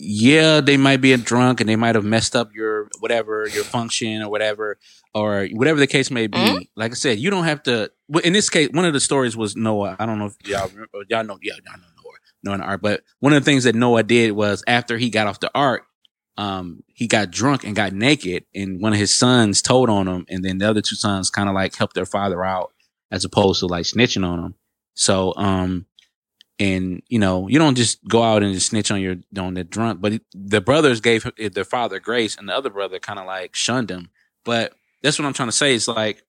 Yeah, 0.00 0.60
they 0.60 0.76
might 0.76 0.98
be 1.00 1.12
a 1.12 1.16
drunk 1.18 1.60
and 1.60 1.68
they 1.68 1.74
might 1.74 1.96
have 1.96 2.04
messed 2.04 2.36
up 2.36 2.54
your 2.54 2.88
whatever 3.00 3.48
your 3.52 3.64
function 3.64 4.22
or 4.22 4.30
whatever 4.30 4.78
or 5.12 5.48
whatever 5.52 5.80
the 5.80 5.88
case 5.88 6.10
may 6.12 6.28
be. 6.28 6.38
Mhm. 6.38 6.68
Like 6.76 6.92
I 6.92 6.94
said, 6.94 7.18
you 7.18 7.30
don't 7.30 7.44
have 7.44 7.64
to. 7.64 7.90
In 8.22 8.32
this 8.32 8.48
case, 8.48 8.68
one 8.72 8.84
of 8.84 8.92
the 8.92 9.00
stories 9.00 9.36
was 9.36 9.56
Noah. 9.56 9.96
I 9.98 10.06
don't 10.06 10.20
know 10.20 10.26
if 10.26 10.36
y'all 10.46 10.68
remember, 10.68 10.98
y'all 11.08 11.24
know. 11.24 11.38
Yeah, 11.42 11.54
y'all 11.66 11.78
know 11.80 11.88
Noah, 12.04 12.14
Noah 12.44 12.58
the 12.58 12.64
Ark. 12.64 12.80
But 12.80 13.02
one 13.18 13.32
of 13.32 13.42
the 13.44 13.50
things 13.50 13.64
that 13.64 13.74
Noah 13.74 14.04
did 14.04 14.30
was 14.32 14.62
after 14.68 14.96
he 14.98 15.10
got 15.10 15.26
off 15.26 15.40
the 15.40 15.50
ark, 15.52 15.82
um, 16.36 16.84
he 16.94 17.08
got 17.08 17.32
drunk 17.32 17.64
and 17.64 17.74
got 17.74 17.92
naked, 17.92 18.44
and 18.54 18.80
one 18.80 18.92
of 18.92 19.00
his 19.00 19.12
sons 19.12 19.60
told 19.60 19.90
on 19.90 20.06
him, 20.06 20.24
and 20.28 20.44
then 20.44 20.58
the 20.58 20.68
other 20.70 20.80
two 20.80 20.94
sons 20.94 21.28
kind 21.30 21.48
of 21.48 21.56
like 21.56 21.74
helped 21.74 21.94
their 21.96 22.06
father 22.06 22.44
out 22.44 22.70
as 23.10 23.24
opposed 23.24 23.60
to 23.60 23.66
like 23.66 23.84
snitching 23.84 24.26
on 24.26 24.42
them. 24.42 24.54
So, 24.94 25.34
um, 25.36 25.86
and 26.58 27.02
you 27.08 27.18
know, 27.18 27.48
you 27.48 27.58
don't 27.58 27.76
just 27.76 28.04
go 28.06 28.22
out 28.22 28.42
and 28.42 28.52
just 28.52 28.68
snitch 28.68 28.90
on 28.90 29.00
your 29.00 29.16
on 29.38 29.54
the 29.54 29.64
drunk, 29.64 30.00
but 30.00 30.20
the 30.32 30.60
brothers 30.60 31.00
gave 31.00 31.30
their 31.36 31.64
father 31.64 32.00
grace, 32.00 32.36
and 32.36 32.48
the 32.48 32.56
other 32.56 32.70
brother 32.70 32.98
kind 32.98 33.18
of 33.18 33.26
like 33.26 33.54
shunned 33.54 33.90
him. 33.90 34.10
But 34.44 34.72
that's 35.02 35.18
what 35.18 35.26
I'm 35.26 35.34
trying 35.34 35.48
to 35.48 35.56
say. 35.56 35.74
It's 35.74 35.88
like 35.88 36.24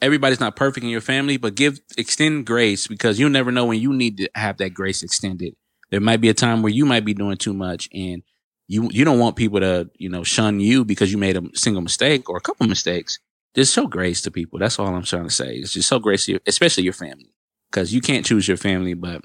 everybody's 0.00 0.40
not 0.40 0.56
perfect 0.56 0.84
in 0.84 0.90
your 0.90 1.00
family, 1.00 1.36
but 1.36 1.54
give 1.54 1.80
extend 1.98 2.46
grace 2.46 2.86
because 2.86 3.18
you'll 3.18 3.30
never 3.30 3.52
know 3.52 3.66
when 3.66 3.80
you 3.80 3.92
need 3.92 4.18
to 4.18 4.30
have 4.34 4.56
that 4.58 4.70
grace 4.70 5.02
extended. 5.02 5.54
There 5.90 6.00
might 6.00 6.20
be 6.20 6.28
a 6.28 6.34
time 6.34 6.62
where 6.62 6.72
you 6.72 6.86
might 6.86 7.04
be 7.04 7.14
doing 7.14 7.36
too 7.36 7.52
much, 7.52 7.88
and 7.92 8.22
you 8.68 8.88
you 8.90 9.04
don't 9.04 9.18
want 9.18 9.36
people 9.36 9.60
to 9.60 9.90
you 9.96 10.08
know 10.08 10.24
shun 10.24 10.60
you 10.60 10.84
because 10.84 11.12
you 11.12 11.18
made 11.18 11.36
a 11.36 11.42
single 11.54 11.82
mistake 11.82 12.30
or 12.30 12.36
a 12.38 12.40
couple 12.40 12.66
mistakes. 12.66 13.18
Just 13.54 13.72
show 13.74 13.86
grace 13.86 14.20
to 14.22 14.30
people. 14.30 14.58
That's 14.58 14.78
all 14.78 14.86
I'm 14.94 15.02
trying 15.04 15.24
to 15.24 15.30
say. 15.30 15.54
It's 15.56 15.72
just 15.72 15.88
show 15.88 15.98
grace 15.98 16.26
to 16.26 16.32
your, 16.32 16.40
especially 16.46 16.84
your 16.84 16.92
family, 16.92 17.30
because 17.70 17.94
you 17.94 18.00
can't 18.00 18.26
choose 18.26 18.48
your 18.48 18.56
family, 18.56 18.94
but 18.94 19.22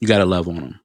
you 0.00 0.06
got 0.08 0.18
to 0.18 0.26
love 0.26 0.48
on 0.48 0.54
them. 0.56 0.80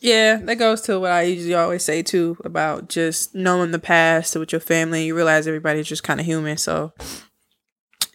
Yeah, 0.00 0.36
that 0.36 0.56
goes 0.56 0.82
to 0.82 1.00
what 1.00 1.12
I 1.12 1.22
usually 1.22 1.54
always 1.54 1.82
say 1.82 2.02
too 2.02 2.36
about 2.44 2.90
just 2.90 3.34
knowing 3.34 3.70
the 3.70 3.78
past 3.78 4.36
with 4.36 4.52
your 4.52 4.60
family. 4.60 5.06
You 5.06 5.16
realize 5.16 5.46
everybody's 5.46 5.86
just 5.86 6.02
kind 6.02 6.20
of 6.20 6.26
human. 6.26 6.58
So, 6.58 6.92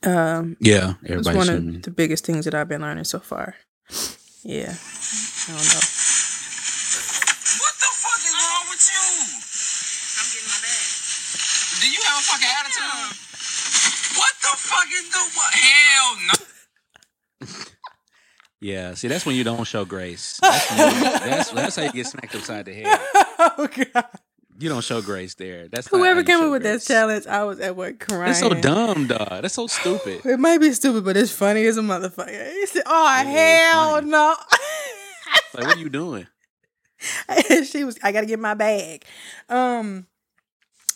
um, 0.04 0.56
Yeah, 0.60 0.94
it's 1.02 1.12
everybody's 1.26 1.36
one 1.38 1.48
human. 1.48 1.76
of 1.78 1.82
the 1.82 1.90
biggest 1.92 2.26
things 2.28 2.46
that 2.46 2.54
I've 2.54 2.68
been 2.70 2.82
learning 2.82 3.06
so 3.06 3.18
far. 3.20 3.56
Yeah, 4.44 4.76
I 4.76 5.48
don't 5.48 5.58
know. 5.58 5.80
Do 12.20 12.26
you 12.26 12.28
have 12.28 12.28
a 12.28 12.32
fucking 12.32 12.52
attitude? 12.60 13.16
What 14.20 14.34
the 14.42 14.54
fuck 14.58 14.88
is 14.92 15.10
the 15.10 15.24
what? 15.36 15.54
Hell 15.54 16.18
no. 16.28 17.66
Yeah, 18.62 18.94
see, 18.96 19.08
that's 19.08 19.26
when 19.26 19.38
you 19.38 19.46
don't 19.46 19.64
show 19.64 19.86
grace. 19.86 20.38
That's, 20.42 20.70
when 20.70 20.96
you- 20.96 21.02
that's, 21.02 21.50
that's 21.52 21.76
how 21.78 21.84
you 21.84 21.94
get 21.94 22.08
smacked 22.08 22.36
upside 22.36 22.66
the 22.66 22.74
head. 22.74 22.88
oh 23.40 23.70
God! 23.94 24.06
You 24.60 24.68
don't 24.68 24.84
show 24.84 25.02
grace 25.02 25.34
there. 25.36 25.70
That's 25.70 25.90
not 25.90 25.98
Whoever 25.98 26.20
you 26.20 26.26
came 26.26 26.40
show 26.40 26.48
up 26.48 26.52
with 26.52 26.64
that 26.64 26.70
grace. 26.72 26.86
challenge, 26.88 27.26
I 27.28 27.46
was 27.46 27.62
at 27.62 27.78
work 27.78 28.00
crying. 28.00 28.26
That's 28.26 28.40
so 28.42 28.50
dumb, 28.50 29.08
dog. 29.08 29.44
That's 29.44 29.54
so 29.54 29.68
stupid. 29.68 30.26
It 30.26 30.40
might 30.42 30.58
be 30.60 30.74
stupid, 30.74 31.06
but 31.06 31.16
it's 31.16 31.32
funny 31.32 31.66
as 31.68 31.78
a 31.78 31.82
motherfucker. 31.82 32.52
He 32.52 32.66
said, 32.66 32.84
"Oh 32.86 33.22
It 33.22 33.28
is 33.28 33.34
hell 33.34 33.92
funny. 33.96 34.10
no!" 34.10 34.36
Like, 35.54 35.66
what 35.68 35.78
are 35.78 35.80
you 35.80 35.90
doing? 35.90 36.28
And 37.30 37.66
she 37.66 37.86
was 37.86 37.98
i 38.04 38.12
gotta 38.12 38.26
get 38.26 38.40
my 38.40 38.56
bag 38.56 39.06
um 39.48 40.06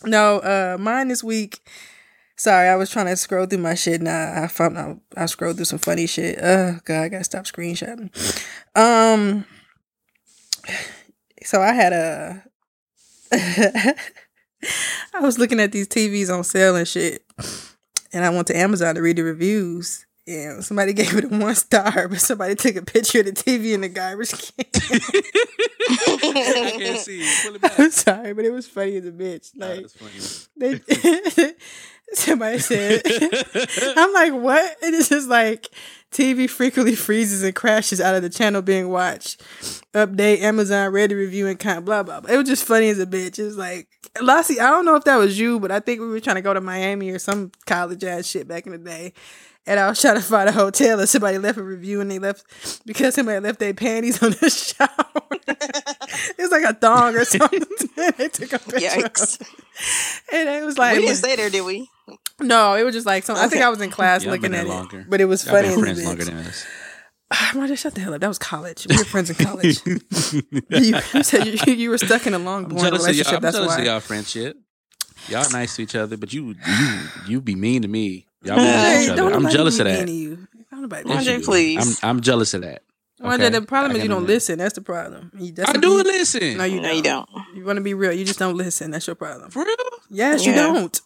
no 0.05 0.39
uh 0.39 0.77
mine 0.79 1.07
this 1.07 1.23
week 1.23 1.59
sorry 2.35 2.67
i 2.67 2.75
was 2.75 2.89
trying 2.89 3.05
to 3.05 3.15
scroll 3.15 3.45
through 3.45 3.59
my 3.59 3.75
shit. 3.75 4.01
Now 4.01 4.43
i 4.43 4.47
found 4.47 4.77
out 4.77 4.99
i 5.15 5.25
scrolled 5.25 5.55
through 5.57 5.65
some 5.65 5.79
funny 5.79 6.07
shit. 6.07 6.39
Oh 6.41 6.79
god 6.85 7.01
i 7.03 7.09
gotta 7.09 7.23
stop 7.23 7.45
screenshotting 7.45 8.09
um 8.75 9.45
so 11.43 11.61
i 11.61 11.73
had 11.73 11.93
a 11.93 12.43
i 15.13 15.19
was 15.19 15.37
looking 15.37 15.59
at 15.59 15.71
these 15.71 15.87
tvs 15.87 16.35
on 16.35 16.43
sale 16.43 16.75
and 16.75 16.87
shit 16.87 17.25
and 18.13 18.23
i 18.23 18.29
went 18.29 18.47
to 18.47 18.57
amazon 18.57 18.95
to 18.95 19.01
read 19.01 19.17
the 19.17 19.23
reviews 19.23 20.05
and 20.27 20.63
somebody 20.63 20.93
gave 20.93 21.15
it 21.15 21.25
a 21.25 21.27
one 21.27 21.55
star, 21.55 22.07
but 22.07 22.19
somebody 22.19 22.55
took 22.55 22.75
a 22.75 22.81
picture 22.81 23.19
of 23.19 23.25
the 23.25 23.31
TV 23.31 23.73
in 23.73 23.81
the 23.81 23.89
garbage 23.89 24.31
can. 24.31 24.65
I 26.35 26.71
can't 26.77 26.99
see. 26.99 27.27
Pull 27.43 27.55
it 27.55 27.61
back. 27.61 27.79
I'm 27.79 27.91
sorry, 27.91 28.33
but 28.33 28.45
it 28.45 28.51
was 28.51 28.67
funny 28.67 28.97
as 28.97 29.05
a 29.05 29.11
bitch. 29.11 29.51
Like 29.55 29.89
funny. 29.89 30.79
they, 30.79 31.53
somebody 32.13 32.59
said, 32.59 33.01
I'm 33.97 34.13
like, 34.13 34.33
what? 34.33 34.77
And 34.81 34.95
it's 34.95 35.09
just 35.09 35.27
like 35.27 35.69
TV 36.11 36.49
frequently 36.49 36.95
freezes 36.95 37.43
and 37.43 37.55
crashes 37.55 37.99
out 37.99 38.15
of 38.15 38.21
the 38.21 38.29
channel 38.29 38.61
being 38.61 38.89
watched. 38.89 39.41
Update 39.93 40.41
Amazon 40.41 40.91
ready 40.91 41.15
review 41.15 41.47
and 41.47 41.59
kind 41.59 41.83
blah 41.83 42.03
blah. 42.03 42.21
blah. 42.21 42.33
It 42.33 42.37
was 42.37 42.47
just 42.47 42.65
funny 42.65 42.89
as 42.89 42.99
a 42.99 43.05
bitch. 43.05 43.39
It 43.39 43.43
was 43.43 43.57
like 43.57 43.87
Lassie. 44.21 44.59
I 44.59 44.69
don't 44.69 44.85
know 44.85 44.95
if 44.95 45.03
that 45.05 45.17
was 45.17 45.39
you, 45.39 45.59
but 45.59 45.71
I 45.71 45.79
think 45.79 45.99
we 45.99 46.07
were 46.07 46.19
trying 46.19 46.35
to 46.35 46.41
go 46.41 46.53
to 46.53 46.61
Miami 46.61 47.09
or 47.09 47.19
some 47.19 47.51
college 47.65 48.03
ass 48.03 48.25
shit 48.25 48.47
back 48.47 48.65
in 48.65 48.71
the 48.71 48.77
day. 48.77 49.13
And 49.65 49.79
I 49.79 49.87
was 49.87 50.01
trying 50.01 50.15
to 50.15 50.21
find 50.21 50.49
a 50.49 50.51
hotel, 50.51 50.99
and 50.99 51.07
somebody 51.07 51.37
left 51.37 51.57
a 51.57 51.63
review, 51.63 52.01
and 52.01 52.11
they 52.11 52.19
left 52.19 52.43
because 52.85 53.15
somebody 53.15 53.39
left 53.39 53.59
their 53.59 53.73
panties 53.73 54.21
on 54.21 54.31
the 54.31 54.49
shower. 54.49 54.89
it 55.47 56.35
was 56.37 56.51
like 56.51 56.63
a 56.63 56.73
thong 56.73 57.15
or 57.15 57.23
something. 57.23 57.61
they 58.17 58.27
took 58.27 58.51
a 58.53 58.59
picture, 58.59 59.05
of 59.05 59.13
Yikes. 59.13 59.41
and 60.33 60.49
it 60.49 60.65
was 60.65 60.77
like 60.77 60.97
we 60.97 61.03
didn't 61.05 61.17
stay 61.17 61.35
there, 61.37 61.49
did 61.49 61.65
we? 61.65 61.89
no, 62.41 62.75
it 62.75 62.83
was 62.83 62.93
just 62.93 63.05
like 63.05 63.23
some. 63.23 63.37
I 63.37 63.47
think 63.47 63.63
I 63.63 63.69
was 63.69 63.79
in 63.79 63.89
class 63.89 64.23
Y'all 64.23 64.33
looking 64.33 64.53
at 64.53 64.67
longer. 64.67 65.01
it, 65.01 65.09
but 65.09 65.21
it 65.21 65.25
was 65.25 65.45
Y'all 65.45 65.55
funny. 65.55 65.69
been 65.69 65.79
friends 65.79 66.03
longer 66.05 66.25
than 66.25 66.37
us. 66.37 66.65
I'm 67.31 67.65
just 67.67 67.83
shut 67.83 67.95
the 67.95 68.01
hell 68.01 68.13
up. 68.13 68.19
That 68.21 68.27
was 68.27 68.37
college. 68.39 68.85
We 68.89 68.97
were 68.97 69.05
friends 69.05 69.29
in 69.29 69.37
college. 69.37 69.79
you, 69.85 69.99
you 70.69 71.23
said 71.23 71.47
you, 71.47 71.73
you 71.73 71.89
were 71.89 71.97
stuck 71.97 72.27
in 72.27 72.33
a 72.33 72.39
long 72.39 72.65
I'm 72.65 72.69
boring 72.71 72.83
jealous, 72.83 73.07
of 73.07 73.07
y'all, 73.07 73.07
relationship. 73.13 73.33
I'm 73.35 73.41
That's 73.41 73.55
jealous 73.55 73.73
of 73.73 73.79
why. 73.79 73.85
y'all 73.85 73.99
friendship. 74.01 74.57
Y'all 75.29 75.49
nice 75.51 75.77
to 75.77 75.83
each 75.83 75.95
other, 75.95 76.17
but 76.17 76.33
you 76.33 76.53
you 76.67 76.99
you 77.27 77.41
be 77.41 77.55
mean 77.55 77.81
to 77.83 77.87
me. 77.87 78.27
Y'all 78.43 78.57
mean 78.57 78.65
Hey, 78.65 78.93
to 79.07 79.11
each 79.11 79.15
don't 79.17 79.33
other. 79.33 79.45
I'm 79.45 79.51
jealous 79.51 79.79
of 79.79 79.85
that. 79.85 80.05
to 80.05 80.11
you. 80.11 80.47
Don't 80.71 80.81
nobody 80.81 81.07
Yes, 81.09 81.19
be 81.25 81.29
you 81.29 81.35
Andre, 81.35 81.45
please. 81.45 81.99
I'm 82.03 82.09
I'm 82.17 82.21
jealous 82.21 82.53
of 82.53 82.61
that. 82.61 82.81
Well, 83.19 83.33
Okay? 83.35 83.49
the 83.49 83.61
problem 83.61 83.95
is 83.95 84.03
you 84.03 84.09
don't 84.09 84.25
listen. 84.25 84.57
That's 84.57 84.73
the 84.73 84.81
problem. 84.81 85.31
You, 85.39 85.53
that's 85.53 85.69
I 85.69 85.73
the- 85.73 85.79
do 85.79 85.95
listen. 86.03 86.57
No, 86.57 86.63
you 86.65 86.81
No, 86.81 86.87
don't. 86.89 86.95
you 86.97 87.03
don't. 87.03 87.29
You 87.55 87.63
want 87.65 87.77
to 87.77 87.81
be 87.81 87.93
real. 87.93 88.11
You 88.11 88.25
just 88.25 88.39
don't 88.39 88.57
listen. 88.57 88.91
That's 88.91 89.07
your 89.07 89.15
problem. 89.15 89.49
For 89.51 89.63
real? 89.63 89.75
Yes, 90.09 90.45
you 90.45 90.53
don't. 90.53 90.99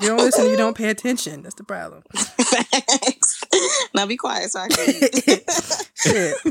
You 0.00 0.08
don't 0.08 0.16
listen. 0.18 0.46
You 0.46 0.56
don't 0.56 0.76
pay 0.76 0.88
attention. 0.88 1.42
That's 1.42 1.54
the 1.56 1.62
problem. 1.64 2.02
Thanks. 2.14 3.44
now 3.94 4.06
be 4.06 4.16
quiet 4.16 4.50
so 4.50 4.60
I 4.60 4.68
can 4.68 4.88
eat. 4.88 5.44
Shit. 5.94 6.36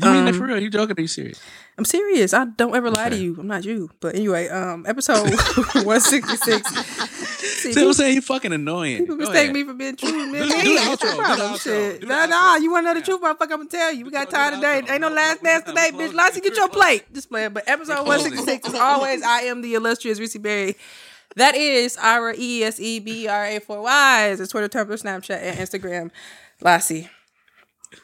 You 0.00 0.04
mean 0.12 0.24
that 0.26 0.34
Um, 0.34 0.38
for 0.38 0.46
real? 0.46 0.60
You 0.60 0.70
joking? 0.70 0.96
Are 0.96 1.00
you 1.00 1.08
serious? 1.08 1.40
I'm 1.76 1.84
serious. 1.84 2.32
I 2.34 2.44
don't 2.44 2.76
ever 2.76 2.90
lie 2.90 3.08
to 3.08 3.16
you. 3.16 3.36
I'm 3.40 3.46
not 3.48 3.64
you. 3.64 3.90
But 4.00 4.14
anyway, 4.14 4.46
um, 4.48 4.84
episode 4.86 5.30
166. 5.82 6.62
See, 7.58 7.72
See 7.72 7.80
what 7.80 7.88
I'm 7.88 7.92
saying? 7.94 8.14
You 8.14 8.20
fucking 8.22 8.52
annoying. 8.52 8.98
People 8.98 9.16
Go 9.16 9.20
mistake 9.20 9.36
ahead. 9.50 9.54
me 9.54 9.64
for 9.64 9.74
being 9.74 9.96
true, 9.96 10.12
man. 10.32 10.32
Do- 10.32 10.48
do 10.48 10.48
the 10.48 10.58
ain't 10.58 10.80
outro, 10.80 11.04
no 11.04 11.10
do 11.10 11.16
the 11.16 11.22
outro, 11.22 11.60
shit. 11.60 12.00
do 12.00 12.06
the 12.06 12.12
Nah, 12.12 12.26
outro. 12.26 12.30
nah, 12.30 12.56
you 12.56 12.70
want 12.70 12.84
to 12.84 12.88
know 12.88 12.94
the 12.94 13.00
Yeah. 13.00 13.04
truth, 13.04 13.20
motherfucker? 13.22 13.42
I'm 13.42 13.48
gonna 13.48 13.64
tell 13.66 13.92
you. 13.92 14.04
We 14.04 14.10
got 14.10 14.26
Do 14.26 14.30
the 14.30 14.36
time 14.36 14.54
today. 14.54 14.76
Ain't 14.92 15.00
no 15.00 15.08
No, 15.08 15.14
last 15.14 15.42
dance 15.42 15.64
we- 15.66 15.72
today, 15.72 15.90
bitch. 15.90 15.96
close- 15.96 16.14
Lassie, 16.14 16.40
get 16.40 16.56
your 16.56 16.68
plate. 16.68 17.12
Just 17.12 17.28
playing. 17.30 17.50
But 17.52 17.64
episode 17.68 18.06
166 18.06 18.68
is 18.68 18.74
always 18.74 19.22
I 19.22 19.40
am 19.42 19.62
the 19.62 19.74
illustrious 19.74 20.20
Reese 20.20 20.36
Berry. 20.38 20.76
That 21.36 21.54
is 21.56 21.96
our 21.98 22.34
E 22.36 22.64
S 22.64 22.80
E 22.80 22.98
B 23.00 23.28
R 23.28 23.46
A 23.46 23.58
4 23.60 23.82
Ys. 24.32 24.40
It's 24.40 24.50
Twitter, 24.50 24.68
Tumblr, 24.68 25.00
Snapchat, 25.02 25.40
and 25.42 25.58
Instagram. 25.58 26.10
Lassie. 26.60 27.08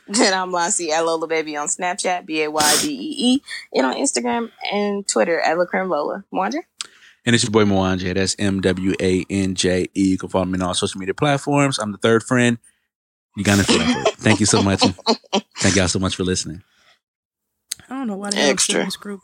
And 0.08 0.34
I'm 0.34 0.50
Lassie 0.52 0.92
at 0.92 1.04
Lola 1.04 1.26
Baby 1.26 1.56
on 1.56 1.66
Snapchat, 1.68 2.24
B 2.26 2.42
A 2.42 2.50
Y 2.50 2.76
B 2.82 2.88
E 2.88 3.34
E, 3.34 3.42
and 3.74 3.86
on 3.86 3.94
Instagram 3.96 4.50
and 4.72 5.06
Twitter 5.06 5.40
at 5.40 5.56
Lacrim 5.58 5.88
Lola. 5.90 6.24
Wanda? 6.30 6.58
And 7.26 7.34
it's 7.34 7.42
your 7.44 7.51
boy 7.51 7.64
Mwanje. 7.64 8.12
That's 8.14 8.36
M 8.38 8.60
W 8.60 8.94
A 9.01 9.24
N 9.30 9.55
J 9.55 9.88
E. 9.94 10.10
You 10.10 10.18
can 10.18 10.28
follow 10.28 10.44
me 10.44 10.59
on 10.59 10.62
all 10.62 10.74
social 10.74 10.98
media 10.98 11.14
platforms. 11.14 11.78
I'm 11.78 11.92
the 11.92 11.98
third 11.98 12.22
friend. 12.22 12.59
You 13.36 13.44
got 13.44 13.56
to 13.56 13.64
feel 13.64 13.80
it. 13.80 14.09
Thank 14.16 14.40
you 14.40 14.46
so 14.46 14.62
much. 14.62 14.80
Thank 15.59 15.76
y'all 15.76 15.88
so 15.88 15.98
much 15.98 16.14
for 16.16 16.22
listening. 16.24 16.62
I 17.88 17.94
don't 17.98 18.06
know 18.06 18.16
why 18.16 18.30
the 18.30 18.38
extra 18.38 18.80
in 18.80 18.86
this 18.86 18.96
group. 18.96 19.20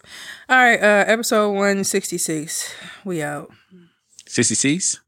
All 0.48 0.56
right, 0.56 0.80
uh, 0.80 1.04
episode 1.06 1.50
166. 1.52 2.74
We 3.04 3.22
out. 3.22 3.50
66? 4.26 5.00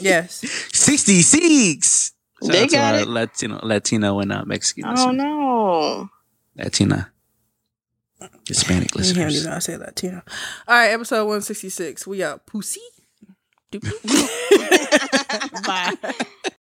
Yes. 0.00 0.40
66! 0.74 2.12
Shout 2.42 2.52
They 2.52 2.66
got 2.66 2.94
it. 2.96 3.08
Latino, 3.08 3.60
Latino 3.62 4.20
and 4.20 4.32
uh, 4.32 4.44
Mexican 4.44 4.84
Oh 4.86 4.90
listeners. 4.92 5.16
no. 5.16 6.08
Latina. 6.56 7.12
Hispanic 8.46 8.94
You 8.94 9.02
can't 9.02 9.14
do 9.16 9.24
listeners. 9.24 9.46
not 9.46 9.62
say 9.62 9.76
Latino. 9.76 10.22
All 10.68 10.76
right, 10.76 10.88
episode 10.90 11.24
166. 11.24 12.06
We 12.06 12.22
out. 12.22 12.46
Pussy. 12.46 12.80
Bye. 15.64 15.94